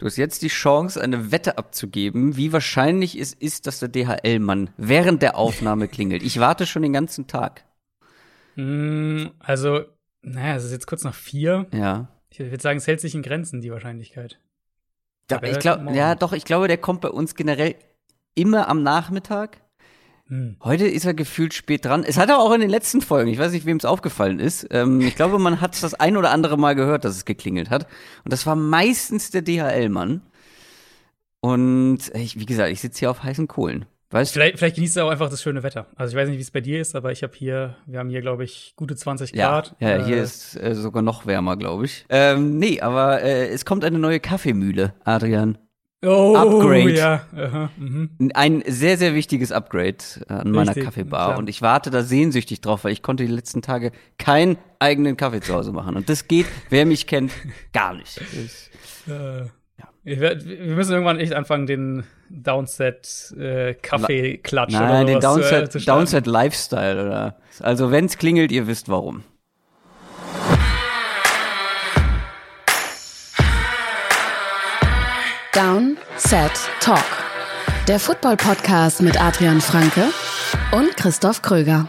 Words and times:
Du 0.00 0.06
hast 0.06 0.16
jetzt 0.16 0.40
die 0.40 0.48
Chance, 0.48 0.98
eine 0.98 1.30
Wette 1.30 1.58
abzugeben, 1.58 2.38
wie 2.38 2.54
wahrscheinlich 2.54 3.20
es 3.20 3.34
ist, 3.34 3.66
dass 3.66 3.80
der 3.80 3.90
DHL-Mann 3.90 4.70
während 4.78 5.20
der 5.20 5.36
Aufnahme 5.36 5.88
klingelt. 5.88 6.22
Ich 6.22 6.40
warte 6.40 6.64
schon 6.64 6.80
den 6.80 6.94
ganzen 6.94 7.26
Tag. 7.26 7.66
Mm, 8.56 9.26
also, 9.40 9.84
naja, 10.22 10.56
es 10.56 10.64
ist 10.64 10.72
jetzt 10.72 10.86
kurz 10.86 11.04
nach 11.04 11.14
vier. 11.14 11.66
Ja. 11.74 12.08
Ich 12.30 12.38
würde 12.38 12.62
sagen, 12.62 12.78
es 12.78 12.86
hält 12.86 13.02
sich 13.02 13.14
in 13.14 13.20
Grenzen, 13.20 13.60
die 13.60 13.70
Wahrscheinlichkeit. 13.70 14.40
Aber 15.30 15.50
ich 15.50 15.58
glaube, 15.58 15.82
morgen. 15.82 15.96
ja, 15.96 16.14
doch, 16.14 16.32
ich 16.32 16.46
glaube, 16.46 16.66
der 16.66 16.78
kommt 16.78 17.02
bei 17.02 17.10
uns 17.10 17.34
generell 17.34 17.74
immer 18.34 18.68
am 18.68 18.82
Nachmittag. 18.82 19.60
Hm. 20.30 20.56
Heute 20.62 20.86
ist 20.86 21.04
er 21.04 21.12
gefühlt 21.14 21.52
spät 21.54 21.84
dran. 21.84 22.04
Es 22.04 22.16
hat 22.16 22.28
er 22.28 22.38
auch 22.38 22.52
in 22.52 22.60
den 22.60 22.70
letzten 22.70 23.00
Folgen, 23.00 23.30
ich 23.30 23.38
weiß 23.38 23.52
nicht, 23.52 23.66
wem 23.66 23.76
es 23.76 23.84
aufgefallen 23.84 24.38
ist. 24.38 24.66
Ähm, 24.70 25.00
ich 25.00 25.16
glaube, 25.16 25.38
man 25.38 25.60
hat 25.60 25.82
das 25.82 25.94
ein 25.94 26.16
oder 26.16 26.30
andere 26.30 26.56
Mal 26.56 26.74
gehört, 26.74 27.04
dass 27.04 27.16
es 27.16 27.24
geklingelt 27.24 27.68
hat. 27.68 27.86
Und 28.24 28.32
das 28.32 28.46
war 28.46 28.54
meistens 28.56 29.30
der 29.30 29.42
DHL-Mann. 29.42 30.22
Und 31.40 31.98
ich, 32.14 32.38
wie 32.38 32.46
gesagt, 32.46 32.70
ich 32.70 32.80
sitze 32.80 33.00
hier 33.00 33.10
auf 33.10 33.22
heißen 33.22 33.48
Kohlen. 33.48 33.86
Weißt? 34.12 34.32
Vielleicht, 34.32 34.58
vielleicht 34.58 34.74
genießt 34.74 34.96
er 34.96 35.04
auch 35.06 35.10
einfach 35.10 35.30
das 35.30 35.40
schöne 35.40 35.62
Wetter. 35.62 35.86
Also 35.94 36.12
ich 36.12 36.20
weiß 36.20 36.28
nicht, 36.28 36.38
wie 36.38 36.42
es 36.42 36.50
bei 36.50 36.60
dir 36.60 36.80
ist, 36.80 36.96
aber 36.96 37.12
ich 37.12 37.22
habe 37.22 37.32
hier, 37.36 37.76
wir 37.86 38.00
haben 38.00 38.08
hier, 38.10 38.20
glaube 38.20 38.42
ich, 38.44 38.72
gute 38.76 38.96
20 38.96 39.32
Ja, 39.34 39.50
Grad. 39.50 39.76
ja, 39.78 40.04
hier 40.04 40.16
Äh, 40.16 40.22
ist 40.22 40.56
äh, 40.56 40.74
sogar 40.74 41.02
noch 41.02 41.26
wärmer, 41.26 41.56
glaube 41.56 41.84
ich. 41.84 42.06
Ähm, 42.08 42.58
nee, 42.58 42.80
aber 42.80 43.22
äh, 43.22 43.48
es 43.48 43.64
kommt 43.64 43.84
eine 43.84 43.98
neue 44.00 44.18
Kaffeemühle, 44.18 44.94
Adrian. 45.04 45.58
Oh, 46.04 46.34
Upgrade. 46.36 46.92
Ja, 46.94 47.26
aha, 47.36 47.70
mhm. 47.76 48.10
Ein 48.34 48.62
sehr, 48.66 48.96
sehr 48.98 49.14
wichtiges 49.14 49.52
Upgrade 49.52 49.96
an 50.28 50.50
meiner 50.50 50.68
Richtig, 50.70 50.84
Kaffeebar. 50.84 51.26
klar. 51.28 51.38
Und 51.38 51.48
ich 51.48 51.62
warte 51.62 51.90
da 51.90 52.02
sehnsüchtig 52.02 52.60
drauf, 52.60 52.84
weil 52.84 52.92
ich 52.92 53.02
konnte 53.02 53.24
die 53.26 53.32
letzten 53.32 53.62
Tage 53.62 53.92
keinen 54.18 54.56
eigenen 54.78 55.16
Kaffee 55.16 55.40
zu 55.40 55.54
Hause 55.54 55.72
machen. 55.72 55.96
Und 55.96 56.08
das 56.08 56.28
geht, 56.28 56.46
wer 56.70 56.86
mich 56.86 57.06
kennt, 57.06 57.32
gar 57.72 57.94
nicht. 57.94 58.18
Das- 58.20 58.70
Äh, 59.08 59.46
ich 60.04 60.18
werd, 60.20 60.46
wir 60.46 60.74
müssen 60.74 60.92
irgendwann 60.92 61.18
echt 61.18 61.34
anfangen, 61.34 61.66
den 61.66 62.04
Downset 62.30 63.34
äh, 63.38 63.74
Nein, 63.82 65.06
den 65.06 65.16
oder 65.16 65.20
zu, 65.34 65.40
äh, 65.40 65.42
Downset, 65.42 65.72
zu 65.72 65.80
starten. 65.80 66.00
Downset 66.00 66.26
Lifestyle, 66.26 67.04
oder? 67.06 67.36
Also, 67.60 67.90
wenn's 67.90 68.16
klingelt, 68.16 68.50
ihr 68.52 68.66
wisst 68.66 68.88
warum. 68.88 69.24
Down, 75.60 75.98
Set, 76.16 76.50
Talk. 76.80 77.04
Der 77.86 78.00
Football-Podcast 78.00 79.02
mit 79.02 79.20
Adrian 79.20 79.60
Franke 79.60 80.04
und 80.72 80.96
Christoph 80.96 81.42
Kröger. 81.42 81.86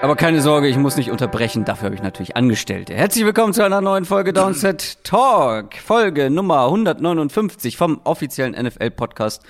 Aber 0.00 0.14
keine 0.14 0.40
Sorge, 0.40 0.68
ich 0.68 0.76
muss 0.76 0.96
nicht 0.96 1.10
unterbrechen, 1.10 1.64
dafür 1.64 1.86
habe 1.86 1.96
ich 1.96 2.02
natürlich 2.02 2.36
Angestellte. 2.36 2.94
Herzlich 2.94 3.24
willkommen 3.24 3.54
zu 3.54 3.64
einer 3.64 3.80
neuen 3.80 4.04
Folge 4.04 4.32
Downset 4.32 5.02
Talk, 5.02 5.74
Folge 5.74 6.30
Nummer 6.30 6.66
159 6.66 7.76
vom 7.76 8.00
offiziellen 8.04 8.52
NFL-Podcast 8.52 9.42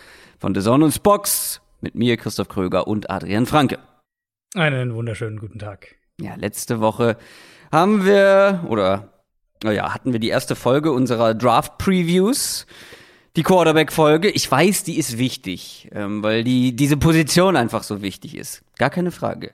von 0.42 0.56
The 0.56 0.68
und 0.70 1.04
Box 1.04 1.60
mit 1.82 1.94
mir, 1.94 2.16
Christoph 2.16 2.48
Kröger 2.48 2.88
und 2.88 3.08
Adrian 3.08 3.46
Franke. 3.46 3.78
Einen 4.56 4.92
wunderschönen 4.92 5.38
guten 5.38 5.60
Tag. 5.60 5.94
Ja, 6.20 6.34
letzte 6.34 6.80
Woche 6.80 7.16
haben 7.70 8.04
wir, 8.04 8.64
oder 8.68 9.22
naja, 9.62 9.94
hatten 9.94 10.12
wir 10.12 10.18
die 10.18 10.30
erste 10.30 10.56
Folge 10.56 10.90
unserer 10.90 11.34
Draft-Previews. 11.34 12.66
Die 13.36 13.44
Quarterback-Folge. 13.44 14.30
Ich 14.30 14.50
weiß, 14.50 14.82
die 14.82 14.98
ist 14.98 15.16
wichtig, 15.16 15.88
ähm, 15.92 16.24
weil 16.24 16.42
die, 16.42 16.74
diese 16.74 16.96
Position 16.96 17.54
einfach 17.54 17.84
so 17.84 18.02
wichtig 18.02 18.36
ist. 18.36 18.64
Gar 18.78 18.90
keine 18.90 19.12
Frage. 19.12 19.52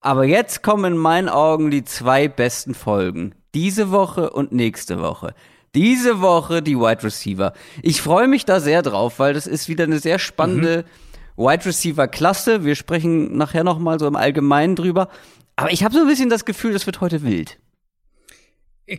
Aber 0.00 0.24
jetzt 0.24 0.64
kommen 0.64 0.94
in 0.94 0.98
meinen 0.98 1.28
Augen 1.28 1.70
die 1.70 1.84
zwei 1.84 2.26
besten 2.26 2.74
Folgen. 2.74 3.36
Diese 3.54 3.92
Woche 3.92 4.30
und 4.30 4.50
nächste 4.50 5.00
Woche. 5.00 5.34
Diese 5.74 6.20
Woche 6.20 6.62
die 6.62 6.76
Wide 6.78 7.02
Receiver. 7.02 7.52
Ich 7.82 8.00
freue 8.00 8.28
mich 8.28 8.44
da 8.44 8.60
sehr 8.60 8.82
drauf, 8.82 9.18
weil 9.18 9.34
das 9.34 9.46
ist 9.46 9.68
wieder 9.68 9.84
eine 9.84 9.98
sehr 9.98 10.18
spannende 10.18 10.84
Wide 11.36 11.66
Receiver 11.66 12.08
Klasse. 12.08 12.64
Wir 12.64 12.74
sprechen 12.76 13.36
nachher 13.36 13.64
noch 13.64 13.78
mal 13.78 13.98
so 13.98 14.06
im 14.06 14.16
Allgemeinen 14.16 14.74
drüber. 14.76 15.08
Aber 15.56 15.70
ich 15.72 15.84
habe 15.84 15.94
so 15.94 16.00
ein 16.00 16.06
bisschen 16.06 16.30
das 16.30 16.44
Gefühl, 16.44 16.72
das 16.72 16.86
wird 16.86 17.00
heute 17.00 17.22
wild. 17.22 17.58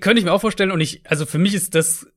Könnte 0.01 0.19
ich 0.19 0.25
mir 0.25 0.33
auch 0.33 0.41
vorstellen 0.41 0.71
und 0.71 0.81
ich, 0.81 1.01
also 1.09 1.25
für 1.25 1.37
mich 1.37 1.53
ist 1.53 1.73
das, 1.73 2.07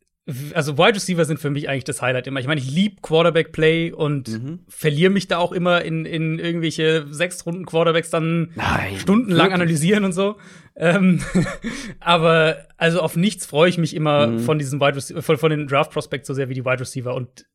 also 0.55 0.77
Wide 0.77 0.94
Receiver 0.97 1.25
sind 1.25 1.38
für 1.38 1.50
mich 1.50 1.69
eigentlich 1.69 1.84
das 1.84 2.03
Highlight 2.03 2.27
immer. 2.27 2.41
Ich 2.41 2.47
meine, 2.49 2.61
ich 2.61 2.69
liebe 2.71 2.97
Quarterback 3.00 3.53
Play 3.53 3.93
und 3.93 4.28
Mhm. 4.28 4.61
verliere 4.69 5.11
mich 5.11 5.28
da 5.28 5.38
auch 5.38 5.53
immer 5.53 5.82
in, 5.82 6.05
in 6.05 6.38
irgendwelche 6.41 7.06
sechs 7.11 7.47
Runden 7.47 7.65
Quarterbacks 7.67 8.11
dann 8.11 8.50
Nein, 8.56 8.97
stundenlang 8.99 9.47
wirklich? 9.47 9.55
analysieren 9.55 10.05
und 10.05 10.12
so. 10.12 10.37
Ähm, 10.80 11.22
aber 12.00 12.66
also 12.76 13.00
auf 13.00 13.16
nichts 13.16 13.46
freue 13.46 13.68
ich 13.68 13.78
mich 13.78 13.94
immer 13.94 14.26
Mhm. 14.28 14.38
von 14.41 14.58
diesen 14.58 14.80
Wide 14.80 14.96
Receiver, 14.96 15.22
von, 15.22 15.36
von 15.38 15.50
den 15.50 15.66
Draft 15.66 15.92
Prospects 15.92 16.26
so 16.26 16.34
sehr 16.34 16.48
wie 16.48 16.54
die 16.54 16.64
Wide 16.64 16.80
Receiver. 16.80 17.14
Und 17.14 17.46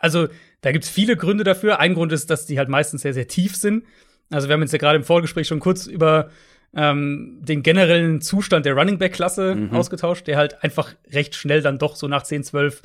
also 0.00 0.28
da 0.62 0.72
gibt's 0.72 0.88
viele 0.88 1.16
Gründe 1.16 1.44
dafür. 1.44 1.78
Ein 1.78 1.94
Grund 1.94 2.12
ist, 2.12 2.30
dass 2.30 2.46
die 2.46 2.58
halt 2.58 2.68
meistens 2.68 3.02
sehr, 3.02 3.14
sehr 3.14 3.28
tief 3.28 3.54
sind. 3.56 3.84
Also 4.30 4.48
wir 4.48 4.54
haben 4.54 4.62
uns 4.62 4.72
ja 4.72 4.78
gerade 4.78 4.96
im 4.96 5.04
Vorgespräch 5.04 5.46
schon 5.46 5.60
kurz 5.60 5.86
über 5.86 6.30
ähm, 6.74 7.40
den 7.42 7.62
generellen 7.62 8.20
Zustand 8.20 8.64
der 8.64 8.74
Running 8.74 8.98
Back 8.98 9.12
Klasse 9.12 9.54
Mhm. 9.56 9.74
ausgetauscht, 9.74 10.26
der 10.26 10.36
halt 10.36 10.62
einfach 10.62 10.94
recht 11.12 11.34
schnell 11.34 11.62
dann 11.62 11.78
doch 11.78 11.96
so 11.96 12.06
nach 12.08 12.22
10, 12.22 12.44
12 12.44 12.82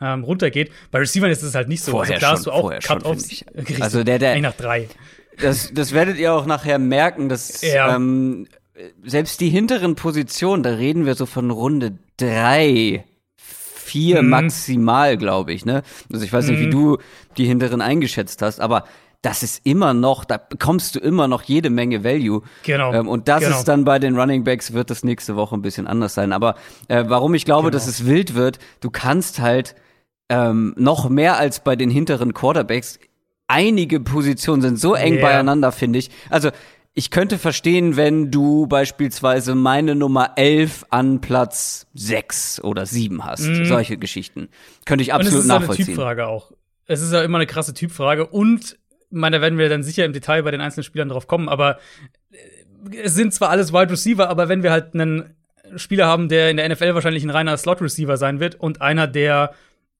ähm, 0.00 0.24
runtergeht. 0.24 0.70
Bei 0.90 0.98
Receivern 0.98 1.30
ist 1.30 1.42
es 1.42 1.54
halt 1.54 1.68
nicht 1.68 1.82
so. 1.82 1.92
Vorher 1.92 2.14
also 2.16 2.26
schon, 2.26 2.34
hast 2.36 2.46
du 2.46 2.50
auch 2.50 2.70
Cut-Offs. 2.80 3.44
Also 3.80 4.04
der- 4.04 4.18
der- 4.18 4.40
nach 4.40 4.54
drei. 4.54 4.88
Das, 5.40 5.70
das 5.74 5.92
werdet 5.92 6.16
ihr 6.16 6.32
auch 6.32 6.46
nachher 6.46 6.78
merken, 6.78 7.28
dass 7.28 7.60
Ja. 7.60 7.94
ähm, 7.94 8.46
selbst 9.04 9.40
die 9.40 9.48
hinteren 9.48 9.94
Positionen, 9.94 10.62
da 10.62 10.70
reden 10.70 11.06
wir 11.06 11.14
so 11.14 11.26
von 11.26 11.50
Runde 11.50 11.98
drei, 12.16 13.04
vier 13.36 14.22
Mhm. 14.22 14.28
maximal, 14.28 15.16
glaube 15.16 15.52
ich. 15.52 15.64
Ne? 15.64 15.82
Also 16.12 16.24
ich 16.24 16.32
weiß 16.32 16.48
nicht, 16.48 16.60
wie 16.60 16.66
Mhm. 16.66 16.70
du 16.70 16.98
die 17.36 17.46
hinteren 17.46 17.80
eingeschätzt 17.80 18.42
hast, 18.42 18.60
aber 18.60 18.84
das 19.22 19.42
ist 19.42 19.62
immer 19.64 19.94
noch, 19.94 20.24
da 20.24 20.36
bekommst 20.36 20.94
du 20.94 21.00
immer 21.00 21.26
noch 21.26 21.42
jede 21.42 21.70
Menge 21.70 22.04
Value. 22.04 22.42
Genau. 22.64 22.92
Ähm, 22.92 23.08
und 23.08 23.28
das 23.28 23.42
Genau. 23.44 23.56
ist 23.56 23.64
dann 23.64 23.84
bei 23.84 23.98
den 23.98 24.16
Running 24.18 24.44
Backs, 24.44 24.72
wird 24.72 24.90
das 24.90 25.02
nächste 25.04 25.34
Woche 25.36 25.56
ein 25.56 25.62
bisschen 25.62 25.86
anders 25.86 26.14
sein. 26.14 26.32
Aber 26.32 26.54
äh, 26.88 27.04
warum 27.08 27.34
ich 27.34 27.44
glaube, 27.44 27.70
Genau. 27.70 27.72
dass 27.72 27.86
es 27.88 28.06
wild 28.06 28.34
wird, 28.34 28.58
du 28.80 28.90
kannst 28.90 29.40
halt 29.40 29.74
ähm, 30.28 30.74
noch 30.76 31.08
mehr 31.08 31.38
als 31.38 31.60
bei 31.60 31.76
den 31.76 31.88
hinteren 31.88 32.34
Quarterbacks. 32.34 32.98
Einige 33.46 34.00
Positionen 34.00 34.60
sind 34.60 34.76
so 34.80 34.94
eng 34.94 35.14
Ja. 35.14 35.22
beieinander, 35.22 35.70
finde 35.70 36.00
ich. 36.00 36.10
Also 36.30 36.50
ich 36.98 37.10
könnte 37.10 37.36
verstehen, 37.36 37.96
wenn 37.96 38.30
du 38.30 38.66
beispielsweise 38.66 39.54
meine 39.54 39.94
Nummer 39.94 40.32
11 40.36 40.86
an 40.88 41.20
Platz 41.20 41.86
6 41.92 42.64
oder 42.64 42.86
7 42.86 43.22
hast. 43.22 43.42
Solche 43.64 43.98
Geschichten. 43.98 44.48
Könnte 44.86 45.02
ich 45.02 45.08
Mhm. 45.10 45.16
Und 45.16 45.20
es 45.20 45.26
absolut 45.26 45.44
ist 45.44 45.48
ja 45.48 45.54
eine 45.54 45.60
nachvollziehen. 45.60 45.86
Typfrage 45.86 46.26
auch. 46.26 46.52
Es 46.86 47.02
ist 47.02 47.12
ja 47.12 47.22
immer 47.22 47.36
eine 47.36 47.46
krasse 47.46 47.74
Typfrage 47.74 48.26
und 48.26 48.78
meine, 49.10 49.36
da 49.36 49.42
werden 49.42 49.58
wir 49.58 49.68
dann 49.68 49.82
sicher 49.82 50.06
im 50.06 50.14
Detail 50.14 50.42
bei 50.42 50.50
den 50.50 50.62
einzelnen 50.62 50.84
Spielern 50.84 51.10
drauf 51.10 51.26
kommen, 51.26 51.50
aber 51.50 51.78
äh, 52.32 52.96
es 53.02 53.14
sind 53.14 53.34
zwar 53.34 53.50
alles 53.50 53.74
Wide 53.74 53.90
Receiver, 53.90 54.28
aber 54.30 54.48
wenn 54.48 54.62
wir 54.62 54.72
halt 54.72 54.94
einen 54.94 55.34
Spieler 55.76 56.06
haben, 56.06 56.30
der 56.30 56.50
in 56.50 56.56
der 56.56 56.66
NFL 56.66 56.94
wahrscheinlich 56.94 57.24
ein 57.24 57.30
reiner 57.30 57.56
Slot 57.58 57.82
Receiver 57.82 58.16
sein 58.16 58.40
wird 58.40 58.54
und 58.54 58.80
einer, 58.80 59.06
der 59.06 59.52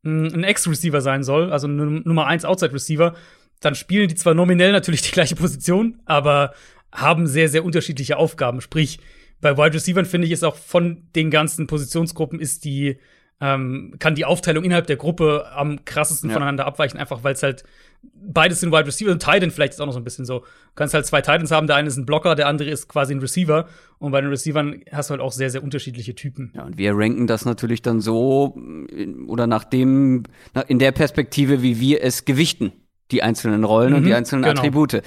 mh, 0.03 0.29
ein 0.35 0.45
Ex-Receiver 0.45 1.03
sein 1.03 1.25
soll, 1.25 1.53
also 1.53 1.67
eine 1.67 1.85
Nummer 1.85 2.27
1 2.27 2.47
Outside 2.47 2.73
Receiver, 2.73 3.15
dann 3.61 3.75
spielen 3.75 4.09
die 4.09 4.15
zwar 4.15 4.35
nominell 4.35 4.73
natürlich 4.73 5.03
die 5.03 5.11
gleiche 5.13 5.37
Position, 5.37 6.01
aber 6.07 6.53
haben 6.93 7.27
sehr, 7.27 7.49
sehr 7.49 7.65
unterschiedliche 7.65 8.17
Aufgaben. 8.17 8.61
Sprich, 8.61 8.99
bei 9.41 9.57
Wide 9.57 9.75
Receivern 9.75 10.07
finde 10.07 10.27
ich 10.27 10.33
es 10.33 10.43
auch 10.43 10.57
von 10.57 11.03
den 11.15 11.31
ganzen 11.31 11.67
Positionsgruppen 11.67 12.41
ist 12.41 12.65
die, 12.65 12.97
ähm, 13.41 13.95
kann 13.99 14.15
die 14.15 14.25
Aufteilung 14.25 14.65
innerhalb 14.65 14.87
der 14.87 14.97
Gruppe 14.97 15.47
am 15.55 15.85
krassesten 15.85 16.31
Ja. 16.31 16.35
voneinander 16.35 16.67
abweichen, 16.67 16.99
einfach 16.99 17.23
weil 17.23 17.35
es 17.35 17.43
halt 17.43 17.65
beides 18.15 18.61
sind 18.61 18.73
Wide 18.73 18.87
Receiver 18.87 19.11
und 19.11 19.21
Titan 19.23 19.51
vielleicht 19.51 19.75
ist 19.75 19.81
auch 19.81 19.87
noch 19.87 19.93
so 19.93 19.99
ein 19.99 20.05
bisschen 20.05 20.25
so. 20.25 20.39
Du 20.41 20.47
kannst 20.75 20.95
halt 20.95 21.05
zwei 21.07 21.21
Titans 21.21 21.51
haben, 21.51 21.67
der 21.67 21.77
eine 21.77 21.89
ist 21.89 21.97
ein 21.97 22.07
Blocker, 22.07 22.35
der 22.35 22.47
andere 22.47 22.71
ist 22.71 22.89
quasi 22.89 23.15
ein 23.15 23.19
Receiver 23.21 23.69
und 23.99 24.13
bei 24.13 24.21
den 24.23 24.31
Receivern 24.31 24.81
hast 24.91 25.11
du 25.11 25.13
halt 25.13 25.21
auch 25.21 25.33
sehr, 25.33 25.51
sehr 25.51 25.63
unterschiedliche 25.63 26.15
Typen. 26.15 26.53
Ja, 26.55 26.63
und 26.65 26.79
wir 26.79 26.93
ranken 26.95 27.27
das 27.27 27.45
natürlich 27.45 27.83
dann 27.83 28.01
so 28.01 28.57
oder 29.27 29.47
nach 29.47 29.65
dem, 29.65 30.23
in 30.69 30.79
der 30.79 30.93
Perspektive, 30.93 31.63
wie 31.63 31.79
wir 31.81 32.03
es 32.03 32.25
gewichten, 32.25 32.73
die 33.11 33.23
einzelnen 33.23 33.65
Rollen 33.65 33.93
und 33.95 34.03
Mhm, 34.03 34.07
die 34.07 34.15
einzelnen 34.15 34.45
genau. 34.45 34.61
Attribute. 34.61 35.03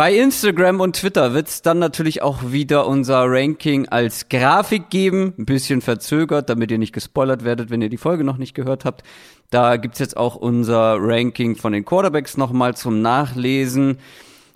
Bei 0.00 0.16
Instagram 0.16 0.80
und 0.80 0.96
Twitter 0.96 1.34
wird 1.34 1.48
es 1.48 1.60
dann 1.60 1.78
natürlich 1.78 2.22
auch 2.22 2.38
wieder 2.52 2.86
unser 2.86 3.24
Ranking 3.26 3.86
als 3.90 4.30
Grafik 4.30 4.88
geben, 4.88 5.34
ein 5.36 5.44
bisschen 5.44 5.82
verzögert, 5.82 6.48
damit 6.48 6.70
ihr 6.70 6.78
nicht 6.78 6.94
gespoilert 6.94 7.44
werdet, 7.44 7.68
wenn 7.68 7.82
ihr 7.82 7.90
die 7.90 7.98
Folge 7.98 8.24
noch 8.24 8.38
nicht 8.38 8.54
gehört 8.54 8.86
habt. 8.86 9.02
Da 9.50 9.76
gibt's 9.76 9.98
jetzt 9.98 10.16
auch 10.16 10.36
unser 10.36 10.96
Ranking 10.98 11.54
von 11.54 11.74
den 11.74 11.84
Quarterbacks 11.84 12.38
nochmal 12.38 12.74
zum 12.74 13.02
Nachlesen. 13.02 13.98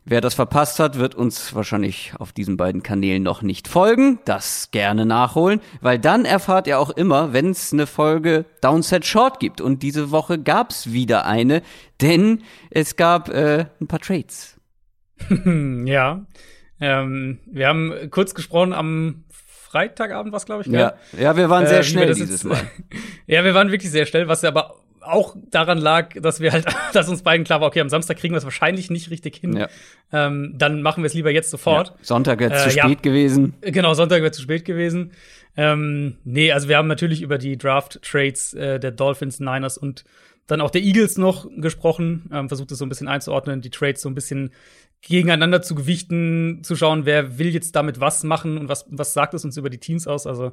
Wer 0.06 0.22
das 0.22 0.32
verpasst 0.32 0.80
hat, 0.80 0.98
wird 0.98 1.14
uns 1.14 1.54
wahrscheinlich 1.54 2.14
auf 2.18 2.32
diesen 2.32 2.56
beiden 2.56 2.82
Kanälen 2.82 3.22
noch 3.22 3.42
nicht 3.42 3.68
folgen. 3.68 4.20
Das 4.24 4.70
gerne 4.70 5.04
nachholen, 5.04 5.60
weil 5.82 5.98
dann 5.98 6.24
erfahrt 6.24 6.66
ihr 6.66 6.78
auch 6.78 6.88
immer, 6.88 7.34
wenn 7.34 7.50
es 7.50 7.70
eine 7.70 7.86
Folge 7.86 8.46
Downset 8.62 9.04
Short 9.04 9.40
gibt. 9.40 9.60
Und 9.60 9.82
diese 9.82 10.10
Woche 10.10 10.38
gab's 10.38 10.92
wieder 10.92 11.26
eine, 11.26 11.60
denn 12.00 12.40
es 12.70 12.96
gab 12.96 13.28
äh, 13.28 13.66
ein 13.78 13.88
paar 13.88 14.00
Trades. 14.00 14.53
ja. 15.84 16.26
Ähm, 16.80 17.38
wir 17.46 17.68
haben 17.68 18.10
kurz 18.10 18.34
gesprochen 18.34 18.72
am 18.72 19.24
Freitagabend, 19.30 20.32
was 20.32 20.46
glaube 20.46 20.62
ich. 20.62 20.68
Ja. 20.68 20.94
ja, 21.18 21.36
wir 21.36 21.50
waren 21.50 21.66
sehr 21.66 21.80
äh, 21.80 21.84
schnell 21.84 22.06
dieses 22.06 22.30
jetzt, 22.30 22.44
Mal. 22.44 22.60
ja, 23.26 23.44
wir 23.44 23.54
waren 23.54 23.70
wirklich 23.70 23.90
sehr 23.90 24.06
schnell, 24.06 24.28
was 24.28 24.44
aber 24.44 24.76
auch 25.00 25.36
daran 25.50 25.78
lag, 25.78 26.14
dass 26.20 26.40
wir 26.40 26.52
halt, 26.52 26.66
dass 26.92 27.08
uns 27.08 27.22
beiden 27.22 27.44
klar 27.44 27.60
war, 27.60 27.68
okay, 27.68 27.80
am 27.80 27.88
Samstag 27.88 28.18
kriegen 28.18 28.34
wir 28.34 28.38
es 28.38 28.44
wahrscheinlich 28.44 28.90
nicht 28.90 29.10
richtig 29.10 29.36
hin. 29.36 29.56
Ja. 29.56 29.68
Ähm, 30.12 30.54
dann 30.56 30.82
machen 30.82 31.02
wir 31.02 31.06
es 31.06 31.14
lieber 31.14 31.30
jetzt 31.30 31.50
sofort. 31.50 31.88
Ja. 31.88 31.94
Sonntag 32.02 32.40
wäre 32.40 32.54
äh, 32.54 32.58
zu 32.58 32.70
spät 32.70 33.02
gewesen. 33.02 33.54
Genau, 33.60 33.94
Sonntag 33.94 34.22
wäre 34.22 34.32
zu 34.32 34.42
spät 34.42 34.64
gewesen. 34.64 35.12
Ähm, 35.56 36.18
nee, 36.24 36.52
also 36.52 36.68
wir 36.68 36.76
haben 36.76 36.88
natürlich 36.88 37.22
über 37.22 37.38
die 37.38 37.56
Draft-Trades 37.56 38.54
äh, 38.54 38.80
der 38.80 38.90
Dolphins, 38.90 39.40
Niners 39.40 39.78
und 39.78 40.04
dann 40.46 40.60
auch 40.60 40.70
der 40.70 40.82
Eagles 40.82 41.16
noch 41.16 41.48
gesprochen, 41.56 42.30
ähm, 42.32 42.48
versucht 42.48 42.70
es 42.70 42.78
so 42.78 42.84
ein 42.84 42.88
bisschen 42.88 43.08
einzuordnen, 43.08 43.60
die 43.62 43.70
Trades 43.70 44.02
so 44.02 44.08
ein 44.08 44.14
bisschen 44.14 44.52
gegeneinander 45.06 45.62
zu 45.62 45.74
gewichten, 45.74 46.60
zu 46.62 46.76
schauen, 46.76 47.04
wer 47.04 47.38
will 47.38 47.48
jetzt 47.48 47.76
damit 47.76 48.00
was 48.00 48.24
machen 48.24 48.58
und 48.58 48.68
was, 48.68 48.86
was 48.88 49.12
sagt 49.12 49.34
es 49.34 49.44
uns 49.44 49.56
über 49.56 49.70
die 49.70 49.78
Teams 49.78 50.06
aus. 50.06 50.26
Also 50.26 50.52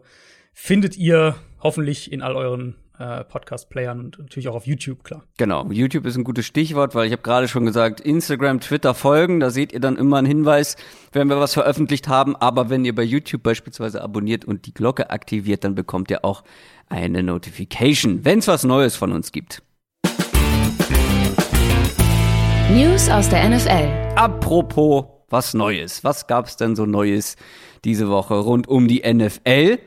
findet 0.53 0.98
ihr 0.98 1.36
hoffentlich 1.62 2.12
in 2.12 2.21
all 2.21 2.36
euren 2.36 2.75
äh, 3.00 3.24
Podcast-Playern 3.24 4.00
und 4.00 4.19
natürlich 4.19 4.48
auch 4.50 4.56
auf 4.56 4.68
YouTube, 4.68 5.03
klar. 5.03 5.24
Genau, 5.38 5.65
YouTube 5.71 6.06
ist 6.06 6.18
ein 6.18 6.24
gutes 6.24 6.45
Stichwort, 6.45 6.94
weil 6.94 7.07
ich 7.07 7.13
habe 7.13 7.21
gerade 7.21 7.48
schon 7.48 7.65
gesagt, 7.65 8.01
Instagram, 8.01 8.59
Twitter 8.59 8.94
folgen, 8.94 9.39
da 9.39 9.50
seht 9.50 9.74
ihr 9.74 9.80
dann 9.80 9.98
immer 9.98 10.18
einen 10.18 10.27
Hinweis, 10.27 10.75
wenn 11.12 11.27
wir 11.30 11.39
was 11.39 11.53
veröffentlicht 11.53 12.07
haben. 12.07 12.36
Aber 12.36 12.69
wenn 12.69 12.86
ihr 12.86 12.94
bei 12.94 13.03
YouTube 13.03 13.44
beispielsweise 13.44 14.01
abonniert 14.01 14.45
und 14.45 14.65
die 14.65 14.74
Glocke 14.74 15.09
aktiviert, 15.09 15.63
dann 15.63 15.75
bekommt 15.75 16.12
ihr 16.12 16.24
auch 16.24 16.44
eine 16.89 17.24
Notification, 17.24 18.25
wenn 18.25 18.39
es 18.39 18.48
was 18.48 18.63
Neues 18.65 18.95
von 18.95 19.13
uns 19.13 19.31
gibt. 19.31 19.63
News 22.73 23.09
aus 23.09 23.29
der 23.29 23.50
NFL. 23.50 24.15
Apropos 24.15 25.06
was 25.29 25.53
Neues. 25.53 26.03
Was 26.03 26.27
gab's 26.27 26.57
denn 26.57 26.75
so 26.75 26.85
Neues 26.85 27.35
diese 27.83 28.09
Woche 28.09 28.35
rund 28.35 28.68
um 28.68 28.88
die 28.88 29.01
NFL? 29.01 29.79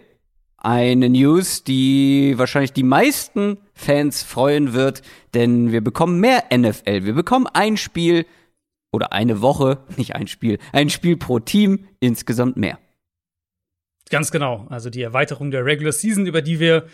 eine 0.64 1.10
News, 1.10 1.62
die 1.62 2.34
wahrscheinlich 2.38 2.72
die 2.72 2.82
meisten 2.82 3.58
Fans 3.75 4.22
freuen 4.22 4.72
wird, 4.72 5.02
denn 5.34 5.72
wir 5.72 5.82
bekommen 5.82 6.20
mehr 6.20 6.44
NFL. 6.56 7.04
Wir 7.04 7.12
bekommen 7.12 7.46
ein 7.52 7.76
Spiel 7.76 8.25
oder 8.90 9.12
eine 9.12 9.42
Woche, 9.42 9.78
nicht 9.96 10.14
ein 10.16 10.26
Spiel, 10.26 10.58
ein 10.72 10.88
Spiel 10.88 11.19
pro 11.19 11.38
Team, 11.38 11.87
insgesamt 12.00 12.56
mehr. 12.56 12.78
Ganz 14.08 14.30
genau. 14.30 14.66
Also 14.70 14.88
die 14.88 15.02
Erweiterung 15.02 15.50
der 15.50 15.66
Regular 15.66 15.92
Season, 15.92 16.26
über 16.26 16.40
die 16.40 16.60
wir, 16.60 16.87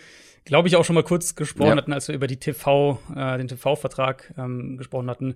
glaube 0.43 0.67
ich, 0.67 0.75
auch 0.75 0.83
schon 0.83 0.95
mal 0.95 1.03
kurz 1.03 1.35
gesprochen 1.35 1.69
ja. 1.69 1.75
hatten, 1.77 1.93
als 1.93 2.09
wir 2.09 2.15
über 2.15 2.27
die 2.27 2.37
TV, 2.37 2.99
äh, 3.15 3.37
den 3.37 3.47
TV-Vertrag 3.47 4.33
ähm, 4.37 4.77
gesprochen 4.77 5.09
hatten. 5.09 5.35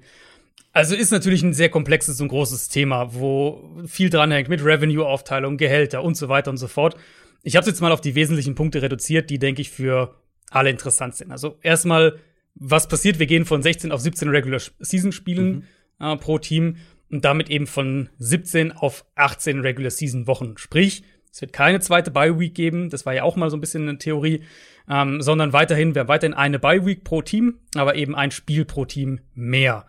Also 0.72 0.94
ist 0.94 1.12
natürlich 1.12 1.42
ein 1.42 1.54
sehr 1.54 1.70
komplexes 1.70 2.20
und 2.20 2.28
großes 2.28 2.68
Thema, 2.68 3.14
wo 3.14 3.82
viel 3.88 4.10
dranhängt 4.10 4.50
mit 4.50 4.64
Revenue-Aufteilung, 4.64 5.56
Gehälter 5.56 6.04
und 6.04 6.18
so 6.18 6.28
weiter 6.28 6.52
und 6.52 6.58
so 6.58 6.68
fort. 6.68 6.98
Ich 7.44 7.56
habe 7.56 7.62
es 7.62 7.68
jetzt 7.68 7.80
mal 7.80 7.94
auf 7.94 8.02
die 8.02 8.16
wesentlichen 8.16 8.56
Punkte 8.56 8.82
reduziert, 8.82 9.30
die, 9.30 9.40
denke 9.40 9.62
ich, 9.62 9.70
für 9.70 10.16
alle 10.50 10.70
interessant 10.70 11.16
sind. 11.16 11.32
Also 11.32 11.58
erstmal, 11.62 12.20
was 12.56 12.88
passiert? 12.88 13.20
Wir 13.20 13.26
gehen 13.26 13.46
von 13.46 13.62
16 13.62 13.92
auf 13.92 14.02
17 14.02 14.30
Regular 14.30 14.60
Season 14.80 15.12
Spielen 15.12 15.66
mhm. 16.00 16.06
äh, 16.06 16.18
pro 16.18 16.40
Team 16.40 16.78
und 17.10 17.24
damit 17.24 17.50
eben 17.50 17.68
von 17.68 18.10
17 18.20 18.72
auf 18.74 19.06
18 19.16 19.62
Regular 19.62 19.92
Season 19.92 20.28
Wochen. 20.28 20.58
Sprich, 20.58 21.04
es 21.32 21.40
wird 21.40 21.54
keine 21.54 21.80
zweite 21.80 22.12
Bye 22.12 22.40
Week 22.40 22.54
geben. 22.54 22.90
Das 22.90 23.06
war 23.06 23.14
ja 23.14 23.24
auch 23.24 23.36
mal 23.36 23.50
so 23.50 23.58
ein 23.58 23.62
bisschen 23.62 23.88
eine 23.88 23.98
Theorie, 23.98 24.42
ähm, 24.90 25.22
sondern 25.22 25.54
weiterhin, 25.54 25.96
wir 25.96 26.02
haben 26.02 26.08
weiterhin 26.08 26.34
eine 26.34 26.60
Bye 26.60 26.86
Week 26.86 27.04
pro 27.04 27.22
Team, 27.22 27.60
aber 27.76 27.96
eben 27.96 28.16
ein 28.16 28.32
Spiel 28.32 28.66
pro 28.66 28.86
Team 28.86 29.20
mehr. 29.34 29.86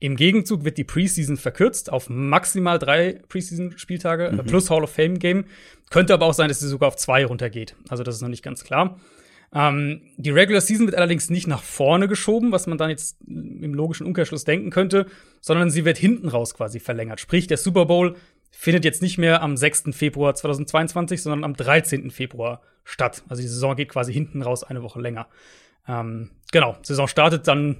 Im 0.00 0.14
Gegenzug 0.14 0.64
wird 0.64 0.78
die 0.78 0.84
Preseason 0.84 1.36
verkürzt 1.36 1.90
auf 1.92 2.08
maximal 2.08 2.78
drei 2.78 3.20
Preseason-Spieltage 3.28 4.26
äh, 4.26 4.32
mhm. 4.32 4.46
plus 4.46 4.70
Hall 4.70 4.84
of 4.84 4.90
Fame-Game. 4.90 5.44
Könnte 5.90 6.14
aber 6.14 6.26
auch 6.26 6.34
sein, 6.34 6.48
dass 6.48 6.60
sie 6.60 6.68
sogar 6.68 6.88
auf 6.88 6.96
zwei 6.96 7.24
runtergeht. 7.24 7.74
Also 7.88 8.04
das 8.04 8.16
ist 8.16 8.22
noch 8.22 8.28
nicht 8.28 8.44
ganz 8.44 8.62
klar. 8.62 9.00
Ähm, 9.52 10.02
die 10.16 10.30
Regular 10.30 10.60
Season 10.60 10.86
wird 10.86 10.96
allerdings 10.96 11.30
nicht 11.30 11.46
nach 11.46 11.62
vorne 11.62 12.06
geschoben, 12.06 12.52
was 12.52 12.66
man 12.66 12.78
dann 12.78 12.90
jetzt 12.90 13.16
im 13.26 13.74
logischen 13.74 14.06
Umkehrschluss 14.06 14.44
denken 14.44 14.70
könnte, 14.70 15.06
sondern 15.40 15.70
sie 15.70 15.84
wird 15.84 15.98
hinten 15.98 16.28
raus 16.28 16.54
quasi 16.54 16.80
verlängert. 16.80 17.18
Sprich, 17.18 17.46
der 17.46 17.56
Super 17.56 17.86
Bowl 17.86 18.16
findet 18.50 18.84
jetzt 18.84 19.02
nicht 19.02 19.18
mehr 19.18 19.42
am 19.42 19.56
6. 19.56 19.84
Februar 19.92 20.34
2022, 20.34 21.22
sondern 21.22 21.44
am 21.44 21.54
13. 21.54 22.10
Februar 22.10 22.60
statt. 22.84 23.22
Also 23.28 23.42
die 23.42 23.48
Saison 23.48 23.74
geht 23.74 23.88
quasi 23.88 24.12
hinten 24.12 24.42
raus 24.42 24.64
eine 24.64 24.82
Woche 24.82 25.00
länger. 25.00 25.28
Ähm, 25.88 26.30
genau, 26.52 26.76
Saison 26.82 27.08
startet 27.08 27.48
dann, 27.48 27.78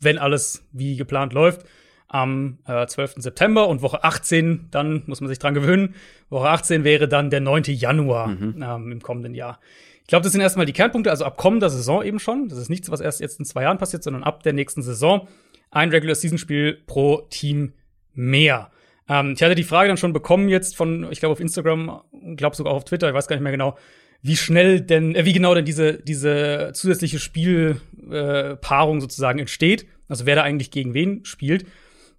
wenn 0.00 0.18
alles 0.18 0.66
wie 0.72 0.96
geplant 0.96 1.32
läuft, 1.32 1.66
am 2.06 2.58
äh, 2.66 2.86
12. 2.86 3.16
September 3.18 3.68
und 3.68 3.82
Woche 3.82 4.02
18, 4.02 4.68
dann 4.70 5.02
muss 5.06 5.20
man 5.20 5.28
sich 5.28 5.38
dran 5.38 5.54
gewöhnen. 5.54 5.94
Woche 6.30 6.48
18 6.48 6.84
wäre 6.84 7.08
dann 7.08 7.30
der 7.30 7.40
9. 7.40 7.64
Januar 7.64 8.28
mhm. 8.28 8.62
ähm, 8.62 8.92
im 8.92 9.02
kommenden 9.02 9.34
Jahr. 9.34 9.60
Ich 10.02 10.08
glaube, 10.08 10.22
das 10.22 10.32
sind 10.32 10.40
erstmal 10.40 10.64
die 10.64 10.72
Kernpunkte, 10.72 11.10
also 11.10 11.26
ab 11.26 11.36
kommender 11.36 11.68
Saison 11.68 12.02
eben 12.02 12.18
schon. 12.18 12.48
Das 12.48 12.58
ist 12.58 12.70
nichts, 12.70 12.90
was 12.90 13.00
erst 13.00 13.20
jetzt 13.20 13.38
in 13.38 13.44
zwei 13.44 13.64
Jahren 13.64 13.76
passiert, 13.76 14.02
sondern 14.02 14.22
ab 14.22 14.42
der 14.42 14.54
nächsten 14.54 14.80
Saison 14.80 15.28
ein 15.70 15.90
Regular 15.90 16.14
Season 16.14 16.38
Spiel 16.38 16.78
pro 16.86 17.26
Team 17.28 17.74
mehr. 18.14 18.70
Ähm, 19.06 19.34
ich 19.36 19.42
hatte 19.42 19.54
die 19.54 19.64
Frage 19.64 19.88
dann 19.88 19.98
schon 19.98 20.14
bekommen 20.14 20.48
jetzt 20.48 20.76
von, 20.76 21.10
ich 21.10 21.20
glaube 21.20 21.32
auf 21.32 21.40
Instagram, 21.40 22.00
glaube 22.36 22.56
sogar 22.56 22.72
auch 22.72 22.78
auf 22.78 22.84
Twitter, 22.84 23.08
ich 23.08 23.14
weiß 23.14 23.28
gar 23.28 23.36
nicht 23.36 23.42
mehr 23.42 23.52
genau, 23.52 23.76
wie 24.22 24.36
schnell 24.36 24.80
denn, 24.80 25.14
äh, 25.14 25.24
wie 25.24 25.32
genau 25.32 25.54
denn 25.54 25.64
diese, 25.64 25.94
diese 25.94 26.72
zusätzliche 26.74 27.18
Spielpaarung 27.18 28.98
äh, 28.98 29.00
sozusagen 29.00 29.38
entsteht. 29.38 29.86
Also 30.08 30.26
wer 30.26 30.36
da 30.36 30.42
eigentlich 30.42 30.70
gegen 30.70 30.94
wen 30.94 31.24
spielt. 31.24 31.66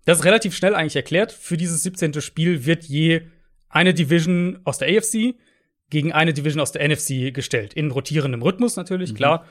Das 0.06 0.20
ist 0.20 0.26
relativ 0.26 0.56
schnell 0.56 0.76
eigentlich 0.76 0.96
erklärt. 0.96 1.32
Für 1.32 1.58
dieses 1.58 1.84
17. 1.84 2.22
Spiel 2.22 2.66
wird 2.66 2.86
je 2.86 3.22
eine 3.70 3.94
Division 3.94 4.60
aus 4.64 4.78
der 4.78 4.96
AFC 4.96 5.36
gegen 5.90 6.12
eine 6.14 6.34
Division 6.34 6.62
aus 6.62 6.72
der 6.72 6.88
NFC 6.88 7.34
gestellt. 7.34 7.74
In 7.74 7.92
rotierendem 7.92 8.42
Rhythmus 8.42 8.76
natürlich, 8.76 9.12
mhm. 9.12 9.18
klar. 9.18 9.46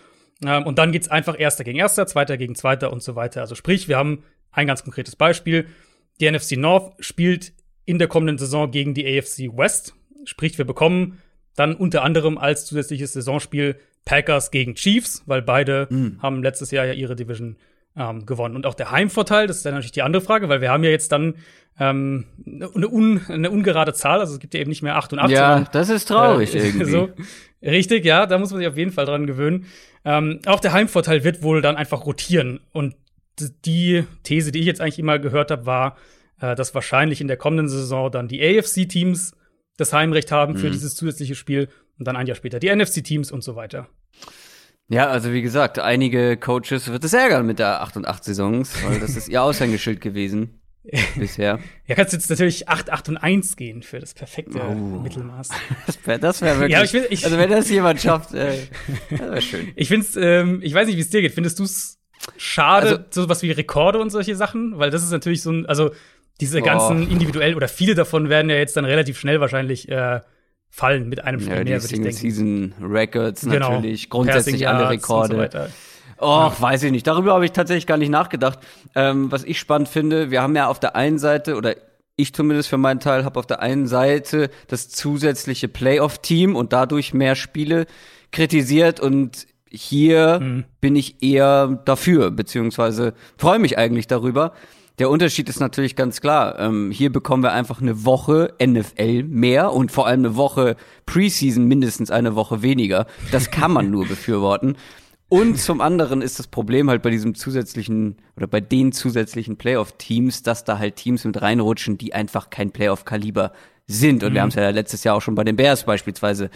Ähm, 0.44 0.64
und 0.64 0.78
dann 0.78 0.92
geht's 0.92 1.08
einfach 1.08 1.38
Erster 1.38 1.64
gegen 1.64 1.78
Erster, 1.78 2.06
Zweiter 2.06 2.36
gegen 2.36 2.54
Zweiter 2.54 2.92
und 2.92 3.02
so 3.02 3.16
weiter. 3.16 3.40
Also 3.40 3.54
sprich, 3.54 3.88
wir 3.88 3.96
haben 3.96 4.24
ein 4.50 4.66
ganz 4.66 4.84
konkretes 4.84 5.16
Beispiel. 5.16 5.66
Die 6.20 6.30
NFC 6.30 6.52
North 6.52 6.94
spielt 7.00 7.52
in 7.84 7.98
der 7.98 8.08
kommenden 8.08 8.38
Saison 8.38 8.70
gegen 8.70 8.94
die 8.94 9.06
AFC 9.06 9.56
West. 9.56 9.94
Sprich, 10.24 10.58
wir 10.58 10.64
bekommen 10.64 11.18
dann 11.58 11.74
unter 11.74 12.02
anderem 12.02 12.38
als 12.38 12.66
zusätzliches 12.66 13.12
Saisonspiel 13.12 13.76
Packers 14.04 14.50
gegen 14.50 14.74
Chiefs, 14.74 15.22
weil 15.26 15.42
beide 15.42 15.86
mhm. 15.90 16.18
haben 16.22 16.42
letztes 16.42 16.70
Jahr 16.70 16.86
ja 16.86 16.92
ihre 16.92 17.16
Division 17.16 17.56
ähm, 17.96 18.24
gewonnen. 18.26 18.56
Und 18.56 18.64
auch 18.64 18.74
der 18.74 18.90
Heimvorteil, 18.90 19.46
das 19.46 19.58
ist 19.58 19.66
dann 19.66 19.74
natürlich 19.74 19.92
die 19.92 20.02
andere 20.02 20.22
Frage, 20.22 20.48
weil 20.48 20.60
wir 20.60 20.70
haben 20.70 20.84
ja 20.84 20.90
jetzt 20.90 21.12
dann 21.12 21.34
ähm, 21.78 22.24
eine, 22.46 22.88
un, 22.88 23.20
eine 23.28 23.50
ungerade 23.50 23.92
Zahl, 23.92 24.20
also 24.20 24.34
es 24.34 24.40
gibt 24.40 24.54
ja 24.54 24.60
eben 24.60 24.70
nicht 24.70 24.82
mehr 24.82 24.96
8 24.96 25.12
und 25.12 25.18
8. 25.18 25.30
Ja, 25.30 25.54
sondern, 25.54 25.72
das 25.72 25.90
ist 25.90 26.06
traurig 26.06 26.54
äh, 26.54 26.58
irgendwie. 26.66 26.90
So, 26.90 27.10
richtig, 27.62 28.04
ja, 28.04 28.26
da 28.26 28.38
muss 28.38 28.50
man 28.50 28.60
sich 28.60 28.68
auf 28.68 28.76
jeden 28.76 28.92
Fall 28.92 29.06
dran 29.06 29.26
gewöhnen. 29.26 29.66
Ähm, 30.04 30.40
auch 30.46 30.60
der 30.60 30.72
Heimvorteil 30.72 31.24
wird 31.24 31.42
wohl 31.42 31.60
dann 31.60 31.76
einfach 31.76 32.06
rotieren. 32.06 32.60
Und 32.72 32.94
die 33.64 34.04
These, 34.22 34.52
die 34.52 34.60
ich 34.60 34.66
jetzt 34.66 34.80
eigentlich 34.80 34.98
immer 34.98 35.18
gehört 35.18 35.50
habe, 35.50 35.66
war, 35.66 35.96
äh, 36.40 36.54
dass 36.54 36.74
wahrscheinlich 36.74 37.20
in 37.20 37.28
der 37.28 37.36
kommenden 37.36 37.68
Saison 37.68 38.10
dann 38.10 38.28
die 38.28 38.42
AFC-Teams 38.42 39.34
das 39.78 39.94
Heimrecht 39.94 40.30
haben 40.30 40.58
für 40.58 40.68
mhm. 40.68 40.72
dieses 40.72 40.94
zusätzliche 40.94 41.34
Spiel 41.34 41.68
und 41.98 42.06
dann 42.06 42.16
ein 42.16 42.26
Jahr 42.26 42.36
später 42.36 42.60
die 42.60 42.74
NFC-Teams 42.74 43.32
und 43.32 43.42
so 43.42 43.56
weiter. 43.56 43.88
Ja, 44.88 45.08
also 45.08 45.32
wie 45.32 45.42
gesagt, 45.42 45.78
einige 45.78 46.36
Coaches 46.36 46.90
wird 46.90 47.04
es 47.04 47.12
ärgern 47.12 47.46
mit 47.46 47.58
der 47.58 47.82
8 47.82 47.98
und 47.98 48.06
8 48.06 48.24
Saisons, 48.24 48.74
weil 48.84 49.00
das 49.00 49.16
ist 49.16 49.28
ihr 49.28 49.42
Aushängeschild 49.42 50.00
gewesen 50.00 50.60
bisher. 51.16 51.58
Ja, 51.86 51.94
kannst 51.94 52.14
jetzt 52.14 52.30
natürlich 52.30 52.68
8, 52.68 52.90
8 52.90 53.10
und 53.10 53.16
1 53.18 53.56
gehen 53.56 53.82
für 53.82 54.00
das 54.00 54.14
perfekte 54.14 54.60
oh. 54.60 54.74
Mittelmaß. 54.74 55.50
Das 55.86 55.98
wäre 56.06 56.18
das 56.18 56.40
wär 56.40 56.58
wirklich. 56.58 56.72
Ja, 56.72 56.82
ich, 56.82 56.94
ich, 56.94 57.24
also 57.24 57.36
wenn 57.36 57.50
das 57.50 57.68
jemand 57.68 58.00
schafft, 58.00 58.32
äh, 58.32 58.66
das 59.10 59.20
wäre 59.20 59.42
schön. 59.42 59.72
Ich 59.76 59.88
find's, 59.88 60.16
ähm, 60.16 60.60
ich 60.62 60.72
weiß 60.72 60.86
nicht, 60.86 60.96
wie 60.96 61.02
es 61.02 61.10
dir 61.10 61.20
geht. 61.20 61.32
Findest 61.32 61.58
du 61.58 61.64
es 61.64 61.98
schade, 62.38 62.88
also, 62.88 63.22
sowas 63.24 63.42
wie 63.42 63.50
Rekorde 63.50 63.98
und 63.98 64.08
solche 64.08 64.36
Sachen? 64.36 64.78
Weil 64.78 64.90
das 64.90 65.02
ist 65.02 65.10
natürlich 65.10 65.42
so 65.42 65.52
ein, 65.52 65.66
also 65.66 65.90
diese 66.40 66.62
ganzen 66.62 67.06
oh. 67.06 67.10
individuellen 67.10 67.56
oder 67.56 67.68
viele 67.68 67.94
davon 67.94 68.28
werden 68.28 68.50
ja 68.50 68.56
jetzt 68.56 68.76
dann 68.76 68.84
relativ 68.84 69.18
schnell 69.18 69.40
wahrscheinlich 69.40 69.88
äh, 69.88 70.20
fallen 70.70 71.08
mit 71.08 71.24
einem 71.24 71.40
Spiel 71.40 71.56
ja, 71.56 71.64
mehr, 71.64 71.82
würde 71.82 71.94
ich 71.94 72.00
denken. 72.00 72.12
Season 72.12 72.74
Records 72.80 73.42
genau. 73.42 73.70
natürlich, 73.72 74.10
grundsätzlich 74.10 74.68
alle 74.68 74.90
Rekorde. 74.90 75.50
So 75.52 75.58
Oh, 76.20 76.50
ja. 76.50 76.56
weiß 76.58 76.82
ich 76.82 76.90
nicht. 76.90 77.06
Darüber 77.06 77.34
habe 77.34 77.44
ich 77.44 77.52
tatsächlich 77.52 77.86
gar 77.86 77.96
nicht 77.96 78.08
nachgedacht. 78.08 78.58
Ähm, 78.96 79.30
was 79.30 79.44
ich 79.44 79.58
spannend 79.58 79.88
finde, 79.88 80.30
wir 80.30 80.42
haben 80.42 80.56
ja 80.56 80.66
auf 80.66 80.80
der 80.80 80.96
einen 80.96 81.18
Seite, 81.18 81.54
oder 81.54 81.76
ich 82.16 82.34
zumindest 82.34 82.68
für 82.68 82.76
meinen 82.76 82.98
Teil, 82.98 83.24
habe 83.24 83.38
auf 83.38 83.46
der 83.46 83.60
einen 83.60 83.86
Seite 83.86 84.50
das 84.66 84.88
zusätzliche 84.88 85.68
Playoff-Team 85.68 86.56
und 86.56 86.72
dadurch 86.72 87.14
mehr 87.14 87.36
Spiele 87.36 87.86
kritisiert 88.32 88.98
und 88.98 89.46
hier 89.70 90.40
mhm. 90.40 90.64
bin 90.80 90.96
ich 90.96 91.22
eher 91.22 91.80
dafür, 91.84 92.30
beziehungsweise 92.30 93.14
freue 93.36 93.58
mich 93.58 93.78
eigentlich 93.78 94.08
darüber. 94.08 94.52
Der 94.98 95.10
Unterschied 95.10 95.48
ist 95.48 95.60
natürlich 95.60 95.94
ganz 95.94 96.20
klar. 96.20 96.58
Ähm, 96.58 96.90
hier 96.90 97.12
bekommen 97.12 97.42
wir 97.42 97.52
einfach 97.52 97.80
eine 97.80 98.04
Woche 98.04 98.54
NFL 98.60 99.22
mehr 99.22 99.72
und 99.72 99.92
vor 99.92 100.06
allem 100.06 100.20
eine 100.20 100.36
Woche 100.36 100.76
Preseason 101.06 101.66
mindestens 101.66 102.10
eine 102.10 102.34
Woche 102.34 102.62
weniger. 102.62 103.06
Das 103.30 103.50
kann 103.50 103.72
man 103.72 103.90
nur 103.90 104.06
befürworten. 104.08 104.76
Und 105.28 105.58
zum 105.58 105.80
anderen 105.80 106.22
ist 106.22 106.38
das 106.38 106.46
Problem 106.46 106.88
halt 106.88 107.02
bei 107.02 107.10
diesem 107.10 107.34
zusätzlichen 107.34 108.16
oder 108.36 108.46
bei 108.46 108.60
den 108.60 108.92
zusätzlichen 108.92 109.56
Playoff-Teams, 109.56 110.42
dass 110.42 110.64
da 110.64 110.78
halt 110.78 110.96
Teams 110.96 111.24
mit 111.24 111.40
reinrutschen, 111.42 111.98
die 111.98 112.14
einfach 112.14 112.50
kein 112.50 112.70
Playoff-Kaliber 112.70 113.52
sind. 113.86 114.24
Und 114.24 114.30
mhm. 114.30 114.34
wir 114.34 114.42
haben 114.42 114.48
es 114.48 114.54
ja 114.54 114.70
letztes 114.70 115.04
Jahr 115.04 115.16
auch 115.16 115.22
schon 115.22 115.34
bei 115.34 115.44
den 115.44 115.56
Bears 115.56 115.84
beispielsweise 115.84 116.50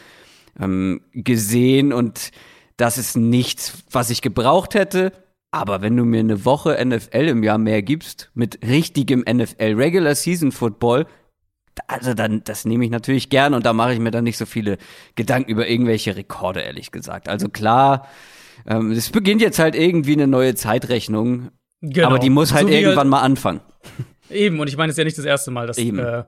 ähm, 0.58 1.02
gesehen. 1.12 1.92
Und 1.92 2.30
das 2.76 2.98
ist 2.98 3.16
nichts, 3.16 3.84
was 3.90 4.10
ich 4.10 4.22
gebraucht 4.22 4.74
hätte. 4.74 5.12
Aber 5.52 5.82
wenn 5.82 5.96
du 5.96 6.04
mir 6.04 6.20
eine 6.20 6.46
Woche 6.46 6.82
NFL 6.84 7.28
im 7.28 7.42
Jahr 7.42 7.58
mehr 7.58 7.82
gibst, 7.82 8.30
mit 8.34 8.58
richtigem 8.66 9.20
NFL 9.20 9.74
Regular 9.74 10.14
Season 10.14 10.50
Football, 10.50 11.06
also 11.86 12.14
dann, 12.14 12.42
das 12.44 12.64
nehme 12.64 12.84
ich 12.86 12.90
natürlich 12.90 13.28
gern 13.28 13.52
und 13.52 13.66
da 13.66 13.74
mache 13.74 13.92
ich 13.92 13.98
mir 13.98 14.10
dann 14.10 14.24
nicht 14.24 14.38
so 14.38 14.46
viele 14.46 14.78
Gedanken 15.14 15.50
über 15.50 15.68
irgendwelche 15.68 16.16
Rekorde, 16.16 16.60
ehrlich 16.60 16.90
gesagt. 16.90 17.28
Also 17.28 17.48
klar, 17.48 18.08
ähm, 18.66 18.92
es 18.92 19.10
beginnt 19.10 19.42
jetzt 19.42 19.58
halt 19.58 19.74
irgendwie 19.74 20.14
eine 20.14 20.26
neue 20.26 20.54
Zeitrechnung, 20.54 21.50
genau. 21.82 22.08
aber 22.08 22.18
die 22.18 22.30
muss 22.30 22.54
halt 22.54 22.68
so 22.68 22.72
irgendwann 22.72 22.98
halt 22.98 23.08
mal 23.08 23.20
anfangen. 23.20 23.60
Eben, 24.30 24.58
und 24.58 24.68
ich 24.68 24.78
meine, 24.78 24.90
es 24.90 24.94
ist 24.94 24.98
ja 24.98 25.04
nicht 25.04 25.18
das 25.18 25.26
erste 25.26 25.50
Mal, 25.50 25.66
dass 25.66 25.76
äh, 25.76 26.24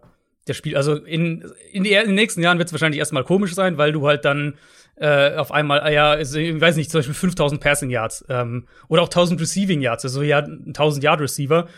der 0.46 0.54
Spiel, 0.54 0.76
also 0.76 0.96
in, 0.96 1.50
in, 1.72 1.84
die, 1.84 1.94
in 1.94 2.06
den 2.06 2.14
nächsten 2.14 2.42
Jahren 2.42 2.58
wird 2.58 2.68
es 2.68 2.72
wahrscheinlich 2.72 2.98
erstmal 2.98 3.24
komisch 3.24 3.54
sein, 3.54 3.78
weil 3.78 3.92
du 3.92 4.06
halt 4.06 4.26
dann 4.26 4.54
äh, 4.96 5.34
auf 5.34 5.50
einmal, 5.52 5.86
äh, 5.86 5.94
ja, 5.94 6.18
ich 6.18 6.30
weiß 6.32 6.76
nicht, 6.76 6.90
zum 6.90 6.98
Beispiel 6.98 7.14
5000 7.14 7.60
Passing 7.60 7.90
Yards 7.90 8.24
ähm, 8.28 8.66
oder 8.88 9.02
auch 9.02 9.08
1000 9.08 9.40
Receiving 9.40 9.80
Yards, 9.80 10.04
also 10.04 10.22
ja, 10.22 10.38
1000 10.38 11.02
Yard 11.02 11.20
Receiver 11.20 11.68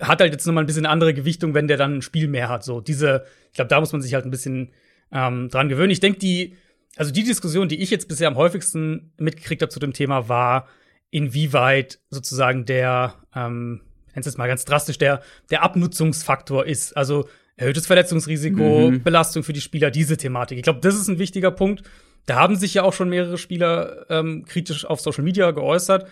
hat 0.00 0.20
halt 0.20 0.32
jetzt 0.32 0.46
nochmal 0.46 0.64
ein 0.64 0.66
bisschen 0.66 0.84
eine 0.84 0.92
andere 0.92 1.14
Gewichtung, 1.14 1.54
wenn 1.54 1.68
der 1.68 1.76
dann 1.76 1.96
ein 1.96 2.02
Spiel 2.02 2.28
mehr 2.28 2.48
hat. 2.48 2.64
So 2.64 2.80
diese, 2.80 3.24
ich 3.48 3.54
glaube, 3.54 3.68
da 3.68 3.80
muss 3.80 3.92
man 3.92 4.02
sich 4.02 4.14
halt 4.14 4.24
ein 4.24 4.30
bisschen 4.30 4.72
ähm, 5.12 5.48
dran 5.48 5.68
gewöhnen. 5.68 5.90
Ich 5.90 6.00
denke, 6.00 6.18
die, 6.18 6.56
also 6.96 7.12
die 7.12 7.24
Diskussion, 7.24 7.68
die 7.68 7.80
ich 7.80 7.90
jetzt 7.90 8.08
bisher 8.08 8.28
am 8.28 8.36
häufigsten 8.36 9.12
mitgekriegt 9.18 9.62
habe 9.62 9.70
zu 9.70 9.80
dem 9.80 9.92
Thema, 9.92 10.28
war, 10.28 10.68
inwieweit 11.10 12.00
sozusagen 12.10 12.66
der, 12.66 13.14
ähm, 13.34 13.82
nenn's 14.14 14.26
jetzt 14.26 14.38
mal 14.38 14.48
ganz 14.48 14.64
drastisch, 14.64 14.98
der, 14.98 15.22
der 15.50 15.62
Abnutzungsfaktor 15.62 16.66
ist. 16.66 16.96
Also 16.96 17.28
erhöhtes 17.56 17.86
Verletzungsrisiko, 17.86 18.90
mhm. 18.90 19.02
Belastung 19.02 19.42
für 19.42 19.52
die 19.52 19.60
Spieler, 19.60 19.90
diese 19.90 20.16
Thematik. 20.16 20.58
Ich 20.58 20.64
glaube, 20.64 20.80
das 20.80 20.94
ist 20.94 21.08
ein 21.08 21.18
wichtiger 21.18 21.50
Punkt. 21.50 21.82
Da 22.26 22.36
haben 22.36 22.56
sich 22.56 22.74
ja 22.74 22.82
auch 22.82 22.92
schon 22.92 23.08
mehrere 23.08 23.38
Spieler 23.38 24.06
ähm, 24.10 24.44
kritisch 24.46 24.84
auf 24.84 25.00
Social 25.00 25.24
Media 25.24 25.52
geäußert. 25.52 26.08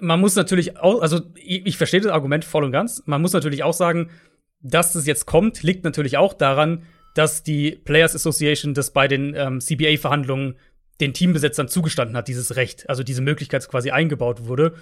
Man 0.00 0.20
muss 0.20 0.36
natürlich 0.36 0.78
auch, 0.78 1.00
also 1.00 1.20
ich, 1.34 1.66
ich 1.66 1.76
verstehe 1.78 2.00
das 2.00 2.12
Argument 2.12 2.44
voll 2.44 2.64
und 2.64 2.72
ganz. 2.72 3.02
Man 3.06 3.22
muss 3.22 3.32
natürlich 3.32 3.62
auch 3.62 3.72
sagen, 3.72 4.10
dass 4.60 4.92
das 4.92 5.06
jetzt 5.06 5.26
kommt, 5.26 5.62
liegt 5.62 5.84
natürlich 5.84 6.18
auch 6.18 6.34
daran, 6.34 6.82
dass 7.14 7.42
die 7.42 7.70
Players 7.70 8.14
Association 8.14 8.74
das 8.74 8.92
bei 8.92 9.08
den 9.08 9.34
ähm, 9.34 9.60
CBA-Verhandlungen 9.60 10.56
den 11.00 11.14
Teambesetzern 11.14 11.68
zugestanden 11.68 12.16
hat, 12.16 12.28
dieses 12.28 12.56
Recht, 12.56 12.88
also 12.88 13.02
diese 13.02 13.22
Möglichkeit 13.22 13.66
quasi 13.68 13.90
eingebaut 13.90 14.46
wurde. 14.46 14.74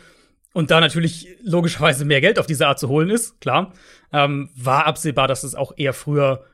Und 0.53 0.71
da 0.71 0.81
natürlich 0.81 1.29
logischerweise 1.43 2.05
mehr 2.05 2.21
Geld 2.21 2.39
auf 2.39 2.47
diese 2.47 2.67
Art 2.67 2.79
zu 2.79 2.89
holen 2.89 3.11
ist, 3.11 3.41
klar, 3.41 3.73
ähm, 4.13 4.51
war 4.57 4.87
absehbar, 4.87 5.29
dass 5.29 5.45
es 5.45 5.55
auch 5.55 5.73
eher 5.77 5.93
früher 5.93 6.45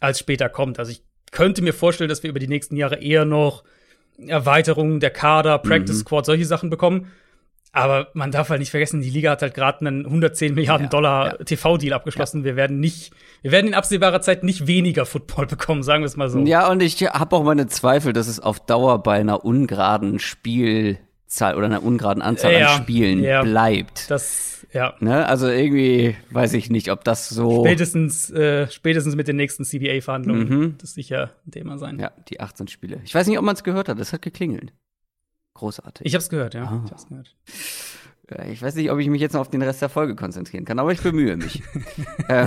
als 0.00 0.18
später 0.18 0.48
kommt. 0.48 0.78
Also 0.78 0.92
ich 0.92 1.02
könnte 1.30 1.62
mir 1.62 1.72
vorstellen, 1.72 2.08
dass 2.08 2.22
wir 2.22 2.30
über 2.30 2.38
die 2.38 2.48
nächsten 2.48 2.76
Jahre 2.76 2.96
eher 2.96 3.24
noch 3.24 3.64
Erweiterungen 4.26 5.00
der 5.00 5.10
Kader, 5.10 5.58
Practice 5.58 5.96
mhm. 5.96 6.00
Squad, 6.00 6.26
solche 6.26 6.44
Sachen 6.44 6.70
bekommen. 6.70 7.10
Aber 7.72 8.08
man 8.14 8.32
darf 8.32 8.50
halt 8.50 8.58
nicht 8.58 8.70
vergessen, 8.70 9.00
die 9.00 9.10
Liga 9.10 9.30
hat 9.30 9.42
halt 9.42 9.54
gerade 9.54 9.86
einen 9.86 10.04
110 10.04 10.54
Milliarden 10.54 10.86
ja, 10.86 10.90
Dollar 10.90 11.38
ja. 11.38 11.44
TV-Deal 11.44 11.92
abgeschlossen. 11.92 12.40
Ja. 12.40 12.46
Wir 12.46 12.56
werden 12.56 12.80
nicht, 12.80 13.12
wir 13.42 13.52
werden 13.52 13.68
in 13.68 13.74
absehbarer 13.74 14.20
Zeit 14.20 14.42
nicht 14.42 14.66
weniger 14.66 15.06
Football 15.06 15.46
bekommen, 15.46 15.84
sagen 15.84 16.02
wir 16.02 16.06
es 16.06 16.16
mal 16.16 16.28
so. 16.28 16.40
Ja, 16.40 16.68
und 16.68 16.82
ich 16.82 17.00
habe 17.02 17.36
auch 17.36 17.44
meine 17.44 17.68
Zweifel, 17.68 18.12
dass 18.12 18.26
es 18.26 18.40
auf 18.40 18.58
Dauer 18.58 19.02
bei 19.02 19.20
einer 19.20 19.44
ungeraden 19.44 20.18
Spielzahl 20.18 21.54
oder 21.54 21.66
einer 21.66 21.84
ungeraden 21.84 22.22
Anzahl 22.22 22.56
an 22.56 22.82
Spielen 22.82 23.20
bleibt. 23.20 24.10
Das, 24.10 24.59
ja. 24.72 24.94
Ne? 25.00 25.26
Also 25.26 25.48
irgendwie 25.48 26.16
weiß 26.30 26.54
ich 26.54 26.70
nicht, 26.70 26.90
ob 26.90 27.04
das 27.04 27.28
so. 27.28 27.64
Spätestens, 27.64 28.30
äh, 28.30 28.70
spätestens 28.70 29.16
mit 29.16 29.28
den 29.28 29.36
nächsten 29.36 29.64
CBA-Verhandlungen. 29.64 30.48
Mhm. 30.48 30.74
Das 30.78 30.94
sicher 30.94 31.34
ein 31.46 31.50
Thema 31.50 31.78
sein. 31.78 31.98
Ja, 31.98 32.12
die 32.28 32.40
18 32.40 32.68
Spiele. 32.68 33.00
Ich 33.04 33.14
weiß 33.14 33.26
nicht, 33.26 33.38
ob 33.38 33.44
man 33.44 33.54
es 33.54 33.64
gehört 33.64 33.88
hat. 33.88 33.98
Es 33.98 34.12
hat 34.12 34.22
geklingelt. 34.22 34.72
Großartig. 35.54 36.06
Ich 36.06 36.14
habe 36.14 36.22
es 36.22 36.28
gehört, 36.28 36.54
ja. 36.54 36.64
Ah. 36.64 36.82
Ich, 36.84 36.90
hab's 36.92 37.08
gehört. 37.08 37.36
ich 38.50 38.62
weiß 38.62 38.74
nicht, 38.76 38.90
ob 38.90 38.98
ich 38.98 39.08
mich 39.08 39.20
jetzt 39.20 39.32
noch 39.32 39.40
auf 39.40 39.50
den 39.50 39.62
Rest 39.62 39.82
der 39.82 39.88
Folge 39.88 40.14
konzentrieren 40.14 40.64
kann, 40.64 40.78
aber 40.78 40.92
ich 40.92 41.00
bemühe 41.00 41.36
mich. 41.36 41.62
äh, 42.28 42.46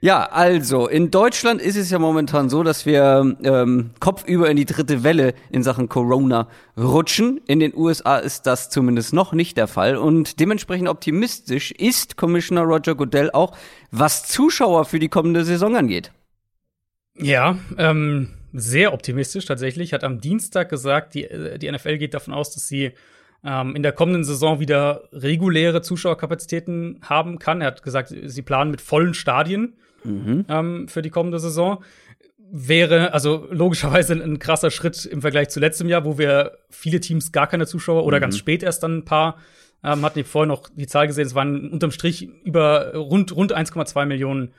ja, 0.00 0.24
also 0.24 0.88
in 0.88 1.10
Deutschland 1.10 1.62
ist 1.62 1.76
es 1.76 1.90
ja 1.90 1.98
momentan 1.98 2.50
so, 2.50 2.62
dass 2.62 2.84
wir 2.84 3.36
ähm, 3.42 3.92
kopfüber 3.98 4.50
in 4.50 4.58
die 4.58 4.66
dritte 4.66 5.02
Welle 5.02 5.32
in 5.50 5.62
Sachen 5.62 5.88
Corona 5.88 6.48
rutschen. 6.76 7.40
In 7.46 7.60
den 7.60 7.74
USA 7.74 8.18
ist 8.18 8.46
das 8.46 8.68
zumindest 8.68 9.14
noch 9.14 9.32
nicht 9.32 9.56
der 9.56 9.66
Fall 9.66 9.96
und 9.96 10.38
dementsprechend 10.38 10.88
optimistisch 10.88 11.70
ist 11.72 12.18
Commissioner 12.18 12.62
Roger 12.62 12.94
Goodell 12.94 13.30
auch, 13.30 13.56
was 13.90 14.24
Zuschauer 14.24 14.84
für 14.84 14.98
die 14.98 15.08
kommende 15.08 15.44
Saison 15.44 15.74
angeht. 15.76 16.12
Ja, 17.14 17.58
ähm, 17.78 18.34
sehr 18.52 18.92
optimistisch 18.92 19.46
tatsächlich. 19.46 19.94
Hat 19.94 20.04
am 20.04 20.20
Dienstag 20.20 20.68
gesagt, 20.68 21.14
die, 21.14 21.24
äh, 21.24 21.58
die 21.58 21.72
NFL 21.72 21.96
geht 21.96 22.12
davon 22.12 22.34
aus, 22.34 22.52
dass 22.52 22.68
sie 22.68 22.92
ähm, 23.42 23.74
in 23.74 23.82
der 23.82 23.92
kommenden 23.92 24.24
Saison 24.24 24.60
wieder 24.60 25.08
reguläre 25.12 25.80
Zuschauerkapazitäten 25.80 27.00
haben 27.00 27.38
kann. 27.38 27.62
Er 27.62 27.68
hat 27.68 27.82
gesagt, 27.82 28.14
sie 28.24 28.42
planen 28.42 28.70
mit 28.70 28.82
vollen 28.82 29.14
Stadien 29.14 29.78
mhm. 30.06 30.44
ähm, 30.48 30.88
für 30.88 31.02
die 31.02 31.10
kommende 31.10 31.38
Saison. 31.38 31.82
Wäre 32.38 33.12
also 33.12 33.48
logischerweise 33.50 34.14
ein 34.14 34.38
krasser 34.38 34.70
Schritt 34.70 35.04
im 35.04 35.20
Vergleich 35.20 35.48
zu 35.48 35.60
letztem 35.60 35.88
Jahr, 35.88 36.04
wo 36.04 36.16
wir 36.18 36.58
viele 36.70 37.00
Teams 37.00 37.32
gar 37.32 37.46
keine 37.46 37.66
Zuschauer 37.66 38.04
oder 38.04 38.18
mhm. 38.18 38.22
ganz 38.22 38.38
spät 38.38 38.62
erst 38.62 38.82
dann 38.82 38.98
ein 38.98 39.04
paar 39.04 39.38
ähm, 39.82 40.02
hatten. 40.02 40.20
Ich 40.20 40.26
vorher 40.26 40.46
noch 40.46 40.68
die 40.74 40.86
Zahl 40.86 41.06
gesehen, 41.06 41.26
es 41.26 41.34
waren 41.34 41.70
unterm 41.70 41.90
Strich 41.90 42.28
über 42.44 42.94
rund, 42.94 43.34
rund 43.34 43.56
1,2 43.56 44.06
Millionen 44.06 44.52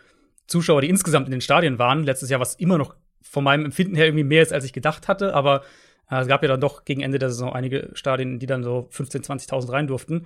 Zuschauer, 0.48 0.82
die 0.82 0.89
insgesamt 0.89 1.27
in 1.27 1.32
den 1.32 1.42
Stadien 1.42 1.80
waren. 1.80 2.04
Letztes 2.04 2.30
Jahr, 2.30 2.39
was 2.39 2.56
immer 2.56 2.77
noch 2.77 2.96
von 3.22 3.44
meinem 3.44 3.66
Empfinden 3.66 3.96
her 3.96 4.06
irgendwie 4.06 4.24
mehr 4.24 4.42
ist, 4.42 4.54
als 4.54 4.63
ich 4.63 4.74
gedacht 4.74 5.08
hatte. 5.08 5.34
Aber 5.34 5.63
äh, 6.10 6.22
es 6.22 6.27
gab 6.27 6.42
ja 6.42 6.48
dann 6.48 6.62
doch 6.62 6.86
gegen 6.86 7.01
Ende 7.01 7.20
der 7.20 7.30
Saison 7.30 7.54
einige 7.54 7.89
Stadien, 7.94 8.39
die 8.39 8.46
dann 8.46 8.63
so 8.63 8.89
15.000, 8.92 9.48
20.000 9.48 9.72
rein 9.72 9.88
durften. 9.88 10.25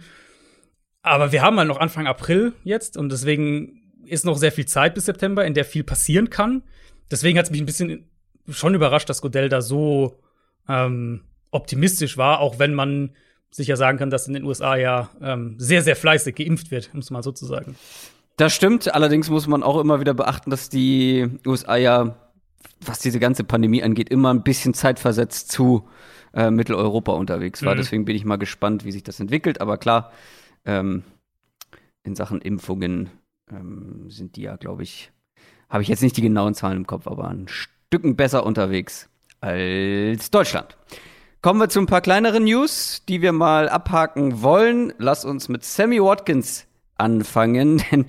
Aber 1.01 1.31
wir 1.31 1.41
haben 1.41 1.57
halt 1.57 1.67
noch 1.67 1.79
Anfang 1.79 2.05
April 2.05 2.53
jetzt 2.63 2.95
und 2.95 3.11
deswegen 3.11 3.80
ist 4.05 4.25
noch 4.25 4.37
sehr 4.37 4.51
viel 4.51 4.65
Zeit 4.65 4.95
bis 4.95 5.05
September, 5.05 5.45
in 5.45 5.53
der 5.53 5.65
viel 5.65 5.83
passieren 5.83 6.29
kann. 6.29 6.63
Deswegen 7.09 7.37
hat 7.37 7.45
es 7.45 7.51
mich 7.51 7.61
ein 7.61 7.65
bisschen 7.65 8.09
schon 8.49 8.73
überrascht, 8.73 9.09
dass 9.09 9.21
Godell 9.21 9.49
da 9.49 9.61
so 9.61 10.19
ähm, 10.67 11.21
optimistisch 11.51 12.17
war, 12.17 12.39
auch 12.39 12.59
wenn 12.59 12.73
man 12.73 13.11
sicher 13.49 13.75
sagen 13.75 13.97
kann, 13.97 14.09
dass 14.09 14.27
in 14.27 14.33
den 14.33 14.43
USA 14.43 14.75
ja 14.75 15.09
ähm, 15.21 15.55
sehr, 15.57 15.81
sehr 15.81 15.95
fleißig 15.95 16.35
geimpft 16.35 16.71
wird, 16.71 16.89
um 16.93 16.99
es 16.99 17.11
mal 17.11 17.21
so 17.21 17.31
zu 17.31 17.45
sagen. 17.45 17.75
Das 18.37 18.53
stimmt, 18.53 18.93
allerdings 18.93 19.29
muss 19.29 19.47
man 19.47 19.61
auch 19.61 19.79
immer 19.79 19.99
wieder 19.99 20.13
beachten, 20.13 20.49
dass 20.49 20.69
die 20.69 21.27
USA 21.45 21.75
ja 21.75 22.15
was 22.85 22.99
diese 22.99 23.19
ganze 23.19 23.43
Pandemie 23.43 23.83
angeht, 23.83 24.09
immer 24.09 24.33
ein 24.33 24.43
bisschen 24.43 24.73
zeitversetzt 24.73 25.51
zu 25.51 25.87
äh, 26.33 26.49
Mitteleuropa 26.49 27.11
unterwegs 27.13 27.63
war. 27.63 27.73
Mhm. 27.73 27.77
Deswegen 27.77 28.05
bin 28.05 28.15
ich 28.15 28.25
mal 28.25 28.37
gespannt, 28.37 28.85
wie 28.85 28.91
sich 28.91 29.03
das 29.03 29.19
entwickelt. 29.19 29.61
Aber 29.61 29.77
klar, 29.77 30.11
ähm, 30.65 31.03
in 32.03 32.15
Sachen 32.15 32.41
Impfungen 32.41 33.09
ähm, 33.51 34.09
sind 34.09 34.35
die 34.35 34.43
ja, 34.43 34.55
glaube 34.55 34.83
ich, 34.83 35.11
habe 35.69 35.83
ich 35.83 35.89
jetzt 35.89 36.03
nicht 36.03 36.17
die 36.17 36.21
genauen 36.21 36.53
Zahlen 36.53 36.77
im 36.77 36.87
Kopf, 36.87 37.07
aber 37.07 37.27
ein 37.27 37.47
Stücken 37.47 38.15
besser 38.15 38.45
unterwegs 38.45 39.09
als 39.39 40.31
Deutschland. 40.31 40.77
Kommen 41.41 41.59
wir 41.59 41.69
zu 41.69 41.79
ein 41.79 41.87
paar 41.87 42.01
kleineren 42.01 42.43
News, 42.43 43.03
die 43.09 43.21
wir 43.21 43.31
mal 43.31 43.67
abhaken 43.67 44.41
wollen. 44.41 44.93
Lass 44.99 45.25
uns 45.25 45.49
mit 45.49 45.63
Sammy 45.63 45.99
Watkins 45.99 46.67
anfangen, 46.97 47.81
denn 47.91 48.05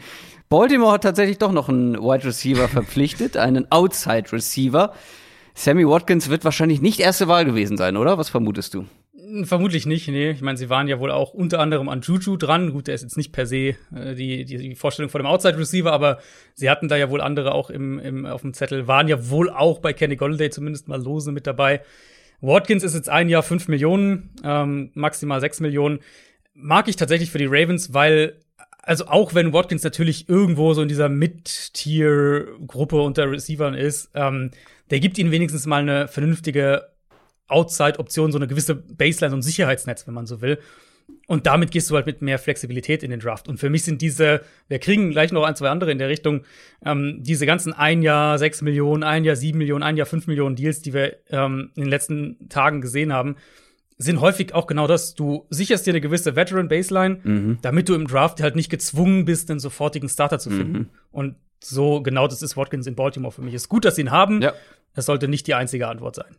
Baltimore 0.49 0.93
hat 0.93 1.03
tatsächlich 1.03 1.39
doch 1.39 1.53
noch 1.53 1.71
einen 1.71 1.95
Wide 1.97 2.25
Receiver 2.27 2.69
verpflichtet, 2.69 3.39
einen 3.39 3.73
Outside 3.73 4.33
Receiver. 4.33 4.93
Sammy 5.55 5.87
Watkins 5.87 6.29
wird 6.29 6.45
wahrscheinlich 6.45 6.83
nicht 6.83 7.01
erste 7.01 7.27
Wahl 7.27 7.47
gewesen 7.47 7.79
sein, 7.79 7.97
oder? 7.97 8.19
Was 8.19 8.29
vermutest 8.29 8.75
du? 8.75 8.85
Vermutlich 9.45 9.87
nicht, 9.87 10.09
nee. 10.09 10.31
Ich 10.31 10.43
meine, 10.43 10.59
sie 10.59 10.69
waren 10.69 10.89
ja 10.89 10.99
wohl 10.99 11.11
auch 11.11 11.33
unter 11.33 11.59
anderem 11.61 11.89
an 11.89 12.03
Juju 12.03 12.37
dran. 12.37 12.73
Gut, 12.73 12.87
der 12.87 12.95
ist 12.95 13.03
jetzt 13.03 13.17
nicht 13.17 13.33
per 13.33 13.47
se 13.47 13.77
äh, 13.95 14.15
die, 14.15 14.45
die, 14.45 14.59
die 14.59 14.75
Vorstellung 14.75 15.11
von 15.11 15.21
dem 15.21 15.27
Outside 15.27 15.59
Receiver, 15.59 15.91
aber 15.91 16.19
sie 16.55 16.69
hatten 16.69 16.89
da 16.89 16.97
ja 16.97 17.09
wohl 17.09 17.23
andere 17.23 17.53
auch 17.53 17.71
im, 17.71 17.99
im, 17.99 18.27
auf 18.27 18.43
dem 18.43 18.53
Zettel, 18.53 18.89
waren 18.89 19.09
ja 19.09 19.31
wohl 19.31 19.49
auch 19.49 19.79
bei 19.79 19.95
Kenny 19.95 20.17
Golladay 20.17 20.51
zumindest 20.51 20.89
mal 20.89 21.03
lose 21.03 21.33
mit 21.33 21.47
dabei. 21.47 21.81
Watkins 22.43 22.83
ist 22.83 22.95
jetzt 22.95 23.09
ein 23.09 23.31
Jahr 23.31 23.43
fünf 23.43 23.69
Millionen, 23.69 24.31
ähm, 24.45 24.91
maximal 24.95 25.41
sechs 25.41 25.61
Millionen. 25.61 26.01
Mag 26.53 26.89
ich 26.89 26.97
tatsächlich 26.97 27.31
für 27.31 27.39
die 27.39 27.47
Ravens, 27.47 27.95
weil 27.95 28.39
also 28.83 29.07
auch 29.07 29.33
wenn 29.35 29.53
Watkins 29.53 29.83
natürlich 29.83 30.29
irgendwo 30.29 30.75
so 30.75 30.83
in 30.83 30.89
dieser 30.89 31.09
Mid-Tier-Gruppe 31.09 33.01
unter 33.01 33.31
Receivern 33.31 33.75
ist, 33.75 34.11
ähm, 34.15 34.51
der 34.91 35.01
gibt 35.01 35.17
ihnen 35.17 35.31
wenigstens 35.31 35.67
mal 35.67 35.81
eine 35.81 36.09
vernünftige 36.09 36.92
Outside-Option, 37.53 38.33
so 38.33 38.39
eine 38.39 38.49
gewisse 38.49 38.75
Baseline, 38.75 39.31
so 39.31 39.37
ein 39.37 39.43
Sicherheitsnetz, 39.43 40.07
wenn 40.07 40.15
man 40.15 40.27
so 40.27 40.41
will. 40.41 40.59
Und 41.27 41.47
damit 41.47 41.71
gehst 41.71 41.91
du 41.91 41.95
halt 41.95 42.07
mit 42.07 42.23
mehr 42.23 42.39
Flexibilität 42.39 43.03
in 43.03 43.11
den 43.11 43.21
Draft. 43.21 43.49
Und 43.49 43.59
für 43.59 43.71
mich 43.71 43.85
sind 43.85 44.03
diese, 44.03 44.43
wir 44.69 44.79
kriegen 44.79 45.11
gleich 45.11 45.33
noch 45.33 45.45
ein, 45.45 45.57
zwei 45.57 45.69
andere 45.69 45.93
in 45.93 45.99
der 45.99 46.09
Richtung, 46.09 46.45
ähm, 46.85 47.19
diese 47.21 47.47
ganzen 47.47 47.73
ein 47.73 48.03
Jahr 48.03 48.39
sechs 48.39 48.63
Millionen, 48.63 49.03
ein 49.03 49.25
Jahr 49.25 49.37
sieben 49.37 49.59
Millionen, 49.59 49.83
ein 49.83 49.97
Jahr 49.97 50.07
fünf 50.07 50.27
Millionen 50.27 50.57
Deals, 50.57 50.83
die 50.83 50.93
wir 50.93 51.17
ähm, 51.31 51.71
in 51.75 51.83
den 51.83 51.91
letzten 51.91 52.49
Tagen 52.49 52.81
gesehen 52.81 53.13
haben, 53.13 53.37
sind 53.99 54.21
häufig 54.21 54.55
auch 54.55 54.67
genau 54.67 54.87
das. 54.87 55.15
Du 55.15 55.47
sicherst 55.51 55.87
dir 55.87 55.93
eine 55.93 56.01
gewisse 56.01 56.35
Veteran-Baseline, 56.35 57.21
mhm. 57.23 57.59
damit 57.63 57.89
du 57.89 57.95
im 57.95 58.07
Draft 58.07 58.43
halt 58.43 58.57
nicht 58.57 58.71
gezwungen 58.71 59.25
bist, 59.25 59.51
einen 59.51 59.61
sofortigen 59.61 60.09
Starter 60.09 60.39
zu 60.39 60.51
finden. 60.51 60.79
Mhm. 60.79 60.89
Und 61.13 61.37
so 61.63 62.03
genau 62.03 62.27
das 62.27 62.43
ist 62.43 62.57
Watkins 62.57 62.87
in 62.87 62.97
Baltimore 62.97 63.33
für 63.33 63.43
mich. 63.43 63.55
Ist 63.55 63.69
gut, 63.69 63.85
dass 63.85 63.95
sie 63.95 64.03
ihn 64.03 64.11
haben. 64.11 64.43
Ja. 64.43 64.53
Das 64.95 65.07
sollte 65.07 65.29
nicht 65.29 65.47
die 65.47 65.55
einzige 65.55 65.89
Antwort 65.89 66.17
sein. 66.17 66.37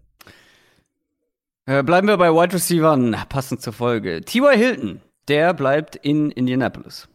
Äh, 1.65 1.81
bleiben 1.83 2.07
wir 2.07 2.17
bei 2.17 2.29
Wide 2.29 2.53
Receivern, 2.53 3.15
passend 3.29 3.61
zur 3.61 3.71
Folge. 3.71 4.21
T.Y. 4.21 4.57
Hilton, 4.57 5.01
der 5.29 5.53
bleibt 5.53 5.95
in 5.95 6.29
Indianapolis. 6.29 7.07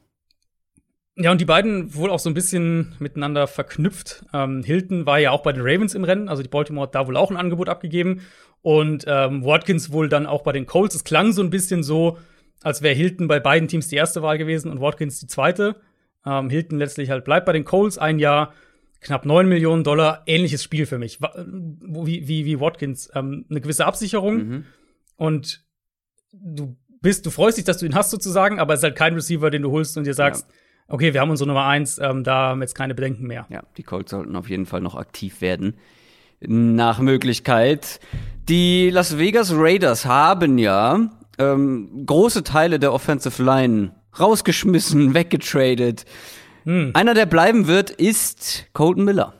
Ja, 1.16 1.32
und 1.32 1.40
die 1.40 1.44
beiden 1.44 1.94
wohl 1.94 2.10
auch 2.10 2.18
so 2.18 2.30
ein 2.30 2.34
bisschen 2.34 2.94
miteinander 2.98 3.46
verknüpft. 3.46 4.24
Ähm, 4.32 4.62
Hilton 4.62 5.04
war 5.04 5.18
ja 5.18 5.32
auch 5.32 5.42
bei 5.42 5.52
den 5.52 5.62
Ravens 5.62 5.94
im 5.94 6.04
Rennen, 6.04 6.28
also 6.28 6.42
die 6.42 6.48
Baltimore 6.48 6.86
hat 6.86 6.94
da 6.94 7.06
wohl 7.06 7.16
auch 7.16 7.30
ein 7.30 7.36
Angebot 7.36 7.68
abgegeben. 7.68 8.22
Und 8.62 9.04
ähm, 9.06 9.44
Watkins 9.44 9.92
wohl 9.92 10.08
dann 10.08 10.26
auch 10.26 10.42
bei 10.42 10.52
den 10.52 10.64
Colts. 10.64 10.94
Es 10.94 11.04
klang 11.04 11.32
so 11.32 11.42
ein 11.42 11.50
bisschen 11.50 11.82
so, 11.82 12.18
als 12.62 12.80
wäre 12.80 12.94
Hilton 12.94 13.28
bei 13.28 13.40
beiden 13.40 13.68
Teams 13.68 13.88
die 13.88 13.96
erste 13.96 14.22
Wahl 14.22 14.38
gewesen 14.38 14.70
und 14.70 14.80
Watkins 14.80 15.20
die 15.20 15.26
zweite. 15.26 15.76
Ähm, 16.24 16.48
Hilton 16.48 16.78
letztlich 16.78 17.10
halt 17.10 17.24
bleibt 17.24 17.46
bei 17.46 17.52
den 17.52 17.64
Colts 17.64 17.98
ein 17.98 18.18
Jahr, 18.18 18.54
knapp 19.00 19.24
9 19.24 19.48
Millionen 19.48 19.84
Dollar, 19.84 20.22
ähnliches 20.26 20.62
Spiel 20.62 20.86
für 20.86 20.98
mich. 20.98 21.20
Wie, 21.20 22.28
wie, 22.28 22.44
wie 22.44 22.60
Watkins. 22.60 23.10
Ähm, 23.14 23.46
eine 23.48 23.60
gewisse 23.60 23.86
Absicherung 23.86 24.36
mhm. 24.36 24.64
und 25.16 25.64
du 26.32 26.76
bist, 27.00 27.26
du 27.26 27.30
freust 27.30 27.58
dich, 27.58 27.64
dass 27.64 27.78
du 27.78 27.86
ihn 27.86 27.94
hast 27.94 28.10
sozusagen, 28.10 28.58
aber 28.58 28.74
es 28.74 28.80
ist 28.80 28.84
halt 28.84 28.96
kein 28.96 29.14
Receiver, 29.14 29.50
den 29.50 29.62
du 29.62 29.70
holst 29.70 29.96
und 29.96 30.04
dir 30.04 30.14
sagst, 30.14 30.46
ja. 30.48 30.94
okay, 30.94 31.14
wir 31.14 31.20
haben 31.20 31.30
unsere 31.30 31.46
Nummer 31.46 31.66
eins, 31.66 31.98
ähm, 31.98 32.24
da 32.24 32.48
haben 32.48 32.60
wir 32.60 32.64
jetzt 32.64 32.74
keine 32.74 32.94
Bedenken 32.94 33.26
mehr. 33.26 33.46
Ja, 33.50 33.62
die 33.76 33.82
Colts 33.82 34.10
sollten 34.10 34.34
auf 34.36 34.50
jeden 34.50 34.66
Fall 34.66 34.80
noch 34.80 34.94
aktiv 34.94 35.40
werden. 35.40 35.74
Nach 36.40 37.00
Möglichkeit. 37.00 37.98
Die 38.48 38.90
Las 38.90 39.18
Vegas 39.18 39.52
Raiders 39.54 40.06
haben 40.06 40.56
ja 40.58 41.10
ähm, 41.38 42.04
große 42.06 42.44
Teile 42.44 42.78
der 42.78 42.92
Offensive 42.92 43.42
Line 43.42 43.92
rausgeschmissen, 44.18 45.14
weggetradet. 45.14 46.04
Hm. 46.68 46.90
Einer, 46.92 47.14
der 47.14 47.24
bleiben 47.24 47.66
wird, 47.66 47.88
ist 47.88 48.66
Colton 48.74 49.02
Miller. 49.06 49.32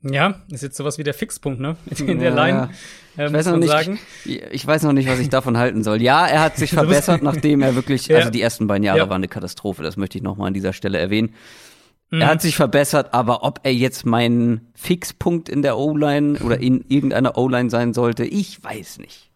Ja, 0.00 0.40
ist 0.50 0.62
jetzt 0.62 0.78
sowas 0.78 0.96
wie 0.96 1.02
der 1.02 1.12
Fixpunkt, 1.12 1.60
ne? 1.60 1.76
In 1.98 2.20
der 2.20 2.30
ja, 2.30 2.34
Line. 2.34 2.70
Äh, 3.18 3.26
ich, 3.26 3.32
weiß 3.34 3.46
noch 3.48 3.58
nicht, 3.58 3.68
sagen. 3.68 3.98
ich 4.24 4.66
weiß 4.66 4.84
noch 4.84 4.94
nicht, 4.94 5.10
was 5.10 5.18
ich 5.18 5.28
davon 5.28 5.58
halten 5.58 5.84
soll. 5.84 6.00
Ja, 6.00 6.26
er 6.26 6.40
hat 6.40 6.56
sich 6.56 6.70
verbessert, 6.72 7.22
nachdem 7.22 7.60
er 7.60 7.74
wirklich, 7.74 8.06
ja. 8.06 8.16
also 8.16 8.30
die 8.30 8.40
ersten 8.40 8.66
beiden 8.66 8.82
Jahre 8.82 9.00
ja. 9.00 9.08
waren 9.10 9.16
eine 9.16 9.28
Katastrophe, 9.28 9.82
das 9.82 9.98
möchte 9.98 10.16
ich 10.16 10.24
nochmal 10.24 10.46
an 10.46 10.54
dieser 10.54 10.72
Stelle 10.72 10.98
erwähnen. 10.98 11.34
Mhm. 12.08 12.22
Er 12.22 12.28
hat 12.28 12.40
sich 12.40 12.56
verbessert, 12.56 13.12
aber 13.12 13.42
ob 13.42 13.60
er 13.64 13.74
jetzt 13.74 14.06
mein 14.06 14.68
Fixpunkt 14.74 15.50
in 15.50 15.60
der 15.60 15.76
O-Line 15.76 16.38
oder 16.38 16.58
in 16.58 16.82
irgendeiner 16.88 17.36
O-Line 17.36 17.68
sein 17.68 17.92
sollte, 17.92 18.24
ich 18.24 18.64
weiß 18.64 19.00
nicht. 19.00 19.30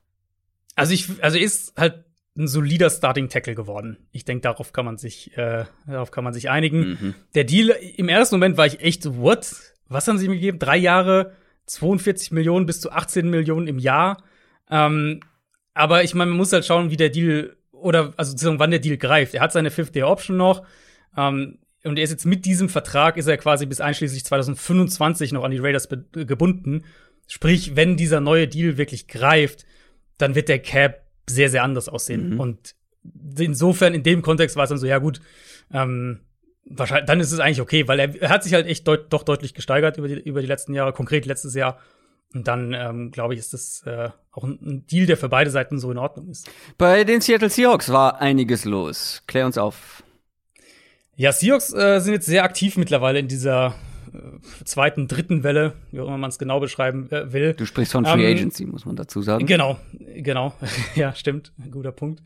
Also 0.77 0.95
ich, 0.95 1.23
also 1.23 1.37
ist 1.37 1.75
halt 1.77 2.05
ein 2.37 2.49
solider 2.49 2.91
Starting 2.91 3.29
Tackle 3.29 3.55
geworden. 3.55 3.99
Ich 4.13 4.25
denke, 4.25 4.43
darauf 4.43 4.73
kann 4.73 4.85
man 4.85 4.99
sich, 4.99 5.37
äh, 5.37 5.65
darauf 5.87 6.11
kann 6.11 6.25
man 6.25 6.33
sich 6.33 6.49
einigen. 6.49 6.99
Mhm. 7.01 7.15
Der 7.35 7.45
Deal 7.45 7.71
im 7.97 8.09
ersten 8.09 8.37
Moment 8.37 8.57
war 8.57 8.67
ich 8.67 8.81
echt 8.81 9.03
so, 9.03 9.19
what? 9.19 9.51
Was 9.89 10.07
haben 10.07 10.19
sie 10.19 10.29
mir 10.29 10.37
gegeben? 10.37 10.59
Drei 10.59 10.77
Jahre, 10.77 11.33
42 11.67 12.31
Millionen 12.31 12.67
bis 12.67 12.81
zu 12.81 12.93
18 12.93 13.29
Millionen 13.29 13.67
im 13.67 13.79
Jahr. 13.79 14.23
Ähm, 14.71 15.21
aber 15.75 16.05
ich 16.05 16.15
meine, 16.15 16.31
man 16.31 16.39
muss 16.39 16.53
halt 16.53 16.65
schauen, 16.65 16.91
wie 16.91 16.97
der 16.97 17.11
Deal 17.11 17.57
oder 17.73 18.13
also 18.17 18.59
wann 18.59 18.71
der 18.71 18.81
Deal 18.81 18.97
greift. 18.97 19.35
Er 19.35 19.41
hat 19.41 19.53
seine 19.53 19.71
Fifth 19.71 19.97
Year 19.97 20.09
Option 20.09 20.37
noch. 20.37 20.65
Ähm, 21.17 21.59
und 21.83 21.99
er 21.99 22.05
ist 22.05 22.11
jetzt 22.11 22.27
mit 22.27 22.45
diesem 22.45 22.69
Vertrag 22.69 23.17
ist 23.17 23.27
er 23.27 23.39
quasi 23.39 23.67
bis 23.67 23.81
einschließlich 23.81 24.25
2025 24.25 25.33
noch 25.33 25.45
an 25.45 25.51
die 25.51 25.59
Raiders 25.59 25.89
gebunden. 26.13 26.85
Sprich, 27.27 27.75
wenn 27.75 27.97
dieser 27.97 28.21
neue 28.21 28.49
Deal 28.49 28.77
wirklich 28.77 29.09
greift, 29.09 29.65
dann 30.19 30.35
wird 30.35 30.49
der 30.49 30.59
Cap 30.59 31.10
sehr, 31.31 31.51
sehr 31.51 31.63
anders 31.63 31.89
aussehen. 31.89 32.35
Mhm. 32.35 32.41
Und 32.41 32.75
insofern, 33.39 33.95
in 33.95 34.03
dem 34.03 34.23
Kontext 34.23 34.57
war 34.57 34.65
es 34.65 34.71
dann 34.71 34.79
so, 34.79 34.87
ja 34.87 34.99
gut, 34.99 35.21
ähm, 35.73 36.21
wahrscheinlich, 36.65 37.07
dann 37.07 37.21
ist 37.21 37.33
es 37.33 37.41
eigentlich 37.41 37.61
okay, 37.61 37.89
weil 37.89 37.99
er, 37.99 38.23
er 38.23 38.29
hat 38.29 38.45
sich 38.45 38.55
halt 38.55 38.67
echt 38.67 38.87
deut 38.87 39.13
doch 39.13 39.23
deutlich 39.23 39.55
gesteigert 39.55 39.99
über 39.99 40.09
die, 40.09 40.21
über 40.21 40.41
die 40.41 40.47
letzten 40.47 40.75
Jahre, 40.75 40.93
konkret 40.93 41.27
letztes 41.27 41.55
Jahr. 41.55 41.79
Und 42.33 42.47
dann, 42.47 42.75
ähm, 42.75 43.11
glaube 43.11 43.35
ich, 43.35 43.41
ist 43.41 43.53
das 43.53 43.83
äh, 43.87 44.11
auch 44.31 44.45
ein, 44.45 44.87
Deal, 44.87 45.07
der 45.07 45.17
für 45.17 45.29
beide 45.29 45.51
Seiten 45.51 45.81
so 45.81 45.91
in 45.91 45.99
Ordnung 45.99 46.29
ist. 46.29 46.49
Bei 46.79 47.03
den 47.03 47.21
Seattle 47.21 47.51
Seahawks 47.51 47.91
war 47.91 48.21
einiges 48.21 48.65
los. 48.65 49.23
Klär 49.27 49.47
uns 49.47 49.59
auf. 49.59 50.05
Ja, 51.17 51.33
Seahawks 51.33 51.73
äh, 51.73 51.99
sind 52.01 52.15
jetzt 52.15 52.27
sehr 52.27 52.45
aktiv 52.45 52.77
mittlerweile 52.77 53.19
in 53.19 53.27
dieser 53.27 53.75
zweiten, 54.65 55.09
dritten 55.09 55.43
Welle, 55.43 55.75
wie 55.91 56.01
auch 56.01 56.07
immer 56.07 56.19
man 56.19 56.31
es 56.31 56.39
genau 56.39 56.61
beschreiben 56.61 57.11
äh, 57.11 57.33
will. 57.33 57.55
Du 57.55 57.67
sprichst 57.67 57.93
von 57.93 58.05
Free 58.05 58.25
ähm, 58.25 58.37
Agency, 58.37 58.67
muss 58.67 58.85
man 58.85 58.97
dazu 58.97 59.23
sagen. 59.23 59.47
Genau, 59.47 59.79
genau. 60.17 60.55
ja, 60.95 61.15
stimmt. 61.15 61.53
Guter 61.71 61.93
Punkt. 61.93 62.23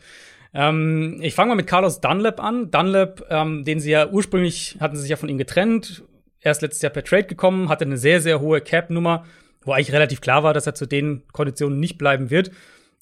Ähm, 0.53 1.19
ich 1.21 1.35
fange 1.35 1.49
mal 1.49 1.55
mit 1.57 1.67
Carlos 1.67 2.01
Dunlap 2.01 2.43
an. 2.43 2.71
Dunlap, 2.71 3.27
ähm, 3.31 3.65
den 3.65 3.81
sie 3.81 3.91
ja 3.91 4.09
ursprünglich 4.09 4.77
hatten 4.81 4.97
sie 4.97 5.03
sich 5.03 5.11
ja 5.11 5.17
von 5.17 5.29
ihm 5.29 5.39
getrennt. 5.39 6.05
Er 6.41 6.53
ist 6.53 6.63
letztes 6.63 6.83
Jahr 6.83 6.93
per 6.93 7.05
Trade 7.05 7.25
gekommen, 7.25 7.69
hatte 7.69 7.85
eine 7.85 7.97
sehr, 7.97 8.21
sehr 8.21 8.41
hohe 8.41 8.61
Cap-Nummer, 8.61 9.25
wo 9.63 9.73
eigentlich 9.73 9.93
relativ 9.93 10.21
klar 10.21 10.43
war, 10.43 10.53
dass 10.53 10.67
er 10.67 10.75
zu 10.75 10.87
den 10.87 11.23
Konditionen 11.33 11.81
nicht 11.81 11.99
bleiben 11.99 12.31
wird. 12.31 12.51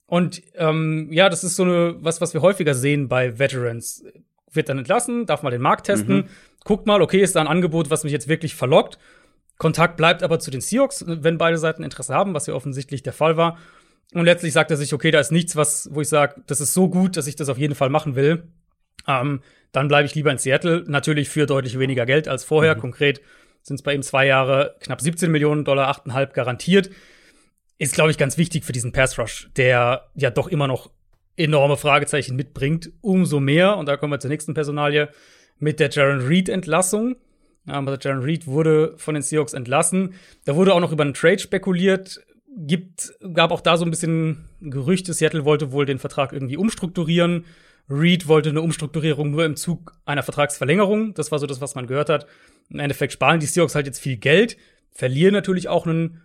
Und 0.06 0.42
ähm, 0.54 1.08
ja, 1.10 1.28
das 1.28 1.42
ist 1.42 1.56
so 1.56 1.64
eine, 1.64 1.96
was, 2.00 2.20
was 2.20 2.34
wir 2.34 2.42
häufiger 2.42 2.74
sehen 2.74 3.08
bei 3.08 3.38
Veterans. 3.38 4.04
Wird 4.50 4.68
dann 4.68 4.78
entlassen, 4.78 5.26
darf 5.26 5.42
mal 5.42 5.50
den 5.50 5.62
Markt 5.62 5.86
testen. 5.86 6.16
Mhm 6.16 6.24
guckt 6.64 6.86
mal, 6.86 7.02
okay, 7.02 7.20
ist 7.20 7.36
da 7.36 7.40
ein 7.40 7.48
Angebot, 7.48 7.90
was 7.90 8.04
mich 8.04 8.12
jetzt 8.12 8.28
wirklich 8.28 8.54
verlockt. 8.54 8.98
Kontakt 9.58 9.96
bleibt 9.96 10.22
aber 10.22 10.40
zu 10.40 10.50
den 10.50 10.60
Seahawks, 10.60 11.04
wenn 11.06 11.38
beide 11.38 11.58
Seiten 11.58 11.84
Interesse 11.84 12.14
haben, 12.14 12.34
was 12.34 12.46
ja 12.46 12.54
offensichtlich 12.54 13.02
der 13.02 13.12
Fall 13.12 13.36
war. 13.36 13.58
Und 14.14 14.24
letztlich 14.24 14.52
sagt 14.52 14.70
er 14.70 14.76
sich, 14.76 14.92
okay, 14.92 15.10
da 15.10 15.20
ist 15.20 15.32
nichts, 15.32 15.56
was, 15.56 15.88
wo 15.92 16.00
ich 16.00 16.08
sage, 16.08 16.42
das 16.46 16.60
ist 16.60 16.74
so 16.74 16.88
gut, 16.88 17.16
dass 17.16 17.26
ich 17.26 17.36
das 17.36 17.48
auf 17.48 17.58
jeden 17.58 17.74
Fall 17.74 17.88
machen 17.88 18.14
will. 18.14 18.48
Ähm, 19.06 19.40
dann 19.72 19.88
bleibe 19.88 20.06
ich 20.06 20.14
lieber 20.14 20.30
in 20.30 20.38
Seattle, 20.38 20.84
natürlich 20.86 21.28
für 21.30 21.46
deutlich 21.46 21.78
weniger 21.78 22.06
Geld 22.06 22.28
als 22.28 22.44
vorher. 22.44 22.74
Mhm. 22.76 22.80
Konkret 22.80 23.20
sind 23.62 23.76
es 23.76 23.82
bei 23.82 23.94
ihm 23.94 24.02
zwei 24.02 24.26
Jahre 24.26 24.76
knapp 24.80 25.00
17 25.00 25.30
Millionen 25.30 25.64
Dollar, 25.64 25.90
8,5 25.90 26.32
garantiert. 26.32 26.90
Ist, 27.78 27.94
glaube 27.94 28.10
ich, 28.10 28.18
ganz 28.18 28.36
wichtig 28.36 28.64
für 28.64 28.72
diesen 28.72 28.92
Pass 28.92 29.18
Rush, 29.18 29.50
der 29.56 30.10
ja 30.14 30.30
doch 30.30 30.48
immer 30.48 30.66
noch 30.66 30.90
enorme 31.36 31.76
Fragezeichen 31.76 32.36
mitbringt. 32.36 32.92
Umso 33.00 33.40
mehr, 33.40 33.76
und 33.76 33.86
da 33.86 33.96
kommen 33.96 34.12
wir 34.12 34.20
zur 34.20 34.30
nächsten 34.30 34.54
Personalie, 34.54 35.08
mit 35.62 35.78
der 35.78 35.90
Jaron 35.90 36.26
Reed-Entlassung. 36.26 37.16
Also 37.66 37.96
Jaron 38.00 38.24
Reed 38.24 38.48
wurde 38.48 38.94
von 38.96 39.14
den 39.14 39.22
Seahawks 39.22 39.52
entlassen. 39.52 40.14
Da 40.44 40.56
wurde 40.56 40.74
auch 40.74 40.80
noch 40.80 40.90
über 40.90 41.04
einen 41.04 41.14
Trade 41.14 41.38
spekuliert. 41.38 42.20
Gibt, 42.54 43.14
gab 43.32 43.52
auch 43.52 43.60
da 43.60 43.76
so 43.76 43.84
ein 43.84 43.90
bisschen 43.90 44.48
Gerüchte. 44.60 45.14
Seattle 45.14 45.44
wollte 45.44 45.70
wohl 45.70 45.86
den 45.86 46.00
Vertrag 46.00 46.32
irgendwie 46.32 46.56
umstrukturieren. 46.56 47.44
Reed 47.88 48.26
wollte 48.26 48.50
eine 48.50 48.60
Umstrukturierung 48.60 49.30
nur 49.30 49.44
im 49.44 49.54
Zug 49.54 49.94
einer 50.04 50.24
Vertragsverlängerung. 50.24 51.14
Das 51.14 51.30
war 51.30 51.38
so 51.38 51.46
das, 51.46 51.60
was 51.60 51.76
man 51.76 51.86
gehört 51.86 52.08
hat. 52.08 52.26
Im 52.68 52.80
Endeffekt 52.80 53.12
sparen 53.12 53.38
die 53.38 53.46
Seahawks 53.46 53.76
halt 53.76 53.86
jetzt 53.86 54.00
viel 54.00 54.16
Geld, 54.16 54.56
verlieren 54.90 55.32
natürlich 55.32 55.68
auch 55.68 55.86
einen 55.86 56.22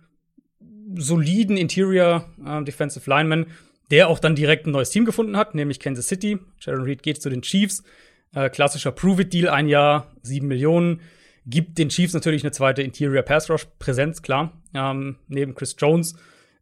soliden 0.96 1.56
Interior 1.56 2.28
äh, 2.44 2.64
Defensive 2.64 3.08
Lineman, 3.08 3.46
der 3.90 4.08
auch 4.08 4.18
dann 4.18 4.34
direkt 4.34 4.66
ein 4.66 4.72
neues 4.72 4.90
Team 4.90 5.04
gefunden 5.04 5.36
hat, 5.36 5.54
nämlich 5.54 5.78
Kansas 5.78 6.08
City. 6.08 6.38
Jaron 6.60 6.82
Reed 6.82 7.02
geht 7.02 7.22
zu 7.22 7.30
den 7.30 7.42
Chiefs. 7.42 7.84
Äh, 8.34 8.50
klassischer 8.50 8.92
Prove-It-Deal, 8.92 9.48
ein 9.48 9.68
Jahr, 9.68 10.12
sieben 10.22 10.48
Millionen. 10.48 11.00
Gibt 11.46 11.78
den 11.78 11.88
Chiefs 11.88 12.12
natürlich 12.12 12.42
eine 12.42 12.52
zweite 12.52 12.82
Interior 12.82 13.22
Pass 13.22 13.48
Rush 13.50 13.66
Präsenz, 13.78 14.22
klar. 14.22 14.52
Ähm, 14.74 15.16
neben 15.28 15.54
Chris 15.54 15.76
Jones, 15.78 16.14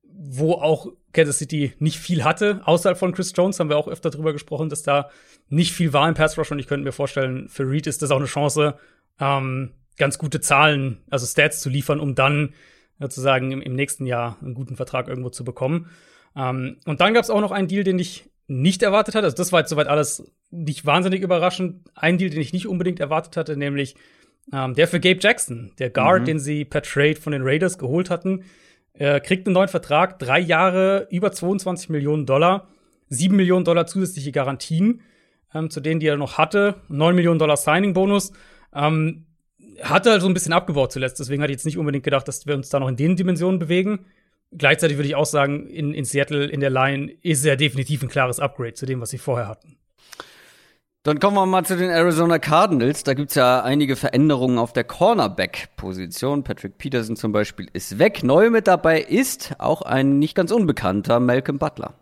wo 0.05 0.53
auch 0.53 0.87
Kansas 1.13 1.39
City 1.39 1.73
nicht 1.79 1.99
viel 1.99 2.25
hatte. 2.25 2.61
Außerhalb 2.65 2.97
von 2.97 3.13
Chris 3.13 3.33
Jones 3.35 3.59
haben 3.59 3.69
wir 3.69 3.77
auch 3.77 3.89
öfter 3.89 4.11
drüber 4.11 4.33
gesprochen, 4.33 4.69
dass 4.69 4.83
da 4.83 5.11
nicht 5.49 5.73
viel 5.73 5.93
war 5.93 6.09
im 6.09 6.15
Pass 6.15 6.39
Rush 6.39 6.53
und 6.53 6.59
ich 6.59 6.67
könnte 6.67 6.85
mir 6.85 6.93
vorstellen, 6.93 7.49
für 7.49 7.69
Reed 7.69 7.87
ist 7.87 8.03
das 8.03 8.11
auch 8.11 8.19
eine 8.19 8.27
Chance, 8.27 8.79
ähm, 9.19 9.73
ganz 9.97 10.19
gute 10.19 10.41
Zahlen, 10.41 10.99
also 11.11 11.27
Stats 11.27 11.61
zu 11.61 11.69
liefern, 11.69 12.01
um 12.01 12.15
dann 12.15 12.53
sozusagen 12.99 13.51
im, 13.53 13.63
im 13.63 13.75
nächsten 13.75 14.07
Jahr 14.07 14.37
einen 14.41 14.55
guten 14.55 14.77
Vertrag 14.77 15.09
irgendwo 15.09 15.31
zu 15.31 15.45
bekommen. 15.45 15.91
Ähm, 16.37 16.79
und 16.85 17.01
dann 17.01 17.15
gab 17.15 17.25
es 17.25 17.31
auch 17.31 17.41
noch 17.41 17.51
einen 17.51 17.69
Deal, 17.69 17.85
den 17.85 17.99
ich 17.99 18.31
nicht 18.47 18.83
erwartet 18.83 19.15
hatte. 19.15 19.25
Also 19.25 19.37
das 19.37 19.53
war 19.53 19.61
jetzt 19.61 19.71
soweit 19.71 19.89
alles 19.89 20.31
nicht 20.51 20.87
wahnsinnig 20.87 21.23
überraschend. 21.23 21.89
Ein 21.95 22.19
Deal, 22.19 22.31
den 22.31 22.41
ich 22.41 22.53
nicht 22.53 22.67
unbedingt 22.67 23.01
erwartet 23.01 23.37
hatte, 23.37 23.57
nämlich 23.57 23.97
ähm, 24.53 24.75
der 24.75 24.89
für 24.89 25.01
Gabe 25.01 25.19
Jackson, 25.21 25.73
der 25.79 25.91
Guard, 25.91 26.23
mhm. 26.23 26.27
den 26.27 26.39
sie 26.39 26.65
per 26.65 26.83
Trade 26.83 27.17
von 27.17 27.33
den 27.33 27.43
Raiders 27.43 27.79
geholt 27.79 28.11
hatten, 28.11 28.45
äh, 28.95 29.21
kriegt 29.21 29.47
einen 29.47 29.55
neuen 29.55 29.69
Vertrag, 29.69 30.19
drei 30.19 30.39
Jahre, 30.39 31.09
über 31.11 31.33
22 31.33 31.91
Millionen 31.91 32.27
Dollar, 32.27 32.69
sieben 33.09 33.37
Millionen 33.37 33.65
Dollar 33.65 33.87
zusätzliche 33.87 34.33
Garantien, 34.33 35.03
ähm, 35.55 35.71
zu 35.71 35.81
denen 35.81 36.01
die 36.01 36.07
er 36.07 36.17
noch 36.17 36.39
hatte, 36.39 36.77
neun 36.89 37.15
Millionen 37.15 37.39
Dollar 37.39 37.57
Signing-Bonus. 37.57 38.33
Ähm, 38.75 39.27
hatte 39.83 40.11
halt 40.11 40.23
so 40.23 40.29
ein 40.29 40.35
bisschen 40.35 40.55
abgebaut 40.55 40.93
zuletzt, 40.93 41.21
deswegen 41.21 41.43
hatte 41.43 41.53
ich 41.53 41.57
jetzt 41.57 41.67
nicht 41.67 41.77
unbedingt 41.77 42.05
gedacht, 42.05 42.27
dass 42.29 42.47
wir 42.47 42.55
uns 42.55 42.71
da 42.71 42.81
noch 42.81 42.89
in 42.89 42.97
den 42.97 43.17
Dimensionen 43.17 43.59
bewegen. 43.59 44.07
gleichzeitig 44.57 44.97
würde 44.97 45.09
ich 45.09 45.17
auch 45.17 45.27
sagen, 45.27 45.67
in, 45.67 45.93
in 45.93 46.05
Seattle 46.05 46.47
in 46.47 46.61
der 46.61 46.71
Line 46.71 47.13
ist 47.21 47.45
er 47.45 47.57
definitiv 47.57 48.03
ein 48.03 48.09
klares 48.09 48.41
Upgrade 48.41 48.75
zu 48.75 48.87
dem, 48.87 49.01
was 49.01 49.11
sie 49.11 49.19
vorher 49.19 49.49
hatten. 49.49 49.77
Dann 51.07 51.21
kommen 51.21 51.37
wir 51.37 51.47
mal 51.47 51.65
zu 51.65 51.77
den 51.77 51.89
Arizona 51.89 52.41
Cardinals. 52.41 53.05
Da 53.05 53.15
gibt's 53.15 53.37
ja 53.37 53.63
einige 53.63 53.95
Veränderungen 53.95 54.59
auf 54.59 54.73
der 54.73 54.83
Cornerback-Position. 54.83 56.43
Patrick 56.43 56.79
Peterson 56.79 57.15
zum 57.15 57.31
Beispiel 57.31 57.69
ist 57.73 58.01
weg. 58.01 58.25
Neu 58.25 58.51
mit 58.51 58.67
dabei 58.67 59.03
ist 59.03 59.55
auch 59.59 59.83
ein 59.83 60.19
nicht 60.19 60.35
ganz 60.35 60.51
unbekannter 60.51 61.21
Malcolm 61.21 61.61
Butler. 61.61 61.95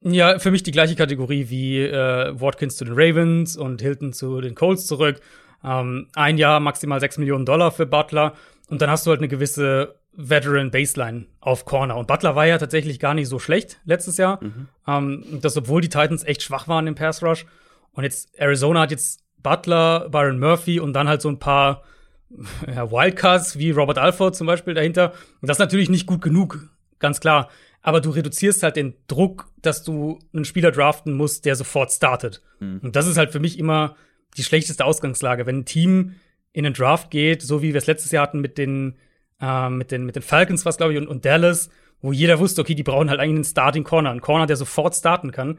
Ja, 0.00 0.38
für 0.38 0.50
mich 0.50 0.62
die 0.62 0.70
gleiche 0.70 0.96
Kategorie 0.96 1.50
wie 1.50 1.82
äh, 1.82 2.40
Watkins 2.40 2.78
zu 2.78 2.86
den 2.86 2.94
Ravens 2.96 3.58
und 3.58 3.82
Hilton 3.82 4.14
zu 4.14 4.40
den 4.40 4.54
Colts 4.54 4.86
zurück. 4.86 5.20
Ähm, 5.62 6.06
ein 6.14 6.38
Jahr 6.38 6.58
maximal 6.58 7.00
6 7.00 7.18
Millionen 7.18 7.44
Dollar 7.44 7.70
für 7.70 7.84
Butler. 7.84 8.32
Und 8.70 8.80
dann 8.80 8.88
hast 8.88 9.04
du 9.04 9.10
halt 9.10 9.20
eine 9.20 9.28
gewisse 9.28 9.96
Veteran 10.14 10.70
Baseline 10.70 11.26
auf 11.40 11.66
Corner. 11.66 11.98
Und 11.98 12.06
Butler 12.06 12.34
war 12.34 12.46
ja 12.46 12.56
tatsächlich 12.56 12.98
gar 12.98 13.12
nicht 13.12 13.28
so 13.28 13.38
schlecht 13.38 13.78
letztes 13.84 14.16
Jahr. 14.16 14.42
Mhm. 14.42 14.68
Ähm, 14.88 15.40
das, 15.42 15.54
obwohl 15.58 15.82
die 15.82 15.90
Titans 15.90 16.24
echt 16.24 16.42
schwach 16.42 16.66
waren 16.66 16.86
im 16.86 16.94
Pass 16.94 17.22
Rush. 17.22 17.44
Und 17.92 18.04
jetzt 18.04 18.30
Arizona 18.38 18.80
hat 18.80 18.90
jetzt 18.90 19.24
Butler, 19.42 20.08
Byron 20.10 20.38
Murphy 20.38 20.80
und 20.80 20.92
dann 20.92 21.08
halt 21.08 21.22
so 21.22 21.28
ein 21.28 21.38
paar 21.38 21.82
ja, 22.66 22.90
Wildcards 22.90 23.58
wie 23.58 23.70
Robert 23.70 23.98
Alford 23.98 24.36
zum 24.36 24.46
Beispiel 24.46 24.74
dahinter. 24.74 25.12
Und 25.40 25.48
das 25.48 25.56
ist 25.56 25.60
natürlich 25.60 25.88
nicht 25.88 26.06
gut 26.06 26.22
genug, 26.22 26.70
ganz 26.98 27.20
klar. 27.20 27.48
Aber 27.82 28.00
du 28.00 28.10
reduzierst 28.10 28.62
halt 28.62 28.76
den 28.76 28.94
Druck, 29.08 29.48
dass 29.62 29.82
du 29.82 30.18
einen 30.34 30.44
Spieler 30.44 30.70
draften 30.70 31.14
musst, 31.14 31.46
der 31.46 31.56
sofort 31.56 31.90
startet. 31.90 32.42
Mhm. 32.60 32.80
Und 32.82 32.96
das 32.96 33.06
ist 33.06 33.16
halt 33.16 33.32
für 33.32 33.40
mich 33.40 33.58
immer 33.58 33.96
die 34.36 34.42
schlechteste 34.42 34.84
Ausgangslage. 34.84 35.46
Wenn 35.46 35.60
ein 35.60 35.64
Team 35.64 36.14
in 36.52 36.64
den 36.64 36.74
Draft 36.74 37.10
geht, 37.10 37.42
so 37.42 37.62
wie 37.62 37.72
wir 37.72 37.78
es 37.78 37.86
letztes 37.86 38.12
Jahr 38.12 38.24
hatten 38.24 38.40
mit 38.40 38.58
den, 38.58 38.96
äh, 39.40 39.70
mit 39.70 39.90
den, 39.90 40.04
mit 40.04 40.16
den 40.16 40.22
Falcons, 40.22 40.64
was 40.66 40.76
glaube 40.76 40.92
ich, 40.92 40.98
und, 40.98 41.08
und 41.08 41.24
Dallas, 41.24 41.70
wo 42.02 42.12
jeder 42.12 42.38
wusste, 42.38 42.60
okay, 42.60 42.74
die 42.74 42.82
brauchen 42.82 43.10
halt 43.10 43.20
eigentlich 43.20 43.36
einen 43.36 43.44
Starting 43.44 43.84
Corner, 43.84 44.10
einen 44.10 44.20
Corner, 44.20 44.46
der 44.46 44.56
sofort 44.56 44.94
starten 44.94 45.32
kann. 45.32 45.58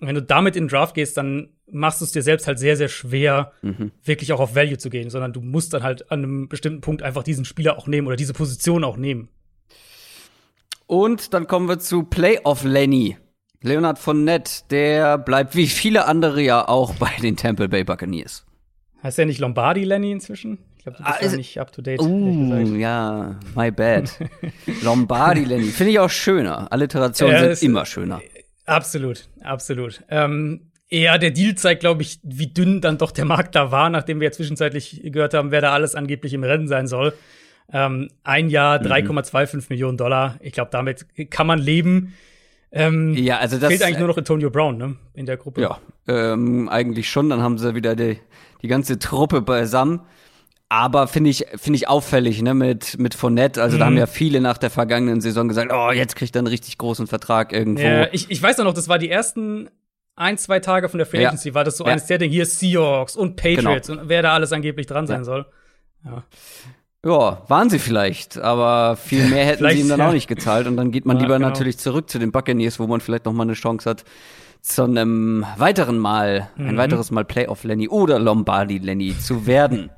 Wenn 0.00 0.14
du 0.14 0.22
damit 0.22 0.56
in 0.56 0.64
den 0.64 0.68
Draft 0.68 0.94
gehst, 0.94 1.16
dann 1.16 1.50
machst 1.70 2.00
du 2.00 2.04
es 2.04 2.12
dir 2.12 2.22
selbst 2.22 2.46
halt 2.46 2.58
sehr, 2.58 2.76
sehr 2.76 2.88
schwer, 2.88 3.52
mhm. 3.62 3.90
wirklich 4.02 4.32
auch 4.32 4.40
auf 4.40 4.54
Value 4.54 4.78
zu 4.78 4.90
gehen, 4.90 5.10
sondern 5.10 5.32
du 5.32 5.40
musst 5.40 5.74
dann 5.74 5.82
halt 5.82 6.10
an 6.10 6.20
einem 6.20 6.48
bestimmten 6.48 6.80
Punkt 6.80 7.02
einfach 7.02 7.22
diesen 7.22 7.44
Spieler 7.44 7.78
auch 7.78 7.86
nehmen 7.86 8.06
oder 8.06 8.16
diese 8.16 8.32
Position 8.32 8.84
auch 8.84 8.96
nehmen. 8.96 9.28
Und 10.86 11.32
dann 11.34 11.46
kommen 11.46 11.68
wir 11.68 11.78
zu 11.78 12.04
Playoff 12.04 12.64
Lenny. 12.64 13.16
Leonard 13.62 13.98
Fournette, 13.98 14.64
der 14.70 15.16
bleibt 15.16 15.56
wie 15.56 15.66
viele 15.66 16.06
andere 16.06 16.42
ja 16.42 16.68
auch 16.68 16.94
bei 16.96 17.10
den 17.22 17.36
Tampa 17.36 17.66
Bay 17.66 17.82
Buccaneers. 17.82 18.44
Heißt 19.02 19.16
der 19.16 19.26
nicht 19.26 19.38
Lombardi 19.38 19.84
Lenny 19.84 20.12
inzwischen? 20.12 20.58
Ich 20.76 20.84
glaube, 20.84 20.98
du 20.98 21.04
bist 21.04 21.18
ah, 21.18 21.24
ja 21.24 21.36
nicht 21.36 21.58
up 21.58 21.72
to 21.72 21.80
date. 21.80 22.00
Uh, 22.00 22.76
ja, 22.76 23.40
my 23.54 23.70
bad. 23.70 24.18
Lombardi 24.82 25.44
Lenny. 25.44 25.68
Finde 25.68 25.92
ich 25.92 25.98
auch 25.98 26.10
schöner. 26.10 26.70
Alliterationen 26.70 27.34
ja, 27.34 27.54
sind 27.54 27.70
immer 27.70 27.86
schöner. 27.86 28.20
Absolut, 28.66 29.28
absolut. 29.42 30.02
Ähm, 30.08 30.70
eher 30.88 31.18
der 31.18 31.30
Deal 31.30 31.54
zeigt, 31.54 31.80
glaube 31.80 32.02
ich, 32.02 32.20
wie 32.22 32.46
dünn 32.46 32.80
dann 32.80 32.98
doch 32.98 33.10
der 33.10 33.24
Markt 33.24 33.54
da 33.54 33.70
war, 33.70 33.90
nachdem 33.90 34.20
wir 34.20 34.28
ja 34.28 34.32
zwischenzeitlich 34.32 35.00
gehört 35.04 35.34
haben, 35.34 35.50
wer 35.50 35.60
da 35.60 35.72
alles 35.72 35.94
angeblich 35.94 36.32
im 36.32 36.44
Rennen 36.44 36.68
sein 36.68 36.86
soll. 36.86 37.12
Ähm, 37.72 38.10
ein 38.22 38.50
Jahr 38.50 38.78
3,25 38.78 39.56
mhm. 39.56 39.62
Millionen 39.70 39.96
Dollar. 39.96 40.36
Ich 40.40 40.52
glaube, 40.52 40.70
damit 40.70 41.06
kann 41.30 41.46
man 41.46 41.58
leben. 41.58 42.14
Ähm, 42.70 43.14
ja, 43.14 43.38
also 43.38 43.58
das 43.58 43.68
fehlt 43.68 43.82
eigentlich 43.82 43.98
nur 43.98 44.08
noch 44.08 44.18
Antonio 44.18 44.50
Brown 44.50 44.76
ne, 44.76 44.96
in 45.14 45.26
der 45.26 45.36
Gruppe. 45.36 45.62
Ja, 45.62 45.78
ähm, 46.08 46.68
eigentlich 46.68 47.08
schon. 47.08 47.30
Dann 47.30 47.40
haben 47.40 47.56
sie 47.56 47.74
wieder 47.74 47.96
die, 47.96 48.18
die 48.62 48.68
ganze 48.68 48.98
Truppe 48.98 49.40
beisammen. 49.40 50.00
Aber 50.68 51.06
finde 51.06 51.30
ich, 51.30 51.46
finde 51.56 51.76
ich 51.76 51.88
auffällig, 51.88 52.42
ne, 52.42 52.54
mit, 52.54 52.98
mit 52.98 53.14
Fournette. 53.14 53.62
Also, 53.62 53.76
mhm. 53.76 53.80
da 53.80 53.86
haben 53.86 53.92
mhm. 53.92 53.98
ja 53.98 54.06
viele 54.06 54.40
nach 54.40 54.58
der 54.58 54.70
vergangenen 54.70 55.20
Saison 55.20 55.46
gesagt, 55.48 55.72
oh, 55.72 55.90
jetzt 55.92 56.16
kriegt 56.16 56.34
er 56.34 56.40
einen 56.40 56.48
richtig 56.48 56.78
großen 56.78 57.06
Vertrag 57.06 57.52
irgendwo. 57.52 57.82
Ja, 57.82 58.08
ich, 58.12 58.30
ich 58.30 58.42
weiß 58.42 58.58
noch, 58.58 58.74
das 58.74 58.88
war 58.88 58.98
die 58.98 59.10
ersten 59.10 59.68
ein, 60.16 60.38
zwei 60.38 60.60
Tage 60.60 60.88
von 60.88 60.98
der 60.98 61.06
Free 61.06 61.24
Agency, 61.26 61.50
ja. 61.50 61.54
war 61.54 61.64
das 61.64 61.76
so 61.76 61.84
ja. 61.84 61.92
eines 61.92 62.06
der 62.06 62.18
Dinge, 62.18 62.32
hier 62.32 62.46
Seahawks 62.46 63.16
und 63.16 63.36
Patriots 63.36 63.88
genau. 63.88 64.02
und 64.02 64.08
wer 64.08 64.22
da 64.22 64.32
alles 64.32 64.52
angeblich 64.52 64.86
dran 64.86 65.06
sein 65.06 65.20
ja. 65.20 65.24
soll. 65.24 65.46
Ja. 66.04 66.24
Ja, 67.04 67.42
waren 67.48 67.68
sie 67.68 67.78
vielleicht, 67.78 68.38
aber 68.38 68.96
viel 68.96 69.28
mehr 69.28 69.44
hätten 69.46 69.68
sie 69.68 69.80
ihm 69.80 69.88
dann 69.88 70.00
auch 70.00 70.12
nicht 70.12 70.26
gezahlt 70.26 70.66
und 70.66 70.76
dann 70.76 70.90
geht 70.90 71.04
man 71.04 71.18
lieber 71.18 71.34
genau. 71.34 71.48
natürlich 71.48 71.76
zurück 71.76 72.08
zu 72.08 72.18
den 72.18 72.32
Buccaneers, 72.32 72.80
wo 72.80 72.86
man 72.86 73.00
vielleicht 73.00 73.26
noch 73.26 73.34
mal 73.34 73.42
eine 73.42 73.52
Chance 73.52 73.90
hat, 73.90 74.04
zu 74.62 74.84
einem 74.84 75.44
weiteren 75.58 75.98
Mal, 75.98 76.48
mhm. 76.56 76.70
ein 76.70 76.76
weiteres 76.78 77.10
Mal 77.10 77.26
Playoff 77.26 77.64
Lenny 77.64 77.88
oder 77.88 78.18
Lombardi 78.18 78.78
Lenny 78.78 79.18
zu 79.18 79.46
werden. 79.46 79.90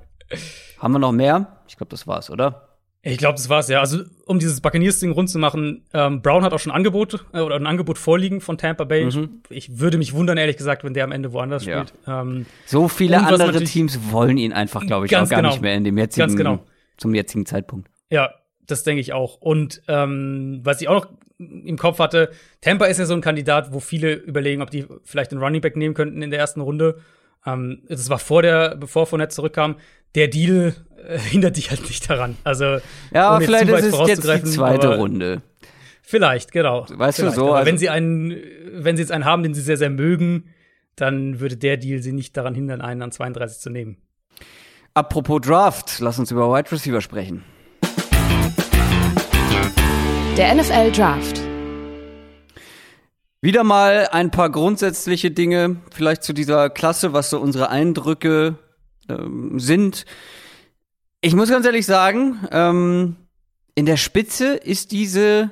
Haben 0.78 0.92
wir 0.92 0.98
noch 0.98 1.12
mehr? 1.12 1.58
Ich 1.68 1.76
glaube, 1.76 1.90
das 1.90 2.06
war's, 2.06 2.30
oder? 2.30 2.66
Ich 3.02 3.18
glaube, 3.18 3.36
das 3.36 3.48
war's, 3.48 3.68
ja. 3.68 3.78
Also, 3.78 4.02
um 4.26 4.40
dieses 4.40 4.60
Buccaneers-Ding 4.60 5.12
rund 5.12 5.30
zu 5.30 5.38
machen, 5.38 5.84
ähm, 5.94 6.22
Brown 6.22 6.42
hat 6.42 6.52
auch 6.52 6.58
schon 6.58 6.72
ein 6.72 6.76
Angebot 6.76 7.24
äh, 7.32 7.38
oder 7.38 7.54
ein 7.54 7.66
Angebot 7.66 7.98
vorliegen 7.98 8.40
von 8.40 8.58
Tampa 8.58 8.82
Bay. 8.82 9.04
Mhm. 9.04 9.42
Ich, 9.48 9.68
ich, 9.70 9.78
würde 9.78 9.96
mich 9.96 10.12
wundern, 10.12 10.38
ehrlich 10.38 10.56
gesagt, 10.56 10.82
wenn 10.82 10.92
der 10.92 11.04
am 11.04 11.12
Ende 11.12 11.32
woanders 11.32 11.64
ja. 11.64 11.86
spielt. 11.86 12.00
Ähm, 12.08 12.46
so 12.64 12.88
viele 12.88 13.24
andere 13.24 13.62
Teams 13.62 14.10
wollen 14.10 14.38
ihn 14.38 14.52
einfach, 14.52 14.84
glaube 14.84 15.06
ich, 15.06 15.16
auch 15.16 15.28
gar 15.28 15.38
genau. 15.40 15.50
nicht 15.50 15.62
mehr 15.62 15.74
in 15.74 15.84
dem 15.84 15.96
jetzigen, 15.96 16.34
genau. 16.36 16.64
zum 16.96 17.14
jetzigen 17.14 17.46
Zeitpunkt. 17.46 17.88
Ja, 18.10 18.30
das 18.66 18.82
denke 18.82 19.00
ich 19.00 19.12
auch. 19.12 19.36
Und 19.36 19.82
ähm, 19.86 20.60
was 20.64 20.80
ich 20.80 20.88
auch 20.88 21.04
noch 21.04 21.08
im 21.38 21.78
Kopf 21.78 22.00
hatte, 22.00 22.30
Tampa 22.60 22.86
ist 22.86 22.98
ja 22.98 23.04
so 23.04 23.14
ein 23.14 23.20
Kandidat, 23.20 23.72
wo 23.72 23.78
viele 23.78 24.14
überlegen, 24.14 24.62
ob 24.62 24.70
die 24.70 24.84
vielleicht 25.04 25.30
einen 25.30 25.40
Running 25.40 25.60
Back 25.60 25.76
nehmen 25.76 25.94
könnten 25.94 26.22
in 26.22 26.30
der 26.30 26.40
ersten 26.40 26.60
Runde. 26.60 26.98
Ähm, 27.46 27.82
das 27.88 28.10
war 28.10 28.18
vor 28.18 28.42
der, 28.42 28.74
bevor 28.74 29.06
Fournette 29.06 29.34
zurückkam. 29.34 29.76
Der 30.16 30.28
Deal 30.28 30.74
äh, 31.06 31.18
hindert 31.30 31.56
dich 31.56 31.70
halt 31.70 31.82
nicht 31.82 32.10
daran. 32.10 32.36
Also, 32.42 32.78
ja, 33.12 33.38
vielleicht 33.38 33.68
ist 33.68 33.94
es 33.94 34.08
jetzt 34.08 34.24
die 34.24 34.42
zweite 34.50 34.96
Runde. 34.96 35.42
Vielleicht, 36.02 36.52
genau. 36.52 36.86
Weißt 36.88 37.18
vielleicht. 37.18 37.36
du 37.36 37.40
so? 37.40 37.52
Also 37.52 37.66
wenn 37.66 37.78
sie 37.78 37.88
einen, 37.88 38.36
wenn 38.72 38.96
sie 38.96 39.02
jetzt 39.02 39.12
einen 39.12 39.24
haben, 39.24 39.42
den 39.42 39.54
sie 39.54 39.60
sehr, 39.60 39.76
sehr 39.76 39.90
mögen, 39.90 40.44
dann 40.94 41.40
würde 41.40 41.56
der 41.56 41.76
Deal 41.76 42.00
sie 42.00 42.12
nicht 42.12 42.36
daran 42.36 42.54
hindern, 42.54 42.80
einen 42.80 43.02
an 43.02 43.12
32 43.12 43.58
zu 43.58 43.70
nehmen. 43.70 43.98
Apropos 44.94 45.40
Draft, 45.42 45.98
lass 46.00 46.18
uns 46.18 46.30
über 46.30 46.50
Wide 46.50 46.72
Receiver 46.72 47.00
sprechen. 47.00 47.44
Der 50.38 50.54
NFL 50.54 50.92
Draft. 50.92 51.40
Wieder 53.42 53.64
mal 53.64 54.08
ein 54.12 54.30
paar 54.30 54.50
grundsätzliche 54.50 55.30
Dinge, 55.30 55.76
vielleicht 55.92 56.22
zu 56.22 56.32
dieser 56.32 56.70
Klasse, 56.70 57.12
was 57.12 57.30
so 57.30 57.38
unsere 57.38 57.68
Eindrücke 57.68 58.58
ähm, 59.08 59.58
sind. 59.58 60.04
Ich 61.20 61.34
muss 61.34 61.50
ganz 61.50 61.66
ehrlich 61.66 61.86
sagen, 61.86 62.46
ähm, 62.50 63.16
in 63.74 63.86
der 63.86 63.96
Spitze 63.96 64.54
ist 64.54 64.92
diese 64.92 65.50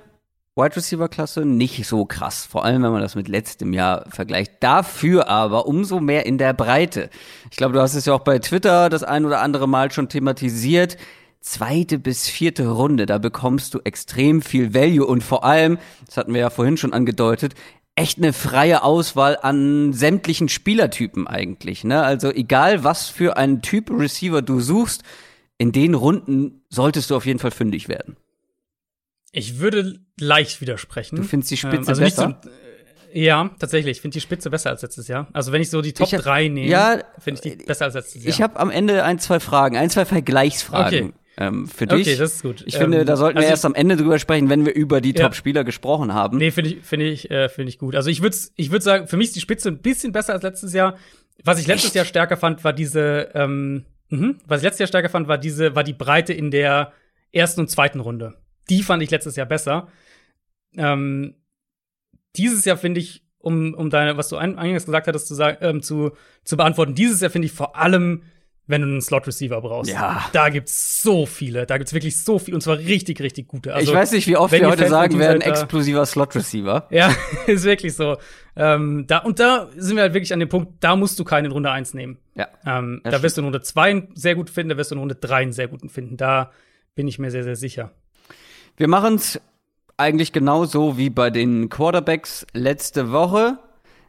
Wide 0.56 0.76
Receiver 0.76 1.08
Klasse 1.08 1.44
nicht 1.44 1.84
so 1.84 2.04
krass, 2.04 2.46
vor 2.46 2.64
allem 2.64 2.82
wenn 2.84 2.92
man 2.92 3.00
das 3.00 3.16
mit 3.16 3.26
letztem 3.26 3.72
Jahr 3.72 4.04
vergleicht. 4.08 4.52
Dafür 4.60 5.28
aber 5.28 5.66
umso 5.66 5.98
mehr 5.98 6.26
in 6.26 6.38
der 6.38 6.52
Breite. 6.52 7.10
Ich 7.50 7.56
glaube, 7.56 7.74
du 7.74 7.80
hast 7.80 7.94
es 7.94 8.04
ja 8.04 8.14
auch 8.14 8.20
bei 8.20 8.38
Twitter 8.38 8.88
das 8.88 9.02
ein 9.02 9.24
oder 9.24 9.40
andere 9.40 9.66
Mal 9.66 9.90
schon 9.90 10.08
thematisiert. 10.08 10.96
Zweite 11.40 11.98
bis 11.98 12.28
vierte 12.28 12.68
Runde, 12.68 13.04
da 13.04 13.18
bekommst 13.18 13.74
du 13.74 13.80
extrem 13.80 14.42
viel 14.42 14.72
Value 14.72 15.04
und 15.04 15.22
vor 15.22 15.44
allem, 15.44 15.78
das 16.06 16.16
hatten 16.16 16.32
wir 16.32 16.40
ja 16.40 16.50
vorhin 16.50 16.76
schon 16.76 16.94
angedeutet, 16.94 17.54
echt 17.96 18.18
eine 18.18 18.32
freie 18.32 18.82
Auswahl 18.82 19.38
an 19.40 19.92
sämtlichen 19.92 20.48
Spielertypen 20.48 21.26
eigentlich. 21.26 21.84
Ne? 21.84 22.02
Also 22.02 22.30
egal, 22.30 22.84
was 22.84 23.08
für 23.08 23.36
einen 23.36 23.62
Typ 23.62 23.90
Receiver 23.90 24.42
du 24.42 24.60
suchst, 24.60 25.02
in 25.58 25.72
den 25.72 25.94
Runden 25.94 26.62
solltest 26.68 27.10
du 27.10 27.16
auf 27.16 27.26
jeden 27.26 27.38
Fall 27.38 27.52
fündig 27.52 27.88
werden. 27.88 28.16
Ich 29.30 29.58
würde 29.58 30.00
leicht 30.18 30.60
widersprechen. 30.60 31.16
Du 31.16 31.22
findest 31.22 31.50
die 31.50 31.56
Spitze 31.56 31.76
ähm, 31.76 31.88
also 31.88 32.02
besser? 32.02 32.40
So, 32.42 32.48
äh, 32.48 33.24
ja, 33.24 33.50
tatsächlich. 33.58 33.98
Ich 33.98 34.00
finde 34.00 34.14
die 34.14 34.20
Spitze 34.20 34.50
besser 34.50 34.70
als 34.70 34.82
letztes 34.82 35.06
Jahr. 35.06 35.28
Also 35.32 35.52
wenn 35.52 35.62
ich 35.62 35.70
so 35.70 35.80
die 35.80 35.92
Top 35.92 36.10
hab, 36.10 36.20
3 36.20 36.48
nehme, 36.48 36.68
ja, 36.68 37.00
finde 37.18 37.40
ich 37.44 37.56
die 37.56 37.64
besser 37.64 37.86
als 37.86 37.94
letztes 37.94 38.24
Jahr. 38.24 38.30
Ich 38.30 38.42
habe 38.42 38.58
am 38.58 38.70
Ende 38.70 39.04
ein, 39.04 39.20
zwei 39.20 39.38
Fragen, 39.38 39.76
ein, 39.76 39.90
zwei 39.90 40.04
Vergleichsfragen. 40.04 41.08
Okay. 41.10 41.14
Ähm, 41.36 41.66
für 41.66 41.86
dich. 41.86 42.06
Okay, 42.06 42.16
das 42.16 42.34
ist 42.34 42.42
gut. 42.42 42.62
Ich 42.66 42.74
ähm, 42.76 42.82
finde, 42.82 43.04
da 43.04 43.16
sollten 43.16 43.36
wir 43.36 43.42
also 43.42 43.50
erst 43.50 43.64
am 43.64 43.74
Ende 43.74 43.96
drüber 43.96 44.18
sprechen, 44.18 44.48
wenn 44.48 44.64
wir 44.64 44.74
über 44.74 45.00
die 45.00 45.10
ja. 45.10 45.24
Top-Spieler 45.24 45.64
gesprochen 45.64 46.14
haben. 46.14 46.38
Nee, 46.38 46.50
finde 46.50 46.70
ich, 46.70 46.84
finde 46.84 47.06
ich, 47.06 47.30
äh, 47.30 47.48
finde 47.48 47.70
ich 47.70 47.78
gut. 47.78 47.96
Also 47.96 48.10
ich 48.10 48.22
würde 48.22 48.36
ich 48.54 48.70
würd 48.70 48.82
sagen, 48.82 49.08
für 49.08 49.16
mich 49.16 49.28
ist 49.28 49.36
die 49.36 49.40
Spitze 49.40 49.68
ein 49.68 49.78
bisschen 49.78 50.12
besser 50.12 50.32
als 50.32 50.42
letztes 50.42 50.72
Jahr. 50.72 50.96
Was 51.42 51.58
ich 51.58 51.66
letztes 51.66 51.90
Echt? 51.90 51.96
Jahr 51.96 52.04
stärker 52.04 52.36
fand, 52.36 52.62
war 52.62 52.72
diese, 52.72 53.30
ähm, 53.34 53.84
mh, 54.10 54.34
was 54.46 54.60
ich 54.60 54.64
letztes 54.64 54.80
Jahr 54.80 54.86
stärker 54.88 55.08
fand, 55.08 55.26
war 55.26 55.38
diese, 55.38 55.74
war 55.74 55.82
die 55.82 55.92
Breite 55.92 56.32
in 56.32 56.50
der 56.50 56.92
ersten 57.32 57.60
und 57.60 57.70
zweiten 57.70 58.00
Runde. 58.00 58.34
Die 58.70 58.82
fand 58.82 59.02
ich 59.02 59.10
letztes 59.10 59.34
Jahr 59.34 59.46
besser. 59.46 59.88
Ähm, 60.76 61.34
dieses 62.36 62.64
Jahr 62.64 62.76
finde 62.76 63.00
ich, 63.00 63.24
um, 63.38 63.74
um 63.74 63.90
deine, 63.90 64.16
was 64.16 64.28
du 64.28 64.36
eingangs 64.36 64.86
gesagt 64.86 65.06
hattest, 65.06 65.26
zu, 65.26 65.34
sagen, 65.34 65.58
ähm, 65.60 65.82
zu, 65.82 66.12
zu 66.44 66.56
beantworten, 66.56 66.94
dieses 66.94 67.20
Jahr 67.20 67.30
finde 67.30 67.46
ich 67.46 67.52
vor 67.52 67.76
allem 67.76 68.22
wenn 68.66 68.80
du 68.80 68.86
einen 68.88 69.00
Slot-Receiver 69.02 69.60
brauchst. 69.60 69.90
Ja. 69.90 70.24
Da 70.32 70.48
gibt's 70.48 71.02
so 71.02 71.26
viele. 71.26 71.66
Da 71.66 71.76
gibt's 71.76 71.92
wirklich 71.92 72.22
so 72.22 72.38
viele. 72.38 72.56
Und 72.56 72.62
zwar 72.62 72.78
richtig, 72.78 73.20
richtig 73.20 73.46
gute. 73.46 73.74
Also, 73.74 73.92
ich 73.92 73.96
weiß 73.96 74.12
nicht, 74.12 74.26
wie 74.26 74.36
oft 74.36 74.52
wir 74.52 74.70
heute 74.70 74.88
sagen 74.88 75.18
werden, 75.18 75.42
exklusiver 75.42 76.06
Slot-Receiver. 76.06 76.88
Ja, 76.94 77.14
ist 77.46 77.64
wirklich 77.64 77.94
so. 77.94 78.16
Ähm, 78.56 79.04
da, 79.06 79.18
und 79.18 79.40
da 79.40 79.68
sind 79.76 79.96
wir 79.96 80.02
halt 80.02 80.14
wirklich 80.14 80.32
an 80.32 80.38
dem 80.38 80.48
Punkt, 80.48 80.74
da 80.80 80.96
musst 80.96 81.18
du 81.18 81.24
keinen 81.24 81.46
in 81.46 81.52
Runde 81.52 81.70
1 81.70 81.94
nehmen. 81.94 82.18
Ja. 82.34 82.48
Ähm, 82.64 83.00
da 83.02 83.22
wirst 83.22 83.36
du 83.36 83.40
in 83.40 83.46
Runde 83.46 83.62
2 83.62 83.90
einen 83.90 84.08
sehr 84.14 84.34
gut 84.34 84.48
finden, 84.48 84.70
da 84.70 84.76
wirst 84.76 84.90
du 84.90 84.94
in 84.94 85.00
Runde 85.00 85.16
3 85.16 85.36
einen 85.36 85.52
sehr 85.52 85.68
guten 85.68 85.88
finden. 85.88 86.16
Da 86.16 86.52
bin 86.94 87.08
ich 87.08 87.18
mir 87.18 87.30
sehr, 87.30 87.42
sehr 87.42 87.56
sicher. 87.56 87.90
Wir 88.76 88.88
machen's 88.88 89.40
eigentlich 89.96 90.32
genauso 90.32 90.96
wie 90.96 91.10
bei 91.10 91.30
den 91.30 91.68
Quarterbacks 91.68 92.46
letzte 92.52 93.12
Woche. 93.12 93.58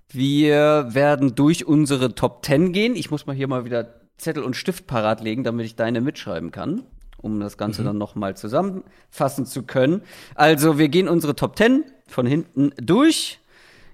Wir 0.10 0.88
werden 0.90 1.36
durch 1.36 1.66
unsere 1.66 2.14
Top 2.14 2.46
10 2.46 2.72
gehen. 2.72 2.96
Ich 2.96 3.10
muss 3.10 3.26
mal 3.26 3.36
hier 3.36 3.48
mal 3.48 3.66
wieder 3.66 4.05
Zettel 4.18 4.44
und 4.44 4.56
Stift 4.56 4.88
parat 4.88 5.22
legen, 5.22 5.44
damit 5.44 5.66
ich 5.66 5.76
deine 5.76 6.02
mitschreiben 6.02 6.52
kann, 6.52 6.84
um 7.18 7.40
das 7.40 7.58
Ganze 7.58 7.82
mhm. 7.82 7.86
dann 7.86 7.98
noch 7.98 8.16
mal 8.16 8.36
zusammenfassen 8.36 9.46
zu 9.46 9.64
können. 9.64 10.02
Also, 10.36 10.78
wir 10.78 10.90
gehen 10.90 11.08
unsere 11.08 11.36
Top 11.36 11.58
10 11.58 11.84
von 12.08 12.26
hinten 12.26 12.72
durch. 12.78 13.40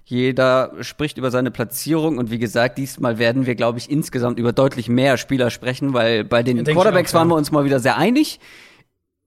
Jeder 0.04 0.72
spricht 0.80 1.16
über 1.16 1.30
seine 1.30 1.50
Platzierung 1.50 2.18
und 2.18 2.30
wie 2.30 2.38
gesagt, 2.38 2.76
diesmal 2.76 3.18
werden 3.18 3.46
wir, 3.46 3.54
glaube 3.54 3.78
ich, 3.78 3.90
insgesamt 3.90 4.38
über 4.38 4.52
deutlich 4.52 4.88
mehr 4.88 5.16
Spieler 5.16 5.50
sprechen, 5.50 5.94
weil 5.94 6.24
bei 6.24 6.42
den 6.42 6.64
Denk 6.64 6.76
Quarterbacks 6.76 7.14
auch, 7.14 7.20
waren 7.20 7.28
wir 7.28 7.36
uns 7.36 7.52
mal 7.52 7.64
wieder 7.64 7.80
sehr 7.80 7.96
einig. 7.96 8.40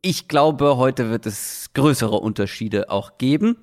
Ich 0.01 0.27
glaube, 0.27 0.77
heute 0.77 1.10
wird 1.10 1.25
es 1.25 1.71
größere 1.73 2.17
Unterschiede 2.17 2.89
auch 2.89 3.17
geben. 3.17 3.58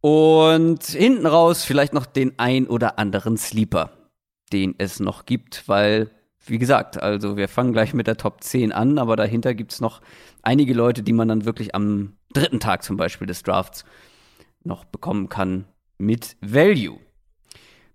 Und 0.00 0.84
hinten 0.84 1.26
raus 1.26 1.64
vielleicht 1.64 1.94
noch 1.94 2.04
den 2.04 2.38
ein 2.38 2.66
oder 2.66 2.98
anderen 2.98 3.36
Sleeper, 3.36 3.90
den 4.52 4.74
es 4.76 5.00
noch 5.00 5.24
gibt, 5.24 5.68
weil, 5.68 6.10
wie 6.46 6.58
gesagt, 6.58 7.02
also 7.02 7.36
wir 7.36 7.48
fangen 7.48 7.72
gleich 7.72 7.94
mit 7.94 8.06
der 8.06 8.16
Top 8.16 8.42
10 8.42 8.72
an, 8.72 8.98
aber 8.98 9.16
dahinter 9.16 9.54
gibt's 9.54 9.80
noch 9.80 10.00
einige 10.42 10.74
Leute, 10.74 11.02
die 11.02 11.12
man 11.12 11.28
dann 11.28 11.44
wirklich 11.44 11.74
am 11.74 12.16
dritten 12.32 12.60
Tag 12.60 12.82
zum 12.82 12.96
Beispiel 12.96 13.26
des 13.26 13.42
Drafts 13.42 13.84
noch 14.62 14.84
bekommen 14.84 15.28
kann 15.28 15.66
mit 15.98 16.36
Value. 16.40 16.98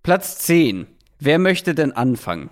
Platz 0.03 0.39
10. 0.39 0.87
Wer 1.19 1.39
möchte 1.39 1.75
denn 1.75 1.91
anfangen? 1.91 2.49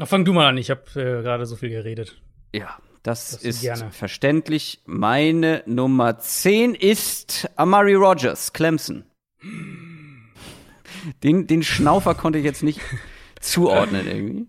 Ach, 0.00 0.08
fang 0.08 0.24
du 0.24 0.32
mal 0.32 0.48
an, 0.48 0.56
ich 0.56 0.70
habe 0.70 0.82
äh, 0.94 1.22
gerade 1.22 1.46
so 1.46 1.56
viel 1.56 1.68
geredet. 1.68 2.20
Ja, 2.52 2.78
das, 3.02 3.32
das 3.32 3.42
ist 3.42 3.60
gerne. 3.60 3.90
verständlich. 3.92 4.80
Meine 4.86 5.62
Nummer 5.66 6.18
10 6.18 6.74
ist 6.74 7.48
Amari 7.56 7.94
Rogers, 7.94 8.52
Clemson. 8.52 9.04
Den, 11.22 11.46
den 11.46 11.62
Schnaufer 11.62 12.14
konnte 12.14 12.38
ich 12.38 12.46
jetzt 12.46 12.62
nicht 12.62 12.80
zuordnen 13.40 14.06
irgendwie. 14.06 14.46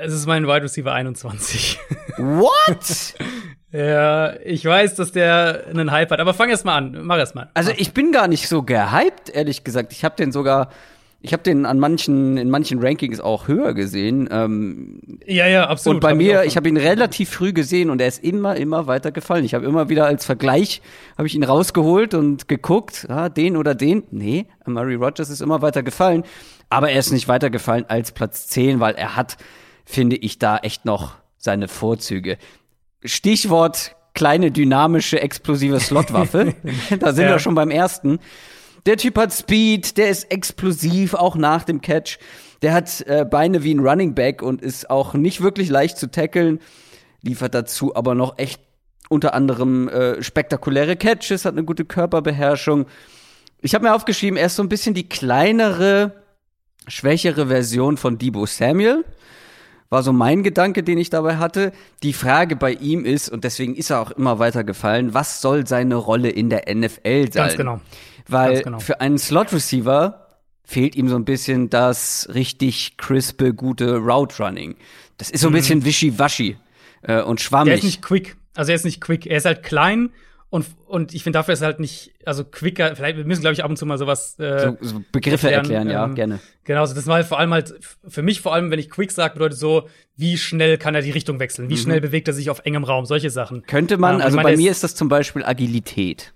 Es 0.00 0.12
ist 0.12 0.26
mein 0.26 0.46
Wide 0.46 0.62
Receiver 0.62 0.92
21. 0.92 1.78
What? 2.18 3.14
ja, 3.72 4.34
ich 4.44 4.64
weiß, 4.64 4.94
dass 4.94 5.12
der 5.12 5.64
einen 5.70 5.90
Hype 5.90 6.10
hat, 6.10 6.20
aber 6.20 6.34
fang 6.34 6.50
erst 6.50 6.64
mal 6.64 6.76
an. 6.76 6.98
Mach 7.02 7.18
erst 7.18 7.34
mal. 7.34 7.50
Also, 7.54 7.72
ich 7.76 7.92
bin 7.92 8.12
gar 8.12 8.28
nicht 8.28 8.48
so 8.48 8.62
gehypt, 8.62 9.30
ehrlich 9.30 9.64
gesagt. 9.64 9.92
Ich 9.92 10.04
habe 10.04 10.16
den 10.16 10.32
sogar 10.32 10.70
ich 11.20 11.32
habe 11.32 11.42
den 11.42 11.66
an 11.66 11.80
manchen, 11.80 12.36
in 12.36 12.48
manchen 12.48 12.78
Rankings 12.78 13.18
auch 13.18 13.48
höher 13.48 13.74
gesehen. 13.74 14.28
Ähm, 14.30 15.00
ja, 15.26 15.48
ja, 15.48 15.66
absolut. 15.66 15.96
Und 15.96 16.00
bei 16.00 16.14
mir, 16.14 16.44
ich 16.44 16.56
habe 16.56 16.68
ihn 16.68 16.76
relativ 16.76 17.30
früh 17.30 17.52
gesehen 17.52 17.90
und 17.90 18.00
er 18.00 18.06
ist 18.06 18.22
immer, 18.22 18.56
immer 18.56 18.86
weiter 18.86 19.10
gefallen. 19.10 19.44
Ich 19.44 19.52
habe 19.54 19.66
immer 19.66 19.88
wieder 19.88 20.06
als 20.06 20.24
Vergleich, 20.24 20.80
habe 21.16 21.26
ich 21.26 21.34
ihn 21.34 21.42
rausgeholt 21.42 22.14
und 22.14 22.46
geguckt, 22.46 23.06
ah, 23.08 23.28
den 23.28 23.56
oder 23.56 23.74
den. 23.74 24.04
Nee, 24.12 24.46
Murray 24.64 24.94
Rogers 24.94 25.28
ist 25.28 25.40
immer 25.40 25.60
weiter 25.60 25.82
gefallen. 25.82 26.22
Aber 26.70 26.90
er 26.90 27.00
ist 27.00 27.10
nicht 27.10 27.26
weiter 27.26 27.50
gefallen 27.50 27.84
als 27.88 28.12
Platz 28.12 28.46
10, 28.46 28.78
weil 28.78 28.94
er 28.94 29.16
hat, 29.16 29.38
finde 29.88 30.16
ich, 30.16 30.38
da 30.38 30.58
echt 30.58 30.84
noch 30.84 31.14
seine 31.38 31.66
Vorzüge. 31.66 32.36
Stichwort 33.02 33.96
kleine, 34.12 34.50
dynamische, 34.50 35.20
explosive 35.20 35.80
Slotwaffe. 35.80 36.54
da 37.00 37.12
sind 37.12 37.24
ja. 37.24 37.30
wir 37.30 37.38
schon 37.38 37.54
beim 37.54 37.70
ersten. 37.70 38.18
Der 38.84 38.96
Typ 38.96 39.16
hat 39.16 39.32
Speed, 39.32 39.96
der 39.96 40.10
ist 40.10 40.30
explosiv, 40.30 41.14
auch 41.14 41.36
nach 41.36 41.64
dem 41.64 41.80
Catch. 41.80 42.18
Der 42.60 42.74
hat 42.74 43.00
äh, 43.06 43.24
Beine 43.24 43.64
wie 43.64 43.74
ein 43.74 43.80
Running 43.80 44.14
Back 44.14 44.42
und 44.42 44.60
ist 44.60 44.90
auch 44.90 45.14
nicht 45.14 45.40
wirklich 45.40 45.70
leicht 45.70 45.96
zu 45.96 46.10
tackeln. 46.10 46.60
Liefert 47.22 47.54
dazu 47.54 47.96
aber 47.96 48.14
noch 48.14 48.38
echt 48.38 48.60
unter 49.08 49.32
anderem 49.32 49.88
äh, 49.88 50.22
spektakuläre 50.22 50.96
Catches, 50.96 51.46
hat 51.46 51.54
eine 51.54 51.64
gute 51.64 51.86
Körperbeherrschung. 51.86 52.86
Ich 53.62 53.74
habe 53.74 53.86
mir 53.86 53.94
aufgeschrieben, 53.94 54.36
er 54.36 54.46
ist 54.46 54.56
so 54.56 54.62
ein 54.62 54.68
bisschen 54.68 54.94
die 54.94 55.08
kleinere, 55.08 56.12
schwächere 56.88 57.46
Version 57.46 57.96
von 57.96 58.18
Debo 58.18 58.44
Samuel. 58.44 59.04
War 59.90 60.02
so 60.02 60.12
mein 60.12 60.42
Gedanke, 60.42 60.82
den 60.82 60.98
ich 60.98 61.08
dabei 61.08 61.36
hatte. 61.36 61.72
Die 62.02 62.12
Frage 62.12 62.56
bei 62.56 62.72
ihm 62.72 63.04
ist, 63.06 63.30
und 63.30 63.44
deswegen 63.44 63.74
ist 63.74 63.90
er 63.90 64.00
auch 64.00 64.10
immer 64.10 64.38
weiter 64.38 64.62
gefallen, 64.62 65.14
was 65.14 65.40
soll 65.40 65.66
seine 65.66 65.94
Rolle 65.94 66.28
in 66.28 66.50
der 66.50 66.64
NFL 66.72 67.32
sein? 67.32 67.44
Ganz 67.44 67.56
genau. 67.56 67.80
Weil 68.26 68.62
genau. 68.62 68.80
für 68.80 69.00
einen 69.00 69.16
Slot-Receiver 69.16 70.26
fehlt 70.62 70.96
ihm 70.96 71.08
so 71.08 71.16
ein 71.16 71.24
bisschen 71.24 71.70
das 71.70 72.28
richtig 72.34 72.98
crispe, 72.98 73.54
gute 73.54 73.96
Route-Running. 73.96 74.76
Das 75.16 75.30
ist 75.30 75.40
so 75.40 75.48
ein 75.48 75.52
mhm. 75.52 75.56
bisschen 75.56 75.84
wischiwaschi 75.86 76.58
äh, 77.02 77.22
und 77.22 77.40
schwammig. 77.40 77.70
Der 77.70 77.78
ist 77.78 77.84
nicht 77.84 78.02
quick. 78.02 78.36
Also 78.54 78.72
er 78.72 78.76
ist 78.76 78.84
nicht 78.84 79.00
quick. 79.00 79.24
Er 79.26 79.38
ist 79.38 79.46
halt 79.46 79.62
klein 79.62 80.10
und, 80.50 80.66
und 80.86 81.14
ich 81.14 81.22
finde, 81.22 81.38
dafür 81.38 81.52
ist 81.52 81.60
halt 81.60 81.78
nicht, 81.78 82.12
also 82.24 82.42
quicker, 82.42 82.96
vielleicht, 82.96 83.18
wir 83.18 83.24
müssen, 83.24 83.42
glaube 83.42 83.52
ich, 83.52 83.62
ab 83.62 83.70
und 83.70 83.76
zu 83.76 83.84
mal 83.84 83.98
sowas 83.98 84.38
äh, 84.38 84.60
so, 84.60 84.76
so 84.80 85.04
Begriffe 85.12 85.50
erklären, 85.50 85.88
erklären 85.88 85.90
ja, 85.90 86.04
ähm, 86.04 86.14
gerne. 86.14 86.40
Genau, 86.64 86.80
also 86.80 86.94
das 86.94 87.06
war 87.06 87.16
halt 87.16 87.26
vor 87.26 87.38
allem 87.38 87.52
halt, 87.52 87.74
für 88.06 88.22
mich 88.22 88.40
vor 88.40 88.54
allem, 88.54 88.70
wenn 88.70 88.78
ich 88.78 88.88
quick 88.88 89.12
sage, 89.12 89.34
bedeutet 89.34 89.58
so, 89.58 89.88
wie 90.16 90.38
schnell 90.38 90.78
kann 90.78 90.94
er 90.94 91.02
die 91.02 91.10
Richtung 91.10 91.38
wechseln, 91.38 91.68
wie 91.68 91.74
mhm. 91.74 91.78
schnell 91.78 92.00
bewegt 92.00 92.28
er 92.28 92.34
sich 92.34 92.48
auf 92.48 92.60
engem 92.64 92.84
Raum, 92.84 93.04
solche 93.04 93.28
Sachen. 93.28 93.62
Könnte 93.64 93.98
man, 93.98 94.16
ähm, 94.16 94.22
also 94.22 94.36
meine, 94.36 94.50
bei 94.50 94.56
mir 94.56 94.70
ist 94.70 94.82
das 94.82 94.94
zum 94.94 95.08
Beispiel 95.08 95.44
Agilität. 95.44 96.32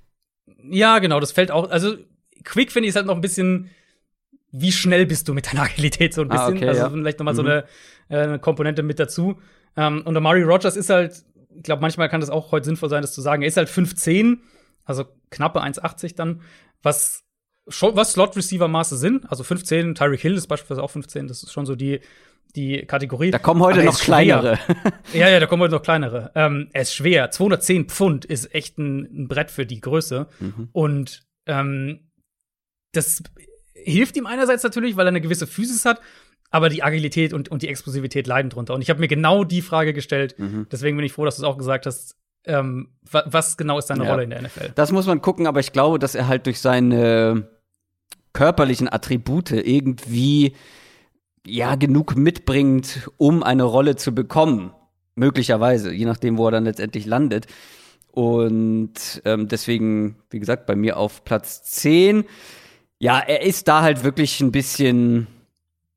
Ja, 0.71 0.99
genau, 0.99 1.19
das 1.19 1.33
fällt 1.33 1.51
auch. 1.51 1.71
Also 1.71 1.97
Quick 2.45 2.71
finde 2.71 2.87
ich 2.87 2.91
ist 2.91 2.97
halt 2.97 3.07
noch 3.07 3.15
ein 3.15 3.21
bisschen, 3.21 3.71
wie 4.51 4.73
schnell 4.73 5.07
bist 5.07 5.27
du 5.29 5.35
mit 5.35 5.51
deiner 5.51 5.63
Agilität 5.71 6.13
so 6.13 6.21
ein 6.21 6.31
ah, 6.31 6.35
bisschen. 6.35 6.55
Ah, 6.55 6.57
okay, 6.57 6.69
also 6.69 6.81
ja. 6.83 6.91
vielleicht 6.91 7.19
noch 7.19 7.25
mal 7.25 7.33
mhm. 7.33 7.37
so 7.37 7.43
eine, 7.43 7.65
äh, 8.09 8.17
eine, 8.19 8.39
Komponente 8.39 8.83
mit 8.83 8.99
dazu. 8.99 9.41
Ähm, 9.75 10.03
und 10.05 10.13
der 10.13 10.21
Murray 10.21 10.43
Rogers 10.43 10.77
ist 10.77 10.91
halt, 10.91 11.25
ich 11.57 11.63
glaube, 11.63 11.83
manchmal 11.83 12.09
kann 12.09 12.21
das 12.21 12.31
auch 12.31 12.53
heute 12.53 12.67
sinnvoll 12.67 12.89
sein, 12.89 13.03
das 13.03 13.13
zu 13.13 13.21
sagen. 13.21 13.43
Er 13.43 13.49
ist 13.49 13.57
halt 13.57 13.69
5'10, 13.69 14.39
also 14.85 15.05
knappe 15.31 15.63
1,80 15.63 16.17
dann, 16.17 16.43
was 16.83 17.25
schon, 17.69 17.97
was 17.97 18.13
Slot-Receiver-Maße 18.13 18.97
sind. 18.97 19.31
Also 19.31 19.45
15, 19.45 19.95
Tyreek 19.95 20.21
Hill 20.21 20.35
ist 20.35 20.47
beispielsweise 20.49 20.83
auch 20.83 20.91
15, 20.91 21.29
das 21.29 21.43
ist 21.43 21.53
schon 21.53 21.67
so 21.67 21.77
die, 21.77 22.01
die 22.55 22.85
Kategorie. 22.87 23.31
Da 23.31 23.39
kommen 23.39 23.63
heute 23.63 23.83
noch 23.85 23.99
kleinere. 23.99 24.59
ja, 25.13 25.29
ja, 25.29 25.41
da 25.41 25.47
kommen 25.47 25.63
heute 25.63 25.75
noch 25.75 25.83
kleinere. 25.83 26.33
Ähm, 26.35 26.69
er 26.73 26.83
ist 26.83 26.95
schwer. 26.95 27.31
210 27.31 27.89
Pfund 27.89 28.25
ist 28.25 28.55
echt 28.55 28.79
ein, 28.79 29.05
ein 29.05 29.29
Brett 29.29 29.51
für 29.51 29.67
die 29.67 29.81
Größe. 29.81 30.27
Mhm. 30.41 30.69
Und 30.73 31.23
ähm, 31.47 32.11
das 32.93 33.23
hilft 33.75 34.17
ihm 34.17 34.27
einerseits 34.27 34.63
natürlich, 34.63 34.97
weil 34.97 35.07
er 35.07 35.09
eine 35.09 35.21
gewisse 35.21 35.47
Physis 35.47 35.85
hat, 35.85 36.01
aber 36.53 36.69
die 36.69 36.83
Agilität 36.83 37.33
und, 37.33 37.49
und 37.49 37.63
die 37.63 37.69
Explosivität 37.69 38.27
leiden 38.27 38.51
drunter. 38.51 38.75
Und 38.75 38.83
ich 38.83 38.91
habe 38.91 39.01
mir 39.01 39.09
genau 39.09 39.43
die 39.43 39.63
Frage 39.63 39.95
gestellt. 39.95 40.39
Mhm. 40.39 40.67
Deswegen 40.71 40.97
bin 40.97 41.07
ich 41.07 41.13
froh, 41.13 41.25
dass 41.25 41.37
du 41.37 41.43
es 41.43 41.49
auch 41.49 41.59
gesagt 41.59 41.87
hast. 41.87 42.15
Ähm, 42.45 42.89
was 43.11 43.57
genau 43.57 43.79
ist 43.79 43.87
seine 43.89 44.05
ja. 44.05 44.11
Rolle 44.11 44.25
in 44.25 44.31
der 44.31 44.43
NFL? 44.43 44.73
Das 44.75 44.93
muss 44.93 45.07
man 45.07 45.23
gucken, 45.23 45.47
aber 45.47 45.61
ich 45.61 45.73
glaube, 45.73 45.99
dass 45.99 46.15
er 46.15 46.29
halt 46.29 46.47
durch 46.47 46.61
seine 46.61 47.49
körperlichen 48.33 48.93
Attribute 48.93 49.53
irgendwie 49.53 50.55
ja 51.47 51.77
genug 51.77 52.17
mitbringt, 52.17 53.09
um 53.17 53.43
eine 53.43 53.65
Rolle 53.65 53.97
zu 53.97 54.15
bekommen. 54.15 54.73
Möglicherweise, 55.15 55.93
je 55.93 56.05
nachdem, 56.05 56.37
wo 56.37 56.47
er 56.47 56.53
dann 56.53 56.65
letztendlich 56.65 57.07
landet. 57.07 57.47
Und 58.11 59.23
ähm, 59.25 59.49
deswegen, 59.49 60.17
wie 60.31 60.39
gesagt, 60.39 60.67
bei 60.67 60.77
mir 60.77 60.99
auf 60.99 61.25
Platz 61.25 61.63
10. 61.63 62.25
Ja, 62.99 63.19
er 63.21 63.43
ist 63.43 63.69
da 63.69 63.83
halt 63.83 64.05
wirklich 64.05 64.41
ein 64.41 64.53
bisschen 64.53 65.27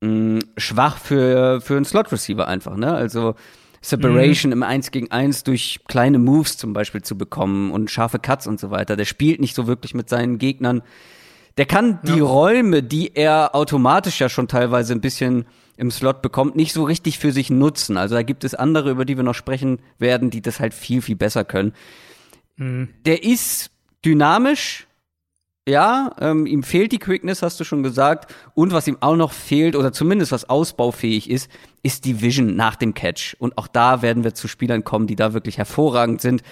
mh, 0.02 0.42
schwach 0.58 0.98
für, 0.98 1.62
für 1.62 1.76
einen 1.76 1.86
Slot-Receiver 1.86 2.48
einfach, 2.48 2.76
ne? 2.76 2.94
Also 2.94 3.36
Separation 3.82 4.50
mhm. 4.50 4.58
im 4.58 4.64
1 4.64 4.92
gegen 4.92 5.12
1 5.12 5.44
durch 5.44 5.80
kleine 5.88 6.18
Moves 6.18 6.58
zum 6.58 6.74
Beispiel 6.74 7.04
zu 7.04 7.18
bekommen 7.18 7.72
und 7.72 7.92
scharfe 7.92 8.20
Cuts 8.20 8.48
und 8.48 8.60
so 8.60 8.72
weiter. 8.72 8.96
Der 8.96 9.06
spielt 9.06 9.40
nicht 9.40 9.56
so 9.56 9.68
wirklich 9.68 9.94
mit 9.94 10.10
seinen 10.10 10.40
Gegnern 10.40 10.82
der 11.58 11.66
kann 11.66 12.00
die 12.04 12.18
ja. 12.18 12.24
Räume, 12.24 12.84
die 12.84 13.16
er 13.16 13.56
automatisch 13.56 14.20
ja 14.20 14.28
schon 14.28 14.48
teilweise 14.48 14.94
ein 14.94 15.02
bisschen 15.02 15.46
im 15.78 15.92
Slot 15.92 16.22
bekommt, 16.22 16.56
nicht 16.56 16.74
so 16.74 16.84
richtig 16.84 17.20
für 17.20 17.32
sich 17.32 17.50
nutzen. 17.50 17.98
Also 17.98 18.16
da 18.16 18.24
gibt 18.24 18.44
es 18.44 18.56
andere, 18.56 18.92
über 18.92 19.06
die 19.06 19.18
wir 19.18 19.24
noch 19.24 19.36
sprechen 19.36 19.80
werden, 19.98 20.30
die 20.30 20.42
das 20.42 20.60
halt 20.60 20.74
viel, 20.74 21.02
viel 21.02 21.16
besser 21.16 21.46
können. 21.46 21.74
Mhm. 22.58 22.90
Der 23.06 23.24
ist 23.24 23.72
dynamisch, 24.04 24.88
ja, 25.68 26.16
ähm, 26.20 26.46
ihm 26.46 26.62
fehlt 26.62 26.92
die 26.92 27.00
Quickness, 27.00 27.42
hast 27.42 27.60
du 27.60 27.64
schon 27.64 27.82
gesagt. 27.82 28.34
Und 28.54 28.72
was 28.72 28.88
ihm 28.88 28.98
auch 29.00 29.16
noch 29.16 29.32
fehlt, 29.32 29.76
oder 29.76 29.92
zumindest 29.92 30.32
was 30.32 30.48
ausbaufähig 30.48 31.30
ist, 31.30 31.50
ist 31.82 32.06
die 32.06 32.22
Vision 32.22 32.56
nach 32.56 32.76
dem 32.76 32.94
Catch. 32.94 33.36
Und 33.40 33.58
auch 33.58 33.68
da 33.68 34.04
werden 34.04 34.24
wir 34.24 34.36
zu 34.36 34.48
Spielern 34.48 34.84
kommen, 34.84 35.08
die 35.08 35.16
da 35.16 35.34
wirklich 35.34 35.58
hervorragend 35.58 36.22
sind. 36.22 36.44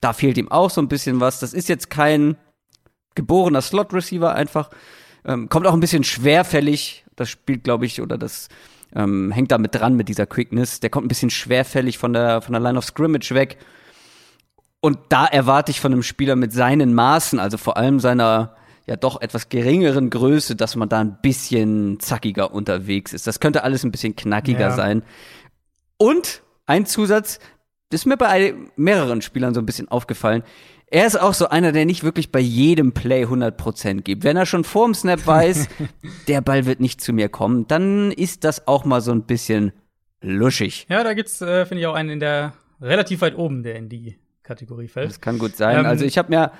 Da 0.00 0.12
fehlt 0.12 0.36
ihm 0.36 0.50
auch 0.50 0.70
so 0.70 0.80
ein 0.80 0.88
bisschen 0.88 1.20
was. 1.20 1.38
Das 1.38 1.52
ist 1.52 1.68
jetzt 1.68 1.90
kein 1.90 2.36
geborener 3.14 3.62
Slot-Receiver 3.62 4.34
einfach. 4.34 4.70
Ähm, 5.24 5.48
kommt 5.48 5.66
auch 5.66 5.74
ein 5.74 5.80
bisschen 5.80 6.04
schwerfällig. 6.04 7.04
Das 7.14 7.30
spielt, 7.30 7.62
glaube 7.62 7.86
ich, 7.86 8.02
oder 8.02 8.18
das 8.18 8.48
ähm, 8.94 9.30
hängt 9.30 9.52
damit 9.52 9.76
dran 9.76 9.94
mit 9.94 10.08
dieser 10.08 10.26
Quickness. 10.26 10.80
Der 10.80 10.90
kommt 10.90 11.06
ein 11.06 11.08
bisschen 11.08 11.30
schwerfällig 11.30 11.98
von 11.98 12.12
der, 12.12 12.42
von 12.42 12.52
der 12.52 12.60
Line 12.60 12.78
of 12.78 12.84
Scrimmage 12.84 13.32
weg. 13.32 13.58
Und 14.80 14.98
da 15.08 15.26
erwarte 15.26 15.70
ich 15.70 15.80
von 15.80 15.92
einem 15.92 16.02
Spieler 16.02 16.36
mit 16.36 16.52
seinen 16.52 16.94
Maßen, 16.94 17.38
also 17.38 17.56
vor 17.58 17.76
allem 17.76 18.00
seiner 18.00 18.56
ja 18.86 18.94
doch 18.94 19.20
etwas 19.20 19.48
geringeren 19.48 20.10
Größe, 20.10 20.54
dass 20.54 20.76
man 20.76 20.88
da 20.88 21.00
ein 21.00 21.18
bisschen 21.20 21.98
zackiger 21.98 22.52
unterwegs 22.52 23.12
ist. 23.12 23.26
Das 23.26 23.40
könnte 23.40 23.64
alles 23.64 23.82
ein 23.82 23.90
bisschen 23.90 24.14
knackiger 24.14 24.60
ja. 24.60 24.70
sein. 24.70 25.02
Und 25.98 26.42
ein 26.66 26.86
Zusatz, 26.86 27.40
das 27.90 28.02
ist 28.02 28.06
mir 28.06 28.16
bei 28.16 28.54
mehreren 28.76 29.22
Spielern 29.22 29.54
so 29.54 29.60
ein 29.60 29.66
bisschen 29.66 29.88
aufgefallen 29.88 30.44
er 30.88 31.06
ist 31.06 31.20
auch 31.20 31.34
so 31.34 31.48
einer, 31.48 31.72
der 31.72 31.84
nicht 31.84 32.04
wirklich 32.04 32.30
bei 32.30 32.38
jedem 32.38 32.92
Play 32.92 33.24
100% 33.24 34.02
gibt. 34.02 34.24
Wenn 34.24 34.36
er 34.36 34.46
schon 34.46 34.64
vorm 34.64 34.94
Snap 34.94 35.26
weiß, 35.26 35.68
der 36.28 36.40
Ball 36.40 36.66
wird 36.66 36.80
nicht 36.80 37.00
zu 37.00 37.12
mir 37.12 37.28
kommen, 37.28 37.66
dann 37.66 38.12
ist 38.12 38.44
das 38.44 38.66
auch 38.66 38.84
mal 38.84 39.00
so 39.00 39.12
ein 39.12 39.22
bisschen 39.22 39.72
luschig. 40.20 40.86
Ja, 40.88 41.02
da 41.02 41.14
gibt's, 41.14 41.40
äh, 41.40 41.66
finde 41.66 41.80
ich, 41.80 41.86
auch 41.86 41.94
einen 41.94 42.10
in 42.10 42.20
der 42.20 42.54
relativ 42.80 43.20
weit 43.20 43.36
oben, 43.36 43.62
der 43.62 43.76
in 43.76 43.88
die 43.88 44.16
Kategorie 44.46 44.88
fällt. 44.88 45.10
Das 45.10 45.20
kann 45.20 45.38
gut 45.38 45.56
sein. 45.56 45.78
Ähm, 45.80 45.86
also 45.86 46.04
ich 46.04 46.16
habe 46.18 46.30
mir 46.30 46.52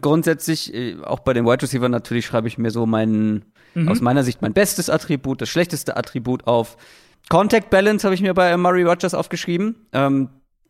grundsätzlich, 0.00 0.72
äh, 0.74 0.96
auch 1.02 1.20
bei 1.20 1.32
den 1.32 1.44
Wide 1.44 1.62
Receiver 1.62 1.88
natürlich, 1.88 2.26
schreibe 2.26 2.48
ich 2.48 2.58
mir 2.58 2.70
so 2.70 2.86
meinen, 2.86 3.44
Mhm. 3.74 3.88
aus 3.88 4.00
meiner 4.00 4.22
Sicht 4.22 4.42
mein 4.42 4.52
bestes 4.52 4.90
Attribut, 4.90 5.40
das 5.40 5.48
schlechteste 5.48 5.96
Attribut 5.96 6.46
auf. 6.46 6.76
Contact 7.30 7.70
Balance 7.70 8.04
habe 8.06 8.14
ich 8.14 8.20
mir 8.20 8.34
bei 8.34 8.54
Murray 8.56 8.82
Rogers 8.82 9.14
aufgeschrieben. 9.14 9.86
Ähm, 9.92 10.28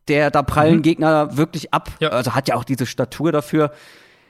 der, 0.08 0.30
da 0.30 0.42
prallen 0.42 0.82
Gegner 0.82 1.36
wirklich 1.36 1.72
ab. 1.74 1.88
Mhm. 1.90 1.96
Ja. 2.00 2.08
Also 2.10 2.34
hat 2.34 2.48
ja 2.48 2.54
auch 2.54 2.64
diese 2.64 2.86
Statur 2.86 3.32
dafür. 3.32 3.72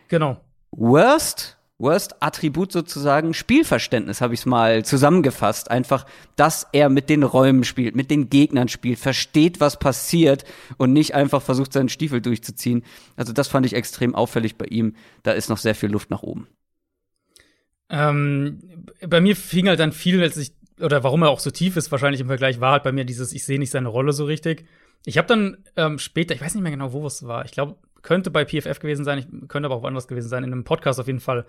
Genau. 0.08 0.38
Worst, 0.70 1.58
Worst 1.82 2.22
Attribut 2.22 2.72
sozusagen, 2.72 3.34
Spielverständnis 3.34 4.20
habe 4.20 4.32
ich 4.34 4.40
es 4.40 4.46
mal 4.46 4.84
zusammengefasst. 4.84 5.70
Einfach, 5.70 6.06
dass 6.36 6.66
er 6.72 6.88
mit 6.88 7.10
den 7.10 7.24
Räumen 7.24 7.64
spielt, 7.64 7.96
mit 7.96 8.10
den 8.10 8.30
Gegnern 8.30 8.68
spielt, 8.68 8.98
versteht, 8.98 9.60
was 9.60 9.78
passiert 9.78 10.44
und 10.78 10.92
nicht 10.92 11.14
einfach 11.14 11.42
versucht, 11.42 11.72
seinen 11.72 11.88
Stiefel 11.88 12.20
durchzuziehen. 12.20 12.84
Also 13.16 13.32
das 13.32 13.48
fand 13.48 13.66
ich 13.66 13.74
extrem 13.74 14.14
auffällig 14.14 14.56
bei 14.56 14.66
ihm. 14.66 14.94
Da 15.24 15.32
ist 15.32 15.50
noch 15.50 15.58
sehr 15.58 15.74
viel 15.74 15.90
Luft 15.90 16.10
nach 16.10 16.22
oben. 16.22 16.46
Ähm, 17.90 18.86
bei 19.06 19.20
mir 19.20 19.36
fing 19.36 19.68
halt 19.68 19.80
dann 19.80 19.92
viel, 19.92 20.22
als 20.22 20.36
ich, 20.38 20.52
oder 20.80 21.04
warum 21.04 21.22
er 21.22 21.28
auch 21.28 21.40
so 21.40 21.50
tief 21.50 21.76
ist, 21.76 21.92
wahrscheinlich 21.92 22.20
im 22.20 22.28
Vergleich, 22.28 22.60
war 22.60 22.72
halt 22.72 22.84
bei 22.84 22.92
mir 22.92 23.04
dieses, 23.04 23.32
ich 23.32 23.44
sehe 23.44 23.58
nicht 23.58 23.70
seine 23.70 23.88
Rolle 23.88 24.12
so 24.12 24.24
richtig. 24.24 24.64
Ich 25.04 25.18
habe 25.18 25.28
dann 25.28 25.58
ähm, 25.76 25.98
später, 25.98 26.34
ich 26.34 26.40
weiß 26.40 26.54
nicht 26.54 26.62
mehr 26.62 26.72
genau, 26.72 26.92
wo 26.92 27.04
es 27.06 27.26
war, 27.26 27.44
ich 27.44 27.50
glaube, 27.50 27.76
könnte 28.02 28.30
bei 28.30 28.44
PFF 28.44 28.78
gewesen 28.80 29.04
sein, 29.04 29.18
ich 29.18 29.48
könnte 29.48 29.66
aber 29.66 29.76
auch 29.76 29.82
woanders 29.82 30.08
gewesen 30.08 30.28
sein, 30.28 30.44
in 30.44 30.52
einem 30.52 30.64
Podcast 30.64 31.00
auf 31.00 31.06
jeden 31.06 31.20
Fall, 31.20 31.46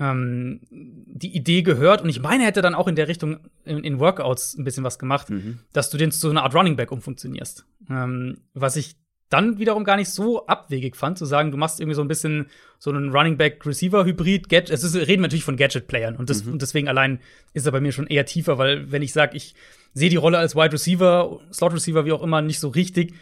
ähm, 0.00 0.60
die 0.70 1.34
Idee 1.34 1.62
gehört 1.62 2.02
und 2.02 2.08
ich 2.08 2.20
meine, 2.20 2.44
er 2.44 2.48
hätte 2.48 2.62
dann 2.62 2.74
auch 2.74 2.86
in 2.86 2.94
der 2.94 3.08
Richtung 3.08 3.40
in, 3.64 3.82
in 3.82 3.98
Workouts 3.98 4.56
ein 4.56 4.64
bisschen 4.64 4.84
was 4.84 4.98
gemacht, 4.98 5.28
dass 5.72 5.90
du 5.90 5.98
den 5.98 6.12
zu 6.12 6.20
so 6.20 6.30
einer 6.30 6.44
Art 6.44 6.54
Running 6.54 6.76
Back 6.76 6.92
umfunktionierst. 6.92 7.66
Ähm, 7.90 8.38
was 8.54 8.76
ich 8.76 8.96
dann 9.28 9.58
wiederum 9.58 9.84
gar 9.84 9.96
nicht 9.96 10.08
so 10.08 10.46
abwegig 10.46 10.96
fand, 10.96 11.18
zu 11.18 11.26
sagen, 11.26 11.50
du 11.50 11.58
machst 11.58 11.80
irgendwie 11.80 11.96
so 11.96 12.02
ein 12.02 12.08
bisschen 12.08 12.46
so 12.78 12.90
einen 12.90 13.10
Running 13.10 13.36
Back 13.36 13.66
Receiver 13.66 14.04
Hybrid. 14.04 14.48
Gadget, 14.48 14.70
es 14.70 14.84
ist, 14.84 14.94
wir 14.94 15.06
reden 15.06 15.22
natürlich 15.22 15.44
von 15.44 15.56
Gadget 15.56 15.86
Playern 15.86 16.16
und, 16.16 16.30
das, 16.30 16.42
und 16.42 16.62
deswegen 16.62 16.88
allein 16.88 17.20
ist 17.52 17.66
er 17.66 17.72
bei 17.72 17.80
mir 17.80 17.92
schon 17.92 18.06
eher 18.06 18.24
tiefer, 18.24 18.56
weil 18.56 18.90
wenn 18.90 19.02
ich 19.02 19.12
sage, 19.12 19.36
ich 19.36 19.54
sehe 19.92 20.10
die 20.10 20.16
Rolle 20.16 20.38
als 20.38 20.54
Wide 20.54 20.72
Receiver, 20.72 21.40
Slot 21.52 21.74
Receiver, 21.74 22.04
wie 22.04 22.12
auch 22.12 22.22
immer, 22.22 22.40
nicht 22.40 22.60
so 22.60 22.68
richtig, 22.68 23.14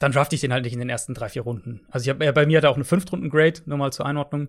dann 0.00 0.12
drafte 0.12 0.34
ich 0.34 0.40
den 0.40 0.52
halt 0.52 0.64
nicht 0.64 0.72
in 0.72 0.78
den 0.78 0.88
ersten 0.88 1.14
drei, 1.14 1.28
vier 1.28 1.42
Runden. 1.42 1.82
Also 1.90 2.04
ich 2.04 2.08
habe 2.08 2.32
bei 2.32 2.46
mir 2.46 2.56
hat 2.56 2.64
er 2.64 2.70
auch 2.70 2.76
eine 2.76 2.84
Fünftrunden-Grade, 2.84 3.60
nur 3.66 3.78
mal 3.78 3.92
zur 3.92 4.06
Einordnung. 4.06 4.48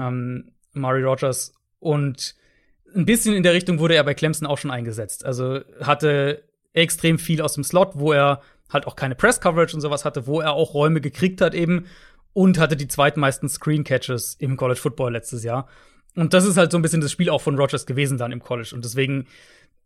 Ähm, 0.00 0.52
Murray 0.72 1.02
Rogers. 1.02 1.52
Und 1.80 2.36
ein 2.94 3.04
bisschen 3.04 3.34
in 3.34 3.42
der 3.42 3.54
Richtung 3.54 3.80
wurde 3.80 3.96
er 3.96 4.04
bei 4.04 4.14
Clemson 4.14 4.46
auch 4.46 4.56
schon 4.56 4.70
eingesetzt. 4.70 5.26
Also 5.26 5.60
hatte 5.80 6.44
extrem 6.72 7.18
viel 7.18 7.42
aus 7.42 7.54
dem 7.54 7.64
Slot, 7.64 7.90
wo 7.94 8.12
er 8.12 8.40
halt 8.72 8.86
auch 8.86 8.94
keine 8.94 9.16
Press-Coverage 9.16 9.74
und 9.74 9.80
sowas 9.80 10.04
hatte, 10.04 10.28
wo 10.28 10.40
er 10.40 10.52
auch 10.52 10.74
Räume 10.74 11.00
gekriegt 11.00 11.40
hat 11.40 11.54
eben 11.54 11.86
und 12.32 12.58
hatte 12.58 12.76
die 12.76 12.88
zweitmeisten 12.88 13.48
Screen-Catches 13.48 14.36
im 14.38 14.56
College 14.56 14.80
Football 14.80 15.12
letztes 15.12 15.42
Jahr. 15.42 15.68
Und 16.14 16.34
das 16.34 16.46
ist 16.46 16.56
halt 16.56 16.70
so 16.70 16.78
ein 16.78 16.82
bisschen 16.82 17.00
das 17.00 17.10
Spiel 17.10 17.30
auch 17.30 17.40
von 17.40 17.58
Rogers 17.58 17.84
gewesen 17.84 18.16
dann 18.16 18.30
im 18.30 18.40
College. 18.40 18.70
Und 18.72 18.84
deswegen, 18.84 19.26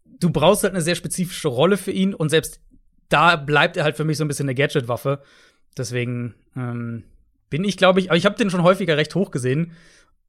du 0.05 0.29
brauchst 0.29 0.65
halt 0.65 0.75
eine 0.75 0.83
sehr 0.83 0.97
spezifische 0.97 1.49
Rolle 1.49 1.79
für 1.79 1.93
ihn 1.93 2.13
und 2.13 2.29
selbst 2.29 2.61
da 3.09 3.37
bleibt 3.37 3.77
er 3.77 3.85
halt 3.85 3.97
für 3.97 4.05
mich 4.05 4.19
so 4.19 4.25
ein 4.25 4.29
bisschen 4.29 4.47
eine 4.47 4.55
Gadget-Waffe. 4.55 5.23
Deswegen 5.77 6.35
ähm, 6.57 7.05
bin 7.51 7.65
ich, 7.65 7.77
glaube 7.77 8.01
ich, 8.01 8.11
aber 8.11 8.17
ich 8.17 8.27
habe 8.27 8.37
den 8.37 8.51
schon 8.51 8.63
häufiger 8.63 8.97
recht 8.97 9.15
hoch 9.15 9.31
gesehen. 9.31 9.73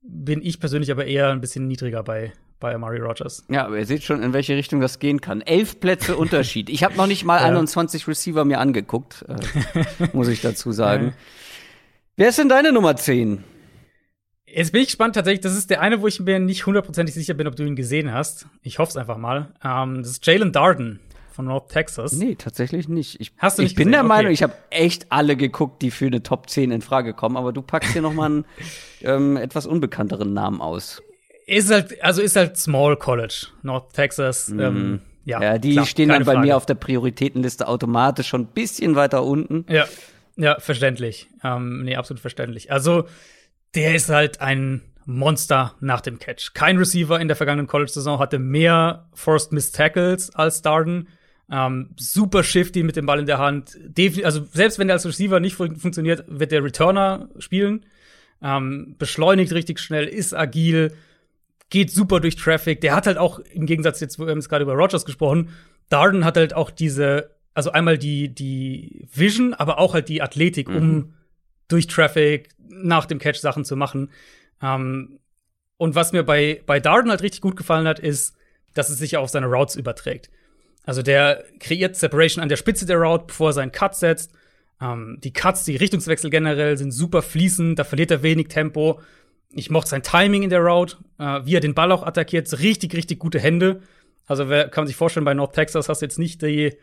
Bin 0.02 0.42
ich 0.42 0.60
persönlich 0.60 0.92
aber 0.92 1.06
eher 1.06 1.30
ein 1.30 1.42
bisschen 1.42 1.68
niedriger 1.68 2.04
bei, 2.04 2.32
bei 2.60 2.74
Amari 2.74 3.00
Rogers. 3.00 3.46
Ja, 3.50 3.66
aber 3.66 3.80
ihr 3.80 3.86
seht 3.86 4.04
schon, 4.04 4.24
in 4.24 4.32
welche 4.32 4.56
Richtung 4.56 4.80
das 4.80 5.00
gehen 5.00 5.20
kann. 5.20 5.42
Elf 5.42 5.80
Plätze 5.80 6.16
Unterschied. 6.16 6.70
Ich 6.70 6.84
habe 6.84 6.96
noch 6.96 7.08
nicht 7.08 7.26
mal 7.26 7.38
Ja. 7.42 7.48
21 7.48 8.08
Receiver 8.08 8.46
mir 8.46 8.60
angeguckt, 8.60 9.26
äh, 9.28 10.08
muss 10.14 10.30
ich 10.30 10.42
dazu 10.42 10.72
sagen. 10.72 11.14
Wer 12.16 12.30
ist 12.30 12.40
denn 12.40 12.50
deine 12.50 12.72
Nummer 12.72 12.96
10? 12.96 13.44
Jetzt 14.46 14.72
bin 14.72 14.82
ich 14.82 14.88
gespannt 14.88 15.16
tatsächlich. 15.16 15.42
Das 15.42 15.56
ist 15.56 15.70
der 15.70 15.82
eine, 15.82 16.02
wo 16.02 16.08
ich 16.08 16.20
mir 16.20 16.40
nicht 16.40 16.66
hundertprozentig 16.66 17.14
sicher 17.14 17.34
bin, 17.34 17.48
ob 17.48 17.56
du 17.56 17.64
ihn 17.64 17.76
gesehen 17.76 18.14
hast. 18.14 18.48
Ich 18.62 18.80
hoffe 18.80 18.92
es 18.92 18.98
einfach 18.98 19.18
mal. 19.18 19.54
Ähm, 19.64 19.98
das 20.02 20.12
ist 20.12 20.26
Jalen 20.26 20.52
Darden 20.52 21.00
von 21.40 21.46
North 21.46 21.70
Texas. 21.70 22.12
Nee, 22.12 22.36
tatsächlich 22.36 22.90
nicht. 22.90 23.22
Ich, 23.22 23.32
Hast 23.38 23.60
du 23.60 23.64
ich 23.64 23.70
nicht 23.70 23.78
bin 23.78 23.86
gesehen? 23.88 23.92
der 23.94 24.00
Okay. 24.02 24.08
Meinung, 24.10 24.32
ich 24.34 24.44
habe 24.44 24.56
echt 24.72 25.10
alle 25.10 25.38
geguckt, 25.38 25.82
die 25.82 25.90
für 25.90 26.08
eine 26.08 26.22
Top 26.22 26.50
10 26.50 26.70
in 26.70 26.82
Frage 26.82 27.14
kommen, 27.14 27.38
aber 27.38 27.54
du 27.54 27.62
packst 27.62 27.94
hier 27.94 28.02
noch 28.02 28.12
mal 28.12 28.26
einen 28.26 28.46
ähm, 29.04 29.38
etwas 29.38 29.66
unbekannteren 29.66 30.34
Namen 30.34 30.60
aus. 30.60 31.02
Ist 31.48 31.72
halt, 31.72 32.04
also 32.04 32.22
ist 32.22 32.36
halt 32.36 32.58
Small 32.58 32.98
College, 32.98 33.48
North 33.62 33.94
Texas. 33.94 34.50
Ähm, 34.50 35.00
ja. 35.24 35.42
Ja, 35.42 35.58
die 35.58 35.72
klar, 35.72 35.86
stehen 35.86 36.10
dann 36.10 36.26
bei 36.26 36.34
Frage. 36.34 36.46
mir 36.46 36.58
auf 36.58 36.66
der 36.66 36.74
Prioritätenliste 36.76 37.70
automatisch 37.70 38.28
schon 38.28 38.42
ein 38.42 38.48
bisschen 38.48 38.98
weiter 38.98 39.24
unten. 39.24 39.66
Ja, 39.70 39.86
ja, 40.36 40.60
verständlich. 40.60 41.30
Ähm, 41.42 41.84
nee, 41.86 41.96
absolut 41.96 42.20
verständlich. 42.20 42.70
Also, 42.70 43.06
der 43.76 43.96
ist 43.96 44.10
halt 44.10 44.42
ein 44.42 44.82
Monster 45.06 45.74
nach 45.80 46.02
dem 46.02 46.20
Catch. 46.20 46.54
Kein 46.54 46.76
Receiver 46.78 47.18
in 47.18 47.30
der 47.30 47.38
vergangenen 47.38 47.68
College-Saison 47.68 48.20
hatte 48.20 48.40
mehr 48.40 49.08
Forced 49.14 49.54
Missed 49.54 49.74
Tackles 49.74 50.36
als 50.36 50.62
Darden. 50.62 51.08
Ähm, 51.52 51.90
super 51.98 52.44
shifty 52.44 52.84
mit 52.84 52.96
dem 52.96 53.06
Ball 53.06 53.20
in 53.20 53.26
der 53.26 53.40
Hand. 53.40 53.78
Defin 53.84 54.26
also, 54.26 54.46
selbst 54.52 54.78
wenn 54.78 54.88
der 54.88 54.96
als 54.96 55.06
Receiver 55.06 55.40
nicht 55.40 55.56
fun 55.56 55.76
funktioniert, 55.76 56.24
wird 56.28 56.52
der 56.52 56.64
Returner 56.64 57.30
spielen. 57.40 57.86
Ähm, 58.42 58.96
beschleunigt 58.98 59.52
richtig 59.52 59.80
schnell, 59.80 60.06
ist 60.06 60.34
agil, 60.34 60.94
geht 61.70 61.92
super 61.92 62.20
durch 62.20 62.36
Traffic. 62.36 62.82
Der 62.82 62.96
hat 62.96 63.08
halt 63.08 63.18
auch, 63.18 63.40
im 63.40 63.66
Gegensatz 63.66 64.00
jetzt, 64.00 64.20
wir 64.20 64.28
haben 64.28 64.38
jetzt 64.38 64.50
gerade 64.50 64.64
über 64.64 64.74
Rogers 64.74 65.06
gesprochen, 65.06 65.50
Darden 65.90 66.24
hat 66.24 66.38
halt 66.38 66.54
auch 66.54 66.70
diese, 66.70 67.32
also 67.54 67.72
einmal 67.72 67.98
die, 67.98 68.30
die 68.30 69.08
Vision, 69.12 69.54
aber 69.54 69.80
auch 69.80 69.94
halt 69.94 70.08
die 70.08 70.22
Athletik, 70.22 70.70
um 70.70 71.14
durch 71.68 71.88
Traffic 71.88 72.50
nach 72.68 73.06
dem 73.06 73.20
Catch 73.20 73.40
Sachen 73.40 73.66
zu 73.66 73.76
machen. 73.76 74.10
Ähm, 74.62 75.20
und 75.78 75.96
was 75.96 76.12
mir 76.12 76.24
bei, 76.24 76.62
bei 76.66 76.80
Darden 76.80 77.10
halt 77.10 77.24
richtig 77.24 77.42
gut 77.42 77.56
gefallen 77.56 77.88
hat, 77.88 78.00
ist, 78.00 78.36
dass 78.74 78.90
es 78.90 79.00
sich 79.00 79.18
auf 79.18 79.30
seine 79.30 79.48
Routes 79.48 79.76
überträgt. 79.76 80.30
Also 80.90 81.04
der 81.04 81.44
kreiert 81.60 81.96
Separation 81.96 82.42
an 82.42 82.50
der 82.50 82.56
Spitze 82.56 82.88
der 82.88 82.98
Route, 82.98 83.26
bevor 83.28 83.52
er 83.52 83.54
seinen 83.54 83.72
Cut 83.72 83.96
setzt. 83.96 84.34
Ähm, 84.82 85.20
die 85.24 85.32
Cuts, 85.32 85.64
die 85.64 85.76
Richtungswechsel 85.76 86.32
generell 86.32 86.80
sind 86.80 86.94
super 86.94 87.22
fließend, 87.22 87.78
da 87.78 87.84
verliert 87.84 88.10
er 88.10 88.24
wenig 88.24 88.48
Tempo. 88.48 89.00
Ich 89.52 89.70
mochte 89.70 89.92
sein 89.92 90.02
Timing 90.02 90.42
in 90.42 90.50
der 90.50 90.62
Route, 90.62 90.98
äh, 91.20 91.42
wie 91.46 91.54
er 91.54 91.60
den 91.60 91.76
Ball 91.76 91.92
auch 91.92 92.02
attackiert, 92.02 92.52
richtig, 92.58 92.96
richtig 92.96 93.20
gute 93.20 93.40
Hände. 93.40 93.82
Also 94.26 94.50
wer 94.50 94.68
kann 94.68 94.88
sich 94.88 94.96
vorstellen, 94.96 95.26
bei 95.26 95.36
North 95.36 95.54
Texas 95.54 95.90
hast 95.90 96.02
du 96.02 96.08
jetzt 96.08 96.18
nicht 96.18 96.42
die, 96.42 96.74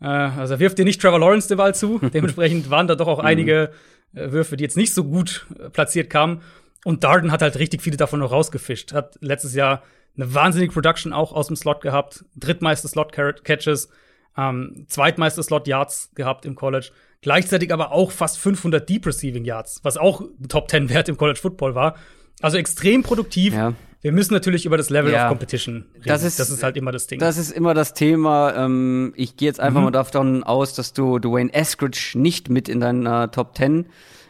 äh, 0.00 0.06
also 0.06 0.58
wirft 0.58 0.78
dir 0.78 0.86
nicht 0.86 0.98
Trevor 0.98 1.18
Lawrence 1.18 1.48
den 1.48 1.58
Ball 1.58 1.74
zu. 1.74 1.98
Dementsprechend 2.14 2.70
waren 2.70 2.88
da 2.88 2.94
doch 2.94 3.08
auch 3.08 3.18
einige 3.18 3.72
äh, 4.14 4.30
Würfe, 4.32 4.56
die 4.56 4.64
jetzt 4.64 4.78
nicht 4.78 4.94
so 4.94 5.04
gut 5.04 5.46
äh, 5.58 5.68
platziert 5.68 6.08
kamen. 6.08 6.40
Und 6.86 7.04
Darden 7.04 7.30
hat 7.30 7.42
halt 7.42 7.58
richtig 7.58 7.82
viele 7.82 7.98
davon 7.98 8.20
noch 8.20 8.32
rausgefischt. 8.32 8.94
Hat 8.94 9.18
letztes 9.20 9.54
Jahr 9.54 9.82
eine 10.16 10.34
wahnsinnige 10.34 10.72
Production 10.72 11.12
auch 11.12 11.32
aus 11.32 11.46
dem 11.48 11.56
Slot 11.56 11.80
gehabt. 11.80 12.24
Drittmeiste 12.36 12.88
Slot-Catches, 12.88 13.88
ähm, 14.36 14.84
zweitmeiste 14.88 15.42
Slot-Yards 15.42 16.10
gehabt 16.14 16.44
im 16.46 16.54
College. 16.54 16.90
Gleichzeitig 17.22 17.72
aber 17.72 17.92
auch 17.92 18.10
fast 18.12 18.38
500 18.38 18.88
Deep 18.88 19.06
Receiving 19.06 19.44
Yards, 19.44 19.80
was 19.82 19.96
auch 19.96 20.22
Top 20.48 20.70
10 20.70 20.88
Wert 20.88 21.08
im 21.08 21.16
College 21.16 21.38
Football 21.40 21.74
war. 21.74 21.96
Also 22.40 22.56
extrem 22.56 23.02
produktiv. 23.02 23.52
Ja. 23.54 23.74
Wir 24.02 24.12
müssen 24.12 24.32
natürlich 24.32 24.64
über 24.64 24.78
das 24.78 24.88
Level 24.88 25.12
Ja. 25.12 25.24
of 25.24 25.28
Competition 25.28 25.84
reden. 25.94 26.04
Das 26.06 26.22
ist- 26.22 26.40
das 26.40 26.48
ist 26.48 26.62
halt 26.62 26.78
immer 26.78 26.90
das 26.90 27.06
Ding. 27.06 27.18
Das 27.20 27.36
ist 27.36 27.50
immer 27.50 27.74
das 27.74 27.92
Thema. 27.92 28.54
Ähm, 28.56 29.12
ich 29.14 29.36
gehe 29.36 29.46
jetzt 29.46 29.60
einfach 29.60 29.80
Mhm. 29.80 29.84
mal 29.86 29.90
davon 29.90 30.42
aus, 30.42 30.72
dass 30.72 30.94
du 30.94 31.18
Dwayne 31.18 31.52
Eskridge 31.52 32.12
nicht 32.14 32.48
mit 32.48 32.70
in 32.70 32.80
deiner 32.80 33.30
Top 33.30 33.54
10 33.58 33.86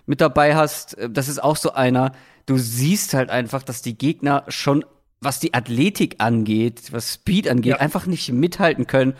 mit 0.07 0.21
dabei 0.21 0.57
hast. 0.57 0.99
Äh, 0.99 1.09
Das 1.09 1.29
ist 1.29 1.41
auch 1.41 1.55
so 1.57 1.73
einer. 1.73 2.11
Du 2.47 2.59
siehst 2.59 3.15
halt 3.15 3.31
einfach, 3.31 3.63
dass 3.63 3.81
die 3.81 3.97
Gegner 3.97 4.43
schon, 4.49 4.85
was 5.21 5.39
die 5.41 5.55
Athletik 5.55 6.17
angeht, 6.19 6.93
was 6.93 7.15
Speed 7.15 7.49
angeht, 7.49 7.73
Ja. 7.73 7.77
einfach 7.81 8.07
nicht 8.07 8.33
mithalten 8.33 8.87
können. 8.87 9.15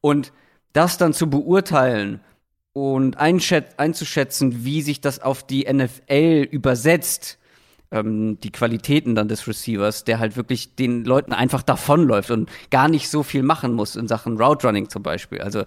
Und 0.00 0.32
das 0.72 0.98
dann 0.98 1.12
zu 1.12 1.30
beurteilen 1.30 2.20
und 2.72 3.16
einzuschätzen, 3.18 4.64
wie 4.64 4.82
sich 4.82 5.00
das 5.00 5.20
auf 5.20 5.46
die 5.46 5.66
NFL 5.72 6.48
übersetzt, 6.50 7.38
ähm, 7.92 8.38
die 8.40 8.50
Qualitäten 8.50 9.14
dann 9.14 9.28
des 9.28 9.46
Receivers, 9.46 10.02
der 10.02 10.18
halt 10.18 10.36
wirklich 10.36 10.74
den 10.74 11.04
Leuten 11.04 11.32
einfach 11.32 11.62
davonläuft 11.62 12.32
und 12.32 12.50
gar 12.70 12.88
nicht 12.88 13.08
so 13.08 13.22
viel 13.22 13.44
machen 13.44 13.72
muss 13.72 13.94
in 13.94 14.08
Sachen 14.08 14.36
Route 14.40 14.66
Running 14.66 14.88
zum 14.88 15.04
Beispiel. 15.04 15.40
Also 15.40 15.60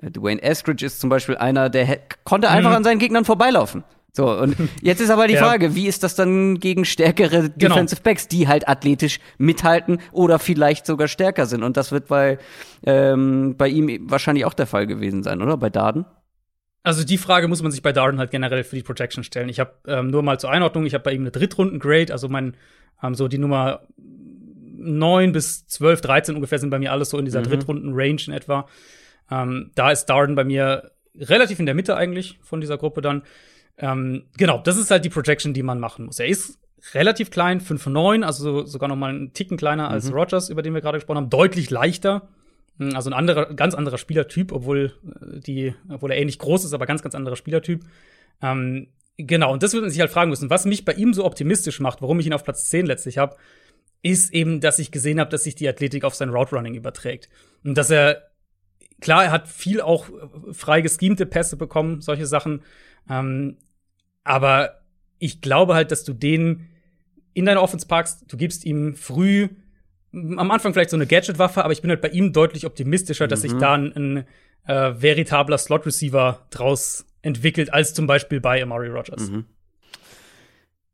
äh, 0.00 0.10
Dwayne 0.12 0.40
Eskridge 0.42 0.86
ist 0.86 1.00
zum 1.00 1.10
Beispiel 1.10 1.36
einer, 1.36 1.68
der 1.70 1.98
konnte 2.22 2.48
einfach 2.50 2.70
an 2.72 2.84
seinen 2.84 3.00
Gegnern 3.00 3.24
vorbeilaufen. 3.24 3.82
So, 4.16 4.30
und 4.30 4.56
jetzt 4.80 5.00
ist 5.00 5.10
aber 5.10 5.26
die 5.26 5.34
Ja. 5.34 5.40
Frage, 5.40 5.74
wie 5.74 5.88
ist 5.88 6.04
das 6.04 6.14
dann 6.14 6.60
gegen 6.60 6.84
stärkere 6.84 7.50
Genau. 7.50 7.74
Defensive 7.74 8.00
Backs, 8.00 8.28
die 8.28 8.46
halt 8.46 8.68
athletisch 8.68 9.18
mithalten 9.38 9.98
oder 10.12 10.38
vielleicht 10.38 10.86
sogar 10.86 11.08
stärker 11.08 11.46
sind? 11.46 11.64
Und 11.64 11.76
das 11.76 11.90
wird 11.90 12.06
bei, 12.06 12.38
ähm, 12.86 13.56
bei 13.58 13.68
ihm 13.68 14.08
wahrscheinlich 14.08 14.44
auch 14.44 14.54
der 14.54 14.68
Fall 14.68 14.86
gewesen 14.86 15.24
sein, 15.24 15.42
oder? 15.42 15.56
Bei 15.56 15.68
Darden? 15.68 16.04
Also 16.84 17.02
die 17.02 17.18
Frage 17.18 17.48
muss 17.48 17.62
man 17.62 17.72
sich 17.72 17.82
bei 17.82 17.92
Darden 17.92 18.20
halt 18.20 18.30
generell 18.30 18.62
für 18.62 18.76
die 18.76 18.82
Projection 18.82 19.24
stellen. 19.24 19.48
Ich 19.48 19.58
habe 19.58 19.72
ähm, 19.88 20.10
nur 20.10 20.22
mal 20.22 20.38
zur 20.38 20.50
Einordnung, 20.50 20.86
ich 20.86 20.94
habe 20.94 21.02
bei 21.02 21.12
ihm 21.12 21.22
eine 21.22 21.32
Drittrunden-Grade, 21.32 22.12
also 22.12 22.28
mein, 22.28 22.56
ähm, 23.02 23.14
so 23.14 23.26
die 23.26 23.38
Nummer 23.38 23.80
9 23.96 25.32
bis 25.32 25.66
12, 25.66 26.02
13 26.02 26.34
ungefähr 26.36 26.58
sind 26.60 26.70
bei 26.70 26.78
mir 26.78 26.92
alles 26.92 27.10
so 27.10 27.18
in 27.18 27.24
dieser 27.24 27.40
mhm. 27.40 27.44
Drittrunden-Range 27.46 28.22
in 28.28 28.32
etwa. 28.32 28.68
Ähm, 29.28 29.72
da 29.74 29.90
ist 29.90 30.06
Darden 30.06 30.36
bei 30.36 30.44
mir 30.44 30.92
relativ 31.18 31.58
in 31.58 31.66
der 31.66 31.74
Mitte 31.74 31.96
eigentlich 31.96 32.38
von 32.42 32.60
dieser 32.60 32.78
Gruppe 32.78 33.00
dann. 33.00 33.22
Ähm, 33.78 34.24
genau, 34.36 34.58
das 34.58 34.76
ist 34.76 34.90
halt 34.90 35.04
die 35.04 35.10
Projection, 35.10 35.52
die 35.52 35.62
man 35.62 35.80
machen 35.80 36.06
muss. 36.06 36.18
Er 36.18 36.26
ist 36.26 36.58
relativ 36.92 37.30
klein, 37.30 37.60
5,9, 37.60 38.22
also 38.22 38.64
sogar 38.66 38.88
noch 38.88 38.96
mal 38.96 39.10
einen 39.10 39.32
Ticken 39.32 39.56
kleiner 39.56 39.88
als 39.88 40.10
mhm. 40.10 40.16
Rogers, 40.16 40.50
über 40.50 40.62
den 40.62 40.74
wir 40.74 40.80
gerade 40.80 40.98
gesprochen 40.98 41.18
haben, 41.18 41.30
deutlich 41.30 41.70
leichter. 41.70 42.28
Hm, 42.78 42.94
also 42.94 43.10
ein 43.10 43.14
anderer, 43.14 43.54
ganz 43.54 43.74
anderer 43.74 43.98
Spielertyp, 43.98 44.52
obwohl 44.52 44.92
äh, 45.04 45.40
die, 45.40 45.74
obwohl 45.88 46.12
er 46.12 46.18
ähnlich 46.18 46.38
groß 46.38 46.64
ist, 46.64 46.74
aber 46.74 46.86
ganz, 46.86 47.02
ganz 47.02 47.14
anderer 47.14 47.36
Spielertyp. 47.36 47.84
Ähm, 48.42 48.88
genau, 49.16 49.52
und 49.52 49.62
das 49.62 49.72
würde 49.72 49.82
man 49.82 49.90
sich 49.90 50.00
halt 50.00 50.10
fragen 50.10 50.30
müssen, 50.30 50.50
was 50.50 50.66
mich 50.66 50.84
bei 50.84 50.92
ihm 50.92 51.14
so 51.14 51.24
optimistisch 51.24 51.80
macht, 51.80 52.02
warum 52.02 52.20
ich 52.20 52.26
ihn 52.26 52.34
auf 52.34 52.44
Platz 52.44 52.68
10 52.68 52.86
letztlich 52.86 53.18
habe, 53.18 53.36
ist 54.02 54.34
eben, 54.34 54.60
dass 54.60 54.78
ich 54.78 54.90
gesehen 54.90 55.18
habe, 55.18 55.30
dass 55.30 55.44
sich 55.44 55.54
die 55.54 55.68
Athletik 55.68 56.04
auf 56.04 56.14
sein 56.14 56.28
Route 56.28 56.54
Running 56.54 56.74
überträgt. 56.74 57.30
Und 57.64 57.78
dass 57.78 57.90
er, 57.90 58.28
klar, 59.00 59.24
er 59.24 59.30
hat 59.30 59.48
viel 59.48 59.80
auch 59.80 60.08
äh, 60.10 60.52
frei 60.52 60.82
geschemte 60.82 61.26
Pässe 61.26 61.56
bekommen, 61.56 62.02
solche 62.02 62.26
Sachen. 62.26 62.62
Ähm, 63.08 63.56
aber 64.24 64.80
ich 65.18 65.40
glaube 65.40 65.74
halt, 65.74 65.90
dass 65.90 66.04
du 66.04 66.12
den 66.12 66.68
in 67.34 67.46
deine 67.46 67.60
Offense 67.62 67.86
packst, 67.86 68.24
du 68.28 68.36
gibst 68.36 68.64
ihm 68.64 68.94
früh 68.94 69.48
am 70.14 70.50
Anfang 70.50 70.72
vielleicht 70.72 70.90
so 70.90 70.96
eine 70.96 71.06
Gadget-Waffe, 71.06 71.64
aber 71.64 71.72
ich 71.72 71.82
bin 71.82 71.90
halt 71.90 72.00
bei 72.00 72.08
ihm 72.08 72.32
deutlich 72.32 72.66
optimistischer, 72.66 73.26
dass 73.26 73.42
sich 73.42 73.52
mhm. 73.52 73.58
da 73.58 73.74
ein, 73.74 73.92
ein 73.96 74.16
äh, 74.66 75.02
veritabler 75.02 75.58
Slot-Receiver 75.58 76.46
draus 76.50 77.04
entwickelt, 77.22 77.72
als 77.72 77.94
zum 77.94 78.06
Beispiel 78.06 78.40
bei 78.40 78.62
Amari 78.62 78.88
Rogers. 78.88 79.30
Mhm. 79.30 79.44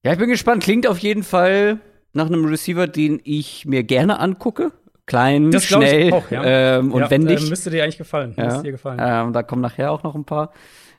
Ja, 0.02 0.12
ich 0.12 0.18
bin 0.18 0.30
gespannt. 0.30 0.62
Klingt 0.62 0.86
auf 0.86 0.98
jeden 0.98 1.22
Fall 1.22 1.80
nach 2.12 2.26
einem 2.26 2.44
Receiver, 2.46 2.86
den 2.86 3.20
ich 3.22 3.66
mir 3.66 3.82
gerne 3.82 4.18
angucke. 4.18 4.72
Klein, 5.06 5.50
das 5.50 5.64
schnell 5.64 6.12
auch, 6.12 6.30
ja. 6.30 6.78
ähm, 6.78 6.92
und 6.92 7.00
ja, 7.00 7.10
wendig. 7.10 7.44
Äh, 7.44 7.50
müsste 7.50 7.68
dir 7.68 7.82
eigentlich 7.82 7.98
gefallen. 7.98 8.34
Ja. 8.36 8.62
Dir 8.62 8.72
gefallen. 8.72 9.00
Ähm, 9.02 9.32
da 9.32 9.42
kommen 9.42 9.60
nachher 9.60 9.90
auch 9.90 10.02
noch 10.02 10.14
ein 10.14 10.24
paar. 10.24 10.52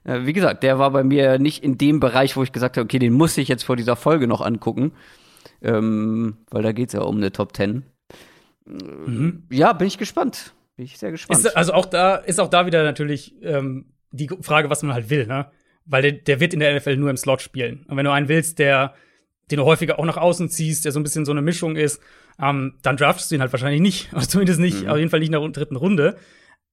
Äh, 0.03 0.25
wie 0.25 0.33
gesagt, 0.33 0.63
der 0.63 0.79
war 0.79 0.91
bei 0.91 1.03
mir 1.03 1.39
nicht 1.39 1.63
in 1.63 1.77
dem 1.77 1.99
Bereich, 1.99 2.35
wo 2.35 2.43
ich 2.43 2.51
gesagt 2.51 2.77
habe, 2.77 2.85
okay, 2.85 2.99
den 2.99 3.13
muss 3.13 3.37
ich 3.37 3.47
jetzt 3.47 3.63
vor 3.63 3.75
dieser 3.75 3.95
Folge 3.95 4.27
noch 4.27 4.41
angucken. 4.41 4.93
Ähm, 5.61 6.37
weil 6.49 6.63
da 6.63 6.71
geht 6.71 6.89
es 6.89 6.93
ja 6.93 7.01
um 7.01 7.17
eine 7.17 7.31
Top 7.31 7.55
10. 7.55 7.83
Mhm. 8.65 9.43
Ja, 9.51 9.73
bin 9.73 9.87
ich 9.87 9.97
gespannt. 9.97 10.53
Bin 10.75 10.85
ich 10.85 10.97
sehr 10.97 11.11
gespannt. 11.11 11.39
Ist, 11.39 11.57
also 11.57 11.73
auch 11.73 11.85
da 11.85 12.15
ist 12.15 12.39
auch 12.39 12.49
da 12.49 12.65
wieder 12.65 12.83
natürlich 12.83 13.35
ähm, 13.43 13.93
die 14.11 14.29
Frage, 14.41 14.69
was 14.69 14.83
man 14.83 14.93
halt 14.93 15.09
will, 15.09 15.27
ne? 15.27 15.47
Weil 15.85 16.01
der, 16.03 16.11
der 16.11 16.39
wird 16.39 16.53
in 16.53 16.59
der 16.59 16.75
NFL 16.75 16.97
nur 16.97 17.09
im 17.09 17.17
Slot 17.17 17.41
spielen. 17.41 17.85
Und 17.87 17.97
wenn 17.97 18.05
du 18.05 18.11
einen 18.11 18.27
willst, 18.27 18.59
der 18.59 18.93
den 19.51 19.57
du 19.57 19.65
häufiger 19.65 19.99
auch 19.99 20.05
nach 20.05 20.17
außen 20.17 20.49
ziehst, 20.49 20.85
der 20.85 20.91
so 20.91 20.99
ein 20.99 21.03
bisschen 21.03 21.25
so 21.25 21.31
eine 21.31 21.41
Mischung 21.41 21.75
ist, 21.75 22.01
ähm, 22.39 22.75
dann 22.81 22.97
draftest 22.97 23.29
du 23.29 23.35
ihn 23.35 23.41
halt 23.41 23.51
wahrscheinlich 23.51 23.81
nicht. 23.81 24.09
Also 24.13 24.27
zumindest 24.27 24.59
nicht, 24.59 24.83
mhm. 24.83 24.89
auf 24.89 24.97
jeden 24.97 25.09
Fall 25.09 25.19
nicht 25.19 25.33
in 25.33 25.39
der 25.39 25.47
dritten 25.49 25.75
Runde. 25.75 26.17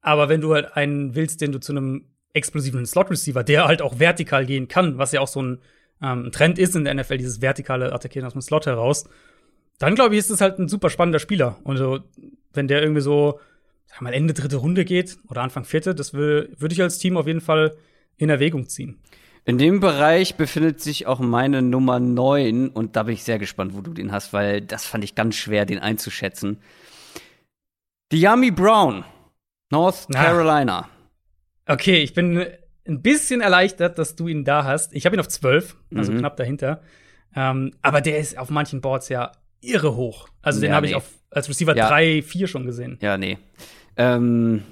Aber 0.00 0.28
wenn 0.28 0.40
du 0.40 0.54
halt 0.54 0.76
einen 0.76 1.14
willst, 1.14 1.40
den 1.40 1.52
du 1.52 1.58
zu 1.58 1.72
einem 1.72 2.06
explosiven 2.38 2.86
Slot-Receiver, 2.86 3.44
der 3.44 3.66
halt 3.66 3.82
auch 3.82 3.98
vertikal 3.98 4.46
gehen 4.46 4.68
kann, 4.68 4.98
was 4.98 5.12
ja 5.12 5.20
auch 5.20 5.28
so 5.28 5.42
ein 5.42 5.58
ähm, 6.02 6.30
Trend 6.32 6.58
ist 6.58 6.74
in 6.76 6.84
der 6.84 6.94
NFL, 6.94 7.18
dieses 7.18 7.42
vertikale 7.42 7.92
Attackieren 7.92 8.26
aus 8.26 8.32
dem 8.32 8.42
Slot 8.42 8.66
heraus, 8.66 9.08
dann 9.78 9.94
glaube 9.94 10.14
ich, 10.14 10.20
ist 10.20 10.30
es 10.30 10.40
halt 10.40 10.58
ein 10.58 10.68
super 10.68 10.90
spannender 10.90 11.18
Spieler. 11.18 11.58
Und 11.64 11.76
so, 11.76 12.00
wenn 12.52 12.68
der 12.68 12.82
irgendwie 12.82 13.00
so, 13.00 13.40
sag 13.86 14.00
mal, 14.00 14.12
Ende 14.12 14.34
dritte 14.34 14.56
Runde 14.56 14.84
geht 14.84 15.18
oder 15.28 15.42
Anfang 15.42 15.64
vierte, 15.64 15.94
das 15.94 16.14
würde 16.14 16.68
ich 16.70 16.82
als 16.82 16.98
Team 16.98 17.16
auf 17.16 17.26
jeden 17.26 17.40
Fall 17.40 17.76
in 18.16 18.30
Erwägung 18.30 18.68
ziehen. 18.68 18.98
In 19.44 19.56
dem 19.56 19.80
Bereich 19.80 20.34
befindet 20.34 20.80
sich 20.80 21.06
auch 21.06 21.20
meine 21.20 21.62
Nummer 21.62 22.00
9 22.00 22.68
und 22.68 22.96
da 22.96 23.04
bin 23.04 23.14
ich 23.14 23.24
sehr 23.24 23.38
gespannt, 23.38 23.74
wo 23.74 23.80
du 23.80 23.94
den 23.94 24.12
hast, 24.12 24.32
weil 24.32 24.60
das 24.60 24.84
fand 24.84 25.04
ich 25.04 25.14
ganz 25.14 25.36
schwer, 25.36 25.64
den 25.64 25.78
einzuschätzen. 25.78 26.58
Diami 28.12 28.50
Brown, 28.50 29.04
North 29.70 30.06
ah. 30.12 30.22
Carolina. 30.22 30.88
Okay, 31.68 32.02
ich 32.02 32.14
bin 32.14 32.46
ein 32.86 33.02
bisschen 33.02 33.40
erleichtert, 33.40 33.98
dass 33.98 34.16
du 34.16 34.26
ihn 34.26 34.44
da 34.44 34.64
hast. 34.64 34.94
Ich 34.94 35.04
habe 35.06 35.16
ihn 35.16 35.20
auf 35.20 35.28
12, 35.28 35.76
also 35.94 36.12
mhm. 36.12 36.18
knapp 36.18 36.36
dahinter. 36.36 36.80
Ähm, 37.36 37.72
aber 37.82 38.00
der 38.00 38.18
ist 38.18 38.38
auf 38.38 38.50
manchen 38.50 38.80
Boards 38.80 39.10
ja 39.10 39.32
irre 39.60 39.94
hoch. 39.94 40.28
Also 40.40 40.60
den 40.60 40.72
habe 40.72 40.86
nee. 40.86 40.92
ich 40.92 40.96
auf, 40.96 41.04
als 41.30 41.48
Receiver 41.48 41.76
ja. 41.76 41.88
3, 41.88 42.22
4 42.22 42.46
schon 42.46 42.64
gesehen. 42.64 42.98
Ja, 43.02 43.18
nee. 43.18 43.38
Ähm, 43.96 44.62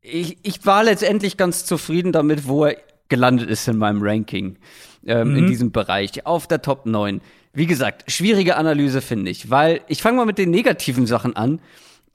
ich, 0.00 0.38
ich 0.42 0.64
war 0.64 0.84
letztendlich 0.84 1.36
ganz 1.36 1.64
zufrieden 1.64 2.12
damit, 2.12 2.46
wo 2.46 2.66
er 2.66 2.76
gelandet 3.08 3.50
ist 3.50 3.66
in 3.66 3.78
meinem 3.78 4.00
Ranking. 4.02 4.58
Ähm, 5.06 5.30
mhm. 5.30 5.36
In 5.36 5.46
diesem 5.48 5.72
Bereich, 5.72 6.24
auf 6.24 6.46
der 6.46 6.62
Top 6.62 6.86
9. 6.86 7.20
Wie 7.52 7.66
gesagt, 7.66 8.10
schwierige 8.10 8.56
Analyse 8.56 9.00
finde 9.00 9.30
ich, 9.30 9.50
weil 9.50 9.80
ich 9.88 10.00
fange 10.00 10.16
mal 10.16 10.26
mit 10.26 10.38
den 10.38 10.50
negativen 10.50 11.06
Sachen 11.06 11.36
an, 11.36 11.60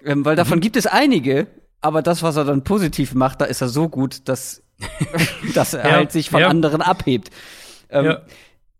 ähm, 0.03 0.25
weil 0.25 0.35
davon 0.35 0.59
mhm. 0.59 0.61
gibt 0.61 0.77
es 0.77 0.87
einige, 0.87 1.47
aber 1.81 2.01
das, 2.01 2.23
was 2.23 2.35
er 2.35 2.45
dann 2.45 2.63
positiv 2.63 3.13
macht, 3.13 3.41
da 3.41 3.45
ist 3.45 3.61
er 3.61 3.69
so 3.69 3.89
gut, 3.89 4.27
dass, 4.27 4.63
dass 5.53 5.73
er 5.73 5.85
ja. 5.85 5.91
halt 5.91 6.11
sich 6.11 6.29
von 6.29 6.41
ja. 6.41 6.47
anderen 6.47 6.81
abhebt. 6.81 7.29
Ähm, 7.89 8.05
ja. 8.05 8.21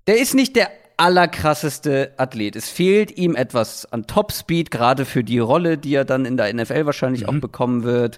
Der 0.08 0.20
ist 0.20 0.34
nicht 0.34 0.56
der 0.56 0.70
allerkrasseste 0.98 2.14
Athlet. 2.18 2.58
Es 2.58 2.70
fehlt 2.70 3.18
ihm 3.18 3.36
etwas 3.36 3.86
an 3.92 4.06
Topspeed, 4.06 4.70
gerade 4.70 5.06
für 5.06 5.24
die 5.24 5.40
Rolle, 5.40 5.78
die 5.78 5.94
er 5.94 6.04
dann 6.04 6.26
in 6.26 6.36
der 6.36 6.54
NFL 6.54 6.86
wahrscheinlich 6.86 7.24
mhm. 7.24 7.30
auch 7.30 7.42
bekommen 7.42 7.84
wird. 7.84 8.18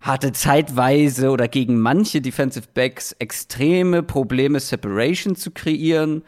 Hatte 0.00 0.32
zeitweise 0.32 1.30
oder 1.30 1.48
gegen 1.48 1.80
manche 1.80 2.20
Defensive 2.20 2.66
Backs 2.74 3.12
extreme 3.12 4.02
Probleme, 4.02 4.60
Separation 4.60 5.36
zu 5.36 5.52
kreieren. 5.52 6.22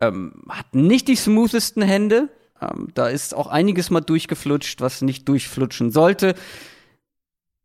Ähm, 0.00 0.44
hat 0.48 0.74
nicht 0.74 1.08
die 1.08 1.16
smoothesten 1.16 1.82
Hände. 1.82 2.28
Ähm, 2.60 2.88
da 2.94 3.08
ist 3.08 3.34
auch 3.34 3.48
einiges 3.48 3.90
mal 3.90 4.02
durchgeflutscht, 4.02 4.80
was 4.80 5.02
nicht 5.02 5.28
durchflutschen 5.28 5.90
sollte. 5.90 6.34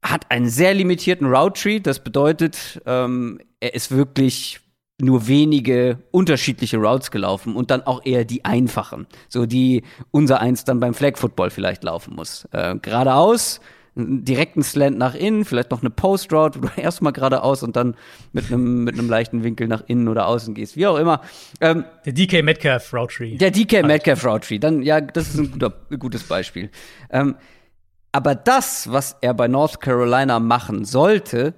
Hat 0.02 0.30
einen 0.30 0.49
sehr 0.49 0.74
limitierten 0.74 1.28
Route 1.28 1.62
Tree. 1.62 1.80
Das 1.80 2.04
bedeutet, 2.04 2.82
ähm, 2.86 3.39
er 3.60 3.74
ist 3.74 3.91
wirklich 3.91 4.60
nur 5.02 5.28
wenige 5.28 5.99
unterschiedliche 6.12 6.78
Routes 6.78 7.12
gelaufen 7.12 7.56
und 7.56 7.72
dann 7.72 7.82
auch 7.84 8.06
eher 8.06 8.24
die 8.24 8.45
einfachen, 8.45 9.08
so 9.30 9.45
die 9.45 9.84
unser 10.12 10.39
eins 10.39 10.64
dann 10.64 10.80
beim 10.80 10.93
Flag 10.93 11.18
Football 11.18 11.49
vielleicht 11.49 11.84
laufen 11.84 12.16
muss. 12.16 12.47
Äh, 12.52 12.76
geradeaus, 12.82 13.62
einen 13.95 14.24
direkten 14.24 14.64
Slant 14.64 14.97
nach 14.97 15.16
innen, 15.16 15.43
vielleicht 15.43 15.72
noch 15.72 15.82
eine 15.82 15.89
Post 15.89 16.32
Route, 16.32 16.62
wo 16.62 16.68
du 16.68 16.72
erstmal 16.82 17.14
geradeaus 17.14 17.64
und 17.64 17.76
dann 17.76 17.95
mit 18.32 18.47
einem 18.47 18.84
mit 18.84 18.97
einem 18.97 19.10
leichten 19.10 19.43
Winkel 19.43 19.68
nach 19.68 19.84
innen 19.88 20.08
oder 20.08 20.28
außen 20.28 20.54
gehst, 20.54 20.78
wie 20.78 20.88
auch 20.88 20.97
immer. 20.97 21.22
Ähm, 21.60 21.84
der 22.06 22.14
DK 22.14 22.43
Metcalf 22.43 22.93
Route 22.93 23.16
Tree. 23.16 23.38
Der 23.38 23.52
DK 23.52 23.84
Metcalf 23.86 24.24
Route 24.24 24.47
Tree, 24.47 24.60
dann 24.60 24.82
ja, 24.82 25.02
das 25.02 25.30
ist 25.30 25.39
ein, 25.39 25.52
guter, 25.52 25.74
ein 25.89 25.99
gutes 25.99 26.24
Beispiel. 26.24 26.70
Ähm, 27.10 27.36
aber 28.12 28.36
das, 28.36 28.91
was 28.91 29.18
er 29.22 29.34
bei 29.34 29.47
North 29.47 29.80
Carolina 29.80 30.39
machen 30.39 30.86
sollte, 30.86 31.53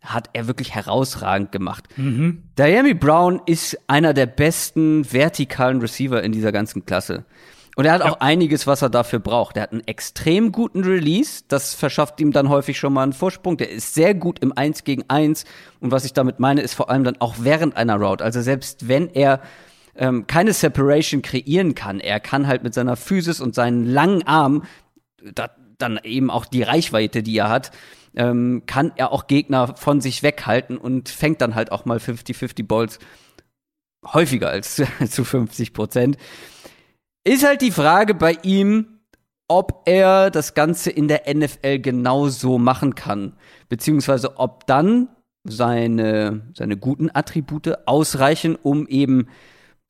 hat 0.00 0.30
er 0.34 0.46
wirklich 0.46 0.74
herausragend 0.74 1.50
gemacht. 1.50 1.88
Mhm. 1.96 2.44
Diami 2.56 2.94
Brown 2.94 3.42
ist 3.46 3.76
einer 3.88 4.14
der 4.14 4.26
besten 4.26 5.10
vertikalen 5.12 5.80
Receiver 5.80 6.22
in 6.22 6.32
dieser 6.32 6.52
ganzen 6.52 6.86
Klasse. 6.86 7.24
Und 7.76 7.84
er 7.84 7.92
hat 7.92 8.04
ja. 8.04 8.10
auch 8.10 8.20
einiges, 8.20 8.66
was 8.66 8.80
er 8.80 8.88
dafür 8.88 9.18
braucht. 9.18 9.56
Er 9.56 9.64
hat 9.64 9.72
einen 9.72 9.86
extrem 9.86 10.50
guten 10.50 10.82
Release. 10.84 11.42
Das 11.48 11.74
verschafft 11.74 12.20
ihm 12.20 12.32
dann 12.32 12.48
häufig 12.48 12.78
schon 12.78 12.94
mal 12.94 13.02
einen 13.02 13.12
Vorsprung. 13.12 13.58
Der 13.58 13.70
ist 13.70 13.94
sehr 13.94 14.14
gut 14.14 14.38
im 14.38 14.56
1 14.56 14.84
gegen 14.84 15.04
1. 15.08 15.44
Und 15.80 15.90
was 15.90 16.06
ich 16.06 16.14
damit 16.14 16.40
meine, 16.40 16.62
ist 16.62 16.74
vor 16.74 16.88
allem 16.88 17.04
dann 17.04 17.20
auch 17.20 17.34
während 17.40 17.76
einer 17.76 17.96
Route. 17.96 18.24
Also 18.24 18.40
selbst 18.40 18.88
wenn 18.88 19.10
er 19.10 19.42
ähm, 19.94 20.26
keine 20.26 20.54
Separation 20.54 21.20
kreieren 21.20 21.74
kann, 21.74 22.00
er 22.00 22.18
kann 22.18 22.46
halt 22.46 22.62
mit 22.62 22.72
seiner 22.72 22.96
Physis 22.96 23.42
und 23.42 23.54
seinen 23.54 23.84
langen 23.84 24.26
Arm 24.26 24.62
da, 25.34 25.50
dann 25.78 26.00
eben 26.02 26.30
auch 26.30 26.46
die 26.46 26.62
Reichweite, 26.62 27.22
die 27.22 27.36
er 27.36 27.48
hat, 27.48 27.70
ähm, 28.14 28.62
kann 28.66 28.92
er 28.96 29.12
auch 29.12 29.26
Gegner 29.26 29.76
von 29.76 30.00
sich 30.00 30.22
weghalten 30.22 30.78
und 30.78 31.08
fängt 31.08 31.40
dann 31.40 31.54
halt 31.54 31.72
auch 31.72 31.84
mal 31.84 31.98
50-50 31.98 32.66
Balls 32.66 32.98
häufiger 34.04 34.48
als 34.48 34.76
zu 35.10 35.24
50 35.24 35.72
Prozent. 35.72 36.16
Ist 37.24 37.44
halt 37.44 37.60
die 37.60 37.72
Frage 37.72 38.14
bei 38.14 38.38
ihm, 38.42 39.00
ob 39.48 39.82
er 39.84 40.30
das 40.30 40.54
Ganze 40.54 40.90
in 40.90 41.08
der 41.08 41.22
NFL 41.32 41.78
genauso 41.80 42.58
machen 42.58 42.94
kann, 42.94 43.34
beziehungsweise 43.68 44.38
ob 44.38 44.66
dann 44.66 45.08
seine, 45.44 46.42
seine 46.54 46.76
guten 46.76 47.10
Attribute 47.12 47.86
ausreichen, 47.86 48.56
um 48.56 48.86
eben 48.88 49.28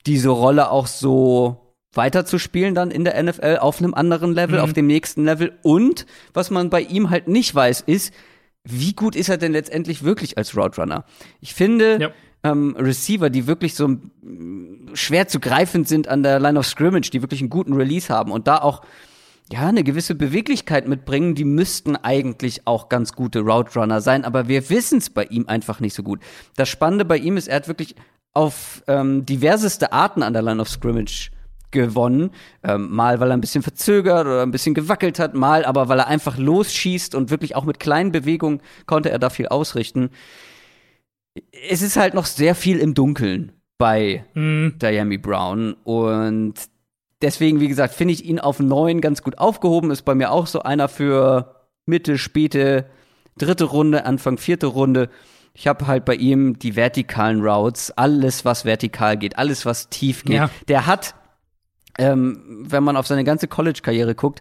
diese 0.06 0.28
Rolle 0.28 0.70
auch 0.70 0.86
so 0.86 1.65
weiterzuspielen 1.96 2.74
dann 2.74 2.90
in 2.90 3.04
der 3.04 3.22
NFL 3.22 3.58
auf 3.60 3.78
einem 3.78 3.94
anderen 3.94 4.32
Level, 4.32 4.58
mhm. 4.58 4.64
auf 4.64 4.72
dem 4.72 4.86
nächsten 4.86 5.24
Level. 5.24 5.52
Und 5.62 6.06
was 6.34 6.50
man 6.50 6.70
bei 6.70 6.80
ihm 6.80 7.10
halt 7.10 7.28
nicht 7.28 7.54
weiß, 7.54 7.82
ist, 7.82 8.12
wie 8.64 8.94
gut 8.94 9.14
ist 9.14 9.28
er 9.28 9.38
denn 9.38 9.52
letztendlich 9.52 10.02
wirklich 10.02 10.38
als 10.38 10.56
Route 10.56 10.80
Runner? 10.80 11.04
Ich 11.40 11.54
finde, 11.54 11.98
ja. 12.00 12.10
ähm, 12.42 12.76
Receiver, 12.76 13.30
die 13.30 13.46
wirklich 13.46 13.74
so 13.74 13.88
mm, 13.88 14.94
schwer 14.94 15.28
zu 15.28 15.38
greifen 15.38 15.84
sind 15.84 16.08
an 16.08 16.22
der 16.22 16.40
Line 16.40 16.58
of 16.58 16.66
Scrimmage, 16.66 17.10
die 17.10 17.22
wirklich 17.22 17.40
einen 17.40 17.50
guten 17.50 17.74
Release 17.74 18.12
haben 18.12 18.32
und 18.32 18.48
da 18.48 18.58
auch 18.58 18.82
ja, 19.52 19.68
eine 19.68 19.84
gewisse 19.84 20.16
Beweglichkeit 20.16 20.88
mitbringen. 20.88 21.36
Die 21.36 21.44
müssten 21.44 21.94
eigentlich 21.94 22.66
auch 22.66 22.88
ganz 22.88 23.12
gute 23.12 23.40
Route 23.40 23.78
Runner 23.78 24.00
sein, 24.00 24.24
aber 24.24 24.48
wir 24.48 24.68
wissen 24.70 24.98
es 24.98 25.10
bei 25.10 25.24
ihm 25.24 25.46
einfach 25.46 25.78
nicht 25.78 25.94
so 25.94 26.02
gut. 26.02 26.20
Das 26.56 26.68
Spannende 26.68 27.04
bei 27.04 27.18
ihm 27.18 27.36
ist, 27.36 27.46
er 27.46 27.56
hat 27.56 27.68
wirklich 27.68 27.94
auf 28.32 28.82
ähm, 28.88 29.24
diverseste 29.24 29.92
Arten 29.92 30.22
an 30.22 30.32
der 30.32 30.42
Line 30.42 30.60
of 30.60 30.68
Scrimmage 30.68 31.30
gewonnen. 31.70 32.30
Ähm, 32.62 32.90
mal, 32.90 33.20
weil 33.20 33.30
er 33.30 33.36
ein 33.36 33.40
bisschen 33.40 33.62
verzögert 33.62 34.26
oder 34.26 34.42
ein 34.42 34.50
bisschen 34.50 34.74
gewackelt 34.74 35.18
hat, 35.18 35.34
mal 35.34 35.64
aber, 35.64 35.88
weil 35.88 35.98
er 35.98 36.06
einfach 36.06 36.38
losschießt 36.38 37.14
und 37.14 37.30
wirklich 37.30 37.56
auch 37.56 37.64
mit 37.64 37.80
kleinen 37.80 38.12
Bewegungen 38.12 38.60
konnte 38.86 39.10
er 39.10 39.18
da 39.18 39.30
viel 39.30 39.48
ausrichten. 39.48 40.10
Es 41.68 41.82
ist 41.82 41.96
halt 41.96 42.14
noch 42.14 42.26
sehr 42.26 42.54
viel 42.54 42.78
im 42.78 42.94
Dunkeln 42.94 43.52
bei 43.78 44.24
Mhm. 44.34 44.74
Diami 44.80 45.18
Brown 45.18 45.74
und 45.84 46.54
deswegen, 47.20 47.60
wie 47.60 47.68
gesagt, 47.68 47.94
finde 47.94 48.14
ich 48.14 48.24
ihn 48.24 48.38
auf 48.38 48.60
neun 48.60 49.00
ganz 49.00 49.22
gut 49.22 49.38
aufgehoben. 49.38 49.90
Ist 49.90 50.02
bei 50.02 50.14
mir 50.14 50.30
auch 50.32 50.46
so 50.46 50.62
einer 50.62 50.88
für 50.88 51.66
Mitte, 51.84 52.18
späte, 52.18 52.86
dritte 53.36 53.64
Runde, 53.64 54.06
Anfang 54.06 54.38
vierte 54.38 54.66
Runde. 54.66 55.08
Ich 55.54 55.66
habe 55.66 55.86
halt 55.86 56.04
bei 56.04 56.14
ihm 56.14 56.58
die 56.58 56.76
vertikalen 56.76 57.40
Routes, 57.40 57.90
alles, 57.90 58.44
was 58.44 58.64
vertikal 58.64 59.16
geht, 59.16 59.38
alles, 59.38 59.64
was 59.64 59.88
tief 59.88 60.24
geht. 60.24 60.36
Ja. 60.36 60.50
Der 60.68 60.86
hat, 60.86 61.14
ähm, 61.98 62.64
wenn 62.68 62.84
man 62.84 62.96
auf 62.96 63.06
seine 63.06 63.24
ganze 63.24 63.48
College-Karriere 63.48 64.14
guckt, 64.14 64.40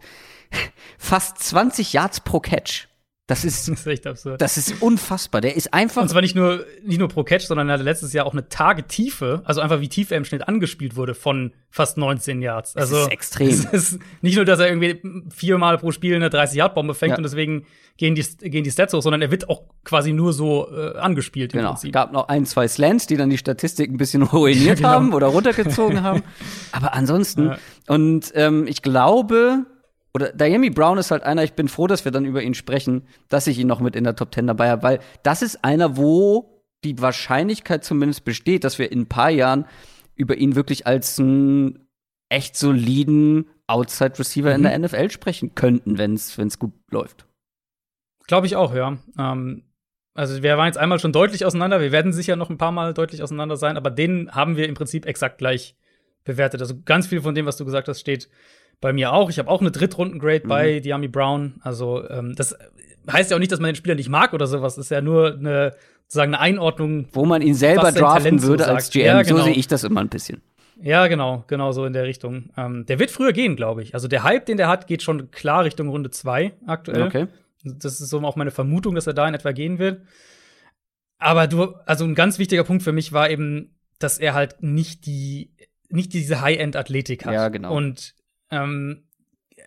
fast 0.97 1.39
20 1.39 1.93
Yards 1.93 2.19
pro 2.19 2.39
Catch. 2.39 2.87
Das 3.27 3.43
ist, 3.43 3.67
Das 3.67 3.79
ist 3.79 3.87
echt 3.87 4.05
absurd. 4.05 4.39
das 4.39 4.55
ist 4.57 4.83
unfassbar. 4.83 5.41
Der 5.41 5.55
ist 5.55 5.73
einfach 5.73 6.03
Und 6.03 6.09
zwar 6.09 6.21
nicht 6.21 6.35
nur, 6.35 6.63
nicht 6.83 6.99
nur 6.99 7.07
pro 7.07 7.23
Catch, 7.23 7.45
sondern 7.47 7.67
er 7.69 7.73
hatte 7.73 7.83
letztes 7.83 8.13
Jahr 8.13 8.27
auch 8.27 8.33
eine 8.33 8.49
Tagetiefe, 8.49 9.41
also 9.45 9.61
einfach 9.61 9.81
wie 9.81 9.89
tief 9.89 10.11
er 10.11 10.17
im 10.17 10.25
Schnitt 10.25 10.47
angespielt 10.47 10.95
wurde 10.95 11.15
von 11.15 11.51
fast 11.71 11.97
19 11.97 12.43
Yards. 12.43 12.75
Also 12.75 12.97
ist 12.99 13.11
extrem. 13.11 13.47
Es 13.49 13.65
ist 13.65 13.99
nicht 14.21 14.35
nur, 14.35 14.45
dass 14.45 14.59
er 14.59 14.67
irgendwie 14.67 15.01
viermal 15.33 15.79
pro 15.79 15.91
Spiel 15.91 16.15
eine 16.15 16.29
30-Yard-Bombe 16.29 16.93
fängt 16.93 17.11
Ja. 17.13 17.17
und 17.17 17.23
deswegen 17.23 17.65
gehen 17.97 18.13
die, 18.13 18.23
gehen 18.49 18.63
die 18.63 18.69
Stats 18.71 18.93
hoch, 18.93 19.01
sondern 19.01 19.23
er 19.23 19.31
wird 19.31 19.49
auch 19.49 19.63
quasi 19.83 20.13
nur 20.13 20.31
so 20.31 20.69
äh, 20.71 20.95
angespielt 20.97 21.53
im 21.53 21.59
Genau. 21.59 21.71
Prinzip. 21.71 21.93
gab 21.93 22.11
noch 22.11 22.27
ein, 22.27 22.45
zwei 22.45 22.67
Slants, 22.67 23.07
die 23.07 23.17
dann 23.17 23.31
die 23.31 23.37
Statistik 23.39 23.89
ein 23.89 23.97
bisschen 23.97 24.21
ruiniert 24.23 24.77
genau. 24.77 24.89
haben 24.89 25.13
oder 25.13 25.27
runtergezogen 25.27 26.03
haben. 26.03 26.21
Aber 26.71 26.93
ansonsten, 26.93 27.47
Ja. 27.47 27.57
und 27.87 28.31
ähm, 28.35 28.67
ich 28.67 28.83
glaube, 28.83 29.65
oder 30.15 30.31
Diami 30.31 30.69
Brown 30.69 30.97
ist 30.97 31.11
halt 31.11 31.23
einer, 31.23 31.43
ich 31.43 31.53
bin 31.53 31.67
froh, 31.67 31.87
dass 31.87 32.05
wir 32.05 32.11
dann 32.13 32.23
über 32.23 32.41
ihn 32.41 32.53
sprechen, 32.53 33.05
dass 33.27 33.47
ich 33.47 33.59
ihn 33.59 33.67
noch 33.67 33.81
mit 33.81 33.97
in 33.97 34.05
der 34.05 34.15
Top 34.15 34.33
10 34.33 34.47
dabei 34.47 34.69
habe, 34.69 34.81
weil 34.81 34.99
das 35.23 35.41
ist 35.41 35.65
einer, 35.65 35.97
wo 35.97 36.63
die 36.85 37.01
Wahrscheinlichkeit 37.01 37.83
zumindest 37.83 38.23
besteht, 38.23 38.63
dass 38.63 38.79
wir 38.79 38.93
in 38.93 39.01
ein 39.01 39.07
paar 39.07 39.29
Jahren 39.29 39.65
über 40.15 40.37
ihn 40.37 40.55
wirklich 40.55 40.87
als 40.87 41.19
einen 41.19 41.89
echt 42.29 42.55
soliden 42.55 43.49
Outside 43.67 44.17
Receiver 44.17 44.55
in 44.55 44.61
Mhm. 44.61 44.63
der 44.63 44.79
NFL 44.79 45.11
sprechen 45.11 45.53
könnten, 45.53 45.97
wenn 45.97 46.13
es 46.13 46.59
gut 46.59 46.71
läuft. 46.89 47.27
Glaube 48.25 48.47
ich 48.47 48.55
auch, 48.55 48.73
ja. 48.73 48.97
Ähm, 49.19 49.63
also 50.13 50.41
wir 50.41 50.57
waren 50.57 50.67
jetzt 50.67 50.77
einmal 50.77 50.99
schon 50.99 51.11
deutlich 51.11 51.43
auseinander, 51.45 51.81
wir 51.81 51.91
werden 51.91 52.13
sicher 52.13 52.37
noch 52.37 52.49
ein 52.49 52.57
paar 52.57 52.71
Mal 52.71 52.93
deutlich 52.93 53.21
auseinander 53.21 53.57
sein, 53.57 53.75
aber 53.75 53.91
den 53.91 54.31
haben 54.31 54.55
wir 54.55 54.69
im 54.69 54.75
Prinzip 54.75 55.05
exakt 55.05 55.39
gleich 55.39 55.75
bewertet. 56.23 56.61
Also 56.61 56.75
ganz 56.85 57.07
viel 57.07 57.21
von 57.21 57.35
dem, 57.35 57.45
was 57.45 57.57
du 57.57 57.65
gesagt 57.65 57.89
hast, 57.89 57.99
steht 57.99 58.29
bei 58.81 58.93
mir 58.93 59.13
auch. 59.13 59.29
Ich 59.29 59.39
habe 59.39 59.49
auch 59.49 59.61
eine 59.61 59.71
Drittrunden-Grade 59.71 60.45
Mhm. 60.45 60.49
bei 60.49 60.79
Diami 60.79 61.07
Brown. 61.07 61.55
Also 61.61 62.07
ähm, 62.09 62.35
das 62.35 62.55
heißt 63.11 63.31
ja 63.31 63.37
auch 63.37 63.39
nicht, 63.39 63.51
dass 63.51 63.59
man 63.59 63.69
den 63.71 63.75
Spieler 63.75 63.95
nicht 63.95 64.09
mag 64.09 64.33
oder 64.33 64.47
sowas. 64.47 64.75
Das 64.75 64.85
ist 64.85 64.89
ja 64.91 65.01
nur 65.01 65.33
eine 65.35 65.73
sozusagen 66.07 66.33
eine 66.35 66.39
Einordnung. 66.41 67.07
Wo 67.13 67.25
man 67.25 67.41
ihn 67.41 67.55
selber 67.55 67.91
draften 67.91 68.23
Talent 68.23 68.41
so 68.41 68.47
würde 68.49 68.67
als 68.67 68.85
sagt. 68.85 68.93
GM, 68.93 69.05
Ja, 69.05 69.23
so 69.23 69.33
genau. 69.35 69.45
sehe 69.45 69.53
ich 69.53 69.67
das 69.67 69.83
immer 69.83 70.01
ein 70.01 70.09
bisschen. 70.09 70.41
Ja, 70.81 71.07
genau, 71.07 71.43
genau 71.47 71.71
so 71.71 71.85
in 71.85 71.93
der 71.93 72.03
Richtung. 72.03 72.49
Ähm, 72.57 72.85
der 72.85 72.99
wird 72.99 73.09
früher 73.09 73.31
gehen, 73.31 73.55
glaube 73.55 73.81
ich. 73.81 73.93
Also 73.93 74.07
der 74.07 74.23
Hype, 74.23 74.45
den 74.45 74.57
der 74.57 74.67
hat, 74.67 74.87
geht 74.87 75.01
schon 75.03 75.31
klar 75.31 75.63
Richtung 75.63 75.87
Runde 75.87 76.09
2 76.11 76.51
aktuell. 76.67 77.03
Okay. 77.03 77.27
Das 77.63 77.99
ist 77.99 78.09
so 78.09 78.19
auch 78.21 78.35
meine 78.35 78.51
Vermutung, 78.51 78.93
dass 78.93 79.07
er 79.07 79.13
da 79.13 79.27
in 79.27 79.33
etwa 79.33 79.51
gehen 79.51 79.79
wird. 79.79 80.01
Aber 81.17 81.47
du, 81.47 81.73
also 81.85 82.03
ein 82.05 82.13
ganz 82.13 82.39
wichtiger 82.39 82.63
Punkt 82.63 82.83
für 82.83 82.91
mich 82.91 83.13
war 83.13 83.29
eben, 83.29 83.73
dass 83.99 84.17
er 84.19 84.33
halt 84.33 84.61
nicht 84.61 85.05
die, 85.05 85.51
nicht 85.89 86.13
diese 86.13 86.41
High-End-Athletik 86.41 87.25
hat. 87.25 87.33
Ja, 87.33 87.47
genau. 87.49 87.73
Und 87.75 88.13
ähm, 88.55 89.03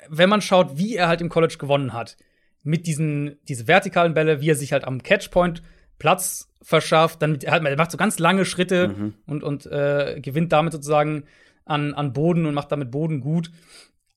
wenn 0.09 0.29
man 0.31 0.41
schaut, 0.41 0.79
wie 0.79 0.97
er 0.97 1.09
halt 1.09 1.21
im 1.21 1.29
College 1.29 1.57
gewonnen 1.59 1.93
hat, 1.93 2.17
mit 2.63 2.87
diesen 2.87 3.37
diese 3.49 3.67
vertikalen 3.69 4.15
Bälle, 4.15 4.41
wie 4.41 4.51
er 4.51 4.55
sich 4.55 4.73
halt 4.73 4.85
am 4.85 5.03
Catchpoint 5.03 5.63
Platz 5.99 6.53
verschafft, 6.63 7.23
dann 7.23 7.39
er, 7.41 7.53
hat, 7.53 7.65
er 7.65 7.77
macht 7.77 7.91
so 7.91 7.97
ganz 7.99 8.19
lange 8.19 8.45
Schritte 8.45 8.89
Mhm. 8.89 9.15
und, 9.27 9.43
und 9.43 9.67
äh, 9.67 10.19
gewinnt 10.21 10.53
damit 10.53 10.73
sozusagen 10.73 11.25
an, 11.65 11.95
an 11.95 12.13
Boden 12.13 12.47
und 12.47 12.55
macht 12.55 12.73
damit 12.73 12.91
Boden 12.91 13.21
gut. 13.21 13.51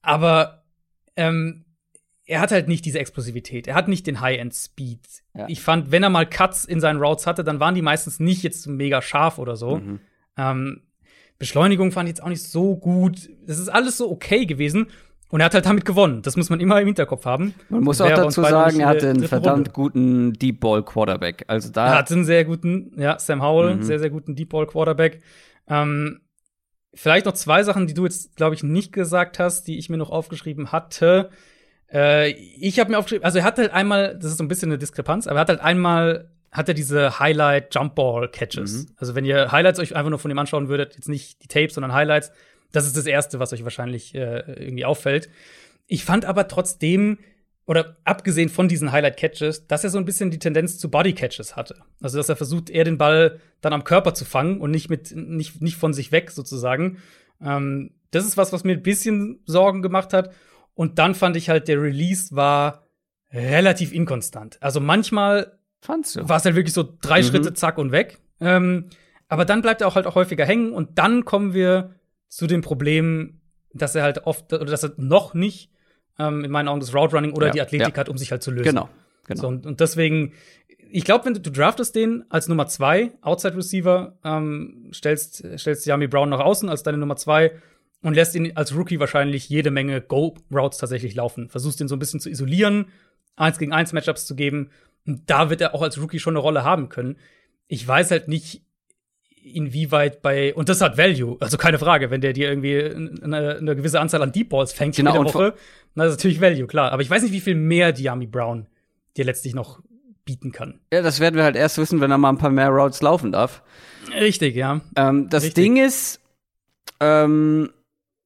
Aber 0.02 0.64
ähm, 1.16 1.66
er 2.26 2.40
hat 2.40 2.52
halt 2.52 2.68
nicht 2.68 2.86
diese 2.86 3.00
Explosivität. 3.00 3.68
Er 3.68 3.76
hat 3.76 3.88
nicht 3.88 4.08
den 4.08 4.22
High-End-Speed. 4.22 5.08
Ja. 5.36 5.46
Ich 5.50 5.62
fand, 5.62 5.92
wenn 5.92 6.04
er 6.04 6.10
mal 6.10 6.26
Cuts 6.28 6.66
in 6.66 6.80
seinen 6.80 7.02
Routes 7.02 7.28
hatte, 7.28 7.44
dann 7.44 7.60
waren 7.60 7.76
die 7.76 7.82
meistens 7.82 8.20
nicht 8.20 8.44
jetzt 8.44 8.68
mega 8.68 9.02
scharf 9.02 9.38
oder 9.38 9.56
so. 9.56 9.78
Mhm. 9.78 10.00
Ähm, 10.38 10.82
Beschleunigung 11.42 11.92
fand 11.92 12.08
ich 12.08 12.12
jetzt 12.12 12.24
auch 12.24 12.30
nicht 12.30 12.44
so 12.44 12.76
gut. 12.78 13.30
Das 13.48 13.58
ist 13.60 13.68
alles 13.68 13.98
so 13.98 14.10
okay 14.12 14.46
gewesen. 14.46 14.88
Und 15.30 15.40
er 15.40 15.46
hat 15.46 15.54
halt 15.54 15.66
damit 15.66 15.86
gewonnen. 15.86 16.22
Das 16.22 16.38
muss 16.38 16.50
man 16.50 16.60
immer 16.60 16.80
im 16.80 16.86
Hinterkopf 16.88 17.26
haben. 17.26 17.54
Man 17.70 17.84
muss 17.84 18.00
auch 18.02 18.10
dazu 18.10 18.42
sagen, 18.42 18.80
er 18.82 18.88
hatte 18.88 19.10
einen 19.10 19.24
verdammt 19.24 19.58
Runde. 19.70 19.72
guten 19.72 20.34
Deep 20.34 20.60
Ball 20.60 20.84
Quarterback. 20.84 21.46
Also 21.48 21.72
da 21.72 21.88
Er 21.94 21.98
hatte 21.98 22.14
einen 22.14 22.26
sehr 22.26 22.46
guten, 22.46 22.94
ja, 22.98 23.18
Sam 23.18 23.42
Howell, 23.42 23.76
Mhm. 23.78 23.84
sehr, 23.84 23.98
sehr 24.00 24.10
guten 24.10 24.36
Deep 24.36 24.50
Ball 24.50 24.68
Quarterback. 24.68 25.22
Ähm, 25.68 26.20
vielleicht 26.94 27.26
noch 27.26 27.34
zwei 27.34 27.64
Sachen, 27.64 27.88
die 27.88 27.94
du 27.94 28.04
jetzt, 28.04 28.36
glaube 28.36 28.56
ich, 28.56 28.62
nicht 28.64 28.92
gesagt 28.94 29.40
hast, 29.40 29.68
die 29.68 29.78
ich 29.80 29.90
mir 29.90 29.98
noch 29.98 30.10
aufgeschrieben 30.12 30.72
hatte. 30.74 31.30
Äh, 31.92 32.32
ich 32.32 32.80
habe 32.80 32.92
mir 32.92 32.98
aufgeschrieben, 33.00 33.24
also 33.26 33.40
er 33.40 33.46
hat 33.46 33.58
halt 33.58 33.72
einmal, 33.74 34.16
das 34.18 34.32
ist 34.32 34.38
so 34.38 34.44
ein 34.44 34.48
bisschen 34.50 34.70
eine 34.70 34.78
Diskrepanz, 34.78 35.28
aber 35.28 35.40
er 35.40 35.42
hat 35.42 35.50
halt 35.50 35.62
einmal, 35.62 36.30
hat 36.52 36.68
er 36.68 36.74
diese 36.74 37.20
Highlight 37.20 37.74
Jump 37.74 37.96
Ball 37.96 38.30
Catches. 38.30 38.86
Mhm. 38.86 38.96
Also 38.98 39.16
wenn 39.16 39.26
ihr 39.26 39.52
Highlights 39.52 39.80
euch 39.80 39.96
einfach 39.96 40.10
nur 40.10 40.20
von 40.20 40.30
ihm 40.30 40.40
anschauen 40.40 40.68
würdet, 40.68 40.96
jetzt 40.96 41.08
nicht 41.08 41.42
die 41.44 41.48
Tapes, 41.48 41.76
sondern 41.76 41.94
Highlights, 41.94 42.32
das 42.72 42.86
ist 42.86 42.98
das 42.98 43.06
erste, 43.06 43.40
was 43.40 43.54
euch 43.54 43.64
wahrscheinlich 43.64 44.14
äh, 44.16 44.40
irgendwie 44.64 44.86
auffällt. 44.86 45.30
Ich 45.88 46.04
fand 46.06 46.26
aber 46.26 46.48
trotzdem, 46.48 47.20
oder 47.66 47.98
abgesehen 48.04 48.50
von 48.50 48.68
diesen 48.68 48.92
Highlight-Catches, 48.92 49.68
dass 49.68 49.84
er 49.84 49.90
so 49.90 49.98
ein 49.98 50.06
bisschen 50.06 50.32
die 50.32 50.40
Tendenz 50.40 50.78
zu 50.78 50.90
Body-Catches 50.90 51.56
hatte. 51.56 51.78
Also, 52.02 52.18
dass 52.18 52.30
er 52.30 52.36
versucht, 52.36 52.70
eher 52.70 52.84
den 52.84 52.98
Ball 52.98 53.40
dann 53.62 53.74
am 53.74 53.84
Körper 53.84 54.14
zu 54.14 54.26
fangen 54.26 54.60
und 54.60 54.72
nicht 54.72 54.90
mit, 54.90 55.16
nicht, 55.16 55.62
nicht 55.62 55.78
von 55.78 55.94
sich 55.94 56.12
weg 56.12 56.32
sozusagen. 56.32 56.98
Ähm, 57.42 57.92
das 58.12 58.26
ist 58.26 58.38
was, 58.38 58.52
was 58.52 58.64
mir 58.64 58.74
ein 58.74 58.84
bisschen 58.84 59.40
Sorgen 59.46 59.82
gemacht 59.82 60.14
hat. 60.14 60.34
Und 60.74 61.00
dann 61.00 61.16
fand 61.16 61.38
ich 61.38 61.50
halt, 61.50 61.68
der 61.68 61.82
Release 61.82 62.36
war 62.36 62.88
relativ 63.32 63.94
inkonstant. 63.94 64.58
Also 64.62 64.80
manchmal 64.80 65.58
fandst 65.82 66.16
du. 66.16 66.30
war 66.30 66.38
es 66.38 66.46
halt 66.46 66.56
wirklich 66.56 66.74
so 66.74 66.88
drei 67.02 67.22
Mhm. 67.22 67.26
Schritte, 67.26 67.54
zack 67.54 67.78
und 67.78 67.92
weg. 67.92 68.20
Ähm, 68.40 68.86
aber 69.28 69.46
dann 69.46 69.62
bleibt 69.62 69.82
er 69.82 69.88
auch 69.88 69.96
halt 69.96 70.08
auch 70.08 70.16
häufiger 70.16 70.46
hängen 70.46 70.74
und 70.74 70.98
dann 70.98 71.26
kommen 71.26 71.54
wir 71.54 71.96
zu 72.28 72.48
dem 72.48 72.62
Problem, 72.62 73.42
dass 73.74 73.96
er 73.96 74.04
halt 74.04 74.26
oft 74.26 74.52
oder 74.54 74.66
dass 74.66 74.84
er 74.84 74.94
noch 74.98 75.34
nicht 75.34 75.70
ähm, 76.20 76.44
in 76.44 76.52
meinen 76.52 76.68
Augen 76.68 76.80
das 76.82 76.94
Route 76.94 77.16
Running 77.16 77.32
oder 77.34 77.48
Ja, 77.48 77.54
die 77.54 77.62
Athletik 77.62 77.96
ja. 77.96 78.00
hat, 78.02 78.10
um 78.10 78.18
sich 78.18 78.32
halt 78.32 78.44
zu 78.44 78.52
lösen. 78.52 78.66
Genau. 78.70 78.90
genau. 79.28 79.42
So, 79.42 79.48
und, 79.48 79.66
und 79.66 79.80
deswegen, 79.80 80.34
ich 80.92 81.06
glaube, 81.06 81.26
wenn 81.26 81.34
du, 81.34 81.40
du 81.40 81.52
draftest 81.52 81.96
den 81.96 82.26
als 82.30 82.48
Nummer 82.50 82.68
zwei, 82.68 83.12
Outside 83.22 83.56
Receiver, 83.56 84.18
ähm, 84.24 84.90
stellst, 84.94 85.44
stellst 85.58 85.86
Yami 85.86 86.08
Brown 86.08 86.30
nach 86.30 86.40
außen 86.42 86.68
als 86.70 86.84
deine 86.84 86.98
Nummer 86.98 87.16
zwei 87.16 87.54
und 88.02 88.14
lässt 88.16 88.36
ihn 88.36 88.52
als 88.56 88.76
Rookie 88.76 89.00
wahrscheinlich 89.00 89.48
jede 89.48 89.72
Menge 89.72 90.02
Go-Routes 90.02 90.80
tatsächlich 90.80 91.16
laufen. 91.16 91.48
Versuchst 91.50 91.80
ihn 91.80 91.88
so 91.88 91.96
ein 91.96 92.00
bisschen 92.00 92.20
zu 92.20 92.30
isolieren, 92.30 92.88
eins 93.38 93.58
gegen 93.60 93.72
eins 93.72 93.94
Matchups 93.94 94.26
zu 94.26 94.36
geben. 94.36 94.70
Und 95.06 95.30
da 95.30 95.50
wird 95.50 95.62
er 95.62 95.74
auch 95.74 95.82
als 95.82 96.00
Rookie 96.00 96.20
schon 96.20 96.34
eine 96.34 96.40
Rolle 96.40 96.64
haben 96.64 96.90
können. 96.90 97.18
Ich 97.68 97.88
weiß 97.88 98.12
halt 98.12 98.28
nicht, 98.28 98.62
inwieweit 99.44 100.22
bei, 100.22 100.54
und 100.54 100.70
das 100.70 100.82
hat 100.82 100.98
Value, 100.98 101.38
also 101.40 101.58
keine 101.58 101.80
Frage, 101.80 102.12
wenn 102.12 102.22
der 102.22 102.34
dir 102.34 102.50
irgendwie 102.50 102.80
eine, 103.24 103.58
eine 103.58 103.76
gewisse 103.76 104.00
Anzahl 104.00 104.22
an 104.22 104.32
Deep 104.32 104.50
Balls 104.50 104.72
fängt 104.72 104.96
Genau, 104.96 105.12
jede 105.12 105.20
und 105.22 105.34
Woche, 105.34 105.54
na, 105.96 106.04
das 106.04 106.14
ist 106.14 106.20
natürlich 106.20 106.42
Value, 106.42 106.68
klar. 106.68 106.92
Aber 106.92 107.02
ich 107.02 107.10
weiß 107.10 107.24
nicht, 107.24 107.34
wie 107.34 107.40
viel 107.40 107.56
mehr 107.56 107.92
Diami 107.92 108.28
Brown 108.28 108.68
dir 109.18 109.26
letztlich 109.26 109.56
noch 109.56 109.82
bieten 110.26 110.52
kann. 110.52 110.80
Ja, 110.94 111.02
das 111.02 111.20
werden 111.20 111.36
wir 111.36 111.44
halt 111.44 111.56
erst 111.56 111.78
wissen, 111.78 112.00
wenn 112.02 112.12
er 112.12 112.18
mal 112.18 112.30
ein 112.30 112.38
paar 112.38 112.52
mehr 112.52 112.70
Routes 112.70 113.02
laufen 113.02 113.32
darf. 113.32 113.64
Richtig, 114.14 114.56
ja. 114.56 114.82
Ähm, 114.96 115.30
das 115.30 115.44
Richtig. 115.44 115.64
Ding 115.64 115.78
ist, 115.78 116.22
ähm, 117.00 117.72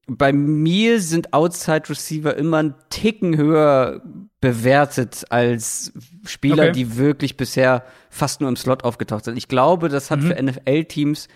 bei 0.06 0.32
mir 0.32 1.00
sind 1.00 1.32
Outside 1.32 1.88
Receiver 1.88 2.36
immer 2.36 2.58
einen 2.58 2.74
Ticken 2.90 3.36
höher 3.36 4.02
bewertet 4.40 5.24
als 5.30 5.92
Spieler, 6.24 6.64
Okay. 6.64 6.72
die 6.72 6.96
wirklich 6.96 7.36
bisher 7.36 7.84
fast 8.10 8.40
nur 8.40 8.48
im 8.48 8.56
Slot 8.56 8.84
aufgetaucht 8.84 9.24
sind. 9.24 9.36
Ich 9.36 9.48
glaube, 9.48 9.88
das 9.88 10.10
hat 10.10 10.20
Mhm. 10.20 10.26
für 10.26 10.42
NFL-Teams 10.42 11.28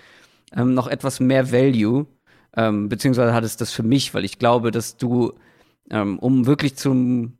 ähm, 0.56 0.74
noch 0.74 0.86
etwas 0.86 1.18
mehr 1.20 1.50
Value, 1.52 2.06
ähm, 2.56 2.88
beziehungsweise 2.88 3.32
hat 3.34 3.44
es 3.44 3.56
das 3.56 3.72
für 3.72 3.82
mich, 3.82 4.14
weil 4.14 4.24
ich 4.24 4.38
glaube, 4.38 4.70
dass 4.70 4.96
du, 4.96 5.32
ähm, 5.90 6.18
um 6.18 6.46
wirklich 6.46 6.76
zum 6.76 7.36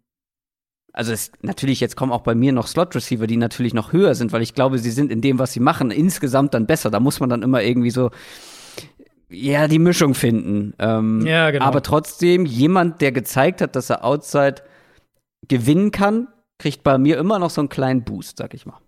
also 0.92 1.12
es, 1.12 1.30
natürlich, 1.40 1.78
jetzt 1.78 1.94
kommen 1.94 2.10
auch 2.10 2.22
bei 2.22 2.34
mir 2.34 2.52
noch 2.52 2.66
Slot-Receiver, 2.66 3.28
die 3.28 3.36
natürlich 3.36 3.74
noch 3.74 3.92
höher 3.92 4.16
sind, 4.16 4.32
weil 4.32 4.42
ich 4.42 4.54
glaube, 4.54 4.76
sie 4.80 4.90
sind 4.90 5.12
in 5.12 5.20
dem, 5.20 5.38
was 5.38 5.52
sie 5.52 5.60
machen, 5.60 5.92
insgesamt 5.92 6.52
dann 6.52 6.66
besser. 6.66 6.90
Da 6.90 6.98
muss 6.98 7.20
man 7.20 7.30
dann 7.30 7.44
immer 7.44 7.62
irgendwie 7.62 7.92
so 7.92 8.10
ja, 9.30 9.68
die 9.68 9.78
Mischung 9.78 10.14
finden. 10.14 10.74
Ähm, 10.78 11.24
Ja, 11.26 11.50
genau. 11.50 11.64
Aber 11.64 11.82
trotzdem, 11.82 12.46
jemand, 12.46 13.00
der 13.00 13.12
gezeigt 13.12 13.60
hat, 13.60 13.76
dass 13.76 13.90
er 13.90 14.04
Outside 14.04 14.56
gewinnen 15.48 15.90
kann, 15.90 16.28
kriegt 16.58 16.82
bei 16.82 16.98
mir 16.98 17.18
immer 17.18 17.38
noch 17.38 17.50
so 17.50 17.60
einen 17.60 17.68
kleinen 17.68 18.04
Boost, 18.04 18.38
sag 18.38 18.54
ich 18.54 18.66
mal. 18.66 18.78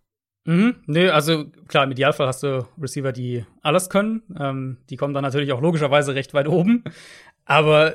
Mhm. 0.45 0.77
Nö, 0.87 1.11
also 1.11 1.47
klar, 1.69 1.85
im 1.85 1.93
Idealfall 1.93 2.27
hast 2.27 2.43
du 2.43 2.67
Receiver, 2.81 3.13
die 3.13 3.47
alles 3.63 3.89
können. 3.89 4.23
Ähm, 4.39 4.79
die 4.91 4.97
kommen 4.97 5.15
dann 5.15 5.23
natürlich 5.23 5.53
auch 5.53 5.61
logischerweise 5.61 6.15
recht 6.15 6.35
weit 6.35 6.49
oben. 6.49 6.83
Aber 7.45 7.95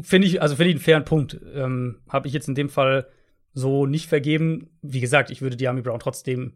finde 0.00 0.26
ich, 0.26 0.42
also 0.42 0.56
finde 0.56 0.70
ich 0.70 0.76
einen 0.76 0.84
fairen 0.84 1.04
Punkt. 1.04 1.40
Ähm, 1.54 2.00
Habe 2.08 2.26
ich 2.26 2.34
jetzt 2.34 2.48
in 2.48 2.54
dem 2.54 2.68
Fall 2.68 3.06
so 3.54 3.86
nicht 3.86 4.08
vergeben. 4.08 4.68
Wie 4.82 5.00
gesagt, 5.00 5.30
ich 5.30 5.42
würde 5.42 5.56
Diami 5.56 5.82
Brown 5.82 6.00
trotzdem 6.00 6.54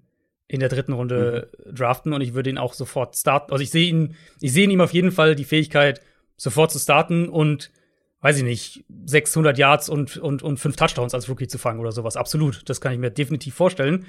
in 0.51 0.59
der 0.59 0.69
dritten 0.69 0.93
Runde 0.93 1.49
draften 1.73 2.13
und 2.13 2.23
ich 2.23 2.35
würde 2.35 2.51
ihn 2.51 2.59
auch 2.59 2.75
sofort 2.75 3.17
starten. 3.17 3.53
Also 3.53 3.63
ich 3.63 3.71
sehe 3.71 3.89
ihn, 3.89 4.17
ich 4.41 4.53
sehe 4.53 4.65
in 4.65 4.73
ihm 4.73 4.81
auf 4.81 4.93
jeden 4.93 5.13
Fall 5.13 5.37
die 5.37 5.45
Fähigkeit, 5.45 6.01
sofort 6.37 6.73
zu 6.73 6.81
starten 6.81 7.29
und 7.29 7.71
weiß 8.21 8.39
ich 8.39 8.43
nicht, 8.43 8.85
600 9.07 9.57
Yards 9.57 9.89
und, 9.89 10.17
und, 10.17 10.43
und 10.43 10.59
fünf 10.59 10.75
Touchdowns 10.75 11.15
als 11.15 11.29
Rookie 11.29 11.47
zu 11.47 11.57
fangen 11.57 11.79
oder 11.79 11.93
sowas. 11.93 12.17
Absolut. 12.17 12.69
Das 12.69 12.81
kann 12.81 12.93
ich 12.93 12.99
mir 12.99 13.11
definitiv 13.13 13.55
vorstellen. 13.55 14.07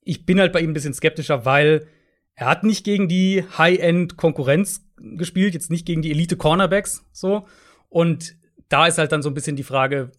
Ich 0.00 0.24
bin 0.24 0.40
halt 0.40 0.54
bei 0.54 0.60
ihm 0.60 0.70
ein 0.70 0.74
bisschen 0.74 0.94
skeptischer, 0.94 1.44
weil 1.44 1.86
er 2.34 2.46
hat 2.46 2.64
nicht 2.64 2.84
gegen 2.84 3.06
die 3.06 3.44
High-End-Konkurrenz 3.58 4.86
gespielt, 4.96 5.52
jetzt 5.52 5.70
nicht 5.70 5.84
gegen 5.86 6.00
die 6.00 6.12
Elite-Cornerbacks, 6.12 7.04
so. 7.12 7.46
Und 7.90 8.36
da 8.70 8.86
ist 8.86 8.96
halt 8.96 9.12
dann 9.12 9.22
so 9.22 9.28
ein 9.28 9.34
bisschen 9.34 9.56
die 9.56 9.62
Frage, 9.62 10.12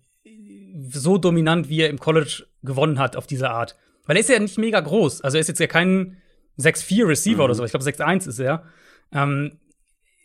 so 0.89 1.18
dominant, 1.18 1.70
wie 1.70 1.82
er 1.82 1.89
im 1.89 1.99
College 1.99 2.45
gewonnen 2.61 2.99
hat 2.99 3.16
auf 3.16 3.26
diese 3.26 3.49
Art. 3.49 3.76
Weil 4.06 4.18
er 4.18 4.22
ist 4.22 4.30
ja 4.30 4.39
nicht 4.39 4.58
mega 4.58 4.80
groß. 4.80 5.22
Also 5.22 5.38
er 5.38 5.41
ist 5.41 5.47
jetzt 5.47 5.60
ja 5.60 5.68
kein 5.68 6.18
6'4 6.60 7.08
Receiver 7.08 7.43
oder 7.43 7.56
so. 7.56 7.64
Ich 7.64 7.72
glaube, 7.72 7.86
6'1 7.86 8.28
ist 8.28 8.39
er. 8.39 8.64
Ähm, 9.12 9.60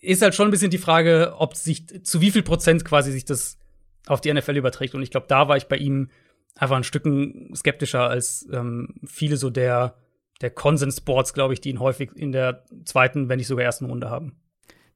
ist 0.00 0.22
halt 0.22 0.34
schon 0.34 0.48
ein 0.48 0.50
bisschen 0.50 0.70
die 0.70 0.78
Frage, 0.78 1.34
ob 1.38 1.56
sich, 1.56 2.04
zu 2.04 2.20
wie 2.20 2.30
viel 2.30 2.42
Prozent 2.42 2.84
quasi 2.84 3.12
sich 3.12 3.24
das 3.24 3.58
auf 4.06 4.20
die 4.20 4.32
NFL 4.32 4.56
überträgt. 4.56 4.94
Und 4.94 5.02
ich 5.02 5.10
glaube, 5.10 5.26
da 5.28 5.48
war 5.48 5.56
ich 5.56 5.66
bei 5.66 5.76
ihm 5.76 6.10
einfach 6.56 6.76
ein 6.76 6.84
Stücken 6.84 7.52
skeptischer 7.54 8.08
als 8.08 8.48
ähm, 8.52 8.94
viele 9.06 9.36
so 9.36 9.50
der, 9.50 9.96
der 10.40 10.50
Konsens-Sports, 10.50 11.34
glaube 11.34 11.54
ich, 11.54 11.60
die 11.60 11.70
ihn 11.70 11.80
häufig 11.80 12.10
in 12.16 12.32
der 12.32 12.64
zweiten, 12.84 13.28
wenn 13.28 13.38
nicht 13.38 13.46
sogar 13.46 13.64
ersten 13.64 13.86
Runde 13.86 14.10
haben. 14.10 14.36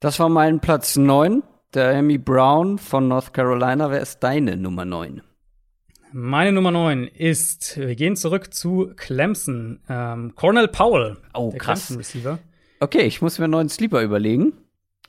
Das 0.00 0.18
war 0.18 0.28
mein 0.28 0.60
Platz 0.60 0.96
9, 0.96 1.42
der 1.74 1.96
Amy 1.96 2.18
Brown 2.18 2.78
von 2.78 3.08
North 3.08 3.32
Carolina. 3.32 3.90
Wer 3.90 4.00
ist 4.00 4.20
deine 4.20 4.56
Nummer 4.56 4.84
9? 4.84 5.22
Meine 6.16 6.52
Nummer 6.52 6.70
9 6.70 7.08
ist, 7.08 7.76
wir 7.76 7.96
gehen 7.96 8.14
zurück 8.14 8.54
zu 8.54 8.92
Clemson. 8.94 9.80
Ähm, 9.88 10.32
Cornell 10.36 10.68
Powell, 10.68 11.16
Oh, 11.34 11.50
der 11.50 11.58
krass. 11.58 11.86
Clemson-Receiver. 11.88 12.38
Okay, 12.78 13.02
ich 13.02 13.20
muss 13.20 13.38
mir 13.40 13.46
einen 13.46 13.50
neuen 13.50 13.68
Sleeper 13.68 14.00
überlegen. 14.00 14.52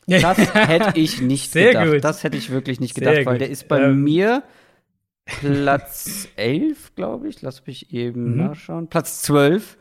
Das 0.08 0.38
hätte 0.56 1.00
ich 1.00 1.22
nicht 1.22 1.52
Sehr 1.52 1.74
gedacht. 1.74 1.92
gut. 1.92 2.04
Das 2.04 2.24
hätte 2.24 2.38
ich 2.38 2.50
wirklich 2.50 2.80
nicht 2.80 2.96
Sehr 2.96 3.08
gedacht, 3.12 3.26
weil 3.28 3.34
gut. 3.36 3.42
der 3.42 3.50
ist 3.52 3.68
bei 3.68 3.82
Ähm. 3.84 4.04
mir 4.04 4.42
Platz 5.26 6.28
11, 6.38 6.96
glaube 6.96 7.28
ich. 7.28 7.40
Lass 7.44 7.68
mich 7.68 7.94
eben 7.94 8.32
Mhm. 8.32 8.38
nachschauen. 8.38 8.88
Platz 8.88 9.22
12. 9.22 9.78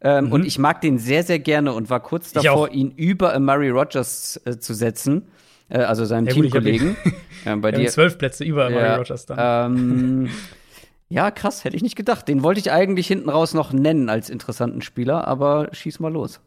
Ähm, 0.00 0.26
Mhm. 0.26 0.32
Und 0.32 0.46
ich 0.46 0.58
mag 0.58 0.80
den 0.80 0.98
sehr, 0.98 1.24
sehr 1.24 1.40
gerne 1.40 1.74
und 1.74 1.90
war 1.90 2.00
kurz 2.00 2.32
davor, 2.32 2.70
ihn 2.70 2.90
über 2.96 3.38
Murray 3.38 3.68
Rogers 3.68 4.40
äh, 4.46 4.58
zu 4.58 4.72
setzen. 4.72 5.26
Äh, 5.68 5.78
also 5.78 6.04
seinem 6.04 6.26
Ja, 6.26 6.32
Teamkollegen. 6.32 6.96
ähm, 7.46 7.60
bei 7.60 7.72
dir. 7.72 7.88
zwölf 7.88 8.18
Plätze 8.18 8.44
über 8.44 8.70
Ja, 8.70 8.96
Rogers 8.96 9.26
dann. 9.26 9.72
Ähm, 9.76 10.30
ja, 11.08 11.30
krass, 11.30 11.64
hätte 11.64 11.76
ich 11.76 11.82
nicht 11.82 11.96
gedacht. 11.96 12.28
Den 12.28 12.42
wollte 12.42 12.60
ich 12.60 12.70
eigentlich 12.70 13.06
hinten 13.06 13.28
raus 13.28 13.54
noch 13.54 13.72
nennen 13.72 14.08
als 14.08 14.30
interessanten 14.30 14.82
Spieler, 14.82 15.26
aber 15.26 15.68
schieß 15.72 16.00
mal 16.00 16.12
los. 16.12 16.40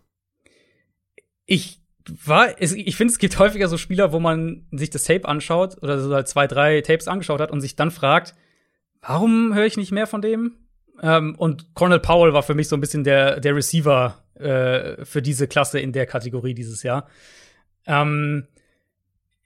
Ich 1.46 1.82
war, 2.26 2.62
ich 2.62 2.96
finde, 2.96 3.12
es 3.12 3.20
gibt 3.20 3.38
häufiger 3.40 3.68
so 3.68 3.78
Spieler, 3.78 4.12
wo 4.12 4.20
man 4.20 4.66
sich 4.72 4.90
das 4.90 5.04
Tape 5.04 5.28
anschaut 5.28 5.82
oder 5.82 6.00
so 6.00 6.14
halt 6.14 6.28
zwei, 6.28 6.48
drei 6.48 6.82
Tapes 6.82 7.08
angeschaut 7.08 7.42
hat 7.42 7.52
und 7.52 7.62
sich 7.62 7.76
dann 7.76 7.92
fragt, 7.92 8.34
warum 9.02 9.54
höre 9.54 9.66
ich 9.66 9.78
nicht 9.78 9.92
mehr 9.92 10.08
von 10.08 10.22
dem? 10.22 10.56
Ähm, 11.02 11.36
und 11.36 11.74
Cornell 11.74 12.00
Powell 12.00 12.34
war 12.34 12.44
für 12.44 12.56
mich 12.56 12.70
so 12.70 12.76
ein 12.76 12.82
bisschen 12.82 13.04
der, 13.04 13.40
der 13.40 13.56
Receiver 13.56 14.24
äh, 14.36 15.04
für 15.06 15.22
diese 15.22 15.48
Klasse 15.48 15.80
in 15.80 15.92
der 15.92 16.06
Kategorie 16.06 16.54
dieses 16.54 16.84
Jahr. 16.84 17.08
Ähm, 17.86 18.48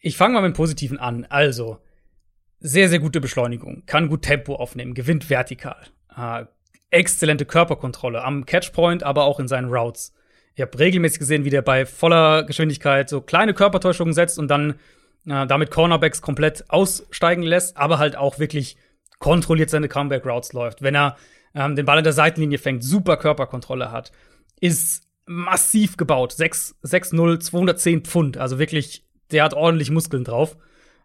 ich 0.02 0.18
fange 0.18 0.34
mal 0.34 0.42
mit 0.42 0.54
dem 0.54 0.58
Positiven 0.58 1.00
an. 1.00 1.26
Also, 1.30 1.78
sehr, 2.60 2.90
sehr 2.90 3.00
gute 3.00 3.22
Beschleunigung, 3.22 3.84
kann 3.86 4.10
gut 4.10 4.24
Tempo 4.24 4.56
aufnehmen, 4.56 4.94
gewinnt 4.94 5.30
vertikal. 5.30 5.88
Äh, 6.16 6.46
exzellente 6.90 7.46
Körperkontrolle 7.46 8.24
am 8.24 8.46
Catchpoint, 8.46 9.04
aber 9.04 9.24
auch 9.24 9.40
in 9.40 9.48
seinen 9.48 9.72
Routes. 9.72 10.14
Ich 10.56 10.62
habe 10.62 10.78
regelmäßig 10.78 11.20
gesehen, 11.20 11.46
wie 11.46 11.50
der 11.50 11.62
bei 11.62 11.86
voller 11.86 12.44
Geschwindigkeit 12.44 13.10
so 13.10 13.22
kleine 13.22 13.54
Körpertäuschungen 13.54 14.14
setzt 14.14 14.38
und 14.38 14.50
dann 14.50 14.72
äh, 15.26 15.48
damit 15.48 15.72
Cornerbacks 15.72 16.22
komplett 16.22 16.70
aussteigen 16.70 17.44
lässt, 17.44 17.78
aber 17.78 17.98
halt 18.00 18.16
auch 18.16 18.40
wirklich 18.40 18.76
kontrolliert 19.20 19.70
seine 19.70 19.88
Comeback-Routes 19.88 20.52
läuft. 20.54 20.82
Wenn 20.82 20.96
er 20.96 21.16
ähm, 21.56 21.76
den 21.76 21.86
Ball 21.86 22.00
in 22.00 22.04
der 22.04 22.14
Seitenlinie 22.14 22.58
fängt, 22.58 22.84
super 22.84 23.18
Körperkontrolle 23.18 23.92
hat, 23.92 24.12
ist 24.60 25.08
massiv 25.26 25.96
gebaut. 25.96 26.34
6, 26.34 26.76
6-0, 26.84 27.40
210 27.40 28.02
Pfund. 28.04 28.38
Also 28.38 28.60
wirklich, 28.60 29.06
der 29.32 29.44
hat 29.44 29.54
ordentlich 29.54 29.92
Muskeln 29.92 30.24
drauf. 30.24 30.58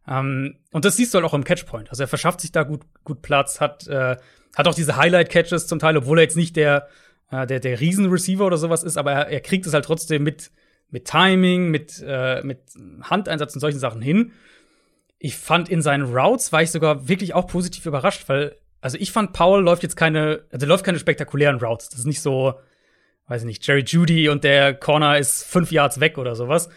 Ähm, 0.08 0.56
und 0.72 0.84
das 0.84 0.96
siehst 0.96 1.12
du 1.12 1.16
halt 1.16 1.26
auch 1.26 1.34
im 1.34 1.44
Catchpoint. 1.44 1.90
Also 1.90 2.04
er 2.04 2.08
verschafft 2.08 2.40
sich 2.40 2.52
da 2.52 2.62
gut, 2.62 2.82
gut 3.04 3.22
Platz, 3.22 3.60
hat, 3.60 3.86
äh, 3.88 4.16
hat 4.56 4.68
auch 4.68 4.74
diese 4.74 4.96
Highlight-Catches 4.96 5.66
zum 5.66 5.78
Teil, 5.78 5.96
obwohl 5.96 6.18
er 6.18 6.22
jetzt 6.22 6.36
nicht 6.36 6.56
der, 6.56 6.88
äh, 7.30 7.46
der, 7.46 7.60
der 7.60 7.80
Riesen-Receiver 7.80 8.44
oder 8.44 8.56
sowas 8.56 8.82
ist, 8.82 8.96
aber 8.96 9.12
er, 9.12 9.28
er 9.28 9.40
kriegt 9.40 9.66
es 9.66 9.74
halt 9.74 9.84
trotzdem 9.84 10.22
mit, 10.22 10.50
mit 10.90 11.06
Timing, 11.06 11.70
mit, 11.70 12.02
äh, 12.06 12.42
mit 12.42 12.60
Handeinsatz 13.02 13.54
und 13.54 13.60
solchen 13.60 13.78
Sachen 13.78 14.00
hin. 14.00 14.32
Ich 15.18 15.36
fand 15.36 15.68
in 15.68 15.82
seinen 15.82 16.14
Routes 16.14 16.52
war 16.52 16.62
ich 16.62 16.70
sogar 16.70 17.08
wirklich 17.08 17.34
auch 17.34 17.46
positiv 17.46 17.86
überrascht, 17.86 18.28
weil, 18.28 18.56
also 18.80 18.98
ich 19.00 19.10
fand, 19.10 19.32
Paul 19.32 19.62
läuft 19.62 19.82
jetzt 19.82 19.96
keine, 19.96 20.44
also 20.52 20.66
läuft 20.66 20.84
keine 20.84 20.98
spektakulären 20.98 21.58
Routes. 21.58 21.88
Das 21.88 22.00
ist 22.00 22.06
nicht 22.06 22.20
so, 22.20 22.54
weiß 23.26 23.42
ich 23.42 23.46
nicht, 23.46 23.66
Jerry 23.66 23.82
Judy 23.84 24.28
und 24.28 24.44
der 24.44 24.74
Corner 24.74 25.18
ist 25.18 25.42
fünf 25.42 25.72
Yards 25.72 26.00
weg 26.00 26.18
oder 26.18 26.36
sowas. 26.36 26.68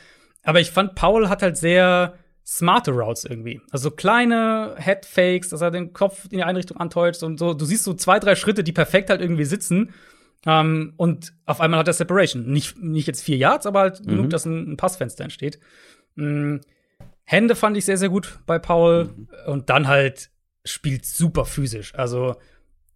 Aber 0.44 0.60
ich 0.60 0.72
fand, 0.72 0.96
Paul 0.96 1.30
hat 1.30 1.42
halt 1.42 1.58
sehr 1.58 2.16
smarte 2.46 2.92
Routes 2.92 3.26
irgendwie. 3.26 3.62
Also 3.70 3.90
so 3.90 3.96
kleine 3.96 4.76
Headfakes, 4.78 5.50
dass 5.50 5.62
er 5.62 5.70
den 5.70 5.94
Kopf 5.94 6.26
in 6.32 6.38
die 6.40 6.44
eine 6.44 6.58
Richtung 6.58 6.78
antäuscht 6.78 7.22
und 7.22 7.38
so. 7.38 7.54
Du 7.54 7.66
siehst 7.66 7.84
so 7.84 7.94
zwei, 7.94 8.20
drei 8.20 8.36
Schritte, 8.36 8.64
die 8.64 8.72
perfekt 8.72 9.10
halt 9.10 9.22
irgendwie 9.22 9.46
sitzen. 9.46 9.94
Ähm, 10.46 10.94
und 10.98 11.34
auf 11.46 11.62
einmal 11.62 11.80
hat 11.80 11.88
er 11.88 11.94
Separation. 11.94 12.48
Nicht, 12.48 12.82
nicht 12.82 13.08
jetzt 13.08 13.22
vier 13.22 13.38
Yards, 13.38 13.66
aber 13.66 13.82
halt 13.82 14.04
genug, 14.06 14.30
dass 14.32 14.46
ein, 14.46 14.72
ein 14.72 14.78
Passfenster 14.78 15.24
entsteht. 15.24 15.60
Mm, 16.16 16.58
Hände 17.24 17.56
fand 17.56 17.78
ich 17.78 17.86
sehr, 17.86 17.98
sehr 17.98 18.10
gut 18.10 18.40
bei 18.48 18.58
Paul. 18.58 19.10
Und 19.46 19.70
dann 19.70 19.88
halt 19.88 20.32
spielt 20.66 21.06
super 21.06 21.46
physisch. 21.46 21.94
Also 21.94 22.36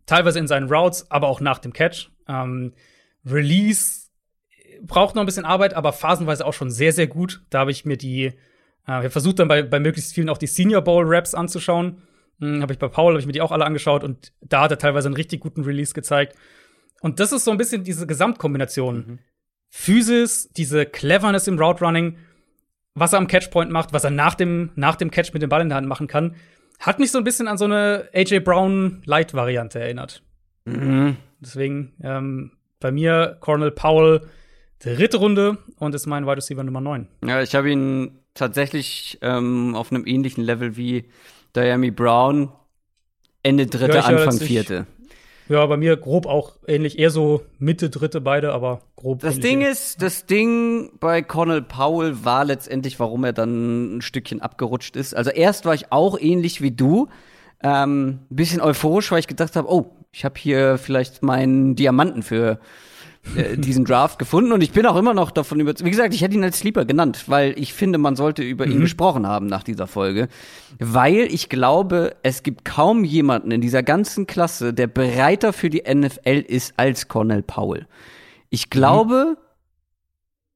teilweise 0.05 0.39
in 0.39 0.47
seinen 0.47 0.71
Routes, 0.71 1.11
aber 1.11 1.27
auch 1.27 1.41
nach 1.41 1.59
dem 1.59 1.73
Catch. 1.73 2.09
Ähm, 2.27 2.73
Release 3.25 4.02
braucht 4.81 5.15
noch 5.15 5.23
ein 5.23 5.25
bisschen 5.25 5.45
Arbeit, 5.45 5.73
aber 5.73 5.93
phasenweise 5.93 6.45
auch 6.45 6.53
schon 6.53 6.71
sehr, 6.71 6.93
sehr 6.93 7.07
gut. 7.07 7.43
Da 7.49 7.59
habe 7.59 7.71
ich 7.71 7.85
mir 7.85 7.97
die, 7.97 8.33
äh, 8.87 9.09
versucht 9.09 9.39
dann 9.39 9.47
bei, 9.47 9.63
bei 9.63 9.79
möglichst 9.79 10.13
vielen 10.13 10.29
auch 10.29 10.37
die 10.37 10.47
Senior 10.47 10.81
Bowl 10.81 11.05
Raps 11.05 11.35
anzuschauen. 11.35 12.01
Hm, 12.39 12.61
habe 12.61 12.73
ich 12.73 12.79
bei 12.79 12.87
Paul, 12.87 13.13
habe 13.13 13.19
ich 13.19 13.25
mir 13.25 13.33
die 13.33 13.41
auch 13.41 13.51
alle 13.51 13.65
angeschaut 13.65 14.03
und 14.03 14.33
da 14.41 14.61
hat 14.61 14.71
er 14.71 14.77
teilweise 14.77 15.07
einen 15.07 15.15
richtig 15.15 15.41
guten 15.41 15.63
Release 15.63 15.93
gezeigt. 15.93 16.35
Und 17.01 17.19
das 17.19 17.31
ist 17.31 17.43
so 17.43 17.51
ein 17.51 17.57
bisschen 17.57 17.83
diese 17.83 18.07
Gesamtkombination. 18.07 19.19
Physis, 19.69 20.49
diese 20.49 20.85
Cleverness 20.85 21.47
im 21.47 21.59
Route 21.59 21.83
Running, 21.83 22.17
was 22.95 23.13
er 23.13 23.19
am 23.19 23.27
Catchpoint 23.27 23.71
macht, 23.71 23.91
was 23.91 24.03
er 24.03 24.11
nach 24.11 24.35
dem, 24.35 24.71
nach 24.75 24.95
dem 24.95 25.11
Catch 25.11 25.33
mit 25.33 25.41
dem 25.41 25.49
Ball 25.49 25.61
in 25.61 25.69
der 25.69 25.77
Hand 25.77 25.87
machen 25.87 26.07
kann, 26.07 26.35
hat 26.79 26.99
mich 26.99 27.11
so 27.11 27.17
ein 27.17 27.23
bisschen 27.23 27.47
an 27.47 27.57
so 27.57 27.65
eine 27.65 28.09
AJ 28.13 28.39
Brown 28.41 29.01
Light 29.05 29.33
Variante 29.33 29.79
erinnert. 29.79 30.23
Mhm. 30.65 31.17
Deswegen 31.39 31.93
ähm, 32.03 32.51
bei 32.79 32.91
mir 32.91 33.37
Cornell 33.39 33.71
Powell 33.71 34.21
dritte 34.83 35.17
Runde 35.17 35.57
und 35.79 35.95
ist 35.95 36.05
mein 36.05 36.25
Wide 36.25 36.37
Receiver 36.37 36.63
Nummer 36.63 36.81
9. 36.81 37.07
Ja, 37.25 37.41
ich 37.41 37.55
habe 37.55 37.71
ihn 37.71 38.19
tatsächlich 38.33 39.17
ähm, 39.21 39.75
auf 39.75 39.91
einem 39.91 40.05
ähnlichen 40.05 40.43
Level 40.43 40.75
wie 40.75 41.05
Diami 41.55 41.91
Brown. 41.91 42.51
Ende 43.43 43.65
dritte, 43.65 43.91
Gleicher 43.91 44.07
als 44.07 44.21
Anfang 44.27 44.39
vierte. 44.39 44.87
Ja, 45.49 45.65
bei 45.65 45.75
mir 45.75 45.97
grob 45.97 46.25
auch 46.25 46.55
ähnlich, 46.67 46.97
eher 46.97 47.09
so 47.09 47.43
Mitte, 47.59 47.89
dritte 47.89 48.21
beide, 48.21 48.53
aber 48.53 48.79
grob. 48.95 49.19
Das 49.19 49.35
ähnlich. 49.35 49.49
Ding 49.49 49.61
ist, 49.61 50.01
das 50.01 50.25
Ding 50.25 50.91
bei 50.99 51.21
Connell 51.21 51.61
Powell 51.61 52.23
war 52.23 52.45
letztendlich, 52.45 52.99
warum 52.99 53.25
er 53.25 53.33
dann 53.33 53.97
ein 53.97 54.01
Stückchen 54.01 54.41
abgerutscht 54.41 54.95
ist. 54.95 55.13
Also 55.13 55.31
erst 55.31 55.65
war 55.65 55.73
ich 55.73 55.91
auch 55.91 56.17
ähnlich 56.17 56.61
wie 56.61 56.71
du, 56.71 57.09
ähm, 57.61 58.19
ein 58.31 58.35
bisschen 58.35 58.61
euphorisch, 58.61 59.11
weil 59.11 59.19
ich 59.19 59.27
gedacht 59.27 59.57
habe, 59.57 59.69
oh, 59.69 59.97
ich 60.13 60.23
habe 60.23 60.35
hier 60.39 60.77
vielleicht 60.77 61.23
meinen 61.23 61.75
Diamanten 61.75 62.23
für 62.23 62.59
äh, 63.35 63.57
diesen 63.57 63.85
Draft 63.85 64.19
gefunden 64.19 64.51
und 64.51 64.61
ich 64.61 64.71
bin 64.71 64.85
auch 64.85 64.95
immer 64.95 65.13
noch 65.13 65.31
davon 65.31 65.59
überzeugt. 65.59 65.85
Wie 65.85 65.91
gesagt, 65.91 66.13
ich 66.13 66.21
hätte 66.21 66.35
ihn 66.35 66.43
als 66.43 66.59
Sleeper 66.59 66.85
genannt, 66.85 67.23
weil 67.27 67.57
ich 67.57 67.73
finde, 67.73 67.97
man 67.97 68.15
sollte 68.15 68.43
über 68.43 68.65
ihn 68.65 68.79
gesprochen 68.81 69.25
haben 69.25 69.47
nach 69.47 69.63
dieser 69.63 69.87
Folge, 69.87 70.27
weil 70.79 71.27
ich 71.31 71.49
glaube, 71.49 72.15
es 72.21 72.43
gibt 72.43 72.65
kaum 72.65 73.03
jemanden 73.03 73.51
in 73.51 73.61
dieser 73.61 73.81
ganzen 73.81 74.27
Klasse, 74.27 74.73
der 74.73 74.87
bereiter 74.87 75.53
für 75.53 75.69
die 75.69 75.83
NFL 75.87 76.43
ist 76.47 76.73
als 76.77 77.07
Cornell 77.07 77.43
Powell. 77.43 77.87
Ich 78.49 78.69
glaube, 78.69 79.37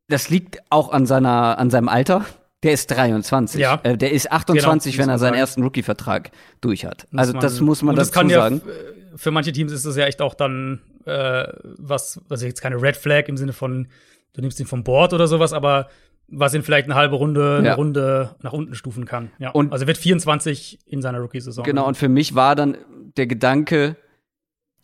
das 0.08 0.30
liegt 0.30 0.60
auch 0.70 0.92
an 0.92 1.06
seiner, 1.06 1.58
an 1.58 1.70
seinem 1.70 1.90
Alter. 1.90 2.26
Der 2.64 2.72
ist 2.74 2.88
23. 2.88 3.62
Ja. 3.62 3.80
Äh, 3.84 3.98
der 3.98 4.12
ist 4.12 4.32
28, 4.32 4.94
Genau, 4.94 5.04
wenn 5.04 5.10
er 5.10 5.14
man 5.14 5.20
seinen 5.20 5.30
sagen. 5.30 5.40
ersten 5.40 5.64
Rookie-Vertrag 5.64 6.32
durch 6.62 6.86
hat. 6.86 7.08
Muss 7.12 7.20
also 7.20 7.34
das 7.34 7.62
muss 7.62 7.82
man 7.84 7.96
das 7.96 8.10
dazu 8.10 8.20
kann 8.20 8.30
sagen. 8.30 8.62
Ja, 8.66 8.72
f- 9.14 9.22
für 9.22 9.32
manche 9.32 9.52
Teams 9.52 9.72
ist 9.72 9.86
das 9.86 9.96
ja 9.96 10.06
echt 10.06 10.22
auch 10.22 10.34
dann 10.34 10.82
äh, 11.06 11.48
was, 11.64 12.20
was 12.28 12.42
jetzt 12.44 12.62
keine 12.62 12.82
Red 12.82 12.98
Flag 12.98 13.28
im 13.28 13.38
Sinne 13.38 13.54
von, 13.54 13.88
du 14.34 14.42
nimmst 14.42 14.60
ihn 14.60 14.66
vom 14.66 14.84
Board 14.84 15.14
oder 15.14 15.28
sowas, 15.28 15.54
aber 15.54 15.88
was 16.30 16.54
ihn 16.54 16.64
vielleicht 16.64 16.86
eine 16.86 16.96
halbe 16.96 17.16
Runde, 17.16 17.58
eine 17.60 17.68
Ja. 17.70 17.74
Runde 17.76 18.36
nach 18.42 18.54
unten 18.54 18.74
stufen 18.76 19.06
kann. 19.06 19.32
Ja. 19.40 19.52
Und- 19.52 19.72
also 19.72 19.84
er 19.86 19.88
wird 19.88 19.98
24 19.98 20.80
in 20.88 21.02
seiner 21.02 21.20
Rookie-Saison. 21.20 21.64
Genau, 21.64 21.88
und 21.88 21.96
für 21.96 22.10
mich 22.10 22.34
war 22.36 22.56
dann 22.56 22.76
der 23.18 23.28
Gedanke, 23.28 23.96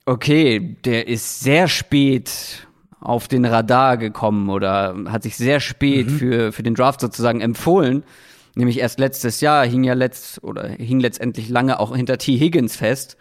okay, 0.06 0.78
der 0.86 1.08
ist 1.08 1.40
sehr 1.42 1.68
spät 1.68 2.68
auf 3.04 3.28
den 3.28 3.46
Radar 3.46 3.98
gekommen 3.98 4.50
oder 4.50 4.96
hat 5.08 5.24
sich 5.24 5.36
sehr 5.38 5.60
spät 5.60 6.08
Mhm. 6.08 6.18
für, 6.18 6.52
für 6.52 6.64
den 6.64 6.76
Draft 6.76 7.02
sozusagen 7.02 7.42
empfohlen. 7.42 8.04
Nämlich 8.56 8.80
erst 8.80 9.00
letztes 9.00 9.42
Jahr 9.42 9.66
hing 9.66 9.84
ja 9.84 9.94
letzt 9.94 10.44
oder 10.44 10.68
hing 10.68 11.00
letztendlich 11.00 11.50
lange 11.50 11.80
auch 11.80 11.96
hinter 11.96 12.18
T. 12.18 12.38
Higgins 12.38 12.76
fest. 12.76 13.18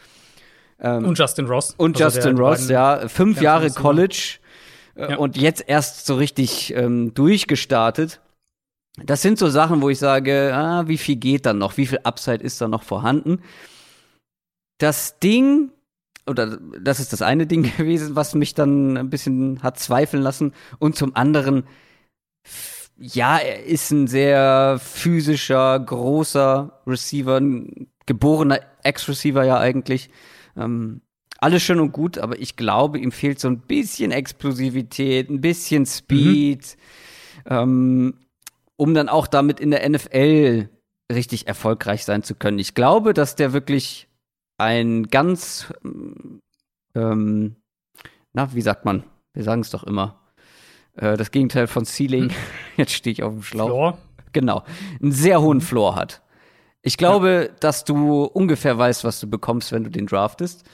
Und 0.78 1.16
Justin 1.18 1.46
Ross. 1.46 1.74
Und 1.76 2.00
Also 2.02 2.18
Justin 2.18 2.38
Ross, 2.38 2.68
ja, 2.68 3.06
fünf 3.08 3.40
Jahre 3.40 3.70
College 3.70 4.38
äh, 4.96 5.12
Ja. 5.12 5.16
und 5.16 5.36
jetzt 5.36 5.64
erst 5.68 6.06
so 6.06 6.16
richtig 6.16 6.74
ähm, 6.76 7.14
durchgestartet. 7.14 8.20
Das 9.02 9.22
sind 9.22 9.38
so 9.38 9.48
Sachen, 9.48 9.80
wo 9.80 9.88
ich 9.90 9.98
sage, 9.98 10.50
ah, 10.54 10.86
wie 10.88 10.98
viel 10.98 11.16
geht 11.16 11.46
dann 11.46 11.58
noch? 11.58 11.76
Wie 11.76 11.86
viel 11.86 12.00
Upside 12.02 12.42
ist 12.44 12.60
da 12.60 12.68
noch 12.68 12.82
vorhanden? 12.82 13.40
Das 14.78 15.18
Ding, 15.20 15.70
oder 16.26 16.58
das 16.80 17.00
ist 17.00 17.12
das 17.12 17.22
eine 17.22 17.46
Ding 17.46 17.62
gewesen, 17.76 18.16
was 18.16 18.34
mich 18.34 18.54
dann 18.54 18.96
ein 18.96 19.10
bisschen 19.10 19.62
hat 19.62 19.78
zweifeln 19.78 20.22
lassen. 20.22 20.52
Und 20.78 20.96
zum 20.96 21.16
anderen, 21.16 21.64
ja, 22.98 23.38
er 23.38 23.64
ist 23.64 23.90
ein 23.90 24.06
sehr 24.06 24.78
physischer, 24.80 25.78
großer 25.80 26.80
Receiver, 26.86 27.38
ein 27.38 27.88
geborener 28.06 28.60
Ex-Receiver 28.82 29.44
ja 29.44 29.58
eigentlich. 29.58 30.10
Ähm, 30.56 31.00
alles 31.38 31.62
schön 31.62 31.80
und 31.80 31.92
gut, 31.92 32.18
aber 32.18 32.38
ich 32.38 32.56
glaube, 32.56 32.98
ihm 32.98 33.10
fehlt 33.10 33.40
so 33.40 33.48
ein 33.48 33.58
bisschen 33.58 34.12
Explosivität, 34.12 35.28
ein 35.28 35.40
bisschen 35.40 35.86
Speed, 35.86 36.76
ähm, 37.46 38.14
um 38.76 38.94
dann 38.94 39.08
auch 39.08 39.26
damit 39.26 39.58
in 39.58 39.72
der 39.72 39.88
NFL 39.88 40.68
richtig 41.12 41.48
erfolgreich 41.48 42.04
sein 42.04 42.22
zu 42.22 42.36
können. 42.36 42.60
Ich 42.60 42.74
glaube, 42.74 43.12
dass 43.12 43.34
der 43.34 43.52
wirklich 43.52 44.08
ein 44.58 45.08
ganz, 45.08 45.72
ähm, 46.94 47.56
na, 48.32 48.54
wie 48.54 48.62
sagt 48.62 48.84
man? 48.84 49.04
Wir 49.34 49.44
sagen 49.44 49.62
es 49.62 49.70
doch 49.70 49.84
immer. 49.84 50.20
Äh, 50.96 51.16
das 51.16 51.30
Gegenteil 51.30 51.66
von 51.66 51.84
Ceiling. 51.84 52.30
Jetzt 52.76 52.92
stehe 52.92 53.12
ich 53.12 53.22
auf 53.22 53.32
dem 53.32 53.42
Schlauch. 53.42 53.68
Floor. 53.68 53.98
Genau. 54.32 54.64
Einen 55.00 55.12
sehr 55.12 55.40
hohen 55.40 55.60
Floor 55.60 55.96
hat. 55.96 56.22
Ich 56.82 56.96
glaube, 56.96 57.54
dass 57.60 57.84
du 57.84 58.24
ungefähr 58.24 58.76
weißt, 58.76 59.04
was 59.04 59.20
du 59.20 59.28
bekommst, 59.28 59.72
wenn 59.72 59.84
du 59.84 59.90
den 59.90 60.06
draftest. 60.06 60.64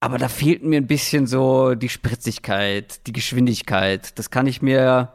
Aber 0.00 0.18
da 0.18 0.28
fehlt 0.28 0.62
mir 0.62 0.76
ein 0.76 0.86
bisschen 0.86 1.26
so 1.26 1.74
die 1.74 1.88
Spritzigkeit, 1.88 3.06
die 3.06 3.12
Geschwindigkeit. 3.12 4.16
Das 4.18 4.30
kann 4.30 4.46
ich 4.46 4.62
mir. 4.62 5.12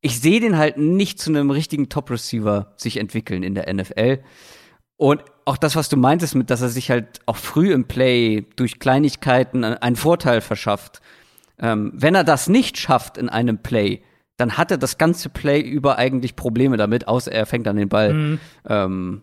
Ich 0.00 0.20
sehe 0.20 0.38
den 0.38 0.56
halt 0.56 0.76
nicht 0.78 1.18
zu 1.18 1.30
einem 1.30 1.50
richtigen 1.50 1.88
Top-Receiver 1.88 2.74
sich 2.76 2.98
entwickeln 2.98 3.42
in 3.42 3.56
der 3.56 3.72
NFL. 3.72 4.22
Und 4.96 5.24
auch 5.46 5.56
das, 5.56 5.76
was 5.76 5.88
du 5.88 5.96
meintest, 5.96 6.34
mit, 6.34 6.50
dass 6.50 6.60
er 6.60 6.68
sich 6.68 6.90
halt 6.90 7.20
auch 7.24 7.36
früh 7.36 7.72
im 7.72 7.86
Play 7.86 8.44
durch 8.56 8.78
Kleinigkeiten 8.78 9.64
einen 9.64 9.96
Vorteil 9.96 10.40
verschafft. 10.40 11.00
Ähm, 11.58 11.92
wenn 11.94 12.14
er 12.14 12.24
das 12.24 12.48
nicht 12.48 12.76
schafft 12.76 13.16
in 13.16 13.28
einem 13.28 13.58
Play, 13.58 14.02
dann 14.36 14.58
hat 14.58 14.70
er 14.70 14.76
das 14.76 14.98
ganze 14.98 15.30
Play 15.30 15.60
über 15.60 15.96
eigentlich 15.96 16.36
Probleme 16.36 16.76
damit, 16.76 17.08
außer 17.08 17.32
er 17.32 17.46
fängt 17.46 17.66
dann 17.66 17.76
den 17.76 17.88
Ball 17.88 18.12
Mhm. 18.12 18.40
ähm, 18.68 19.22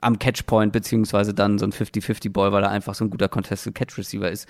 am 0.00 0.18
Catchpoint, 0.18 0.72
beziehungsweise 0.72 1.32
dann 1.32 1.58
so 1.58 1.66
ein 1.66 1.72
50-50-Ball, 1.72 2.52
weil 2.52 2.62
er 2.62 2.70
einfach 2.70 2.94
so 2.94 3.04
ein 3.04 3.10
guter 3.10 3.28
Contested 3.28 3.74
Catch 3.74 3.96
Receiver 3.96 4.30
ist. 4.30 4.46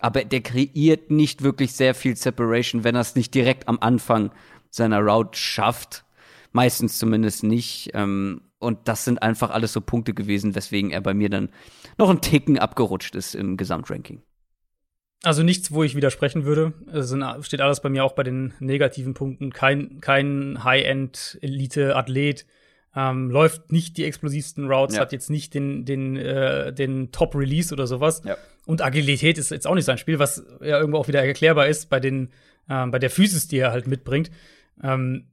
Aber 0.00 0.24
der 0.24 0.40
kreiert 0.40 1.10
nicht 1.10 1.42
wirklich 1.42 1.72
sehr 1.74 1.94
viel 1.94 2.16
Separation, 2.16 2.84
wenn 2.84 2.94
er 2.94 3.00
es 3.02 3.14
nicht 3.14 3.32
direkt 3.34 3.68
am 3.68 3.78
Anfang 3.80 4.32
seiner 4.70 5.00
Route 5.00 5.38
schafft. 5.38 6.04
Meistens 6.52 6.98
zumindest 6.98 7.44
nicht. 7.44 7.90
Ähm, 7.94 8.40
und 8.58 8.88
das 8.88 9.04
sind 9.04 9.22
einfach 9.22 9.50
alles 9.50 9.72
so 9.72 9.80
Punkte 9.80 10.14
gewesen, 10.14 10.54
weswegen 10.54 10.90
er 10.90 11.00
bei 11.00 11.14
mir 11.14 11.28
dann 11.28 11.50
noch 11.96 12.10
einen 12.10 12.20
Ticken 12.20 12.58
abgerutscht 12.58 13.14
ist 13.14 13.34
im 13.34 13.56
Gesamtranking. 13.56 14.22
Also 15.24 15.42
nichts, 15.42 15.72
wo 15.72 15.82
ich 15.82 15.96
widersprechen 15.96 16.44
würde. 16.44 16.72
Es 16.92 17.12
steht 17.44 17.60
alles 17.60 17.80
bei 17.80 17.88
mir 17.88 18.04
auch 18.04 18.12
bei 18.12 18.22
den 18.22 18.54
negativen 18.60 19.14
Punkten. 19.14 19.52
Kein, 19.52 20.00
kein 20.00 20.62
High-End-Elite-Athlet. 20.62 22.46
Ähm, 22.96 23.30
läuft 23.30 23.70
nicht 23.70 23.96
die 23.96 24.04
explosivsten 24.04 24.70
Routes, 24.70 24.96
Ja. 24.96 25.02
hat 25.02 25.12
jetzt 25.12 25.28
nicht 25.30 25.54
den, 25.54 25.84
den, 25.84 26.16
äh, 26.16 26.72
den 26.72 27.12
Top-Release 27.12 27.72
oder 27.72 27.86
sowas. 27.86 28.22
Ja. 28.24 28.36
Und 28.66 28.82
Agilität 28.82 29.38
ist 29.38 29.50
jetzt 29.50 29.66
auch 29.66 29.74
nicht 29.74 29.84
sein 29.84 29.98
Spiel, 29.98 30.18
was 30.18 30.44
ja 30.60 30.78
irgendwo 30.78 30.98
auch 30.98 31.08
wieder 31.08 31.22
erklärbar 31.24 31.68
ist 31.68 31.90
bei 31.90 32.00
den, 32.00 32.30
ähm, 32.68 32.90
bei 32.90 32.98
der 32.98 33.10
Physis, 33.10 33.46
die 33.48 33.58
er 33.58 33.72
halt 33.72 33.86
mitbringt. 33.86 34.30
Ähm, 34.82 35.26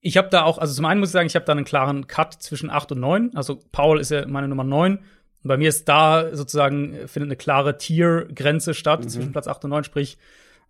ich 0.00 0.16
habe 0.16 0.28
da 0.28 0.44
auch, 0.44 0.58
also 0.58 0.74
zum 0.74 0.84
einen 0.84 1.00
muss 1.00 1.10
ich 1.10 1.12
sagen, 1.12 1.26
ich 1.26 1.34
habe 1.34 1.44
da 1.44 1.52
einen 1.52 1.64
klaren 1.64 2.06
Cut 2.06 2.34
zwischen 2.34 2.70
8 2.70 2.92
und 2.92 3.00
9. 3.00 3.32
Also 3.34 3.60
Paul 3.72 4.00
ist 4.00 4.10
ja 4.10 4.26
meine 4.26 4.48
Nummer 4.48 4.64
9. 4.64 4.96
Und 4.96 5.48
bei 5.48 5.56
mir 5.56 5.68
ist 5.68 5.88
da 5.88 6.34
sozusagen, 6.34 6.94
äh, 6.94 7.08
findet 7.08 7.28
eine 7.28 7.36
klare 7.36 7.78
Tier-Grenze 7.78 8.74
statt 8.74 9.08
zwischen 9.10 9.32
Platz 9.32 9.48
8 9.48 9.64
und 9.64 9.70
9, 9.70 9.84
sprich, 9.84 10.18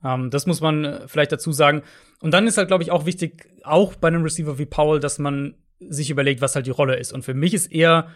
ähm, 0.05 0.31
das 0.31 0.47
muss 0.47 0.61
man 0.61 0.85
äh, 0.85 1.09
vielleicht 1.09 1.33
dazu 1.33 1.53
sagen. 1.53 1.83
Und 2.21 2.33
dann 2.33 2.47
ist 2.47 2.59
halt, 2.59 2.69
glaube 2.69 2.83
ich, 2.83 2.91
auch 2.91 3.07
wichtig, 3.07 3.49
auch 3.65 3.95
bei 3.95 4.09
einem 4.09 4.23
Receiver 4.23 4.59
wie 4.59 4.67
Paul, 4.67 5.01
dass 5.01 5.19
man 5.19 5.55
sich 5.81 6.11
überlegt, 6.11 6.41
was 6.41 6.55
halt 6.55 6.67
die 6.67 6.71
Rolle 6.71 6.97
ist. 6.97 7.13
Und 7.13 7.25
für 7.25 7.35
mich 7.35 7.55
ist 7.55 7.71
eher 7.73 8.09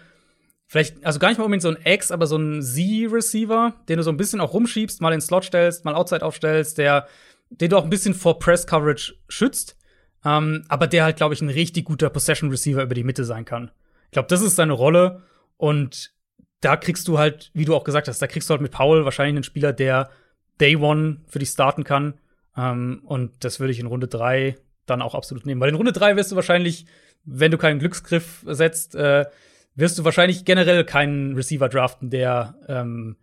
vielleicht, 0.67 1.05
also 1.05 1.19
gar 1.19 1.29
nicht 1.29 1.39
mal 1.39 1.45
unbedingt 1.45 1.63
so 1.63 1.69
ein 1.69 1.79
X, 1.85 2.11
aber 2.11 2.27
so 2.27 2.37
ein 2.37 2.63
Z-Receiver, 2.63 3.75
den 3.89 3.99
du 3.99 4.03
so 4.03 4.11
ein 4.11 4.17
bisschen 4.17 4.41
auch 4.41 4.53
rumschiebst, 4.53 5.01
mal 5.01 5.13
in 5.13 5.19
den 5.19 5.21
Slot 5.21 5.45
stellst, 5.45 5.85
mal 5.85 5.95
Outside 5.95 6.25
aufstellst, 6.25 6.79
der, 6.79 7.07
den 7.51 7.71
du 7.71 7.77
auch 7.77 7.85
ein 7.85 7.91
bisschen 7.91 8.15
vor 8.15 8.39
Press-Coverage 8.39 9.15
schützt, 9.29 9.77
ähm, 10.25 10.65
aber 10.69 10.87
der 10.87 11.05
halt, 11.05 11.17
glaube 11.17 11.35
ich, 11.35 11.41
ein 11.41 11.51
richtig 11.51 11.85
guter 11.85 12.11
Possession-Receiver 12.11 12.83
über 12.83 12.95
die 12.95 13.05
Mitte 13.05 13.25
sein 13.25 13.45
kann. 13.45 13.71
Ich 14.07 14.13
glaube, 14.13 14.29
das 14.29 14.43
ist 14.43 14.57
seine 14.57 14.73
Rolle 14.73 15.23
und 15.57 16.13
da 16.61 16.77
kriegst 16.77 17.09
du 17.09 17.19
halt, 17.19 17.51
wie 17.55 17.65
du 17.65 17.75
auch 17.75 17.85
gesagt 17.85 18.09
hast, 18.09 18.23
da 18.23 18.27
kriegst 18.27 18.49
du 18.49 18.53
halt 18.53 18.63
mit 18.63 18.73
Paul 18.73 19.05
wahrscheinlich 19.05 19.37
einen 19.37 19.45
Spieler, 19.45 19.73
der 19.73 20.11
Day 20.61 20.77
One 20.77 21.19
für 21.27 21.41
dich 21.41 21.51
starten 21.51 21.85
kann. 21.85 22.15
Ähm, 22.57 23.03
und 23.05 23.45
das 23.45 23.59
würde 23.59 23.73
ich 23.73 23.81
in 23.81 23.87
Runde 23.87 24.07
drei 24.07 24.57
dann 24.87 25.03
auch 25.03 25.15
absolut 25.15 25.45
nehmen. 25.45 25.61
Weil 25.61 25.71
in 25.71 25.75
Runde 25.75 25.93
drei 25.93 26.17
wirst 26.17 26.31
du 26.31 26.37
wahrscheinlich, 26.37 26.87
wenn 27.25 27.51
du 27.51 27.59
keinen 27.59 27.81
Glücksgriff 27.81 28.45
setzt, 28.47 28.95
äh, 28.95 29.27
wirst 29.75 29.99
du 29.99 30.05
wahrscheinlich 30.05 30.45
generell 30.45 30.85
keinen 30.85 31.35
Receiver 31.35 31.69
draften, 31.69 32.11
der 32.11 32.55
ähm, 32.69 33.17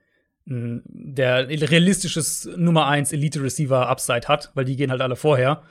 der 0.46 1.48
realistisches 1.48 2.50
Nummer 2.58 2.88
eins 2.88 3.14
Elite 3.14 3.44
Receiver 3.44 3.88
Upside 3.88 4.28
hat, 4.28 4.52
weil 4.56 4.66
die 4.66 4.76
gehen 4.76 4.90
halt 4.90 5.02
alle 5.02 5.16
vorher. 5.16 5.62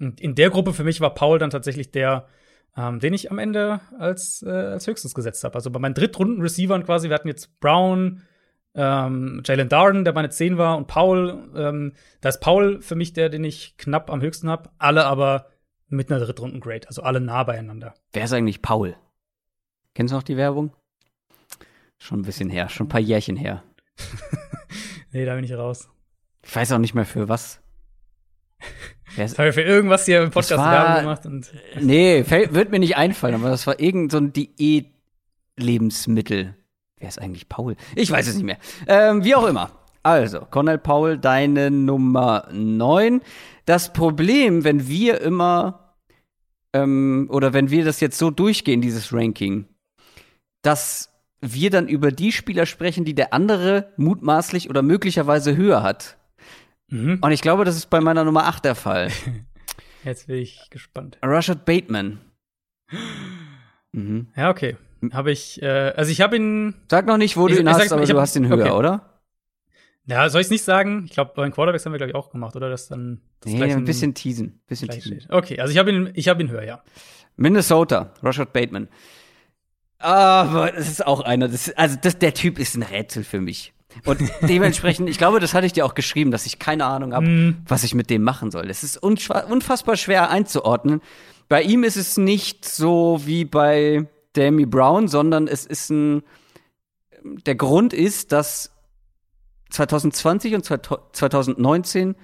Und 0.00 0.20
in 0.20 0.34
der 0.34 0.50
Gruppe 0.50 0.72
für 0.72 0.84
mich 0.84 1.00
war 1.00 1.14
Paul 1.14 1.38
dann 1.38 1.50
tatsächlich 1.50 1.90
der, 1.90 2.26
ähm, 2.76 3.00
den 3.00 3.14
ich 3.14 3.30
am 3.30 3.38
Ende 3.38 3.80
als, 3.98 4.42
äh, 4.42 4.50
als 4.50 4.86
höchstes 4.86 5.14
gesetzt 5.14 5.44
habe. 5.44 5.54
Also 5.54 5.70
bei 5.70 5.78
meinen 5.78 5.94
Drittrunden-Receivern 5.94 6.84
quasi, 6.84 7.08
wir 7.08 7.14
hatten 7.14 7.28
jetzt 7.28 7.60
Brown, 7.60 8.22
ähm, 8.74 9.42
Jalen 9.44 9.68
Darden, 9.68 10.04
der 10.04 10.14
meine 10.14 10.30
10 10.30 10.56
war, 10.56 10.76
und 10.76 10.86
Paul. 10.86 11.50
Ähm, 11.54 11.92
da 12.20 12.28
ist 12.28 12.40
Paul 12.40 12.80
für 12.80 12.94
mich 12.94 13.12
der, 13.12 13.28
den 13.28 13.44
ich 13.44 13.76
knapp 13.76 14.10
am 14.10 14.22
höchsten 14.22 14.48
habe. 14.48 14.70
Alle 14.78 15.04
aber 15.04 15.46
mit 15.88 16.10
einer 16.10 16.24
Drittrunden-Grade, 16.24 16.88
also 16.88 17.02
alle 17.02 17.20
nah 17.20 17.42
beieinander. 17.42 17.94
Wer 18.12 18.24
ist 18.24 18.32
eigentlich 18.32 18.62
Paul? 18.62 18.96
Kennst 19.94 20.12
du 20.12 20.16
noch 20.16 20.22
die 20.22 20.36
Werbung? 20.36 20.74
Schon 21.98 22.20
ein 22.20 22.24
bisschen 22.24 22.48
her, 22.48 22.68
schon 22.68 22.86
ein 22.86 22.90
paar 22.90 23.00
Jährchen 23.00 23.36
her. 23.36 23.62
Nee, 25.12 25.24
da 25.24 25.34
bin 25.34 25.44
ich 25.44 25.52
raus. 25.52 25.88
Ich 26.44 26.54
weiß 26.54 26.72
auch 26.72 26.78
nicht 26.78 26.94
mehr 26.94 27.04
für 27.04 27.28
was. 27.28 27.60
Jetzt 29.16 29.38
habe 29.38 29.48
ich 29.48 29.54
für 29.54 29.62
irgendwas 29.62 30.04
hier 30.04 30.22
im 30.22 30.30
Podcast 30.30 30.52
Das 30.52 30.58
war- 30.58 30.72
Werbung 30.72 31.00
gemacht 31.02 31.26
und 31.26 31.52
nee, 31.80 32.22
fällt, 32.24 32.54
wird 32.54 32.70
mir 32.70 32.78
nicht 32.78 32.96
einfallen, 32.96 33.34
aber 33.34 33.50
das 33.50 33.66
war 33.66 33.80
irgend 33.80 34.12
so 34.12 34.18
ein 34.18 34.32
Diät-Lebensmittel. 34.32 36.54
Wer 36.98 37.08
ist 37.08 37.20
eigentlich 37.20 37.48
Paul? 37.48 37.76
Ich 37.96 38.10
weiß 38.10 38.28
es 38.28 38.34
nicht 38.36 38.44
mehr. 38.44 38.58
Ähm, 38.86 39.24
wie 39.24 39.34
auch 39.34 39.46
immer. 39.46 39.70
Also, 40.02 40.40
Cornell 40.50 40.78
Paul, 40.78 41.18
deine 41.18 41.70
Nummer 41.70 42.48
9. 42.52 43.20
Das 43.66 43.92
Problem, 43.92 44.64
wenn 44.64 44.88
wir 44.88 45.20
immer, 45.20 45.94
ähm, 46.72 47.28
oder 47.30 47.52
wenn 47.52 47.70
wir 47.70 47.84
das 47.84 48.00
jetzt 48.00 48.18
so 48.18 48.30
durchgehen, 48.30 48.80
dieses 48.80 49.12
Ranking, 49.12 49.66
dass 50.62 51.10
wir 51.40 51.70
dann 51.70 51.88
über 51.88 52.12
die 52.12 52.32
Spieler 52.32 52.66
sprechen, 52.66 53.04
die 53.04 53.14
der 53.14 53.32
andere 53.32 53.92
mutmaßlich 53.96 54.68
oder 54.70 54.82
möglicherweise 54.82 55.56
höher 55.56 55.82
hat. 55.82 56.16
Mhm. 56.90 57.18
Und 57.20 57.32
ich 57.32 57.40
glaube, 57.42 57.64
das 57.64 57.76
ist 57.76 57.86
bei 57.90 58.00
meiner 58.00 58.24
Nummer 58.24 58.46
8 58.46 58.64
der 58.64 58.74
Fall. 58.74 59.10
jetzt 60.04 60.26
bin 60.26 60.36
ich 60.36 60.68
gespannt. 60.70 61.18
Rashad 61.22 61.64
Bateman. 61.64 62.20
Mhm. 63.92 64.28
Ja, 64.36 64.50
okay. 64.50 64.76
Habe 65.12 65.32
ich, 65.32 65.60
äh, 65.62 65.66
also 65.96 66.12
ich 66.12 66.20
habe 66.20 66.36
ihn, 66.36 66.74
Sag 66.88 67.06
noch 67.06 67.16
nicht, 67.16 67.36
wo 67.36 67.48
Ich- 67.48 67.54
du 67.56 67.60
ihn 67.60 67.68
hast, 67.68 67.78
mal, 67.78 67.92
aber 67.94 68.02
ich 68.02 68.08
du 68.10 68.14
hab- 68.14 68.22
hast 68.22 68.36
ihn 68.36 68.46
höher, 68.46 68.66
okay. 68.66 68.70
oder? 68.70 69.20
ja, 70.06 70.28
soll 70.28 70.40
ich 70.42 70.46
es 70.46 70.50
nicht 70.52 70.62
sagen? 70.64 71.04
Ich 71.06 71.10
glaube, 71.12 71.32
bei 71.34 71.42
den 71.42 71.52
Quarterbacks 71.52 71.84
haben 71.86 71.92
wir, 71.92 71.98
glaube 71.98 72.10
ich, 72.10 72.14
auch 72.14 72.30
gemacht, 72.30 72.54
oder? 72.54 72.68
Das 72.70 72.86
dann 72.88 73.20
das 73.40 73.52
Nee, 73.52 73.62
ein 73.72 73.84
bisschen 73.84 74.14
teasen. 74.14 74.60
Bisschen 74.68 74.88
teasen. 74.90 75.20
steht. 75.22 75.30
Okay, 75.32 75.58
also 75.60 75.72
ich 75.72 75.78
habe 75.78 75.90
ihn, 75.90 76.10
ich 76.14 76.28
habe 76.28 76.40
ihn 76.42 76.50
höher, 76.50 76.62
ja. 76.64 76.82
Minnesota, 77.36 78.12
Rashad 78.22 78.52
Bateman. 78.52 78.88
Aber 79.98 80.70
das 80.72 80.88
ist 80.88 81.06
auch 81.06 81.20
einer, 81.20 81.48
das, 81.48 81.70
also 81.72 81.96
das, 82.00 82.18
der 82.18 82.32
Typ 82.34 82.58
ist 82.58 82.74
ein 82.76 82.82
Rätsel 82.82 83.24
für 83.24 83.40
mich. 83.40 83.72
Und 84.04 84.20
dementsprechend, 84.42 85.08
ich 85.08 85.18
glaube, 85.18 85.40
das 85.40 85.54
hatte 85.54 85.66
ich 85.66 85.72
dir 85.72 85.84
auch 85.84 85.94
geschrieben, 85.94 86.30
dass 86.30 86.46
ich 86.46 86.58
keine 86.58 86.84
Ahnung 86.86 87.12
habe, 87.14 87.26
Mhm. 87.26 87.56
was 87.66 87.84
ich 87.84 87.94
mit 87.94 88.10
dem 88.10 88.22
machen 88.22 88.50
soll. 88.50 88.70
Es 88.70 88.82
ist 88.84 88.96
unfassbar 88.98 89.96
schwer 89.96 90.30
einzuordnen. 90.30 91.00
Bei 91.48 91.62
ihm 91.62 91.82
ist 91.84 91.96
es 91.96 92.16
nicht 92.16 92.64
so 92.64 93.20
wie 93.24 93.44
bei 93.44 94.06
Damie 94.34 94.66
Brown, 94.66 95.08
sondern 95.08 95.48
es 95.48 95.66
ist 95.66 95.90
ein, 95.90 96.22
der 97.22 97.56
Grund 97.56 97.92
ist, 97.92 98.30
dass 98.32 98.70
2020 99.70 100.54
und 100.54 100.64
2019 100.64 102.14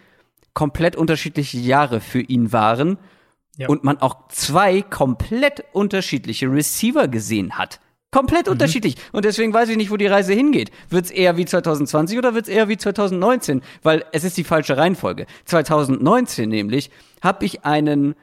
komplett 0.54 0.96
unterschiedliche 0.96 1.58
Jahre 1.58 2.00
für 2.00 2.20
ihn 2.20 2.52
waren 2.52 2.98
Ja. 3.56 3.68
und 3.68 3.84
man 3.84 3.98
auch 4.00 4.28
zwei 4.28 4.82
komplett 4.82 5.64
unterschiedliche 5.72 6.50
Receiver 6.50 7.08
gesehen 7.08 7.58
hat. 7.58 7.80
Komplett 8.16 8.48
unterschiedlich. 8.48 8.94
Und 9.12 9.26
deswegen 9.26 9.52
weiß 9.52 9.68
ich 9.68 9.76
nicht, 9.76 9.90
wo 9.90 9.98
die 9.98 10.06
Reise 10.06 10.32
hingeht. 10.32 10.70
Wird's 10.88 11.10
eher 11.10 11.36
wie 11.36 11.44
2020 11.44 12.16
oder 12.16 12.32
wird's 12.32 12.48
eher 12.48 12.66
wie 12.66 12.78
2019? 12.78 13.60
Weil 13.82 14.06
es 14.12 14.24
ist 14.24 14.38
die 14.38 14.44
falsche 14.44 14.78
Reihenfolge. 14.78 15.26
2019 15.44 16.48
nämlich 16.48 16.90
habe 17.20 17.44
ich 17.44 17.66
einen 17.66 18.14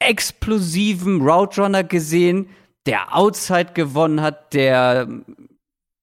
explosiven 0.00 1.20
Route 1.20 1.62
Runner 1.62 1.84
gesehen, 1.84 2.48
der 2.86 3.16
Outside 3.16 3.68
gewonnen 3.72 4.20
hat, 4.20 4.52
der 4.52 5.06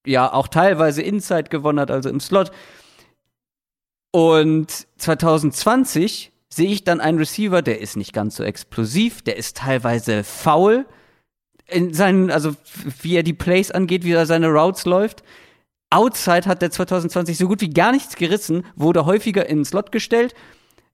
ja 0.06 0.32
auch 0.32 0.48
teilweise 0.48 1.02
Inside 1.02 1.50
gewonnen 1.50 1.80
hat, 1.80 1.90
also 1.90 2.08
im 2.08 2.18
Slot. 2.18 2.50
Und 4.10 4.86
2020 4.96 6.32
sehe 6.48 6.70
ich 6.70 6.84
dann 6.84 7.02
einen 7.02 7.18
Receiver, 7.18 7.60
der 7.60 7.82
ist 7.82 7.98
nicht 7.98 8.14
ganz 8.14 8.36
so 8.36 8.42
explosiv, 8.42 9.20
der 9.20 9.36
ist 9.36 9.58
teilweise 9.58 10.24
faul 10.24 10.86
in 11.72 11.94
seinen, 11.94 12.30
also 12.30 12.54
wie 13.00 13.16
er 13.16 13.22
die 13.22 13.32
Plays 13.32 13.70
angeht, 13.70 14.04
wie 14.04 14.12
er 14.12 14.26
seine 14.26 14.48
Routes 14.48 14.84
läuft. 14.84 15.22
Outside 15.90 16.46
hat 16.46 16.62
der 16.62 16.70
2020 16.70 17.36
so 17.36 17.48
gut 17.48 17.60
wie 17.60 17.70
gar 17.70 17.92
nichts 17.92 18.16
gerissen, 18.16 18.64
wurde 18.76 19.04
häufiger 19.04 19.46
in 19.46 19.58
den 19.58 19.64
Slot 19.64 19.92
gestellt, 19.92 20.34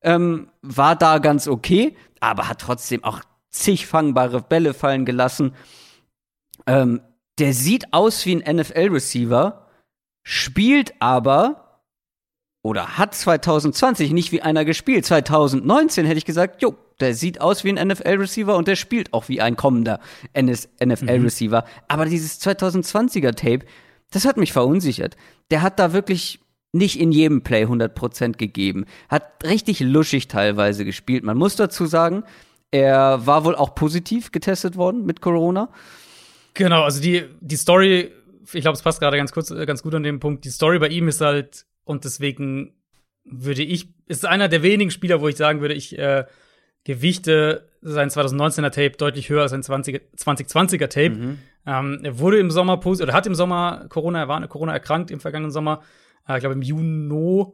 ähm, 0.03 0.51
war 0.63 0.97
da 0.97 1.19
ganz 1.19 1.47
okay, 1.47 1.97
aber 2.21 2.49
hat 2.49 2.61
trotzdem 2.61 3.05
auch 3.05 3.21
zig 3.51 3.87
fangbare 3.87 4.41
Bälle 4.43 4.75
fallen 4.75 5.05
gelassen. 5.05 5.55
Ähm, 6.67 7.01
der 7.39 7.55
sieht 7.55 7.93
aus 7.93 8.27
wie 8.27 8.43
ein 8.43 8.57
NFL-Receiver, 8.57 9.69
spielt 10.25 10.95
aber 11.01 11.68
oder 12.69 12.99
hat 12.99 13.15
2020 13.15 14.13
nicht 14.13 14.31
wie 14.31 14.43
einer 14.43 14.67
gespielt. 14.67 15.07
2019 15.07 16.05
hätte 16.05 16.19
ich 16.19 16.27
gesagt, 16.27 16.61
jo, 16.61 16.77
der 17.01 17.15
sieht 17.15 17.41
aus 17.41 17.65
wie 17.65 17.73
ein 17.73 17.89
NFL-Receiver 17.89 18.55
und 18.55 18.69
der 18.69 18.77
spielt 18.77 19.15
auch 19.15 19.31
wie 19.31 19.41
ein 19.41 19.57
kommender 19.57 20.01
NFL-Receiver. 20.39 21.65
Aber 21.89 22.05
dieses 22.05 22.43
2020er 22.43 23.35
Tape, 23.35 23.65
das 24.11 24.27
hat 24.27 24.37
mich 24.37 24.53
verunsichert. 24.53 25.17
Der 25.51 25.63
hat 25.63 25.79
da 25.79 25.95
wirklich 25.95 26.41
nicht 26.73 27.01
in 27.01 27.11
jedem 27.11 27.43
Play 27.43 27.65
100% 27.65 28.37
gegeben. 28.37 28.85
Hat 29.09 29.25
richtig 29.45 29.81
luschig 29.81 30.29
teilweise 30.29 30.85
gespielt. 30.85 31.25
Man 31.25 31.39
muss 31.39 31.57
dazu 31.57 31.87
sagen, 31.87 32.23
er 32.71 33.27
war 33.27 33.47
wohl 33.47 33.57
auch 33.57 33.75
positiv 33.75 34.31
getestet 34.31 34.77
worden 34.77 35.07
mit 35.07 35.23
Corona. 35.23 35.71
Genau, 36.53 36.83
also 36.83 37.01
die, 37.01 37.25
die 37.41 37.57
Story, 37.57 38.13
ich 38.53 38.61
glaube, 38.61 38.77
es 38.77 38.83
passt 38.83 39.01
gerade 39.01 39.17
ganz 39.17 39.33
kurz, 39.33 39.51
äh, 39.51 39.65
ganz 39.65 39.83
gut 39.83 39.95
an 39.95 40.03
dem 40.03 40.21
Punkt. 40.21 40.45
Die 40.45 40.51
Story 40.51 40.79
bei 40.79 40.89
ihm 40.89 41.09
ist 41.09 41.23
halt, 41.23 41.65
und 41.89 42.05
deswegen 42.05 42.75
würde 43.25 43.63
ich, 43.63 43.89
ist 44.07 44.25
einer 44.27 44.49
der 44.49 44.63
wenigen 44.63 44.91
Spieler, 44.91 45.21
wo 45.21 45.29
ich 45.29 45.37
sagen 45.37 45.61
würde, 45.61 45.75
ich 45.75 45.99
äh, 45.99 46.25
gewichte 46.85 47.69
sein 47.81 48.11
2019er 48.11 48.71
Tape 48.71 48.93
deutlich 48.97 49.29
höher 49.29 49.43
als 49.43 49.51
sein 49.51 49.63
20, 49.63 50.01
2020er 50.17 50.89
Tape. 50.89 51.11
Mhm. 51.11 51.39
Ähm, 51.67 52.01
er 52.03 52.19
wurde 52.19 52.39
im 52.39 52.51
Sommer 52.51 52.79
positiv, 52.79 53.05
oder 53.05 53.15
hat 53.15 53.27
im 53.27 53.35
Sommer 53.35 53.87
Corona, 53.89 54.21
er 54.21 54.29
war 54.29 54.47
Corona 54.49 54.73
erkrankt 54.73 55.11
im 55.11 55.21
vergangenen 55.21 55.51
Sommer, 55.51 55.83
äh, 56.27 56.35
ich 56.37 56.41
glaube 56.41 56.55
im 56.55 56.63
Juni. 56.63 57.47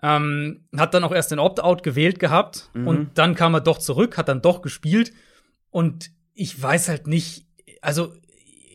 Ähm, 0.00 0.64
hat 0.76 0.94
dann 0.94 1.02
auch 1.02 1.10
erst 1.12 1.32
den 1.32 1.40
Opt-out 1.40 1.82
gewählt 1.82 2.20
gehabt 2.20 2.70
Mhm. 2.72 2.86
und 2.86 3.18
dann 3.18 3.34
kam 3.34 3.54
er 3.54 3.60
doch 3.60 3.78
zurück, 3.78 4.16
hat 4.16 4.28
dann 4.28 4.42
doch 4.42 4.62
gespielt 4.62 5.12
und 5.70 6.10
ich 6.34 6.60
weiß 6.60 6.88
halt 6.88 7.08
nicht, 7.08 7.46
also 7.80 8.12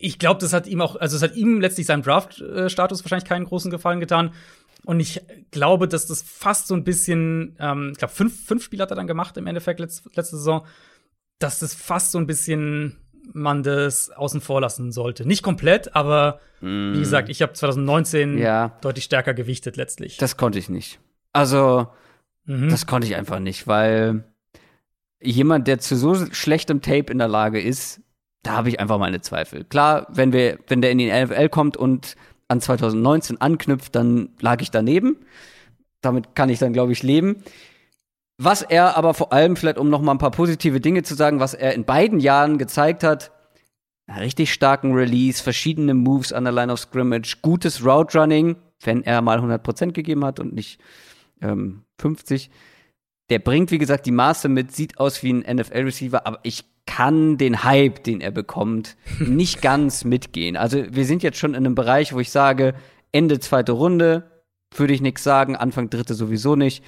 ich 0.00 0.18
glaube, 0.18 0.40
das 0.40 0.52
hat 0.52 0.66
ihm 0.66 0.82
auch, 0.82 0.96
also 0.96 1.16
es 1.16 1.22
hat 1.22 1.34
ihm 1.34 1.62
letztlich 1.62 1.86
seinem 1.86 2.02
Draft-Status 2.02 3.02
wahrscheinlich 3.02 3.26
keinen 3.26 3.46
großen 3.46 3.70
Gefallen 3.70 4.00
getan. 4.00 4.32
Und 4.84 5.00
ich 5.00 5.20
glaube, 5.50 5.88
dass 5.88 6.06
das 6.06 6.22
fast 6.22 6.66
so 6.66 6.74
ein 6.74 6.84
bisschen, 6.84 7.56
ähm, 7.58 7.90
ich 7.92 7.98
glaube, 7.98 8.12
fünf, 8.14 8.46
fünf 8.46 8.62
Spiele 8.62 8.82
hat 8.82 8.90
er 8.90 8.96
dann 8.96 9.06
gemacht 9.06 9.36
im 9.36 9.46
Endeffekt 9.46 9.80
letzte, 9.80 10.08
letzte 10.14 10.36
Saison, 10.36 10.66
dass 11.38 11.58
das 11.58 11.74
fast 11.74 12.12
so 12.12 12.18
ein 12.18 12.26
bisschen 12.26 12.98
man 13.32 13.62
das 13.62 14.10
außen 14.10 14.42
vor 14.42 14.60
lassen 14.60 14.92
sollte. 14.92 15.26
Nicht 15.26 15.42
komplett, 15.42 15.96
aber 15.96 16.40
wie 16.60 16.98
gesagt, 16.98 17.28
ich 17.28 17.42
habe 17.42 17.52
2019 17.52 18.38
Ja. 18.38 18.76
deutlich 18.80 19.04
stärker 19.04 19.34
gewichtet 19.34 19.76
letztlich. 19.76 20.16
Das 20.18 20.36
konnte 20.38 20.58
ich 20.58 20.68
nicht. 20.70 20.98
Also, 21.32 21.88
Mhm. 22.46 22.68
das 22.70 22.86
konnte 22.86 23.06
ich 23.06 23.16
einfach 23.16 23.38
nicht, 23.38 23.66
weil 23.66 24.24
jemand, 25.20 25.66
der 25.68 25.78
zu 25.78 25.96
so 25.96 26.14
schlechtem 26.32 26.80
Tape 26.82 27.10
in 27.12 27.18
der 27.18 27.28
Lage 27.28 27.60
ist, 27.60 28.00
da 28.42 28.52
habe 28.52 28.68
ich 28.68 28.78
einfach 28.80 28.98
meine 28.98 29.20
Zweifel. 29.22 29.64
Klar, 29.64 30.06
wenn 30.10 30.32
wir, 30.32 30.58
wenn 30.68 30.82
der 30.82 30.90
in 30.90 30.98
die 30.98 31.08
NFL 31.10 31.48
kommt 31.48 31.76
und 31.78 32.14
an 32.48 32.60
2019 32.60 33.40
anknüpft, 33.40 33.94
dann 33.94 34.30
lag 34.40 34.60
ich 34.62 34.70
daneben. 34.70 35.16
Damit 36.00 36.34
kann 36.34 36.48
ich 36.48 36.58
dann, 36.58 36.72
glaube 36.72 36.92
ich, 36.92 37.02
leben. 37.02 37.42
Was 38.36 38.62
er 38.62 38.96
aber 38.96 39.14
vor 39.14 39.32
allem, 39.32 39.56
vielleicht 39.56 39.78
um 39.78 39.90
noch 39.90 40.02
mal 40.02 40.12
ein 40.12 40.18
paar 40.18 40.30
positive 40.30 40.80
Dinge 40.80 41.02
zu 41.02 41.14
sagen, 41.14 41.40
was 41.40 41.54
er 41.54 41.74
in 41.74 41.84
beiden 41.84 42.18
Jahren 42.18 42.58
gezeigt 42.58 43.04
hat, 43.04 43.30
richtig 44.08 44.52
starken 44.52 44.92
Release, 44.92 45.42
verschiedene 45.42 45.94
Moves 45.94 46.32
an 46.32 46.44
der 46.44 46.52
Line 46.52 46.72
of 46.72 46.80
Scrimmage, 46.80 47.38
gutes 47.42 47.84
Route 47.84 48.18
Running, 48.18 48.56
wenn 48.80 49.02
er 49.02 49.22
mal 49.22 49.38
100% 49.38 49.92
gegeben 49.92 50.24
hat 50.24 50.40
und 50.40 50.52
nicht 50.52 50.80
ähm, 51.40 51.84
50. 51.98 52.50
Der 53.30 53.38
bringt, 53.38 53.70
wie 53.70 53.78
gesagt, 53.78 54.06
die 54.06 54.12
Maße 54.12 54.48
mit, 54.48 54.72
sieht 54.72 54.98
aus 54.98 55.22
wie 55.22 55.32
ein 55.32 55.56
NFL-Receiver, 55.56 56.26
aber 56.26 56.40
ich 56.42 56.64
kann 56.86 57.38
den 57.38 57.64
Hype, 57.64 58.04
den 58.04 58.20
er 58.20 58.30
bekommt, 58.30 58.96
nicht 59.18 59.62
ganz 59.62 60.04
mitgehen. 60.04 60.56
Also 60.56 60.84
wir 60.90 61.04
sind 61.04 61.22
jetzt 61.22 61.38
schon 61.38 61.52
in 61.52 61.64
einem 61.64 61.74
Bereich, 61.74 62.12
wo 62.12 62.20
ich 62.20 62.30
sage, 62.30 62.74
Ende 63.12 63.38
zweite 63.40 63.72
Runde, 63.72 64.30
würde 64.74 64.92
ich 64.92 65.00
nichts 65.00 65.22
sagen, 65.22 65.56
Anfang 65.56 65.88
dritte 65.88 66.14
sowieso 66.14 66.56
nicht. 66.56 66.84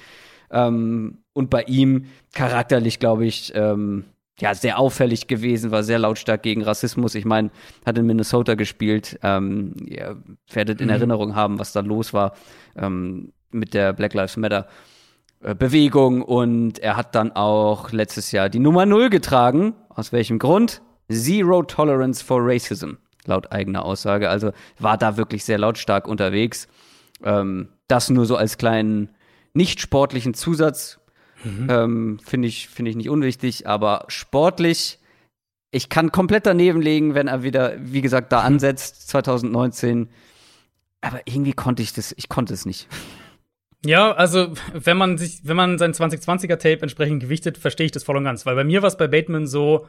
Ähm, 0.51 1.19
und 1.33 1.49
bei 1.49 1.63
ihm 1.63 2.05
charakterlich, 2.33 2.99
glaube 2.99 3.25
ich, 3.25 3.53
ähm, 3.55 4.05
ja, 4.39 4.53
sehr 4.53 4.77
auffällig 4.77 5.27
gewesen, 5.27 5.71
war 5.71 5.83
sehr 5.83 5.97
lautstark 5.97 6.43
gegen 6.43 6.61
Rassismus. 6.61 7.15
Ich 7.15 7.25
meine, 7.25 7.49
hat 7.85 7.97
in 7.97 8.05
Minnesota 8.05 8.53
gespielt. 8.53 9.19
Ähm, 9.23 9.73
ihr 9.85 10.21
werdet 10.51 10.79
in 10.79 10.87
Mhm. 10.87 10.93
Erinnerung 10.93 11.35
haben, 11.35 11.57
was 11.59 11.73
da 11.73 11.79
los 11.79 12.13
war 12.13 12.33
ähm, 12.75 13.33
mit 13.51 13.73
der 13.73 13.93
Black 13.93 14.13
Lives 14.13 14.37
Matter 14.37 14.67
Bewegung. 15.39 16.21
Und 16.21 16.79
er 16.79 16.97
hat 16.97 17.15
dann 17.15 17.31
auch 17.31 17.91
letztes 17.91 18.31
Jahr 18.31 18.49
die 18.49 18.59
Nummer 18.59 18.85
Null 18.85 19.09
getragen. 19.09 19.75
Aus 19.89 20.11
welchem 20.11 20.39
Grund? 20.39 20.81
Zero 21.11 21.63
Tolerance 21.63 22.23
for 22.23 22.39
Racism, 22.41 22.93
laut 23.25 23.51
eigener 23.51 23.85
Aussage. 23.85 24.29
Also 24.29 24.51
war 24.77 24.97
da 24.97 25.15
wirklich 25.15 25.45
sehr 25.45 25.57
lautstark 25.57 26.07
unterwegs. 26.07 26.67
Ähm, 27.23 27.69
das 27.87 28.09
nur 28.09 28.25
so 28.25 28.35
als 28.35 28.57
kleinen 28.57 29.09
nicht 29.53 29.79
sportlichen 29.79 30.33
Zusatz 30.33 30.99
ähm, 31.45 32.19
finde 32.23 32.47
ich, 32.47 32.67
finde 32.67 32.91
ich 32.91 32.97
nicht 32.97 33.09
unwichtig, 33.09 33.67
aber 33.67 34.05
sportlich, 34.07 34.99
ich 35.71 35.89
kann 35.89 36.11
komplett 36.11 36.45
daneben 36.45 36.81
legen, 36.81 37.13
wenn 37.13 37.27
er 37.27 37.43
wieder, 37.43 37.75
wie 37.79 38.01
gesagt, 38.01 38.31
da 38.31 38.41
ansetzt, 38.41 39.09
2019. 39.09 40.09
Aber 41.01 41.21
irgendwie 41.25 41.53
konnte 41.53 41.83
ich 41.83 41.93
das, 41.93 42.13
ich 42.17 42.29
konnte 42.29 42.53
es 42.53 42.65
nicht. 42.65 42.87
Ja, 43.87 44.11
also 44.11 44.53
wenn 44.73 44.97
man 44.97 45.17
sich, 45.17 45.39
wenn 45.43 45.55
man 45.55 45.77
sein 45.77 45.93
2020er 45.93 46.57
Tape 46.57 46.81
entsprechend 46.81 47.21
gewichtet, 47.21 47.57
verstehe 47.57 47.85
ich 47.85 47.91
das 47.91 48.03
voll 48.03 48.17
und 48.17 48.25
ganz. 48.25 48.45
Weil 48.45 48.55
bei 48.55 48.65
mir 48.65 48.81
war 48.81 48.87
es 48.87 48.97
bei 48.97 49.07
Bateman 49.07 49.47
so, 49.47 49.87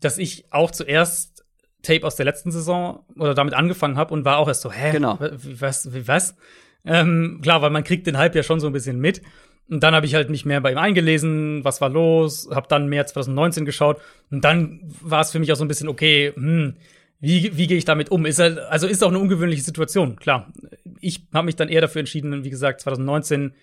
dass 0.00 0.18
ich 0.18 0.44
auch 0.50 0.70
zuerst 0.70 1.44
Tape 1.82 2.06
aus 2.06 2.16
der 2.16 2.26
letzten 2.26 2.52
Saison 2.52 3.04
oder 3.16 3.34
damit 3.34 3.54
angefangen 3.54 3.96
habe 3.96 4.12
und 4.12 4.24
war 4.26 4.36
auch 4.36 4.48
erst 4.48 4.60
so, 4.60 4.70
hä, 4.70 4.92
Genau. 4.92 5.18
was, 5.20 5.88
was? 6.06 6.36
Ähm, 6.84 7.40
klar, 7.42 7.62
weil 7.62 7.70
man 7.70 7.84
kriegt 7.84 8.06
den 8.06 8.18
Hype 8.18 8.34
ja 8.34 8.42
schon 8.42 8.60
so 8.60 8.66
ein 8.66 8.72
bisschen 8.72 9.00
mit. 9.00 9.22
Und 9.70 9.82
dann 9.82 9.94
habe 9.94 10.04
ich 10.04 10.14
halt 10.14 10.28
mich 10.28 10.44
mehr 10.44 10.60
bei 10.60 10.72
ihm 10.72 10.78
eingelesen, 10.78 11.64
was 11.64 11.80
war 11.80 11.88
los, 11.88 12.48
habe 12.52 12.68
dann 12.68 12.88
mehr 12.88 13.06
2019 13.06 13.64
geschaut 13.64 14.00
und 14.30 14.44
dann 14.44 14.80
war 15.00 15.20
es 15.22 15.30
für 15.30 15.38
mich 15.38 15.50
auch 15.52 15.56
so 15.56 15.64
ein 15.64 15.68
bisschen 15.68 15.88
okay, 15.88 16.32
hm, 16.34 16.74
wie, 17.22 17.56
wie 17.56 17.66
gehe 17.68 17.78
ich 17.78 17.84
damit 17.84 18.10
um? 18.10 18.26
Ist 18.26 18.40
halt, 18.40 18.58
also 18.58 18.86
ist 18.86 19.02
auch 19.02 19.08
eine 19.08 19.18
ungewöhnliche 19.20 19.62
Situation, 19.62 20.16
klar. 20.16 20.52
Ich 21.00 21.26
habe 21.32 21.46
mich 21.46 21.56
dann 21.56 21.68
eher 21.68 21.80
dafür 21.80 22.00
entschieden, 22.00 22.44
wie 22.44 22.50
gesagt, 22.50 22.80
2019 22.82 23.54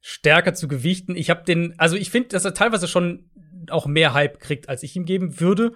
stärker 0.00 0.54
zu 0.54 0.68
gewichten. 0.68 1.16
Ich 1.16 1.28
habe 1.28 1.44
den, 1.44 1.74
also 1.78 1.96
ich 1.96 2.10
finde, 2.10 2.28
dass 2.30 2.44
er 2.44 2.54
teilweise 2.54 2.88
schon 2.88 3.28
auch 3.68 3.86
mehr 3.86 4.14
Hype 4.14 4.38
kriegt, 4.40 4.68
als 4.68 4.82
ich 4.84 4.94
ihm 4.96 5.04
geben 5.04 5.40
würde. 5.40 5.72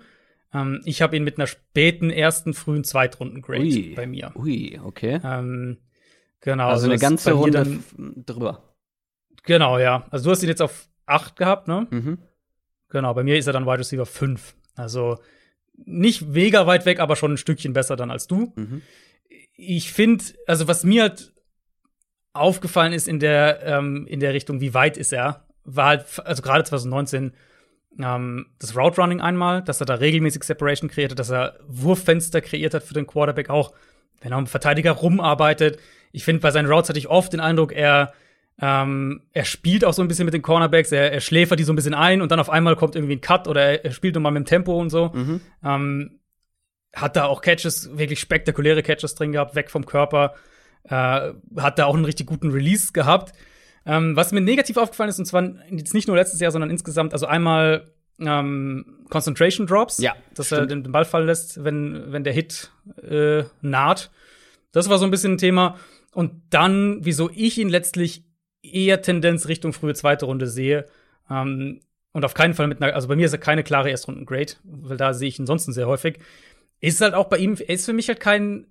Ähm, 0.53 0.81
ich 0.85 1.03
habe 1.03 1.17
ihn 1.17 1.25
mit 1.25 1.37
einer 1.39 1.47
späten 1.49 2.09
ersten, 2.11 2.55
frühen 2.55 2.85
Zweitrunden-Grade 2.85 3.95
bei 3.97 4.07
mir. 4.07 4.33
Ui, 4.37 4.81
okay. 4.83 5.21
Ähm, 5.23 5.79
genau. 6.41 6.69
Also 6.69 6.85
eine 6.87 6.95
das 6.95 7.03
ist 7.03 7.09
ganze 7.09 7.33
Runde 7.33 7.59
dann- 7.59 7.85
drüber. 8.25 8.75
Genau, 9.43 9.79
ja. 9.79 10.07
Also 10.11 10.27
du 10.27 10.31
hast 10.31 10.43
ihn 10.43 10.49
jetzt 10.49 10.63
auf 10.63 10.89
8 11.07 11.37
gehabt, 11.37 11.69
ne? 11.69 11.87
Mhm. 11.91 12.19
Genau, 12.91 13.13
bei 13.13 13.25
mir 13.25 13.37
ist 13.37 13.47
er 13.49 13.53
dann 13.53 13.67
Wide 13.67 13.81
Receiver 13.81 14.07
5. 14.07 14.55
Also 14.77 15.19
nicht 15.77 16.23
mega 16.23 16.67
weit 16.67 16.87
weg, 16.87 17.01
aber 17.01 17.17
schon 17.17 17.33
ein 17.33 17.39
Stückchen 17.39 17.73
besser 17.73 17.97
dann 17.97 18.11
als 18.11 18.27
du. 18.27 18.53
Mhm. 18.57 18.83
Ich 19.57 19.93
finde, 19.93 20.25
also 20.47 20.69
was 20.69 20.85
mir 20.85 21.03
halt 21.03 21.33
aufgefallen 22.33 22.93
ist 22.93 23.09
in 23.09 23.21
der, 23.21 23.63
ähm, 23.65 24.07
in 24.07 24.21
der 24.21 24.35
Richtung, 24.35 24.61
wie 24.61 24.75
weit 24.75 24.97
ist 24.97 25.13
er, 25.13 25.45
war 25.65 25.87
halt, 25.87 26.07
also 26.25 26.43
gerade 26.43 26.65
2019, 26.65 27.33
ähm, 27.99 28.47
das 28.59 28.77
Route 28.77 29.01
Running 29.01 29.21
einmal, 29.21 29.63
dass 29.63 29.81
er 29.81 29.87
da 29.87 29.95
regelmäßig 29.95 30.43
Separation 30.45 30.91
kreiert 30.91 31.13
hat, 31.13 31.19
dass 31.19 31.31
er 31.31 31.59
Wurffenster 31.67 32.41
kreiert 32.41 32.75
hat 32.75 32.83
für 32.83 32.95
den 32.95 33.07
Quarterback 33.07 33.51
auch, 33.51 33.73
wenn 34.21 34.33
er 34.33 34.39
um 34.39 34.47
Verteidiger 34.47 34.93
rumarbeitet. 34.93 35.79
Ich 36.13 36.25
finde, 36.25 36.41
bei 36.41 36.51
seinen 36.51 36.71
Routes 36.71 36.89
hatte 36.89 36.99
ich 36.99 37.09
oft 37.09 37.33
den 37.33 37.41
Eindruck, 37.41 37.73
er 37.73 38.13
ähm, 38.61 39.23
er 39.33 39.45
spielt 39.45 39.85
auch 39.85 39.93
so 39.93 40.03
ein 40.03 40.09
bisschen 40.09 40.27
mit 40.27 40.35
den 40.35 40.43
Cornerbacks, 40.43 40.93
er, 40.93 41.13
er 41.13 41.21
schläfert 41.21 41.59
die 41.59 41.65
so 41.65 41.73
ein 41.73 41.77
bisschen 41.77 41.95
ein 41.95 42.23
und 42.23 42.31
dann 42.31 42.39
auf 42.39 42.51
einmal 42.51 42.77
kommt 42.77 42.95
irgendwie 42.95 43.17
ein 43.17 43.21
Cut 43.21 43.49
oder 43.49 43.85
er, 43.85 43.91
spielt 43.91 44.15
nochmal 44.15 44.33
mit 44.33 44.45
dem 44.45 44.47
Tempo 44.47 44.81
und 44.81 44.91
so. 44.91 45.11
Mhm. 45.13 45.41
Ähm, 45.65 46.21
hat 46.95 47.17
da 47.17 47.25
auch 47.25 47.41
Catches, 47.41 47.99
wirklich 47.99 48.21
spektakuläre 48.21 48.83
Catches 48.83 49.17
drin 49.17 49.33
gehabt, 49.33 49.57
weg 49.57 49.71
vom 49.71 49.85
Körper. 49.85 50.35
Äh, 50.85 51.33
hat 51.57 51.79
da 51.79 51.87
auch 51.87 51.95
einen 51.95 52.05
richtig 52.05 52.27
guten 52.27 52.51
Release 52.51 52.93
gehabt. 52.93 53.33
Ähm, 53.87 54.15
was 54.15 54.33
mir 54.33 54.41
negativ 54.41 54.77
aufgefallen 54.77 55.11
ist, 55.11 55.19
und 55.19 55.27
zwar 55.27 55.43
jetzt 55.71 55.93
nicht 55.93 56.07
nur 56.07 56.17
letztes 56.17 56.41
Jahr, 56.41 56.53
sondern 56.53 56.71
insgesamt, 56.71 57.13
also 57.13 57.27
einmal 57.27 57.91
ähm, 58.21 59.05
Concentration 59.11 59.67
Drops, 59.67 59.99
Ja, 59.99 60.15
dass 60.35 60.53
er 60.53 60.67
den, 60.67 60.85
den 60.85 60.93
Ball 60.93 61.05
fallen 61.05 61.27
lässt, 61.27 61.65
wenn, 61.65 62.13
wenn 62.13 62.23
der 62.23 62.33
Hit 62.33 62.71
äh, 63.03 63.43
naht. 63.61 64.11
Das 64.73 64.89
war 64.89 64.99
so 64.99 65.05
ein 65.05 65.11
bisschen 65.11 65.35
ein 65.35 65.39
Thema. 65.39 65.77
Und 66.13 66.43
dann, 66.51 67.05
wieso 67.05 67.29
ich 67.35 67.59
ihn 67.59 67.69
letztlich 67.69 68.25
eher 68.73 69.03
Tendenz 69.03 69.49
Richtung 69.49 69.73
frühe 69.73 69.95
zweite 69.95 70.27
Runde 70.27 70.47
sehe. 70.47 70.87
Ähm, 71.31 71.81
und 72.13 72.25
auf 72.25 72.35
keinen 72.35 72.55
Fall 72.55 72.69
mit 72.69 72.81
einer, 72.81 72.95
also 72.95 73.09
bei 73.09 73.17
mir 73.17 73.27
ist 73.27 73.33
er 73.33 73.39
keine 73.39 73.65
klare 73.65 73.91
Erstrunden-Grade, 73.91 74.53
weil 74.63 74.97
da 74.97 75.15
sehe 75.15 75.29
ich 75.29 75.39
ihn 75.39 75.47
sonst 75.47 75.65
sehr 75.65 75.87
häufig. 75.89 76.19
Ist 76.81 77.01
halt 77.01 77.15
auch 77.15 77.29
bei 77.29 77.39
ihm, 77.39 77.57
er 77.59 77.75
ist 77.75 77.87
für 77.87 77.93
mich 77.93 78.09
halt 78.09 78.21
kein 78.21 78.67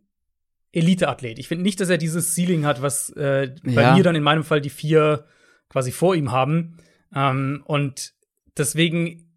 Elite-Athlet. 0.72 1.40
Ich 1.40 1.48
finde 1.48 1.64
nicht, 1.64 1.80
dass 1.80 1.90
er 1.90 1.98
dieses 1.98 2.34
Ceiling 2.36 2.66
hat, 2.66 2.82
was 2.82 3.10
äh, 3.12 3.54
bei 3.64 3.82
Ja. 3.82 3.96
mir 3.96 4.04
dann 4.04 4.16
in 4.16 4.24
meinem 4.24 4.44
Fall 4.44 4.62
die 4.62 4.70
vier 4.70 5.26
quasi 5.70 5.92
vor 5.92 6.16
ihm 6.16 6.32
haben. 6.32 6.78
Ähm, 7.14 7.64
und 7.66 8.14
deswegen, 8.58 9.30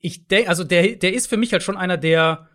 ich 0.00 0.26
denke, 0.26 0.48
also 0.48 0.64
der, 0.64 0.96
der 0.96 1.14
ist 1.14 1.26
für 1.28 1.36
mich 1.36 1.52
halt 1.52 1.62
schon 1.62 1.76
einer, 1.76 1.96
der 1.96 2.48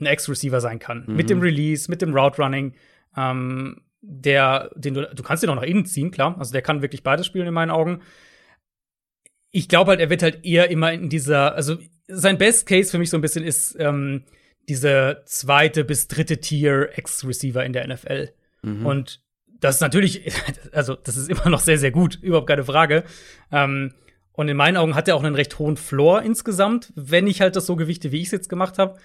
ein 0.00 0.06
Ex-Receiver 0.06 0.60
sein 0.60 0.78
kann. 0.78 1.04
Mhm. 1.06 1.16
Mit 1.16 1.30
dem 1.30 1.40
Release, 1.40 1.90
mit 1.90 2.00
dem 2.00 2.14
Route 2.14 2.40
Running. 2.40 2.74
Ähm, 3.16 3.82
der, 4.00 4.70
den 4.74 4.94
du, 4.94 5.14
du 5.14 5.22
kannst 5.22 5.42
den 5.42 5.50
auch 5.50 5.56
nach 5.56 5.62
innen 5.62 5.86
ziehen, 5.86 6.10
klar. 6.10 6.36
Also 6.38 6.52
der 6.52 6.62
kann 6.62 6.82
wirklich 6.82 7.02
beides 7.02 7.26
spielen 7.26 7.46
in 7.46 7.54
meinen 7.54 7.70
Augen. 7.70 8.02
Ich 9.50 9.68
glaube 9.68 9.90
halt, 9.90 10.00
er 10.00 10.10
wird 10.10 10.22
halt 10.22 10.44
eher 10.44 10.70
immer 10.70 10.92
in 10.92 11.08
dieser, 11.08 11.54
also 11.54 11.78
sein 12.06 12.38
Best 12.38 12.66
Case 12.66 12.90
für 12.90 12.98
mich 12.98 13.10
so 13.10 13.16
ein 13.16 13.22
bisschen 13.22 13.44
ist 13.44 13.76
ähm, 13.78 14.24
diese 14.68 15.22
zweite 15.24 15.84
bis 15.84 16.08
dritte 16.08 16.38
Tier 16.38 16.90
Ex-Receiver 16.94 17.64
in 17.64 17.72
der 17.72 17.88
NFL. 17.88 18.30
Mhm. 18.62 18.86
Und 18.86 19.22
das 19.60 19.76
ist 19.76 19.80
natürlich, 19.80 20.30
also 20.72 20.94
das 20.94 21.16
ist 21.16 21.30
immer 21.30 21.48
noch 21.48 21.60
sehr, 21.60 21.78
sehr 21.78 21.90
gut, 21.90 22.16
überhaupt 22.16 22.48
keine 22.48 22.64
Frage. 22.64 23.04
Ähm, 23.50 23.94
und 24.32 24.48
in 24.48 24.56
meinen 24.56 24.76
Augen 24.76 24.94
hat 24.94 25.08
er 25.08 25.16
auch 25.16 25.24
einen 25.24 25.34
recht 25.34 25.58
hohen 25.58 25.76
Floor 25.76 26.22
insgesamt, 26.22 26.92
wenn 26.94 27.26
ich 27.26 27.40
halt 27.40 27.56
das 27.56 27.66
so 27.66 27.74
gewichte, 27.74 28.12
wie 28.12 28.20
ich 28.20 28.26
es 28.26 28.32
jetzt 28.32 28.48
gemacht 28.48 28.78
habe. 28.78 28.98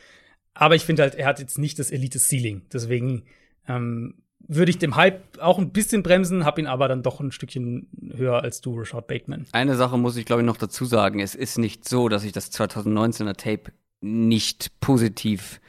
Aber 0.54 0.76
ich 0.76 0.86
finde 0.86 1.02
halt, 1.02 1.16
er 1.16 1.26
hat 1.26 1.40
jetzt 1.40 1.58
nicht 1.58 1.80
das 1.80 1.90
Elite-Ceiling. 1.90 2.68
Deswegen 2.72 3.24
ähm, 3.68 4.23
würde 4.48 4.70
ich 4.72 4.78
dem 4.78 4.96
Hype 4.96 5.22
auch 5.42 5.58
ein 5.58 5.72
bisschen 5.72 6.04
bremsen, 6.04 6.46
hab 6.46 6.60
ihn 6.60 6.68
aber 6.68 6.88
dann 6.88 7.02
doch 7.02 7.20
ein 7.20 7.32
Stückchen 7.32 7.88
höher 8.16 8.42
als 8.42 8.62
du, 8.62 8.78
Rashad 8.78 9.08
Bateman. 9.08 9.46
Eine 9.54 9.76
Sache 9.76 9.98
muss 9.98 10.18
ich, 10.18 10.26
glaube 10.26 10.42
ich, 10.42 10.46
noch 10.46 10.58
dazu 10.58 10.86
sagen. 10.86 11.20
Es 11.20 11.34
ist 11.36 11.58
nicht 11.58 11.88
so, 11.88 12.10
dass 12.10 12.24
ich 12.24 12.32
das 12.34 12.52
2019er 12.52 13.36
Tape 13.36 13.72
nicht 14.02 14.80
positiv 14.82 15.62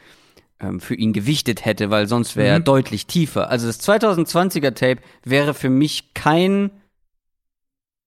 ähm, 0.60 0.80
für 0.80 0.94
ihn 0.94 1.12
gewichtet 1.12 1.64
hätte, 1.64 1.90
weil 1.90 2.08
sonst 2.08 2.34
wäre 2.36 2.48
er 2.48 2.58
Mhm. 2.60 2.64
deutlich 2.64 3.06
tiefer. 3.06 3.48
Also 3.48 3.66
das 3.68 3.80
2020er 3.80 4.74
Tape 4.74 5.00
wäre 5.24 5.54
für 5.54 5.70
mich 5.70 6.14
kein 6.14 6.70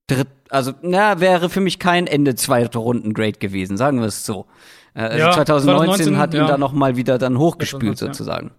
Dritt, 0.08 0.28
also 0.50 0.72
na, 0.82 1.20
wäre 1.20 1.50
für 1.50 1.60
mich 1.60 1.80
kein 1.80 2.08
Ende 2.08 2.36
zweite 2.36 2.78
Runden 2.78 3.14
Grade 3.14 3.40
gewesen, 3.40 3.76
sagen 3.76 4.00
wir 4.00 4.08
es 4.08 4.26
so. 4.26 4.46
Äh, 4.94 5.02
also 5.02 5.18
Ja, 5.20 5.32
2019, 5.34 6.16
2019, 6.16 6.18
hat 6.18 6.34
ihn 6.34 6.40
ja. 6.42 6.48
da 6.48 6.58
noch 6.58 6.72
mal 6.72 6.96
wieder 6.96 7.18
dann 7.18 7.38
hochgespült 7.38 7.98
2019, 7.98 8.48
ja. 8.50 8.56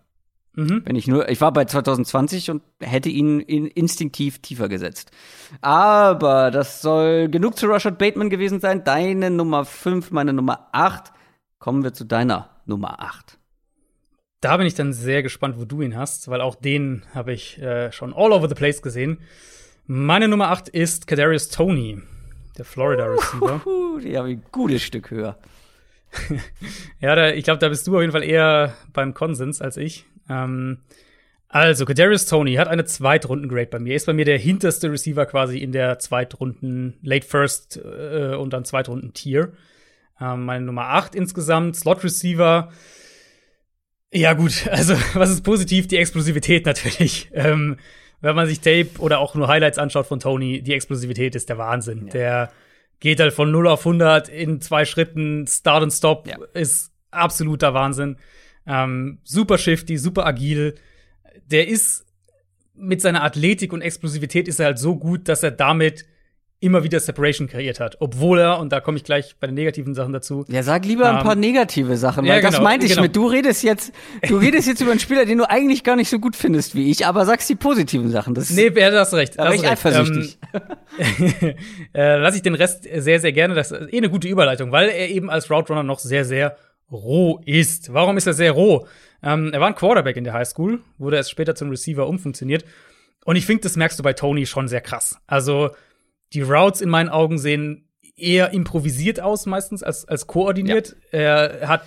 Mhm. 0.58 0.82
Wenn 0.84 0.96
ich 0.96 1.06
nur, 1.06 1.28
ich 1.28 1.40
war 1.40 1.52
bei 1.52 1.66
2020 1.66 2.50
und 2.50 2.62
hätte 2.80 3.08
ihn 3.08 3.38
in, 3.38 3.66
instinktiv 3.66 4.40
tiefer 4.40 4.68
gesetzt. 4.68 5.12
Aber 5.60 6.50
das 6.50 6.82
soll 6.82 7.28
genug 7.28 7.56
zu 7.56 7.68
Rashad 7.68 7.96
Bateman 7.96 8.28
gewesen 8.28 8.58
sein. 8.58 8.82
Deine 8.82 9.30
Nummer 9.30 9.64
5, 9.64 10.10
meine 10.10 10.32
Nummer 10.32 10.68
8. 10.72 11.12
Kommen 11.60 11.84
wir 11.84 11.92
zu 11.92 12.02
deiner 12.02 12.50
Nummer 12.66 13.00
8. 13.00 13.38
Da 14.40 14.56
bin 14.56 14.66
ich 14.66 14.74
dann 14.74 14.92
sehr 14.92 15.22
gespannt, 15.22 15.60
wo 15.60 15.64
du 15.64 15.80
ihn 15.80 15.96
hast, 15.96 16.26
weil 16.26 16.40
auch 16.40 16.56
den 16.56 17.04
habe 17.14 17.32
ich 17.32 17.62
äh, 17.62 17.92
schon 17.92 18.12
all 18.12 18.32
over 18.32 18.48
the 18.48 18.56
place 18.56 18.82
gesehen. 18.82 19.18
Meine 19.86 20.26
Nummer 20.26 20.48
8 20.48 20.68
ist 20.70 21.06
Kadarius 21.06 21.50
Tony, 21.50 22.02
der 22.56 22.64
Florida 22.64 23.04
Receiver. 23.06 23.60
Puh, 23.62 24.00
die 24.00 24.18
habe 24.18 24.32
ich 24.32 24.38
ein 24.38 24.44
gutes 24.50 24.82
Stück 24.82 25.12
höher. 25.12 25.38
Ja, 27.00 27.14
da, 27.14 27.30
ich 27.30 27.44
glaube, 27.44 27.60
da 27.60 27.68
bist 27.68 27.86
du 27.86 27.94
auf 27.94 28.00
jeden 28.00 28.12
Fall 28.12 28.24
eher 28.24 28.74
beim 28.92 29.14
Konsens 29.14 29.60
als 29.60 29.76
ich. 29.76 30.04
Ähm, 30.28 30.78
also, 31.48 31.86
Kadarius 31.86 32.26
Tony 32.26 32.54
hat 32.54 32.68
eine 32.68 32.84
Zweitrunden-Grade 32.84 33.68
bei 33.68 33.78
mir. 33.78 33.96
Ist 33.96 34.06
bei 34.06 34.12
mir 34.12 34.26
der 34.26 34.38
hinterste 34.38 34.90
Receiver 34.90 35.24
quasi 35.24 35.58
in 35.58 35.72
der 35.72 35.98
Zweitrunden, 35.98 36.98
Late 37.02 37.26
First 37.26 37.78
äh, 37.82 38.34
und 38.34 38.52
dann 38.52 38.64
Zweitrunden-Tier. 38.64 39.52
Ähm, 40.20 40.44
meine 40.44 40.64
Nummer 40.66 40.88
8 40.90 41.14
insgesamt, 41.14 41.76
Slot-Receiver. 41.76 42.70
Ja, 44.12 44.32
gut, 44.34 44.66
also, 44.70 44.94
was 45.14 45.30
ist 45.30 45.42
positiv? 45.42 45.86
Die 45.86 45.96
Explosivität 45.96 46.66
natürlich. 46.66 47.30
Ähm, 47.34 47.76
wenn 48.20 48.34
man 48.34 48.48
sich 48.48 48.58
Tape 48.60 48.88
oder 48.98 49.20
auch 49.20 49.36
nur 49.36 49.46
Highlights 49.46 49.78
anschaut 49.78 50.06
von 50.06 50.18
Tony, 50.18 50.60
die 50.60 50.74
Explosivität 50.74 51.36
ist 51.36 51.48
der 51.48 51.56
Wahnsinn. 51.56 52.08
Der 52.08 52.50
geht 52.98 53.20
halt 53.20 53.32
von 53.32 53.52
0 53.52 53.68
auf 53.68 53.86
100 53.86 54.28
in 54.28 54.60
zwei 54.60 54.84
Schritten, 54.84 55.46
Start 55.46 55.84
und 55.84 55.92
Stop, 55.92 56.26
Ja. 56.26 56.36
ist 56.52 56.90
absoluter 57.12 57.74
Wahnsinn. 57.74 58.16
Ähm, 58.68 59.18
super 59.24 59.58
shifty, 59.58 59.96
super 59.98 60.26
agil. 60.26 60.74
Der 61.50 61.66
ist 61.68 62.04
mit 62.74 63.00
seiner 63.00 63.24
Athletik 63.24 63.72
und 63.72 63.80
Explosivität 63.80 64.46
ist 64.46 64.60
er 64.60 64.66
halt 64.66 64.78
so 64.78 64.96
gut, 64.96 65.28
dass 65.28 65.42
er 65.42 65.50
damit 65.50 66.04
immer 66.60 66.82
wieder 66.82 66.98
Separation 66.98 67.46
kreiert 67.46 67.78
hat. 67.78 67.96
Obwohl 68.00 68.40
er, 68.40 68.58
und 68.58 68.72
da 68.72 68.80
komme 68.80 68.96
ich 68.96 69.04
gleich 69.04 69.36
bei 69.38 69.46
den 69.46 69.54
negativen 69.54 69.94
Sachen 69.94 70.12
dazu, 70.12 70.44
Ja, 70.48 70.64
sag 70.64 70.84
lieber 70.84 71.08
ein 71.08 71.18
Ähm, 71.18 71.22
paar 71.22 71.36
negative 71.36 71.96
Sachen, 71.96 72.24
ja, 72.24 72.34
weil 72.34 72.42
das 72.42 72.54
genau, 72.56 72.64
meinte 72.64 72.84
ich 72.84 72.92
genau. 72.92 73.02
mit. 73.02 73.14
Du 73.14 73.26
redest 73.28 73.62
jetzt, 73.62 73.92
du 74.26 74.36
redest 74.38 74.66
jetzt 74.66 74.80
über 74.80 74.90
einen 74.90 74.98
Spieler, 74.98 75.24
den 75.24 75.38
du 75.38 75.48
eigentlich 75.48 75.84
gar 75.84 75.94
nicht 75.94 76.08
so 76.10 76.18
gut 76.18 76.34
findest 76.34 76.74
wie 76.74 76.90
ich, 76.90 77.06
aber 77.06 77.24
sagst 77.26 77.48
die 77.48 77.54
positiven 77.54 78.10
Sachen. 78.10 78.34
Das 78.34 78.50
Nee, 78.50 78.72
ja, 78.74 78.90
du 78.90 78.98
hast 78.98 79.14
recht. 79.14 79.38
da 79.38 79.44
bin 79.44 79.54
ich 79.54 79.62
recht. 79.62 79.72
eifersüchtig. 79.72 80.38
Ähm, 80.98 81.54
äh, 81.94 82.16
lasse 82.16 82.36
ich 82.38 82.42
den 82.42 82.54
Rest 82.56 82.88
sehr, 82.92 83.20
sehr 83.20 83.32
gerne. 83.32 83.54
Das 83.54 83.70
ist 83.70 83.92
eh 83.92 83.96
eine 83.96 84.10
gute 84.10 84.26
Überleitung, 84.26 84.72
weil 84.72 84.88
er 84.88 85.08
eben 85.10 85.30
als 85.30 85.48
Route 85.50 85.68
Runner 85.72 85.84
noch 85.84 86.00
sehr, 86.00 86.24
sehr 86.24 86.56
roh 86.90 87.40
ist. 87.44 87.92
Warum 87.92 88.16
ist 88.16 88.26
er 88.26 88.32
sehr 88.34 88.52
roh? 88.52 88.86
Ähm, 89.22 89.50
er 89.52 89.60
war 89.60 89.68
ein 89.68 89.74
Quarterback 89.74 90.16
in 90.16 90.24
der 90.24 90.32
Highschool, 90.32 90.80
wurde 90.96 91.16
erst 91.16 91.30
später 91.30 91.54
zum 91.54 91.70
Receiver 91.70 92.06
umfunktioniert. 92.06 92.64
Und 93.24 93.36
ich 93.36 93.46
finde, 93.46 93.62
das 93.62 93.76
merkst 93.76 93.98
du 93.98 94.02
bei 94.02 94.12
Tony 94.12 94.46
schon 94.46 94.68
sehr 94.68 94.80
krass. 94.80 95.18
Also, 95.26 95.70
die 96.32 96.42
Routes 96.42 96.80
in 96.80 96.88
meinen 96.88 97.08
Augen 97.08 97.38
sehen 97.38 97.84
eher 98.16 98.52
improvisiert 98.52 99.20
aus 99.20 99.46
meistens 99.46 99.82
als, 99.84 100.04
als 100.06 100.26
koordiniert. 100.26 100.96
Er 101.12 101.68
hat, 101.68 101.82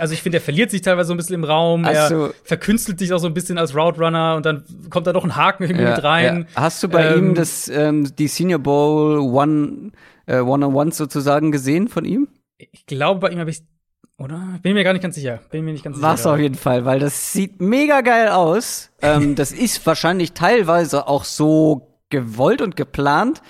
also 0.00 0.12
ich 0.12 0.22
finde, 0.22 0.38
er 0.38 0.40
verliert 0.40 0.70
sich 0.72 0.82
teilweise 0.82 1.06
so 1.08 1.14
ein 1.14 1.16
bisschen 1.16 1.36
im 1.36 1.44
Raum. 1.44 1.84
Also- 1.84 2.26
er 2.26 2.34
verkünstelt 2.42 2.98
sich 2.98 3.12
auch 3.12 3.18
so 3.18 3.28
ein 3.28 3.34
bisschen 3.34 3.58
als 3.58 3.76
Route 3.76 4.00
Runner 4.00 4.34
und 4.36 4.44
dann 4.44 4.64
kommt 4.90 5.06
da 5.06 5.12
doch 5.12 5.22
ein 5.24 5.36
Haken 5.36 5.62
irgendwie 5.64 5.84
Ja, 5.84 5.94
mit 5.94 6.02
rein. 6.02 6.46
ja. 6.54 6.60
Hast 6.62 6.82
du 6.82 6.88
bei 6.88 7.06
Ähm, 7.12 7.28
ihm 7.28 7.34
das, 7.34 7.68
ähm, 7.68 8.10
die 8.16 8.26
Senior 8.26 8.58
Bowl 8.58 9.18
One, 9.20 9.92
äh, 10.26 10.40
One-on-Ones 10.40 10.96
sozusagen 10.96 11.52
gesehen 11.52 11.86
von 11.88 12.04
ihm? 12.04 12.26
Ich 12.56 12.86
glaube, 12.86 13.20
bei 13.20 13.30
ihm 13.30 13.38
habe 13.38 13.50
ich 13.50 13.60
oder? 14.18 14.58
Bin 14.62 14.74
mir 14.74 14.84
gar 14.84 14.92
nicht 14.92 15.02
ganz 15.02 15.14
sicher. 15.14 15.40
Bin 15.50 15.64
mir 15.64 15.72
nicht 15.72 15.84
ganz 15.84 16.00
War's 16.02 16.22
sicher. 16.22 16.34
auf 16.34 16.38
jeden 16.38 16.56
Fall, 16.56 16.84
weil 16.84 16.98
das 16.98 17.32
sieht 17.32 17.60
mega 17.60 18.00
geil 18.00 18.28
aus. 18.28 18.90
ähm, 19.00 19.34
das 19.36 19.52
ist 19.52 19.86
wahrscheinlich 19.86 20.32
teilweise 20.32 21.06
auch 21.06 21.24
so 21.24 21.96
gewollt 22.10 22.60
und 22.60 22.76
geplant. 22.76 23.42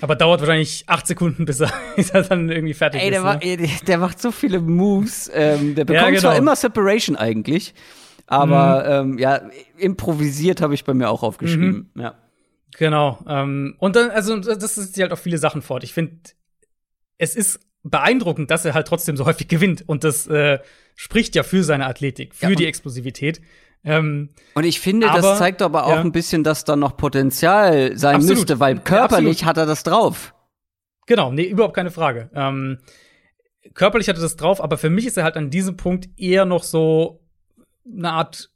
Aber 0.00 0.16
dauert 0.16 0.40
wahrscheinlich 0.40 0.84
acht 0.86 1.06
Sekunden, 1.06 1.44
bis 1.44 1.60
er, 1.60 1.72
bis 1.96 2.10
er 2.10 2.22
dann 2.22 2.50
irgendwie 2.50 2.74
fertig 2.74 3.00
Ey, 3.00 3.10
der, 3.10 3.20
ist. 3.20 3.24
war, 3.24 3.36
ne? 3.36 3.42
ey, 3.44 3.70
der 3.86 3.98
macht 3.98 4.20
so 4.20 4.32
viele 4.32 4.60
Moves. 4.60 5.30
Ähm, 5.32 5.74
der 5.74 5.84
bekommt 5.84 6.08
genau. 6.08 6.20
zwar 6.20 6.36
immer 6.36 6.56
Separation 6.56 7.16
eigentlich, 7.16 7.74
aber 8.26 8.86
ähm, 8.86 9.18
ja, 9.18 9.40
improvisiert 9.76 10.60
habe 10.60 10.74
ich 10.74 10.84
bei 10.84 10.94
mir 10.94 11.08
auch 11.08 11.22
aufgeschrieben. 11.22 11.90
Ja. 11.94 12.14
Genau. 12.76 13.18
Ähm, 13.26 13.76
und 13.78 13.96
dann, 13.96 14.10
also 14.10 14.36
das 14.38 14.78
ist 14.78 14.98
halt 15.00 15.12
auch 15.12 15.18
viele 15.18 15.38
Sachen 15.38 15.62
fort. 15.62 15.82
Ich 15.82 15.94
finde, 15.94 16.12
es 17.16 17.34
ist 17.34 17.60
beeindruckend, 17.82 18.50
dass 18.50 18.64
er 18.64 18.74
halt 18.74 18.86
trotzdem 18.88 19.16
so 19.16 19.24
häufig 19.26 19.48
gewinnt. 19.48 19.84
Und 19.86 20.04
das 20.04 20.26
äh, 20.26 20.58
spricht 20.94 21.34
ja 21.34 21.42
für 21.42 21.62
seine 21.64 21.86
Athletik, 21.86 22.34
für 22.34 22.50
Ja, 22.50 22.54
die 22.54 22.66
Explosivität. 22.66 23.40
Ähm, 23.84 24.30
Und 24.54 24.64
ich 24.64 24.80
finde, 24.80 25.08
Aber- 25.10 25.20
das 25.20 25.38
zeigt 25.38 25.62
aber 25.62 25.84
auch 25.86 25.90
ja. 25.96 26.00
ein 26.00 26.12
bisschen, 26.12 26.42
dass 26.44 26.64
da 26.64 26.74
noch 26.76 26.96
Potenzial 26.96 27.96
sein 27.96 28.16
Absolut. 28.16 28.36
müsste, 28.38 28.60
weil 28.60 28.76
Ja, 28.76 28.82
körperlich 28.82 29.30
absolut. 29.38 29.46
hat 29.48 29.56
er 29.58 29.66
das 29.66 29.82
drauf. 29.84 30.34
Genau, 31.06 31.32
nee, 31.32 31.44
überhaupt 31.44 31.74
keine 31.74 31.90
Frage. 31.90 32.28
Ähm, 32.34 32.78
körperlich 33.74 34.08
hatte 34.08 34.20
das 34.20 34.36
drauf, 34.36 34.60
aber 34.62 34.76
für 34.78 34.90
mich 34.90 35.06
ist 35.06 35.16
er 35.16 35.24
halt 35.24 35.36
an 35.36 35.50
diesem 35.50 35.76
Punkt 35.76 36.08
eher 36.18 36.44
noch 36.44 36.64
so 36.64 37.20
eine 37.90 38.12
Art 38.12 38.50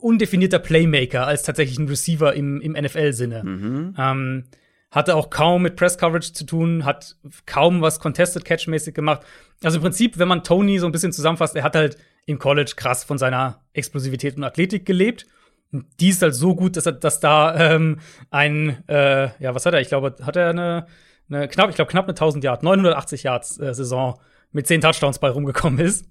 undefinierter 0.00 0.58
Playmaker 0.58 1.26
als 1.26 1.42
tatsächlich 1.42 1.78
ein 1.78 1.88
Receiver 1.88 2.32
im, 2.34 2.60
im 2.60 2.72
NFL-Sinne. 2.72 3.42
Mhm. 3.44 3.94
Ähm, 3.98 4.44
hatte 4.90 5.14
auch 5.14 5.30
kaum 5.30 5.62
mit 5.62 5.76
Press-Coverage 5.76 6.32
zu 6.32 6.44
tun, 6.44 6.84
hat 6.84 7.16
kaum 7.46 7.80
was 7.80 8.00
Contested 8.00 8.44
Catch-mäßig 8.44 8.94
gemacht. 8.94 9.22
Also 9.62 9.78
im 9.78 9.82
Prinzip, 9.82 10.18
wenn 10.18 10.28
man 10.28 10.42
Tony 10.42 10.78
so 10.78 10.86
ein 10.86 10.92
bisschen 10.92 11.12
zusammenfasst, 11.12 11.54
er 11.54 11.62
hat 11.62 11.76
halt 11.76 11.96
im 12.26 12.38
College 12.38 12.72
krass 12.76 13.04
von 13.04 13.18
seiner 13.18 13.62
Explosivität 13.72 14.36
und 14.36 14.44
Athletik 14.44 14.84
gelebt. 14.84 15.26
Und 15.72 15.86
die 16.00 16.08
ist 16.08 16.22
halt 16.22 16.34
so 16.34 16.56
gut, 16.56 16.76
dass 16.76 16.86
er, 16.86 16.92
dass 16.92 17.20
da 17.20 17.54
ähm, 17.74 18.00
ein, 18.30 18.82
äh, 18.88 19.30
ja, 19.42 19.54
was 19.54 19.64
hat 19.64 19.74
er? 19.74 19.80
Ich 19.80 19.88
glaube, 19.88 20.16
hat 20.22 20.36
er 20.36 20.50
eine, 20.50 20.86
eine 21.28 21.46
knapp, 21.46 21.70
ich 21.70 21.76
glaube, 21.76 21.90
knapp 21.90 22.06
eine 22.06 22.12
1000 22.12 22.42
Yard, 22.42 22.64
980 22.64 23.22
Yards 23.22 23.60
äh, 23.60 23.72
Saison 23.72 24.18
mit 24.50 24.66
10 24.66 24.80
Touchdowns 24.80 25.20
bei 25.20 25.30
rumgekommen 25.30 25.78
ist. 25.86 26.06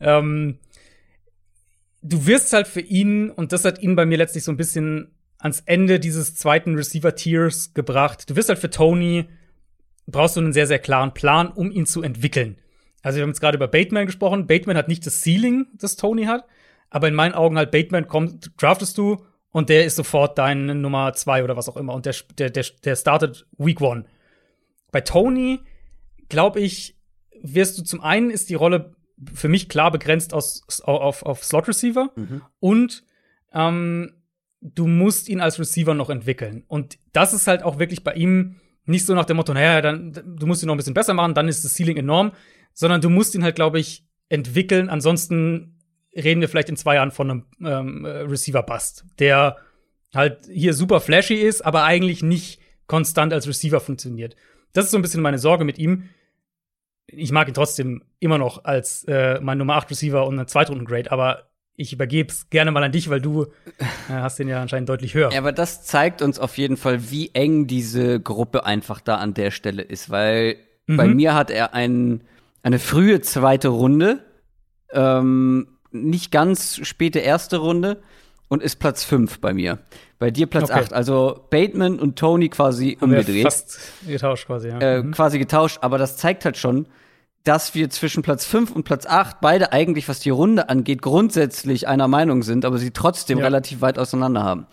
ähm, 0.00 0.58
du 2.00 2.26
wirst 2.26 2.52
halt 2.54 2.66
für 2.66 2.80
ihn, 2.80 3.30
und 3.30 3.52
das 3.52 3.64
hat 3.64 3.80
ihn 3.80 3.96
bei 3.96 4.06
mir 4.06 4.16
letztlich 4.16 4.44
so 4.44 4.52
ein 4.52 4.56
bisschen 4.56 5.14
ans 5.44 5.60
Ende 5.66 6.00
dieses 6.00 6.34
zweiten 6.34 6.74
Receiver-Tiers 6.74 7.74
gebracht. 7.74 8.30
Du 8.30 8.34
wirst 8.34 8.48
halt 8.48 8.58
für 8.58 8.70
Tony, 8.70 9.28
brauchst 10.06 10.36
du 10.36 10.40
einen 10.40 10.54
sehr, 10.54 10.66
sehr 10.66 10.78
klaren 10.78 11.12
Plan, 11.12 11.48
um 11.48 11.70
ihn 11.70 11.84
zu 11.84 12.02
entwickeln. 12.02 12.56
Also 13.02 13.16
wir 13.16 13.22
haben 13.22 13.30
jetzt 13.30 13.40
gerade 13.40 13.56
über 13.56 13.68
Bateman 13.68 14.06
gesprochen. 14.06 14.46
Bateman 14.46 14.78
hat 14.78 14.88
nicht 14.88 15.04
das 15.06 15.22
Ceiling, 15.22 15.66
das 15.74 15.96
Tony 15.96 16.24
hat, 16.24 16.44
aber 16.88 17.08
in 17.08 17.14
meinen 17.14 17.34
Augen 17.34 17.58
halt 17.58 17.70
Bateman 17.72 18.08
kommt, 18.08 18.52
draftest 18.56 18.96
du 18.96 19.22
und 19.50 19.68
der 19.68 19.84
ist 19.84 19.96
sofort 19.96 20.38
deine 20.38 20.74
Nummer 20.74 21.12
zwei 21.12 21.44
oder 21.44 21.58
was 21.58 21.68
auch 21.68 21.76
immer 21.76 21.92
und 21.92 22.06
der, 22.06 22.14
der, 22.38 22.48
der, 22.48 22.64
der 22.82 22.96
startet 22.96 23.46
Week 23.58 23.82
One. 23.82 24.06
Bei 24.92 25.02
Tony, 25.02 25.60
glaube 26.30 26.60
ich, 26.60 26.96
wirst 27.42 27.76
du 27.78 27.82
zum 27.82 28.00
einen 28.00 28.30
ist 28.30 28.48
die 28.48 28.54
Rolle 28.54 28.94
für 29.34 29.48
mich 29.48 29.68
klar 29.68 29.90
begrenzt 29.90 30.32
aus, 30.32 30.62
auf, 30.84 31.22
auf 31.22 31.44
Slot 31.44 31.68
Receiver 31.68 32.08
Mhm. 32.16 32.40
und 32.60 33.04
ähm, 33.52 34.14
du 34.64 34.86
musst 34.86 35.28
ihn 35.28 35.40
als 35.40 35.58
Receiver 35.58 35.94
noch 35.94 36.10
entwickeln. 36.10 36.64
Und 36.66 36.98
das 37.12 37.34
ist 37.34 37.46
halt 37.46 37.62
auch 37.62 37.78
wirklich 37.78 38.02
bei 38.02 38.14
ihm 38.14 38.56
nicht 38.86 39.06
so 39.06 39.14
nach 39.14 39.26
dem 39.26 39.36
Motto, 39.36 39.54
naja, 39.54 39.80
dann 39.80 40.12
du 40.12 40.46
musst 40.46 40.62
ihn 40.62 40.66
noch 40.66 40.74
ein 40.74 40.78
bisschen 40.78 40.94
besser 40.94 41.14
machen, 41.14 41.34
dann 41.34 41.48
ist 41.48 41.64
das 41.64 41.74
Ceiling 41.74 41.96
enorm, 41.96 42.32
sondern 42.72 43.00
du 43.00 43.10
musst 43.10 43.34
ihn 43.34 43.44
halt, 43.44 43.54
glaube 43.54 43.78
ich, 43.78 44.06
entwickeln. 44.28 44.88
Ansonsten 44.88 45.78
reden 46.14 46.40
wir 46.40 46.48
vielleicht 46.48 46.70
in 46.70 46.76
zwei 46.76 46.96
Jahren 46.96 47.10
von 47.10 47.30
einem 47.30 47.44
ähm, 47.62 48.04
äh, 48.04 48.20
Receiver-Bust, 48.20 49.04
der 49.18 49.58
halt 50.14 50.48
hier 50.50 50.74
super 50.74 51.00
flashy 51.00 51.34
ist, 51.34 51.62
aber 51.62 51.84
eigentlich 51.84 52.22
nicht 52.22 52.60
konstant 52.86 53.32
als 53.32 53.46
Receiver 53.46 53.80
funktioniert. 53.80 54.36
Das 54.72 54.86
ist 54.86 54.90
so 54.90 54.98
ein 54.98 55.02
bisschen 55.02 55.22
meine 55.22 55.38
Sorge 55.38 55.64
mit 55.64 55.78
ihm. 55.78 56.08
Ich 57.06 57.32
mag 57.32 57.48
ihn 57.48 57.54
trotzdem 57.54 58.02
immer 58.18 58.38
noch 58.38 58.64
als 58.64 59.04
äh, 59.04 59.40
mein 59.40 59.58
Nummer 59.58 59.76
8 59.76 59.90
Receiver 59.90 60.26
und 60.26 60.38
ein 60.38 60.48
Zweitrunden-Grade, 60.48 61.10
aber 61.12 61.50
ich 61.76 61.92
übergebe 61.92 62.30
es 62.32 62.48
gerne 62.50 62.70
mal 62.70 62.82
an 62.84 62.92
dich, 62.92 63.10
weil 63.10 63.20
du 63.20 63.44
äh, 63.78 63.84
hast 64.08 64.38
den 64.38 64.48
ja 64.48 64.60
anscheinend 64.62 64.88
deutlich 64.88 65.14
höher. 65.14 65.32
Ja, 65.32 65.38
aber 65.38 65.52
das 65.52 65.84
zeigt 65.84 66.22
uns 66.22 66.38
auf 66.38 66.56
jeden 66.58 66.76
Fall, 66.76 67.10
wie 67.10 67.30
eng 67.34 67.66
diese 67.66 68.20
Gruppe 68.20 68.64
einfach 68.64 69.00
da 69.00 69.16
an 69.16 69.34
der 69.34 69.50
Stelle 69.50 69.82
ist, 69.82 70.10
weil 70.10 70.56
Mhm. 70.86 70.96
bei 70.98 71.08
mir 71.08 71.34
hat 71.34 71.50
er 71.50 71.72
ein, 71.74 72.20
eine 72.62 72.78
frühe 72.78 73.20
zweite 73.22 73.68
Runde, 73.68 74.22
ähm, 74.92 75.66
nicht 75.90 76.30
ganz 76.30 76.80
späte 76.82 77.20
erste 77.20 77.56
Runde 77.58 78.02
und 78.48 78.62
ist 78.62 78.76
Platz 78.76 79.04
5 79.04 79.40
bei 79.40 79.54
mir. 79.54 79.78
Bei 80.18 80.30
dir 80.30 80.46
Platz 80.46 80.70
Okay. 80.70 80.80
8. 80.80 80.92
Also 80.92 81.46
Bateman 81.50 81.98
und 81.98 82.16
Tony 82.18 82.48
quasi 82.48 82.92
Haben 83.00 83.10
umgedreht. 83.10 83.42
Fast 83.42 83.78
getauscht 84.06 84.46
quasi, 84.46 84.68
ja. 84.68 84.78
äh, 84.78 85.02
Mhm. 85.02 85.12
quasi 85.12 85.38
getauscht, 85.38 85.78
aber 85.80 85.98
das 85.98 86.16
zeigt 86.16 86.44
halt 86.44 86.56
schon, 86.56 86.86
dass 87.44 87.74
wir 87.74 87.90
zwischen 87.90 88.22
Platz 88.22 88.44
5 88.46 88.70
und 88.72 88.84
Platz 88.84 89.06
8 89.06 89.40
beide 89.40 89.72
eigentlich, 89.72 90.08
was 90.08 90.20
die 90.20 90.30
Runde 90.30 90.68
angeht, 90.70 91.02
grundsätzlich 91.02 91.86
einer 91.86 92.08
Meinung 92.08 92.42
sind, 92.42 92.64
aber 92.64 92.78
sie 92.78 92.90
trotzdem 92.90 93.38
Ja. 93.38 93.44
relativ 93.44 93.80
weit 93.82 93.98
auseinander 93.98 94.42
haben. 94.42 94.66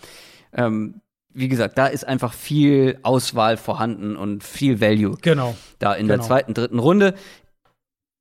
Ähm, 0.53 1.01
wie 1.34 1.47
gesagt, 1.47 1.78
da 1.78 1.88
ist 1.88 2.05
einfach 2.07 2.34
viel 2.34 2.97
Auswahl 3.03 3.55
vorhanden 3.57 4.15
und 4.15 4.43
viel 4.43 4.82
Value 4.82 5.17
Genau. 5.22 5.55
da 5.80 5.93
in 5.93 6.07
der 6.07 6.17
Genau. 6.17 6.28
zweiten, 6.28 6.53
dritten 6.53 6.80
Runde. 6.80 7.13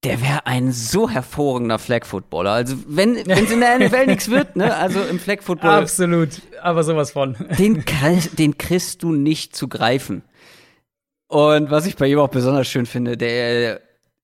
Der 0.03 0.23
wäre 0.23 0.47
ein 0.47 0.73
so 0.73 1.11
hervorragender 1.11 1.79
Flag-Footballer. 1.79 2.53
Also, 2.53 2.77
wenn 2.87 3.17
es 3.17 3.51
in 3.53 3.61
der 3.61 3.79
NFL 3.79 4.07
nichts 4.07 4.31
wird, 4.31 4.57
ne, 4.57 4.75
also 4.75 5.01
im 5.03 5.19
Flag-Football, 5.19 5.71
Absolut. 5.83 6.29
Aber 6.63 6.85
sowas 6.85 7.11
von. 7.13 7.37
den, 7.59 7.85
den 8.39 8.57
kriegst 8.59 9.03
du 9.03 9.13
nicht 9.13 9.55
zu 9.55 9.69
greifen. 9.69 10.23
Und 11.29 11.71
was 11.71 11.87
ich 11.87 11.97
bei 11.97 12.07
ihm 12.09 12.19
auch 12.19 12.29
besonders 12.31 12.67
schön 12.67 12.87
finde, 12.87 13.17
der 13.17 13.81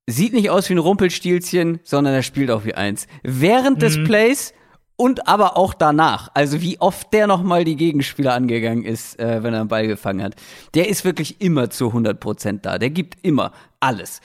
sieht 0.07 0.33
nicht 0.33 0.51
aus 0.51 0.69
wie 0.69 0.75
ein 0.75 0.79
Rumpelstilzchen, 0.79 1.81
sondern 1.83 2.15
er 2.15 2.23
spielt 2.23 2.51
auch 2.51 2.65
wie 2.65 2.75
eins. 2.75 3.07
Während 3.23 3.83
des 3.83 4.03
Plays 4.05 4.55
und 4.97 5.29
aber 5.29 5.57
auch 5.57 5.75
danach. 5.75 6.31
Also 6.35 6.63
wie 6.63 6.81
oft 6.81 7.13
der 7.13 7.27
noch 7.27 7.43
mal 7.43 7.65
die 7.65 7.77
Gegenspieler 7.77 8.35
angegangen 8.35 8.85
ist, 8.85 9.19
äh, 9.19 9.43
wenn 9.43 9.53
er 9.53 9.61
einen 9.61 9.69
Ball 9.69 9.87
gefangen 9.87 10.23
hat. 10.23 10.37
Der 10.75 10.89
ist 10.89 11.05
wirklich 11.05 11.41
immer 11.41 11.71
zu 11.71 11.93
100% 11.93 12.61
da. 12.63 12.79
Der 12.79 12.91
gibt 12.91 13.19
immer 13.23 13.53
alles. 13.81 14.21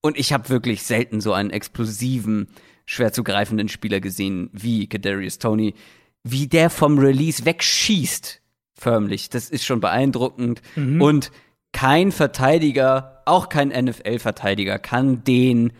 Und 0.00 0.18
ich 0.18 0.32
habe 0.32 0.48
wirklich 0.48 0.82
selten 0.82 1.20
so 1.20 1.32
einen 1.32 1.50
explosiven, 1.50 2.48
schwer 2.86 3.12
zu 3.12 3.24
greifenden 3.24 3.68
Spieler 3.68 4.00
gesehen 4.00 4.50
wie 4.52 4.88
Kadarius 4.88 5.38
Tony. 5.38 5.74
Wie 6.24 6.46
der 6.46 6.70
vom 6.70 6.98
Release 6.98 7.44
wegschießt, 7.44 8.40
förmlich. 8.74 9.28
Das 9.28 9.50
ist 9.50 9.64
schon 9.64 9.80
beeindruckend. 9.80 10.62
Und 11.00 11.32
kein 11.72 12.12
Verteidiger, 12.12 13.22
auch 13.24 13.48
kein 13.48 13.68
NFL-Verteidiger, 13.68 14.78
kann 14.78 15.24
den 15.24 15.72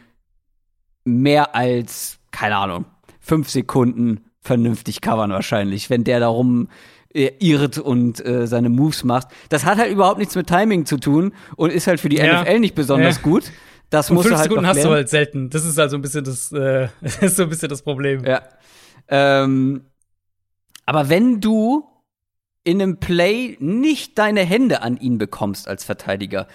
mehr 1.05 1.55
als, 1.55 2.18
keine 2.30 2.57
Ahnung, 2.57 2.84
fünf 3.20 3.51
Sekunden 3.51 4.24
vernünftig 4.40 5.01
covern 5.01 5.30
wahrscheinlich, 5.30 5.90
wenn 5.90 6.05
der 6.05 6.20
darum 6.20 6.68
äh, 7.14 7.30
irrt 7.38 7.78
und 7.78 8.24
äh, 8.24 8.47
seine 8.47 8.68
Moves 8.68 9.05
macht. 9.05 9.28
Das 9.49 9.64
hat 9.64 9.78
halt 9.78 9.93
überhaupt 9.93 10.18
nichts 10.18 10.34
mit 10.34 10.47
Timing 10.47 10.86
zu 10.86 10.97
tun 10.99 11.32
und 11.57 11.70
ist 11.72 11.86
halt 11.86 12.01
für 12.01 12.09
die 12.09 12.16
Ja. 12.16 12.43
NFL 12.43 12.61
nicht 12.61 12.74
besonders 12.74 13.16
Ja. 13.16 13.22
gut. 13.22 13.45
Das 13.90 14.09
Und 14.11 14.16
muss 14.16 14.24
fünf 14.24 14.36
er 14.36 14.38
halt 14.38 14.49
Sekunden 14.51 14.66
hast 14.68 14.84
du 14.84 14.88
halt 14.90 15.09
selten. 15.11 15.51
Das 15.51 15.64
ist 15.66 15.78
also 15.78 15.97
ein 15.97 16.03
bisschen 16.03 16.24
das, 16.24 16.51
äh, 16.53 16.88
ist 17.03 17.36
so 17.36 17.43
ein 17.43 17.49
bisschen 17.51 17.68
das 17.68 17.82
Problem. 17.82 18.24
Ja. 18.24 18.43
Ähm, 19.09 19.82
aber 20.86 21.09
wenn 21.09 21.40
du 21.40 21.84
in 22.65 22.81
einem 22.81 22.99
Play 22.99 23.57
nicht 23.61 24.19
deine 24.19 24.41
Hände 24.43 24.83
an 24.83 24.97
ihn 24.97 25.19
bekommst 25.19 25.69
als 25.69 25.85
Verteidiger, 25.85 26.47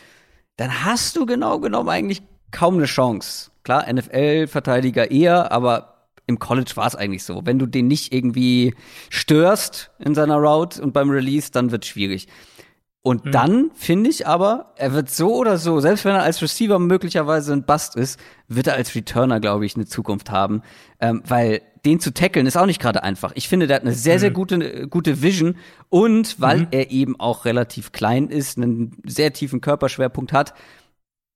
dann 0.55 0.86
hast 0.86 1.16
du 1.16 1.26
genau 1.26 1.60
genommen 1.60 1.89
eigentlich 1.89 2.22
kaum 2.51 2.76
eine 2.76 2.86
Chance. 2.86 3.51
Klar, 3.64 3.91
NFL-Verteidiger 3.91 5.12
eher, 5.12 5.51
aber 5.51 5.97
im 6.26 6.39
College 6.39 6.72
war 6.76 6.88
es 6.88 6.95
eigentlich 6.95 7.24
so. 7.24 7.45
Wenn 7.45 7.60
du 7.60 7.66
den 7.66 7.88
nicht 7.88 8.14
irgendwie 8.14 8.74
störst 9.10 9.91
in 9.99 10.16
seiner 10.16 10.38
Route 10.38 10.82
und 10.82 10.93
beim 10.93 11.10
Release, 11.10 11.51
dann 11.51 11.72
wird 11.72 11.86
schwierig. 11.86 12.28
Und 13.08 13.34
dann 13.34 13.72
finde 13.74 14.10
ich 14.10 14.28
aber, 14.28 14.74
er 14.76 14.91
wird 14.91 15.10
so 15.10 15.34
oder 15.34 15.58
so, 15.58 15.80
selbst 15.80 16.03
wenn 16.03 16.16
er 16.16 16.24
als 16.24 16.41
Receiver 16.41 16.78
möglicherweise 16.78 17.53
ein 17.53 17.64
Bust 17.64 17.95
ist, 17.95 18.20
wird 18.49 18.68
er 18.68 18.74
als 18.74 18.95
Returner, 18.95 19.39
glaube 19.39 19.66
ich, 19.66 19.78
eine 19.78 19.86
Zukunft 19.86 20.30
haben. 20.30 20.62
Ähm, 20.99 21.24
weil 21.26 21.62
den 21.86 22.01
zu 22.01 22.14
tackeln 22.14 22.45
ist 22.47 22.58
auch 22.58 22.66
nicht 22.66 22.82
gerade 22.82 23.03
einfach. 23.03 23.32
Ich 23.36 23.47
finde, 23.47 23.66
der 23.66 23.78
hat 23.78 23.84
eine 23.84 23.93
sehr, 23.93 24.20
sehr 24.20 24.32
gute, 24.32 24.55
äh, 24.55 24.88
gute 24.88 25.22
Vision. 25.22 25.55
Und 25.88 26.41
weil 26.41 26.68
er 26.72 26.91
eben 26.91 27.18
auch 27.18 27.45
relativ 27.45 27.93
klein 27.93 28.27
ist, 28.27 28.57
einen 28.57 28.98
sehr 29.06 29.31
tiefen 29.31 29.61
Körperschwerpunkt 29.61 30.34
hat, 30.34 30.53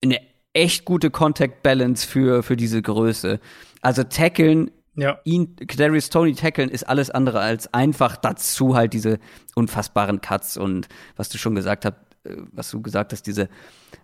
eine 0.03 0.19
echt 0.51 0.83
gute 0.83 1.09
Contact 1.09 1.63
Balance 1.63 2.05
für, 2.05 2.43
für 2.43 2.57
diese 2.57 2.81
Größe. 2.81 3.39
Also 3.81 4.03
tackeln 4.03 4.71
Ja. 4.95 5.19
ihn, 5.23 5.55
Kadarius 5.55 6.09
Tony 6.09 6.35
tackeln 6.35 6.69
ist 6.69 6.83
alles 6.83 7.09
andere 7.09 7.39
als 7.39 7.73
einfach. 7.73 8.17
Dazu 8.17 8.75
halt 8.75 8.93
diese 8.93 9.19
unfassbaren 9.55 10.21
Cuts 10.21 10.57
und 10.57 10.87
was 11.15 11.29
du 11.29 11.37
schon 11.37 11.55
gesagt 11.55 11.85
hast, 11.85 11.95
äh, 12.25 12.35
was 12.51 12.71
du 12.71 12.81
gesagt 12.81 13.13
hast, 13.13 13.23
diese 13.23 13.49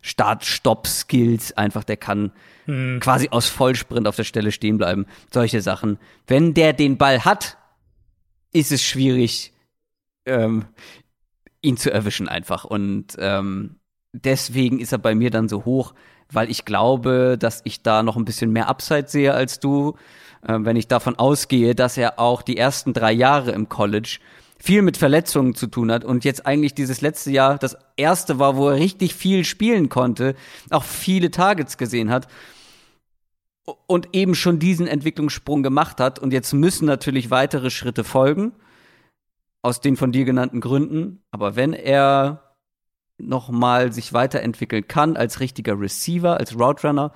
Start-Stop-Skills, 0.01 1.57
einfach 1.57 1.83
der 1.83 1.97
kann 1.97 2.31
quasi 2.99 3.29
aus 3.29 3.47
Vollsprint 3.47 4.07
auf 4.07 4.17
der 4.17 4.25
Stelle 4.25 4.51
stehen 4.51 4.77
bleiben. 4.77 5.05
Solche 5.33 5.61
Sachen. 5.61 5.99
Wenn 6.27 6.53
der 6.53 6.73
den 6.73 6.97
Ball 6.97 7.23
hat, 7.23 7.57
ist 8.51 8.71
es 8.71 8.83
schwierig, 8.83 9.53
ähm, 10.25 10.65
ihn 11.61 11.77
zu 11.77 11.91
erwischen 11.91 12.27
einfach. 12.27 12.65
Und 12.65 13.15
ähm, 13.19 13.79
deswegen 14.13 14.79
ist 14.79 14.91
er 14.91 14.97
bei 14.97 15.15
mir 15.15 15.29
dann 15.29 15.47
so 15.47 15.65
hoch, 15.65 15.93
weil 16.31 16.49
ich 16.49 16.65
glaube, 16.65 17.37
dass 17.39 17.61
ich 17.63 17.83
da 17.83 18.03
noch 18.03 18.17
ein 18.17 18.25
bisschen 18.25 18.51
mehr 18.51 18.67
Upside 18.67 19.07
sehe 19.07 19.33
als 19.33 19.59
du. 19.59 19.95
Äh, 20.41 20.59
wenn 20.59 20.75
ich 20.75 20.87
davon 20.87 21.15
ausgehe, 21.15 21.75
dass 21.75 21.97
er 21.97 22.19
auch 22.19 22.41
die 22.41 22.57
ersten 22.57 22.93
drei 22.93 23.11
Jahre 23.11 23.51
im 23.51 23.69
College 23.69 24.19
viel 24.59 24.81
mit 24.81 24.97
Verletzungen 24.97 25.53
zu 25.53 25.67
tun 25.67 25.91
hat 25.91 26.03
und 26.03 26.25
jetzt 26.25 26.45
eigentlich 26.45 26.73
dieses 26.73 27.01
letzte 27.01 27.31
Jahr 27.31 27.57
das 27.57 27.77
erste 27.95 28.39
war, 28.39 28.57
wo 28.57 28.69
er 28.69 28.75
richtig 28.75 29.13
viel 29.13 29.45
spielen 29.45 29.89
konnte, 29.89 30.35
auch 30.71 30.83
viele 30.83 31.29
Targets 31.29 31.77
gesehen 31.77 32.09
hat 32.09 32.27
und 33.85 34.09
eben 34.13 34.33
schon 34.33 34.59
diesen 34.59 34.87
Entwicklungssprung 34.87 35.61
gemacht 35.61 35.99
hat. 35.99 36.19
Und 36.19 36.33
jetzt 36.33 36.53
müssen 36.53 36.85
natürlich 36.85 37.29
weitere 37.29 37.69
Schritte 37.69 38.03
folgen, 38.03 38.53
aus 39.61 39.81
den 39.81 39.97
von 39.97 40.11
dir 40.11 40.25
genannten 40.25 40.61
Gründen. 40.61 41.21
Aber 41.31 41.55
wenn 41.55 41.73
er 41.73 42.55
noch 43.17 43.49
mal 43.49 43.91
sich 43.91 44.13
weiterentwickeln 44.13 44.87
kann 44.87 45.17
als 45.17 45.39
richtiger 45.39 45.79
Receiver, 45.79 46.37
als 46.37 46.57
Route 46.57 46.87
Runner 46.87 47.11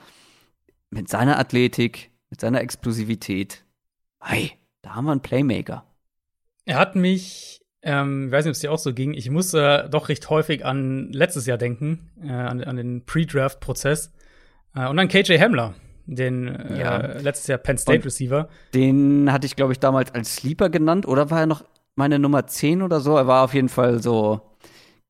mit 0.89 1.09
seiner 1.09 1.39
Athletik, 1.39 2.10
mit 2.31 2.41
seiner 2.41 2.61
Explosivität. 2.61 3.63
Hey, 4.19 4.53
da 4.81 4.95
haben 4.95 5.05
wir 5.05 5.11
einen 5.11 5.21
Playmaker. 5.21 5.85
Er 6.65 6.79
hat 6.79 6.95
mich, 6.95 7.61
ähm, 7.83 8.27
ich 8.27 8.31
weiß 8.31 8.45
nicht, 8.45 8.51
ob 8.51 8.55
es 8.55 8.59
dir 8.61 8.71
auch 8.71 8.79
so 8.79 8.93
ging, 8.93 9.13
ich 9.13 9.29
muss 9.29 9.53
äh, 9.53 9.87
doch 9.89 10.09
recht 10.09 10.29
häufig 10.29 10.65
an 10.65 11.11
letztes 11.11 11.45
Jahr 11.45 11.57
denken, 11.59 12.09
äh, 12.23 12.31
an, 12.31 12.63
an 12.63 12.75
den 12.77 13.05
Pre-Draft-Prozess 13.05 14.11
äh, 14.75 14.87
und 14.87 14.97
an 14.97 15.07
KJ 15.07 15.37
Hamler, 15.39 15.73
den 16.05 16.47
äh, 16.47 16.79
Ja. 16.79 16.97
letztes 17.19 17.47
Jahr 17.47 17.57
Penn 17.59 17.77
State 17.77 17.99
Und- 17.99 18.05
Receiver. 18.05 18.47
Den 18.73 19.31
hatte 19.31 19.45
ich, 19.45 19.55
glaube 19.55 19.73
ich, 19.73 19.79
damals 19.79 20.13
als 20.13 20.35
Sleeper 20.37 20.69
genannt. 20.69 21.07
Oder 21.07 21.29
war 21.29 21.41
er 21.41 21.47
noch 21.47 21.65
meine 21.95 22.19
Nummer 22.19 22.47
10 22.47 22.81
oder 22.81 22.99
so? 23.01 23.17
Er 23.17 23.27
war 23.27 23.43
auf 23.43 23.53
jeden 23.53 23.69
Fall 23.69 24.01
so. 24.01 24.41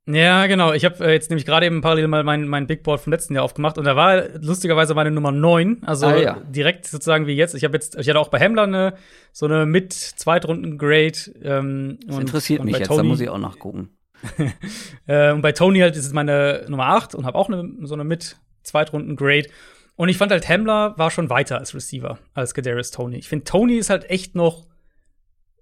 Ja, 0.07 0.47
genau. 0.47 0.73
Ich 0.73 0.83
habe 0.83 1.05
äh, 1.05 1.13
jetzt 1.13 1.29
nämlich 1.29 1.45
gerade 1.45 1.65
eben 1.67 1.81
parallel 1.81 2.07
mal 2.07 2.23
mein, 2.23 2.47
mein 2.47 2.65
Big 2.65 2.81
Board 2.83 3.01
vom 3.01 3.11
letzten 3.13 3.35
Jahr 3.35 3.43
aufgemacht 3.43 3.77
und 3.77 3.85
da 3.85 3.95
war 3.95 4.29
lustigerweise 4.39 4.95
meine 4.95 5.11
Nummer 5.11 5.31
9, 5.31 5.83
also 5.85 6.07
Ah, 6.07 6.17
ja. 6.17 6.37
direkt 6.49 6.87
sozusagen 6.87 7.27
wie 7.27 7.33
jetzt. 7.35 7.53
Ich 7.53 7.63
habe 7.63 7.75
jetzt, 7.75 7.95
ich 7.97 8.09
hatte 8.09 8.19
auch 8.19 8.29
bei 8.29 8.39
Hamler 8.39 8.63
eine 8.63 8.95
so 9.31 9.45
eine 9.45 9.65
mit 9.67 9.93
Zweitrunden 9.93 10.77
Grade. 10.79 11.13
Ähm, 11.43 11.99
Das 12.07 12.15
und- 12.15 12.21
interessiert 12.21 12.59
und 12.61 12.65
mich 12.65 12.73
bei 12.73 12.79
jetzt, 12.79 12.87
Tony, 12.87 12.97
da 12.97 13.03
muss 13.03 13.21
ich 13.21 13.29
auch 13.29 13.37
nachgucken. 13.37 13.89
Äh, 15.07 15.31
und 15.31 15.41
bei 15.41 15.51
Tony 15.51 15.79
halt 15.79 15.95
ist 15.95 16.05
es 16.05 16.13
meine 16.13 16.65
Nummer 16.67 16.87
8 16.87 17.15
und 17.15 17.25
habe 17.25 17.37
auch 17.37 17.49
eine, 17.49 17.69
so 17.83 17.93
eine 17.95 18.03
mit 18.03 18.37
Zweitrunden 18.63 19.15
Grade. 19.15 19.47
Und 19.95 20.09
ich 20.09 20.17
fand 20.17 20.31
halt 20.31 20.47
Hamler 20.49 20.95
war 20.97 21.11
schon 21.11 21.29
weiter 21.29 21.57
als 21.57 21.73
Receiver 21.75 22.17
als 22.33 22.53
Kadarius 22.53 22.91
Tony. 22.91 23.17
Ich 23.17 23.27
finde 23.29 23.45
Tony 23.45 23.75
ist 23.75 23.89
halt 23.89 24.09
echt 24.09 24.35
noch 24.35 24.67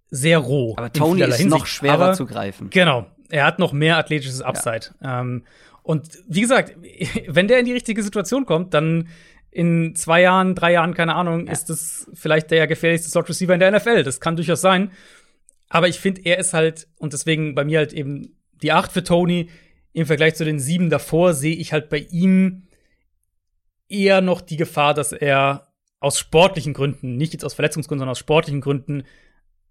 sehr 0.10 0.38
roh. 0.40 0.76
Aber 0.78 0.92
Tony 0.94 1.22
ist 1.22 1.30
noch 1.30 1.38
Hinsicht. 1.38 1.68
schwerer 1.68 1.94
Aber- 2.06 2.14
zu 2.14 2.26
greifen. 2.26 2.70
Genau. 2.70 3.06
Er 3.30 3.46
hat 3.46 3.60
noch 3.60 3.74
mehr 3.74 3.98
athletisches 3.98 4.42
Upside. 4.42 4.94
Ähm, 5.04 5.44
und 5.84 6.20
wie 6.28 6.42
gesagt, 6.42 6.76
wenn 7.28 7.48
der 7.48 7.60
in 7.60 7.66
die 7.66 7.74
richtige 7.74 8.04
Situation 8.04 8.46
kommt, 8.46 8.74
dann 8.74 9.08
in 9.52 9.96
zwei 9.96 10.22
Jahren, 10.22 10.54
drei 10.56 10.74
Jahren, 10.74 10.94
keine 10.94 11.16
Ahnung, 11.16 11.48
ist 11.48 11.70
das 11.70 12.10
vielleicht 12.14 12.52
der 12.52 12.68
gefährlichste 12.68 13.10
Slot 13.10 13.30
Receiver 13.30 13.54
in 13.54 13.60
der 13.60 13.72
NFL. 13.72 14.04
Das 14.04 14.20
kann 14.20 14.36
durchaus 14.36 14.62
sein. 14.62 14.92
Aber 15.70 15.88
ich 15.88 16.00
finde, 16.00 16.22
er 16.26 16.38
ist 16.38 16.54
halt, 16.54 16.88
und 16.98 17.14
deswegen 17.14 17.56
bei 17.56 17.64
mir 17.64 17.80
halt 17.80 17.94
eben 17.94 18.36
die 18.62 18.72
8 18.72 18.92
für 18.92 19.04
Tony, 19.04 19.50
im 19.94 20.06
Vergleich 20.06 20.36
zu 20.36 20.46
den 20.46 20.60
sieben 20.60 20.90
davor, 20.90 21.34
sehe 21.34 21.56
ich 21.56 21.74
halt 21.74 21.90
bei 21.90 21.98
ihm 22.12 22.68
eher 23.88 24.22
noch 24.22 24.42
die 24.42 24.58
Gefahr, 24.58 24.94
dass 24.94 25.12
er 25.12 25.68
aus 26.00 26.20
sportlichen 26.20 26.74
Gründen, 26.74 27.18
nicht 27.18 27.34
jetzt 27.34 27.44
aus 27.44 27.56
Verletzungsgründen, 27.56 28.02
sondern 28.02 28.12
aus 28.12 28.20
sportlichen 28.20 28.62
Gründen, 28.62 29.04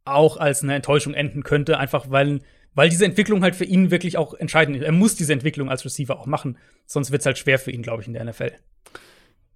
auch 0.04 0.36
als 0.36 0.62
eine 0.62 0.74
Enttäuschung 0.74 1.14
enden 1.14 1.42
könnte, 1.42 1.78
einfach 1.78 2.10
weil, 2.10 2.40
weil 2.78 2.88
diese 2.88 3.04
Entwicklung 3.04 3.42
halt 3.42 3.56
für 3.56 3.64
ihn 3.64 3.90
wirklich 3.90 4.16
auch 4.16 4.34
entscheidend 4.34 4.76
ist. 4.76 4.82
Er 4.84 4.92
muss 4.92 5.16
diese 5.16 5.32
Entwicklung 5.32 5.68
als 5.68 5.84
Receiver 5.84 6.18
auch 6.18 6.26
machen, 6.26 6.56
sonst 6.86 7.10
wird 7.10 7.20
es 7.22 7.26
halt 7.26 7.36
schwer 7.36 7.58
für 7.58 7.70
ihn, 7.72 7.82
glaube 7.82 8.02
ich, 8.02 8.06
in 8.08 8.14
der 8.14 8.24
NFL. 8.24 8.52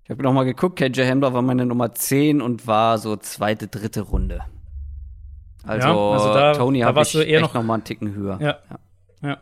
Ich 0.05 0.11
habe 0.11 0.23
noch 0.24 0.32
mal 0.32 0.43
geguckt, 0.44 0.77
KJ 0.78 1.03
Hamler 1.09 1.32
war 1.32 1.43
meine 1.43 1.65
Nummer 1.65 1.94
10 1.94 2.43
und 2.43 2.66
war 2.66 2.99
so 2.99 3.15
zweite, 3.16 3.69
dritte 3.69 4.01
Runde. 4.03 4.40
Also, 5.65 5.86
Ja, 5.89 6.11
also 6.12 6.35
da- 6.35 6.53
Tony 6.55 6.81
da 6.81 6.86
habe 6.86 7.03
ich 7.03 7.12
du 7.12 7.20
eher 7.20 7.40
noch- 7.40 7.55
noch 7.55 7.62
mal 7.62 7.74
einen 7.74 7.85
Ticken 7.85 8.12
höher. 8.15 8.39
Ja. 8.40 8.59
Ja. 9.23 9.39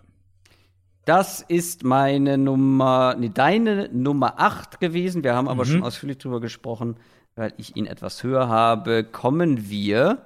Das 1.07 1.40
ist 1.40 1.82
meine 1.82 2.36
Nummer, 2.36 3.16
nee, 3.19 3.31
deine 3.32 3.89
Nummer 3.93 4.35
8 4.39 4.81
gewesen. 4.81 5.24
Wir 5.24 5.35
haben 5.35 5.48
aber 5.48 5.65
Mhm. 5.65 5.69
schon 5.69 5.82
ausführlich 5.82 6.19
drüber 6.19 6.40
gesprochen, 6.40 6.97
weil 7.35 7.55
ich 7.57 7.74
ihn 7.77 7.86
etwas 7.86 8.23
höher 8.23 8.48
habe. 8.48 9.02
Kommen 9.05 9.70
wir 9.70 10.19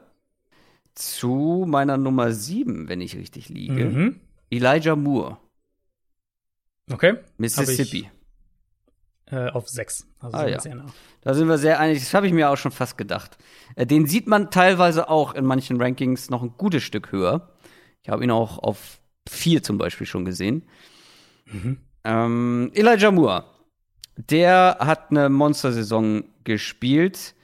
zu 0.94 1.64
meiner 1.68 1.96
Nummer 1.96 2.32
7, 2.32 2.88
wenn 2.88 3.00
ich 3.00 3.16
richtig 3.16 3.48
liege. 3.48 3.84
Mhm. 3.86 4.20
Elijah 4.50 4.96
Moore, 4.96 5.38
Okay. 6.92 7.14
Mississippi. 7.38 8.10
Äh, 9.26 9.48
auf 9.48 9.68
sechs. 9.70 10.06
Also 10.20 10.36
Ah, 10.36 10.46
ja. 10.46 10.74
nah. 10.74 10.84
Da 11.22 11.32
sind 11.32 11.48
wir 11.48 11.56
sehr 11.56 11.80
einig. 11.80 11.98
Das 12.00 12.12
habe 12.12 12.26
ich 12.26 12.32
mir 12.34 12.50
auch 12.50 12.56
schon 12.58 12.72
fast 12.72 12.98
gedacht. 12.98 13.38
Äh, 13.74 13.86
Den 13.86 14.06
sieht 14.06 14.26
man 14.26 14.50
teilweise 14.50 15.08
auch 15.08 15.34
in 15.34 15.46
manchen 15.46 15.80
Rankings 15.80 16.28
noch 16.28 16.42
ein 16.42 16.52
gutes 16.58 16.82
Stück 16.82 17.10
höher. 17.10 17.48
Ich 18.02 18.10
habe 18.10 18.22
ihn 18.22 18.30
auch 18.30 18.58
auf 18.58 19.00
vier 19.26 19.62
zum 19.62 19.78
Beispiel 19.78 20.06
schon 20.06 20.26
gesehen. 20.26 20.64
Ähm, 22.04 22.70
Elijah 22.74 23.10
Moore, 23.10 23.44
der 24.16 24.76
hat 24.80 25.10
eine 25.10 25.30
Monstersaison 25.30 26.24
gespielt. 26.44 27.34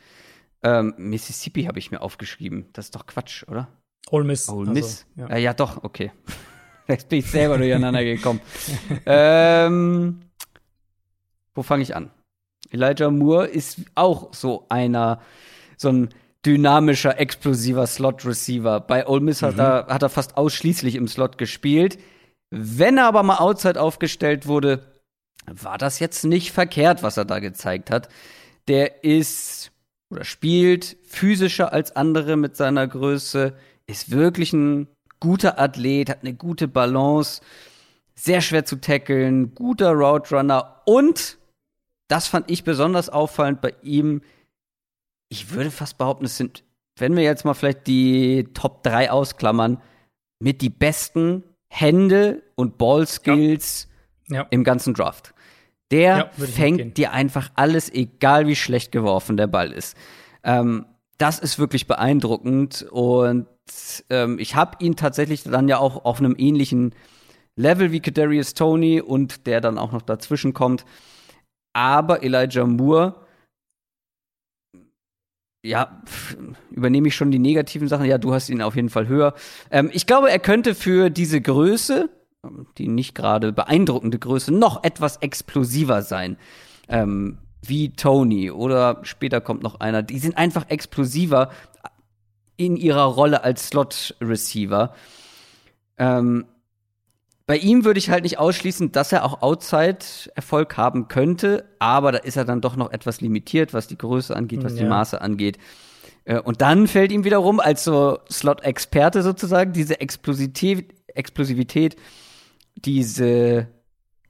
Ähm, 0.63 0.95
Mississippi 0.99 1.65
habe 1.65 1.79
ich 1.79 1.91
mir 1.91 2.03
aufgeschrieben. 2.03 2.69
Das 2.73 2.87
ist 2.87 2.95
doch 2.95 3.07
Quatsch, 3.07 3.45
oder? 3.49 3.69
Ole 4.11 4.25
Miss. 4.25 4.49
Ole 4.49 4.71
also, 4.71 4.73
Miss. 4.73 5.07
ja. 5.17 5.29
ja. 5.29 5.37
ja, 5.37 5.55
doch, 5.55 5.83
okay. 5.85 6.13
Jetzt 6.89 7.09
bin 7.09 7.21
ich 7.21 7.31
selber 7.31 7.57
durcheinander 7.57 8.03
gekommen. 8.03 8.41
ähm, 9.07 10.21
wo 11.55 11.63
fange 11.63 11.83
ich 11.83 11.95
an? 11.95 12.11
Elijah 12.71 13.11
Moore 13.11 13.47
ist 13.47 13.81
auch 13.95 14.35
so 14.35 14.67
einer, 14.69 15.21
so 15.77 15.91
ein 15.91 16.09
dynamischer, 16.45 17.19
explosiver 17.19 17.87
Slot-Receiver. 17.87 18.81
Bei 18.81 19.07
Ole 19.07 19.21
Miss 19.21 19.43
hat, 19.43 19.59
er, 19.59 19.87
hat 19.89 20.03
er 20.03 20.09
fast 20.09 20.37
ausschließlich 20.37 20.95
im 20.95 21.09
Slot 21.09 21.39
gespielt. 21.39 21.99
Wenn 22.51 22.99
er 22.99 23.07
aber 23.07 23.23
mal 23.23 23.39
outside 23.39 23.81
aufgestellt 23.81 24.47
wurde, 24.47 24.85
war 25.47 25.79
das 25.79 25.99
jetzt 26.01 26.25
nicht 26.25 26.53
verkehrt, 26.53 27.03
was 27.03 27.17
er 27.17 27.25
da 27.25 27.39
gezeigt 27.39 27.91
hat. 27.91 28.09
Der 28.69 29.05
ist 29.05 29.73
oder 30.11 30.25
spielt 30.25 30.97
physischer 31.05 31.73
als 31.73 31.95
andere 31.97 32.37
mit 32.37 32.57
seiner 32.57 32.87
Größe, 32.87 33.55
ist 33.87 34.11
wirklich 34.11 34.53
ein 34.53 34.89
guter 35.21 35.59
Athlet, 35.59 36.11
hat 36.11 36.21
eine 36.23 36.35
gute 36.35 36.69
Balance, 36.69 37.41
sehr 38.15 38.41
schwer 38.41 38.65
zu 38.65 38.77
tackeln, 38.81 39.55
guter 39.55 39.93
Route 39.93 40.37
Runner 40.37 40.83
und 40.85 41.39
das 42.09 42.27
fand 42.27 42.51
ich 42.51 42.65
besonders 42.65 43.09
auffallend 43.09 43.61
bei 43.61 43.73
ihm. 43.83 44.23
Ich 45.29 45.53
würde 45.53 45.71
fast 45.71 45.97
behaupten, 45.97 46.25
es 46.25 46.37
sind, 46.37 46.65
wenn 46.99 47.15
wir 47.17 47.23
jetzt 47.23 47.45
mal 47.45 47.55
vielleicht 47.55 47.87
die 47.87 48.49
Top 48.53 48.83
3 48.83 49.13
ausklammern, 49.13 49.81
mit 50.41 50.61
die 50.61 50.71
besten 50.71 51.45
Hände 51.73 52.43
und 52.57 52.79
Ballskills 52.79 53.89
Ja. 54.29 54.47
im 54.51 54.65
ganzen 54.65 54.93
Draft. 54.95 55.35
Der 55.91 56.31
Ja, 56.37 56.47
fängt 56.47 56.97
dir 56.97 57.13
einfach 57.13 57.51
alles, 57.55 57.93
egal 57.93 58.47
wie 58.47 58.57
schlecht 58.57 58.93
geworfen 58.93 59.37
der 59.37 59.49
Ball 59.49 59.73
ist. 59.73 59.97
Ähm, 60.45 60.87
das 61.19 61.39
ist 61.39 61.59
wirklich 61.59 61.87
beeindruckend 61.87 62.87
und 62.91 63.47
ähm, 64.09 64.39
ich 64.39 64.55
habe 64.55 64.79
ihn 64.81 64.97
tatsächlich 64.97 65.43
dann 65.43 65.69
ja 65.69 65.79
auch 65.79 66.05
auf 66.05 66.19
einem 66.19 66.35
ähnlichen 66.39 66.95
Level 67.57 67.93
wie 67.93 68.01
Kadarius 68.01 68.55
Tony 68.55 69.01
und 69.01 69.47
der 69.47 69.61
dann 69.61 69.79
auch 69.79 69.93
noch 69.93 70.03
dazwischen 70.03 70.55
kommt. 70.55 70.85
Aber 71.75 72.23
Elijah 72.23 72.65
Moore, 72.65 73.27
ja, 75.63 76.03
übernehme 76.71 77.09
ich 77.09 77.15
schon 77.15 77.31
die 77.31 77.39
negativen 77.39 77.87
Sachen. 77.87 78.07
Ja, 78.07 78.17
du 78.17 78.33
hast 78.33 78.49
ihn 78.49 78.63
auf 78.63 78.77
jeden 78.77 78.89
Fall 78.89 79.09
höher. 79.09 79.35
Ähm, 79.71 79.91
ich 79.93 80.07
glaube, 80.07 80.31
er 80.31 80.39
könnte 80.39 80.75
für 80.75 81.11
diese 81.11 81.41
Größe, 81.41 82.09
die 82.79 82.89
nicht 82.89 83.15
gerade 83.15 83.53
beeindruckende 83.53 84.19
Größe, 84.19 84.53
noch 84.53 84.83
etwas 84.85 85.19
explosiver 85.19 86.03
sein. 86.03 86.37
Ähm, 86.89 87.39
wie 87.63 87.91
Tony 87.93 88.51
oder 88.51 89.01
später 89.03 89.41
kommt 89.41 89.63
noch 89.63 89.81
einer. 89.81 90.03
Die 90.03 90.19
sind 90.19 90.39
einfach 90.39 90.71
explosiver 90.71 91.51
in 92.57 92.77
ihrer 92.77 93.05
Rolle 93.05 93.45
als 93.45 93.69
Slot-Receiver. 93.69 94.95
Ähm, 95.99 96.47
bei 97.47 97.59
ihm 97.59 97.85
würde 97.85 97.99
ich 97.99 98.09
halt 98.11 98.23
nicht 98.23 98.39
ausschließen, 98.39 98.93
dass 98.93 99.13
er 99.13 99.25
auch 99.25 99.43
Outside-Erfolg 99.43 100.77
haben 100.77 101.09
könnte, 101.09 101.65
aber 101.79 102.13
da 102.13 102.19
ist 102.19 102.37
er 102.37 102.45
dann 102.45 102.61
doch 102.61 102.77
noch 102.77 102.91
etwas 102.93 103.21
limitiert, 103.21 103.75
was 103.75 103.89
die 103.89 103.99
Größe 103.99 104.35
angeht, 104.35 104.65
was 104.65 104.77
die 104.77 104.83
Ja. 104.85 104.89
Maße 104.89 105.21
angeht. 105.21 105.59
Äh, 106.25 106.41
Und 106.41 106.63
dann 106.63 106.87
fällt 106.87 107.13
ihm 107.13 107.25
wiederum 107.25 107.61
als 107.61 107.85
so 107.85 108.19
Slot-Experte 108.31 109.23
sozusagen 109.23 109.73
diese 109.73 110.01
Explosivität, 110.01 110.95
Explosivität, 111.09 111.97
diese 112.77 113.69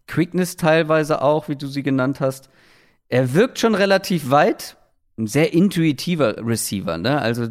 Quickness 0.06 0.56
teilweise 0.56 1.22
auch, 1.22 1.48
wie 1.48 1.56
du 1.56 1.66
sie 1.66 1.82
genannt 1.82 2.20
hast. 2.20 2.50
Er 3.08 3.34
wirkt 3.34 3.58
schon 3.58 3.74
relativ 3.74 4.30
weit, 4.30 4.76
ein 5.18 5.26
sehr 5.26 5.52
intuitiver 5.52 6.44
Receiver, 6.44 6.98
ne? 6.98 7.20
Also 7.20 7.48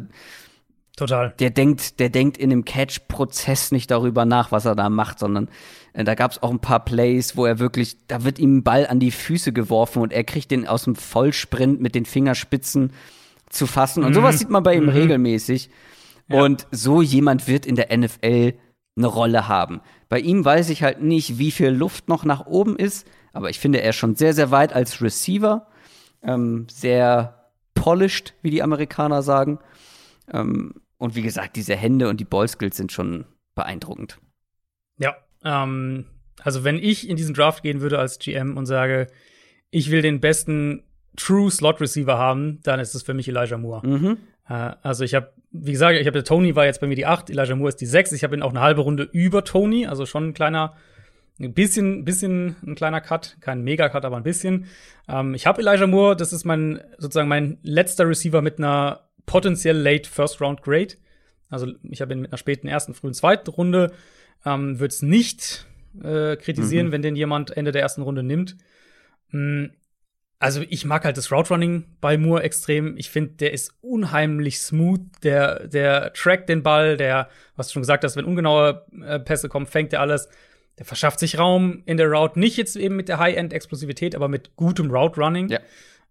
Total. 0.96 1.34
der 1.38 1.50
denkt, 1.50 2.00
der 2.00 2.10
denkt 2.10 2.36
in 2.36 2.50
dem 2.50 2.64
Catch-Prozess 2.64 3.72
nicht 3.72 3.90
darüber 3.90 4.24
nach, 4.24 4.52
was 4.52 4.66
er 4.66 4.74
da 4.74 4.90
macht, 4.90 5.18
sondern 5.18 5.48
äh, 5.92 6.04
da 6.04 6.14
gab 6.14 6.32
es 6.32 6.42
auch 6.42 6.50
ein 6.50 6.60
paar 6.60 6.84
Plays, 6.84 7.36
wo 7.36 7.46
er 7.46 7.58
wirklich, 7.58 7.96
da 8.06 8.24
wird 8.24 8.38
ihm 8.38 8.58
ein 8.58 8.62
Ball 8.62 8.86
an 8.86 9.00
die 9.00 9.10
Füße 9.10 9.52
geworfen 9.52 10.02
und 10.02 10.12
er 10.12 10.24
kriegt 10.24 10.50
den 10.50 10.66
aus 10.66 10.84
dem 10.84 10.96
Vollsprint 10.96 11.80
mit 11.80 11.94
den 11.94 12.04
Fingerspitzen 12.04 12.92
zu 13.48 13.66
fassen. 13.66 14.04
Und 14.04 14.14
sowas 14.14 14.38
sieht 14.38 14.50
man 14.50 14.62
bei 14.62 14.74
ihm 14.74 14.88
regelmäßig. 14.88 15.70
Und 16.28 16.66
so 16.70 17.02
jemand 17.02 17.48
wird 17.48 17.66
in 17.66 17.74
der 17.74 17.96
NFL 17.96 18.54
eine 18.96 19.06
Rolle 19.06 19.48
haben. 19.48 19.80
Bei 20.10 20.18
ihm 20.18 20.44
weiß 20.44 20.68
ich 20.68 20.82
halt 20.82 21.00
nicht, 21.00 21.38
wie 21.38 21.50
viel 21.50 21.68
Luft 21.68 22.08
noch 22.08 22.24
nach 22.24 22.44
oben 22.44 22.76
ist, 22.76 23.08
aber 23.32 23.48
ich 23.48 23.58
finde, 23.58 23.80
er 23.80 23.90
ist 23.90 23.96
schon 23.96 24.16
sehr, 24.16 24.34
sehr 24.34 24.50
weit 24.50 24.74
als 24.74 25.00
Receiver. 25.00 25.68
Ähm, 26.22 26.66
sehr 26.70 27.50
polished, 27.74 28.34
wie 28.42 28.50
die 28.50 28.62
Amerikaner 28.62 29.22
sagen. 29.22 29.58
Ähm, 30.30 30.74
und 30.98 31.14
wie 31.14 31.22
gesagt, 31.22 31.56
diese 31.56 31.76
Hände 31.76 32.08
und 32.10 32.20
die 32.20 32.26
Ballskills 32.26 32.76
sind 32.76 32.92
schon 32.92 33.24
beeindruckend. 33.54 34.18
Ja, 34.98 35.16
ähm, 35.44 36.04
Also 36.42 36.64
wenn 36.64 36.76
ich 36.76 37.08
in 37.08 37.16
diesen 37.16 37.34
Draft 37.34 37.62
gehen 37.62 37.80
würde 37.80 37.98
als 37.98 38.18
GM 38.18 38.56
und 38.56 38.66
sage, 38.66 39.06
ich 39.70 39.90
will 39.90 40.02
den 40.02 40.20
besten 40.20 40.82
True 41.16 41.50
Slot 41.50 41.80
Receiver 41.80 42.18
haben, 42.18 42.60
dann 42.62 42.80
ist 42.80 42.94
es 42.94 43.02
für 43.02 43.14
mich 43.14 43.28
Elijah 43.28 43.58
Moore. 43.58 43.86
Mhm. 43.86 44.16
Äh, 44.50 44.72
also 44.82 45.04
ich 45.04 45.14
habe, 45.14 45.32
wie 45.52 45.72
gesagt, 45.72 45.98
ich 45.98 46.06
habe 46.06 46.22
Tony 46.24 46.54
war 46.56 46.66
jetzt 46.66 46.80
bei 46.80 46.86
mir 46.86 46.96
die 46.96 47.06
8, 47.06 47.30
Elijah 47.30 47.54
Moore 47.54 47.70
ist 47.70 47.80
die 47.80 47.86
6. 47.86 48.12
Ich 48.12 48.24
habe 48.24 48.36
ihn 48.36 48.42
auch 48.42 48.50
eine 48.50 48.60
halbe 48.60 48.82
Runde 48.82 49.08
über 49.12 49.44
Tony, 49.44 49.86
also 49.86 50.04
schon 50.04 50.28
ein 50.28 50.34
kleiner, 50.34 50.74
ein 51.38 51.54
bisschen, 51.54 52.04
bisschen 52.04 52.56
ein 52.66 52.74
kleiner 52.74 53.00
Cut, 53.00 53.38
kein 53.40 53.62
Mega-Cut, 53.62 54.04
aber 54.04 54.16
ein 54.16 54.24
bisschen. 54.24 54.66
Ähm, 55.08 55.34
ich 55.34 55.46
habe 55.46 55.62
Elijah 55.62 55.86
Moore, 55.86 56.16
das 56.16 56.32
ist 56.32 56.44
mein 56.44 56.80
sozusagen 56.98 57.28
mein 57.28 57.58
letzter 57.62 58.06
Receiver 58.08 58.42
mit 58.42 58.58
einer 58.58 59.08
potenziell 59.24 59.78
late 59.78 60.10
First 60.10 60.40
Round 60.40 60.62
Grade. 60.62 60.94
Also 61.48 61.68
ich 61.82 62.00
habe 62.00 62.12
ihn 62.12 62.20
mit 62.20 62.32
einer 62.32 62.38
späten 62.38 62.68
ersten, 62.68 62.94
frühen 62.94 63.14
zweiten 63.14 63.50
Runde. 63.50 63.92
Ähm, 64.44 64.80
Würde 64.80 64.92
es 64.92 65.02
nicht 65.02 65.66
äh, 66.02 66.36
kritisieren, 66.36 66.88
mhm. 66.88 66.92
wenn 66.92 67.02
den 67.02 67.16
jemand 67.16 67.56
Ende 67.56 67.72
der 67.72 67.82
ersten 67.82 68.02
Runde 68.02 68.22
nimmt. 68.22 68.56
Mhm. 69.30 69.72
Also 70.42 70.62
ich 70.70 70.86
mag 70.86 71.04
halt 71.04 71.18
das 71.18 71.30
Route 71.30 71.50
Running 71.50 71.84
bei 72.00 72.16
Moore 72.16 72.42
extrem. 72.42 72.96
Ich 72.96 73.10
finde, 73.10 73.34
der 73.34 73.52
ist 73.52 73.74
unheimlich 73.82 74.58
smooth. 74.58 75.02
Der, 75.22 75.68
der 75.68 76.14
trackt 76.14 76.48
den 76.48 76.62
Ball, 76.62 76.96
der, 76.96 77.28
was 77.56 77.68
du 77.68 77.74
schon 77.74 77.82
gesagt 77.82 78.04
hast, 78.04 78.16
wenn 78.16 78.24
ungenaue 78.24 78.86
äh, 79.04 79.20
Pässe 79.20 79.50
kommen, 79.50 79.66
fängt 79.66 79.92
er 79.92 80.00
alles. 80.00 80.30
Der 80.78 80.86
verschafft 80.86 81.20
sich 81.20 81.38
Raum 81.38 81.82
in 81.84 81.98
der 81.98 82.10
Route, 82.10 82.40
nicht 82.40 82.56
jetzt 82.56 82.74
eben 82.76 82.96
mit 82.96 83.10
der 83.10 83.18
High-End-Explosivität, 83.18 84.14
aber 84.14 84.28
mit 84.28 84.56
gutem 84.56 84.90
Route 84.90 85.20
Running. 85.20 85.50
Ja. 85.50 85.60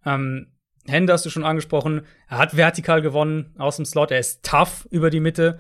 Ähm, 0.06 0.52
Hände 0.88 1.12
hast 1.12 1.26
du 1.26 1.32
schon 1.32 1.44
angesprochen. 1.44 2.06
Er 2.28 2.38
hat 2.38 2.56
vertikal 2.56 3.02
gewonnen 3.02 3.56
aus 3.58 3.78
dem 3.78 3.86
Slot. 3.86 4.12
Er 4.12 4.20
ist 4.20 4.46
tough 4.46 4.88
über 4.92 5.10
die 5.10 5.22
Mitte. 5.22 5.60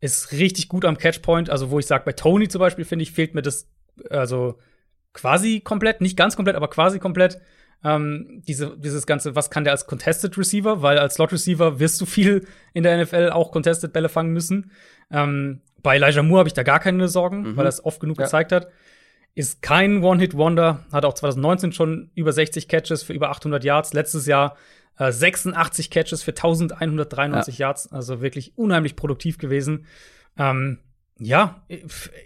Ist 0.00 0.32
richtig 0.32 0.68
gut 0.68 0.84
am 0.84 0.98
Catchpoint. 0.98 1.50
Also, 1.50 1.70
wo 1.70 1.78
ich 1.78 1.86
sage, 1.86 2.04
bei 2.04 2.12
Tony 2.12 2.48
zum 2.48 2.58
Beispiel, 2.58 2.84
finde 2.84 3.04
ich, 3.04 3.12
fehlt 3.12 3.36
mir 3.36 3.42
das, 3.42 3.70
also 4.10 4.58
quasi 5.12 5.60
komplett, 5.60 6.00
nicht 6.00 6.16
ganz 6.16 6.34
komplett, 6.34 6.56
aber 6.56 6.68
quasi 6.68 6.98
komplett 6.98 7.40
ähm, 7.84 8.42
diese, 8.46 8.76
dieses 8.76 9.06
ganze, 9.06 9.36
was 9.36 9.50
kann 9.50 9.64
der 9.64 9.72
als 9.72 9.86
Contested 9.86 10.36
Receiver? 10.36 10.82
Weil 10.82 10.98
als 10.98 11.14
Slot 11.14 11.32
Receiver 11.32 11.78
wirst 11.78 12.00
du 12.00 12.06
viel 12.06 12.46
in 12.72 12.82
der 12.82 13.02
NFL 13.02 13.30
auch 13.30 13.52
Contested 13.52 13.92
Bälle 13.92 14.08
fangen 14.08 14.32
müssen. 14.32 14.72
Ähm, 15.10 15.60
bei 15.82 15.96
Elijah 15.96 16.22
Moore 16.22 16.40
habe 16.40 16.48
ich 16.48 16.54
da 16.54 16.64
gar 16.64 16.80
keine 16.80 17.08
Sorgen, 17.08 17.42
mhm. 17.42 17.56
weil 17.56 17.66
er 17.66 17.70
es 17.70 17.84
oft 17.84 18.00
genug 18.00 18.18
ja. 18.18 18.24
gezeigt 18.24 18.52
hat. 18.52 18.68
Ist 19.34 19.62
kein 19.62 20.02
One-Hit-Wonder, 20.02 20.84
hat 20.90 21.04
auch 21.04 21.14
2019 21.14 21.72
schon 21.72 22.10
über 22.16 22.32
60 22.32 22.66
Catches 22.66 23.04
für 23.04 23.12
über 23.12 23.30
800 23.30 23.62
Yards. 23.62 23.92
Letztes 23.92 24.26
Jahr 24.26 24.56
äh, 24.98 25.12
86 25.12 25.90
Catches 25.90 26.24
für 26.24 26.32
1193 26.32 27.58
ja. 27.58 27.68
Yards. 27.68 27.92
Also 27.92 28.20
wirklich 28.20 28.58
unheimlich 28.58 28.96
produktiv 28.96 29.38
gewesen. 29.38 29.86
Ähm, 30.36 30.78
ja, 31.20 31.62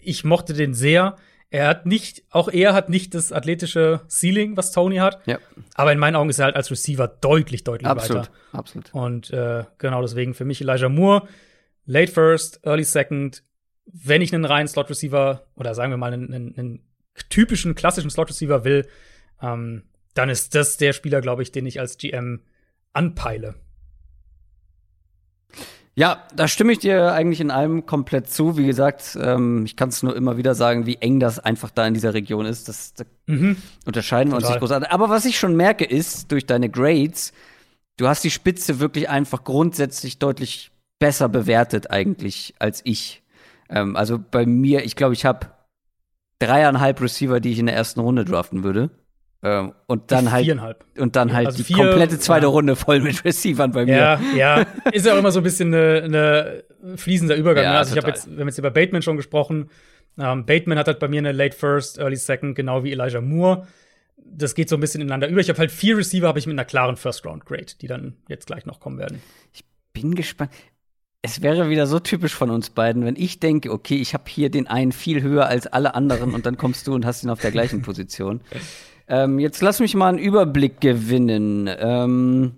ich 0.03 0.24
mochte 0.24 0.55
den 0.55 0.73
sehr. 0.73 1.16
Er 1.53 1.69
hat 1.69 1.85
nicht, 1.85 2.23
auch 2.31 2.49
er 2.49 2.73
hat 2.73 2.89
nicht 2.89 3.15
das 3.15 3.31
athletische 3.31 4.01
Ceiling, 4.09 4.57
was 4.57 4.73
Tony 4.73 4.97
hat. 4.97 5.20
Ja. 5.27 5.39
Aber 5.74 5.93
in 5.93 5.99
meinen 5.99 6.16
Augen 6.16 6.31
ist 6.31 6.39
er 6.39 6.47
halt 6.47 6.57
als 6.57 6.70
Receiver 6.70 7.07
deutlich, 7.07 7.62
deutlich 7.62 7.87
absolut, 7.87 8.23
weiter. 8.23 8.33
Absolut. 8.53 8.95
Und 8.95 9.31
äh, 9.33 9.65
genau 9.77 10.01
deswegen 10.01 10.33
für 10.33 10.47
mich 10.47 10.62
Elijah 10.62 10.89
Moore, 10.89 11.29
late 11.85 12.11
first, 12.11 12.61
early 12.65 12.85
second. 12.85 13.45
Wenn 13.85 14.23
ich 14.23 14.35
einen 14.35 14.47
reinen 14.47 14.66
Slot 14.66 14.89
Receiver 14.89 15.45
oder 15.55 15.74
sagen 15.74 15.93
wir 15.93 15.99
mal 15.99 16.15
einen, 16.15 16.33
einen, 16.33 16.55
einen 16.57 16.81
typischen 17.29 17.74
klassischen 17.74 18.09
Slot 18.09 18.31
Receiver 18.31 18.65
will, 18.65 18.89
ähm, 19.43 19.83
dann 20.15 20.31
ist 20.31 20.55
das 20.55 20.79
der 20.79 20.95
Spieler, 20.95 21.20
glaube 21.20 21.43
ich, 21.43 21.53
den 21.53 21.66
ich 21.66 21.79
als 21.79 21.99
GM 21.99 22.41
anpeile. 22.95 23.57
Ja, 25.94 26.27
da 26.35 26.48
stimme 26.48 26.73
ich 26.73 26.78
dir 26.78 27.12
eigentlich 27.12 27.40
in 27.40 27.51
allem 27.51 27.85
komplett 27.85 28.31
zu. 28.31 28.56
Wie 28.56 28.64
gesagt, 28.64 29.16
ähm, 29.20 29.64
ich 29.66 29.77
kann 29.77 29.90
es 29.90 30.02
nur 30.02 30.16
immer 30.16 30.39
wieder 30.39 30.55
sagen, 30.55 30.86
wie 30.86 30.97
eng 30.97 31.20
das 31.20 31.39
einfach 31.39 31.70
da 31.70 31.86
in 31.86 31.93
dieser 31.93 32.14
Region 32.14 32.47
ist. 32.47 32.69
Das, 32.69 32.94
da 32.94 33.05
mhm. 33.27 33.59
unterscheiden 33.85 34.32
wir 34.32 34.36
uns 34.36 34.48
nicht 34.48 34.59
großartig. 34.59 34.90
Aber 34.90 35.10
was 35.10 35.27
ich 35.27 35.39
schon 35.39 35.55
merke, 35.55 35.85
ist, 35.85 36.32
durch 36.32 36.47
deine 36.47 36.70
Grades, 36.70 37.32
du 37.98 38.09
hast 38.09 38.24
die 38.24 38.31
Spitze 38.31 38.81
wirklich 38.81 39.10
einfach 39.10 39.44
grundsätzlich 39.44 40.19
deutlich 40.19 40.70
besser 40.98 41.28
bewertet 41.28 41.90
eigentlich 41.90 42.55
als 42.59 42.81
ich. 42.85 43.23
Ähm, 43.69 43.94
also 43.94 44.19
bei 44.19 44.47
mir, 44.47 44.85
ich 44.85 44.97
glaube, 44.97 45.12
ich 45.12 45.27
habe 45.27 45.48
dreieinhalb 46.39 47.02
Receiver, 47.02 47.39
die 47.39 47.52
ich 47.52 47.59
in 47.59 47.66
der 47.66 47.77
ersten 47.77 48.01
Runde 48.01 48.24
draften 48.24 48.64
würde. 48.64 48.90
Ähm, 49.44 49.73
und 49.86 50.12
dann 50.12 50.31
halt 50.31 50.48
und 50.97 51.16
dann 51.16 51.32
halt 51.32 51.47
also 51.47 51.59
die 51.59 51.64
vier, 51.64 51.77
komplette 51.77 52.19
zweite 52.20 52.47
ja. 52.47 52.51
Runde 52.51 52.77
voll 52.77 53.01
mit 53.01 53.24
Receivern 53.24 53.73
bei 53.73 53.85
mir. 53.86 53.97
Ja, 53.97 54.20
ja, 54.36 54.66
ist 54.93 55.05
ja 55.05 55.14
auch 55.14 55.19
immer 55.19 55.32
so 55.32 55.40
ein 55.40 55.43
bisschen 55.43 55.74
eine, 55.74 56.02
eine 56.05 56.97
fließender 56.97 57.35
Übergang. 57.35 57.64
Ja, 57.64 57.73
ne? 57.73 57.78
also 57.78 57.93
ich 57.93 58.01
habe 58.01 58.09
jetzt, 58.09 58.31
wir 58.31 58.40
haben 58.40 58.48
jetzt 58.48 58.59
über 58.59 58.70
Bateman 58.70 59.02
schon 59.02 59.16
gesprochen. 59.16 59.69
Ähm, 60.16 60.47
Bateman 60.47 60.78
hat 60.78 60.86
halt 60.86 61.01
bei 61.01 61.09
mir 61.09 61.19
eine 61.19 61.32
Late 61.32 61.56
First, 61.56 61.98
Early 61.98 62.16
Second, 62.16 62.55
genau 62.55 62.85
wie 62.85 62.93
Elijah 62.93 63.20
Moore. 63.20 63.66
Das 64.16 64.55
geht 64.55 64.69
so 64.69 64.77
ein 64.77 64.81
bisschen 64.81 65.01
ineinander 65.01 65.27
über. 65.28 65.40
Ich 65.40 65.48
habe 65.48 65.59
halt 65.59 65.73
vier 65.73 65.97
Receiver, 65.97 66.28
habe 66.28 66.39
ich 66.39 66.47
mit 66.47 66.55
einer 66.55 66.64
klaren 66.64 66.97
First 66.97 67.27
Round 67.27 67.44
Grade, 67.44 67.66
die 67.81 67.89
dann 67.89 68.14
jetzt 68.28 68.47
gleich 68.47 68.64
noch 68.64 68.78
kommen 68.78 68.98
werden. 68.98 69.20
Ich 69.52 69.64
bin 69.93 70.14
gespannt. 70.14 70.52
Es 71.20 71.43
wäre 71.43 71.69
wieder 71.69 71.86
so 71.86 71.98
typisch 71.98 72.35
von 72.35 72.51
uns 72.51 72.70
beiden, 72.70 73.05
wenn 73.05 73.16
ich 73.16 73.40
denke, 73.40 73.73
okay, 73.73 73.97
ich 73.97 74.14
habe 74.14 74.24
hier 74.28 74.51
den 74.51 74.66
einen 74.66 74.93
viel 74.93 75.23
höher 75.23 75.47
als 75.47 75.66
alle 75.66 75.94
anderen 75.94 76.35
und 76.35 76.47
dann 76.47 76.56
kommst 76.56 76.86
du 76.86 76.94
und 76.94 77.06
hast 77.06 77.23
ihn 77.24 77.31
auf 77.31 77.40
der 77.40 77.52
gleichen 77.52 77.82
Position. 77.82 78.40
Ähm, 79.12 79.39
jetzt 79.39 79.60
lass 79.60 79.78
mich 79.78 79.94
mal 79.94 80.09
einen 80.09 80.18
Überblick 80.18 80.80
gewinnen. 80.80 81.68
Ähm, 81.78 82.52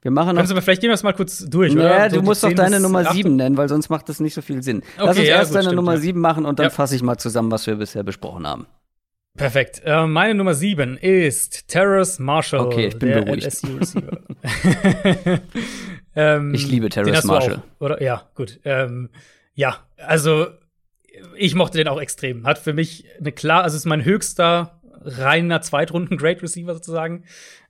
wir 0.00 0.10
machen 0.10 0.36
aber 0.36 0.60
vielleicht 0.60 0.80
gehen 0.80 0.90
wir 0.90 0.94
es 0.94 1.04
mal 1.04 1.12
kurz 1.12 1.46
durch, 1.48 1.72
oder? 1.74 1.96
Ja, 1.96 2.10
so 2.10 2.16
du 2.16 2.22
musst 2.22 2.42
doch 2.42 2.52
deine 2.52 2.80
Nummer 2.80 3.12
7 3.12 3.36
nennen, 3.36 3.56
weil 3.56 3.68
sonst 3.68 3.88
macht 3.88 4.08
das 4.08 4.18
nicht 4.18 4.34
so 4.34 4.42
viel 4.42 4.64
Sinn. 4.64 4.78
Okay, 4.78 5.06
Lass 5.06 5.18
uns 5.18 5.28
ja, 5.28 5.34
erst 5.36 5.50
gut, 5.50 5.56
deine 5.58 5.64
stimmt, 5.66 5.76
Nummer 5.76 5.94
ja. 5.94 6.00
7 6.00 6.20
machen 6.20 6.44
und 6.44 6.58
dann 6.58 6.64
ja. 6.64 6.70
fasse 6.70 6.96
ich 6.96 7.04
mal 7.04 7.18
zusammen, 7.18 7.52
was 7.52 7.68
wir 7.68 7.76
bisher 7.76 8.02
besprochen 8.02 8.48
haben. 8.48 8.66
Perfekt. 9.36 9.80
Äh, 9.84 10.08
meine 10.08 10.34
Nummer 10.34 10.54
7 10.54 10.96
ist 10.96 11.68
Terrace 11.68 12.18
Marshall. 12.18 12.66
Okay, 12.66 12.86
ich 12.88 12.98
bin 12.98 13.10
der 13.10 13.22
beruhigt. 13.22 13.46
LSU 13.46 13.68
ähm, 16.16 16.52
ich 16.52 16.66
liebe 16.66 16.88
Terrace 16.88 17.22
Marshall. 17.22 17.58
Auch, 17.78 17.80
oder? 17.80 18.02
Ja, 18.02 18.28
gut. 18.34 18.58
Ähm, 18.64 19.08
ja, 19.54 19.76
also 19.98 20.48
ich 21.36 21.54
mochte 21.54 21.78
den 21.78 21.86
auch 21.86 22.00
extrem. 22.00 22.44
Hat 22.44 22.58
für 22.58 22.72
mich 22.72 23.04
eine 23.20 23.30
klar, 23.30 23.62
also 23.62 23.76
ist 23.76 23.86
mein 23.86 24.04
höchster 24.04 24.81
reiner 25.04 25.60
Zweitrunden-Great 25.60 26.42
Receiver 26.42 26.74
sozusagen. 26.74 27.24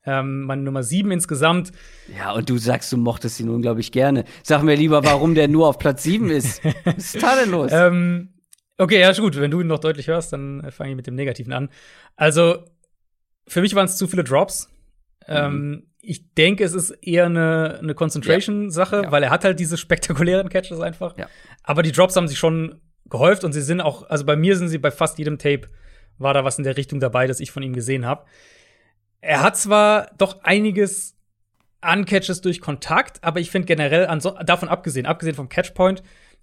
Ähm, 0.05 0.43
meine 0.43 0.63
Nummer 0.63 0.83
sieben 0.83 1.11
insgesamt. 1.13 1.73
Ja, 2.17 2.33
und 2.33 2.51
du 2.51 2.59
sagst, 2.59 2.93
du 2.93 2.97
mochtest 2.97 3.39
ihn 3.41 3.49
unglaublich 3.49 3.93
gerne. 3.93 4.25
Sag 4.43 4.63
mir 4.63 4.75
lieber, 4.75 5.05
warum 5.05 5.35
der 5.35 5.49
nur 5.49 5.69
auf 5.69 5.79
Platz 5.79 6.03
sieben 6.03 6.31
ist. 6.31 6.63
Was 6.85 7.15
ist 7.15 7.23
da 7.23 7.37
denn 7.37 7.51
los? 7.51 7.71
Ähm, 7.83 8.35
okay, 8.79 9.01
ja, 9.01 9.11
ist 9.11 9.21
gut. 9.21 9.39
Wenn 9.41 9.51
du 9.51 9.61
ihn 9.61 9.67
noch 9.67 9.79
deutlich 9.79 10.09
hörst, 10.09 10.33
dann 10.33 10.71
fange 10.71 10.91
ich 10.91 10.97
mit 10.97 11.07
dem 11.07 11.15
Negativen 11.15 11.53
an. 11.53 11.69
Also, 12.17 12.65
für 13.47 13.61
mich 13.61 13.75
waren 13.75 13.87
es 13.87 13.97
zu 13.97 14.07
viele 14.07 14.25
Drops. 14.25 14.69
Mhm. 15.27 15.35
Ähm, 15.35 15.87
ich 16.01 16.35
denke, 16.35 16.65
es 16.65 16.75
ist 16.75 16.91
eher 16.91 17.27
eine, 17.27 17.79
eine 17.81 17.95
Concentration-Sache, 17.95 18.97
ja. 18.97 19.03
ja. 19.05 19.13
weil 19.13 19.23
er 19.23 19.31
hat 19.31 19.45
halt 19.45 19.61
diese 19.61 19.77
spektakulären 19.77 20.49
Catches 20.49 20.81
einfach. 20.81 21.17
Ja. 21.17 21.29
Aber 21.63 21.83
die 21.83 21.93
Drops 21.93 22.17
haben 22.17 22.29
sich 22.29 22.39
schon 22.39 22.81
gehäuft 23.09 23.45
und 23.45 23.53
sie 23.53 23.63
sind 23.63 23.81
auch, 23.81 24.09
also 24.11 24.25
bei 24.25 24.37
mir 24.37 24.57
sind 24.57 24.69
sie 24.69 24.79
bei 24.79 24.91
fast 24.91 25.19
jedem 25.19 25.39
Tape 25.39 25.69
war 26.19 26.35
da 26.35 26.45
was 26.45 26.59
in 26.59 26.65
der 26.65 26.77
Richtung 26.77 27.01
dabei, 27.01 27.27
das 27.27 27.41
ich 27.41 27.51
von 27.51 27.63
ihm 27.63 27.73
gesehen 27.73 28.07
habe. 28.07 28.25
Er 29.21 29.43
hat 29.43 29.57
zwar 29.57 30.11
doch 30.19 30.43
einiges 30.43 31.17
an 31.81 32.05
Catches 32.05 32.41
durch 32.41 32.61
Kontakt, 32.61 33.23
aber 33.23 33.41
ich 33.41 33.51
finde 33.51 33.67
generell 33.67 34.07
davon 34.45 34.69
abgesehen, 34.69 35.07
abgesehen 35.07 35.35
vom 35.35 35.49
Catchpoint, 35.49 36.03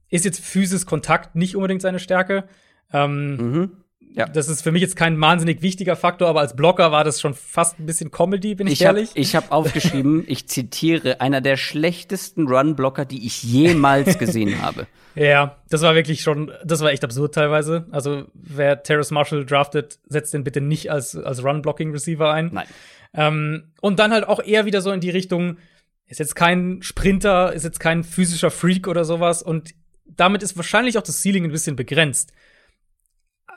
ist 0.09 0.25
jetzt 0.25 0.43
Physis 0.43 0.85
Kontakt 0.85 1.35
nicht 1.35 1.55
unbedingt 1.55 1.81
seine 1.81 1.99
Stärke. 1.99 2.47
Ähm, 2.91 3.35
mhm. 3.35 3.78
Ja. 4.11 4.25
Das 4.25 4.49
ist 4.49 4.61
für 4.61 4.71
mich 4.71 4.81
jetzt 4.81 4.95
kein 4.95 5.19
wahnsinnig 5.21 5.61
wichtiger 5.61 5.95
Faktor, 5.95 6.27
aber 6.27 6.39
als 6.39 6.55
Blocker 6.55 6.91
war 6.91 7.03
das 7.03 7.21
schon 7.21 7.33
fast 7.33 7.79
ein 7.79 7.85
bisschen 7.85 8.11
Comedy, 8.11 8.55
bin 8.55 8.67
ich, 8.67 8.73
ich 8.73 8.81
ehrlich. 8.81 9.09
Hab, 9.09 9.17
ich 9.17 9.35
habe 9.35 9.51
aufgeschrieben, 9.51 10.23
ich 10.27 10.47
zitiere, 10.47 11.21
einer 11.21 11.41
der 11.41 11.57
schlechtesten 11.57 12.47
Run-Blocker, 12.47 13.05
die 13.05 13.25
ich 13.25 13.43
jemals 13.43 14.17
gesehen 14.17 14.61
habe. 14.61 14.87
Ja, 15.15 15.57
das 15.69 15.81
war 15.81 15.95
wirklich 15.95 16.21
schon, 16.21 16.51
das 16.63 16.81
war 16.81 16.91
echt 16.91 17.03
absurd 17.03 17.33
teilweise. 17.33 17.87
Also, 17.91 18.25
wer 18.35 18.83
Terrace 18.83 19.11
Marshall 19.11 19.43
draftet, 19.43 19.99
setzt 20.07 20.33
den 20.33 20.43
bitte 20.43 20.61
nicht 20.61 20.91
als, 20.91 21.15
als 21.15 21.43
Run-Blocking-Receiver 21.43 22.31
ein. 22.31 22.51
Nein. 22.53 22.67
Ähm, 23.13 23.71
und 23.81 23.99
dann 23.99 24.13
halt 24.13 24.27
auch 24.27 24.41
eher 24.41 24.65
wieder 24.65 24.81
so 24.81 24.91
in 24.91 25.01
die 25.01 25.09
Richtung, 25.09 25.57
ist 26.05 26.19
jetzt 26.19 26.35
kein 26.35 26.81
Sprinter, 26.83 27.51
ist 27.53 27.63
jetzt 27.63 27.79
kein 27.79 28.03
physischer 28.03 28.51
Freak 28.51 28.87
oder 28.87 29.03
sowas. 29.03 29.41
Und 29.41 29.71
damit 30.05 30.43
ist 30.43 30.55
wahrscheinlich 30.55 30.97
auch 30.97 31.03
das 31.03 31.21
Ceiling 31.21 31.43
ein 31.45 31.51
bisschen 31.51 31.75
begrenzt. 31.75 32.31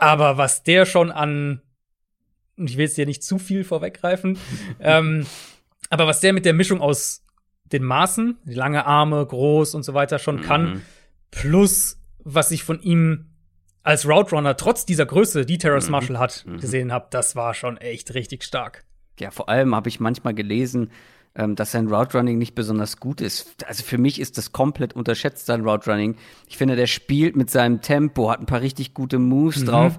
Aber 0.03 0.37
was 0.37 0.65
der 0.65 0.85
schon 0.85 1.13
an, 1.13 1.63
ich 2.57 2.77
will 2.77 2.87
jetzt 2.87 2.99
dir 2.99 3.07
nicht 3.07 3.23
zu 3.23 3.39
viel 3.39 3.63
vorweggreifen, 3.63 4.37
ähm, 4.81 5.27
aber 5.91 6.09
was 6.09 6.19
der 6.19 6.33
mit 6.33 6.45
der 6.45 6.55
Mischung 6.55 6.81
aus 6.81 7.25
den 7.67 7.85
Maßen, 7.85 8.37
lange 8.45 8.85
Arme, 8.85 9.25
groß 9.25 9.77
und 9.77 9.85
so 9.85 9.95
weiter 9.95 10.19
schon 10.19 10.41
kann, 10.41 10.65
mhm. 10.65 10.83
plus 11.31 12.03
was 12.19 12.51
ich 12.51 12.65
von 12.65 12.83
ihm 12.83 13.27
als 13.85 14.05
Route 14.05 14.35
Runner 14.35 14.57
trotz 14.57 14.85
dieser 14.85 15.07
Größe, 15.07 15.47
die 15.47 15.59
Terrace 15.59 15.87
mhm. 15.87 15.93
Marshall 15.93 16.19
hat, 16.19 16.45
mhm. 16.49 16.59
gesehen 16.59 16.93
habe, 16.93 17.07
das 17.11 17.37
war 17.37 17.55
schon 17.55 17.77
echt 17.77 18.13
richtig 18.15 18.43
stark. 18.43 18.85
Ja, 19.21 19.31
vor 19.31 19.49
allem 19.49 19.73
habe 19.73 19.89
ich 19.89 20.01
manchmal 20.01 20.35
gelesen, 20.35 20.91
ähm, 21.35 21.57
dass 21.57 21.73
sein 21.73 21.89
Route 21.89 22.19
Running 22.19 22.39
nicht 22.39 22.55
besonders 22.55 22.99
gut 22.99 23.21
ist. 23.21 23.65
Also 23.67 23.83
für 23.83 23.99
mich 23.99 24.21
ist 24.21 24.39
das 24.39 24.53
komplett 24.53 24.95
unterschätzt, 24.95 25.47
sein 25.47 25.67
Route 25.67 25.91
Running. 25.91 26.17
Ich 26.47 26.57
finde, 26.59 26.77
der 26.77 26.87
spielt 26.87 27.37
mit 27.37 27.51
seinem 27.51 27.81
Tempo, 27.81 28.31
hat 28.31 28.41
ein 28.41 28.47
paar 28.47 28.61
richtig 28.61 28.95
gute 28.95 29.19
Moves 29.19 29.63
mhm. 29.63 29.67
drauf. 29.67 29.99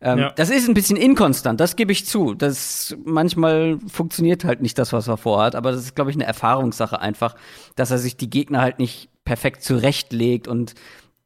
Ähm, 0.00 0.18
Ja. 0.18 0.32
Das 0.36 0.50
ist 0.50 0.68
ein 0.68 0.74
bisschen 0.74 0.98
inkonstant, 0.98 1.58
das 1.58 1.76
gebe 1.76 1.92
ich 1.92 2.04
zu. 2.04 2.34
Das 2.34 2.94
manchmal 3.04 3.78
funktioniert 3.88 4.44
halt 4.44 4.60
nicht 4.60 4.78
das, 4.78 4.92
was 4.92 5.08
er 5.08 5.16
vorhat, 5.16 5.54
aber 5.54 5.72
das 5.72 5.80
ist, 5.80 5.94
glaube 5.96 6.10
ich, 6.10 6.16
eine 6.16 6.26
Erfahrungssache 6.26 7.00
einfach, 7.00 7.36
dass 7.76 7.90
er 7.90 7.98
sich 7.98 8.16
die 8.18 8.28
Gegner 8.28 8.60
halt 8.60 8.78
nicht 8.78 9.08
perfekt 9.24 9.62
zurechtlegt 9.62 10.46
und 10.48 10.74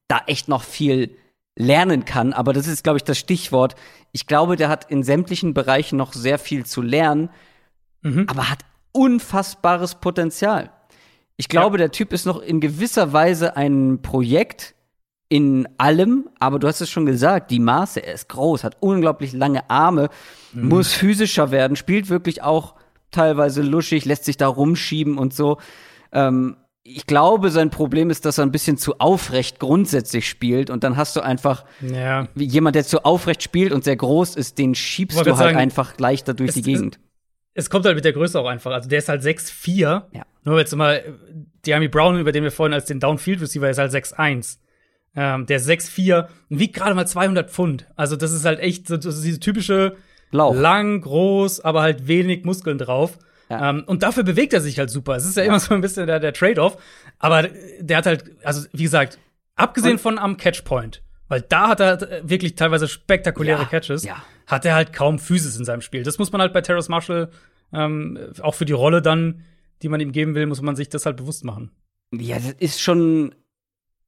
da 0.06 0.20
echt 0.26 0.48
noch 0.48 0.62
viel 0.62 1.16
lernen 1.56 2.04
kann. 2.04 2.32
Aber 2.32 2.52
das 2.52 2.68
ist, 2.68 2.84
glaube 2.84 2.98
ich, 2.98 3.04
das 3.04 3.18
Stichwort. 3.18 3.74
Ich 4.12 4.26
glaube, 4.28 4.54
der 4.54 4.68
hat 4.68 4.90
in 4.90 5.02
sämtlichen 5.02 5.52
Bereichen 5.52 5.96
noch 5.96 6.12
sehr 6.12 6.38
viel 6.38 6.64
zu 6.64 6.80
lernen, 6.82 7.30
Mhm. 8.02 8.24
aber 8.28 8.48
hat 8.48 8.60
unfassbares 8.92 9.96
Potenzial. 9.96 10.70
Ich 11.36 11.48
glaube, 11.48 11.78
der 11.78 11.90
Typ 11.90 12.12
ist 12.12 12.26
noch 12.26 12.40
in 12.40 12.60
gewisser 12.60 13.12
Weise 13.12 13.56
ein 13.56 14.00
Projekt 14.02 14.74
in 15.30 15.68
allem, 15.78 16.28
aber 16.40 16.58
du 16.58 16.66
hast 16.66 16.80
es 16.80 16.90
schon 16.90 17.06
gesagt, 17.06 17.50
die 17.50 17.60
Maße, 17.60 18.00
er 18.04 18.14
ist 18.14 18.28
groß, 18.28 18.64
hat 18.64 18.76
unglaublich 18.80 19.32
lange 19.32 19.70
Arme, 19.70 20.08
muss 20.52 20.92
physischer 20.92 21.50
werden, 21.50 21.76
spielt 21.76 22.08
wirklich 22.10 22.42
auch 22.42 22.74
teilweise 23.12 23.62
luschig, 23.62 24.04
lässt 24.04 24.24
sich 24.24 24.36
da 24.36 24.48
rumschieben 24.48 25.18
und 25.18 25.32
so. 25.32 25.58
Ähm, 26.12 26.56
ich 26.82 27.06
glaube, 27.06 27.50
sein 27.50 27.70
Problem 27.70 28.10
ist, 28.10 28.24
dass 28.24 28.38
er 28.38 28.44
ein 28.44 28.52
bisschen 28.52 28.76
zu 28.76 28.98
aufrecht 28.98 29.60
grundsätzlich 29.60 30.28
spielt 30.28 30.68
und 30.70 30.82
dann 30.82 30.96
hast 30.96 31.14
du 31.14 31.20
einfach 31.20 31.64
Ja. 31.80 32.26
jemand, 32.34 32.74
der 32.74 32.84
zu 32.84 33.04
aufrecht 33.04 33.42
spielt 33.42 33.72
und 33.72 33.84
sehr 33.84 33.96
groß 33.96 34.34
ist, 34.34 34.58
den 34.58 34.74
schiebst 34.74 35.20
du 35.20 35.24
halt 35.24 35.36
sagen, 35.36 35.56
einfach 35.56 35.98
leichter 35.98 36.34
durch 36.34 36.52
die 36.54 36.62
Gegend. 36.62 36.98
Es 37.54 37.68
kommt 37.70 37.84
halt 37.84 37.96
mit 37.96 38.04
der 38.04 38.12
Größe 38.12 38.38
auch 38.38 38.46
einfach. 38.46 38.70
Also 38.72 38.88
der 38.88 38.98
ist 39.00 39.08
halt 39.08 39.22
6'4. 39.22 40.04
Ja. 40.12 40.22
Nur 40.44 40.58
jetzt 40.58 40.74
mal, 40.74 41.02
Diami 41.66 41.88
Brown, 41.88 42.18
über 42.18 42.32
den 42.32 42.44
wir 42.44 42.50
vorhin 42.52 42.72
als 42.74 42.86
den 42.86 43.00
Downfield 43.00 43.40
Receiver 43.40 43.68
ist 43.68 43.78
halt 43.78 43.92
6'1. 43.92 44.58
Ähm, 45.16 45.46
der 45.46 45.56
ist 45.56 45.68
6'4 45.68 46.28
und 46.48 46.58
wiegt 46.60 46.76
gerade 46.76 46.94
mal 46.94 47.06
200 47.06 47.50
Pfund. 47.50 47.86
Also 47.96 48.16
das 48.16 48.32
ist 48.32 48.44
halt 48.44 48.60
echt 48.60 48.86
so, 48.86 49.00
so 49.00 49.10
diese 49.10 49.40
typische 49.40 49.96
Lauch. 50.30 50.54
lang, 50.54 51.00
groß, 51.00 51.60
aber 51.60 51.82
halt 51.82 52.06
wenig 52.06 52.44
Muskeln 52.44 52.78
drauf. 52.78 53.18
Ja. 53.48 53.70
Ähm, 53.70 53.82
und 53.86 54.04
dafür 54.04 54.22
bewegt 54.22 54.52
er 54.52 54.60
sich 54.60 54.78
halt 54.78 54.90
super. 54.90 55.16
Es 55.16 55.26
ist 55.26 55.36
ja, 55.36 55.42
immer 55.42 55.58
so 55.58 55.74
ein 55.74 55.80
bisschen 55.80 56.06
der, 56.06 56.20
der 56.20 56.32
Trade-off. 56.32 56.76
Aber 57.18 57.48
der 57.80 57.96
hat 57.96 58.06
halt, 58.06 58.24
also 58.44 58.66
wie 58.72 58.84
gesagt, 58.84 59.18
abgesehen 59.56 59.94
Und- 59.94 60.00
von 60.00 60.18
am 60.18 60.36
Catchpoint, 60.36 61.02
weil 61.30 61.40
da 61.42 61.68
hat 61.68 61.80
er 61.80 62.02
äh, 62.02 62.28
wirklich 62.28 62.56
teilweise 62.56 62.88
spektakuläre 62.88 63.62
Ja, 63.62 63.64
Catches, 63.68 64.04
ja. 64.04 64.22
hat 64.46 64.64
er 64.66 64.74
halt 64.74 64.92
kaum 64.92 65.18
Physis 65.18 65.56
in 65.56 65.64
seinem 65.64 65.80
Spiel. 65.80 66.02
Das 66.02 66.18
muss 66.18 66.32
man 66.32 66.40
halt 66.40 66.52
bei 66.52 66.60
Terrace 66.60 66.88
Marshall 66.88 67.30
ähm, 67.72 68.18
auch 68.42 68.56
für 68.56 68.64
die 68.64 68.72
Rolle 68.72 69.00
dann, 69.00 69.44
die 69.82 69.88
man 69.88 70.00
ihm 70.00 70.10
geben 70.12 70.34
will, 70.34 70.44
muss 70.46 70.60
man 70.60 70.74
sich 70.76 70.88
das 70.88 71.06
halt 71.06 71.16
bewusst 71.16 71.44
machen. 71.44 71.70
Ja, 72.12 72.36
das 72.36 72.52
ist 72.58 72.82
schon 72.82 73.32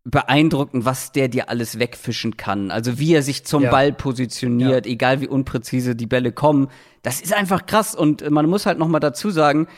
beeindruckend, 0.04 0.84
was 0.84 1.12
der 1.12 1.28
dir 1.28 1.48
alles 1.48 1.78
wegfischen 1.78 2.36
kann. 2.36 2.72
Also 2.72 2.98
wie 2.98 3.14
er 3.14 3.22
sich 3.22 3.44
zum 3.44 3.62
Ja. 3.62 3.70
Ball 3.70 3.92
positioniert, 3.92 4.84
egal 4.84 5.20
wie 5.20 5.28
unpräzise 5.28 5.94
die 5.94 6.08
Bälle 6.08 6.32
kommen. 6.32 6.68
Das 7.02 7.20
ist 7.20 7.32
einfach 7.32 7.66
krass. 7.66 7.94
Und 7.94 8.28
man 8.28 8.46
muss 8.46 8.66
halt 8.66 8.78
noch 8.80 8.88
mal 8.88 8.98
dazu 8.98 9.30
sagen, 9.30 9.68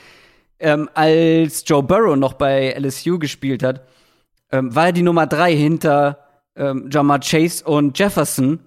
ähm, 0.59 0.89
als 0.95 1.65
Joe 1.67 1.83
Burrow 1.83 2.17
noch 2.17 2.33
bei 2.33 2.73
LSU 2.79 3.19
gespielt 3.19 3.63
hat, 3.63 3.87
ähm, 4.51 4.75
war 4.75 4.87
er 4.87 4.93
die 4.93 5.03
Nummer 5.03 5.27
drei 5.27 5.55
hinter 5.55 6.24
ähm, 6.57 6.89
Jamar 6.91 7.21
Chase 7.21 7.65
und 7.65 7.99
Jefferson. 7.99 8.61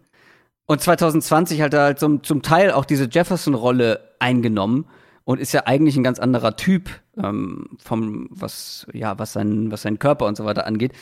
Und 0.66 0.82
2020 0.82 1.62
hat 1.62 1.74
er 1.74 1.82
halt 1.82 2.00
zum, 2.00 2.24
zum 2.24 2.42
Teil 2.42 2.72
auch 2.72 2.86
diese 2.86 3.08
Jefferson-Rolle 3.10 4.16
eingenommen 4.20 4.86
und 5.24 5.40
ist 5.40 5.54
ja 5.54 5.64
eigentlich 5.66 5.96
ein 5.98 6.04
ganz 6.04 6.20
anderer 6.20 6.56
Typ 6.56 6.90
ähm, 7.22 7.78
vom 7.80 8.28
was 8.30 8.88
ja 8.94 9.20
was 9.20 9.34
sein 9.34 9.72
was 9.72 9.82
seinen 9.82 10.00
Körper 10.00 10.26
und 10.26 10.38
so 10.38 10.46
weiter 10.46 10.66
angeht. 10.66 10.94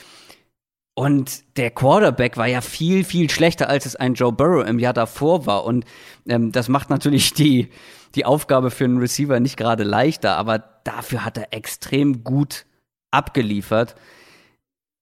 Und 0.94 1.56
der 1.58 1.70
Quarterback 1.70 2.36
war 2.36 2.46
ja 2.46 2.60
viel 2.60 3.04
viel 3.04 3.30
schlechter 3.30 3.68
als 3.68 3.86
es 3.86 3.96
ein 3.96 4.14
Joe 4.14 4.32
Burrow 4.32 4.66
im 4.66 4.78
Jahr 4.78 4.94
davor 4.94 5.46
war 5.46 5.64
und 5.64 5.84
ähm, 6.28 6.52
das 6.52 6.68
macht 6.68 6.90
natürlich 6.90 7.34
die 7.34 7.68
die 8.16 8.24
Aufgabe 8.24 8.70
für 8.70 8.84
einen 8.84 8.98
Receiver 8.98 9.38
nicht 9.38 9.56
gerade 9.56 9.84
leichter, 9.84 10.36
aber 10.36 10.58
dafür 10.84 11.24
hat 11.24 11.38
er 11.38 11.52
extrem 11.52 12.24
gut 12.24 12.66
abgeliefert. 13.12 13.94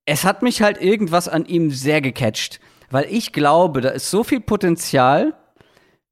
Es 0.06 0.24
hat 0.24 0.43
mich 0.43 0.62
halt 0.62 0.81
irgendwas 0.81 1.28
an 1.28 1.47
ihm 1.47 1.70
sehr 1.70 2.01
gecatcht, 2.01 2.60
weil 2.90 3.06
ich 3.10 3.32
glaube, 3.32 3.81
da 3.81 3.90
ist 3.90 4.10
so 4.10 4.22
viel 4.22 4.40
Potenzial 4.40 5.35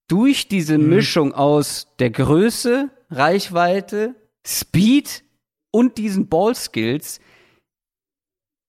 durch 0.08 0.48
diese 0.48 0.78
Mischung 0.78 1.32
aus 1.32 1.88
der 1.98 2.10
Größe, 2.10 2.90
Reichweite, 3.10 4.14
Speed 4.46 5.22
und 5.70 5.98
diesen 5.98 6.28
Ballskills, 6.28 7.20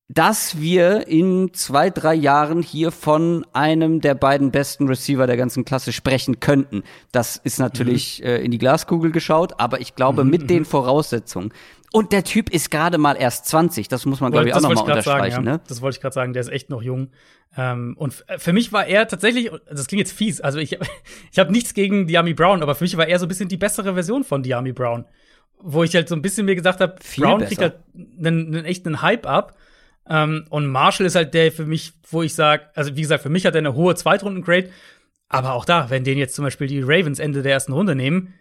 dass 0.10 0.60
wir 0.60 1.08
in 1.08 1.54
zwei, 1.54 1.90
drei 1.90 2.14
Jahren 2.14 2.62
hier 2.62 2.92
von 2.92 3.46
einem 3.54 4.00
der 4.00 4.16
beiden 4.16 4.52
besten 4.52 4.88
Receiver 4.88 5.26
der 5.26 5.38
ganzen 5.38 5.66
Klasse 5.66 5.92
sprechen 5.92 6.40
könnten. 6.40 6.84
Das 7.12 7.38
ist 7.38 7.58
natürlich 7.58 8.24
äh, 8.24 8.44
in 8.44 8.52
die 8.52 8.58
Glaskugel 8.58 9.12
geschaut, 9.12 9.60
aber 9.60 9.82
ich 9.82 9.96
glaube, 9.96 10.24
mit 10.24 10.50
den 10.50 10.66
Voraussetzungen. 10.66 11.52
Und 11.94 12.12
der 12.12 12.24
Typ 12.24 12.50
ist 12.50 12.72
gerade 12.72 12.98
mal 12.98 13.14
erst 13.14 13.46
20, 13.46 13.88
das 13.88 14.06
muss 14.08 14.20
man, 14.20 14.32
glaube 14.32 14.48
ich, 14.50 14.56
auch 14.56 14.62
nochmal 14.62 14.84
unterstreichen. 14.84 15.32
sagen, 15.36 15.46
ja. 15.46 15.52
ne? 15.54 15.62
Das 15.68 15.80
wollte 15.82 15.96
ich 15.98 16.02
gerade 16.02 16.14
sagen, 16.16 16.34
der 16.34 16.42
ist 16.42 16.50
echt 16.50 16.70
noch 16.72 16.82
jung. 16.82 17.12
Ähm, 17.56 17.96
und 17.98 18.14
f- 18.28 18.42
für 18.42 18.52
mich 18.52 18.74
war 18.74 18.88
er 18.88 19.08
tatsächlich, 19.08 19.52
das 19.70 19.86
klingt 19.86 20.00
jetzt 20.00 20.12
fies, 20.12 20.42
also 20.42 20.58
ich, 20.58 20.80
ich 21.32 21.38
habe 21.40 21.52
nichts 21.52 21.76
gegen 21.76 22.08
Diami 22.08 22.34
Brown, 22.34 22.64
aber 22.64 22.74
für 22.74 22.84
mich 22.84 22.98
war 22.98 23.08
er 23.08 23.20
so 23.20 23.26
ein 23.26 23.30
bisschen 23.30 23.48
die 23.48 23.58
bessere 23.58 23.94
Version 23.94 24.24
von 24.24 24.42
Diami 24.42 24.74
Brown. 24.74 25.06
Wo 25.66 25.84
ich 25.84 25.94
halt 25.96 26.10
so 26.10 26.16
ein 26.16 26.22
bisschen 26.24 26.46
mir 26.48 26.56
gesagt 26.56 26.82
habe, 26.82 26.96
Brown 27.16 27.38
besser. 27.40 27.48
kriegt 27.48 27.62
halt 27.62 27.76
einen, 28.20 28.48
einen 28.56 28.66
echten 28.66 29.02
Hype 29.04 29.26
ab. 29.28 29.56
Ähm, 30.10 30.46
und 30.50 30.68
Marshall 30.68 31.06
ist 31.06 31.16
halt 31.16 31.34
der 31.36 31.52
für 31.52 31.66
mich, 31.66 31.94
wo 32.10 32.24
ich 32.24 32.34
sage, 32.36 32.64
also 32.74 32.96
wie 32.98 33.02
gesagt, 33.02 33.22
für 33.24 33.30
mich 33.30 33.46
hat 33.46 33.54
er 33.54 33.60
eine 33.60 33.76
hohe 33.76 33.96
Zweitrunden-Grade. 33.96 34.70
Aber 35.30 35.54
auch 35.54 35.64
da, 35.66 35.90
wenn 35.92 36.04
den 36.04 36.18
jetzt 36.18 36.36
zum 36.36 36.44
Beispiel 36.44 36.68
die 36.68 36.82
Ravens 36.82 37.20
Ende 37.20 37.44
der 37.44 37.54
ersten 37.54 37.72
Runde 37.72 37.96
nehmen, 37.96 38.34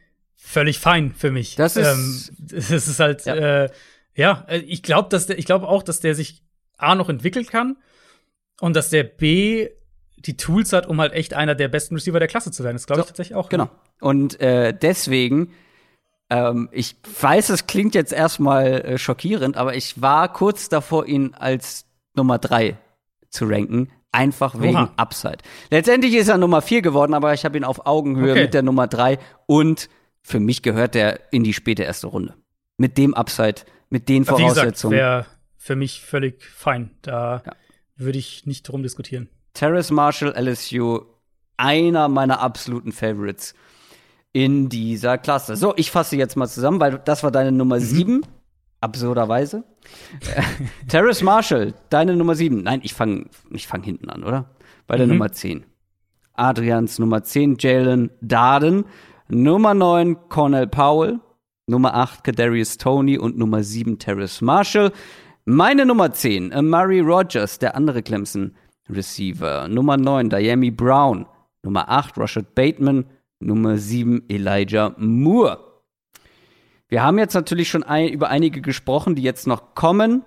völlig 0.42 0.78
fein 0.78 1.14
für 1.16 1.30
mich. 1.30 1.54
Das 1.56 1.76
ist- 1.76 1.86
ähm, 1.86 2.36
das 2.38 2.70
ist 2.70 2.98
halt, 3.00 3.24
Ja. 3.26 3.34
äh, 3.64 3.70
ja 4.14 4.44
äh, 4.48 4.58
ich 4.58 4.82
glaube, 4.82 5.08
dass 5.08 5.26
der, 5.26 5.38
ich 5.38 5.46
glaube 5.46 5.68
auch, 5.68 5.82
dass 5.82 6.00
der 6.00 6.14
sich 6.14 6.42
A 6.78 6.94
noch 6.94 7.08
entwickeln 7.08 7.46
kann 7.46 7.76
und 8.60 8.74
dass 8.76 8.90
der 8.90 9.04
B 9.04 9.68
die 10.16 10.36
Tools 10.36 10.72
hat, 10.72 10.86
um 10.86 11.00
halt 11.00 11.12
echt 11.14 11.34
einer 11.34 11.54
der 11.54 11.68
besten 11.68 11.94
Receiver 11.94 12.18
der 12.18 12.28
Klasse 12.28 12.50
zu 12.52 12.62
werden. 12.64 12.76
Das 12.76 12.86
glaube 12.86 13.00
ich 13.00 13.06
So, 13.06 13.10
tatsächlich 13.10 13.34
auch. 13.36 13.48
Genau. 13.48 13.68
Und 14.00 14.40
äh, 14.40 14.72
deswegen, 14.72 15.52
ähm, 16.30 16.68
ich 16.72 16.96
weiß, 17.20 17.48
es 17.50 17.66
klingt 17.66 17.94
jetzt 17.94 18.12
erstmal 18.12 18.66
äh, 18.84 18.98
schockierend, 18.98 19.56
aber 19.56 19.74
ich 19.74 20.00
war 20.00 20.32
kurz 20.32 20.68
davor, 20.68 21.06
ihn 21.06 21.34
als 21.34 21.86
Nummer 22.14 22.38
drei 22.38 22.76
zu 23.30 23.46
ranken. 23.46 23.90
Einfach 24.14 24.60
wegen 24.60 24.76
Oha. 24.76 24.92
Upside. 24.96 25.38
Letztendlich 25.70 26.14
ist 26.14 26.28
er 26.28 26.36
Nummer 26.36 26.60
vier 26.62 26.82
geworden, 26.82 27.14
aber 27.14 27.32
ich 27.32 27.44
habe 27.46 27.56
ihn 27.56 27.64
auf 27.64 27.86
Augenhöhe 27.86 28.32
Okay. 28.32 28.42
mit 28.42 28.54
der 28.54 28.62
Nummer 28.62 28.86
drei 28.86 29.18
und 29.46 29.88
für 30.22 30.40
mich 30.40 30.62
gehört 30.62 30.94
der 30.94 31.32
in 31.32 31.44
die 31.44 31.52
späte 31.54 31.82
erste 31.82 32.06
Runde. 32.06 32.34
Mit 32.76 32.96
dem 32.98 33.14
Upside, 33.14 33.62
mit 33.90 34.08
den 34.08 34.24
Voraussetzungen. 34.24 34.96
wäre 34.96 35.26
für 35.56 35.76
mich 35.76 36.00
völlig 36.02 36.42
fein. 36.44 36.90
Da 37.02 37.42
Ja. 37.44 37.52
würde 37.96 38.18
ich 38.18 38.46
nicht 38.46 38.62
drum 38.64 38.82
diskutieren. 38.82 39.28
Terrace 39.54 39.90
Marshall, 39.90 40.32
LSU, 40.34 41.00
einer 41.56 42.08
meiner 42.08 42.40
absoluten 42.40 42.92
Favorites 42.92 43.54
in 44.32 44.68
dieser 44.68 45.18
Klasse. 45.18 45.56
So, 45.56 45.74
ich 45.76 45.90
fasse 45.90 46.16
jetzt 46.16 46.36
mal 46.36 46.48
zusammen, 46.48 46.80
weil 46.80 46.98
das 47.04 47.22
war 47.22 47.30
deine 47.30 47.52
Nummer 47.52 47.78
sieben, 47.80 48.22
absurderweise. 48.80 49.64
Äh, 50.34 50.42
Terrace 50.88 51.22
Marshall, 51.22 51.74
deine 51.90 52.16
Nummer 52.16 52.34
sieben. 52.34 52.62
Nein, 52.62 52.80
ich 52.82 52.94
fange 52.94 53.26
ich 53.50 53.66
fang 53.66 53.82
hinten 53.82 54.08
an, 54.08 54.24
oder? 54.24 54.50
Bei 54.86 54.96
der 54.96 55.06
Mhm. 55.06 55.12
Nummer 55.14 55.32
zehn. 55.32 55.64
Adrians 56.34 56.98
Nummer 56.98 57.22
zehn, 57.22 57.56
Jalen 57.58 58.10
Darden. 58.20 58.84
Nummer 59.34 59.72
neun, 59.72 60.28
Cornell 60.28 60.66
Powell. 60.66 61.18
Nummer 61.66 61.94
acht, 61.94 62.22
Kadarius 62.22 62.76
Tony. 62.76 63.16
Und 63.16 63.38
Nummer 63.38 63.62
sieben, 63.62 63.98
Terrace 63.98 64.42
Marshall. 64.42 64.92
Meine 65.46 65.86
Nummer 65.86 66.12
zehn, 66.12 66.52
Amari 66.52 67.00
Rogers, 67.00 67.58
der 67.58 67.74
andere 67.74 68.02
Clemson 68.02 68.54
Receiver. 68.90 69.68
Nummer 69.68 69.96
neun, 69.96 70.28
Diami 70.28 70.70
Brown. 70.70 71.24
Nummer 71.62 71.88
acht, 71.88 72.18
Rashad 72.18 72.54
Bateman. 72.54 73.06
Nummer 73.40 73.78
sieben, 73.78 74.22
Elijah 74.28 74.94
Moore. 74.98 75.58
Wir 76.88 77.02
haben 77.02 77.18
jetzt 77.18 77.32
natürlich 77.32 77.70
schon 77.70 77.84
ein, 77.84 78.10
über 78.10 78.28
einige 78.28 78.60
gesprochen, 78.60 79.14
die 79.14 79.22
jetzt 79.22 79.46
noch 79.46 79.74
kommen. 79.74 80.26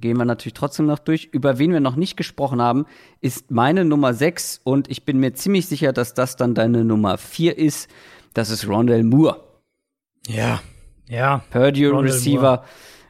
Gehen 0.00 0.16
wir 0.16 0.24
natürlich 0.24 0.54
trotzdem 0.54 0.86
noch 0.86 0.98
durch. 0.98 1.28
Über 1.32 1.58
wen 1.58 1.72
wir 1.72 1.80
noch 1.80 1.96
nicht 1.96 2.16
gesprochen 2.16 2.60
haben, 2.60 2.86
ist 3.20 3.50
meine 3.50 3.84
Nummer 3.84 4.14
6 4.14 4.60
und 4.64 4.90
ich 4.90 5.04
bin 5.04 5.18
mir 5.18 5.34
ziemlich 5.34 5.66
sicher, 5.66 5.92
dass 5.92 6.14
das 6.14 6.36
dann 6.36 6.54
deine 6.54 6.84
Nummer 6.84 7.18
4 7.18 7.56
ist. 7.58 7.88
Das 8.32 8.50
ist 8.50 8.66
Rondell 8.66 9.04
Moore. 9.04 9.40
Ja. 10.26 10.60
Ja. 11.08 11.44
Purdue 11.50 11.90
Rondale 11.90 12.14
Receiver. 12.14 12.64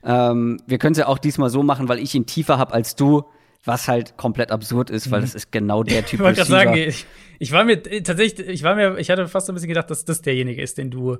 Ähm, 0.05 0.61
wir 0.67 0.79
können 0.79 0.93
es 0.93 0.99
ja 0.99 1.07
auch 1.07 1.19
diesmal 1.19 1.51
so 1.51 1.63
machen, 1.63 1.89
weil 1.89 1.99
ich 1.99 2.15
ihn 2.15 2.27
tiefer 2.27 2.59
habe 2.59 2.75
als 2.75 2.97
du, 2.97 3.25
was 3.65 3.89
halt 3.89 4.17
komplett 4.19 4.51
absurd 4.51 4.91
ist, 4.91 5.11
weil 5.11 5.23
das 5.23 5.35
ist 5.35 5.51
genau 5.53 5.83
der 5.83 6.05
Typ 6.07 6.21
Ich 6.21 6.25
wollte 6.25 6.43
gerade 6.43 6.53
Receiver. 6.53 6.71
sagen, 6.71 6.89
ich, 6.89 7.07
ich 7.39 7.53
war 7.53 7.65
mir 7.65 7.75
äh, 7.87 8.03
tatsächlich, 8.03 8.47
ich 8.49 8.63
war 8.63 8.75
mir, 8.75 8.99
ich 8.99 9.11
hatte 9.11 9.27
fast 9.29 9.49
ein 9.49 9.55
bisschen 9.55 9.69
gedacht, 9.69 9.91
dass 9.91 10.05
das 10.05 10.21
derjenige 10.21 10.61
ist, 10.61 10.77
den 10.77 10.91
du 10.91 11.17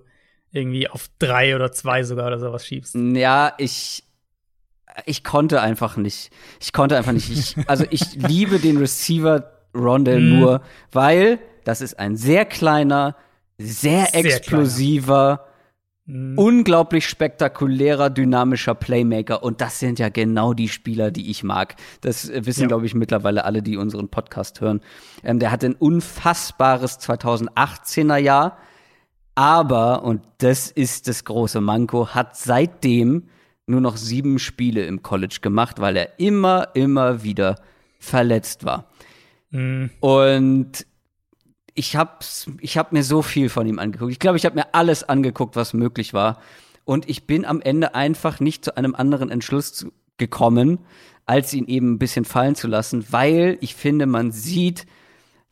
irgendwie 0.53 0.89
auf 0.89 1.09
drei 1.19 1.57
oder 1.57 1.73
zwei 1.73 2.03
sogar 2.05 2.27
oder 2.27 2.39
sowas 2.39 2.67
schiebst. 2.67 2.95
Ja, 2.95 3.55
ich 3.59 4.04
ich 5.07 5.25
konnte 5.25 5.61
einfach 5.61 5.97
nicht. 5.97 6.31
Ich 6.61 6.73
konnte 6.73 6.97
einfach 6.97 7.13
nicht. 7.13 7.31
Ich, 7.31 7.57
also 7.69 7.85
ich 7.91 8.15
liebe 8.17 8.59
den 8.59 8.77
Receiver 8.79 9.51
Rondell 9.77 10.21
Mhm. 10.21 10.39
Moore, 10.41 10.61
weil 10.93 11.39
das 11.65 11.81
ist 11.81 11.99
ein 11.99 12.17
sehr 12.17 12.45
kleiner, 12.45 13.17
sehr, 13.59 14.07
Sehr 14.07 14.25
explosiver, 14.25 15.47
Mhm. 16.07 16.37
unglaublich 16.39 17.09
spektakulärer, 17.09 18.11
dynamischer 18.11 18.75
Playmaker. 18.75 19.43
Und 19.43 19.63
das 19.63 19.79
sind 19.79 19.99
ja 19.99 20.11
genau 20.11 20.53
die 20.53 20.69
Spieler, 20.69 21.11
die 21.11 21.31
ich 21.31 21.43
mag. 21.43 21.77
Das 22.03 22.31
wissen, 22.31 22.63
Ja. 22.63 22.67
glaube 22.69 22.85
ich, 22.85 22.95
mittlerweile 22.95 23.47
alle, 23.47 23.63
die 23.63 23.79
unseren 23.79 24.11
Podcast 24.11 24.61
hören. 24.61 24.83
Ähm, 25.23 25.39
der 25.39 25.51
hatte 25.51 25.65
ein 25.67 25.75
unfassbares 25.75 26.99
2018er 27.01 28.19
Jahr. 28.19 28.59
Aber, 29.35 30.05
und 30.05 30.21
das 30.39 30.71
ist 30.71 31.09
das 31.09 31.25
große 31.25 31.63
Manko, 31.63 32.09
hat 32.09 32.37
seitdem 32.37 33.29
nur 33.67 33.81
noch 33.81 33.97
sieben 33.97 34.39
Spiele 34.39 34.85
im 34.85 35.03
College 35.03 35.39
gemacht, 35.41 35.81
weil 35.81 35.97
er 35.97 36.19
immer, 36.19 36.69
immer 36.75 37.23
wieder 37.23 37.57
verletzt 37.99 38.65
war. 38.65 38.91
Mhm. 39.51 39.91
Und 40.01 40.87
ich 41.75 41.97
hab's, 41.97 42.47
ich 42.61 42.79
hab 42.79 42.93
mir 42.93 43.03
so 43.03 43.23
viel 43.23 43.49
von 43.49 43.67
ihm 43.67 43.79
angeguckt. 43.79 44.13
Ich 44.13 44.19
glaube, 44.19 44.37
ich 44.37 44.45
habe 44.45 44.57
mir 44.57 44.75
alles 44.75 45.03
angeguckt, 45.05 45.57
was 45.57 45.75
möglich 45.75 46.15
war. 46.15 46.41
Und 46.85 47.09
ich 47.09 47.27
bin 47.27 47.45
am 47.45 47.61
Ende 47.61 47.95
einfach 47.95 48.41
nicht 48.41 48.65
zu 48.65 48.77
einem 48.77 48.95
anderen 48.95 49.31
Entschluss 49.31 49.87
gekommen, 50.19 50.79
als 51.27 51.53
ihn 51.55 51.67
eben 51.67 51.95
ein 51.95 51.99
bisschen 51.99 52.25
fallen 52.25 52.55
zu 52.55 52.69
lassen, 52.69 53.07
weil 53.11 53.57
ich 53.61 53.75
finde, 53.75 54.07
man 54.07 54.31
sieht, 54.31 54.87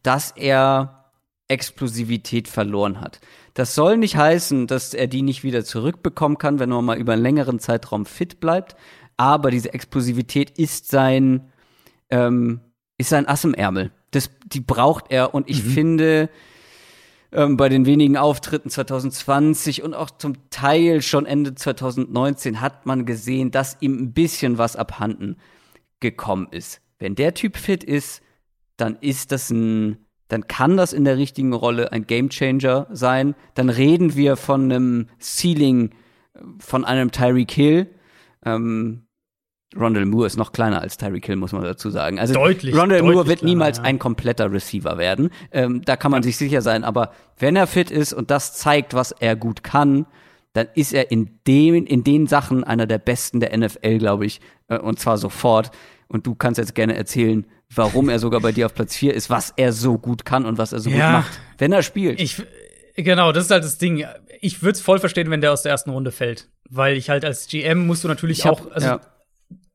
dass 0.02 0.30
er 0.32 1.10
Explosivität 1.48 2.48
verloren 2.48 3.00
hat. 3.00 3.20
Das 3.54 3.74
soll 3.74 3.98
nicht 3.98 4.16
heißen, 4.16 4.66
dass 4.66 4.94
er 4.94 5.06
die 5.06 5.22
nicht 5.22 5.44
wieder 5.44 5.64
zurückbekommen 5.64 6.38
kann, 6.38 6.58
wenn 6.58 6.70
man 6.70 6.84
mal 6.84 6.98
über 6.98 7.12
einen 7.12 7.22
längeren 7.22 7.58
Zeitraum 7.58 8.06
fit 8.06 8.40
bleibt. 8.40 8.76
Aber 9.16 9.50
diese 9.50 9.74
Explosivität 9.74 10.58
ist 10.58 10.90
sein, 10.90 11.52
ähm, 12.10 12.60
ist 12.96 13.10
sein 13.10 13.28
Ass 13.28 13.44
im 13.44 13.54
Ärmel. 13.54 13.92
Das, 14.10 14.30
die 14.46 14.60
braucht 14.60 15.10
er 15.10 15.34
und 15.34 15.48
ich 15.48 15.62
finde, 15.62 16.30
ähm, 17.32 17.56
bei 17.56 17.68
den 17.68 17.86
wenigen 17.86 18.16
Auftritten 18.16 18.68
2020 18.68 19.82
und 19.82 19.94
auch 19.94 20.10
zum 20.10 20.50
Teil 20.50 21.00
schon 21.00 21.24
Ende 21.24 21.54
2019 21.54 22.60
hat 22.60 22.84
man 22.84 23.06
gesehen, 23.06 23.50
dass 23.50 23.78
ihm 23.80 23.96
ein 23.98 24.12
bisschen 24.12 24.58
was 24.58 24.76
abhanden 24.76 25.36
gekommen 26.00 26.48
ist. 26.50 26.82
Wenn 26.98 27.14
der 27.14 27.34
Typ 27.34 27.56
fit 27.56 27.84
ist, 27.84 28.22
dann 28.76 28.96
ist 29.00 29.32
das 29.32 29.50
ein, 29.50 30.01
dann 30.32 30.46
kann 30.46 30.78
das 30.78 30.94
in 30.94 31.04
der 31.04 31.18
richtigen 31.18 31.52
Rolle 31.52 31.92
ein 31.92 32.06
Gamechanger 32.06 32.86
sein. 32.90 33.34
Dann 33.52 33.68
reden 33.68 34.16
wir 34.16 34.36
von 34.36 34.72
einem 34.72 35.08
Ceiling 35.20 35.90
äh, 36.34 36.40
von 36.58 36.86
einem 36.86 37.12
Tyreek 37.12 37.50
Hill. 37.50 37.88
Ähm, 38.42 39.02
Rondell 39.78 40.06
Moore 40.06 40.26
ist 40.26 40.38
noch 40.38 40.52
kleiner 40.52 40.80
als 40.80 40.96
Tyreek 40.96 41.26
Hill, 41.26 41.36
muss 41.36 41.52
man 41.52 41.62
dazu 41.62 41.90
sagen. 41.90 42.18
Also 42.18 42.32
Deutlich, 42.32 42.74
Rondell 42.74 43.00
deutlich 43.00 43.14
Moore 43.14 43.28
wird 43.28 43.38
kleiner, 43.40 43.50
niemals 43.50 43.78
ja. 43.78 43.84
ein 43.84 43.98
kompletter 43.98 44.50
Receiver 44.50 44.96
werden. 44.96 45.28
Ähm, 45.50 45.82
da 45.84 45.96
kann 45.96 46.10
man 46.10 46.22
sich 46.22 46.38
sicher 46.38 46.62
sein. 46.62 46.82
Aber 46.82 47.12
wenn 47.38 47.54
er 47.54 47.66
fit 47.66 47.90
ist 47.90 48.14
und 48.14 48.30
das 48.30 48.54
zeigt, 48.54 48.94
was 48.94 49.12
er 49.12 49.36
gut 49.36 49.62
kann, 49.62 50.06
dann 50.54 50.68
ist 50.74 50.94
er 50.94 51.10
in 51.10 51.40
dem, 51.46 51.84
in 51.84 52.04
den 52.04 52.26
Sachen 52.26 52.64
einer 52.64 52.86
der 52.86 52.98
besten 52.98 53.40
der 53.40 53.54
NFL, 53.56 53.98
glaube 53.98 54.24
ich. 54.24 54.40
Äh, 54.68 54.78
und 54.78 54.98
zwar 54.98 55.18
sofort. 55.18 55.72
Und 56.08 56.26
du 56.26 56.34
kannst 56.34 56.56
jetzt 56.56 56.74
gerne 56.74 56.96
erzählen, 56.96 57.44
warum 57.74 58.08
er 58.08 58.18
sogar 58.18 58.40
bei 58.40 58.52
dir 58.52 58.66
auf 58.66 58.74
Platz 58.74 58.94
4 58.96 59.14
ist, 59.14 59.30
was 59.30 59.52
er 59.56 59.72
so 59.72 59.98
gut 59.98 60.24
kann 60.24 60.44
und 60.46 60.58
was 60.58 60.72
er 60.72 60.80
so 60.80 60.90
Ja. 60.90 60.96
gut 60.96 61.20
macht, 61.24 61.40
wenn 61.58 61.72
er 61.72 61.82
spielt. 61.82 62.20
Ich, 62.20 62.42
genau, 62.96 63.32
das 63.32 63.44
ist 63.46 63.50
halt 63.50 63.64
das 63.64 63.78
Ding. 63.78 64.04
Ich 64.40 64.62
würde 64.62 64.72
es 64.76 64.80
voll 64.80 64.98
verstehen, 64.98 65.30
wenn 65.30 65.40
der 65.40 65.52
aus 65.52 65.62
der 65.62 65.72
ersten 65.72 65.90
Runde 65.90 66.10
fällt. 66.12 66.48
Weil 66.68 66.96
ich 66.96 67.10
halt 67.10 67.24
als 67.24 67.46
GM 67.48 67.86
musst 67.86 68.02
du 68.04 68.08
natürlich 68.08 68.38
Ich 68.40 68.46
hab- 68.46 68.54
auch, 68.66 68.70
also 68.72 68.86
ja. 68.86 69.00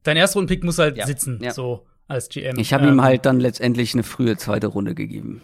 dein 0.03 0.18
Erstrundenpick 0.18 0.64
muss 0.64 0.78
halt 0.80 0.98
Ja, 0.98 1.06
sitzen, 1.06 1.40
ja. 1.41 1.52
so 1.52 1.86
als 2.07 2.30
GM. 2.30 2.57
Ich 2.57 2.74
habe 2.74 2.86
Ähm, 2.88 2.94
ihm 2.95 3.02
halt 3.02 3.26
dann 3.26 3.40
letztendlich 3.40 3.94
eine 3.94 4.03
frühe 4.03 4.38
zweite 4.38 4.68
Runde 4.68 4.95
gegeben. 4.95 5.41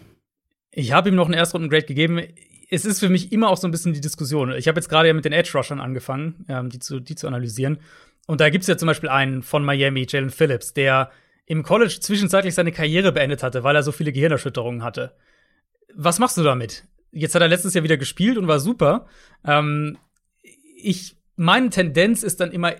Ich 0.72 0.92
habe 0.92 1.08
ihm 1.10 1.14
noch 1.14 1.26
einen 1.26 1.34
Erstrunden-Grade 1.34 1.86
gegeben. 1.86 2.20
Es 2.70 2.84
ist 2.84 2.98
für 3.00 3.08
mich 3.08 3.30
immer 3.30 3.50
auch 3.50 3.56
so 3.58 3.68
ein 3.68 3.70
bisschen 3.70 3.92
die 3.92 4.00
Diskussion. 4.00 4.50
Ich 4.52 4.66
habe 4.66 4.78
jetzt 4.78 4.88
gerade 4.88 5.06
ja 5.08 5.14
mit 5.14 5.24
den 5.24 5.32
Edge-Rushern 5.32 5.80
angefangen, 5.80 6.44
ähm, 6.48 6.70
die, 6.70 6.78
zu, 6.80 6.98
die 6.98 7.14
zu 7.14 7.28
analysieren. 7.28 7.78
Und 8.26 8.40
da 8.40 8.48
gibt's 8.48 8.66
ja 8.66 8.76
zum 8.76 8.86
Beispiel 8.86 9.10
einen 9.10 9.42
von 9.42 9.64
Miami, 9.64 10.06
Jalen 10.08 10.30
Phillips, 10.30 10.72
der 10.72 11.10
im 11.46 11.62
College 11.62 11.98
zwischenzeitlich 12.00 12.54
seine 12.54 12.72
Karriere 12.72 13.12
beendet 13.12 13.42
hatte, 13.42 13.64
weil 13.64 13.76
er 13.76 13.82
so 13.82 13.92
viele 13.92 14.12
Gehirnerschütterungen 14.12 14.82
hatte. 14.82 15.14
Was 15.94 16.18
machst 16.18 16.36
du 16.36 16.42
damit? 16.42 16.84
Jetzt 17.12 17.34
hat 17.34 17.42
er 17.42 17.48
letztes 17.48 17.74
Jahr 17.74 17.84
wieder 17.84 17.96
gespielt 17.96 18.38
und 18.38 18.48
war 18.48 18.60
super. 18.60 19.06
Ähm, 19.46 19.98
ich, 20.76 21.16
meine 21.36 21.70
Tendenz 21.70 22.22
ist 22.22 22.40
dann 22.40 22.50
immer, 22.50 22.72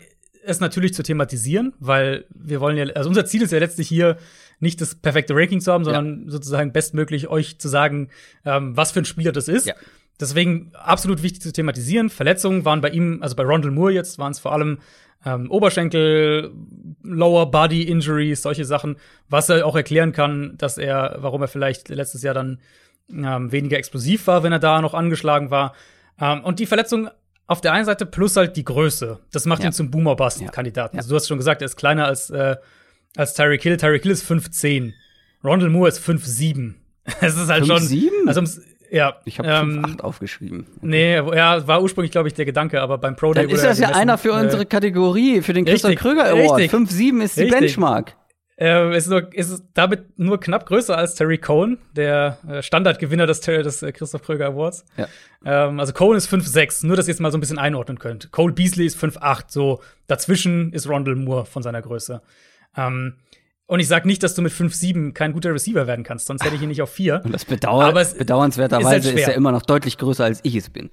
es 0.45 0.61
natürlich 0.61 0.95
zu 0.95 1.03
thematisieren, 1.03 1.75
weil 1.79 2.27
wir 2.31 2.61
wollen 2.61 2.77
ja, 2.77 2.87
also 2.95 3.09
unser 3.09 3.27
Ziel 3.27 3.43
ist 3.43 3.53
ja 3.53 3.59
letztlich 3.59 3.89
hier, 3.89 4.19
nicht 4.61 4.81
das 4.81 4.95
perfekte 4.95 5.35
Ranking 5.35 5.61
zu 5.61 5.73
haben, 5.73 5.85
sondern 5.85 6.29
sozusagen 6.29 6.73
bestmöglich 6.73 7.29
euch 7.29 7.59
zu 7.59 7.69
sagen, 7.69 8.09
ähm, 8.45 8.77
was 8.77 8.93
für 8.93 9.01
ein 9.01 9.05
Spieler 9.05 9.33
das 9.33 9.49
ist. 9.49 9.67
Ja. 9.67 9.75
Deswegen 10.21 10.71
absolut 10.75 11.23
wichtig 11.23 11.43
zu 11.43 11.53
thematisieren. 11.53 12.09
Verletzungen 12.11 12.65
waren 12.65 12.81
bei 12.81 12.91
ihm, 12.91 13.19
also 13.23 13.35
bei 13.35 13.43
Rondell 13.43 13.73
Moore 13.73 13.93
jetzt, 13.93 14.19
waren 14.19 14.33
es 14.33 14.39
vor 14.39 14.53
allem 14.53 14.79
ähm, 15.27 15.51
Oberschenkel, 15.51 16.53
Lower 17.03 17.51
Body 17.51 17.83
Injuries, 17.83 18.43
solche 18.43 18.65
Sachen, 18.65 18.97
was 19.29 19.49
er 19.49 19.67
auch 19.67 19.75
erklären 19.77 20.13
kann, 20.13 20.55
dass 20.59 20.79
er, 20.79 21.17
warum 21.19 21.43
er 21.43 21.49
vielleicht 21.49 21.89
letztes 21.89 22.23
Jahr 22.23 22.35
dann 22.35 22.61
ähm, 23.11 23.51
weniger 23.53 23.77
explosiv 23.77 24.27
war, 24.27 24.43
wenn 24.43 24.53
er 24.53 24.59
da 24.59 24.81
noch 24.81 24.95
angeschlagen 24.95 25.51
war. 25.51 25.75
Ähm, 26.21 26.45
und 26.45 26.59
die 26.61 26.67
Verletzung 26.67 27.09
auf 27.47 27.61
der 27.61 27.73
einen 27.73 27.85
Seite 27.85 28.07
plus 28.07 28.37
halt 28.37 28.57
die 28.57 28.65
Größe. 28.65 29.19
Das 29.33 29.45
macht 29.47 29.63
Ja. 29.63 29.71
ihn 29.71 29.73
zum 29.73 29.91
Boomer-Bust-Kandidaten. 29.91 30.97
Ja. 30.97 31.01
Also 31.01 31.11
du 31.11 31.17
hast 31.17 31.27
schon 31.29 31.39
gesagt, 31.39 31.61
er 31.61 31.67
ist 31.67 31.77
kleiner 31.77 32.07
als, 32.07 32.31
äh, 32.31 32.57
als 33.17 33.35
Tyreek 33.35 33.63
Hill. 33.63 33.77
Tyreek 33.77 34.03
Hill 34.03 34.13
ist 34.13 34.25
5'10. 34.25 34.95
Rondell 35.43 35.69
Moore 35.71 35.89
ist 35.89 35.99
5'7. 36.01 36.75
Es 37.21 37.37
ist 37.37 37.49
halt 37.51 37.67
schon. 37.67 37.83
5'7? 37.83 38.09
Also, 38.27 38.41
ja. 38.95 39.17
Ich 39.25 39.39
habe 39.39 39.49
ähm, 39.49 39.85
5,8 39.85 40.01
aufgeschrieben. 40.01 40.67
Nee, 40.81 41.17
ja, 41.17 41.67
war 41.67 41.83
ursprünglich, 41.83 42.13
glaube 42.13 42.29
ich, 42.29 42.35
der 42.35 42.45
Gedanke, 42.45 42.81
aber 42.81 42.99
beim 42.99 43.17
Pro 43.17 43.33
Day 43.33 43.47
Dann 43.47 43.55
ist 43.55 43.65
das 43.65 43.79
ja 43.79 43.89
einer 43.89 44.19
für 44.19 44.31
äh, 44.31 44.43
unsere 44.43 44.67
Kategorie, 44.67 45.43
für 45.43 45.53
den 45.53 45.65
Christoph 45.65 45.97
Kröger 45.97 46.27
Award. 46.27 46.61
richtig. 46.61 46.73
5,7 46.73 47.23
ist 47.23 47.37
die 47.37 47.43
Richtig. 47.43 47.61
Benchmark. 47.61 48.17
Äh, 48.57 48.97
ist, 48.97 49.09
nur, 49.09 49.33
ist 49.35 49.65
damit 49.75 50.17
nur 50.17 50.39
knapp 50.39 50.67
größer 50.67 50.97
als 50.97 51.17
Terry 51.17 51.39
Cohen, 51.39 51.79
der 51.97 52.39
äh, 52.49 52.63
Standardgewinner 52.63 53.27
des, 53.27 53.41
des 53.41 53.83
äh, 53.83 53.91
Christoph 53.91 54.23
Kröger 54.23 54.47
Awards. 54.47 54.85
Ja. 54.97 55.09
Ähm, 55.45 55.81
also 55.81 55.93
Cohen 55.93 56.17
ist 56.17 56.33
5'6, 56.33 56.87
nur 56.87 56.97
dass 56.97 57.09
ihr 57.09 57.15
es 57.15 57.21
mal 57.21 57.33
so 57.33 57.39
ein 57.39 57.41
bisschen 57.41 57.59
einordnen 57.59 57.99
könnt. 57.99 58.31
Cole 58.31 58.53
Beasley 58.53 58.87
ist 58.87 58.97
5'8, 58.97 59.47
so 59.49 59.83
dazwischen 60.07 60.73
ist 60.73 60.89
Rondell 60.89 61.17
Moore 61.17 61.47
von 61.47 61.65
seiner 61.65 61.83
Größe. 61.83 62.23
Ähm, 62.77 63.15
und 63.67 63.81
ich 63.81 63.89
sag 63.89 64.05
nicht, 64.05 64.23
dass 64.23 64.35
du 64.35 64.43
mit 64.43 64.53
5'7 64.53 65.13
kein 65.13 65.33
guter 65.33 65.53
Receiver 65.53 65.87
werden 65.87 66.05
kannst, 66.05 66.27
sonst 66.27 66.45
hätte 66.45 66.55
ich 66.57 66.63
ihn 66.63 66.69
nicht 66.69 66.83
auf 66.83 66.91
4. 66.91 67.23
Und 67.25 67.33
das 67.33 67.47
Aber 67.65 68.01
es 68.01 68.13
ist 68.13 68.19
bedauernswerterweise 68.19 69.09
halt 69.09 69.19
ist, 69.19 69.29
er 69.29 69.35
immer 69.35 69.53
noch 69.53 69.63
deutlich 69.63 69.97
größer, 69.97 70.25
als 70.25 70.41
ich 70.43 70.55
es 70.55 70.69
bin. 70.69 70.91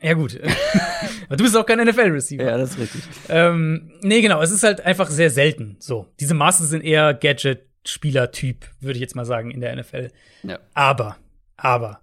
Ja, 0.00 0.14
gut. 0.14 0.40
Aber 1.26 1.36
du 1.36 1.44
bist 1.44 1.56
auch 1.56 1.66
kein 1.66 1.84
NFL-Receiver. 1.84 2.42
Ja, 2.42 2.56
das 2.56 2.70
ist 2.70 2.78
richtig. 2.78 3.02
Ähm, 3.28 3.92
nee, 4.02 4.22
genau, 4.22 4.40
es 4.40 4.50
ist 4.50 4.62
halt 4.62 4.80
einfach 4.80 5.10
sehr 5.10 5.30
selten 5.30 5.76
so. 5.80 6.06
Diese 6.20 6.34
Maße 6.34 6.64
sind 6.64 6.82
eher 6.82 7.12
Gadget-Spieler-Typ, 7.12 8.64
würde 8.80 8.94
ich 8.94 9.00
jetzt 9.00 9.16
mal 9.16 9.26
sagen, 9.26 9.50
in 9.50 9.60
der 9.60 9.76
NFL. 9.76 10.10
Ja. 10.44 10.60
Aber, 10.72 11.16
aber, 11.56 12.00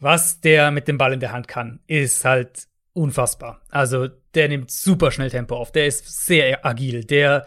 was 0.00 0.40
der 0.40 0.70
mit 0.70 0.88
dem 0.88 0.96
Ball 0.96 1.12
in 1.12 1.20
der 1.20 1.32
Hand 1.32 1.48
kann, 1.48 1.80
ist 1.86 2.24
halt 2.24 2.68
unfassbar. 2.92 3.60
Also, 3.68 4.08
der 4.34 4.48
nimmt 4.48 4.70
super 4.70 5.10
schnell 5.10 5.30
Tempo 5.30 5.56
auf, 5.56 5.72
der 5.72 5.86
ist 5.86 6.24
sehr 6.24 6.64
agil, 6.64 7.04
der 7.04 7.46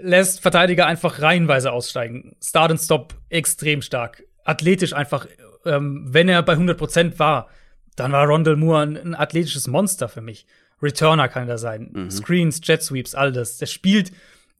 lässt 0.00 0.40
Verteidiger 0.40 0.86
einfach 0.86 1.20
reihenweise 1.22 1.72
aussteigen. 1.72 2.36
Start 2.42 2.70
and 2.72 2.80
Stop 2.80 3.14
extrem 3.28 3.82
stark. 3.82 4.24
Athletisch 4.44 4.92
einfach, 4.92 5.26
ähm, 5.64 6.06
wenn 6.08 6.28
er 6.28 6.42
bei 6.42 6.54
100% 6.54 7.18
war, 7.18 7.48
dann 7.96 8.12
war 8.12 8.26
Rondell 8.26 8.56
Moore 8.56 8.82
ein, 8.82 8.96
ein 8.96 9.14
athletisches 9.14 9.66
Monster 9.68 10.08
für 10.08 10.20
mich. 10.20 10.46
Returner 10.82 11.28
kann 11.28 11.48
er 11.48 11.58
sein. 11.58 11.90
Screens, 12.10 12.60
Jet 12.62 12.82
Sweeps, 12.82 13.14
all 13.14 13.32
das. 13.32 13.58
Der 13.58 13.66
spielt, 13.66 14.12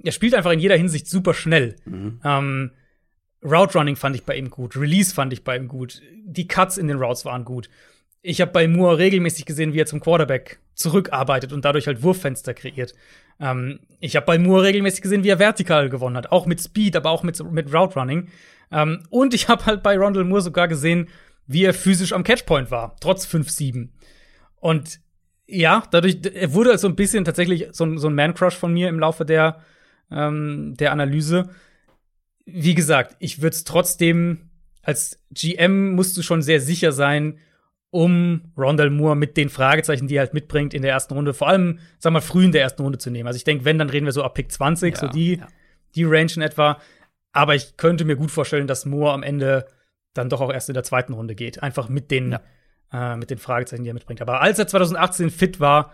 er 0.02 0.12
spielt 0.12 0.34
einfach 0.34 0.52
in 0.52 0.60
jeder 0.60 0.76
Hinsicht 0.76 1.08
super 1.08 1.34
schnell. 1.34 1.76
Ähm, 2.24 2.70
Route 3.42 3.76
Running 3.76 3.96
fand 3.96 4.16
ich 4.16 4.24
bei 4.24 4.36
ihm 4.36 4.48
gut. 4.48 4.76
Release 4.76 5.12
fand 5.14 5.32
ich 5.32 5.44
bei 5.44 5.56
ihm 5.56 5.68
gut. 5.68 6.00
Die 6.24 6.48
Cuts 6.48 6.78
in 6.78 6.88
den 6.88 6.96
Routes 6.98 7.24
waren 7.26 7.44
gut. 7.44 7.68
Ich 8.26 8.40
habe 8.40 8.52
bei 8.52 8.66
Moore 8.66 8.96
regelmäßig 8.96 9.44
gesehen, 9.44 9.74
wie 9.74 9.80
er 9.80 9.84
zum 9.86 10.00
Quarterback 10.00 10.58
zurückarbeitet 10.74 11.52
und 11.52 11.62
dadurch 11.66 11.86
halt 11.86 12.02
Wurffenster 12.02 12.54
kreiert. 12.54 12.94
Ähm, 13.38 13.80
ich 14.00 14.16
habe 14.16 14.24
bei 14.24 14.38
Moore 14.38 14.62
regelmäßig 14.62 15.02
gesehen, 15.02 15.24
wie 15.24 15.28
er 15.28 15.38
vertikal 15.38 15.90
gewonnen 15.90 16.16
hat. 16.16 16.32
Auch 16.32 16.46
mit 16.46 16.58
Speed, 16.62 16.96
aber 16.96 17.10
auch 17.10 17.22
mit, 17.22 17.38
mit 17.52 17.66
Route 17.74 17.98
Running. 17.98 18.28
Ähm, 18.72 19.02
und 19.10 19.34
ich 19.34 19.48
habe 19.48 19.66
halt 19.66 19.82
bei 19.82 19.98
Rondell 19.98 20.24
Moore 20.24 20.40
sogar 20.40 20.68
gesehen, 20.68 21.08
wie 21.46 21.64
er 21.64 21.74
physisch 21.74 22.14
am 22.14 22.24
Catchpoint 22.24 22.70
war, 22.70 22.96
trotz 22.98 23.26
5-7. 23.26 23.90
Und 24.58 25.00
ja, 25.46 25.82
dadurch, 25.90 26.20
er 26.32 26.54
wurde 26.54 26.78
so 26.78 26.88
ein 26.88 26.96
bisschen 26.96 27.26
tatsächlich 27.26 27.66
so, 27.72 27.84
ein- 27.84 27.98
so 27.98 28.08
ein 28.08 28.14
Man-Crush 28.14 28.56
von 28.56 28.72
mir 28.72 28.88
im 28.88 29.00
Laufe 29.00 29.26
der, 29.26 29.60
ähm, 30.10 30.72
der 30.78 30.92
Analyse. 30.92 31.50
Wie 32.46 32.74
gesagt, 32.74 33.16
ich 33.18 33.42
würde 33.42 33.54
es 33.54 33.64
trotzdem, 33.64 34.48
als 34.80 35.18
GM 35.30 35.90
musst 35.94 36.16
du 36.16 36.22
schon 36.22 36.40
sehr 36.40 36.62
sicher 36.62 36.90
sein, 36.92 37.38
um 37.94 38.40
Rondell 38.58 38.90
Moore 38.90 39.14
mit 39.14 39.36
den 39.36 39.48
Fragezeichen, 39.48 40.08
die 40.08 40.16
er 40.16 40.22
halt 40.22 40.34
mitbringt 40.34 40.74
in 40.74 40.82
der 40.82 40.90
ersten 40.90 41.14
Runde, 41.14 41.32
vor 41.32 41.46
allem, 41.46 41.78
sag 42.00 42.12
mal, 42.12 42.20
früh 42.20 42.44
in 42.44 42.50
der 42.50 42.62
ersten 42.62 42.82
Runde 42.82 42.98
zu 42.98 43.08
nehmen. 43.08 43.28
Also 43.28 43.36
ich 43.36 43.44
denke, 43.44 43.64
wenn, 43.64 43.78
dann 43.78 43.88
reden 43.88 44.04
wir 44.04 44.12
so 44.12 44.24
ab 44.24 44.34
Pick 44.34 44.50
20, 44.50 44.96
so 44.96 45.06
Ja, 45.06 45.12
die, 45.12 45.36
ja. 45.36 45.46
die 45.94 46.02
Range 46.02 46.32
in 46.34 46.42
etwa. 46.42 46.78
Aber 47.30 47.54
ich 47.54 47.76
könnte 47.76 48.04
mir 48.04 48.16
gut 48.16 48.32
vorstellen, 48.32 48.66
dass 48.66 48.84
Moore 48.84 49.12
am 49.12 49.22
Ende 49.22 49.66
dann 50.12 50.28
doch 50.28 50.40
auch 50.40 50.52
erst 50.52 50.68
in 50.68 50.74
der 50.74 50.82
zweiten 50.82 51.12
Runde 51.12 51.36
geht. 51.36 51.62
Einfach 51.62 51.88
mit 51.88 52.10
den, 52.10 52.32
Ja. 52.32 53.12
äh, 53.12 53.16
mit 53.16 53.30
den 53.30 53.38
Fragezeichen, 53.38 53.84
die 53.84 53.90
er 53.90 53.94
mitbringt. 53.94 54.20
Aber 54.20 54.40
als 54.40 54.58
er 54.58 54.66
2018 54.66 55.30
fit 55.30 55.60
war, 55.60 55.92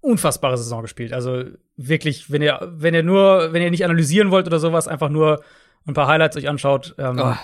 unfassbare 0.00 0.56
Saison 0.56 0.80
gespielt. 0.82 1.12
Also 1.12 1.44
wirklich, 1.76 2.30
wenn 2.30 2.40
ihr, 2.40 2.60
wenn 2.76 2.94
ihr 2.94 3.02
nur, 3.02 3.52
wenn 3.52 3.62
ihr 3.62 3.70
nicht 3.70 3.84
analysieren 3.84 4.30
wollt 4.30 4.46
oder 4.46 4.58
sowas, 4.58 4.88
einfach 4.88 5.10
nur 5.10 5.42
ein 5.86 5.92
paar 5.94 6.06
Highlights 6.08 6.36
euch 6.38 6.48
anschaut, 6.48 6.94
ähm, 6.96 7.18
Oh, 7.22 7.34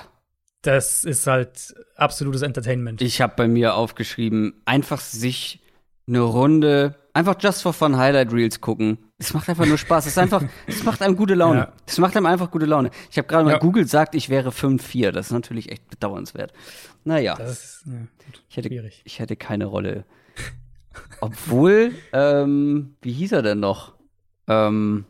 das 0.62 1.04
ist 1.04 1.26
halt 1.26 1.74
absolutes 1.96 2.42
Entertainment. 2.42 3.00
ich 3.02 3.20
habe 3.20 3.34
bei 3.36 3.48
mir 3.48 3.74
aufgeschrieben, 3.74 4.60
einfach 4.64 5.00
sich 5.00 5.62
eine 6.06 6.20
Runde, 6.20 6.96
einfach 7.14 7.36
just 7.40 7.62
for 7.62 7.72
fun 7.72 7.96
Highlight 7.96 8.32
Reels 8.32 8.60
gucken. 8.60 8.98
Es 9.18 9.32
macht 9.34 9.48
einfach 9.48 9.66
nur 9.66 9.78
Spaß. 9.78 10.06
Es 10.06 10.12
ist 10.12 10.18
einfach, 10.18 10.42
es 10.66 10.82
macht 10.82 11.02
einem 11.02 11.16
gute 11.16 11.34
Laune. 11.34 11.58
Ja. 11.60 11.72
Es 11.86 11.98
macht 11.98 12.16
einem 12.16 12.26
einfach 12.26 12.50
gute 12.50 12.66
Laune. 12.66 12.90
Ich 13.10 13.18
habe 13.18 13.28
gerade 13.28 13.44
mal 13.44 13.52
Ja. 13.52 13.58
Google 13.58 13.86
sagt, 13.86 14.14
ich 14.14 14.28
wäre 14.28 14.50
5-4. 14.50 15.10
Das 15.12 15.26
ist 15.26 15.32
natürlich 15.32 15.70
echt 15.70 15.88
bedauernswert. 15.90 16.52
Naja, 17.04 17.34
Das 17.36 17.50
ist 17.52 17.84
ja, 17.86 17.92
ich 18.48 18.56
hätte, 18.56 18.68
schwierig. 18.68 19.02
ich 19.04 19.18
hätte 19.20 19.36
keine 19.36 19.66
Rolle. 19.66 20.04
Obwohl, 21.20 21.92
ähm, 22.12 22.96
wie 23.02 23.12
hieß 23.12 23.32
er 23.32 23.42
denn 23.42 23.60
noch? 23.60 23.94
Ähm, 24.48 25.04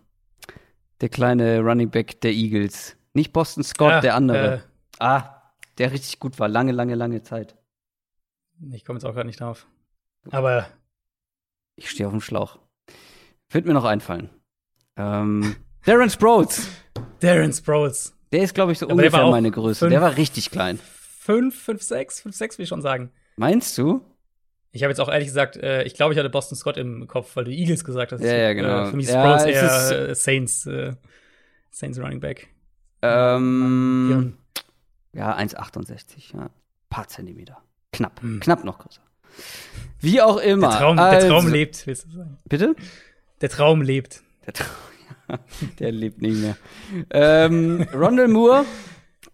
der 1.01 1.09
kleine 1.09 1.61
Running 1.61 1.91
Back 1.91 2.21
der 2.21 2.33
Eagles. 2.33 2.97
Nicht 3.15 3.33
Boston 3.33 3.65
Scott, 3.65 4.03
der 4.03 4.15
andere. 4.17 4.55
äh, 4.55 4.59
ah, 4.99 5.40
der 5.81 5.91
richtig 5.93 6.21
gut 6.21 6.39
war. 6.39 6.49
Lange, 6.49 6.71
lange, 6.73 6.95
lange 6.95 7.23
Zeit. 7.23 7.57
ich 8.73 8.85
komme 8.85 8.99
jetzt 8.99 9.05
auch 9.05 9.15
gerade 9.15 9.27
nicht 9.27 9.41
drauf. 9.41 9.67
Aber 10.31 10.67
Ich 11.77 11.91
stehe 11.91 12.07
auf 12.07 12.13
dem 12.13 12.21
Schlauch. 12.21 12.59
Wird 13.51 13.67
mir 13.67 13.73
noch 13.73 13.85
einfallen. 13.85 14.31
Ähm, 14.97 15.57
Darren 15.87 16.11
Sproles. 16.11 16.69
Darren 17.21 17.53
Sproles. 17.53 18.15
Der 18.33 18.43
ist, 18.45 18.55
glaube 18.55 18.71
ich, 18.73 18.79
so 18.79 18.87
Aber 18.87 18.95
ungefähr 18.95 19.27
meine 19.29 19.51
Größe. 19.51 19.81
fünf- 19.81 19.91
Der 19.91 20.01
war 20.03 20.17
richtig 20.17 20.51
klein. 20.51 20.79
5, 20.79 21.59
5, 21.61 21.83
6, 21.83 22.21
5, 22.21 22.35
6 22.37 22.59
will 22.59 22.63
ich 22.65 22.69
schon 22.69 22.83
sagen. 22.83 23.11
Meinst 23.37 23.77
du? 23.79 24.03
Ich 24.73 24.83
habe 24.85 24.91
jetzt 24.93 25.01
auch 25.01 25.09
ehrlich 25.09 25.27
gesagt, 25.29 25.57
äh, 25.57 25.83
ich 25.83 25.95
glaube, 25.95 26.13
ich 26.13 26.19
hatte 26.19 26.31
Boston 26.31 26.57
Scott 26.57 26.77
im 26.77 27.09
Kopf, 27.09 27.35
weil 27.35 27.45
du 27.45 27.51
Eagles 27.51 27.83
gesagt 27.85 28.13
hast. 28.13 28.21
Ja, 28.23 28.37
ja, 28.37 28.53
genau. 28.53 28.85
Äh, 28.85 28.91
für 28.91 28.97
mich 28.97 29.07
ist 29.07 29.13
Ja, 29.15 29.23
Sproles 29.39 29.43
es 29.57 29.63
ist- 29.63 29.91
eher 29.91 30.09
äh, 30.11 30.15
Saints, 30.15 30.67
äh, 30.67 30.95
Saints 31.71 31.99
Running 31.99 32.21
Back. 32.21 32.49
Ähm, 33.03 34.37
ja, 35.13 35.37
1,68. 35.37 36.37
Ja. 36.37 36.51
Paar 36.89 37.09
Zentimeter. 37.09 37.59
Knapp. 37.93 38.21
Hm. 38.23 38.41
Knapp 38.41 38.65
noch 38.65 38.79
größer. 38.79 39.01
Wie 40.01 40.21
auch 40.23 40.39
immer. 40.39 40.69
Der 40.71 40.79
Traum, 40.79 40.99
also, 40.99 41.21
der 41.21 41.29
Traum 41.29 41.49
lebt, 41.49 41.87
willst 41.87 42.07
du 42.07 42.11
sagen. 42.17 42.39
Bitte? 42.49 42.75
Der 43.41 43.49
Traum 43.49 43.83
lebt. 43.83 44.23
Der, 44.47 44.53
Traum, 44.55 44.69
ja, 45.29 45.39
der 45.79 45.93
lebt 45.93 46.21
nicht 46.23 46.39
mehr. 46.41 46.57
ähm, 47.11 47.87
Rondell 47.95 48.29
Moore, 48.29 48.65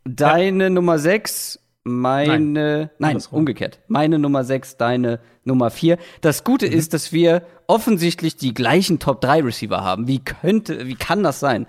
deine 0.05 0.71
Nummer 0.71 0.99
6, 0.99 1.61
meine. 1.85 2.91
Nein, 2.99 3.11
andersrum. 3.11 3.41
umgekehrt. 3.41 3.81
Meine 3.89 4.19
Nummer 4.19 4.45
6, 4.45 4.77
deine 4.77 5.21
Nummer 5.45 5.71
4. 5.71 5.99
Das 6.21 6.45
Gute 6.45 6.67
Mhm. 6.67 6.73
ist, 6.73 6.93
dass 6.95 7.13
wir 7.13 7.43
offensichtlich 7.69 8.37
die 8.37 8.53
gleichen 8.55 8.99
Top 8.99 9.21
3 9.21 9.43
Receiver 9.43 9.83
haben. 9.83 10.07
Wie 10.09 10.19
könnte, 10.23 10.87
wie 10.87 10.95
kann 10.97 11.23
das 11.23 11.41
sein? 11.41 11.67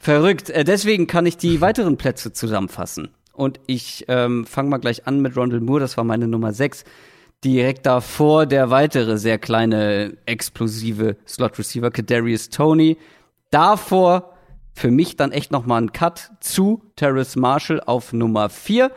Verrückt. 0.00 0.50
Äh, 0.50 0.64
deswegen 0.64 1.06
kann 1.06 1.24
ich 1.26 1.36
die 1.36 1.60
weiteren 1.62 1.96
Plätze 1.96 2.32
zusammenfassen. 2.32 3.08
Und 3.34 3.60
ich 3.66 4.04
ähm, 4.08 4.46
fange 4.46 4.70
mal 4.70 4.78
gleich 4.78 5.06
an 5.06 5.20
mit 5.20 5.36
Rondell 5.36 5.60
Moore, 5.60 5.80
das 5.80 5.96
war 5.96 6.04
meine 6.04 6.28
Nummer 6.28 6.52
6. 6.52 6.84
Direkt 7.44 7.84
davor 7.84 8.46
der 8.46 8.70
weitere 8.70 9.18
sehr 9.18 9.38
kleine, 9.38 10.16
explosive 10.24 11.16
Slot-Receiver, 11.26 11.90
Kadarius 11.90 12.48
Tony. 12.48 12.96
Davor 13.50 14.32
für 14.72 14.90
mich 14.90 15.16
dann 15.16 15.30
echt 15.32 15.52
noch 15.52 15.66
mal 15.66 15.80
ein 15.80 15.92
Cut 15.92 16.32
zu 16.40 16.82
Terrace 16.96 17.36
Marshall 17.36 17.80
auf 17.80 18.12
Nummer 18.12 18.48
4. 18.48 18.90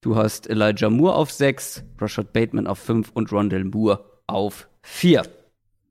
Du 0.00 0.16
hast 0.16 0.48
Elijah 0.48 0.90
Moore 0.90 1.14
auf 1.14 1.30
6, 1.30 1.84
Rashad 2.00 2.32
Bateman 2.32 2.66
auf 2.66 2.78
5 2.78 3.10
und 3.12 3.32
Rondell 3.32 3.64
Moore 3.64 4.04
auf 4.26 4.68
4. 4.82 5.22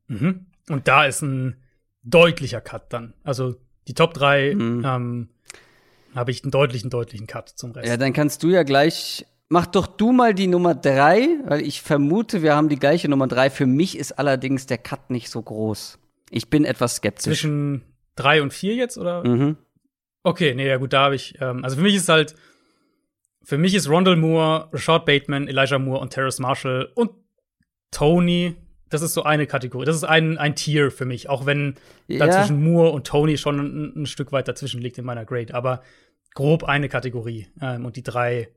Mhm. 0.08 0.46
Und 0.70 0.88
da 0.88 1.06
ist 1.06 1.22
ein 1.22 1.58
deutlicher 2.04 2.62
Cut 2.62 2.92
dann. 2.92 3.14
Also 3.24 3.56
die 3.88 3.94
Top 3.94 4.14
3 4.14 4.56
Mhm. 4.56 4.84
ähm, 4.86 5.30
habe 6.16 6.32
ich 6.32 6.44
einen 6.44 6.52
deutlichen, 6.52 6.90
deutlichen 6.90 7.28
Cut 7.28 7.50
zum 7.50 7.72
Rest. 7.72 7.88
Ja, 7.88 7.98
dann 7.98 8.14
kannst 8.14 8.44
du 8.44 8.50
ja 8.50 8.64
gleich. 8.64 9.26
Mach 9.50 9.68
doch 9.68 9.88
du 9.88 10.12
mal 10.12 10.34
die 10.34 10.48
Nummer 10.48 10.74
3, 10.74 11.42
weil 11.46 11.62
ich 11.62 11.82
vermute, 11.82 12.42
wir 12.42 12.56
haben 12.56 12.70
die 12.70 12.80
gleiche 12.80 13.10
Nummer 13.10 13.28
3. 13.28 13.50
Für 13.50 13.66
mich 13.68 13.98
ist 13.98 14.14
allerdings 14.14 14.66
der 14.66 14.78
Cut 14.78 15.10
nicht 15.10 15.30
so 15.30 15.42
groß. 15.42 16.00
Ich 16.32 16.50
bin 16.50 16.66
etwas 16.66 16.96
skeptisch. 16.96 17.24
Zwischen 17.24 17.84
3 18.16 18.42
und 18.42 18.54
4 18.54 18.76
jetzt, 18.76 18.98
oder? 18.98 19.24
Mhm. 19.28 19.58
Okay, 20.24 20.56
nee, 20.56 20.68
ja 20.68 20.78
gut, 20.78 20.94
da 20.94 21.04
habe 21.04 21.16
ich, 21.16 21.36
ähm, 21.42 21.64
also 21.64 21.76
für 21.76 21.82
mich 21.84 21.96
ist 21.96 22.10
halt, 22.10 22.36
für 23.44 23.58
mich 23.58 23.76
ist 23.76 23.90
Rondell 23.90 24.16
Moore, 24.16 24.70
Rashad 24.72 25.06
Bateman, 25.06 25.48
Elijah 25.48 25.78
Moore 25.78 26.00
und 26.00 26.12
Terrace 26.12 26.40
Marshall 26.40 26.90
und 26.96 27.12
Tony, 27.92 28.56
das 28.94 29.02
ist 29.02 29.14
so 29.14 29.24
eine 29.24 29.48
Kategorie. 29.48 29.86
Das 29.86 29.96
ist 29.96 30.04
ein, 30.04 30.38
ein 30.38 30.56
Tier 30.56 30.92
für 30.92 31.06
mich, 31.06 31.30
auch 31.30 31.46
wenn 31.46 31.76
Ja. 32.08 32.30
zwischen 32.30 32.64
Moore 32.64 32.92
und 32.92 33.08
Tony 33.08 33.38
schon 33.38 33.60
ein, 33.60 34.04
ein 34.04 34.06
Stück 34.06 34.32
weit 34.32 34.48
dazwischen 34.48 34.82
liegt 34.82 34.98
in 34.98 35.06
meiner 35.06 35.26
Grade, 35.26 35.54
aber 35.54 35.82
grob 36.34 36.64
eine 36.64 36.90
Kategorie. 36.90 37.48
Ähm, 37.62 37.86
und 37.86 37.96
die 37.96 38.04
drei 38.04 38.50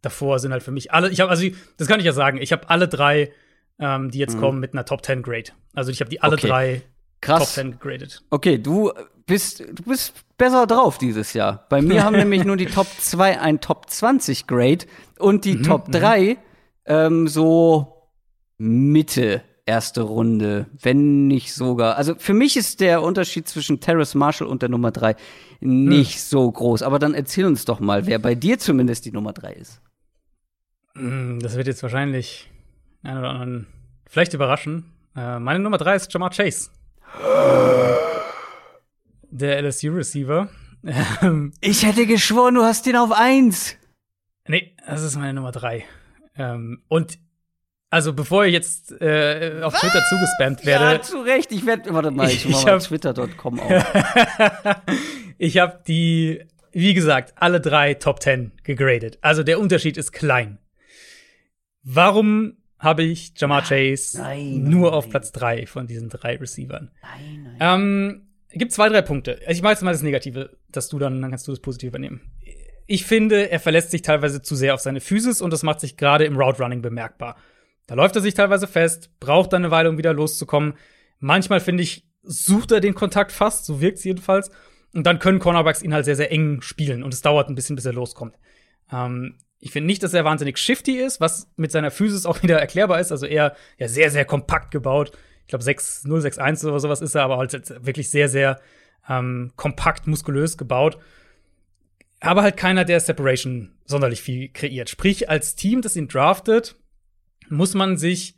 davor 0.00 0.38
sind 0.38 0.52
halt 0.52 0.62
für 0.62 0.72
mich 0.72 0.92
alle, 0.92 1.10
ich 1.10 1.20
habe, 1.20 1.30
also 1.30 1.46
das 1.76 1.86
kann 1.88 2.00
ich 2.00 2.06
ja 2.06 2.12
sagen, 2.12 2.38
ich 2.40 2.52
habe 2.52 2.68
alle 2.70 2.88
drei, 2.88 3.32
ähm, 3.78 4.10
die 4.10 4.18
jetzt 4.18 4.38
kommen, 4.38 4.58
mit 4.60 4.72
einer 4.72 4.84
Top 4.84 5.04
10 5.04 5.22
Grade. 5.22 5.50
Also 5.74 5.90
ich 5.90 6.00
habe 6.00 6.10
die 6.10 6.20
alle 6.22 6.32
Mhm. 6.32 6.38
Okay. 6.38 6.48
drei 6.48 6.74
Top 7.20 7.38
Krass. 7.38 7.54
10 7.54 7.70
gegradet. 7.78 8.22
Okay, 8.30 8.58
du 8.58 8.92
bist, 9.26 9.60
du 9.60 9.82
bist 9.84 10.12
besser 10.36 10.66
drauf 10.66 10.98
dieses 10.98 11.32
Jahr. 11.34 11.66
Bei 11.68 11.80
mir 11.80 12.02
haben 12.02 12.16
nämlich 12.16 12.44
nur 12.44 12.56
die 12.56 12.66
Top 12.66 12.88
2 12.98 13.40
ein 13.40 13.60
Top 13.60 13.88
20 13.88 14.48
Grade 14.48 14.86
und 15.20 15.44
die 15.44 15.62
Top 15.62 15.92
3 15.92 16.36
ähm, 16.86 17.28
so 17.28 18.08
Mitte 18.58 19.42
erste 19.66 20.02
Runde, 20.02 20.66
wenn 20.80 21.26
nicht 21.28 21.54
sogar. 21.54 21.96
Also 21.96 22.14
für 22.16 22.34
mich 22.34 22.56
ist 22.56 22.80
der 22.80 23.02
Unterschied 23.02 23.48
zwischen 23.48 23.80
Terrace 23.80 24.14
Marshall 24.14 24.48
und 24.48 24.62
der 24.62 24.68
Nummer 24.68 24.90
3 24.90 25.14
nicht 25.60 26.20
so 26.22 26.50
groß. 26.50 26.82
Aber 26.82 26.98
dann 26.98 27.14
erzähl 27.14 27.44
uns 27.46 27.64
doch 27.64 27.78
mal, 27.80 28.06
wer 28.06 28.18
bei 28.18 28.34
dir 28.34 28.58
zumindest 28.58 29.04
die 29.04 29.12
Nummer 29.12 29.32
3 29.32 29.52
ist. 29.52 29.80
Mm, 30.94 31.38
Das 31.40 31.56
wird 31.56 31.68
jetzt 31.68 31.82
wahrscheinlich 31.82 32.50
einen 33.02 33.18
oder 33.18 33.30
anderen 33.30 33.66
vielleicht 34.08 34.34
überraschen. 34.34 34.84
Äh, 35.16 35.38
meine 35.38 35.58
Nummer 35.60 35.78
drei 35.78 35.94
ist 35.96 36.12
Jamar 36.12 36.30
Chase. 36.30 36.70
Der 39.30 39.58
LSU-Receiver. 39.62 40.48
Ich 41.60 41.86
hätte 41.86 42.06
geschworen, 42.06 42.54
du 42.56 42.62
hast 42.62 42.86
den 42.86 42.96
auf 42.96 43.12
1. 43.12 43.76
nee, 44.48 44.74
das 44.84 45.02
ist 45.02 45.16
meine 45.16 45.32
Nummer 45.34 45.52
drei. 45.52 45.84
Ähm, 46.36 46.82
und 46.88 47.18
also 47.92 48.14
bevor 48.14 48.46
ich 48.46 48.54
jetzt 48.54 48.90
äh, 49.02 49.60
auf 49.62 49.78
Twitter 49.78 50.02
zugespammt 50.08 50.64
werde, 50.64 50.84
Ja, 50.92 51.02
zu 51.02 51.20
Recht. 51.20 51.52
Ich 51.52 51.66
werde, 51.66 51.92
warte 51.92 52.10
mal, 52.10 52.26
ich, 52.26 52.46
Ich 52.48 52.50
mach 52.50 52.64
mal 52.64 52.78
twitter.com 52.78 53.60
auf. 53.60 53.84
ich 55.38 55.58
habe 55.58 55.78
die, 55.86 56.42
wie 56.72 56.94
gesagt, 56.94 57.34
alle 57.36 57.60
drei 57.60 57.92
Top 57.92 58.22
10 58.22 58.52
gegradet. 58.64 59.18
Also 59.20 59.42
der 59.42 59.60
Unterschied 59.60 59.98
ist 59.98 60.12
klein. 60.12 60.56
Warum 61.82 62.56
habe 62.78 63.02
ich 63.02 63.34
Jamar 63.36 63.62
Chase 63.62 64.16
Nein, 64.16 64.64
nur 64.64 64.88
nein. 64.88 64.94
auf 64.94 65.10
Platz 65.10 65.30
drei 65.30 65.66
von 65.66 65.86
diesen 65.86 66.08
drei 66.08 66.36
Receivern? 66.36 66.90
Nein, 67.02 67.56
nein. 67.58 67.80
Ähm, 67.82 68.22
gibt 68.54 68.72
zwei, 68.72 68.88
drei 68.88 69.02
Punkte. 69.02 69.38
Ich 69.46 69.60
mache 69.60 69.74
jetzt 69.74 69.82
mal 69.82 69.92
das 69.92 70.00
Negative, 70.00 70.56
dass 70.70 70.88
du 70.88 70.98
dann, 70.98 71.20
dann 71.20 71.30
kannst 71.30 71.46
du 71.46 71.52
das 71.52 71.60
Positive 71.60 71.88
übernehmen. 71.90 72.22
Ich 72.86 73.04
finde, 73.04 73.50
er 73.50 73.60
verlässt 73.60 73.90
sich 73.90 74.00
teilweise 74.00 74.40
zu 74.40 74.56
sehr 74.56 74.72
auf 74.72 74.80
seine 74.80 75.02
Physis 75.02 75.42
und 75.42 75.52
das 75.52 75.62
macht 75.62 75.80
sich 75.80 75.98
gerade 75.98 76.24
im 76.24 76.38
Route 76.38 76.62
Running 76.62 76.80
bemerkbar. 76.80 77.36
Da 77.86 77.94
läuft 77.94 78.16
er 78.16 78.22
sich 78.22 78.34
teilweise 78.34 78.66
fest, 78.66 79.10
braucht 79.20 79.52
dann 79.52 79.64
eine 79.64 79.70
Weile, 79.70 79.88
um 79.88 79.98
wieder 79.98 80.12
loszukommen. 80.12 80.74
Manchmal 81.18 81.60
finde 81.60 81.82
ich, 81.82 82.06
sucht 82.22 82.72
er 82.72 82.80
den 82.80 82.94
Kontakt 82.94 83.32
fast, 83.32 83.64
so 83.64 83.80
wirkt's 83.80 84.04
jedenfalls. 84.04 84.50
Und 84.94 85.06
dann 85.06 85.18
können 85.18 85.38
Cornerbacks 85.38 85.82
ihn 85.82 85.94
halt 85.94 86.04
sehr, 86.04 86.16
sehr 86.16 86.30
eng 86.30 86.60
spielen 86.62 87.02
und 87.02 87.14
es 87.14 87.22
dauert 87.22 87.48
ein 87.48 87.54
bisschen, 87.54 87.76
bis 87.76 87.86
er 87.86 87.92
loskommt. 87.92 88.36
Ähm, 88.92 89.36
ich 89.58 89.70
finde 89.70 89.86
nicht, 89.86 90.02
dass 90.02 90.12
er 90.12 90.24
wahnsinnig 90.24 90.58
shifty 90.58 90.98
ist, 90.98 91.20
was 91.20 91.48
mit 91.56 91.72
seiner 91.72 91.90
Physis 91.90 92.26
auch 92.26 92.42
wieder 92.42 92.58
erklärbar 92.58 93.00
ist. 93.00 93.12
Also 93.12 93.26
er 93.26 93.56
ja 93.78 93.88
sehr, 93.88 94.10
sehr 94.10 94.24
kompakt 94.24 94.70
gebaut. 94.70 95.12
Ich 95.42 95.48
glaube 95.48 95.64
6-061 95.64 96.66
oder 96.66 96.80
sowas 96.80 97.00
ist 97.00 97.14
er, 97.14 97.22
aber 97.22 97.38
halt 97.38 97.52
wirklich 97.84 98.10
sehr, 98.10 98.28
sehr 98.28 98.60
ähm, 99.08 99.52
kompakt, 99.56 100.06
muskulös 100.06 100.58
gebaut. 100.58 100.98
Aber 102.20 102.42
halt 102.42 102.56
keiner, 102.56 102.84
der 102.84 103.00
Separation 103.00 103.72
sonderlich 103.84 104.22
viel 104.22 104.48
kreiert. 104.48 104.90
Sprich, 104.90 105.28
als 105.28 105.56
Team, 105.56 105.82
das 105.82 105.96
ihn 105.96 106.08
draftet, 106.08 106.76
muss 107.52 107.74
man 107.74 107.96
sich 107.96 108.34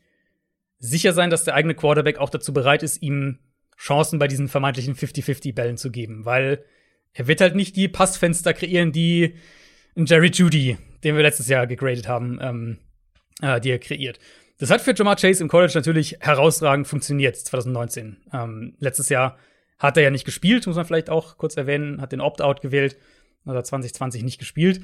sicher 0.78 1.12
sein, 1.12 1.31
dass 1.31 1.45
der 1.45 1.55
eigene 1.55 1.74
Quarterback 1.74 2.19
auch 2.19 2.31
dazu 2.31 2.53
bereit 2.53 2.82
ist, 2.82 3.03
ihm 3.03 3.39
Chancen 3.78 4.19
bei 4.19 4.28
diesen 4.28 4.49
vermeintlichen 4.49 4.95
50-50-Bällen 4.95 5.77
zu 5.77 5.91
geben, 5.91 6.24
weil 6.24 6.65
er 7.12 7.27
wird 7.27 7.41
halt 7.41 7.55
nicht 7.55 7.77
die 7.77 7.89
Passfenster 7.89 8.53
kreieren, 8.53 8.93
die 8.93 9.35
Jerry 9.97 10.31
Judy, 10.32 10.77
den 11.03 11.16
wir 11.16 11.23
letztes 11.23 11.49
Jahr 11.49 11.66
gegradet 11.66 12.09
haben, 12.09 12.39
ähm, 12.43 12.78
äh, 13.41 13.61
die 13.61 13.70
er 13.70 13.78
kreiert. 13.78 14.19
Das 14.59 14.70
hat 14.70 14.81
für 14.81 14.95
Jamar 14.95 15.16
Chase 15.16 15.43
im 15.43 15.49
College 15.49 15.73
natürlich 15.74 16.16
herausragend 16.20 16.86
funktioniert, 16.86 17.36
2019. 17.36 18.16
Ähm, 18.32 18.74
letztes 18.78 19.09
Jahr 19.09 19.39
hat 19.78 19.97
er 19.97 20.05
ja 20.05 20.11
nicht 20.11 20.24
gespielt, 20.24 20.66
muss 20.66 20.77
man 20.77 20.85
vielleicht 20.85 21.11
auch 21.11 21.36
kurz 21.36 21.57
erwähnen, 21.57 22.01
hat 22.01 22.12
den 22.12 22.20
Opt-out 22.20 22.61
gewählt. 22.61 22.97
oder 23.47 23.62
2020 23.62 24.23
nicht 24.23 24.39
gespielt. 24.39 24.81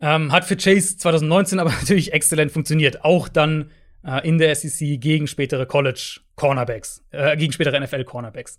Ähm, 0.00 0.30
hat 0.32 0.44
für 0.44 0.56
Chase 0.56 0.96
2019 0.96 1.58
aber 1.58 1.70
natürlich 1.80 2.12
exzellent 2.12 2.52
funktioniert. 2.52 3.04
Auch 3.04 3.28
dann 3.28 3.70
äh, 4.04 4.26
in 4.26 4.38
der 4.38 4.54
SEC 4.54 5.00
gegen 5.00 5.26
spätere 5.26 5.66
College 5.66 6.20
Cornerbacks, 6.36 7.04
äh, 7.10 7.36
gegen 7.36 7.52
spätere 7.52 7.80
NFL 7.80 8.04
Cornerbacks. 8.04 8.58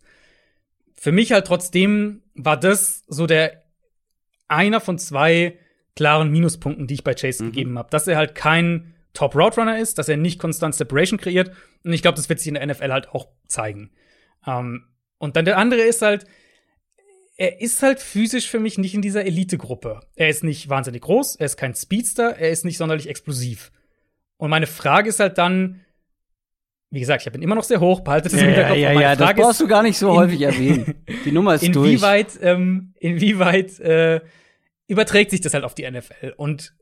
Für 0.95 1.11
mich 1.11 1.31
halt 1.31 1.47
trotzdem 1.47 2.23
war 2.35 2.59
das 2.59 3.03
so 3.07 3.25
der 3.25 3.63
einer 4.49 4.81
von 4.81 4.97
zwei 4.97 5.57
klaren 5.95 6.29
Minuspunkten, 6.31 6.87
die 6.87 6.95
ich 6.95 7.03
bei 7.03 7.13
Chase 7.13 7.43
mhm. 7.43 7.51
gegeben 7.51 7.77
habe. 7.77 7.89
Dass 7.89 8.07
er 8.07 8.17
halt 8.17 8.35
kein 8.35 8.93
Top 9.13 9.35
Route 9.35 9.59
Runner 9.59 9.79
ist, 9.79 9.97
dass 9.97 10.09
er 10.09 10.17
nicht 10.17 10.39
konstant 10.39 10.75
Separation 10.75 11.19
kreiert. 11.19 11.51
Und 11.83 11.93
ich 11.93 12.01
glaube, 12.01 12.15
das 12.15 12.29
wird 12.29 12.39
sich 12.39 12.49
in 12.49 12.55
der 12.55 12.65
NFL 12.65 12.91
halt 12.91 13.09
auch 13.09 13.27
zeigen. 13.47 13.91
Ähm, 14.45 14.85
und 15.17 15.35
dann 15.35 15.45
der 15.45 15.57
andere 15.57 15.81
ist 15.81 16.01
halt, 16.01 16.25
er 17.39 17.61
ist 17.61 17.81
halt 17.81 18.01
physisch 18.01 18.49
für 18.49 18.59
mich 18.59 18.77
nicht 18.77 18.93
in 18.93 19.01
dieser 19.01 19.25
Elite-Gruppe. 19.25 20.01
Er 20.17 20.27
ist 20.27 20.43
nicht 20.43 20.67
wahnsinnig 20.67 21.03
groß, 21.03 21.37
er 21.37 21.45
ist 21.45 21.55
kein 21.55 21.73
Speedster, 21.73 22.35
er 22.37 22.49
ist 22.49 22.65
nicht 22.65 22.77
sonderlich 22.77 23.07
explosiv. 23.07 23.71
Und 24.35 24.49
meine 24.49 24.67
Frage 24.67 25.07
ist 25.07 25.21
halt 25.21 25.37
dann, 25.37 25.79
wie 26.89 26.99
gesagt, 26.99 27.25
ich 27.25 27.33
ihn 27.33 27.41
immer 27.41 27.55
noch 27.55 27.63
sehr 27.63 27.79
hoch, 27.79 28.01
behaltet 28.01 28.33
es 28.33 28.39
ja, 28.41 28.45
im 28.45 28.53
Hinterkopf. 28.53 28.77
Ja, 28.77 28.91
ja, 28.91 29.01
ja, 29.01 29.15
das 29.15 29.33
brauchst 29.35 29.61
du 29.61 29.67
gar 29.67 29.83
nicht 29.83 29.97
so 29.97 30.13
häufig 30.13 30.41
erwähnen. 30.41 30.95
Die 31.25 31.31
Nummer 31.31 31.55
ist 31.55 31.63
inwieweit, 31.63 32.35
durch. 32.35 32.43
Ähm, 32.43 32.93
inwieweit 32.99 33.79
äh, 33.79 34.19
überträgt 34.87 35.31
sich 35.31 35.39
das 35.39 35.53
halt 35.53 35.63
auf 35.63 35.75
die 35.75 35.89
NFL? 35.89 36.33
Und 36.35 36.73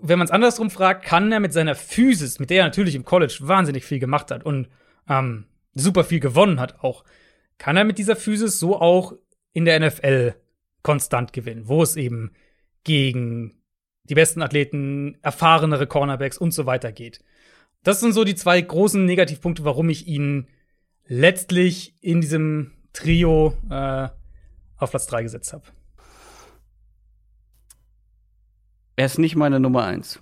wenn 0.00 0.20
man 0.20 0.26
es 0.26 0.30
andersrum 0.30 0.70
fragt, 0.70 1.04
kann 1.04 1.32
er 1.32 1.40
mit 1.40 1.52
seiner 1.52 1.74
Physis, 1.74 2.38
mit 2.38 2.50
der 2.50 2.58
er 2.58 2.64
natürlich 2.66 2.94
im 2.94 3.04
College 3.04 3.38
wahnsinnig 3.40 3.84
viel 3.84 3.98
gemacht 3.98 4.30
hat 4.30 4.46
und 4.46 4.68
ähm, 5.08 5.46
super 5.74 6.04
viel 6.04 6.20
gewonnen 6.20 6.60
hat 6.60 6.78
auch, 6.84 7.02
kann 7.58 7.76
er 7.76 7.84
mit 7.84 7.98
dieser 7.98 8.14
Physis 8.14 8.60
so 8.60 8.80
auch 8.80 9.14
in 9.54 9.64
der 9.64 9.80
NFL 9.80 10.34
konstant 10.82 11.32
gewinnen, 11.32 11.66
wo 11.66 11.82
es 11.82 11.96
eben 11.96 12.32
gegen 12.84 13.54
die 14.04 14.14
besten 14.14 14.42
Athleten, 14.42 15.16
erfahrenere 15.22 15.86
Cornerbacks 15.86 16.36
und 16.36 16.52
so 16.52 16.66
weiter 16.66 16.92
geht. 16.92 17.24
Das 17.82 18.00
sind 18.00 18.12
so 18.12 18.24
die 18.24 18.34
zwei 18.34 18.60
großen 18.60 19.02
Negativpunkte, 19.04 19.64
warum 19.64 19.88
ich 19.88 20.06
ihn 20.06 20.48
letztlich 21.06 21.96
in 22.02 22.20
diesem 22.20 22.72
Trio 22.92 23.56
äh, 23.70 24.08
auf 24.76 24.90
Platz 24.90 25.06
3 25.06 25.22
gesetzt 25.22 25.52
habe. 25.52 25.64
Er 28.96 29.06
ist 29.06 29.18
nicht 29.18 29.36
meine 29.36 29.58
Nummer 29.58 29.84
eins. 29.84 30.20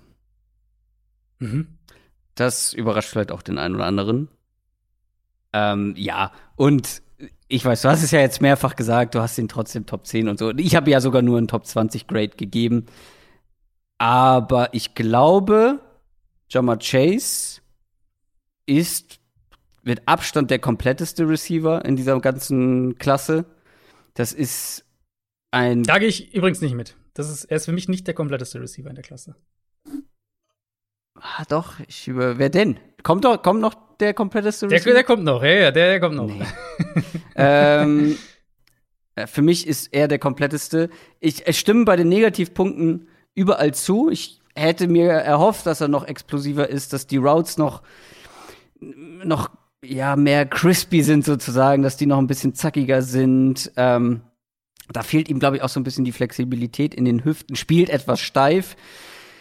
Mhm. 1.39 1.77
Das 2.35 2.73
überrascht 2.73 3.09
vielleicht 3.09 3.31
auch 3.31 3.41
den 3.41 3.57
einen 3.57 3.75
oder 3.75 3.85
anderen. 3.85 4.29
Ähm, 5.53 5.93
ja, 5.95 6.31
und 6.55 7.03
ich 7.47 7.63
weiß, 7.63 7.81
du 7.83 7.89
hast 7.89 8.03
es 8.03 8.11
ja 8.11 8.19
jetzt 8.19 8.41
mehrfach 8.41 8.75
gesagt, 8.75 9.15
du 9.15 9.19
hast 9.19 9.37
ihn 9.37 9.47
trotzdem 9.47 9.85
Top 9.85 10.07
10 10.07 10.27
und 10.27 10.39
so. 10.39 10.51
Ich 10.51 10.75
habe 10.75 10.89
ja 10.89 11.01
sogar 11.01 11.21
nur 11.21 11.37
einen 11.37 11.47
Top 11.47 11.65
20 11.65 12.07
Grade 12.07 12.35
gegeben. 12.35 12.85
Aber 13.97 14.73
ich 14.73 14.95
glaube, 14.95 15.79
Jama 16.49 16.77
Chase 16.77 17.61
ist 18.65 19.19
mit 19.83 20.07
Abstand 20.07 20.49
der 20.49 20.59
kompletteste 20.59 21.27
Receiver 21.27 21.83
in 21.85 21.95
dieser 21.95 22.19
ganzen 22.19 22.97
Klasse. 22.97 23.45
Das 24.13 24.33
ist 24.33 24.85
ein. 25.51 25.83
Da 25.83 25.99
gehe 25.99 26.07
ich 26.07 26.33
übrigens 26.33 26.61
nicht 26.61 26.75
mit. 26.75 26.95
Das 27.13 27.29
ist, 27.29 27.45
er 27.45 27.57
ist 27.57 27.65
für 27.65 27.73
mich 27.73 27.87
nicht 27.87 28.07
der 28.07 28.13
kompletteste 28.13 28.59
Receiver 28.59 28.89
in 28.89 28.95
der 28.95 29.03
Klasse. 29.03 29.35
Ah, 31.23 31.45
doch, 31.47 31.75
ich 31.87 32.07
über. 32.07 32.37
Wer 32.37 32.49
denn? 32.49 32.77
Kommt 33.01 33.23
doch, 33.23 33.41
kommt 33.41 33.61
noch 33.61 33.75
der 33.99 34.13
kompletteste 34.13 34.69
Receiver? 34.69 34.83
Der, 34.85 34.93
der 34.93 35.03
kommt 35.05 35.23
noch, 35.23 35.41
ja, 35.41 35.51
ja, 35.51 35.71
der, 35.71 35.87
der 35.87 35.99
kommt 36.01 36.15
noch. 36.15 36.27
Nee. 36.27 36.41
ähm, 37.35 38.17
äh, 39.15 39.25
für 39.25 39.41
mich 39.41 39.65
ist 39.65 39.93
er 39.93 40.09
der 40.09 40.19
kompletteste. 40.19 40.89
Ich, 41.21 41.47
es 41.47 41.57
stimmen 41.57 41.85
bei 41.85 41.95
den 41.95 42.09
Negativpunkten 42.09 43.07
überall 43.35 43.73
zu. 43.73 44.09
Ich 44.09 44.41
hätte 44.53 44.87
mir 44.87 45.11
erhofft, 45.11 45.65
dass 45.65 45.79
er 45.79 45.87
noch 45.87 46.05
explosiver 46.05 46.69
ist, 46.69 46.91
dass 46.91 47.07
die 47.07 47.17
Routes 47.17 47.57
noch, 47.57 47.83
noch 48.79 49.49
ja, 49.81 50.17
mehr 50.17 50.45
crispy 50.45 51.03
sind 51.03 51.23
sozusagen, 51.23 51.83
dass 51.83 51.95
die 51.95 52.05
noch 52.05 52.17
ein 52.17 52.27
bisschen 52.27 52.53
zackiger 52.53 53.01
sind. 53.01 53.71
Ähm, 53.77 54.21
da 54.91 55.03
fehlt 55.03 55.29
ihm, 55.29 55.39
glaube 55.39 55.55
ich, 55.55 55.61
auch 55.63 55.69
so 55.69 55.79
ein 55.79 55.85
bisschen 55.85 56.03
die 56.03 56.11
Flexibilität 56.11 56.93
in 56.93 57.05
den 57.05 57.23
Hüften, 57.23 57.55
spielt 57.55 57.89
etwas 57.89 58.19
steif. 58.19 58.75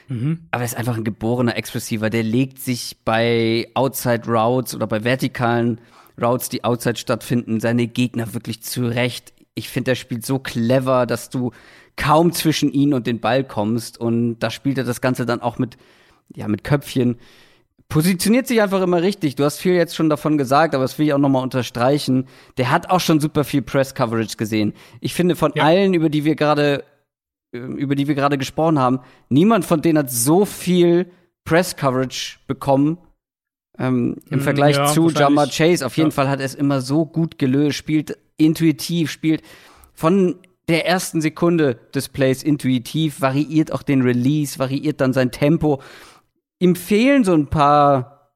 Mhm. 0.08 0.40
Aber 0.50 0.62
er 0.62 0.66
ist 0.66 0.76
einfach 0.76 0.96
ein 0.96 1.04
geborener 1.04 1.56
Expressiver. 1.56 2.10
Der 2.10 2.22
legt 2.22 2.58
sich 2.58 2.96
bei 3.04 3.68
Outside 3.74 4.26
Routes 4.26 4.74
oder 4.74 4.86
bei 4.86 5.04
vertikalen 5.04 5.80
Routes, 6.20 6.48
die 6.48 6.64
Outside 6.64 6.96
stattfinden, 6.96 7.60
seine 7.60 7.86
Gegner 7.86 8.34
wirklich 8.34 8.62
zurecht. 8.62 9.32
Ich 9.54 9.68
finde, 9.68 9.92
er 9.92 9.96
spielt 9.96 10.24
so 10.24 10.38
clever, 10.38 11.06
dass 11.06 11.30
du 11.30 11.52
kaum 11.96 12.32
zwischen 12.32 12.72
ihn 12.72 12.94
und 12.94 13.06
den 13.06 13.20
Ball 13.20 13.44
kommst. 13.44 13.98
Und 13.98 14.38
da 14.38 14.50
spielt 14.50 14.78
er 14.78 14.84
das 14.84 15.00
Ganze 15.00 15.26
dann 15.26 15.42
auch 15.42 15.58
mit, 15.58 15.76
ja, 16.34 16.48
mit 16.48 16.64
Köpfchen 16.64 17.18
positioniert 17.92 18.46
sich 18.46 18.62
einfach 18.62 18.80
immer 18.80 19.02
richtig. 19.02 19.36
Du 19.36 19.44
hast 19.44 19.58
viel 19.58 19.74
jetzt 19.74 19.94
schon 19.94 20.08
davon 20.08 20.38
gesagt, 20.38 20.74
aber 20.74 20.82
das 20.82 20.98
will 20.98 21.06
ich 21.06 21.12
auch 21.12 21.18
nochmal 21.18 21.42
unterstreichen. 21.42 22.26
Der 22.56 22.70
hat 22.70 22.88
auch 22.88 23.00
schon 23.00 23.20
super 23.20 23.44
viel 23.44 23.60
Press-Coverage 23.60 24.38
gesehen. 24.38 24.72
Ich 25.02 25.12
finde, 25.12 25.36
von 25.36 25.52
ja. 25.54 25.64
allen, 25.64 25.92
über 25.92 26.08
die 26.08 26.24
wir 26.24 26.34
gerade 26.34 26.84
über 27.52 27.94
die 27.94 28.08
wir 28.08 28.14
gerade 28.14 28.38
gesprochen 28.38 28.78
haben, 28.78 29.00
niemand 29.28 29.64
von 29.64 29.82
denen 29.82 29.98
hat 29.98 30.10
so 30.10 30.44
viel 30.44 31.10
Press-Coverage 31.44 32.38
bekommen 32.46 32.98
ähm, 33.78 34.16
im 34.30 34.38
mm, 34.38 34.42
Vergleich 34.42 34.76
ja, 34.76 34.86
zu 34.86 35.10
Jamar 35.10 35.48
Chase. 35.48 35.84
Auf 35.84 35.96
jeden 35.96 36.10
ja. 36.10 36.14
Fall 36.14 36.28
hat 36.28 36.40
er 36.40 36.46
es 36.46 36.54
immer 36.54 36.80
so 36.80 37.04
gut 37.04 37.38
gelöst, 37.38 37.76
spielt 37.76 38.18
intuitiv, 38.36 39.10
spielt 39.10 39.42
von 39.92 40.36
der 40.68 40.86
ersten 40.86 41.20
Sekunde 41.20 41.74
des 41.94 42.08
Plays 42.08 42.42
intuitiv, 42.42 43.20
variiert 43.20 43.72
auch 43.72 43.82
den 43.82 44.02
Release, 44.02 44.58
variiert 44.58 45.00
dann 45.00 45.12
sein 45.12 45.30
Tempo 45.30 45.80
ihm 46.62 46.76
fehlen 46.76 47.24
so 47.24 47.34
ein 47.34 47.48
paar 47.48 48.30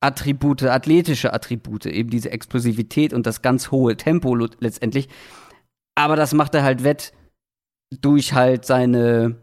Attribute, 0.00 0.62
athletische 0.64 1.32
Attribute, 1.32 1.86
eben 1.86 2.10
diese 2.10 2.30
Explosivität 2.30 3.14
und 3.14 3.26
das 3.26 3.40
ganz 3.40 3.70
hohe 3.70 3.96
Tempo 3.96 4.34
letztendlich. 4.34 5.08
Aber 5.94 6.14
das 6.14 6.34
macht 6.34 6.54
er 6.54 6.62
halt 6.62 6.84
wett 6.84 7.14
durch 7.90 8.32
halt 8.32 8.64
seine, 8.64 9.36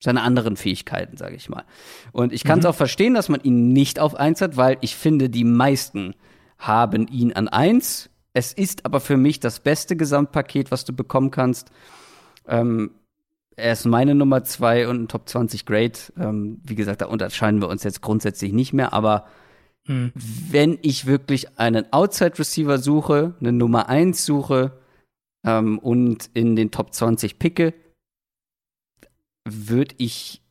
seine 0.00 0.22
anderen 0.22 0.56
Fähigkeiten, 0.56 1.16
sage 1.16 1.36
ich 1.36 1.48
mal. 1.48 1.64
Und 2.12 2.32
ich 2.32 2.44
kann 2.44 2.58
es 2.58 2.64
mhm. 2.64 2.70
auch 2.70 2.74
verstehen, 2.74 3.14
dass 3.14 3.28
man 3.28 3.40
ihn 3.42 3.72
nicht 3.72 4.00
auf 4.00 4.14
eins 4.14 4.40
hat, 4.40 4.56
weil 4.56 4.78
ich 4.80 4.96
finde, 4.96 5.28
die 5.28 5.44
meisten 5.44 6.14
haben 6.58 7.06
ihn 7.08 7.32
an 7.32 7.48
eins. 7.48 8.10
Es 8.32 8.52
ist 8.52 8.84
aber 8.84 9.00
für 9.00 9.16
mich 9.16 9.40
das 9.40 9.60
beste 9.60 9.96
Gesamtpaket, 9.96 10.70
was 10.70 10.84
du 10.84 10.92
bekommen 10.92 11.30
kannst. 11.30 11.70
Ähm, 12.46 12.92
er 13.56 13.72
ist 13.72 13.86
meine 13.86 14.14
Nummer 14.14 14.44
zwei 14.44 14.88
und 14.88 15.02
ein 15.02 15.08
Top 15.08 15.28
20 15.28 15.64
Grade. 15.64 15.98
Ähm, 16.18 16.60
wie 16.64 16.74
gesagt, 16.74 17.00
da 17.00 17.06
unterscheiden 17.06 17.60
wir 17.60 17.68
uns 17.68 17.82
jetzt 17.82 18.02
grundsätzlich 18.02 18.52
nicht 18.52 18.74
mehr, 18.74 18.92
aber 18.92 19.26
hm. 19.86 20.12
wenn 20.14 20.78
ich 20.82 21.06
wirklich 21.06 21.58
einen 21.58 21.90
Outside 21.92 22.38
Receiver 22.38 22.78
suche, 22.78 23.34
eine 23.40 23.52
Nummer 23.52 23.88
eins 23.88 24.26
suche 24.26 24.72
ähm, 25.46 25.78
und 25.78 26.28
in 26.34 26.56
den 26.56 26.70
Top 26.70 26.92
20 26.92 27.38
picke, 27.38 27.72
würde 29.44 29.94
ich, 29.98 30.42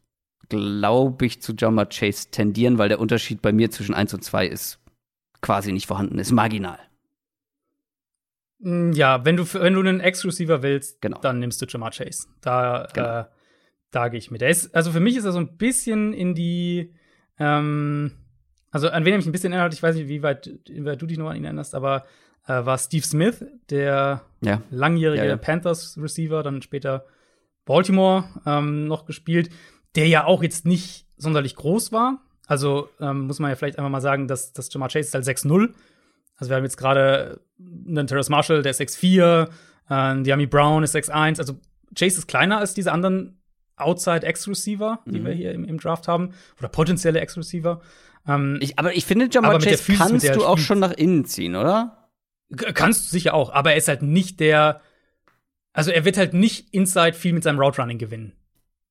glaube 0.49 1.25
ich, 1.25 1.41
zu 1.41 1.53
Jammer 1.53 1.85
Chase 1.85 2.31
tendieren, 2.31 2.77
weil 2.77 2.89
der 2.89 2.99
Unterschied 2.99 3.41
bei 3.41 3.51
mir 3.51 3.69
zwischen 3.69 3.93
1 3.93 4.13
und 4.13 4.23
2 4.23 4.47
ist 4.47 4.79
quasi 5.41 5.71
nicht 5.73 5.85
vorhanden, 5.85 6.17
ist 6.17 6.31
marginal. 6.31 6.79
Mm, 8.59 8.93
ja, 8.93 9.25
wenn 9.25 9.35
du, 9.35 9.43
wenn 9.53 9.73
du 9.73 9.81
einen 9.81 9.99
Ex-Receiver 9.99 10.63
willst, 10.63 11.01
genau. 11.01 11.19
dann 11.19 11.39
nimmst 11.39 11.61
du 11.61 11.65
Jamar 11.65 11.91
Chase. 11.91 12.27
Da, 12.41 12.87
genau. 12.93 13.19
äh, 13.19 13.25
da 13.91 14.07
gehe 14.07 14.17
ich 14.17 14.31
mit. 14.31 14.41
Ist, 14.41 14.73
also 14.73 14.91
für 14.91 15.01
mich 15.01 15.17
ist 15.17 15.25
er 15.25 15.33
so 15.33 15.39
ein 15.39 15.57
bisschen 15.57 16.13
in 16.13 16.35
die, 16.35 16.93
ähm, 17.37 18.11
also 18.71 18.89
an 18.89 19.03
wen 19.03 19.13
er 19.13 19.17
mich 19.17 19.25
ein 19.25 19.33
bisschen 19.33 19.51
erinnert, 19.51 19.73
ich 19.73 19.83
weiß 19.83 19.95
nicht, 19.95 20.07
wie 20.07 20.23
weit, 20.23 20.49
wie 20.67 20.85
weit 20.85 21.01
du 21.01 21.05
dich 21.05 21.17
noch 21.17 21.29
an 21.29 21.35
ihn 21.35 21.43
erinnerst, 21.43 21.75
aber 21.75 22.05
äh, 22.47 22.65
war 22.65 22.77
Steve 22.77 23.05
Smith, 23.05 23.45
der 23.69 24.21
ja. 24.45 24.61
langjährige 24.69 25.23
ja, 25.23 25.29
ja. 25.29 25.37
Panthers-Receiver, 25.37 26.43
dann 26.43 26.61
später 26.61 27.05
Baltimore 27.65 28.25
ähm, 28.45 28.87
noch 28.87 29.05
gespielt, 29.05 29.49
der 29.95 30.07
ja 30.07 30.25
auch 30.25 30.43
jetzt 30.43 30.65
nicht 30.65 31.07
sonderlich 31.17 31.55
groß 31.55 31.91
war. 31.91 32.21
Also 32.47 32.89
ähm, 32.99 33.27
muss 33.27 33.39
man 33.39 33.49
ja 33.49 33.55
vielleicht 33.55 33.79
einfach 33.79 33.89
mal 33.89 34.01
sagen, 34.01 34.27
dass, 34.27 34.53
dass 34.53 34.71
Jamar 34.71 34.89
Chase 34.89 35.07
ist 35.07 35.13
halt 35.13 35.25
6-0 35.25 35.73
also 36.37 36.49
wir 36.49 36.57
haben 36.57 36.63
jetzt 36.63 36.77
gerade 36.77 37.39
einen 37.59 38.07
Terrace 38.07 38.29
Marshall, 38.29 38.61
der 38.61 38.71
ist 38.71 38.81
6'4, 38.81 39.47
äh, 39.89 40.21
Diami 40.23 40.47
Brown 40.47 40.83
ist 40.83 40.95
6'1. 40.95 41.39
Also 41.39 41.55
Chase 41.97 42.19
ist 42.19 42.27
kleiner 42.27 42.59
als 42.59 42.73
diese 42.73 42.91
anderen 42.91 43.39
Outside 43.77 44.25
X-Receiver, 44.25 44.99
die 45.05 45.19
mhm. 45.19 45.25
wir 45.25 45.33
hier 45.33 45.51
im, 45.51 45.65
im, 45.65 45.77
Draft 45.79 46.07
haben. 46.07 46.33
Oder 46.59 46.69
potenzielle 46.69 47.21
X-Receiver. 47.21 47.81
Ähm, 48.27 48.59
aber 48.77 48.95
ich 48.95 49.05
finde, 49.05 49.27
Jamal 49.31 49.59
Chase 49.59 49.93
kannst 49.93 50.35
du 50.35 50.45
auch 50.45 50.57
schon 50.57 50.79
nach 50.79 50.93
innen 50.93 51.25
ziehen, 51.25 51.55
oder? 51.55 52.04
Kannst 52.55 53.05
du 53.05 53.11
sicher 53.11 53.33
auch, 53.33 53.51
aber 53.51 53.71
er 53.71 53.77
ist 53.77 53.87
halt 53.87 54.01
nicht 54.01 54.39
der. 54.39 54.81
Also 55.73 55.91
er 55.91 56.05
wird 56.05 56.17
halt 56.17 56.33
nicht 56.33 56.73
Inside 56.73 57.13
viel 57.13 57.33
mit 57.33 57.43
seinem 57.43 57.59
Route 57.59 57.81
Running 57.81 57.97
gewinnen. 57.97 58.33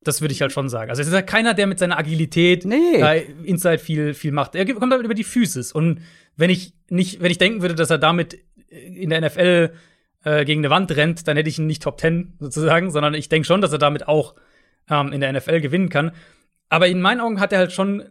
Das 0.02 0.20
würde 0.20 0.32
ich 0.32 0.42
halt 0.42 0.52
schon 0.52 0.68
sagen. 0.68 0.90
Also 0.90 1.00
es 1.00 1.08
ist 1.08 1.14
halt 1.14 1.26
keiner, 1.26 1.54
der 1.54 1.66
mit 1.66 1.78
seiner 1.78 1.98
Agilität 1.98 2.66
nee. 2.66 3.24
Inside 3.44 3.78
viel, 3.78 4.12
viel 4.12 4.32
macht. 4.32 4.54
Er 4.54 4.66
kommt 4.74 4.92
halt 4.92 5.02
über 5.02 5.14
die 5.14 5.24
Physis. 5.24 5.72
Und 5.72 6.02
wenn 6.36 6.50
ich 6.50 6.74
nicht, 6.90 7.22
wenn 7.22 7.30
ich 7.30 7.38
denken 7.38 7.62
würde, 7.62 7.74
dass 7.74 7.90
er 7.90 7.96
damit 7.96 8.38
in 8.68 9.08
der 9.08 9.22
NFL 9.22 9.72
äh, 10.24 10.44
gegen 10.44 10.60
eine 10.60 10.70
Wand 10.70 10.94
rennt, 10.94 11.26
dann 11.26 11.36
hätte 11.36 11.48
ich 11.48 11.58
ihn 11.58 11.66
nicht 11.66 11.82
Top 11.82 12.00
10 12.00 12.34
sozusagen, 12.38 12.90
sondern 12.90 13.14
ich 13.14 13.30
denke 13.30 13.46
schon, 13.46 13.62
dass 13.62 13.72
er 13.72 13.78
damit 13.78 14.06
auch 14.06 14.34
ähm, 14.90 15.12
in 15.12 15.20
der 15.20 15.32
NFL 15.32 15.60
gewinnen 15.60 15.88
kann. 15.88 16.12
Aber 16.68 16.88
in 16.88 17.00
meinen 17.00 17.20
Augen 17.20 17.40
hat 17.40 17.52
er 17.52 17.60
halt 17.60 17.72
schon 17.72 18.10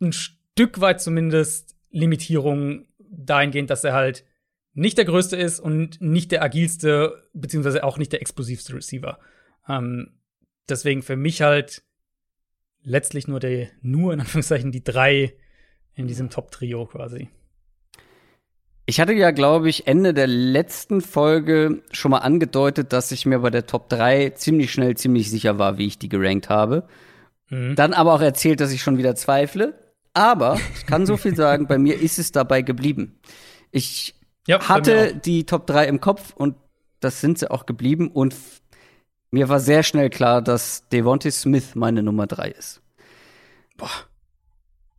ein 0.00 0.12
Stück 0.12 0.80
weit 0.80 1.00
zumindest 1.00 1.76
Limitierungen 1.90 2.86
dahingehend, 2.98 3.70
dass 3.70 3.84
er 3.84 3.94
halt 3.94 4.24
nicht 4.74 4.98
der 4.98 5.04
größte 5.04 5.36
ist 5.36 5.60
und 5.60 6.00
nicht 6.00 6.32
der 6.32 6.42
agilste, 6.42 7.28
beziehungsweise 7.32 7.84
auch 7.84 7.98
nicht 7.98 8.12
der 8.12 8.20
explosivste 8.22 8.74
Receiver. 8.74 9.18
Ähm, 9.68 10.12
deswegen 10.68 11.02
für 11.02 11.16
mich 11.16 11.42
halt 11.42 11.82
letztlich 12.82 13.28
nur 13.28 13.40
der, 13.40 13.68
nur 13.80 14.12
in 14.12 14.20
Anführungszeichen 14.20 14.72
die 14.72 14.84
drei 14.84 15.34
in 15.94 16.06
diesem 16.06 16.30
Top-Trio 16.30 16.86
quasi. 16.86 17.28
Ich 18.86 18.98
hatte 18.98 19.12
ja, 19.12 19.30
glaube 19.30 19.68
ich, 19.68 19.86
Ende 19.86 20.12
der 20.12 20.26
letzten 20.26 21.00
Folge 21.00 21.82
schon 21.92 22.10
mal 22.10 22.18
angedeutet, 22.18 22.92
dass 22.92 23.12
ich 23.12 23.26
mir 23.26 23.38
bei 23.38 23.50
der 23.50 23.66
Top 23.66 23.88
3 23.88 24.30
ziemlich 24.30 24.72
schnell 24.72 24.96
ziemlich 24.96 25.30
sicher 25.30 25.58
war, 25.58 25.78
wie 25.78 25.86
ich 25.86 25.98
die 25.98 26.08
gerankt 26.08 26.48
habe. 26.48 26.88
Mhm. 27.48 27.76
Dann 27.76 27.92
aber 27.92 28.14
auch 28.14 28.20
erzählt, 28.20 28.60
dass 28.60 28.72
ich 28.72 28.82
schon 28.82 28.98
wieder 28.98 29.14
zweifle. 29.14 29.94
Aber 30.14 30.58
ich 30.74 30.84
kann 30.84 31.06
so 31.06 31.16
viel 31.16 31.36
sagen, 31.36 31.68
bei 31.68 31.78
mir 31.78 32.00
ist 32.00 32.18
es 32.18 32.32
dabei 32.32 32.62
geblieben. 32.62 33.20
Ich 33.70 34.14
ja, 34.46 34.68
hatte 34.68 35.14
die 35.14 35.44
Top 35.44 35.66
3 35.66 35.86
im 35.86 36.00
Kopf 36.00 36.32
und 36.34 36.56
das 37.00 37.20
sind 37.20 37.38
sie 37.38 37.50
auch 37.50 37.66
geblieben. 37.66 38.08
Und 38.08 38.34
mir 39.30 39.48
war 39.48 39.60
sehr 39.60 39.82
schnell 39.82 40.10
klar, 40.10 40.42
dass 40.42 40.88
Devontae 40.88 41.30
Smith 41.30 41.74
meine 41.74 42.02
Nummer 42.02 42.26
3 42.26 42.48
ist. 42.50 42.82
Boah. 43.76 43.90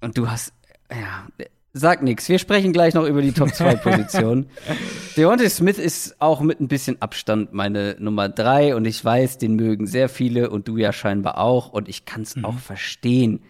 Und 0.02 0.18
du 0.18 0.30
hast, 0.30 0.54
ja, 0.92 1.28
Sag 1.76 2.04
nix. 2.04 2.30
Wir 2.30 2.38
sprechen 2.38 2.72
gleich 2.72 2.94
noch 2.94 3.06
über 3.06 3.24
die 3.24 3.32
Top 3.32 3.52
2 3.52 3.76
Position. 3.78 4.46
Deontay 5.18 5.50
Smith 5.50 5.80
ist 5.80 6.22
auch 6.22 6.40
mit 6.42 6.62
ein 6.62 6.68
bisschen 6.68 7.02
Abstand 7.02 7.52
meine 7.52 7.96
Nummer 7.98 8.30
3 8.30 8.76
und 8.76 8.86
ich 8.86 9.04
weiß, 9.04 9.40
den 9.40 9.56
mögen 9.56 9.88
sehr 9.88 10.08
viele 10.08 10.52
und 10.52 10.68
du 10.68 10.78
ja 10.78 10.94
scheinbar 10.94 11.40
auch 11.40 11.70
und 11.74 11.90
ich 11.90 12.06
kann 12.06 12.22
es 12.22 12.36
mhm. 12.36 12.46
auch 12.46 12.60
verstehen. 12.60 13.42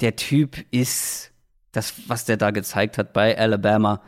Der 0.00 0.14
Typ 0.14 0.64
ist 0.70 1.32
das, 1.72 1.92
was 2.06 2.24
der 2.24 2.36
da 2.36 2.52
gezeigt 2.52 2.98
hat 2.98 3.12
bei 3.12 3.36
Alabama. 3.36 4.00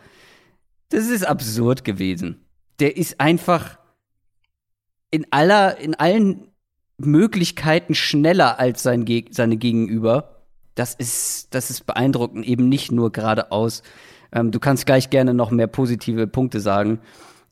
Das 0.92 1.08
ist 1.08 1.26
absurd 1.26 1.84
gewesen. 1.84 2.44
Der 2.78 2.96
ist 2.96 3.20
einfach 3.20 3.78
in 5.10 5.26
aller, 5.30 5.78
in 5.78 5.94
allen 5.94 6.48
Möglichkeiten 6.98 7.94
schneller 7.94 8.58
als 8.58 8.82
sein 8.82 9.06
seine 9.30 9.56
Gegenüber 9.56 10.42
das 10.74 10.94
ist, 10.94 11.54
das 11.54 11.70
ist 11.70 11.86
beeindruckend, 11.86 12.46
eben 12.46 12.68
nicht 12.68 12.92
nur 12.92 13.12
geradeaus. 13.12 13.82
Ähm, 14.32 14.50
du 14.50 14.60
kannst 14.60 14.86
gleich 14.86 15.10
gerne 15.10 15.34
noch 15.34 15.50
mehr 15.50 15.66
positive 15.66 16.26
Punkte 16.26 16.60
sagen. 16.60 17.00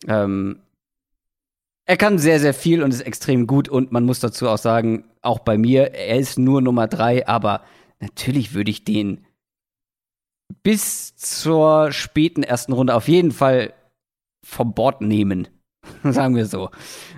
Ähm, 0.09 0.61
er 1.85 1.97
kann 1.97 2.19
sehr, 2.19 2.41
sehr 2.41 2.55
viel 2.55 2.83
und 2.83 2.95
ist 2.95 3.01
extrem 3.01 3.47
gut 3.47 3.69
und 3.69 3.93
man 3.93 4.05
muss 4.05 4.21
dazu 4.21 4.49
auch 4.49 4.59
sagen, 4.59 5.05
auch 5.23 5.41
bei 5.41 5.59
mir, 5.59 5.93
er 5.93 6.19
ist 6.19 6.39
nur 6.39 6.63
Nummer 6.63 6.87
drei, 6.87 7.27
aber 7.27 7.63
natürlich 7.99 8.55
würde 8.55 8.71
ich 8.71 8.85
den 8.85 9.27
bis 10.63 11.17
zur 11.17 11.93
späten 11.93 12.43
ersten 12.43 12.73
Runde 12.73 12.95
auf 12.95 13.09
jeden 13.09 13.33
Fall 13.33 13.73
vom 14.45 14.75
Bord 14.75 15.01
nehmen. 15.01 15.49
sagen 16.05 16.37
wir 16.37 16.47
so. 16.47 16.71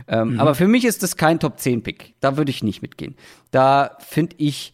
Ähm, 0.09 0.35
mhm. 0.35 0.41
Aber 0.41 0.55
für 0.55 0.69
mich 0.69 0.85
ist 0.85 1.03
das 1.03 1.17
kein 1.17 1.41
Top 1.41 1.59
10 1.59 1.83
Pick. 1.83 2.15
Da 2.21 2.37
würde 2.37 2.51
ich 2.51 2.63
nicht 2.63 2.83
mitgehen. 2.83 3.17
Da 3.51 3.97
finde 3.99 4.37
ich, 4.39 4.73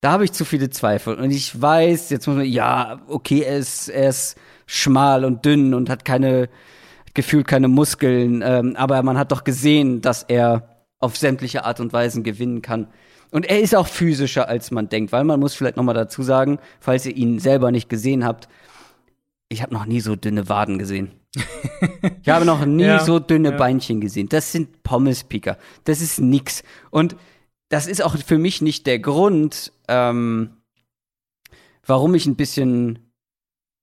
da 0.00 0.12
habe 0.12 0.24
ich 0.24 0.32
zu 0.32 0.44
viele 0.44 0.70
Zweifel. 0.70 1.16
Und 1.16 1.30
ich 1.30 1.60
weiß, 1.60 2.10
jetzt 2.10 2.26
muss 2.26 2.36
man, 2.36 2.46
ja, 2.46 3.00
okay, 3.08 3.40
er 3.40 3.58
ist, 3.58 3.88
er 3.88 4.10
ist 4.10 4.36
schmal 4.66 5.24
und 5.24 5.44
dünn 5.44 5.74
und 5.74 5.90
hat 5.90 6.04
keine, 6.04 6.48
gefühlt 7.14 7.46
keine 7.46 7.68
Muskeln, 7.68 8.42
ähm, 8.44 8.76
aber 8.76 9.02
man 9.02 9.18
hat 9.18 9.32
doch 9.32 9.44
gesehen, 9.44 10.00
dass 10.00 10.22
er 10.22 10.68
auf 10.98 11.16
sämtliche 11.16 11.64
Art 11.64 11.80
und 11.80 11.92
Weisen 11.92 12.22
gewinnen 12.22 12.62
kann. 12.62 12.88
Und 13.34 13.46
er 13.46 13.60
ist 13.60 13.74
auch 13.74 13.88
physischer, 13.88 14.48
als 14.48 14.70
man 14.70 14.88
denkt, 14.88 15.10
weil 15.10 15.24
man 15.24 15.40
muss 15.40 15.54
vielleicht 15.54 15.76
noch 15.76 15.82
mal 15.82 15.92
dazu 15.92 16.22
sagen, 16.22 16.60
falls 16.78 17.04
ihr 17.04 17.16
ihn 17.16 17.40
selber 17.40 17.72
nicht 17.72 17.88
gesehen 17.88 18.24
habt, 18.24 18.48
ich 19.48 19.60
habe 19.60 19.74
noch 19.74 19.86
nie 19.86 20.00
so 20.00 20.14
dünne 20.14 20.48
Waden 20.48 20.78
gesehen. 20.78 21.10
ich 22.22 22.28
habe 22.28 22.44
noch 22.44 22.64
nie 22.64 22.84
ja, 22.84 23.04
so 23.04 23.18
dünne 23.18 23.50
ja. 23.50 23.56
Beinchen 23.56 24.00
gesehen. 24.00 24.28
Das 24.28 24.52
sind 24.52 24.84
Pommespicker. 24.84 25.58
Das 25.82 26.00
ist 26.00 26.20
nix. 26.20 26.62
Und 26.92 27.16
das 27.70 27.88
ist 27.88 28.04
auch 28.04 28.16
für 28.16 28.38
mich 28.38 28.62
nicht 28.62 28.86
der 28.86 29.00
Grund, 29.00 29.72
ähm, 29.88 30.58
warum 31.84 32.14
ich 32.14 32.26
ein 32.26 32.36
bisschen 32.36 33.00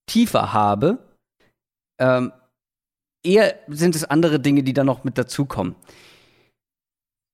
tiefer 0.06 0.54
habe. 0.54 1.00
Ähm, 2.00 2.32
eher 3.22 3.56
sind 3.68 3.98
es 3.98 4.06
andere 4.06 4.40
Dinge, 4.40 4.64
die 4.64 4.72
da 4.72 4.86
noch 4.86 5.04
mit 5.04 5.18
dazukommen. 5.18 5.76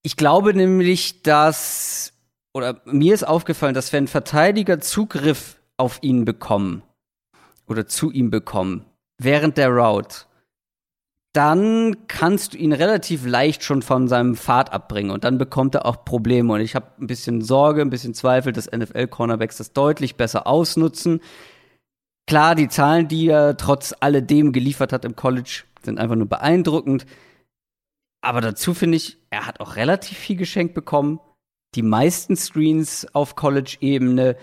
Ich 0.07 0.15
glaube 0.15 0.53
nämlich, 0.53 1.21
dass, 1.21 2.13
oder 2.53 2.79
mir 2.85 3.13
ist 3.13 3.27
aufgefallen, 3.27 3.73
dass 3.73 3.91
wenn 3.91 4.07
Verteidiger 4.07 4.79
Zugriff 4.79 5.59
auf 5.75 5.99
ihn 6.01 6.23
bekommen 6.23 6.81
oder 7.67 7.87
zu 7.87 8.09
ihm 8.11 8.29
bekommen 8.29 8.85
während 9.17 9.57
der 9.57 9.67
Route, 9.67 10.19
dann 11.33 12.07
kannst 12.07 12.53
du 12.53 12.57
ihn 12.57 12.71
relativ 12.71 13.25
leicht 13.25 13.65
schon 13.65 13.81
von 13.81 14.07
seinem 14.07 14.37
Pfad 14.37 14.71
abbringen 14.71 15.11
und 15.11 15.25
dann 15.25 15.37
bekommt 15.37 15.75
er 15.75 15.85
auch 15.85 16.05
Probleme. 16.05 16.53
Und 16.53 16.61
ich 16.61 16.73
habe 16.73 16.87
ein 17.01 17.07
bisschen 17.07 17.41
Sorge, 17.41 17.81
ein 17.81 17.89
bisschen 17.89 18.13
Zweifel, 18.13 18.53
dass 18.53 18.71
NFL-Cornerbacks 18.71 19.57
das 19.57 19.73
deutlich 19.73 20.15
besser 20.15 20.47
ausnutzen. 20.47 21.19
Klar, 22.27 22.55
die 22.55 22.69
Zahlen, 22.69 23.09
die 23.09 23.27
er 23.27 23.57
trotz 23.57 23.93
alledem 23.99 24.53
geliefert 24.53 24.93
hat 24.93 25.03
im 25.03 25.17
College, 25.17 25.63
sind 25.83 25.99
einfach 25.99 26.15
nur 26.15 26.29
beeindruckend. 26.29 27.05
Aber 28.27 28.41
dazu 28.41 28.73
finde 28.73 28.97
ich, 28.97 29.19
er 29.29 29.47
hat 29.47 29.61
auch 29.61 29.77
relativ 29.77 30.17
viel 30.17 30.35
geschenkt 30.35 30.73
bekommen. 30.73 31.21
Die 31.75 31.81
meisten 31.81 32.35
Screens 32.35 33.07
auf 33.13 33.37
College-Ebene 33.37 34.35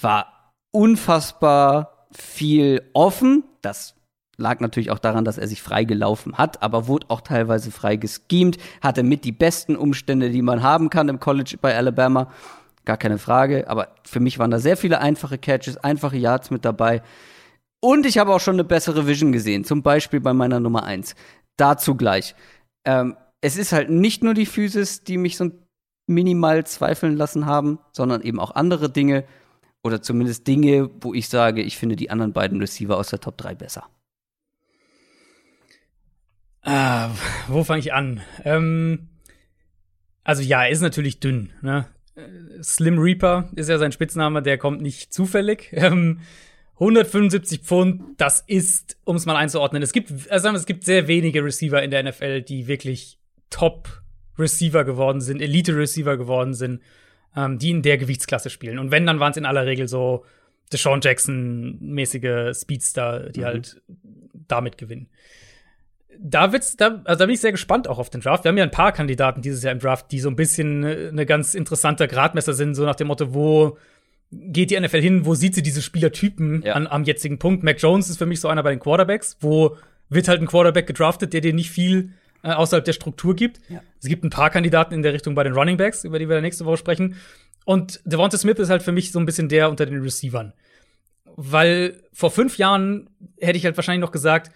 war 0.00 0.54
unfassbar 0.70 2.06
viel 2.10 2.88
offen. 2.94 3.44
Das 3.60 3.94
Lag 4.38 4.60
natürlich 4.60 4.90
auch 4.90 4.98
daran, 4.98 5.26
dass 5.26 5.36
er 5.36 5.48
sich 5.48 5.60
frei 5.60 5.84
gelaufen 5.84 6.38
hat, 6.38 6.62
aber 6.62 6.86
wurde 6.86 7.10
auch 7.10 7.20
teilweise 7.20 7.70
frei 7.70 7.96
geschemt, 7.96 8.56
hatte 8.80 9.02
mit 9.02 9.26
die 9.26 9.32
besten 9.32 9.76
Umstände, 9.76 10.30
die 10.30 10.40
man 10.40 10.62
haben 10.62 10.88
kann 10.88 11.10
im 11.10 11.20
College 11.20 11.58
bei 11.60 11.76
Alabama. 11.76 12.32
Gar 12.86 12.96
keine 12.96 13.18
Frage, 13.18 13.68
aber 13.68 13.88
für 14.04 14.20
mich 14.20 14.38
waren 14.38 14.50
da 14.50 14.60
sehr 14.60 14.78
viele 14.78 15.02
einfache 15.02 15.36
Catches, 15.36 15.76
einfache 15.76 16.16
Yards 16.16 16.50
mit 16.50 16.64
dabei. 16.64 17.02
Und 17.80 18.06
ich 18.06 18.16
habe 18.16 18.32
auch 18.32 18.40
schon 18.40 18.54
eine 18.54 18.64
bessere 18.64 19.06
Vision 19.06 19.30
gesehen, 19.30 19.64
zum 19.64 19.82
Beispiel 19.82 20.20
bei 20.20 20.32
meiner 20.32 20.58
Nummer 20.58 20.84
eins. 20.84 21.14
Dazu 21.58 21.96
gleich. 21.96 22.34
Ähm, 22.86 23.14
es 23.46 23.56
ist 23.56 23.70
halt 23.70 23.90
nicht 23.90 24.24
nur 24.24 24.34
die 24.34 24.44
Physis, 24.44 25.04
die 25.04 25.18
mich 25.18 25.36
so 25.36 25.52
minimal 26.08 26.66
zweifeln 26.66 27.16
lassen 27.16 27.46
haben, 27.46 27.78
sondern 27.92 28.22
eben 28.22 28.40
auch 28.40 28.56
andere 28.56 28.90
Dinge 28.90 29.24
oder 29.84 30.02
zumindest 30.02 30.48
Dinge, 30.48 30.90
wo 31.00 31.14
ich 31.14 31.28
sage, 31.28 31.62
ich 31.62 31.76
finde 31.76 31.94
die 31.94 32.10
anderen 32.10 32.32
beiden 32.32 32.58
Receiver 32.58 32.96
aus 32.96 33.10
der 33.10 33.20
Top 33.20 33.38
3 33.38 33.54
besser. 33.54 33.88
Ah, 36.62 37.10
wo 37.46 37.62
fange 37.62 37.78
ich 37.78 37.92
an? 37.92 38.20
Ähm, 38.44 39.10
also 40.24 40.42
ja, 40.42 40.64
er 40.64 40.70
ist 40.70 40.80
natürlich 40.80 41.20
dünn. 41.20 41.52
Ne? 41.62 41.86
Slim 42.60 42.98
Reaper 42.98 43.48
ist 43.54 43.68
ja 43.68 43.78
sein 43.78 43.92
Spitzname, 43.92 44.42
der 44.42 44.58
kommt 44.58 44.82
nicht 44.82 45.12
zufällig. 45.12 45.72
Ähm, 45.72 46.20
175 46.78 47.60
Pfund, 47.60 48.02
das 48.18 48.44
ist, 48.46 48.98
um 49.04 49.16
es 49.16 49.24
mal 49.24 49.36
einzuordnen, 49.36 49.82
es 49.82 49.94
gibt, 49.94 50.12
also 50.30 50.48
es 50.50 50.66
gibt 50.66 50.84
sehr 50.84 51.08
wenige 51.08 51.42
Receiver 51.42 51.82
in 51.82 51.90
der 51.90 52.02
NFL, 52.02 52.42
die 52.42 52.66
wirklich 52.66 53.18
Top-Receiver 53.50 54.84
geworden 54.84 55.20
sind, 55.20 55.40
Elite-Receiver 55.40 56.16
geworden 56.16 56.54
sind, 56.54 56.82
ähm, 57.36 57.58
die 57.58 57.70
in 57.70 57.82
der 57.82 57.98
Gewichtsklasse 57.98 58.50
spielen. 58.50 58.78
Und 58.78 58.90
wenn, 58.90 59.06
dann 59.06 59.20
waren 59.20 59.30
es 59.30 59.36
in 59.36 59.46
aller 59.46 59.66
Regel 59.66 59.88
so 59.88 60.24
Deshaun 60.72 61.00
Jackson-mäßige 61.00 62.58
Speedster, 62.58 63.30
die 63.30 63.40
mhm. 63.40 63.44
halt 63.44 63.82
damit 64.48 64.78
gewinnen 64.78 65.08
da 66.20 66.52
wird's, 66.52 66.76
da, 66.76 67.02
also 67.04 67.18
da 67.18 67.26
bin 67.26 67.34
ich 67.34 67.40
sehr 67.40 67.52
gespannt 67.52 67.88
auch 67.88 67.98
auf 67.98 68.10
den 68.10 68.20
Draft. 68.20 68.44
Wir 68.44 68.50
haben 68.50 68.58
ja 68.58 68.64
ein 68.64 68.70
paar 68.70 68.92
Kandidaten 68.92 69.42
dieses 69.42 69.62
Jahr 69.62 69.72
im 69.72 69.78
Draft, 69.78 70.10
die 70.12 70.20
so 70.20 70.28
ein 70.28 70.36
bisschen 70.36 70.84
eine 70.84 71.12
ne 71.12 71.26
ganz 71.26 71.54
interessanter 71.54 72.06
Gradmesser 72.06 72.54
sind, 72.54 72.74
so 72.74 72.84
nach 72.84 72.94
dem 72.94 73.08
Motto, 73.08 73.34
wo 73.34 73.78
geht 74.30 74.70
die 74.70 74.80
NFL 74.80 75.00
hin, 75.00 75.26
wo 75.26 75.34
sieht 75.34 75.54
sie 75.54 75.62
diese 75.62 75.82
Spielertypen 75.82 76.62
ja. 76.62 76.74
an, 76.74 76.86
am 76.86 77.04
jetzigen 77.04 77.38
Punkt? 77.38 77.62
Mac 77.62 77.80
Jones 77.80 78.10
ist 78.10 78.18
für 78.18 78.26
mich 78.26 78.40
so 78.40 78.48
einer 78.48 78.62
bei 78.62 78.70
den 78.70 78.80
Quarterbacks, 78.80 79.36
wo 79.40 79.76
wird 80.08 80.28
halt 80.28 80.40
ein 80.40 80.46
Quarterback 80.46 80.86
gedraftet, 80.86 81.32
der 81.32 81.40
dir 81.40 81.52
nicht 81.52 81.70
viel 81.70 82.12
äh, 82.42 82.52
außerhalb 82.52 82.84
der 82.84 82.92
Struktur 82.92 83.34
gibt. 83.34 83.60
Ja. 83.68 83.82
Es 84.00 84.08
gibt 84.08 84.24
ein 84.24 84.30
paar 84.30 84.50
Kandidaten 84.50 84.94
in 84.94 85.02
der 85.02 85.12
Richtung 85.12 85.34
bei 85.34 85.44
den 85.44 85.52
Running 85.52 85.76
Backs, 85.76 86.04
über 86.04 86.18
die 86.18 86.28
wir 86.28 86.40
nächste 86.40 86.64
Woche 86.64 86.76
sprechen. 86.76 87.16
Und 87.64 88.00
Devonta 88.04 88.38
Smith 88.38 88.58
ist 88.58 88.70
halt 88.70 88.82
für 88.82 88.92
mich 88.92 89.12
so 89.12 89.18
ein 89.18 89.26
bisschen 89.26 89.48
der 89.48 89.70
unter 89.70 89.86
den 89.86 90.00
Receivern. 90.00 90.52
Weil 91.36 92.02
vor 92.12 92.30
fünf 92.30 92.58
Jahren 92.58 93.10
hätte 93.40 93.58
ich 93.58 93.64
halt 93.64 93.76
wahrscheinlich 93.76 94.00
noch 94.00 94.12
gesagt, 94.12 94.52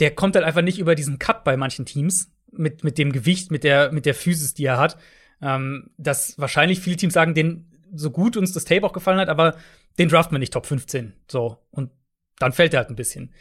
der 0.00 0.10
kommt 0.10 0.34
halt 0.34 0.44
einfach 0.44 0.62
nicht 0.62 0.78
über 0.78 0.94
diesen 0.94 1.18
Cut 1.18 1.44
bei 1.44 1.56
manchen 1.56 1.86
Teams 1.86 2.32
mit, 2.50 2.84
mit 2.84 2.98
dem 2.98 3.12
Gewicht, 3.12 3.50
mit 3.50 3.64
der, 3.64 3.92
mit 3.92 4.06
der 4.06 4.14
Physis, 4.14 4.54
die 4.54 4.64
er 4.64 4.78
hat. 4.78 4.98
Ähm, 5.40 5.90
dass 5.96 6.38
wahrscheinlich 6.38 6.80
viele 6.80 6.96
Teams 6.96 7.14
sagen, 7.14 7.34
den 7.34 7.66
so 7.94 8.10
gut 8.10 8.36
uns 8.36 8.52
das 8.52 8.64
Tape 8.64 8.84
auch 8.84 8.92
gefallen 8.92 9.18
hat, 9.18 9.28
aber 9.28 9.56
den 9.98 10.08
draften 10.08 10.34
wir 10.34 10.38
nicht 10.38 10.52
Top 10.52 10.66
15. 10.66 11.12
So. 11.30 11.58
Und 11.70 11.90
dann 12.38 12.52
fällt 12.52 12.74
er 12.74 12.80
halt 12.80 12.90
ein 12.90 12.96
bisschen. 12.96 13.32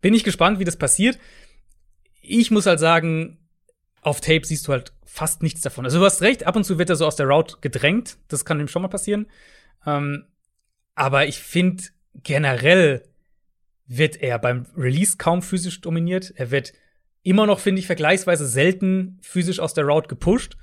Bin 0.00 0.14
ich 0.14 0.24
gespannt, 0.24 0.58
wie 0.58 0.64
das 0.64 0.76
passiert. 0.76 1.18
Ich 2.38 2.50
muss 2.50 2.66
halt 2.66 2.80
sagen, 2.80 3.38
auf 4.02 4.20
Tape 4.20 4.46
siehst 4.46 4.66
du 4.66 4.72
halt 4.72 4.92
fast 5.04 5.42
nichts 5.42 5.60
davon. 5.60 5.84
Also 5.84 5.98
du 5.98 6.04
hast 6.04 6.22
recht, 6.22 6.46
ab 6.46 6.56
und 6.56 6.64
zu 6.64 6.78
wird 6.78 6.90
er 6.90 6.96
so 6.96 7.06
aus 7.06 7.16
der 7.16 7.26
Route 7.26 7.56
gedrängt. 7.60 8.16
Das 8.28 8.44
kann 8.44 8.60
ihm 8.60 8.68
schon 8.68 8.82
mal 8.82 8.88
passieren. 8.88 9.26
Ähm, 9.86 10.24
aber 10.94 11.26
ich 11.26 11.38
finde 11.38 11.84
generell 12.14 13.02
wird 13.86 14.22
er 14.22 14.38
beim 14.38 14.66
Release 14.76 15.16
kaum 15.16 15.42
physisch 15.42 15.80
dominiert. 15.80 16.32
Er 16.36 16.50
wird 16.50 16.72
immer 17.22 17.46
noch, 17.46 17.58
finde 17.58 17.80
ich, 17.80 17.86
vergleichsweise 17.86 18.46
selten 18.46 19.18
physisch 19.20 19.60
aus 19.60 19.74
der 19.74 19.84
Route 19.84 20.08
gepusht. 20.08 20.56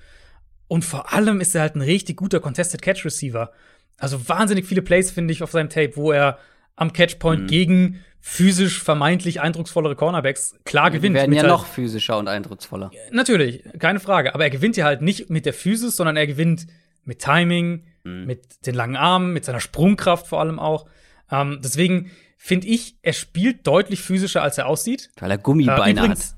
Und 0.68 0.86
vor 0.86 1.14
allem 1.14 1.42
ist 1.42 1.56
er 1.56 1.62
halt 1.62 1.76
ein 1.76 1.82
richtig 1.82 2.18
guter 2.18 2.40
Contested 2.40 2.82
Catch 2.82 3.06
Receiver. 3.06 3.52
Also 3.98 4.28
wahnsinnig 4.30 4.66
viele 4.66 4.82
Plays 4.82 5.12
finde 5.12 5.34
ich 5.34 5.44
auf 5.44 5.52
seinem 5.52 5.70
Tape, 5.70 5.96
wo 5.96 6.12
er 6.12 6.40
am 6.76 6.94
Catchpoint 6.94 7.44
mhm. 7.44 7.48
gegen 7.48 8.04
physisch 8.30 8.84
vermeintlich 8.84 9.40
eindrucksvollere 9.40 9.96
Cornerbacks 9.96 10.54
klar 10.66 10.92
gewinnt. 10.92 11.16
Die 11.16 11.20
werden 11.22 11.32
ja 11.32 11.44
halt 11.44 11.50
noch 11.50 11.66
physischer 11.66 12.18
und 12.18 12.28
eindrucksvoller. 12.28 12.92
Natürlich, 13.10 13.64
keine 13.80 14.02
Frage. 14.02 14.36
Aber 14.36 14.44
er 14.44 14.50
gewinnt 14.50 14.76
ja 14.76 14.84
halt 14.84 15.02
nicht 15.02 15.30
mit 15.30 15.46
der 15.46 15.54
Physis, 15.54 15.96
sondern 15.96 16.18
er 16.18 16.28
gewinnt 16.28 16.68
mit 17.06 17.20
Timing, 17.20 17.86
mhm. 18.04 18.26
mit 18.26 18.66
den 18.66 18.76
langen 18.76 18.98
Armen, 18.98 19.32
mit 19.32 19.46
seiner 19.46 19.62
Sprungkraft 19.62 20.28
vor 20.28 20.42
allem 20.42 20.60
auch. 20.60 20.88
Ähm, 21.32 21.62
deswegen 21.64 22.12
finde 22.36 22.68
ich, 22.68 22.98
er 23.02 23.14
spielt 23.14 23.66
deutlich 23.66 24.02
physischer, 24.02 24.44
als 24.44 24.58
er 24.58 24.68
aussieht. 24.68 25.10
Weil 25.20 25.32
er 25.32 25.38
Gummibeine 25.38 25.86
äh, 25.86 26.04
übrigens, 26.04 26.32
hat. 26.32 26.38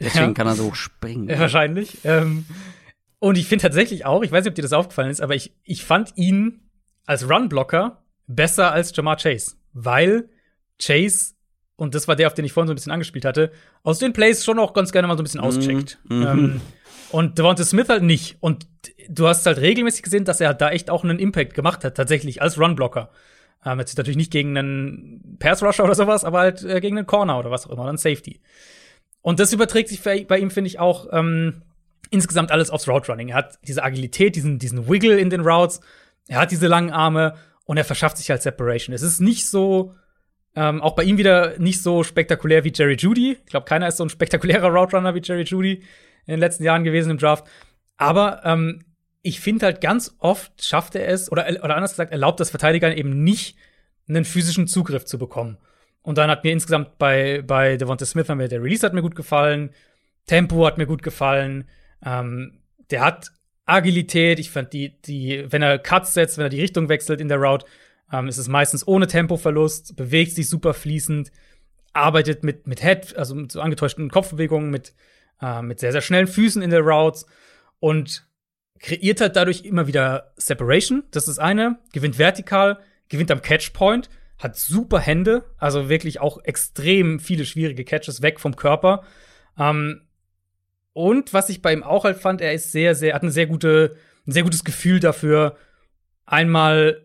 Deswegen 0.00 0.26
ja, 0.26 0.32
kann 0.34 0.46
er 0.46 0.54
so 0.54 0.72
springen. 0.72 1.28
Ja, 1.28 1.40
wahrscheinlich. 1.40 1.98
Ähm, 2.04 2.46
und 3.18 3.36
ich 3.36 3.48
finde 3.48 3.62
tatsächlich 3.62 4.06
auch, 4.06 4.22
ich 4.22 4.30
weiß 4.30 4.44
nicht, 4.44 4.52
ob 4.52 4.54
dir 4.54 4.62
das 4.62 4.72
aufgefallen 4.72 5.10
ist, 5.10 5.20
aber 5.20 5.34
ich, 5.34 5.52
ich 5.64 5.84
fand 5.84 6.12
ihn 6.16 6.70
als 7.06 7.28
Runblocker 7.28 8.04
besser 8.28 8.70
als 8.70 8.94
Jamar 8.94 9.16
Chase, 9.16 9.56
weil 9.72 10.28
Chase, 10.80 11.34
und 11.76 11.94
das 11.94 12.06
war 12.06 12.16
der, 12.16 12.28
auf 12.28 12.34
den 12.34 12.44
ich 12.44 12.52
vorhin 12.52 12.68
so 12.68 12.72
ein 12.72 12.76
bisschen 12.76 12.92
angespielt 12.92 13.24
hatte, 13.24 13.50
aus 13.82 13.98
den 13.98 14.12
Plays 14.12 14.44
schon 14.44 14.58
auch 14.58 14.74
ganz 14.74 14.92
gerne 14.92 15.08
mal 15.08 15.16
so 15.16 15.22
ein 15.22 15.24
bisschen 15.24 15.40
mhm. 15.40 15.46
auscheckt. 15.46 15.98
Mhm. 16.08 16.26
Ähm, 16.26 16.60
und 17.10 17.38
Devonta 17.38 17.64
Smith 17.64 17.88
halt 17.88 18.02
nicht. 18.02 18.36
Und 18.40 18.66
du 19.08 19.28
hast 19.28 19.46
halt 19.46 19.58
regelmäßig 19.58 20.02
gesehen, 20.02 20.24
dass 20.24 20.40
er 20.40 20.48
halt 20.48 20.60
da 20.60 20.70
echt 20.70 20.90
auch 20.90 21.04
einen 21.04 21.18
Impact 21.18 21.54
gemacht 21.54 21.84
hat, 21.84 21.96
tatsächlich, 21.96 22.42
als 22.42 22.58
Runblocker. 22.58 23.10
Ähm, 23.64 23.78
jetzt 23.78 23.96
natürlich 23.96 24.16
nicht 24.16 24.32
gegen 24.32 24.56
einen 24.56 25.36
Pass-Rusher 25.38 25.84
oder 25.84 25.94
sowas, 25.94 26.24
aber 26.24 26.40
halt 26.40 26.64
äh, 26.64 26.80
gegen 26.80 26.98
einen 26.98 27.06
Corner 27.06 27.38
oder 27.38 27.50
was 27.50 27.66
auch 27.66 27.70
immer, 27.70 27.86
dann 27.86 27.96
Safety. 27.96 28.40
Und 29.22 29.40
das 29.40 29.52
überträgt 29.52 29.88
sich 29.88 30.02
bei 30.02 30.38
ihm, 30.38 30.50
finde 30.50 30.68
ich, 30.68 30.78
auch 30.78 31.08
ähm, 31.12 31.62
insgesamt 32.10 32.50
alles 32.50 32.70
aufs 32.70 32.88
Route 32.88 33.10
Running. 33.10 33.28
Er 33.28 33.36
hat 33.36 33.58
diese 33.66 33.82
Agilität, 33.82 34.36
diesen, 34.36 34.58
diesen 34.58 34.88
Wiggle 34.88 35.18
in 35.18 35.30
den 35.30 35.40
Routes, 35.40 35.80
er 36.28 36.40
hat 36.40 36.50
diese 36.50 36.66
langen 36.66 36.90
Arme 36.90 37.36
und 37.64 37.76
er 37.76 37.84
verschafft 37.84 38.18
sich 38.18 38.30
halt 38.30 38.42
Separation. 38.42 38.94
Es 38.94 39.02
ist 39.02 39.20
nicht 39.20 39.48
so, 39.48 39.94
ähm, 40.56 40.82
auch 40.82 40.94
bei 40.94 41.02
ihm 41.04 41.18
wieder 41.18 41.58
nicht 41.58 41.82
so 41.82 42.04
spektakulär 42.04 42.64
wie 42.64 42.72
Jerry 42.74 42.96
Judy. 42.96 43.38
Ich 43.44 43.50
glaube, 43.50 43.66
keiner 43.66 43.88
ist 43.88 43.96
so 43.96 44.04
ein 44.04 44.10
spektakulärer 44.10 44.68
Route 44.68 44.96
Runner 44.96 45.14
wie 45.14 45.22
Jerry 45.22 45.42
Judy 45.42 45.82
in 46.26 46.30
den 46.32 46.40
letzten 46.40 46.64
Jahren 46.64 46.84
gewesen 46.84 47.10
im 47.10 47.18
Draft. 47.18 47.44
Aber 47.96 48.42
ähm, 48.44 48.84
ich 49.22 49.40
finde 49.40 49.66
halt 49.66 49.80
ganz 49.80 50.14
oft 50.18 50.64
schafft 50.64 50.94
er 50.94 51.08
es, 51.08 51.32
oder, 51.32 51.46
oder 51.48 51.76
anders 51.76 51.92
gesagt, 51.92 52.12
erlaubt 52.12 52.40
das 52.40 52.50
Verteidigern 52.50 52.92
eben 52.92 53.24
nicht, 53.24 53.56
einen 54.08 54.24
physischen 54.24 54.66
Zugriff 54.68 55.06
zu 55.06 55.18
bekommen. 55.18 55.56
Und 56.02 56.18
dann 56.18 56.30
hat 56.30 56.44
mir 56.44 56.52
insgesamt 56.52 56.98
bei, 56.98 57.42
bei 57.44 57.78
Devonta 57.78 58.04
Smith 58.04 58.28
wir, 58.28 58.48
der 58.48 58.62
Release 58.62 58.84
hat 58.84 58.92
mir 58.92 59.00
gut 59.00 59.14
gefallen, 59.14 59.70
Tempo 60.26 60.66
hat 60.66 60.76
mir 60.76 60.86
gut 60.86 61.02
gefallen, 61.02 61.64
ähm, 62.04 62.60
der 62.90 63.00
hat 63.00 63.32
Agilität, 63.64 64.38
ich 64.38 64.50
fand 64.50 64.74
die, 64.74 65.00
die, 65.00 65.46
wenn 65.50 65.62
er 65.62 65.78
Cuts 65.78 66.12
setzt, 66.12 66.36
wenn 66.36 66.44
er 66.44 66.50
die 66.50 66.60
Richtung 66.60 66.90
wechselt 66.90 67.20
in 67.20 67.28
der 67.28 67.38
Route, 67.38 67.64
ähm, 68.12 68.28
ist 68.28 68.38
es 68.38 68.48
meistens 68.48 68.86
ohne 68.86 69.06
Tempoverlust, 69.06 69.96
bewegt 69.96 70.32
sich 70.32 70.48
super 70.48 70.74
fließend, 70.74 71.30
arbeitet 71.92 72.42
mit, 72.42 72.66
mit 72.66 72.82
Head, 72.82 73.16
also 73.16 73.34
mit 73.34 73.52
so 73.52 73.60
angetäuschten 73.60 74.10
Kopfbewegungen, 74.10 74.70
mit, 74.70 74.94
äh, 75.40 75.62
mit 75.62 75.80
sehr, 75.80 75.92
sehr 75.92 76.02
schnellen 76.02 76.26
Füßen 76.26 76.62
in 76.62 76.70
der 76.70 76.80
Routes 76.80 77.26
und 77.80 78.26
kreiert 78.80 79.20
halt 79.20 79.36
dadurch 79.36 79.64
immer 79.64 79.86
wieder 79.86 80.32
Separation. 80.36 81.04
Das 81.10 81.28
ist 81.28 81.38
eine, 81.38 81.78
gewinnt 81.92 82.18
vertikal, 82.18 82.78
gewinnt 83.08 83.30
am 83.30 83.42
Catchpoint, 83.42 84.10
hat 84.38 84.56
super 84.56 85.00
Hände, 85.00 85.44
also 85.58 85.88
wirklich 85.88 86.20
auch 86.20 86.42
extrem 86.44 87.20
viele 87.20 87.44
schwierige 87.44 87.84
Catches 87.84 88.22
weg 88.22 88.40
vom 88.40 88.56
Körper. 88.56 89.04
Ähm, 89.58 90.02
und 90.92 91.32
was 91.32 91.48
ich 91.48 91.62
bei 91.62 91.72
ihm 91.72 91.82
auch 91.82 92.04
halt 92.04 92.18
fand, 92.18 92.40
er 92.40 92.54
ist 92.54 92.72
sehr, 92.72 92.94
sehr, 92.94 93.14
hat 93.14 93.22
eine 93.22 93.30
sehr 93.30 93.46
gute, 93.46 93.96
ein 94.26 94.32
sehr 94.32 94.42
gutes 94.42 94.64
Gefühl 94.64 95.00
dafür, 95.00 95.56
einmal, 96.26 97.03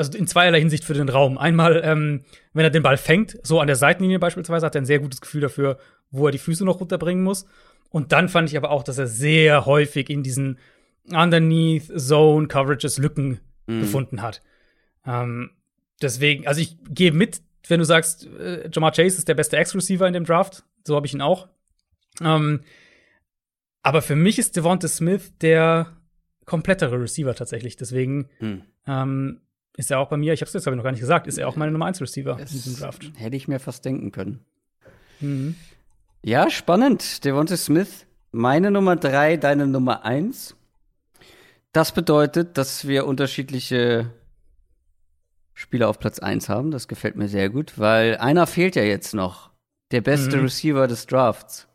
also 0.00 0.16
in 0.16 0.26
zweierlei 0.26 0.58
Hinsicht 0.60 0.84
für 0.84 0.94
den 0.94 1.10
Raum. 1.10 1.36
Einmal, 1.36 1.82
ähm, 1.84 2.24
wenn 2.54 2.64
er 2.64 2.70
den 2.70 2.82
Ball 2.82 2.96
fängt, 2.96 3.38
so 3.42 3.60
an 3.60 3.66
der 3.66 3.76
Seitenlinie 3.76 4.18
beispielsweise, 4.18 4.64
hat 4.64 4.74
er 4.74 4.80
ein 4.80 4.86
sehr 4.86 4.98
gutes 4.98 5.20
Gefühl 5.20 5.42
dafür, 5.42 5.78
wo 6.10 6.26
er 6.26 6.32
die 6.32 6.38
Füße 6.38 6.64
noch 6.64 6.80
runterbringen 6.80 7.22
muss. 7.22 7.44
Und 7.90 8.10
dann 8.12 8.30
fand 8.30 8.48
ich 8.48 8.56
aber 8.56 8.70
auch, 8.70 8.82
dass 8.82 8.96
er 8.96 9.06
sehr 9.06 9.66
häufig 9.66 10.08
in 10.08 10.22
diesen 10.22 10.58
Underneath 11.10 11.92
Zone 12.00 12.48
Coverages 12.48 12.96
Lücken 12.96 13.40
mhm. 13.66 13.80
gefunden 13.80 14.22
hat. 14.22 14.40
Ähm, 15.04 15.50
deswegen, 16.00 16.46
also 16.46 16.62
ich 16.62 16.78
gehe 16.88 17.12
mit, 17.12 17.42
wenn 17.68 17.78
du 17.78 17.84
sagst, 17.84 18.26
äh, 18.26 18.70
Jamar 18.72 18.92
Chase 18.92 19.18
ist 19.18 19.28
der 19.28 19.34
beste 19.34 19.58
Ex-Receiver 19.58 20.06
in 20.06 20.14
dem 20.14 20.24
Draft. 20.24 20.64
So 20.86 20.96
habe 20.96 21.06
ich 21.06 21.12
ihn 21.12 21.20
auch. 21.20 21.46
Ähm, 22.22 22.60
aber 23.82 24.00
für 24.00 24.16
mich 24.16 24.38
ist 24.38 24.56
Devonta 24.56 24.88
Smith 24.88 25.36
der 25.42 25.94
komplettere 26.46 26.98
Receiver 26.98 27.34
tatsächlich. 27.34 27.76
Deswegen 27.76 28.30
hm. 28.38 28.62
ähm, 28.86 29.40
ist 29.80 29.90
er 29.90 29.98
auch 29.98 30.08
bei 30.08 30.16
mir, 30.16 30.32
ich 30.32 30.40
habe 30.40 30.48
es 30.48 30.52
jetzt 30.52 30.64
glaube 30.64 30.76
ich 30.76 30.78
noch 30.78 30.84
gar 30.84 30.92
nicht 30.92 31.00
gesagt, 31.00 31.26
ist 31.26 31.38
er 31.38 31.48
auch 31.48 31.56
meine 31.56 31.72
Nummer 31.72 31.86
1 31.86 32.00
Receiver 32.00 32.38
es 32.40 32.52
in 32.52 32.62
diesem 32.62 32.76
Draft. 32.76 33.10
Hätte 33.16 33.36
ich 33.36 33.48
mir 33.48 33.58
fast 33.58 33.84
denken 33.84 34.12
können. 34.12 34.40
Mhm. 35.20 35.56
Ja, 36.22 36.50
spannend. 36.50 37.24
Devonta 37.24 37.56
Smith, 37.56 38.06
meine 38.30 38.70
Nummer 38.70 38.96
3, 38.96 39.38
deine 39.38 39.66
Nummer 39.66 40.04
1. 40.04 40.54
Das 41.72 41.92
bedeutet, 41.92 42.58
dass 42.58 42.86
wir 42.86 43.06
unterschiedliche 43.06 44.10
Spieler 45.54 45.88
auf 45.88 45.98
Platz 45.98 46.18
1 46.18 46.48
haben. 46.48 46.70
Das 46.70 46.88
gefällt 46.88 47.16
mir 47.16 47.28
sehr 47.28 47.48
gut, 47.48 47.78
weil 47.78 48.16
einer 48.18 48.46
fehlt 48.46 48.76
ja 48.76 48.82
jetzt 48.82 49.14
noch. 49.14 49.50
Der 49.92 50.02
beste 50.02 50.36
mhm. 50.36 50.42
Receiver 50.44 50.86
des 50.86 51.06
Drafts. 51.06 51.66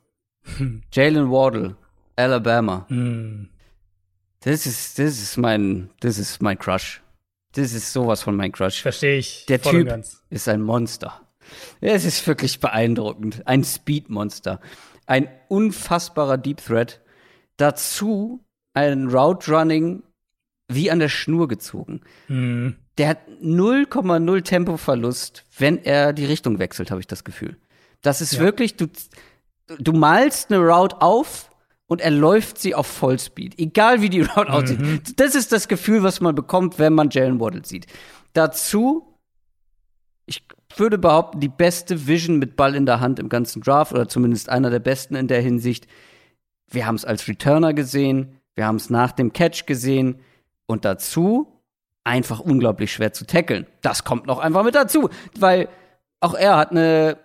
Jalen 0.91 1.29
Wardle. 1.31 1.75
Alabama. 2.15 2.85
Mm. 2.89 3.49
Das 4.41 4.65
ist, 4.65 4.99
das 4.99 5.19
ist 5.19 5.37
mein, 5.37 5.89
das 5.99 6.17
ist 6.17 6.41
mein 6.41 6.57
Crush. 6.57 7.01
Das 7.55 7.73
ist 7.73 7.93
sowas 7.93 8.21
von 8.21 8.35
mein 8.35 8.51
Crush. 8.51 8.81
Verstehe 8.81 9.17
ich. 9.17 9.45
Der 9.47 9.61
Typ 9.61 10.03
ist 10.29 10.47
ein 10.49 10.61
Monster. 10.61 11.21
Es 11.79 12.03
ist 12.03 12.25
wirklich 12.27 12.59
beeindruckend. 12.59 13.43
Ein 13.45 13.63
Speed-Monster. 13.63 14.59
Ein 15.05 15.29
unfassbarer 15.47 16.37
Deep 16.37 16.63
Threat. 16.63 17.01
Dazu 17.57 18.43
ein 18.73 19.07
Route 19.07 19.51
Running 19.51 20.03
wie 20.67 20.91
an 20.91 20.99
der 20.99 21.09
Schnur 21.09 21.47
gezogen. 21.47 22.01
Mm. 22.27 22.71
Der 22.97 23.09
hat 23.09 23.19
0,0 23.41 24.43
Tempoverlust, 24.43 25.45
wenn 25.57 25.83
er 25.83 26.13
die 26.13 26.25
Richtung 26.25 26.59
wechselt, 26.59 26.91
habe 26.91 27.01
ich 27.01 27.07
das 27.07 27.23
Gefühl. 27.23 27.57
Das 28.01 28.21
ist 28.21 28.33
ja. 28.33 28.39
wirklich, 28.39 28.75
du, 28.75 28.87
du 29.79 29.93
malst 29.93 30.51
eine 30.51 30.61
Route 30.61 31.01
auf 31.01 31.49
und 31.87 32.01
er 32.01 32.11
läuft 32.11 32.57
sie 32.57 32.75
auf 32.75 32.87
Vollspeed, 32.87 33.59
egal 33.59 34.01
wie 34.01 34.09
die 34.09 34.21
Route 34.35 34.51
mhm. 34.51 34.55
aussieht. 34.55 35.19
Das 35.19 35.35
ist 35.35 35.51
das 35.51 35.67
Gefühl, 35.67 36.03
was 36.03 36.21
man 36.21 36.35
bekommt, 36.35 36.79
wenn 36.79 36.93
man 36.93 37.09
Jalen 37.09 37.39
Waddle 37.39 37.65
sieht. 37.65 37.87
Dazu, 38.33 39.19
ich 40.25 40.43
würde 40.75 40.97
behaupten, 40.97 41.39
die 41.39 41.49
beste 41.49 42.07
Vision 42.07 42.37
mit 42.37 42.55
Ball 42.55 42.75
in 42.75 42.85
der 42.85 42.99
Hand 42.99 43.19
im 43.19 43.29
ganzen 43.29 43.61
Draft 43.61 43.93
oder 43.93 44.07
zumindest 44.07 44.49
einer 44.49 44.69
der 44.69 44.79
besten 44.79 45.15
in 45.15 45.27
der 45.27 45.41
Hinsicht. 45.41 45.87
Wir 46.69 46.85
haben 46.85 46.95
es 46.95 47.05
als 47.05 47.27
Returner 47.27 47.73
gesehen, 47.73 48.39
wir 48.55 48.65
haben 48.65 48.77
es 48.77 48.89
nach 48.89 49.11
dem 49.11 49.33
Catch 49.33 49.65
gesehen 49.65 50.19
und 50.65 50.85
dazu 50.85 51.61
einfach 52.03 52.39
unglaublich 52.39 52.91
schwer 52.91 53.13
zu 53.13 53.25
tackeln. 53.25 53.67
Das 53.81 54.03
kommt 54.03 54.25
noch 54.25 54.39
einfach 54.39 54.63
mit 54.63 54.75
dazu, 54.75 55.09
weil 55.37 55.69
auch 56.19 56.33
er 56.33 56.57
hat 56.57 56.71
eine 56.71 57.17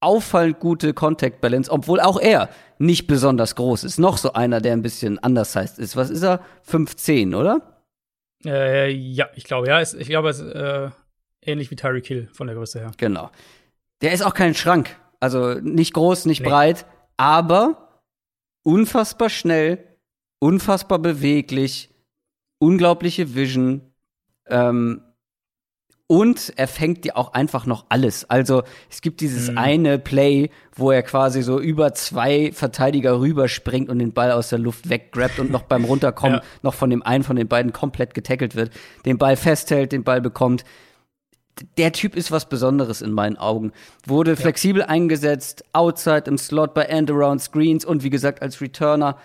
auffallend 0.00 0.60
gute 0.60 0.94
Contact 0.94 1.40
Balance, 1.40 1.70
obwohl 1.70 2.00
auch 2.00 2.18
er 2.18 2.48
nicht 2.78 3.06
besonders 3.06 3.54
groß 3.54 3.84
ist. 3.84 3.98
Noch 3.98 4.16
so 4.16 4.32
einer, 4.32 4.60
der 4.60 4.72
ein 4.72 4.82
bisschen 4.82 5.18
anders 5.18 5.54
heißt 5.54 5.78
ist. 5.78 5.96
Was 5.96 6.10
ist 6.10 6.22
er? 6.22 6.40
5'10, 6.66 7.36
oder? 7.36 7.84
Äh, 8.44 8.90
ja, 8.90 9.28
ich 9.34 9.44
glaube, 9.44 9.68
ja. 9.68 9.80
ich 9.82 10.08
glaube, 10.08 10.30
es 10.30 10.40
ist 10.40 10.54
äh, 10.54 10.90
ähnlich 11.42 11.70
wie 11.70 11.76
Tyreek 11.76 12.06
Hill 12.06 12.28
von 12.32 12.46
der 12.46 12.56
Größe 12.56 12.80
her. 12.80 12.92
Genau. 12.96 13.30
Der 14.00 14.12
ist 14.12 14.22
auch 14.22 14.34
kein 14.34 14.54
Schrank. 14.54 14.96
Also 15.20 15.54
nicht 15.54 15.92
groß, 15.92 16.24
nicht 16.24 16.40
nee. 16.40 16.48
breit, 16.48 16.86
aber 17.18 18.02
unfassbar 18.62 19.28
schnell, 19.28 19.84
unfassbar 20.38 20.98
beweglich, 20.98 21.90
unglaubliche 22.58 23.34
Vision. 23.34 23.82
Ähm, 24.46 25.02
und 26.10 26.52
er 26.56 26.66
fängt 26.66 27.04
dir 27.04 27.16
auch 27.16 27.34
einfach 27.34 27.66
noch 27.66 27.84
alles. 27.88 28.28
Also 28.28 28.64
es 28.90 29.00
gibt 29.00 29.20
dieses 29.20 29.48
mhm. 29.48 29.58
eine 29.58 29.98
Play, 30.00 30.50
wo 30.74 30.90
er 30.90 31.04
quasi 31.04 31.40
so 31.40 31.60
über 31.60 31.94
zwei 31.94 32.50
Verteidiger 32.52 33.20
rüberspringt 33.20 33.88
und 33.88 34.00
den 34.00 34.12
Ball 34.12 34.32
aus 34.32 34.48
der 34.48 34.58
Luft 34.58 34.90
weggrabt 34.90 35.38
und 35.38 35.52
noch 35.52 35.62
beim 35.62 35.84
Runterkommen 35.90 36.38
ja. 36.38 36.42
noch 36.62 36.74
von 36.74 36.90
dem 36.90 37.04
einen 37.04 37.22
von 37.22 37.36
den 37.36 37.46
beiden 37.46 37.72
komplett 37.72 38.12
getackelt 38.12 38.56
wird, 38.56 38.72
den 39.06 39.18
Ball 39.18 39.36
festhält, 39.36 39.92
den 39.92 40.02
Ball 40.02 40.20
bekommt. 40.20 40.64
der 41.78 41.92
Typ 41.92 42.16
ist 42.16 42.32
was 42.32 42.48
Besonderes 42.48 43.02
in 43.02 43.12
meinen 43.12 43.36
Augen. 43.36 43.70
Wurde 44.04 44.34
flexibel 44.34 44.82
eingesetzt, 44.82 45.62
outside 45.72 46.24
im 46.26 46.38
Slot, 46.38 46.74
bei 46.74 46.86
End-Around 46.86 47.40
Screens 47.40 47.84
und 47.84 48.02
wie 48.02 48.10
gesagt 48.10 48.42
als 48.42 48.60
Returner. 48.60 49.16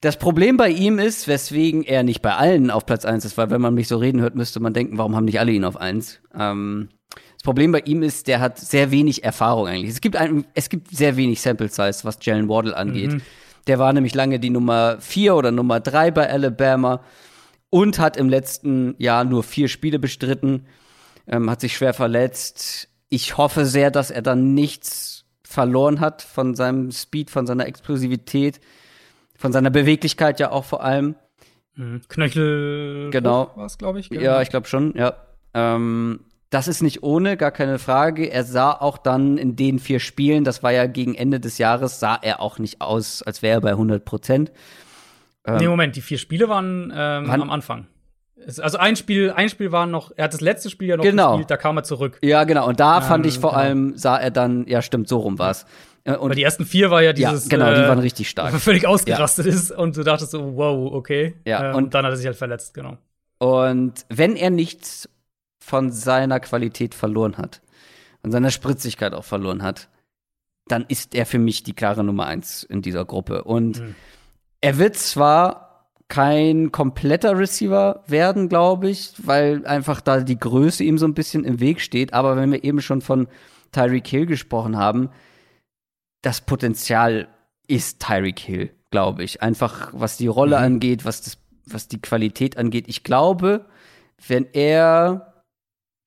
Das 0.00 0.18
Problem 0.18 0.56
bei 0.56 0.68
ihm 0.68 0.98
ist, 0.98 1.26
weswegen 1.26 1.82
er 1.82 2.02
nicht 2.02 2.20
bei 2.20 2.34
allen 2.34 2.70
auf 2.70 2.84
Platz 2.84 3.04
1 3.04 3.24
ist, 3.24 3.38
weil 3.38 3.50
wenn 3.50 3.60
man 3.60 3.74
mich 3.74 3.88
so 3.88 3.96
reden 3.96 4.20
hört, 4.20 4.34
müsste 4.34 4.60
man 4.60 4.74
denken, 4.74 4.98
warum 4.98 5.16
haben 5.16 5.24
nicht 5.24 5.40
alle 5.40 5.52
ihn 5.52 5.64
auf 5.64 5.76
1? 5.76 6.20
Ähm, 6.38 6.90
das 7.10 7.42
Problem 7.42 7.72
bei 7.72 7.80
ihm 7.80 8.02
ist, 8.02 8.28
der 8.28 8.40
hat 8.40 8.58
sehr 8.58 8.90
wenig 8.90 9.24
Erfahrung 9.24 9.66
eigentlich. 9.66 9.90
Es 9.90 10.00
gibt, 10.00 10.16
ein, 10.16 10.44
es 10.54 10.68
gibt 10.68 10.94
sehr 10.94 11.16
wenig 11.16 11.40
Sample 11.40 11.68
Size, 11.68 12.00
was 12.02 12.18
Jalen 12.20 12.48
Waddle 12.48 12.76
angeht. 12.76 13.14
Mhm. 13.14 13.22
Der 13.66 13.78
war 13.78 13.92
nämlich 13.92 14.14
lange 14.14 14.38
die 14.38 14.50
Nummer 14.50 14.98
4 15.00 15.34
oder 15.34 15.50
Nummer 15.50 15.80
3 15.80 16.10
bei 16.10 16.30
Alabama 16.30 17.02
und 17.70 17.98
hat 17.98 18.16
im 18.16 18.28
letzten 18.28 18.94
Jahr 18.98 19.24
nur 19.24 19.42
vier 19.42 19.68
Spiele 19.68 19.98
bestritten, 19.98 20.66
ähm, 21.26 21.50
hat 21.50 21.60
sich 21.60 21.76
schwer 21.76 21.94
verletzt. 21.94 22.88
Ich 23.08 23.36
hoffe 23.36 23.64
sehr, 23.66 23.90
dass 23.90 24.10
er 24.10 24.22
dann 24.22 24.54
nichts 24.54 25.24
verloren 25.42 26.00
hat 26.00 26.22
von 26.22 26.54
seinem 26.54 26.90
Speed, 26.90 27.30
von 27.30 27.46
seiner 27.46 27.66
Explosivität, 27.66 28.60
von 29.38 29.52
seiner 29.52 29.70
Beweglichkeit 29.70 30.40
ja 30.40 30.50
auch 30.50 30.64
vor 30.64 30.82
allem. 30.82 31.14
Mhm. 31.74 32.00
Knöchel 32.08 33.10
Genau. 33.10 33.50
war 33.54 33.66
es, 33.66 33.78
glaube 33.78 34.00
ich. 34.00 34.08
Ja, 34.10 34.40
ich 34.42 34.48
glaube 34.50 34.66
schon, 34.66 34.94
ja. 34.96 35.14
Ähm, 35.54 36.20
das 36.50 36.68
ist 36.68 36.82
nicht 36.82 37.02
ohne, 37.02 37.36
gar 37.36 37.50
keine 37.50 37.78
Frage. 37.78 38.30
Er 38.30 38.44
sah 38.44 38.72
auch 38.72 38.98
dann 38.98 39.36
in 39.36 39.56
den 39.56 39.78
vier 39.78 39.98
Spielen, 40.00 40.44
das 40.44 40.62
war 40.62 40.70
ja 40.72 40.86
gegen 40.86 41.14
Ende 41.14 41.40
des 41.40 41.58
Jahres, 41.58 41.98
sah 42.00 42.14
er 42.20 42.40
auch 42.40 42.58
nicht 42.58 42.80
aus, 42.80 43.22
als 43.22 43.42
wäre 43.42 43.58
er 43.58 43.60
bei 43.60 43.72
100 43.72 44.04
Prozent. 44.04 44.52
nee, 45.48 45.68
Moment, 45.68 45.96
die 45.96 46.00
vier 46.00 46.18
Spiele 46.18 46.48
waren, 46.48 46.92
ähm, 46.94 47.24
Wann- 47.28 47.42
am 47.42 47.50
Anfang. 47.50 47.86
Also 48.60 48.78
ein 48.78 48.96
Spiel, 48.96 49.32
ein 49.32 49.48
Spiel 49.48 49.72
war 49.72 49.86
noch, 49.86 50.12
er 50.14 50.24
hat 50.24 50.34
das 50.34 50.40
letzte 50.40 50.70
Spiel 50.70 50.88
ja 50.88 50.96
noch 50.96 51.04
Genau. 51.04 51.30
gespielt, 51.32 51.50
da 51.50 51.56
kam 51.56 51.76
er 51.78 51.82
zurück. 51.84 52.18
Ja, 52.22 52.44
genau. 52.44 52.68
Und 52.68 52.78
da 52.80 53.00
fand 53.00 53.24
Ähm, 53.24 53.28
ich 53.28 53.38
vor 53.38 53.50
genau. 53.50 53.62
allem, 53.62 53.96
sah 53.96 54.16
er 54.16 54.30
dann, 54.30 54.66
ja, 54.68 54.82
stimmt, 54.82 55.08
so 55.08 55.18
rum 55.18 55.38
war's. 55.38 55.66
Äh, 56.06 56.12
Und 56.12 56.26
Aber 56.26 56.34
die 56.34 56.42
ersten 56.42 56.64
vier 56.64 56.90
war 56.90 57.02
ja 57.02 57.08
ja, 57.08 57.12
dieses, 57.32 57.48
genau, 57.48 57.66
die 57.74 57.80
äh, 57.80 57.88
waren 57.88 57.98
richtig 57.98 58.28
stark. 58.30 58.54
völlig 58.54 58.86
ausgerastet 58.86 59.46
ist 59.46 59.70
und 59.72 59.96
du 59.96 60.02
dachtest 60.04 60.30
so, 60.30 60.56
wow, 60.56 60.92
okay. 60.92 61.34
Ja, 61.44 61.70
Ähm, 61.70 61.76
und- 61.76 61.84
und 61.84 61.94
dann 61.94 62.04
hat 62.04 62.12
er 62.12 62.16
sich 62.16 62.26
halt 62.26 62.36
verletzt, 62.36 62.74
genau. 62.74 62.96
Und 63.38 64.06
wenn 64.08 64.36
er 64.36 64.50
nichts 64.50 65.08
von 65.60 65.90
seiner 65.90 66.40
Qualität 66.40 66.94
verloren 66.94 67.36
hat, 67.38 67.60
von 68.22 68.30
seiner 68.30 68.50
Spritzigkeit 68.50 69.12
auch 69.14 69.24
verloren 69.24 69.62
hat, 69.62 69.88
dann 70.68 70.84
ist 70.88 71.14
er 71.14 71.26
für 71.26 71.38
mich 71.38 71.62
die 71.64 71.74
klare 71.74 72.02
Nummer 72.02 72.26
eins 72.26 72.62
in 72.62 72.82
dieser 72.82 73.04
Gruppe. 73.04 73.44
Und 73.44 73.80
Mhm. 73.80 73.94
er 74.60 74.78
wird 74.78 74.96
zwar 74.96 75.88
kein 76.08 76.70
kompletter 76.72 77.36
Receiver 77.36 78.04
werden, 78.06 78.48
glaube 78.48 78.88
ich, 78.88 79.12
weil 79.24 79.66
einfach 79.66 80.00
da 80.00 80.20
die 80.20 80.38
Größe 80.38 80.84
ihm 80.84 80.98
so 80.98 81.06
ein 81.06 81.14
bisschen 81.14 81.44
im 81.44 81.58
Weg 81.60 81.80
steht. 81.80 82.14
Aber 82.14 82.36
wenn 82.36 82.52
wir 82.52 82.62
eben 82.64 82.80
schon 82.80 83.00
von 83.00 83.26
Tyreek 83.72 84.06
Hill 84.06 84.26
gesprochen 84.26 84.76
haben, 84.76 85.10
das 86.26 86.40
Potenzial 86.40 87.28
ist 87.68 88.00
Tyreek 88.00 88.40
Hill, 88.40 88.70
glaube 88.90 89.22
ich. 89.22 89.42
Einfach 89.42 89.90
was 89.92 90.16
die 90.16 90.26
Rolle 90.26 90.58
angeht, 90.58 91.04
was, 91.04 91.22
das, 91.22 91.38
was 91.66 91.86
die 91.86 92.00
Qualität 92.00 92.56
angeht. 92.58 92.86
Ich 92.88 93.04
glaube, 93.04 93.66
wenn 94.26 94.44
er 94.52 95.44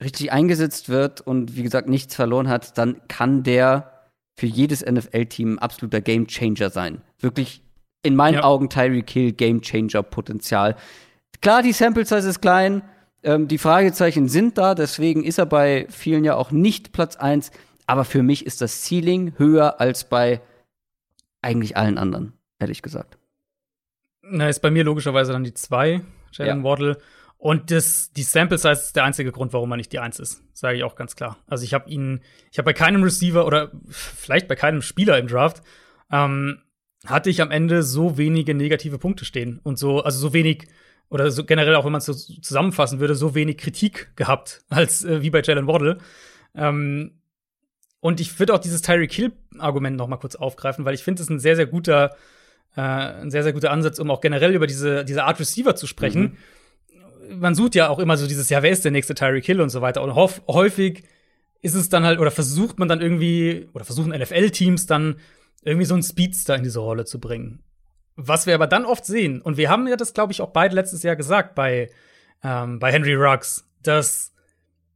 richtig 0.03 0.33
eingesetzt 0.33 0.89
wird 0.89 1.21
und 1.21 1.55
wie 1.55 1.63
gesagt 1.63 1.87
nichts 1.87 2.15
verloren 2.15 2.49
hat, 2.49 2.77
dann 2.77 2.99
kann 3.07 3.43
der 3.43 4.09
für 4.37 4.45
jedes 4.45 4.85
NFL-Team 4.85 5.53
ein 5.53 5.59
absoluter 5.59 6.01
Gamechanger 6.01 6.69
sein. 6.69 7.01
Wirklich 7.19 7.61
in 8.03 8.17
meinen 8.17 8.35
Ja. 8.35 8.43
Augen 8.43 8.69
Tyreek 8.69 9.09
Hill 9.09 9.31
Gamechanger-Potenzial. 9.31 10.75
Klar, 11.39 11.63
die 11.63 11.71
Sample 11.71 12.05
Size 12.05 12.27
ist 12.27 12.41
klein, 12.41 12.81
ähm, 13.23 13.47
die 13.47 13.57
Fragezeichen 13.57 14.27
sind 14.27 14.57
da, 14.57 14.75
deswegen 14.75 15.23
ist 15.23 15.37
er 15.37 15.45
bei 15.45 15.87
vielen 15.89 16.25
ja 16.25 16.35
auch 16.35 16.51
nicht 16.51 16.91
Platz 16.91 17.15
1, 17.15 17.51
aber 17.89 18.05
für 18.05 18.21
mich 18.21 18.45
ist 18.45 18.61
das 18.61 18.83
Ceiling 18.83 19.33
höher 19.37 19.81
als 19.81 20.07
bei 20.07 20.41
eigentlich 21.41 21.75
allen 21.75 21.97
anderen, 21.97 22.33
ehrlich 22.59 22.83
gesagt. 22.83 23.17
Na, 24.21 24.47
ist 24.47 24.59
bei 24.59 24.69
mir 24.69 24.83
logischerweise 24.83 25.31
dann 25.31 25.43
die 25.43 25.55
zwei, 25.55 26.01
Jalen 26.31 26.59
Ja. 26.59 26.63
Waddle. 26.63 26.99
Und 27.39 27.71
das, 27.71 28.11
die 28.11 28.21
Sample 28.21 28.59
Size 28.59 28.73
ist 28.73 28.95
der 28.95 29.05
einzige 29.05 29.31
Grund, 29.31 29.53
warum 29.53 29.71
er 29.71 29.77
nicht 29.77 29.91
die 29.91 29.97
Eins 29.97 30.19
ist. 30.19 30.43
Sage 30.53 30.77
ich 30.77 30.83
auch 30.83 30.95
ganz 30.95 31.15
klar. 31.15 31.37
Also 31.47 31.63
ich 31.63 31.73
habe 31.73 31.89
ihn, 31.89 32.21
ich 32.51 32.59
habe 32.59 32.65
bei 32.65 32.73
keinem 32.73 33.01
Receiver 33.01 33.47
oder 33.47 33.71
vielleicht 33.87 34.47
bei 34.47 34.55
keinem 34.55 34.83
Spieler 34.83 35.17
im 35.17 35.25
Draft, 35.27 35.63
ähm, 36.11 36.61
hatte 37.07 37.31
ich 37.31 37.41
am 37.41 37.49
Ende 37.49 37.81
so 37.81 38.19
wenige 38.19 38.53
negative 38.53 38.99
Punkte 38.99 39.25
stehen 39.25 39.59
und 39.63 39.79
so, 39.79 40.03
also 40.03 40.19
so 40.19 40.31
wenig 40.31 40.67
oder 41.09 41.31
so 41.31 41.43
generell 41.43 41.73
auch 41.73 41.85
wenn 41.85 41.93
man 41.93 41.99
es 41.99 42.05
so 42.05 42.13
zusammenfassen 42.13 42.99
würde, 42.99 43.15
so 43.15 43.33
wenig 43.33 43.57
Kritik 43.57 44.15
gehabt 44.15 44.63
als 44.69 45.03
äh, 45.03 45.23
wie 45.23 45.31
bei 45.31 45.41
Jalen 45.41 45.65
Waddle. 45.65 45.97
Ähm, 46.53 47.18
und 48.01 48.19
ich 48.19 48.39
würde 48.39 48.53
auch 48.53 48.59
dieses 48.59 48.81
Tyreek 48.81 49.11
Hill 49.11 49.31
Argument 49.57 49.97
noch 49.97 50.07
mal 50.07 50.17
kurz 50.17 50.35
aufgreifen, 50.35 50.85
weil 50.85 50.93
ich 50.93 51.03
finde 51.03 51.21
es 51.21 51.29
ein 51.29 51.39
sehr 51.39 51.55
sehr 51.55 51.65
guter 51.65 52.15
äh, 52.75 52.81
ein 52.81 53.31
sehr 53.31 53.43
sehr 53.43 53.53
guter 53.53 53.71
Ansatz, 53.71 53.99
um 53.99 54.11
auch 54.11 54.21
generell 54.21 54.53
über 54.53 54.67
diese 54.67 55.05
diese 55.05 55.23
Art 55.23 55.39
Receiver 55.39 55.75
zu 55.75 55.87
sprechen. 55.87 56.37
Man 57.31 57.53
sucht 57.55 57.75
ja 57.75 57.89
auch 57.89 57.99
immer 57.99 58.17
so 58.17 58.27
dieses 58.27 58.49
ja, 58.49 58.63
wer 58.63 58.71
ist 58.71 58.83
der 58.83 58.91
nächste 58.91 59.15
Tyreek 59.15 59.45
Hill 59.45 59.61
und 59.61 59.69
so 59.69 59.81
weiter 59.81 60.01
und 60.01 60.15
häufig 60.15 61.03
ist 61.61 61.75
es 61.75 61.89
dann 61.89 62.05
halt 62.05 62.19
oder 62.19 62.31
versucht 62.31 62.79
man 62.79 62.87
dann 62.87 63.01
irgendwie 63.01 63.67
oder 63.73 63.85
versuchen 63.85 64.11
NFL 64.11 64.49
Teams 64.51 64.85
dann 64.85 65.17
irgendwie 65.63 65.85
so 65.85 65.93
einen 65.93 66.03
Speedster 66.03 66.55
in 66.55 66.63
diese 66.63 66.79
Rolle 66.79 67.05
zu 67.05 67.19
bringen. 67.19 67.63
Was 68.15 68.45
wir 68.45 68.55
aber 68.55 68.67
dann 68.67 68.85
oft 68.85 69.05
sehen, 69.05 69.41
und 69.41 69.57
wir 69.57 69.69
haben 69.69 69.87
ja 69.87 69.95
das, 69.95 70.13
glaube 70.13 70.33
ich, 70.33 70.41
auch 70.41 70.51
beide 70.51 70.75
letztes 70.75 71.03
Jahr 71.03 71.15
gesagt 71.15 71.55
bei, 71.55 71.89
ähm, 72.43 72.79
bei 72.79 72.91
Henry 72.91 73.15
Ruggs, 73.15 73.65
dass 73.81 74.33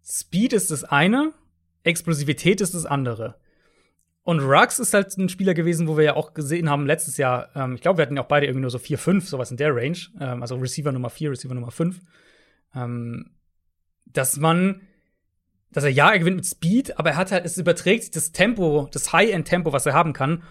Speed 0.03 0.51
ist 0.53 0.71
das 0.71 0.83
eine, 0.83 1.31
Explosivität 1.83 2.61
ist 2.61 2.73
das 2.73 2.85
andere. 2.85 3.35
Und 4.23 4.39
Ruggs 4.39 4.79
ist 4.79 4.93
halt 4.93 5.17
ein 5.17 5.27
Spieler 5.27 5.53
gewesen, 5.53 5.87
wo 5.87 5.97
wir 5.97 6.05
ja 6.05 6.15
auch 6.15 6.33
gesehen 6.33 6.69
haben 6.69 6.85
letztes 6.85 7.17
Jahr, 7.17 7.49
ähm, 7.55 7.75
ich 7.75 7.81
glaube, 7.81 7.97
wir 7.97 8.03
hatten 8.03 8.15
ja 8.15 8.23
auch 8.23 8.27
beide 8.27 8.45
irgendwie 8.45 8.61
nur 8.61 8.69
so 8.69 8.79
4, 8.79 8.97
5, 8.97 9.27
sowas 9.27 9.51
in 9.51 9.57
der 9.57 9.75
Range, 9.75 9.97
ähm, 10.19 10.41
also 10.41 10.55
Receiver 10.55 10.93
Nummer 10.93 11.09
4, 11.09 11.31
Receiver 11.31 11.53
Nummer 11.53 11.71
5, 11.71 11.99
ähm, 12.73 13.31
dass 14.05 14.37
man, 14.37 14.81
dass 15.73 15.83
er 15.83 15.89
ja, 15.89 16.11
er 16.11 16.19
gewinnt 16.19 16.37
mit 16.37 16.45
Speed, 16.45 16.97
aber 16.97 17.11
er 17.11 17.17
hat 17.17 17.33
halt, 17.33 17.45
es 17.45 17.57
überträgt 17.57 18.03
sich 18.03 18.11
das 18.11 18.31
Tempo, 18.31 18.87
das 18.93 19.11
High-End-Tempo, 19.11 19.73
was 19.73 19.85
er 19.85 19.93
haben 19.93 20.13
kann, 20.13 20.43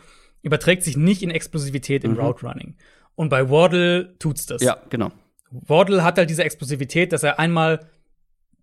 überträgt 0.42 0.82
sich 0.82 0.98
nicht 0.98 1.22
in 1.22 1.30
Explosivität 1.30 2.04
im 2.04 2.12
Mhm. 2.12 2.20
Route 2.20 2.46
Running. 2.46 2.76
Und 3.14 3.30
bei 3.30 3.48
Waddle 3.48 4.18
tut's 4.18 4.44
das. 4.44 4.62
Ja, 4.62 4.82
genau. 4.90 5.12
Waddle 5.50 6.02
hat 6.02 6.18
halt 6.18 6.28
diese 6.28 6.44
Explosivität, 6.44 7.12
dass 7.12 7.22
er 7.22 7.38
einmal 7.38 7.86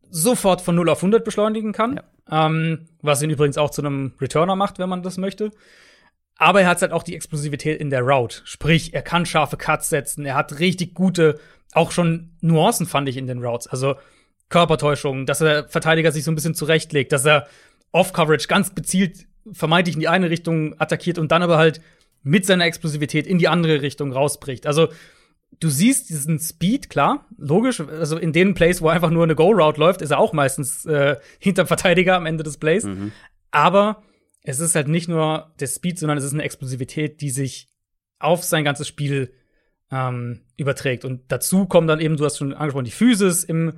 sofort 0.10 0.62
von 0.62 0.76
0 0.76 0.90
auf 0.90 1.00
100 1.00 1.24
beschleunigen 1.24 1.72
kann. 1.72 2.00
Ähm, 2.32 2.88
was 3.02 3.22
ihn 3.22 3.30
übrigens 3.30 3.58
auch 3.58 3.72
zu 3.72 3.82
einem 3.82 4.14
Returner 4.20 4.56
macht, 4.56 4.80
wenn 4.80 4.90
man 4.90 5.04
das 5.04 5.18
möchte. 5.18 5.52
Aber 6.36 6.62
er 6.62 6.68
hat 6.68 6.82
halt 6.82 6.92
auch 6.92 7.04
die 7.04 7.16
Explosivität 7.16 7.80
in 7.80 7.90
der 7.90 8.02
Route. 8.02 8.42
Sprich, 8.46 8.94
er 8.94 9.02
kann 9.02 9.26
scharfe 9.26 9.58
Cuts 9.58 9.90
setzen. 9.90 10.26
Er 10.26 10.36
hat 10.36 10.60
richtig 10.60 10.94
gute, 10.94 11.40
auch 11.74 11.92
schon 11.92 12.32
Nuancen 12.42 12.86
fand 12.86 13.10
ich 13.10 13.18
in 13.18 13.28
den 13.28 13.44
Routes. 13.44 13.68
Also 13.68 13.96
Körpertäuschungen, 14.48 15.26
dass 15.26 15.40
der 15.40 15.68
Verteidiger 15.68 16.12
sich 16.12 16.24
so 16.24 16.32
ein 16.32 16.36
bisschen 16.36 16.56
zurechtlegt, 16.56 17.12
dass 17.12 17.26
er 17.26 17.48
Off-Coverage 17.92 18.48
ganz 18.48 18.74
gezielt 18.74 19.28
vermeintlich 19.52 19.96
in 19.96 20.00
die 20.00 20.08
eine 20.08 20.30
Richtung 20.30 20.80
attackiert 20.80 21.18
und 21.18 21.32
dann 21.32 21.44
aber 21.44 21.58
halt 21.58 21.82
mit 22.24 22.46
seiner 22.46 22.66
Explosivität 22.66 23.28
in 23.28 23.40
die 23.40 23.48
andere 23.48 23.82
Richtung 23.82 24.12
rausbricht. 24.12 24.68
Also 24.68 24.90
du 25.60 25.70
siehst 25.70 26.10
diesen 26.10 26.40
Speed, 26.40 26.90
klar, 26.90 27.26
logisch. 27.38 27.80
Also 27.82 28.18
in 28.18 28.34
den 28.34 28.54
Plays, 28.54 28.82
wo 28.82 28.88
einfach 28.90 29.10
nur 29.10 29.24
eine 29.24 29.36
Go-Route 29.36 29.80
läuft, 29.80 30.02
ist 30.02 30.12
er 30.12 30.20
auch 30.20 30.34
meistens 30.34 30.86
äh, 30.86 31.18
hinterm 31.40 31.68
Verteidiger 31.68 32.16
am 32.16 32.26
Ende 32.26 32.44
des 32.44 32.58
Plays. 32.58 32.86
Aber 33.52 34.04
es 34.42 34.60
ist 34.60 34.76
halt 34.76 34.88
nicht 34.88 35.10
nur 35.10 35.52
der 35.60 35.68
Speed, 35.68 36.00
sondern 36.00 36.18
es 36.18 36.24
ist 36.24 36.34
eine 36.34 36.44
Explosivität, 36.44 37.22
die 37.22 37.30
sich 37.30 37.70
auf 38.20 38.44
sein 38.44 38.64
ganzes 38.64 38.88
Spiel 38.88 39.34
ähm, 39.92 40.42
überträgt. 40.58 41.06
Und 41.06 41.32
dazu 41.32 41.66
kommen 41.66 41.88
dann 41.88 42.00
eben, 42.00 42.18
du 42.18 42.26
hast 42.26 42.38
schon 42.38 42.54
angesprochen, 42.54 42.86
die 42.86 42.92
Physis, 42.92 43.44
im, 43.44 43.74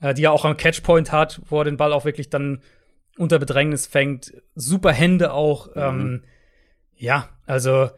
äh, 0.00 0.14
die 0.14 0.24
er 0.24 0.32
auch 0.32 0.44
am 0.44 0.56
Catchpoint 0.56 1.12
hat, 1.12 1.40
wo 1.48 1.60
er 1.60 1.64
den 1.64 1.76
Ball 1.76 1.92
auch 1.92 2.04
wirklich 2.04 2.30
dann 2.30 2.60
unter 3.16 3.38
Bedrängnis 3.38 3.86
fängt. 3.86 4.34
Super 4.54 4.92
Hände 4.92 5.32
auch. 5.32 5.70
Ähm, 5.76 6.22
ja, 6.96 7.28
also 7.46 7.90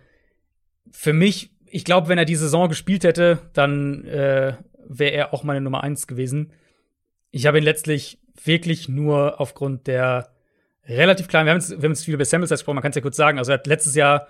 für 0.91 1.13
mich, 1.13 1.51
ich 1.71 1.85
glaube, 1.85 2.09
wenn 2.09 2.19
er 2.19 2.25
die 2.25 2.37
Saison 2.37 2.69
gespielt 2.69 3.05
hätte, 3.05 3.39
dann 3.53 4.05
äh, 4.05 4.55
wäre 4.89 5.13
er 5.13 5.35
auch 5.35 5.43
meine 5.45 5.61
Nummer 5.61 5.83
eins 5.83 6.07
gewesen. 6.07 6.53
Ich 7.31 7.47
habe 7.47 7.59
ihn 7.59 7.65
letztlich 7.65 8.19
wirklich 8.45 8.89
nur 8.89 9.41
aufgrund 9.41 9.87
der 9.87 10.31
relativ 10.87 11.27
kleinen, 11.29 11.47
wir 11.47 11.51
haben 11.53 11.59
jetzt, 11.61 11.71
wir 11.71 11.77
haben 11.83 11.93
jetzt 11.93 12.05
viel 12.05 12.15
über 12.15 12.25
Samples 12.25 12.51
gesprochen, 12.51 12.77
man 12.77 12.83
kann 12.83 12.91
es 12.91 12.97
ja 12.97 13.03
kurz 13.03 13.17
sagen. 13.17 13.39
Also 13.39 13.53
er 13.53 13.59
hat 13.59 13.67
letztes 13.67 13.95
Jahr 13.95 14.29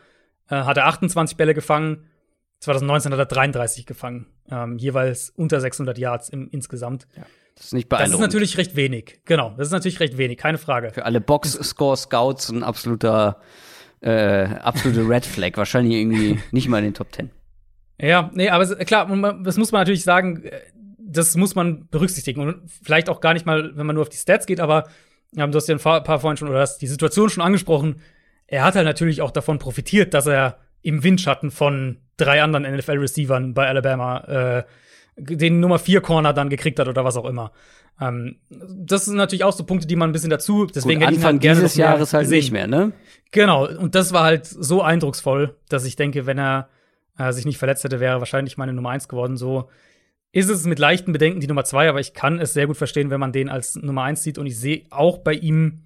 äh, 0.49 0.55
hat 0.57 0.77
er 0.77 0.87
28 0.87 1.37
Bälle 1.37 1.55
gefangen, 1.55 2.07
2019 2.61 3.13
hat 3.13 3.19
er 3.19 3.27
33 3.27 3.85
gefangen, 3.85 4.27
ähm, 4.51 4.79
jeweils 4.79 5.31
unter 5.31 5.61
600 5.61 5.99
Yards 5.99 6.29
im, 6.31 6.49
insgesamt. 6.51 7.07
Das 7.57 7.67
ist 7.67 7.73
nicht 7.75 7.91
Das 7.93 7.99
ist 8.01 8.05
beeindruckend. 8.05 8.21
natürlich 8.21 8.59
recht 8.59 8.77
wenig. 8.77 9.21
Genau, 9.25 9.55
das 9.57 9.69
ist 9.69 9.73
natürlich 9.73 10.01
recht 10.01 10.17
wenig, 10.19 10.39
keine 10.39 10.59
Frage. 10.59 10.91
Für 10.91 11.05
alle 11.05 11.21
Box-Score-Scouts 11.21 12.51
ein 12.51 12.63
absoluter, 12.63 13.41
äh, 14.01 14.44
absolute 14.62 15.09
Red 15.09 15.24
Flag. 15.24 15.52
Wahrscheinlich 15.56 15.94
irgendwie 15.94 16.39
nicht 16.51 16.68
mal 16.68 16.78
in 16.78 16.85
den 16.85 16.94
Top 16.94 17.12
10. 17.12 17.31
Ja, 18.01 18.31
nee, 18.35 18.51
aber 18.51 18.66
klar, 18.85 19.06
das 19.43 19.56
muss 19.56 19.73
man 19.73 19.81
natürlich 19.81 20.05
sagen, 20.05 20.44
äh, 20.44 20.60
das 20.98 21.36
muss 21.36 21.55
man 21.55 21.89
berücksichtigen. 21.89 22.40
Und 22.40 22.70
vielleicht 22.82 23.09
auch 23.09 23.20
gar 23.20 23.32
nicht 23.32 23.47
mal, 23.47 23.77
wenn 23.77 23.86
man 23.86 23.94
nur 23.94 24.02
auf 24.02 24.09
die 24.09 24.16
Stats 24.16 24.47
geht, 24.47 24.60
aber 24.60 24.85
ähm, 25.36 25.51
du 25.52 25.56
hast 25.56 25.68
ja 25.68 25.74
ein 25.74 25.81
paar, 25.81 26.02
paar 26.02 26.20
vorhin 26.20 26.36
schon, 26.36 26.48
oder 26.48 26.60
hast 26.60 26.78
die 26.78 26.86
Situation 26.86 27.31
schon 27.31 27.43
angesprochen. 27.43 28.01
Er 28.47 28.64
hat 28.64 28.74
halt 28.74 28.86
natürlich 28.86 29.23
auch 29.23 29.31
davon 29.31 29.59
profitiert, 29.59 30.14
dass 30.14 30.27
er 30.27 30.59
im 30.82 31.02
Windschatten 31.02 31.51
von 31.51 31.98
drei 32.16 32.43
anderen 32.43 32.64
NFL-Receivern 32.64 33.55
bei 33.55 33.66
Alabama 33.66 34.18
äh, 34.59 34.64
den 35.16 35.60
Nummer 35.60 35.78
4 35.78 36.01
Corner 36.01 36.32
dann 36.32 36.51
gekriegt 36.51 36.78
hat 36.78 36.88
oder 36.88 37.05
was 37.05 37.16
auch 37.16 37.24
immer. 37.24 37.52
Ähm, 38.01 38.36
das 38.51 39.06
sind 39.06 39.16
natürlich 39.16 39.44
auch 39.44 39.52
so 39.52 39.64
Punkte, 39.64 39.86
die 39.86 39.97
man 39.97 40.10
ein 40.10 40.12
bisschen 40.12 40.30
dazu. 40.30 40.66
Deswegen 40.66 41.01
Gut, 41.01 41.09
Anfang 41.09 41.34
halt 41.34 41.44
dieses 41.44 41.76
Jahres 41.76 42.12
halt 42.12 42.24
gesehen. 42.24 42.38
nicht 42.38 42.52
mehr, 42.52 42.66
ne? 42.66 42.93
Genau, 43.32 43.66
und 43.66 43.94
das 43.94 44.12
war 44.12 44.24
halt 44.24 44.47
so 44.47 44.82
eindrucksvoll, 44.82 45.56
dass 45.68 45.84
ich 45.84 45.97
denke, 45.97 46.26
wenn 46.26 46.38
er 46.38 46.68
äh, 47.18 47.32
sich 47.32 47.47
nicht 47.47 47.59
verletzt 47.59 47.84
hätte, 47.84 48.01
wäre 48.01 48.16
er 48.16 48.18
wahrscheinlich 48.20 48.59
meine 48.59 48.72
Nummer 48.72 48.90
1 48.90 49.09
geworden. 49.09 49.36
So 49.36 49.70
ist 50.32 50.51
es 50.51 50.66
mit 50.66 50.78
leichten 50.78 51.12
Bedenken 51.12 51.40
die 51.40 51.47
Nummer 51.47 51.64
2, 51.64 51.88
aber 51.88 52.01
ich 52.01 52.12
kann 52.12 52.38
es 52.38 52.52
sehr 52.52 52.66
gut 52.66 52.76
verstehen, 52.76 53.09
wenn 53.10 53.20
man 53.20 53.32
den 53.32 53.48
als 53.48 53.76
Nummer 53.76 54.02
1 54.02 54.22
sieht. 54.22 54.36
Und 54.36 54.47
ich 54.47 54.59
sehe 54.59 54.84
auch 54.90 55.18
bei 55.18 55.32
ihm 55.32 55.84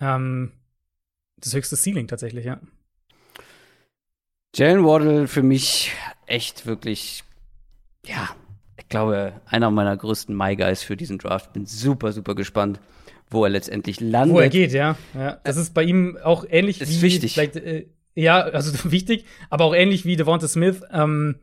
ähm, 0.00 0.52
das 1.36 1.54
höchste 1.54 1.76
Ceiling 1.76 2.08
tatsächlich, 2.08 2.44
ja. 2.44 2.60
Jalen 4.56 4.84
Waddle 4.84 5.28
für 5.28 5.42
mich 5.42 5.92
echt 6.26 6.66
wirklich, 6.66 7.24
ja, 8.04 8.30
glaube, 8.94 9.32
einer 9.46 9.70
meiner 9.70 9.96
größten 9.96 10.36
My 10.36 10.56
Guys 10.56 10.82
für 10.82 10.96
diesen 10.96 11.18
Draft. 11.18 11.52
Bin 11.52 11.66
super, 11.66 12.12
super 12.12 12.34
gespannt, 12.34 12.80
wo 13.30 13.44
er 13.44 13.50
letztendlich 13.50 14.00
landet. 14.00 14.34
Wo 14.34 14.40
er 14.40 14.48
geht, 14.48 14.72
ja. 14.72 14.96
ja. 15.14 15.38
Das 15.44 15.56
ist 15.56 15.74
bei 15.74 15.82
ihm 15.82 16.16
auch 16.22 16.44
ähnlich 16.48 16.80
Ist 16.80 16.90
wie 16.90 17.02
wichtig. 17.02 17.34
vielleicht 17.34 17.56
äh, 17.56 17.86
ja, 18.14 18.40
also 18.40 18.72
wichtig, 18.90 19.24
aber 19.50 19.64
auch 19.64 19.74
ähnlich 19.74 20.04
wie 20.04 20.16
Devonta 20.16 20.48
Smith. 20.48 20.82
Ähm, 20.92 21.36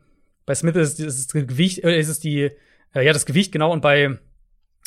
bei 0.46 0.54
Smith 0.54 0.74
ist, 0.76 1.00
ist 1.00 1.34
das 1.34 1.46
Gewicht, 1.46 1.84
äh, 1.84 1.98
ist 1.98 2.08
es 2.08 2.18
die, 2.20 2.50
äh, 2.94 3.04
ja, 3.04 3.12
das 3.12 3.26
Gewicht, 3.26 3.52
genau, 3.52 3.72
und 3.72 3.80
bei 3.82 4.18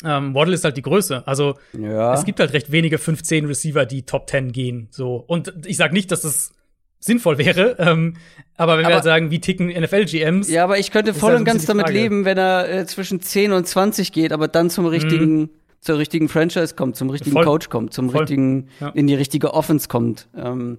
ähm, 0.04 0.34
Waddle 0.34 0.54
ist 0.54 0.64
halt 0.64 0.76
die 0.76 0.82
Größe. 0.82 1.26
Also 1.26 1.54
Ja. 1.72 2.12
es 2.12 2.24
gibt 2.24 2.40
halt 2.40 2.52
recht 2.52 2.70
wenige 2.70 2.98
15 2.98 3.46
Receiver, 3.46 3.86
die 3.86 4.02
Top 4.04 4.28
10 4.28 4.52
gehen. 4.52 4.88
So. 4.90 5.16
Und 5.16 5.54
ich 5.64 5.76
sag 5.78 5.92
nicht, 5.92 6.10
dass 6.12 6.20
das 6.20 6.52
sinnvoll 6.98 7.38
wäre, 7.38 7.76
ähm, 7.78 8.14
aber 8.56 8.74
wenn 8.74 8.80
wir 8.82 8.86
Aber- 8.86 8.94
halt 8.96 9.04
sagen, 9.04 9.30
wie 9.30 9.40
ticken 9.40 9.68
NFL-GMs, 9.70 10.48
Ja, 10.50 10.64
aber 10.64 10.78
ich 10.78 10.90
könnte 10.90 11.14
voll 11.14 11.34
und 11.34 11.44
ganz 11.44 11.66
damit 11.66 11.88
leben, 11.90 12.24
wenn 12.24 12.38
er 12.38 12.68
äh, 12.68 12.86
zwischen 12.86 13.20
10 13.20 13.52
und 13.52 13.66
20 13.66 14.12
geht, 14.12 14.32
aber 14.32 14.48
dann 14.48 14.70
zum 14.70 14.86
richtigen, 14.86 15.50
zur 15.80 15.98
richtigen 15.98 16.28
Franchise 16.28 16.74
kommt, 16.74 16.96
zum 16.96 17.10
richtigen 17.10 17.30
Mhm. 17.32 17.34
Voll. 17.34 17.44
Coach 17.44 17.68
kommt, 17.68 17.92
zum 17.92 18.10
Voll. 18.10 18.20
richtigen, 18.20 18.68
Ja. 18.80 18.88
in 18.88 19.06
die 19.06 19.14
richtige 19.14 19.54
Offense 19.54 19.88
kommt. 19.88 20.28
Ähm, 20.36 20.78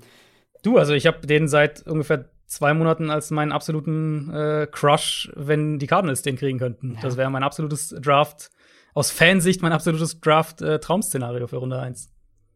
Du, 0.63 0.77
also 0.77 0.93
ich 0.93 1.05
habe 1.05 1.25
den 1.25 1.47
seit 1.47 1.85
ungefähr 1.87 2.29
zwei 2.47 2.73
Monaten 2.73 3.09
als 3.11 3.29
meinen 3.29 3.51
absoluten 3.51 4.33
äh, 4.33 4.67
Crush, 4.69 5.31
wenn 5.35 5.77
die 5.79 5.85
Cardinals 5.87 6.23
den 6.23 6.35
kriegen 6.35 6.57
könnten. 6.57 6.97
Das 7.01 7.15
wäre 7.15 7.29
mein 7.29 7.43
absolutes 7.43 7.89
Draft, 8.01 8.49
aus 8.95 9.11
Fansicht 9.11 9.61
mein 9.61 9.71
absolutes 9.71 10.19
Draft-Traum-Szenario 10.19 11.47
für 11.47 11.57
Runde 11.57 11.79
1. 11.79 12.09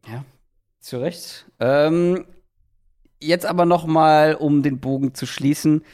ja, 0.08 0.24
zu 0.80 0.98
Recht. 0.98 1.46
Ähm, 1.60 2.24
jetzt 3.22 3.46
aber 3.46 3.64
noch 3.64 3.86
mal, 3.86 4.34
um 4.34 4.62
den 4.62 4.80
Bogen 4.80 5.14
zu 5.14 5.26
schließen, 5.26 5.84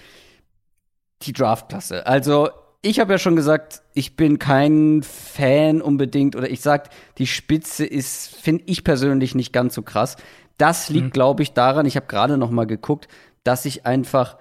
die 1.23 1.33
Draftklasse. 1.33 2.07
Also 2.07 2.51
ich 2.83 3.01
habe 3.01 3.13
ja 3.13 3.19
schon 3.19 3.37
gesagt, 3.37 3.83
ich 3.95 4.17
bin 4.17 4.39
kein 4.39 5.03
Fan 5.03 5.83
unbedingt 5.83 6.37
oder 6.37 6.49
ich 6.49 6.61
sag, 6.61 6.91
die 7.19 7.27
Spitze 7.27 7.85
ist, 7.85 8.37
finde 8.37 8.65
ich 8.67 8.85
persönlich 8.85 9.35
nicht 9.35 9.53
ganz 9.53 9.75
so 9.75 9.83
krass. 9.83 10.17
Das 10.59 10.89
liegt, 10.89 11.13
glaube 11.13 11.43
ich, 11.43 11.53
daran, 11.53 11.87
ich 11.87 11.97
habe 11.97 12.07
gerade 12.07 12.37
noch 12.37 12.51
mal 12.51 12.67
geguckt, 12.67 13.09
dass 13.45 13.65
ich 13.65 13.87
einfach 13.87 14.37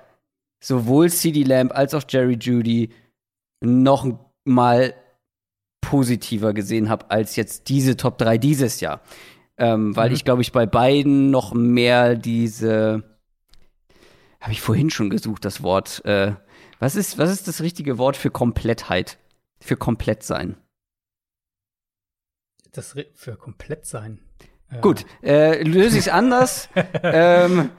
sowohl 0.59 1.11
CD 1.11 1.43
Lamb 1.43 1.71
als 1.75 1.93
auch 1.93 2.03
Jerry 2.07 2.37
Judy 2.39 2.89
noch 3.61 4.07
mal 4.43 4.93
positiver 5.81 6.53
gesehen 6.53 6.89
habe 6.89 7.09
als 7.11 7.35
jetzt 7.35 7.69
diese 7.69 7.97
Top 7.97 8.17
3 8.17 8.37
dieses 8.37 8.81
Jahr. 8.81 9.01
Ähm, 9.57 9.95
weil 9.95 10.09
Mhm. 10.09 10.15
ich, 10.15 10.23
glaube 10.25 10.41
ich, 10.41 10.51
bei 10.51 10.65
beiden 10.65 11.31
noch 11.31 11.53
mehr 11.53 12.15
diese 12.15 13.03
habe 14.39 14.51
ich 14.51 14.61
vorhin 14.61 14.89
schon 14.91 15.09
gesucht, 15.09 15.43
das 15.45 15.63
Wort. 15.63 16.05
Äh, 16.05 16.35
was, 16.79 16.95
ist, 16.95 17.17
was 17.17 17.31
ist 17.31 17.47
das 17.47 17.61
richtige 17.61 17.97
Wort 17.97 18.15
für 18.15 18.29
Komplettheit? 18.29 19.17
Für 19.59 19.75
komplett 19.75 20.21
sein. 20.23 20.57
Das 22.71 22.95
für 23.15 23.35
komplett 23.35 23.85
sein. 23.85 24.19
Äh, 24.69 24.79
Gut, 24.81 25.05
äh, 25.23 25.63
löse 25.63 25.97
ich 25.97 26.05
es 26.05 26.09
anders. 26.09 26.69
ähm, 27.03 27.71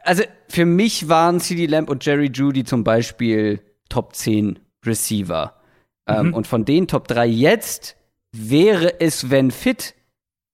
also 0.00 0.22
für 0.48 0.64
mich 0.64 1.08
waren 1.08 1.40
CD 1.40 1.66
Lamb 1.66 1.90
und 1.90 2.04
Jerry 2.04 2.30
Judy 2.32 2.64
zum 2.64 2.82
Beispiel 2.84 3.60
Top 3.88 4.14
10 4.14 4.58
Receiver. 4.84 5.60
Ähm, 6.06 6.28
Mhm. 6.28 6.34
Und 6.34 6.46
von 6.46 6.64
den 6.64 6.88
Top 6.88 7.08
3 7.08 7.26
jetzt 7.26 7.96
wäre 8.32 9.00
es, 9.00 9.28
wenn 9.30 9.50
fit, 9.50 9.94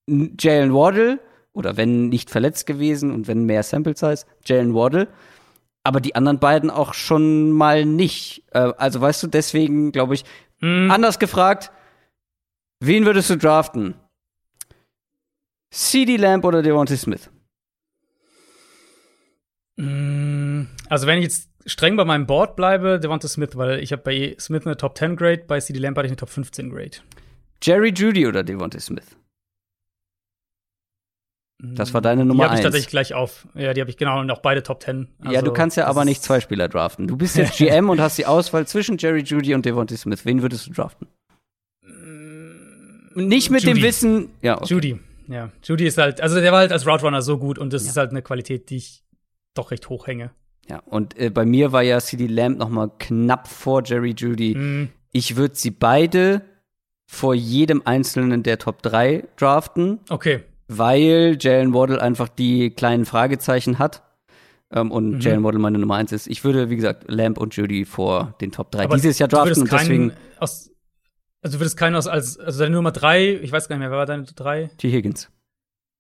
Jalen 0.07 0.73
Waddle 0.75 1.21
oder 1.53 1.77
wenn 1.77 2.09
nicht 2.09 2.31
verletzt 2.31 2.67
gewesen 2.67 3.11
und 3.11 3.29
wenn 3.29 3.45
mehr 3.45 3.63
Sample 3.63 3.97
Size, 3.97 4.25
Jalen 4.45 4.75
Waddle. 4.75 5.09
Aber 5.85 6.01
die 6.01 6.15
anderen 6.15 6.39
beiden 6.39 6.71
auch 6.71 6.95
schon 6.95 7.51
mal 7.51 7.85
nicht. 7.85 8.45
Äh, 8.53 8.73
also 8.79 9.01
weißt 9.01 9.23
du, 9.23 9.27
deswegen 9.27 9.93
glaube 9.93 10.15
ich, 10.15 10.25
Mhm. 10.65 10.93
Anders 10.93 11.19
gefragt, 11.19 11.73
wen 12.79 13.05
würdest 13.05 13.29
du 13.31 13.37
draften? 13.37 13.97
CD 15.73 16.17
Lamb 16.17 16.45
oder 16.45 16.63
Devontae 16.63 16.97
Smith? 16.97 17.31
Mm, 19.77 20.67
Also 20.89 21.07
wenn 21.07 21.19
ich 21.19 21.25
jetzt 21.25 21.51
streng 21.67 21.97
bei 21.97 22.05
meinem 22.05 22.27
Board 22.27 22.57
bleibe, 22.57 23.01
Devonta 23.01 23.27
Smith, 23.29 23.57
weil 23.57 23.81
ich 23.81 23.93
habe 23.93 24.03
bei 24.03 24.37
Smith 24.39 24.67
eine 24.67 24.77
Top 24.77 24.97
10 24.97 25.17
Grade, 25.17 25.45
bei 25.47 25.61
CD 25.61 25.79
Lamb 25.79 25.97
hatte 25.97 26.07
ich 26.07 26.11
eine 26.13 26.17
Top 26.17 26.29
15 26.29 26.71
Grade. 26.71 26.99
Jerry 27.63 27.91
Judy 27.95 28.27
oder 28.27 28.43
Devontae 28.43 28.81
Smith? 28.81 29.17
Das 31.65 31.95
war 31.95 32.01
deine 32.01 32.25
Nummer 32.25 32.43
Die 32.45 32.49
habe 32.49 32.57
ich 32.59 32.63
tatsächlich 32.65 32.91
gleich 32.91 33.15
auf. 33.15 33.47
Ja, 33.55 33.73
die 33.73 33.81
habe 33.81 33.89
ich 33.91 33.97
genau 33.97 34.19
und 34.21 34.29
auch 34.33 34.41
beide 34.41 34.65
Top 34.65 34.83
10. 34.83 35.07
ja, 35.25 35.31
Also, 35.31 35.43
du 35.47 35.53
kannst 35.53 35.77
ja 35.77 35.87
aber 35.87 36.05
nicht 36.05 36.21
zwei 36.23 36.41
Spieler 36.41 36.69
draften. 36.69 37.07
Du 37.07 37.17
bist 37.17 37.37
jetzt 37.37 37.57
GM 37.59 37.89
und 37.89 38.01
hast 38.01 38.19
die 38.19 38.27
Auswahl 38.27 38.67
zwischen 38.67 38.99
Jerry 38.99 39.23
Judy 39.23 39.55
und 39.55 39.65
Devontae 39.65 39.97
Smith. 39.97 40.25
Wen 40.27 40.43
würdest 40.43 40.67
du 40.67 40.73
draften? 40.73 41.07
Nicht 43.15 43.51
mit 43.51 43.63
dem 43.63 43.71
Judy. 43.77 43.83
Wissen. 43.83 44.29
Ja, 44.41 44.57
okay. 44.57 44.67
Judy. 44.75 45.01
Ja, 45.29 45.51
Judy 45.63 45.87
ist 45.87 45.99
halt, 45.99 46.21
also 46.21 46.41
der 46.41 46.51
war 46.51 46.59
halt 46.61 46.73
als 46.73 46.87
Route 46.87 47.05
Runner 47.05 47.23
so 47.23 47.39
gut 47.39 47.59
und 47.59 47.73
das 47.73 47.85
ist 47.85 47.97
halt 47.97 48.11
eine 48.11 48.23
Qualität, 48.23 48.69
die 48.71 48.77
ich 48.79 49.05
doch 49.55 49.71
recht 49.71 49.89
hoch 49.89 50.07
hänge. 50.07 50.31
ja. 50.69 50.81
Und 50.87 51.17
äh, 51.19 51.31
bei 51.31 51.45
mir 51.45 51.73
war 51.73 51.83
ja 51.83 52.01
CD 52.01 52.27
Lamb 52.27 52.59
noch 52.59 52.69
mal 52.69 52.91
knapp 52.99 53.47
vor 53.49 53.83
Jerry 53.85 54.15
Judy. 54.17 54.55
Mm, 54.57 54.89
Ich 55.13 55.37
würde 55.37 55.55
sie 55.55 55.71
beide 55.71 56.43
vor 57.07 57.35
jedem 57.35 57.83
einzelnen 57.85 58.43
der 58.43 58.59
Top 58.59 58.83
3 58.83 59.25
draften. 59.37 60.01
Okay. 60.09 60.43
Weil 60.79 61.37
Jalen 61.41 61.75
Waddle 61.75 62.01
einfach 62.01 62.29
die 62.29 62.71
kleinen 62.71 63.05
Fragezeichen 63.05 63.79
hat 63.79 64.03
ähm, 64.73 64.91
und 64.91 65.11
Mhm. 65.17 65.21
Jalen 65.21 65.45
Waddle 65.45 65.61
meine 65.61 65.79
Nummer 65.79 65.97
eins 65.97 66.13
ist. 66.13 66.27
Ich 66.27 66.45
würde, 66.45 66.71
wie 66.71 66.77
gesagt, 66.77 67.05
Lamb 67.09 67.39
und 67.39 67.55
Judy 67.57 67.85
vor 67.85 68.35
den 68.41 68.53
Top 68.53 68.71
3 68.71 68.85
Aber 68.85 68.97
dieses 68.97 69.19
Jahr 69.19 69.29
draften 69.29 69.63
und 69.63 69.73
deswegen 69.73 70.13
aus, 70.39 70.71
also 71.43 71.57
du 71.57 71.61
würdest 71.61 71.77
keinen 71.77 71.97
aus, 71.97 72.07
als, 72.07 72.39
also 72.39 72.61
deine 72.61 72.75
Nummer 72.77 72.93
drei, 72.93 73.35
ich 73.35 73.51
weiß 73.53 73.69
gar 73.69 73.77
nicht 73.77 73.81
mehr, 73.81 73.91
wer 73.91 73.99
war 73.99 74.07
deine 74.07 74.25
drei? 74.25 74.71
T. 74.79 74.91
Higgins. 74.91 75.31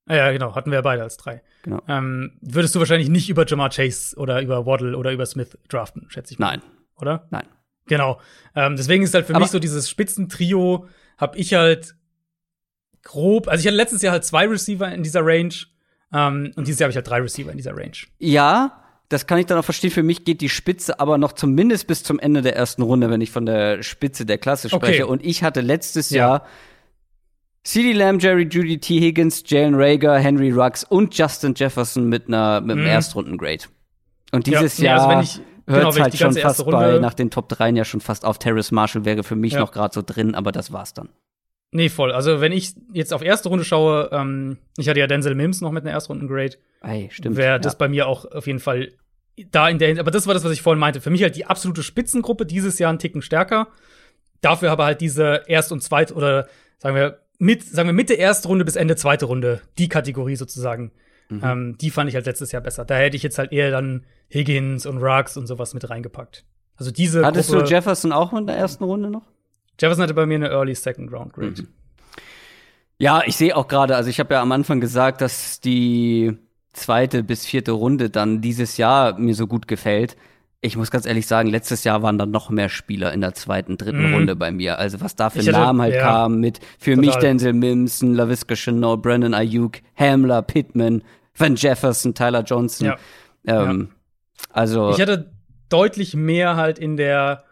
Ah 0.06 0.16
ja, 0.16 0.32
genau, 0.32 0.54
hatten 0.56 0.70
wir 0.70 0.76
ja 0.78 0.82
beide 0.82 1.02
als 1.02 1.16
drei. 1.16 1.42
Genau. 1.62 1.80
Ähm, 1.86 2.32
würdest 2.40 2.74
du 2.74 2.80
wahrscheinlich 2.80 3.08
nicht 3.08 3.30
über 3.30 3.46
Jamar 3.46 3.70
Chase 3.70 4.16
oder 4.16 4.42
über 4.42 4.66
Waddle 4.66 4.96
oder 4.96 5.12
über 5.12 5.26
Smith 5.26 5.56
draften, 5.68 6.06
schätze 6.08 6.32
ich 6.34 6.38
mal. 6.40 6.48
Nein, 6.56 6.62
Oder? 7.00 7.28
nein. 7.30 7.46
Genau. 7.86 8.20
Ähm, 8.54 8.76
deswegen 8.76 9.02
ist 9.04 9.14
halt 9.14 9.26
für 9.26 9.34
Aber- 9.34 9.44
mich 9.44 9.50
so 9.50 9.58
dieses 9.60 9.88
Spitzentrio, 9.88 10.86
habe 11.18 11.36
ich 11.38 11.54
halt 11.54 11.94
grob, 13.02 13.48
also 13.48 13.60
ich 13.60 13.66
hatte 13.66 13.76
letztes 13.76 14.02
Jahr 14.02 14.12
halt 14.12 14.24
zwei 14.24 14.46
Receiver 14.46 14.90
in 14.92 15.02
dieser 15.02 15.20
Range 15.24 15.54
ähm, 16.12 16.52
und 16.56 16.66
dieses 16.66 16.78
Jahr 16.80 16.86
habe 16.86 16.90
ich 16.92 16.96
halt 16.96 17.08
drei 17.08 17.20
Receiver 17.20 17.50
in 17.50 17.56
dieser 17.56 17.76
Range. 17.76 17.92
Ja, 18.18 18.78
das 19.08 19.26
kann 19.26 19.38
ich 19.38 19.46
dann 19.46 19.58
auch 19.58 19.64
verstehen. 19.64 19.90
Für 19.90 20.02
mich 20.02 20.24
geht 20.24 20.40
die 20.40 20.48
Spitze 20.48 20.98
aber 21.00 21.18
noch 21.18 21.32
zumindest 21.32 21.86
bis 21.86 22.02
zum 22.02 22.18
Ende 22.18 22.40
der 22.42 22.56
ersten 22.56 22.82
Runde, 22.82 23.10
wenn 23.10 23.20
ich 23.20 23.30
von 23.30 23.44
der 23.44 23.82
Spitze 23.82 24.24
der 24.24 24.38
Klasse 24.38 24.68
spreche. 24.70 25.02
Okay. 25.04 25.10
Und 25.12 25.24
ich 25.24 25.42
hatte 25.42 25.60
letztes 25.60 26.10
Ja. 26.10 26.16
Jahr 26.28 26.46
CeeDee 27.64 27.92
Lamb, 27.92 28.22
Jerry 28.22 28.48
Judy, 28.50 28.78
T. 28.78 28.98
Higgins, 29.00 29.44
Jalen 29.46 29.74
Rager, 29.76 30.18
Henry 30.18 30.50
Ruggs 30.50 30.82
und 30.84 31.16
Justin 31.16 31.54
Jefferson 31.54 32.08
mit 32.08 32.26
einer 32.28 32.60
mit 32.60 32.72
einem 32.72 32.80
Mhm. 32.82 32.86
Erstrundengrade. 32.90 33.64
Und 34.32 34.46
dieses 34.46 34.78
Ja, 34.78 34.82
nee, 34.82 34.86
Jahr 34.86 34.98
also 34.98 35.10
wenn 35.10 35.20
ich- 35.20 35.40
genau, 35.66 35.78
hört 35.78 35.94
ich 35.96 36.02
halt 36.02 36.16
schon 36.18 36.32
fast 36.34 36.64
bei 36.66 36.98
nach 36.98 37.14
den 37.14 37.30
Top 37.30 37.48
3 37.48 37.70
ja 37.70 37.84
schon 37.84 38.00
fast 38.00 38.24
auf. 38.24 38.38
Terrace 38.38 38.72
Marshall 38.72 39.04
wäre 39.04 39.22
für 39.22 39.36
mich 39.36 39.52
Ja. 39.52 39.60
noch 39.60 39.70
gerade 39.72 39.94
so 39.94 40.02
drin, 40.02 40.34
aber 40.34 40.50
das 40.52 40.72
war's 40.72 40.94
dann. 40.94 41.10
Nee, 41.72 41.88
voll. 41.88 42.12
Also 42.12 42.40
wenn 42.40 42.52
ich 42.52 42.74
jetzt 42.92 43.14
auf 43.14 43.22
erste 43.22 43.48
Runde 43.48 43.64
schaue, 43.64 44.10
ähm, 44.12 44.58
ich 44.76 44.88
hatte 44.88 45.00
ja 45.00 45.06
Denzel 45.06 45.34
Mims 45.34 45.62
noch 45.62 45.72
mit 45.72 45.84
einer 45.84 45.92
Erstrundengrade, 45.92 46.58
Ey, 46.82 47.08
stimmt. 47.10 47.36
wäre 47.36 47.58
das 47.58 47.72
ja. 47.72 47.78
bei 47.78 47.88
mir 47.88 48.06
auch 48.06 48.26
auf 48.26 48.46
jeden 48.46 48.60
Fall 48.60 48.92
da 49.50 49.68
in 49.68 49.78
der, 49.78 49.98
aber 49.98 50.10
das 50.10 50.26
war 50.26 50.34
das, 50.34 50.44
was 50.44 50.52
ich 50.52 50.60
vorhin 50.60 50.78
meinte. 50.78 51.00
Für 51.00 51.08
mich 51.08 51.22
halt 51.22 51.34
die 51.34 51.46
absolute 51.46 51.82
Spitzengruppe 51.82 52.44
dieses 52.44 52.78
Jahr 52.78 52.90
einen 52.90 52.98
Ticken 52.98 53.22
stärker. 53.22 53.68
Dafür 54.42 54.70
aber 54.70 54.84
halt 54.84 55.00
diese 55.00 55.44
Erst- 55.46 55.72
und 55.72 55.82
Zweit- 55.82 56.12
oder 56.12 56.46
sagen 56.78 56.94
wir 56.94 57.20
mit, 57.38 57.64
sagen 57.64 57.88
wir 57.88 57.94
Mitte 57.94 58.14
erste 58.14 58.48
Runde 58.48 58.64
bis 58.64 58.76
Ende 58.76 58.94
zweite 58.94 59.24
Runde, 59.24 59.62
die 59.78 59.88
Kategorie 59.88 60.36
sozusagen. 60.36 60.92
Mhm. 61.28 61.40
Ähm, 61.42 61.78
die 61.80 61.90
fand 61.90 62.10
ich 62.10 62.14
halt 62.14 62.26
letztes 62.26 62.52
Jahr 62.52 62.62
besser. 62.62 62.84
Da 62.84 62.96
hätte 62.96 63.16
ich 63.16 63.22
jetzt 63.22 63.38
halt 63.38 63.52
eher 63.52 63.70
dann 63.70 64.04
Higgins 64.32 64.84
und 64.84 64.98
Ruggs 64.98 65.36
und 65.36 65.46
sowas 65.46 65.72
mit 65.72 65.88
reingepackt. 65.88 66.44
Also 66.76 66.90
diese 66.90 67.24
Hattest 67.24 67.50
Gruppe, 67.50 67.64
du 67.64 67.70
Jefferson 67.70 68.12
auch 68.12 68.32
in 68.32 68.46
der 68.46 68.56
ersten 68.56 68.84
Runde 68.84 69.10
noch? 69.10 69.26
Jefferson 69.80 70.02
hatte 70.04 70.14
bei 70.14 70.26
mir 70.26 70.36
eine 70.36 70.48
Early 70.50 70.74
Second 70.74 71.12
Round 71.12 71.32
Grade. 71.32 71.62
Mhm. 71.62 71.68
Ja, 72.98 73.22
ich 73.26 73.36
sehe 73.36 73.56
auch 73.56 73.66
gerade, 73.68 73.96
also 73.96 74.10
ich 74.10 74.20
habe 74.20 74.34
ja 74.34 74.42
am 74.42 74.52
Anfang 74.52 74.80
gesagt, 74.80 75.20
dass 75.20 75.60
die 75.60 76.36
zweite 76.72 77.22
bis 77.24 77.44
vierte 77.44 77.72
Runde 77.72 78.10
dann 78.10 78.40
dieses 78.40 78.76
Jahr 78.76 79.18
mir 79.18 79.34
so 79.34 79.46
gut 79.46 79.66
gefällt. 79.66 80.16
Ich 80.60 80.76
muss 80.76 80.92
ganz 80.92 81.06
ehrlich 81.06 81.26
sagen, 81.26 81.48
letztes 81.48 81.82
Jahr 81.82 82.02
waren 82.02 82.18
dann 82.18 82.30
noch 82.30 82.48
mehr 82.48 82.68
Spieler 82.68 83.12
in 83.12 83.20
der 83.20 83.34
zweiten, 83.34 83.76
dritten 83.76 84.06
Mhm. 84.08 84.14
Runde 84.14 84.36
bei 84.36 84.52
mir. 84.52 84.78
Also 84.78 85.00
was 85.00 85.16
da 85.16 85.28
für 85.30 85.42
Namen 85.50 85.82
halt 85.82 85.94
ja. 85.96 86.02
kamen 86.02 86.38
mit 86.38 86.60
für 86.78 86.94
Total. 86.94 87.04
mich 87.06 87.16
Denzel 87.16 87.52
Mims, 87.52 88.00
LaVisca 88.02 88.54
Chenault, 88.54 89.02
Brandon 89.02 89.34
Ayuk, 89.34 89.78
Hamler, 89.96 90.42
Pittman, 90.42 91.02
Van 91.36 91.56
Jefferson, 91.56 92.14
Tyler 92.14 92.44
Johnson. 92.44 92.92
Ja. 93.44 93.62
Ähm, 93.70 93.88
Also 94.50 94.90
Ich 94.90 95.00
hatte 95.00 95.32
deutlich 95.68 96.14
mehr 96.14 96.54
halt 96.54 96.78
in 96.78 96.96
der 96.96 97.42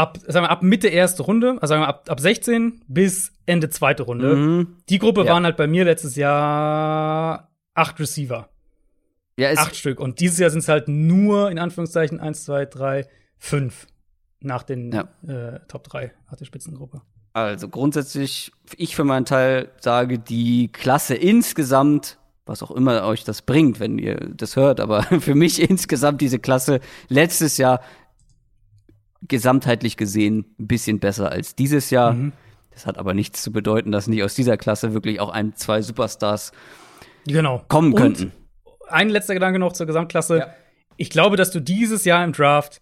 ab, 0.00 0.18
sagen 0.26 0.44
wir, 0.44 0.50
ab 0.50 0.62
Mitte 0.62 0.88
erste 0.88 1.22
Runde, 1.22 1.52
also 1.60 1.66
sagen 1.72 1.82
wir 1.82 1.88
ab, 1.88 2.08
ab 2.08 2.20
16 2.20 2.82
bis 2.88 3.32
Ende 3.46 3.68
zweite 3.70 4.02
Runde. 4.04 4.34
mhm. 4.36 4.76
Die 4.88 4.98
Gruppe 4.98 5.24
Ja. 5.24 5.32
waren 5.32 5.44
halt 5.44 5.56
bei 5.56 5.66
mir 5.66 5.84
letztes 5.84 6.16
Jahr 6.16 7.50
acht 7.74 7.98
Receiver. 8.00 8.48
ja, 9.38 9.50
acht 9.52 9.76
Stück. 9.76 10.00
Und 10.00 10.20
dieses 10.20 10.38
Jahr 10.38 10.50
sind 10.50 10.60
es 10.60 10.68
halt 10.68 10.88
nur, 10.88 11.50
in 11.50 11.58
Anführungszeichen, 11.58 12.20
eins, 12.20 12.44
zwei, 12.44 12.66
drei, 12.66 13.06
fünf 13.38 13.86
nach 14.40 14.62
den 14.62 14.92
Ja. 14.92 15.08
äh, 15.26 15.60
Top 15.68 15.84
3, 15.84 16.12
nach 16.30 16.36
der 16.36 16.44
Spitzengruppe. 16.44 17.02
Also 17.32 17.68
grundsätzlich, 17.68 18.52
ich 18.76 18.96
für 18.96 19.04
meinen 19.04 19.24
Teil 19.24 19.70
sage, 19.80 20.18
die 20.18 20.68
Klasse 20.72 21.14
insgesamt, 21.14 22.18
was 22.44 22.62
auch 22.62 22.70
immer 22.72 23.04
euch 23.06 23.22
das 23.24 23.42
bringt, 23.42 23.78
wenn 23.80 23.98
ihr 23.98 24.16
das 24.34 24.56
hört, 24.56 24.80
aber 24.80 25.02
für 25.20 25.34
mich 25.34 25.60
insgesamt 25.62 26.20
diese 26.20 26.38
Klasse 26.38 26.80
letztes 27.08 27.56
Jahr 27.58 27.80
gesamtheitlich 29.28 29.96
gesehen 29.96 30.46
ein 30.58 30.66
bisschen 30.66 30.98
besser 31.00 31.30
als 31.30 31.54
dieses 31.54 31.90
Jahr. 31.90 32.12
Mhm. 32.14 32.32
Das 32.70 32.86
hat 32.86 32.98
aber 32.98 33.14
nichts 33.14 33.42
zu 33.42 33.52
bedeuten, 33.52 33.92
dass 33.92 34.06
nicht 34.06 34.22
aus 34.22 34.34
dieser 34.34 34.56
Klasse 34.56 34.94
wirklich 34.94 35.20
auch 35.20 35.30
ein, 35.30 35.54
zwei 35.56 35.82
Superstars 35.82 36.52
Genau. 37.26 37.62
kommen 37.68 37.92
Und 37.92 37.98
könnten. 38.00 38.32
ein 38.88 39.08
letzter 39.10 39.34
Gedanke 39.34 39.58
noch 39.58 39.72
zur 39.72 39.86
Gesamtklasse. 39.86 40.38
Ja. 40.38 40.54
Ich 40.96 41.10
glaube, 41.10 41.36
dass 41.36 41.50
du 41.50 41.60
dieses 41.60 42.04
Jahr 42.04 42.24
im 42.24 42.32
Draft, 42.32 42.80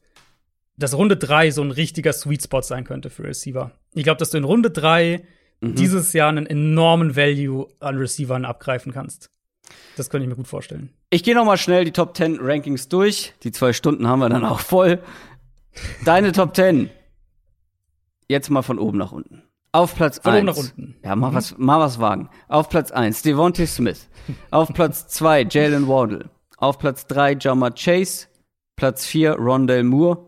dass 0.76 0.94
Runde 0.94 1.16
3 1.16 1.50
so 1.50 1.62
ein 1.62 1.70
richtiger 1.72 2.12
Sweet 2.12 2.44
Spot 2.44 2.62
sein 2.62 2.84
könnte 2.84 3.10
für 3.10 3.24
Receiver. 3.24 3.72
Ich 3.94 4.04
glaube, 4.04 4.18
dass 4.18 4.30
du 4.30 4.38
in 4.38 4.44
Runde 4.44 4.70
3 4.70 5.24
Mhm. 5.60 5.74
dieses 5.74 6.12
Jahr 6.12 6.28
einen 6.28 6.46
enormen 6.46 7.16
Value 7.16 7.66
an 7.80 7.96
Receivern 7.96 8.44
abgreifen 8.44 8.92
kannst. 8.92 9.28
Das 9.96 10.08
könnte 10.08 10.22
ich 10.24 10.28
mir 10.28 10.36
gut 10.36 10.46
vorstellen. 10.46 10.90
Ich 11.10 11.24
gehe 11.24 11.34
noch 11.34 11.44
mal 11.44 11.56
schnell 11.56 11.84
die 11.84 11.90
Top 11.90 12.16
10 12.16 12.38
Rankings 12.40 12.88
durch. 12.88 13.34
Die 13.42 13.50
zwei 13.50 13.72
Stunden 13.72 14.06
haben 14.06 14.20
wir 14.20 14.28
dann 14.28 14.44
auch 14.44 14.60
voll. 14.60 15.00
Deine 16.04 16.32
Top 16.32 16.54
10. 16.54 16.90
Jetzt 18.28 18.50
mal 18.50 18.62
von 18.62 18.78
oben 18.78 18.98
nach 18.98 19.12
unten. 19.12 19.42
Auf 19.72 19.94
Platz 19.94 20.18
Von 20.22 20.32
1. 20.32 20.38
oben 20.38 20.46
nach 20.46 20.56
unten. 20.56 20.96
Ja, 21.04 21.16
mal, 21.16 21.34
was, 21.34 21.56
mal 21.58 21.78
was 21.78 22.00
wagen. 22.00 22.30
Auf 22.48 22.68
Platz 22.68 22.90
1 22.90 23.22
Devontae 23.22 23.66
Smith. 23.66 24.08
Auf 24.50 24.72
Platz 24.72 25.08
2 25.08 25.42
Jalen 25.50 25.88
Wardle. 25.88 26.30
Auf 26.56 26.78
Platz 26.78 27.06
3 27.06 27.36
Jamar 27.40 27.72
Chase. 27.74 28.26
Platz 28.76 29.06
4 29.06 29.34
Rondell 29.34 29.84
Moore. 29.84 30.18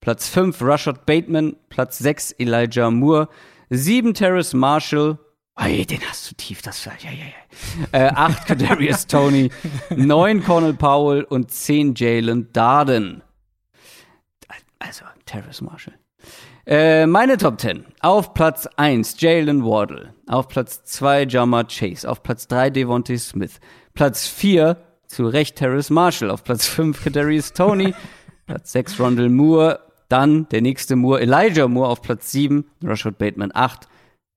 Platz 0.00 0.28
5 0.28 0.60
Rashad 0.62 1.06
Bateman. 1.06 1.56
Platz 1.68 1.98
6 1.98 2.32
Elijah 2.38 2.90
Moore. 2.90 3.28
7 3.70 4.14
Terrace 4.14 4.54
Marshall. 4.54 5.18
Ey, 5.56 5.84
den 5.84 6.00
hast 6.08 6.30
du 6.30 6.36
tief, 6.36 6.62
das 6.62 6.86
war, 6.86 6.92
ja, 7.00 7.10
ja, 7.10 7.24
ja. 7.92 8.06
Äh, 8.06 8.12
8 8.14 8.46
Kadarius 8.46 9.06
Tony. 9.08 9.50
9 9.90 10.44
Cornel 10.44 10.74
Powell 10.74 11.24
und 11.24 11.50
10 11.50 11.94
Jalen 11.96 12.52
Darden. 12.52 13.22
Also, 14.78 15.04
Terrace 15.26 15.60
Marshall. 15.60 15.94
Äh, 16.66 17.06
meine 17.06 17.36
Top 17.36 17.60
10. 17.60 17.86
Auf 18.00 18.34
Platz 18.34 18.68
1 18.76 19.20
Jalen 19.20 19.64
Wardle. 19.64 20.12
Auf 20.26 20.48
Platz 20.48 20.84
2 20.84 21.24
Jamar 21.24 21.66
Chase. 21.66 22.08
Auf 22.08 22.22
Platz 22.22 22.46
3 22.48 22.70
Devontae 22.70 23.16
Smith. 23.16 23.60
Platz 23.94 24.26
4 24.26 24.76
zu 25.06 25.26
Recht 25.26 25.56
Terrace 25.56 25.90
Marshall. 25.90 26.30
Auf 26.30 26.44
Platz 26.44 26.66
5 26.66 27.02
Kadarius 27.02 27.52
Tony. 27.52 27.94
Platz 28.46 28.72
6 28.72 29.00
Rondell 29.00 29.30
Moore. 29.30 29.80
Dann 30.08 30.48
der 30.50 30.62
nächste 30.62 30.96
Moore 30.96 31.20
Elijah 31.20 31.68
Moore 31.68 31.88
auf 31.88 32.02
Platz 32.02 32.30
7. 32.32 32.64
Rashad 32.82 33.18
Bateman 33.18 33.50
8. 33.54 33.88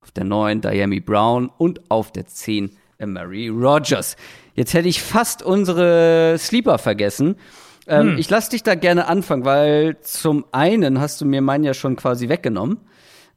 Auf 0.02 0.12
der 0.12 0.24
9 0.24 0.62
Diami 0.62 1.02
Brown. 1.02 1.52
Und 1.58 1.92
auf 1.92 2.12
der 2.12 2.28
10 2.28 2.78
Mary 3.06 3.50
Rogers. 3.50 4.16
Jetzt 4.54 4.74
hätte 4.74 4.88
ich 4.88 5.02
fast 5.02 5.44
unsere 5.44 6.38
Sleeper 6.38 6.78
vergessen. 6.78 7.36
Ähm, 7.92 8.18
Ich 8.18 8.30
lasse 8.30 8.52
dich 8.52 8.64
da 8.64 8.76
gerne 8.76 9.08
anfangen, 9.08 9.46
weil 9.46 10.00
zum 10.02 10.46
einen 10.52 11.00
hast 11.00 11.22
du 11.22 11.26
mir 11.26 11.42
meinen 11.42 11.64
ja 11.64 11.74
schon 11.74 11.96
quasi 11.96 12.30
weggenommen. 12.30 12.80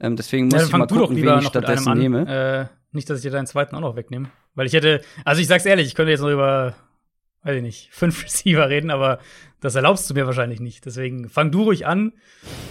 Ähm, 0.00 0.16
deswegen 0.16 0.46
muss 0.46 0.54
Ja, 0.54 0.66
ich 0.66 0.72
mal 0.72 0.78
fang 0.80 0.88
du 0.88 0.94
doch 0.94 1.08
gucken, 1.08 1.22
wen 1.22 1.38
ich 1.38 1.46
stattdessen 1.46 1.98
nehme. 1.98 2.68
Äh, 2.70 2.76
nicht, 2.92 3.08
dass 3.10 3.18
ich 3.18 3.22
dir 3.22 3.30
deinen 3.30 3.46
zweiten 3.46 3.74
auch 3.76 3.80
noch 3.80 3.96
wegnehme. 3.96 4.28
Weil 4.54 4.66
ich 4.66 4.72
hätte, 4.72 5.00
also 5.24 5.40
ich 5.40 5.48
sag's 5.48 5.66
ehrlich, 5.66 5.86
ich 5.88 5.94
könnte 5.94 6.12
jetzt 6.12 6.20
noch 6.20 6.30
über, 6.30 6.74
weiß 7.42 7.56
ich 7.56 7.62
nicht, 7.62 7.88
fünf 7.92 8.24
Receiver 8.24 8.68
reden, 8.68 8.90
aber 8.90 9.18
das 9.60 9.74
erlaubst 9.74 10.08
du 10.10 10.14
mir 10.14 10.26
wahrscheinlich 10.26 10.60
nicht. 10.60 10.84
Deswegen 10.86 11.28
fang 11.28 11.50
du 11.50 11.62
ruhig 11.64 11.86
an 11.86 12.12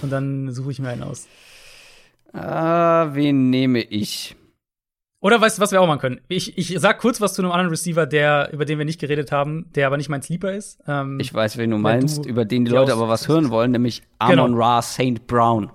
und 0.02 0.12
dann 0.12 0.52
suche 0.52 0.72
ich 0.72 0.80
mir 0.80 0.90
einen 0.90 1.04
aus. 1.04 1.28
Ah, 2.34 3.10
wen 3.14 3.50
nehme 3.50 3.82
ich? 3.82 4.36
Oder 5.24 5.40
weißt 5.40 5.58
du, 5.58 5.62
was 5.62 5.72
wir 5.72 5.80
auch 5.80 5.88
machen 5.88 6.00
können? 6.02 6.22
Ich, 6.28 6.58
ich 6.58 6.76
sag 6.82 7.00
kurz 7.00 7.22
was 7.22 7.34
zu 7.34 7.42
einem 7.42 7.52
anderen 7.52 7.70
Receiver, 7.70 8.06
der, 8.06 8.50
über 8.52 8.66
den 8.66 8.78
wir 8.78 8.84
nicht 8.84 9.00
geredet 9.00 9.32
haben, 9.32 9.72
der 9.74 9.88
aber 9.88 9.96
nicht 9.96 10.10
mein 10.10 10.22
Sleeper 10.22 10.52
ist. 10.52 10.80
Ähm, 10.86 11.18
Ich 11.22 11.34
weiß, 11.34 11.58
wen 11.58 11.70
du 11.72 11.78
meinst, 11.78 12.26
du 12.26 12.30
über 12.30 12.44
den 12.44 12.66
die 12.66 12.72
Leute 12.72 12.92
aber 12.92 13.08
was 13.08 13.30
hören 13.30 13.50
wollen, 13.50 13.72
nämlich 13.72 14.02
Genau. 14.20 14.44
Amon 14.44 14.56
Ra 14.62 14.82
St. 14.82 15.26
Brown. 15.26 15.72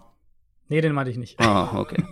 nee, 0.68 0.82
den 0.82 0.92
meinte 0.92 1.10
ich 1.10 1.16
nicht. 1.16 1.40
Ah, 1.40 1.78
okay. 1.78 2.04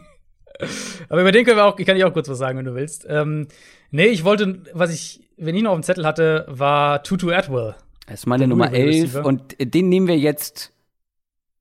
Aber 1.10 1.20
über 1.20 1.32
den 1.32 1.44
können 1.44 1.58
wir 1.58 1.66
auch, 1.66 1.76
kann 1.76 1.98
ich 1.98 2.04
auch 2.04 2.14
kurz 2.14 2.30
was 2.30 2.38
sagen, 2.38 2.56
wenn 2.56 2.64
du 2.64 2.74
willst. 2.74 3.04
Ähm, 3.06 3.48
nee, 3.90 4.06
ich 4.06 4.24
wollte, 4.24 4.62
was 4.72 4.90
ich, 4.94 5.20
wenn 5.36 5.54
ich 5.54 5.62
noch 5.62 5.72
auf 5.72 5.76
dem 5.78 5.82
Zettel 5.82 6.06
hatte, 6.06 6.46
war 6.48 7.02
Tutu 7.02 7.30
Atwell. 7.30 7.74
Das 8.06 8.20
ist 8.20 8.26
meine 8.26 8.48
Nummer 8.48 8.70
Louisville 8.70 8.86
11 8.94 9.04
Receiver. 9.04 9.26
und 9.26 9.56
den 9.60 9.90
nehmen 9.90 10.06
wir 10.06 10.16
jetzt, 10.16 10.72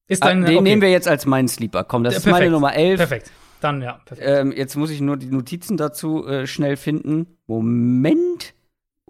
Ist 0.07 0.23
ah, 0.23 0.27
dein, 0.27 0.45
den 0.45 0.55
okay. 0.55 0.61
nehmen 0.61 0.81
wir 0.81 0.89
jetzt 0.91 1.09
als 1.09 1.25
meinen 1.25 1.49
Sleeper. 1.49 1.83
Komm, 1.83 2.05
das 2.05 2.13
Ja, 2.13 2.17
ist 2.19 2.25
meine 2.27 2.35
perfekt. 2.37 2.51
Nummer 2.53 2.73
11. 2.73 2.97
Perfekt. 2.97 3.31
Dann, 3.61 3.81
ja, 3.81 3.99
perfekt. 4.05 4.27
Ähm, 4.29 4.51
jetzt 4.51 4.75
muss 4.75 4.89
ich 4.89 5.01
nur 5.01 5.17
die 5.17 5.27
Notizen 5.27 5.77
dazu 5.77 6.27
äh, 6.27 6.45
schnell 6.47 6.77
finden. 6.77 7.37
Moment. 7.47 8.53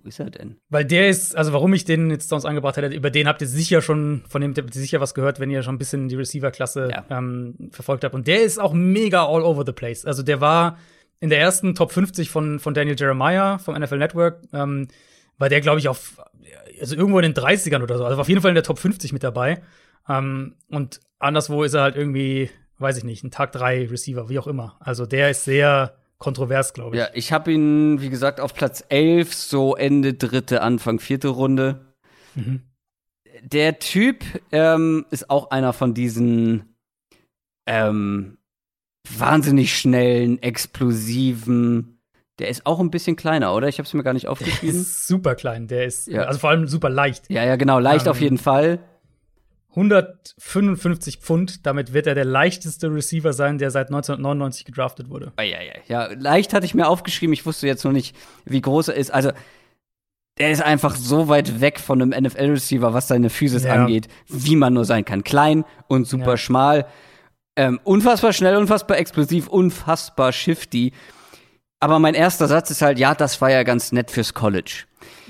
Wo 0.01 0.07
ist 0.07 0.19
er 0.19 0.29
denn? 0.29 0.57
Weil 0.69 0.85
der 0.85 1.09
ist, 1.09 1.35
also 1.35 1.51
warum 1.51 1.73
ich 1.73 1.83
den 1.83 2.09
jetzt 2.11 2.29
sonst 2.29 2.45
angebracht 2.45 2.77
hätte, 2.77 2.95
über 2.95 3.09
den 3.09 3.27
habt 3.27 3.41
ihr 3.41 3.47
sicher 3.47 3.81
schon, 3.81 4.23
von 4.29 4.41
dem 4.41 4.53
habt 4.55 4.75
ihr 4.75 4.81
sicher 4.81 5.01
was 5.01 5.13
gehört, 5.13 5.39
wenn 5.39 5.49
ihr 5.49 5.63
schon 5.63 5.75
ein 5.75 5.79
bisschen 5.79 6.07
die 6.07 6.15
Receiver-Klasse 6.15 6.89
Ja. 6.91 7.05
ähm, 7.09 7.69
verfolgt 7.71 8.03
habt. 8.03 8.13
Und 8.15 8.27
der 8.27 8.43
ist 8.43 8.59
auch 8.59 8.73
mega 8.73 9.25
all 9.25 9.41
over 9.41 9.63
the 9.65 9.71
place. 9.71 10.05
Also 10.05 10.21
der 10.23 10.41
war 10.41 10.77
in 11.19 11.29
der 11.29 11.39
ersten 11.39 11.75
Top 11.75 11.91
50 11.91 12.29
von, 12.29 12.59
von 12.59 12.73
Daniel 12.73 12.95
Jeremiah 12.99 13.57
vom 13.57 13.75
NFL 13.75 13.97
Network, 13.97 14.41
ähm, 14.53 14.87
war 15.37 15.49
der, 15.49 15.61
glaube 15.61 15.79
ich, 15.79 15.87
auf, 15.89 16.21
also 16.79 16.95
irgendwo 16.95 17.19
in 17.19 17.23
den 17.23 17.33
30ern 17.33 17.81
oder 17.81 17.97
so. 17.97 18.05
Also 18.05 18.19
auf 18.21 18.29
jeden 18.29 18.41
Fall 18.41 18.49
in 18.49 18.55
der 18.55 18.63
Top 18.63 18.79
50 18.79 19.11
mit 19.11 19.23
dabei. 19.23 19.61
Ähm, 20.07 20.55
und 20.69 20.99
anderswo 21.19 21.63
ist 21.63 21.73
er 21.73 21.81
halt 21.81 21.95
irgendwie, 21.95 22.49
weiß 22.79 22.97
ich 22.97 23.03
nicht, 23.03 23.23
ein 23.23 23.31
Tag 23.31 23.51
3 23.51 23.87
Receiver, 23.87 24.29
wie 24.29 24.39
auch 24.39 24.47
immer. 24.47 24.75
Also 24.79 25.05
der 25.05 25.29
ist 25.31 25.43
sehr 25.45 25.95
kontrovers, 26.17 26.73
glaube 26.73 26.95
ich. 26.95 27.01
Ja, 27.01 27.09
ich 27.13 27.31
habe 27.31 27.51
ihn, 27.51 28.01
wie 28.01 28.09
gesagt, 28.09 28.39
auf 28.39 28.53
Platz 28.53 28.83
11, 28.89 29.33
so 29.33 29.75
Ende 29.75 30.13
dritte, 30.13 30.61
Anfang 30.61 30.99
vierte 30.99 31.27
Runde. 31.29 31.93
Mhm. 32.35 32.61
Der 33.43 33.79
Typ 33.79 34.23
ähm, 34.51 35.05
ist 35.11 35.29
auch 35.29 35.51
einer 35.51 35.73
von 35.73 35.93
diesen 35.93 36.75
ähm, 37.67 38.37
wahnsinnig 39.09 39.77
schnellen, 39.77 40.41
explosiven. 40.41 41.99
Der 42.39 42.49
ist 42.49 42.65
auch 42.65 42.79
ein 42.79 42.91
bisschen 42.91 43.15
kleiner, 43.15 43.53
oder? 43.55 43.67
Ich 43.67 43.77
habe 43.77 43.87
es 43.87 43.93
mir 43.93 44.03
gar 44.03 44.13
nicht 44.13 44.23
Der 44.23 44.31
aufgeschrieben. 44.31 44.75
ist 44.81 45.07
super 45.07 45.35
klein, 45.35 45.67
der 45.67 45.85
ist, 45.85 46.07
Ja. 46.07 46.23
also 46.23 46.39
vor 46.39 46.49
allem 46.49 46.67
super 46.67 46.89
leicht. 46.89 47.29
Ja, 47.29 47.43
ja, 47.45 47.55
genau, 47.55 47.79
leicht 47.79 48.05
Ähm, 48.07 48.11
auf 48.11 48.19
jeden 48.21 48.37
Fall. 48.37 48.79
155 49.75 51.17
Pfund, 51.17 51.65
damit 51.65 51.93
wird 51.93 52.07
er 52.07 52.15
der 52.15 52.25
leichteste 52.25 52.87
Receiver 52.93 53.33
sein, 53.33 53.57
der 53.57 53.71
seit 53.71 53.87
1999 53.87 54.65
gedraftet 54.65 55.09
wurde. 55.09 55.31
Ja, 55.87 56.07
leicht 56.17 56.53
hatte 56.53 56.65
ich 56.65 56.73
mir 56.73 56.87
aufgeschrieben. 56.87 57.33
Ich 57.33 57.45
wusste 57.45 57.67
jetzt 57.67 57.83
noch 57.83 57.91
nicht, 57.91 58.15
wie 58.45 58.61
groß 58.61 58.89
er 58.89 58.95
ist. 58.95 59.11
Also, 59.11 59.31
der 60.37 60.51
ist 60.51 60.61
einfach 60.61 60.95
so 60.95 61.27
weit 61.27 61.61
weg 61.61 61.79
von 61.79 62.01
einem 62.01 62.11
NFL-Receiver, 62.23 62.93
was 62.93 63.07
seine 63.07 63.29
Physis 63.29 63.63
Ja. 63.63 63.73
angeht, 63.73 64.07
wie 64.27 64.55
man 64.55 64.73
nur 64.73 64.85
sein 64.85 65.05
kann. 65.05 65.23
Klein 65.23 65.63
und 65.87 66.07
super 66.07 66.31
Ja. 66.31 66.37
schmal. 66.37 66.85
Ähm, 67.57 67.79
unfassbar 67.83 68.33
schnell, 68.33 68.57
unfassbar 68.57 68.97
explosiv, 68.97 69.47
unfassbar 69.47 70.33
shifty. 70.33 70.91
Aber 71.79 71.99
mein 71.99 72.15
erster 72.15 72.47
Satz 72.47 72.69
ist 72.71 72.81
halt, 72.81 72.99
ja, 72.99 73.13
das 73.15 73.39
war 73.41 73.49
ja 73.51 73.63
ganz 73.63 73.91
nett 73.91 74.11
fürs 74.11 74.33
College. 74.33 74.83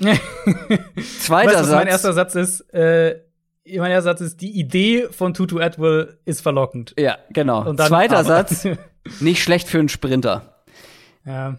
Zweiter 1.20 1.50
weißt 1.50 1.64
Satz. 1.66 1.70
mein 1.70 1.86
erster 1.86 2.12
Satz 2.12 2.34
ist? 2.34 2.60
Äh, 2.74 3.20
mein 3.78 4.00
Satz 4.02 4.20
ist, 4.20 4.40
die 4.40 4.58
Idee 4.58 5.08
von 5.10 5.34
Tutu 5.34 5.58
Atwell 5.58 6.18
ist 6.24 6.40
verlockend. 6.40 6.94
ja, 6.98 7.18
genau. 7.30 7.68
Und 7.68 7.78
dann 7.78 7.88
Zweiter. 7.88 8.24
Satz, 8.24 8.66
nicht 9.20 9.42
schlecht 9.42 9.68
für 9.68 9.78
einen 9.78 9.88
Sprinter. 9.88 10.64
ja. 11.24 11.56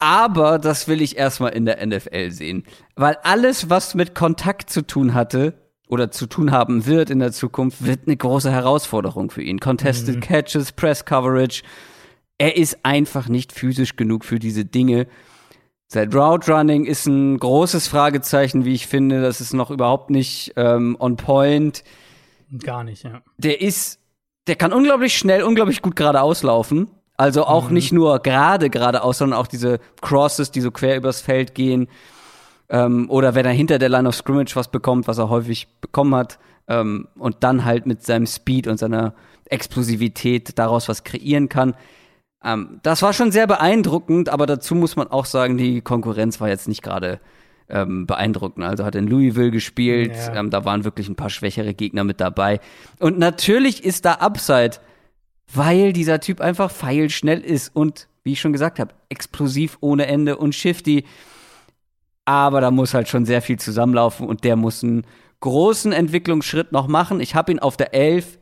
Aber 0.00 0.60
das 0.60 0.86
will 0.86 1.02
ich 1.02 1.16
erstmal 1.18 1.54
in 1.54 1.64
der 1.64 1.84
NFL 1.84 2.30
sehen. 2.30 2.62
Weil 2.94 3.16
alles, 3.24 3.68
was 3.68 3.96
mit 3.96 4.14
Kontakt 4.14 4.70
zu 4.70 4.82
tun 4.82 5.12
hatte, 5.12 5.54
oder 5.88 6.10
zu 6.10 6.26
tun 6.26 6.52
haben 6.52 6.86
wird 6.86 7.10
in 7.10 7.18
der 7.18 7.32
Zukunft, 7.32 7.84
wird 7.84 8.00
eine 8.06 8.16
große 8.16 8.50
Herausforderung 8.50 9.30
für 9.30 9.42
ihn. 9.42 9.58
Contested 9.58 10.16
mhm. 10.16 10.20
Catches, 10.20 10.72
Press 10.72 11.04
Coverage. 11.04 11.62
Er 12.36 12.56
ist 12.56 12.78
einfach 12.84 13.28
nicht 13.28 13.52
physisch 13.52 13.96
genug 13.96 14.24
für 14.24 14.38
diese 14.38 14.64
Dinge. 14.64 15.06
Sein 15.90 16.12
Route 16.12 16.52
Running 16.52 16.84
ist 16.84 17.06
ein 17.06 17.38
großes 17.38 17.88
Fragezeichen, 17.88 18.66
wie 18.66 18.74
ich 18.74 18.86
finde. 18.86 19.22
Das 19.22 19.40
ist 19.40 19.54
noch 19.54 19.70
überhaupt 19.70 20.10
nicht 20.10 20.52
ähm, 20.56 20.96
on 21.00 21.16
point. 21.16 21.82
Gar 22.62 22.84
nicht, 22.84 23.04
ja. 23.04 23.22
Der 23.38 23.62
ist, 23.62 23.98
der 24.48 24.56
kann 24.56 24.74
unglaublich 24.74 25.16
schnell, 25.16 25.42
unglaublich 25.42 25.80
gut 25.80 25.96
geradeaus 25.96 26.42
laufen. 26.42 26.90
Also 27.16 27.46
auch 27.46 27.68
mhm. 27.68 27.74
nicht 27.74 27.92
nur 27.92 28.18
gerade 28.18 28.68
geradeaus, 28.68 29.16
sondern 29.16 29.40
auch 29.40 29.46
diese 29.46 29.80
Crosses, 30.02 30.50
die 30.50 30.60
so 30.60 30.70
quer 30.70 30.98
übers 30.98 31.22
Feld 31.22 31.54
gehen. 31.54 31.88
Ähm, 32.68 33.08
oder 33.08 33.34
wenn 33.34 33.46
er 33.46 33.52
hinter 33.52 33.78
der 33.78 33.88
Line 33.88 34.06
of 34.06 34.14
Scrimmage 34.14 34.56
was 34.56 34.68
bekommt, 34.68 35.08
was 35.08 35.16
er 35.16 35.30
häufig 35.30 35.68
bekommen 35.80 36.14
hat. 36.14 36.38
Ähm, 36.68 37.08
und 37.18 37.36
dann 37.40 37.64
halt 37.64 37.86
mit 37.86 38.04
seinem 38.04 38.26
Speed 38.26 38.66
und 38.66 38.76
seiner 38.76 39.14
Explosivität 39.46 40.58
daraus 40.58 40.86
was 40.86 41.02
kreieren 41.02 41.48
kann. 41.48 41.74
Ähm, 42.42 42.80
das 42.82 43.02
war 43.02 43.12
schon 43.12 43.32
sehr 43.32 43.46
beeindruckend, 43.46 44.28
aber 44.28 44.46
dazu 44.46 44.74
muss 44.74 44.96
man 44.96 45.08
auch 45.08 45.24
sagen, 45.24 45.56
die 45.56 45.80
Konkurrenz 45.80 46.40
war 46.40 46.48
jetzt 46.48 46.68
nicht 46.68 46.82
gerade 46.82 47.20
ähm, 47.68 48.06
beeindruckend. 48.06 48.64
Also 48.64 48.84
hat 48.84 48.94
in 48.94 49.06
Louisville 49.06 49.50
gespielt, 49.50 50.14
ja. 50.14 50.34
ähm, 50.34 50.50
da 50.50 50.64
waren 50.64 50.84
wirklich 50.84 51.08
ein 51.08 51.16
paar 51.16 51.30
schwächere 51.30 51.74
Gegner 51.74 52.04
mit 52.04 52.20
dabei. 52.20 52.60
Und 52.98 53.18
natürlich 53.18 53.84
ist 53.84 54.04
da 54.04 54.14
Upside, 54.14 54.78
weil 55.52 55.92
dieser 55.92 56.20
Typ 56.20 56.40
einfach 56.40 56.70
feilschnell 56.70 57.40
ist 57.40 57.74
und, 57.74 58.08
wie 58.22 58.32
ich 58.32 58.40
schon 58.40 58.52
gesagt 58.52 58.78
habe, 58.78 58.94
explosiv 59.08 59.78
ohne 59.80 60.06
Ende 60.06 60.36
und 60.36 60.54
shifty. 60.54 61.04
Aber 62.24 62.60
da 62.60 62.70
muss 62.70 62.94
halt 62.94 63.08
schon 63.08 63.24
sehr 63.24 63.42
viel 63.42 63.58
zusammenlaufen 63.58 64.26
und 64.26 64.44
der 64.44 64.56
muss 64.56 64.84
einen 64.84 65.06
großen 65.40 65.92
Entwicklungsschritt 65.92 66.72
noch 66.72 66.88
machen. 66.88 67.20
Ich 67.20 67.34
habe 67.34 67.52
ihn 67.52 67.58
auf 67.58 67.76
der 67.76 67.94
11 67.94 68.38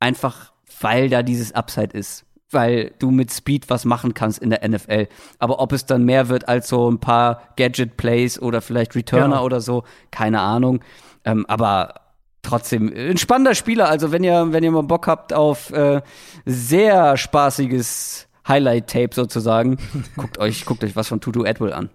einfach, 0.00 0.52
weil 0.80 1.08
da 1.08 1.22
dieses 1.22 1.52
Upside 1.52 1.96
ist 1.96 2.26
weil 2.52 2.92
du 2.98 3.10
mit 3.10 3.32
Speed 3.32 3.70
was 3.70 3.84
machen 3.84 4.14
kannst 4.14 4.40
in 4.40 4.50
der 4.50 4.66
NFL. 4.66 5.08
Aber 5.38 5.60
ob 5.60 5.72
es 5.72 5.86
dann 5.86 6.04
mehr 6.04 6.28
wird 6.28 6.48
als 6.48 6.68
so 6.68 6.90
ein 6.90 6.98
paar 6.98 7.42
Gadget-Plays 7.56 8.40
oder 8.40 8.60
vielleicht 8.60 8.94
Returner 8.94 9.26
genau. 9.26 9.44
oder 9.44 9.60
so, 9.60 9.84
keine 10.10 10.40
Ahnung. 10.40 10.80
Ähm, 11.24 11.46
aber 11.46 11.94
trotzdem 12.42 12.92
ein 12.94 13.16
spannender 13.16 13.54
Spieler. 13.54 13.88
Also 13.88 14.12
wenn 14.12 14.24
ihr, 14.24 14.52
wenn 14.52 14.64
ihr 14.64 14.70
mal 14.70 14.82
Bock 14.82 15.06
habt 15.06 15.32
auf 15.32 15.70
äh, 15.70 16.02
sehr 16.44 17.16
spaßiges 17.16 18.28
Highlight-Tape 18.46 19.14
sozusagen, 19.14 19.78
guckt 20.16 20.38
euch, 20.38 20.64
guckt 20.64 20.84
euch 20.84 20.96
was 20.96 21.08
von 21.08 21.20
Tutu 21.20 21.44
Atwell 21.44 21.72
an. 21.72 21.90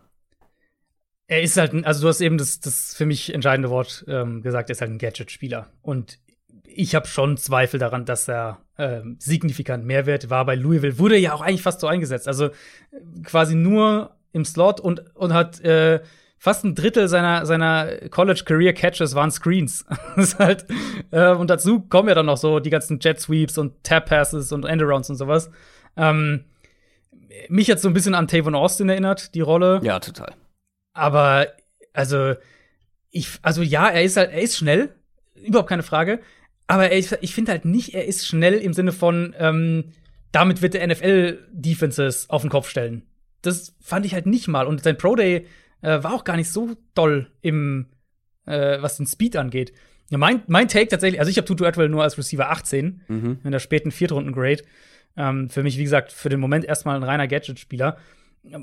Er 1.30 1.42
ist 1.42 1.58
halt, 1.58 1.74
ein, 1.74 1.84
also 1.84 2.02
du 2.02 2.08
hast 2.08 2.22
eben 2.22 2.38
das, 2.38 2.62
das 2.62 2.96
für 2.96 3.06
mich 3.06 3.34
entscheidende 3.34 3.70
Wort 3.70 4.06
ähm, 4.08 4.42
gesagt, 4.42 4.70
er 4.70 4.72
ist 4.72 4.82
halt 4.82 4.92
ein 4.92 4.98
Gadget-Spieler. 4.98 5.68
Und 5.82 6.20
ich 6.78 6.94
habe 6.94 7.08
schon 7.08 7.38
Zweifel 7.38 7.80
daran, 7.80 8.06
dass 8.06 8.28
er 8.28 8.60
äh, 8.78 9.02
signifikant 9.18 9.84
Mehrwert 9.86 10.30
war 10.30 10.46
bei 10.46 10.56
Louisville. 10.56 11.00
Wurde 11.00 11.18
ja 11.18 11.34
auch 11.34 11.42
eigentlich 11.42 11.64
fast 11.64 11.80
so 11.80 11.88
eingesetzt. 11.88 12.28
Also 12.28 12.50
quasi 13.24 13.56
nur 13.56 14.16
im 14.32 14.46
Slot 14.46 14.80
und, 14.80 15.04
und 15.16 15.34
hat 15.34 15.60
äh, 15.62 16.02
fast 16.38 16.64
ein 16.64 16.76
Drittel 16.76 17.08
seiner, 17.08 17.48
seiner 17.48 18.10
College 18.10 18.44
Career 18.46 18.74
Catches 18.74 19.16
waren 19.16 19.32
Screens. 19.32 19.86
das 20.16 20.34
ist 20.34 20.40
halt, 20.40 20.66
äh, 21.10 21.32
und 21.32 21.50
dazu 21.50 21.82
kommen 21.82 22.10
ja 22.10 22.16
dann 22.16 22.28
noch 22.28 22.38
so 22.38 22.60
die 22.60 22.70
ganzen 22.70 23.00
Jet 23.00 23.20
Sweeps 23.20 23.58
und 23.58 23.84
Tap 23.84 24.06
Passes 24.06 24.52
und 24.52 24.64
Endarounds 24.64 25.10
und 25.10 25.16
sowas. 25.16 25.50
Ähm, 25.96 26.46
mich 27.50 27.72
hat 27.72 27.80
so 27.80 27.88
ein 27.88 27.94
bisschen 27.96 28.14
an 28.14 28.28
Tavon 28.28 28.54
Austin 28.54 28.90
erinnert, 28.90 29.34
die 29.34 29.42
Rolle. 29.42 29.80
Ja, 29.84 30.00
total. 30.00 30.36
Aber, 30.94 31.48
also, 31.94 32.36
ich, 33.10 33.30
also 33.42 33.64
ja, 33.64 33.90
er 33.90 34.04
ist 34.04 34.18
halt, 34.18 34.32
er 34.32 34.42
ist 34.42 34.58
schnell, 34.58 34.90
überhaupt 35.34 35.70
keine 35.70 35.84
Frage. 35.84 36.20
Aber 36.68 36.92
ich, 36.92 37.12
ich 37.22 37.34
finde 37.34 37.52
halt 37.52 37.66
nicht, 37.66 37.94
er 37.94 38.06
ist 38.06 38.28
schnell 38.28 38.56
im 38.56 38.74
Sinne 38.74 38.92
von, 38.92 39.34
ähm, 39.40 39.86
damit 40.32 40.62
wird 40.62 40.74
der 40.74 40.86
NFL 40.86 41.40
Defenses 41.52 42.30
auf 42.30 42.42
den 42.42 42.50
Kopf 42.50 42.70
stellen. 42.70 43.04
Das 43.42 43.76
fand 43.80 44.06
ich 44.06 44.14
halt 44.14 44.26
nicht 44.26 44.48
mal. 44.48 44.68
Und 44.68 44.84
sein 44.84 44.98
Pro 44.98 45.16
Day 45.16 45.46
äh, 45.82 46.04
war 46.04 46.14
auch 46.14 46.26
gar 46.26 46.36
nicht 46.36 46.52
so 46.52 46.76
doll 46.94 47.32
im, 47.42 47.88
äh, 48.46 48.82
was 48.82 48.98
den 48.98 49.08
Speed 49.08 49.38
angeht. 49.38 49.72
Ja, 50.10 50.18
mein, 50.18 50.44
mein 50.48 50.68
Take 50.68 50.88
tatsächlich, 50.88 51.20
also 51.20 51.30
ich 51.30 51.38
habe 51.38 51.48
Tutu 51.48 51.66
Atwell 51.66 51.90
nur 51.90 52.04
als 52.04 52.18
Receiver 52.18 52.50
18 52.50 53.02
mhm. 53.08 53.40
in 53.44 53.52
der 53.52 53.60
späten 53.60 53.92
Viertrunden-Grade. 53.92 54.64
Ähm, 55.16 55.50
für 55.50 55.64
mich, 55.64 55.78
wie 55.78 55.84
gesagt, 55.84 56.12
für 56.12 56.30
den 56.30 56.40
Moment 56.40 56.66
erstmal 56.66 56.96
ein 56.96 57.04
reiner 57.04 57.28
Gadget-Spieler. 57.28 57.98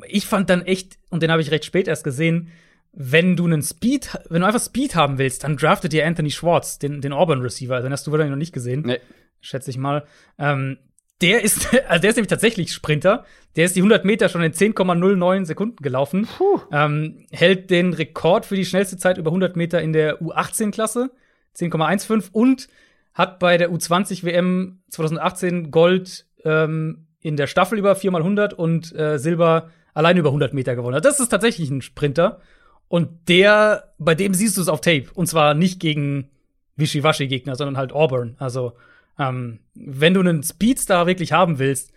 Ich 0.09 0.27
fand 0.27 0.49
dann 0.51 0.63
echt, 0.63 0.99
und 1.11 1.23
den 1.23 1.31
habe 1.31 1.43
ich 1.43 1.51
recht 1.51 1.65
spät 1.65 1.89
erst 1.89 2.05
gesehen, 2.05 2.51
wenn 2.97 3.37
du 3.37 3.45
einen 3.45 3.63
Speed, 3.63 4.19
wenn 4.31 4.41
du 4.41 4.47
einfach 4.47 4.61
Speed 4.61 4.95
haben 4.95 5.19
willst, 5.19 5.45
dann 5.45 5.57
draftet 5.57 5.93
dir 5.93 6.07
Anthony 6.07 6.31
Schwartz, 6.31 6.79
den, 6.79 7.01
den 7.01 7.13
Auburn 7.13 7.41
Receiver. 7.41 7.81
Den 7.81 7.93
hast 7.93 8.07
du 8.07 8.13
wahrscheinlich 8.13 8.31
noch 8.31 8.39
nicht 8.39 8.55
gesehen. 8.55 8.83
Nee. 8.87 9.01
Schätze 9.41 9.71
ich 9.71 9.79
mal. 9.79 10.05
Ähm, 10.39 10.79
der 11.21 11.43
ist, 11.43 11.69
also 11.89 12.01
der 12.01 12.11
ist 12.11 12.17
nämlich 12.17 12.29
tatsächlich 12.29 12.73
Sprinter. 12.73 13.25
Der 13.57 13.65
ist 13.65 13.77
die 13.77 13.81
100 13.81 14.05
Meter 14.05 14.29
schon 14.29 14.43
in 14.43 14.53
10,09 14.53 15.45
Sekunden 15.45 15.77
gelaufen. 15.77 16.29
Ähm, 16.73 17.27
hält 17.31 17.71
den 17.71 17.93
Rekord 17.93 18.47
für 18.47 18.57
die 18.57 18.65
schnellste 18.65 18.97
Zeit 18.97 19.19
über 19.19 19.31
100 19.31 19.57
Meter 19.57 19.81
in 19.81 19.93
der 19.93 20.21
U18-Klasse. 20.21 21.11
10,15 21.57 22.31
und 22.33 22.69
hat 23.13 23.39
bei 23.39 23.59
der 23.59 23.71
U20 23.71 24.25
WM 24.25 24.81
2018 24.91 25.71
Gold 25.71 26.27
ähm, 26.45 27.07
in 27.21 27.37
der 27.37 27.47
Staffel 27.47 27.79
über 27.79 27.93
4x100 27.93 28.55
und 28.55 28.95
äh, 28.95 29.19
Silber 29.19 29.71
allein 29.95 30.17
über 30.17 30.31
100 30.31 30.53
Meter 30.53 30.75
gewonnen. 30.75 31.01
Das 31.01 31.21
ist 31.21 31.29
tatsächlich 31.29 31.71
ein 31.71 31.81
Sprinter. 31.81 32.41
Und 32.89 33.29
der, 33.29 33.95
bei 33.99 34.15
dem 34.15 34.35
siehst 34.35 34.57
du 34.57 34.61
es 34.61 34.69
auf 34.69 34.81
Tape. 34.81 35.07
Und 35.15 35.27
zwar 35.27 35.55
nicht 35.55 35.81
gegen 35.81 36.31
Wischiwaschi-Gegner, 36.77 37.57
sondern 37.57 37.77
halt 37.77 37.93
Auburn. 37.93 38.37
Also, 38.39 38.73
ähm, 39.19 39.61
wenn 39.75 40.15
du 40.15 40.21
einen 40.21 40.43
Speedstar 40.43 41.07
wirklich 41.07 41.33
haben 41.33 41.59
willst, 41.59 41.93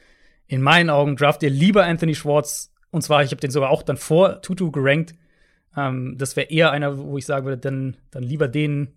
in 0.47 0.61
meinen 0.61 0.89
Augen 0.89 1.15
draft 1.15 1.41
dir 1.41 1.49
lieber 1.49 1.85
Anthony 1.85 2.15
Schwartz. 2.15 2.73
Und 2.91 3.01
zwar, 3.01 3.23
ich 3.23 3.31
habe 3.31 3.41
den 3.41 3.51
sogar 3.51 3.69
auch 3.69 3.83
dann 3.83 3.97
vor 3.97 4.41
Tutu 4.41 4.71
gerankt. 4.71 5.13
Ähm, 5.75 6.15
das 6.17 6.35
wäre 6.35 6.49
eher 6.49 6.71
einer, 6.71 6.97
wo 6.97 7.17
ich 7.17 7.25
sagen 7.25 7.45
würde, 7.45 7.57
dann, 7.57 7.97
dann 8.11 8.23
lieber 8.23 8.47
den, 8.47 8.95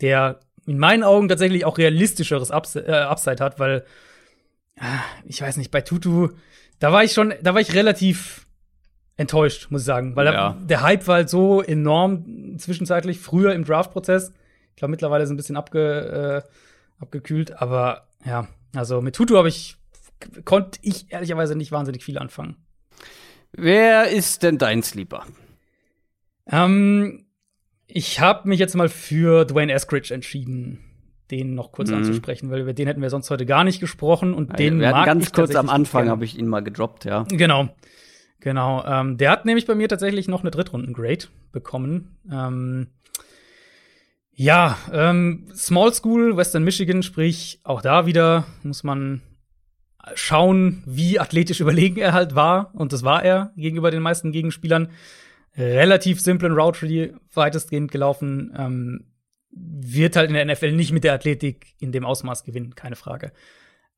der 0.00 0.40
in 0.66 0.78
meinen 0.78 1.02
Augen 1.02 1.28
tatsächlich 1.28 1.64
auch 1.64 1.78
realistischeres 1.78 2.50
Ups 2.50 2.76
äh, 2.76 2.82
Upside 2.90 3.42
hat, 3.42 3.58
weil 3.58 3.84
äh, 4.76 4.82
ich 5.24 5.40
weiß 5.40 5.56
nicht, 5.56 5.70
bei 5.70 5.80
Tutu, 5.80 6.28
da 6.78 6.92
war 6.92 7.02
ich 7.02 7.12
schon, 7.12 7.34
da 7.42 7.54
war 7.54 7.60
ich 7.60 7.74
relativ 7.74 8.46
enttäuscht, 9.16 9.70
muss 9.70 9.82
ich 9.82 9.86
sagen. 9.86 10.16
Weil 10.16 10.26
ja. 10.26 10.52
der, 10.52 10.66
der 10.66 10.82
Hype 10.82 11.06
war 11.06 11.16
halt 11.16 11.28
so 11.30 11.62
enorm 11.62 12.58
zwischenzeitlich, 12.58 13.18
früher 13.18 13.54
im 13.54 13.64
Draft-Prozess. 13.64 14.32
Ich 14.70 14.76
glaube, 14.76 14.90
mittlerweile 14.90 15.24
ist 15.24 15.30
ein 15.30 15.36
bisschen 15.36 15.56
abge, 15.56 16.44
äh, 16.44 17.02
abgekühlt, 17.02 17.60
aber 17.60 18.08
ja, 18.24 18.48
also 18.74 19.00
mit 19.00 19.14
Tutu 19.14 19.36
habe 19.36 19.48
ich, 19.48 19.76
konnte 20.44 20.78
ich 20.82 21.12
ehrlicherweise 21.12 21.56
nicht 21.56 21.72
wahnsinnig 21.72 22.04
viel 22.04 22.18
anfangen. 22.18 22.56
Wer 23.52 24.08
ist 24.10 24.42
denn 24.42 24.58
dein 24.58 24.82
Sleeper? 24.82 25.24
Ähm, 26.50 27.26
ich 27.86 28.20
habe 28.20 28.48
mich 28.48 28.60
jetzt 28.60 28.76
mal 28.76 28.88
für 28.88 29.44
Dwayne 29.44 29.72
Eskridge 29.72 30.14
entschieden, 30.14 30.78
den 31.30 31.54
noch 31.54 31.72
kurz 31.72 31.90
mhm. 31.90 31.96
anzusprechen, 31.96 32.50
weil 32.50 32.60
über 32.60 32.72
den 32.72 32.86
hätten 32.86 33.02
wir 33.02 33.10
sonst 33.10 33.30
heute 33.30 33.46
gar 33.46 33.64
nicht 33.64 33.80
gesprochen 33.80 34.34
und 34.34 34.50
ja, 34.50 34.56
den 34.56 34.80
wir 34.80 34.90
mag 34.90 35.06
ganz 35.06 35.32
kurz 35.32 35.54
am 35.54 35.68
Anfang 35.68 36.08
habe 36.08 36.24
ich 36.24 36.38
ihn 36.38 36.48
mal 36.48 36.62
gedroppt, 36.62 37.04
ja. 37.04 37.24
Genau. 37.28 37.68
Genau, 38.40 38.84
ähm, 38.86 39.18
der 39.18 39.30
hat 39.30 39.44
nämlich 39.44 39.66
bei 39.66 39.74
mir 39.74 39.88
tatsächlich 39.88 40.26
noch 40.26 40.40
eine 40.40 40.50
Drittrunden-Grade 40.50 41.26
bekommen. 41.52 42.16
Ähm, 42.30 42.88
ja, 44.32 44.78
ähm, 44.92 45.48
Small 45.54 45.92
School, 45.92 46.36
Western 46.36 46.64
Michigan, 46.64 47.02
sprich, 47.02 47.60
auch 47.62 47.82
da 47.82 48.06
wieder 48.06 48.46
muss 48.62 48.82
man 48.82 49.20
schauen, 50.14 50.82
wie 50.86 51.18
athletisch 51.18 51.60
überlegen 51.60 51.98
er 51.98 52.14
halt 52.14 52.34
war. 52.34 52.74
Und 52.74 52.92
das 52.94 53.02
war 53.02 53.22
er 53.22 53.52
gegenüber 53.56 53.90
den 53.90 54.02
meisten 54.02 54.32
Gegenspielern. 54.32 54.88
Relativ 55.56 56.20
simplen 56.20 56.52
Route 56.52 57.14
weitestgehend 57.34 57.92
gelaufen. 57.92 58.54
Ähm, 58.56 59.04
wird 59.52 60.16
halt 60.16 60.30
in 60.30 60.34
der 60.34 60.44
NFL 60.46 60.72
nicht 60.72 60.92
mit 60.92 61.04
der 61.04 61.12
Athletik 61.12 61.74
in 61.80 61.92
dem 61.92 62.06
Ausmaß 62.06 62.44
gewinnen, 62.44 62.74
keine 62.74 62.96
Frage. 62.96 63.32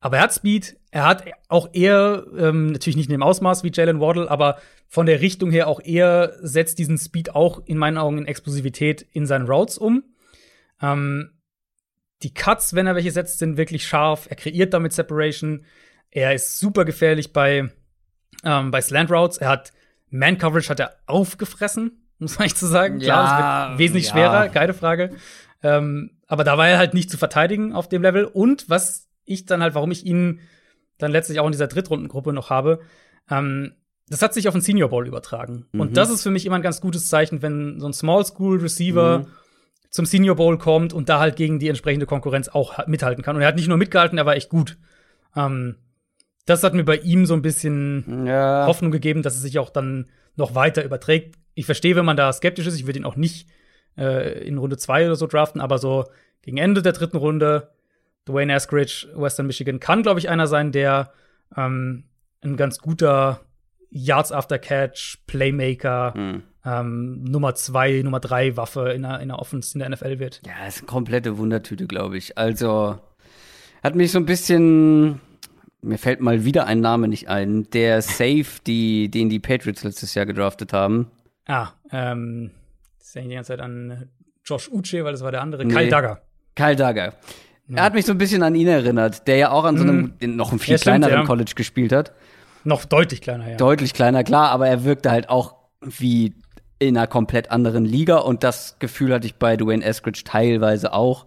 Aber 0.03 0.17
er 0.17 0.23
hat 0.23 0.33
Speed, 0.33 0.75
er 0.91 1.05
hat 1.05 1.23
auch 1.47 1.69
eher, 1.71 2.25
ähm, 2.37 2.73
natürlich 2.73 2.97
nicht 2.97 3.05
in 3.05 3.13
dem 3.13 3.23
Ausmaß 3.23 3.63
wie 3.63 3.71
Jalen 3.73 4.01
Waddle, 4.01 4.29
aber 4.29 4.57
von 4.89 5.05
der 5.05 5.21
Richtung 5.21 5.49
her 5.49 5.69
auch 5.69 5.79
eher 5.79 6.33
setzt 6.41 6.77
diesen 6.77 6.97
Speed 6.97 7.33
auch 7.35 7.61
in 7.67 7.77
meinen 7.77 7.97
Augen 7.97 8.17
in 8.17 8.25
Explosivität 8.25 9.01
in 9.13 9.25
seinen 9.25 9.47
Routes 9.47 9.77
um. 9.77 10.03
Ähm, 10.81 11.39
die 12.21 12.33
Cuts, 12.33 12.73
wenn 12.73 12.85
er 12.85 12.95
welche 12.95 13.11
setzt, 13.11 13.39
sind 13.39 13.55
wirklich 13.55 13.87
scharf. 13.87 14.27
Er 14.29 14.35
kreiert 14.35 14.73
damit 14.73 14.91
Separation. 14.91 15.63
Er 16.11 16.33
ist 16.33 16.59
super 16.59 16.83
gefährlich 16.83 17.31
bei, 17.31 17.71
ähm, 18.43 18.71
bei 18.71 18.81
Slant 18.81 19.09
Routes. 19.09 19.37
Er 19.37 19.47
hat 19.47 19.71
Man 20.09 20.37
Coverage 20.37 20.67
hat 20.67 20.81
er 20.81 20.97
aufgefressen, 21.05 22.09
muss 22.19 22.37
man 22.37 22.47
echt 22.47 22.57
so 22.57 22.67
sagen. 22.67 22.99
Ja, 22.99 23.05
Klar, 23.05 23.63
es 23.63 23.69
wird 23.69 23.79
wesentlich 23.79 24.07
ja. 24.07 24.11
schwerer, 24.11 24.49
keine 24.49 24.73
Frage. 24.73 25.15
Ähm, 25.63 26.19
aber 26.27 26.43
da 26.43 26.57
war 26.57 26.67
er 26.67 26.77
halt 26.77 26.93
nicht 26.93 27.09
zu 27.09 27.17
verteidigen 27.17 27.71
auf 27.71 27.87
dem 27.87 28.01
Level. 28.01 28.25
Und 28.25 28.69
was 28.69 29.02
ich 29.25 29.45
dann 29.45 29.61
halt, 29.61 29.75
warum 29.75 29.91
ich 29.91 30.05
ihn 30.05 30.39
dann 30.97 31.11
letztlich 31.11 31.39
auch 31.39 31.45
in 31.45 31.51
dieser 31.51 31.67
Drittrundengruppe 31.67 32.33
noch 32.33 32.49
habe, 32.49 32.79
ähm, 33.29 33.73
das 34.09 34.21
hat 34.21 34.33
sich 34.33 34.47
auf 34.47 34.53
den 34.53 34.61
Senior 34.61 34.89
Bowl 34.89 35.07
übertragen. 35.07 35.65
Mhm. 35.71 35.79
Und 35.79 35.97
das 35.97 36.09
ist 36.09 36.23
für 36.23 36.31
mich 36.31 36.45
immer 36.45 36.57
ein 36.57 36.61
ganz 36.61 36.81
gutes 36.81 37.07
Zeichen, 37.07 37.41
wenn 37.41 37.79
so 37.79 37.87
ein 37.87 37.93
Small 37.93 38.25
School 38.25 38.59
Receiver 38.59 39.19
mhm. 39.19 39.25
zum 39.89 40.05
Senior 40.05 40.35
Bowl 40.35 40.57
kommt 40.57 40.93
und 40.93 41.09
da 41.09 41.19
halt 41.19 41.35
gegen 41.35 41.59
die 41.59 41.69
entsprechende 41.69 42.05
Konkurrenz 42.05 42.49
auch 42.49 42.85
mithalten 42.87 43.23
kann. 43.23 43.35
Und 43.35 43.41
er 43.41 43.47
hat 43.47 43.55
nicht 43.55 43.67
nur 43.69 43.77
mitgehalten, 43.77 44.17
er 44.17 44.25
war 44.25 44.35
echt 44.35 44.49
gut. 44.49 44.77
Ähm, 45.35 45.77
das 46.45 46.63
hat 46.63 46.73
mir 46.73 46.83
bei 46.83 46.97
ihm 46.97 47.25
so 47.25 47.33
ein 47.33 47.41
bisschen 47.41 48.25
ja. 48.25 48.65
Hoffnung 48.67 48.91
gegeben, 48.91 49.21
dass 49.21 49.35
es 49.35 49.41
sich 49.41 49.59
auch 49.59 49.69
dann 49.69 50.09
noch 50.35 50.55
weiter 50.55 50.83
überträgt. 50.83 51.35
Ich 51.53 51.65
verstehe, 51.65 51.95
wenn 51.95 52.05
man 52.05 52.17
da 52.17 52.33
skeptisch 52.33 52.67
ist. 52.67 52.75
Ich 52.75 52.85
würde 52.85 52.99
ihn 52.99 53.05
auch 53.05 53.15
nicht 53.15 53.47
äh, 53.97 54.45
in 54.45 54.57
Runde 54.57 54.77
zwei 54.77 55.05
oder 55.05 55.15
so 55.15 55.27
draften, 55.27 55.61
aber 55.61 55.77
so 55.77 56.05
gegen 56.41 56.57
Ende 56.57 56.81
der 56.81 56.91
dritten 56.91 57.17
Runde, 57.17 57.69
Dwayne 58.27 58.53
Askridge, 58.53 59.07
Western 59.15 59.47
Michigan, 59.47 59.79
kann, 59.79 60.03
glaube 60.03 60.19
ich, 60.19 60.29
einer 60.29 60.47
sein, 60.47 60.71
der 60.71 61.11
ähm, 61.55 62.05
ein 62.41 62.57
ganz 62.57 62.79
guter 62.79 63.41
Yards 63.89 64.31
after 64.31 64.57
Catch, 64.57 65.19
Playmaker, 65.27 66.13
hm. 66.15 66.43
ähm, 66.65 67.23
Nummer 67.23 67.55
zwei, 67.55 68.01
Nummer 68.03 68.19
drei 68.19 68.57
Waffe 68.57 68.91
in 68.91 69.03
der, 69.03 69.19
in 69.19 69.27
der 69.27 69.39
Offense 69.39 69.73
in 69.75 69.79
der 69.79 69.89
NFL 69.89 70.19
wird. 70.19 70.41
Ja, 70.45 70.67
ist 70.67 70.79
eine 70.79 70.87
komplette 70.87 71.37
Wundertüte, 71.37 71.85
glaube 71.85 72.17
ich. 72.17 72.37
Also 72.37 72.99
hat 73.83 73.95
mich 73.95 74.11
so 74.11 74.19
ein 74.19 74.25
bisschen 74.25 75.19
mir 75.83 75.97
fällt 75.97 76.21
mal 76.21 76.45
wieder 76.45 76.65
ein 76.65 76.79
Name 76.79 77.07
nicht 77.07 77.27
ein, 77.27 77.69
der 77.71 78.01
Safe, 78.01 78.45
die, 78.65 79.09
den 79.09 79.29
die 79.29 79.39
Patriots 79.39 79.83
letztes 79.83 80.15
Jahr 80.15 80.25
gedraftet 80.25 80.73
haben. 80.73 81.11
Ah, 81.45 81.69
ähm, 81.91 82.51
das 82.99 83.11
denke 83.11 83.27
ich 83.27 83.31
die 83.31 83.35
ganze 83.35 83.47
Zeit 83.49 83.59
an 83.59 84.09
Josh 84.45 84.69
Uche, 84.69 85.03
weil 85.03 85.11
das 85.11 85.23
war 85.23 85.31
der 85.31 85.41
andere. 85.41 85.65
Nee. 85.65 85.73
Kyle 85.73 85.89
Duggar. 85.89 86.21
Kyle 86.55 86.75
Duggar. 86.75 87.13
Er 87.69 87.83
hat 87.83 87.93
mich 87.93 88.05
so 88.05 88.11
ein 88.11 88.17
bisschen 88.17 88.43
an 88.43 88.55
ihn 88.55 88.67
erinnert, 88.67 89.27
der 89.27 89.37
ja 89.37 89.51
auch 89.51 89.63
an 89.63 89.77
so 89.77 89.83
einem 89.83 90.13
mhm. 90.19 90.35
noch 90.35 90.51
ein 90.51 90.59
viel 90.59 90.73
ja, 90.73 90.77
kleineren 90.77 91.21
ja. 91.21 91.25
College 91.25 91.53
gespielt 91.55 91.91
hat. 91.91 92.13
Noch 92.63 92.85
deutlich 92.85 93.21
kleiner, 93.21 93.51
ja. 93.51 93.57
Deutlich 93.57 93.93
kleiner, 93.93 94.23
klar, 94.23 94.49
aber 94.49 94.67
er 94.67 94.83
wirkte 94.83 95.11
halt 95.11 95.29
auch 95.29 95.55
wie 95.81 96.33
in 96.79 96.97
einer 96.97 97.07
komplett 97.07 97.51
anderen 97.51 97.85
Liga 97.85 98.17
und 98.17 98.43
das 98.43 98.77
Gefühl 98.79 99.13
hatte 99.13 99.27
ich 99.27 99.35
bei 99.35 99.55
Dwayne 99.57 99.83
Eskridge 99.83 100.23
teilweise 100.25 100.93
auch. 100.93 101.25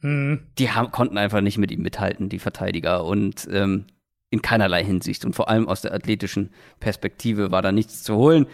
Mhm. 0.00 0.46
Die 0.58 0.70
haben, 0.70 0.90
konnten 0.90 1.18
einfach 1.18 1.40
nicht 1.40 1.58
mit 1.58 1.70
ihm 1.70 1.82
mithalten, 1.82 2.28
die 2.28 2.38
Verteidiger. 2.38 3.04
Und 3.04 3.48
ähm, 3.50 3.86
in 4.30 4.42
keinerlei 4.42 4.84
Hinsicht. 4.84 5.24
Und 5.24 5.34
vor 5.34 5.48
allem 5.48 5.68
aus 5.68 5.82
der 5.82 5.94
athletischen 5.94 6.50
Perspektive 6.80 7.50
war 7.50 7.62
da 7.62 7.72
nichts 7.72 8.02
zu 8.02 8.16
holen. 8.16 8.46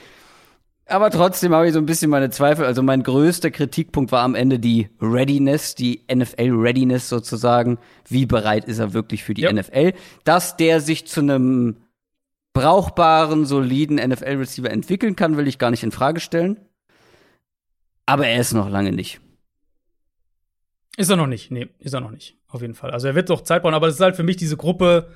Aber 0.87 1.11
trotzdem 1.11 1.55
habe 1.55 1.67
ich 1.67 1.73
so 1.73 1.79
ein 1.79 1.87
bisschen 1.87 2.11
meine 2.11 2.31
Zweifel. 2.31 2.67
Also 2.67 2.83
mein 2.83 3.03
größter 3.03 3.51
Kritikpunkt 3.51 4.13
war 4.13 4.23
am 4.23 4.35
Ende 4.35 4.59
die 4.59 4.91
Readiness, 5.01 5.75
die 5.75 6.05
NFL-Readiness 6.13 7.09
sozusagen. 7.09 7.79
Wie 8.07 8.27
bereit 8.27 8.67
ist 8.67 8.79
er 8.79 8.93
wirklich 8.93 9.25
für 9.25 9.33
die 9.33 9.43
ja. 9.43 9.53
NFL? 9.53 9.95
Dass 10.25 10.57
der 10.57 10.81
sich 10.81 11.07
zu 11.07 11.21
einem 11.21 11.77
brauchbaren, 12.53 13.47
soliden 13.47 13.97
NFL-Receiver 13.97 14.71
entwickeln 14.71 15.17
kann, 15.17 15.37
will 15.37 15.49
ich 15.49 15.59
gar 15.59 15.71
nicht 15.71 15.83
in 15.83 15.91
Frage 15.91 16.21
stellen. 16.21 16.61
Aber 18.07 18.27
er 18.27 18.41
ist 18.41 18.53
noch 18.53 18.69
lange 18.69 18.93
nicht. 18.93 19.21
Ist 20.97 21.11
er 21.11 21.17
noch 21.17 21.27
nicht. 21.27 21.51
Nee, 21.51 21.69
ist 21.79 21.95
er 21.95 22.01
noch 22.01 22.11
nicht. 22.11 22.37
Auf 22.47 22.61
jeden 22.61 22.75
Fall. 22.75 22.91
Also 22.91 23.09
er 23.09 23.15
wird 23.15 23.31
doch 23.31 23.41
Zeit 23.41 23.63
brauchen, 23.63 23.75
aber 23.75 23.87
das 23.87 23.97
ist 23.97 24.01
halt 24.01 24.17
für 24.17 24.23
mich 24.23 24.37
diese 24.37 24.57
Gruppe, 24.57 25.11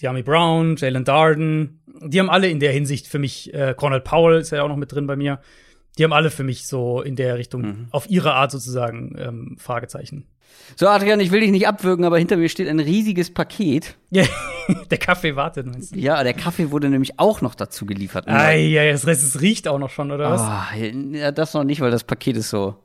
Diami 0.00 0.22
Brown, 0.22 0.76
Jalen 0.76 1.04
Darden, 1.04 1.80
die 2.00 2.20
haben 2.20 2.30
alle 2.30 2.48
in 2.48 2.60
der 2.60 2.72
Hinsicht 2.72 3.08
für 3.08 3.18
mich, 3.18 3.52
äh, 3.52 3.74
Cornell 3.76 4.00
Powell 4.00 4.40
ist 4.40 4.50
ja 4.50 4.62
auch 4.62 4.68
noch 4.68 4.76
mit 4.76 4.92
drin 4.92 5.06
bei 5.06 5.16
mir, 5.16 5.40
die 5.96 6.04
haben 6.04 6.12
alle 6.12 6.30
für 6.30 6.44
mich 6.44 6.66
so 6.66 7.02
in 7.02 7.16
der 7.16 7.36
Richtung, 7.36 7.62
mhm. 7.62 7.88
auf 7.90 8.08
ihre 8.08 8.34
Art 8.34 8.52
sozusagen, 8.52 9.16
ähm, 9.18 9.56
Fragezeichen. 9.58 10.26
So, 10.76 10.88
Adrian, 10.88 11.20
ich 11.20 11.30
will 11.30 11.40
dich 11.40 11.50
nicht 11.50 11.66
abwürgen, 11.66 12.04
aber 12.04 12.18
hinter 12.18 12.36
mir 12.36 12.48
steht 12.48 12.68
ein 12.68 12.80
riesiges 12.80 13.32
Paket. 13.32 13.96
Ja, 14.10 14.24
der 14.90 14.98
Kaffee 14.98 15.36
wartet, 15.36 15.66
meinst 15.66 15.94
du? 15.94 15.98
Ja, 15.98 16.22
der 16.22 16.34
Kaffee 16.34 16.70
wurde 16.70 16.88
nämlich 16.88 17.18
auch 17.18 17.40
noch 17.40 17.54
dazu 17.54 17.84
geliefert. 17.84 18.28
Ah, 18.28 18.52
ja, 18.52 18.90
das 18.90 19.06
Rest, 19.06 19.22
es 19.22 19.40
riecht 19.40 19.68
auch 19.68 19.78
noch 19.78 19.90
schon, 19.90 20.10
oder 20.10 20.30
was? 20.30 20.40
Oh, 20.42 21.14
ja, 21.16 21.32
das 21.32 21.54
noch 21.54 21.64
nicht, 21.64 21.80
weil 21.80 21.90
das 21.90 22.04
Paket 22.04 22.36
ist 22.36 22.50
so 22.50 22.76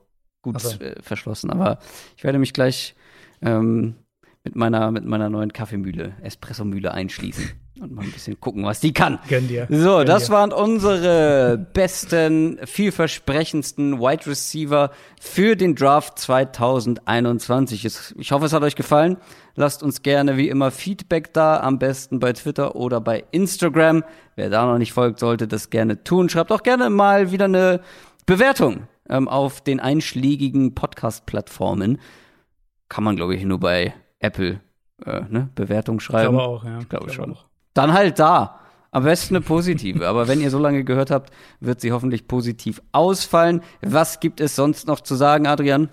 gut 0.41 0.60
so. 0.60 0.80
äh, 0.80 1.02
verschlossen. 1.02 1.52
Aber 1.52 1.80
ich 2.18 2.23
werde 2.23 2.40
mich 2.40 2.53
gleich 2.53 2.95
ähm, 3.41 3.95
mit 4.44 4.56
meiner, 4.56 4.91
mit 4.91 5.06
meiner 5.06 5.30
neuen 5.30 5.53
Kaffeemühle, 5.53 6.14
Espressomühle 6.22 6.94
einschließen 6.94 7.52
und 7.80 7.94
mal 7.94 8.03
ein 8.03 8.11
bisschen 8.11 8.40
gucken, 8.40 8.64
was 8.65 8.80
die 8.80 8.94
kann. 8.94 9.20
Gönn 9.30 9.48
dir. 9.48 9.68
So, 9.70 9.98
Gönn 9.98 10.06
das 10.06 10.28
dir. 10.28 10.34
waren 10.34 10.52
unsere 10.52 11.57
besten, 11.74 12.60
vielversprechendsten 12.65 13.99
Wide 13.99 14.26
Receiver 14.28 14.91
für 15.20 15.56
den 15.56 15.76
Draft 15.76 16.20
2021. 16.20 17.86
Ich 18.18 18.32
hoffe, 18.32 18.45
es 18.45 18.53
hat 18.53 18.64
euch 18.64 18.76
gefallen. 18.76 19.18
Lasst 19.56 19.82
uns 19.82 20.02
gerne 20.02 20.36
wie 20.38 20.49
immer 20.49 20.72
Feedback 20.72 21.34
da, 21.34 21.60
am 21.60 21.80
besten 21.80 22.20
bei 22.20 22.34
Twitter 22.34 22.76
oder 22.76 22.99
bei 22.99 23.24
Instagram. 23.32 24.03
Wer 24.36 24.49
da 24.49 24.65
noch 24.65 24.78
nicht 24.78 24.94
folgt, 24.94 25.20
sollte 25.20 25.48
das 25.48 25.70
gerne 25.70 26.03
tun. 26.03 26.28
Schreibt 26.30 26.52
auch 26.52 26.64
gerne 26.64 26.90
mal 26.90 27.32
wieder 27.32 27.45
eine 27.45 27.82
Bewertung 28.26 28.88
ähm, 29.10 29.28
auf 29.28 29.61
den 29.61 29.80
einschlägigen 29.80 30.76
Podcast-Plattformen. 30.76 31.99
Kann 32.90 33.03
man, 33.03 33.15
glaube 33.15 33.36
ich, 33.36 33.44
nur 33.44 33.60
bei 33.60 33.94
Apple 34.24 34.62
äh, 35.06 35.22
ne, 35.30 35.50
Bewertung 35.56 36.00
schreiben. 36.00 36.36
Ich 36.36 36.40
glaube 36.40 36.44
auch, 36.44 36.64
ja. 36.64 36.80
Ich 36.80 36.90
glaube 36.90 37.12
schon. 37.12 37.34
Auch. 37.34 37.45
Dann 37.74 37.94
halt 37.94 38.20
da. 38.20 38.60
Am 38.91 39.04
besten 39.04 39.36
eine 39.36 39.44
positive. 39.44 40.08
Aber 40.08 40.28
wenn 40.28 40.40
ihr 40.40 40.52
so 40.52 40.60
lange 40.60 40.84
gehört 40.84 41.10
habt, 41.10 41.34
wird 41.60 41.82
sie 41.82 41.91
hoffentlich 41.91 42.28
positiv 42.28 42.82
ausfallen. 42.91 43.62
Was 43.82 44.20
gibt 44.20 44.40
es 44.40 44.56
sonst 44.56 44.88
noch 44.88 45.02
zu 45.02 45.16
sagen, 45.16 45.48
Adrian? 45.48 45.90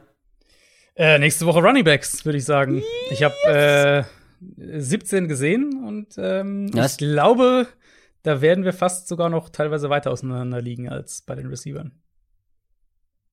Äh, 0.97 1.19
nächste 1.19 1.47
Woche 1.47 1.61
Running 1.61 1.85
Backs, 1.85 2.24
würde 2.27 2.36
ich 2.36 2.44
sagen. 2.44 2.82
Ich 3.11 3.23
habe 3.23 3.35
äh, 3.47 4.05
17 4.81 5.28
gesehen 5.28 5.82
und 5.82 6.15
ähm, 6.19 6.70
ich 6.74 6.97
glaube, 6.98 7.66
da 8.23 8.43
werden 8.43 8.65
wir 8.65 8.74
fast 8.74 9.09
sogar 9.09 9.31
noch 9.31 9.48
teilweise 9.48 9.89
weiter 9.89 10.11
auseinander 10.11 10.61
liegen 10.61 10.90
als 10.90 11.23
bei 11.23 11.35
den 11.35 11.47
Receivern. 11.47 11.93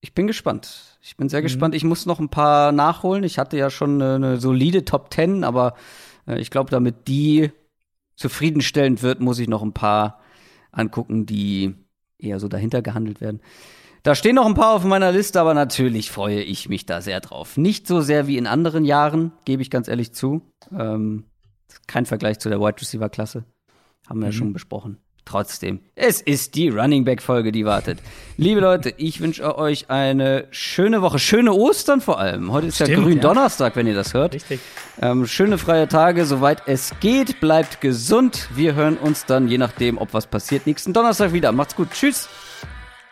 Ich 0.00 0.14
bin 0.14 0.26
gespannt. 0.26 0.98
Ich 1.02 1.16
bin 1.16 1.28
sehr 1.28 1.40
mhm. 1.40 1.44
gespannt. 1.44 1.74
Ich 1.74 1.84
muss 1.84 2.06
noch 2.06 2.20
ein 2.20 2.28
paar 2.28 2.72
nachholen. 2.72 3.24
Ich 3.24 3.38
hatte 3.38 3.56
ja 3.56 3.70
schon 3.70 4.00
eine, 4.00 4.14
eine 4.14 4.40
solide 4.40 4.84
Top 4.84 5.12
10, 5.12 5.44
aber 5.44 5.74
äh, 6.26 6.40
ich 6.40 6.50
glaube, 6.50 6.70
damit 6.70 7.08
die 7.08 7.50
zufriedenstellend 8.16 9.02
wird, 9.02 9.20
muss 9.20 9.38
ich 9.38 9.48
noch 9.48 9.62
ein 9.62 9.72
paar 9.72 10.20
angucken, 10.72 11.26
die 11.26 11.74
eher 12.18 12.40
so 12.40 12.48
dahinter 12.48 12.82
gehandelt 12.82 13.20
werden. 13.20 13.40
Da 14.02 14.14
stehen 14.14 14.36
noch 14.36 14.46
ein 14.46 14.54
paar 14.54 14.74
auf 14.74 14.84
meiner 14.84 15.12
Liste, 15.12 15.40
aber 15.40 15.54
natürlich 15.54 16.10
freue 16.10 16.40
ich 16.40 16.68
mich 16.68 16.86
da 16.86 17.00
sehr 17.00 17.20
drauf. 17.20 17.56
Nicht 17.56 17.86
so 17.86 18.00
sehr 18.00 18.26
wie 18.26 18.38
in 18.38 18.46
anderen 18.46 18.84
Jahren, 18.84 19.32
gebe 19.44 19.62
ich 19.62 19.70
ganz 19.70 19.88
ehrlich 19.88 20.12
zu. 20.12 20.42
Ähm, 20.72 21.24
kein 21.86 22.06
Vergleich 22.06 22.38
zu 22.38 22.48
der 22.48 22.60
Wide 22.60 22.80
Receiver 22.80 23.08
Klasse. 23.08 23.44
Haben 24.08 24.20
wir 24.20 24.26
mhm. 24.26 24.32
ja 24.32 24.38
schon 24.38 24.52
besprochen 24.52 24.98
trotzdem, 25.28 25.80
es 25.94 26.20
ist 26.20 26.54
die 26.54 26.68
Running 26.68 27.04
Back 27.04 27.22
Folge, 27.22 27.52
die 27.52 27.64
wartet. 27.64 27.98
Liebe 28.36 28.60
Leute, 28.60 28.94
ich 28.96 29.20
wünsche 29.20 29.58
euch 29.58 29.90
eine 29.90 30.46
schöne 30.50 31.02
Woche, 31.02 31.18
schöne 31.18 31.52
Ostern 31.52 32.00
vor 32.00 32.18
allem. 32.18 32.52
Heute 32.52 32.68
ist 32.68 32.76
Stimmt, 32.76 32.90
ja 32.90 33.00
Gründonnerstag, 33.00 33.72
ja. 33.72 33.76
wenn 33.76 33.86
ihr 33.86 33.94
das 33.94 34.14
hört. 34.14 34.34
Richtig. 34.34 34.60
Ähm, 35.00 35.26
schöne 35.26 35.58
freie 35.58 35.88
Tage, 35.88 36.24
soweit 36.24 36.62
es 36.66 36.92
geht. 37.00 37.40
Bleibt 37.40 37.80
gesund. 37.80 38.48
Wir 38.54 38.74
hören 38.74 38.96
uns 38.96 39.26
dann, 39.26 39.48
je 39.48 39.58
nachdem, 39.58 39.98
ob 39.98 40.14
was 40.14 40.26
passiert, 40.26 40.66
nächsten 40.66 40.92
Donnerstag 40.92 41.32
wieder. 41.32 41.52
Macht's 41.52 41.76
gut. 41.76 41.88
Tschüss. 41.92 42.28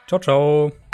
Ciao, 0.07 0.21
ciao. 0.21 0.86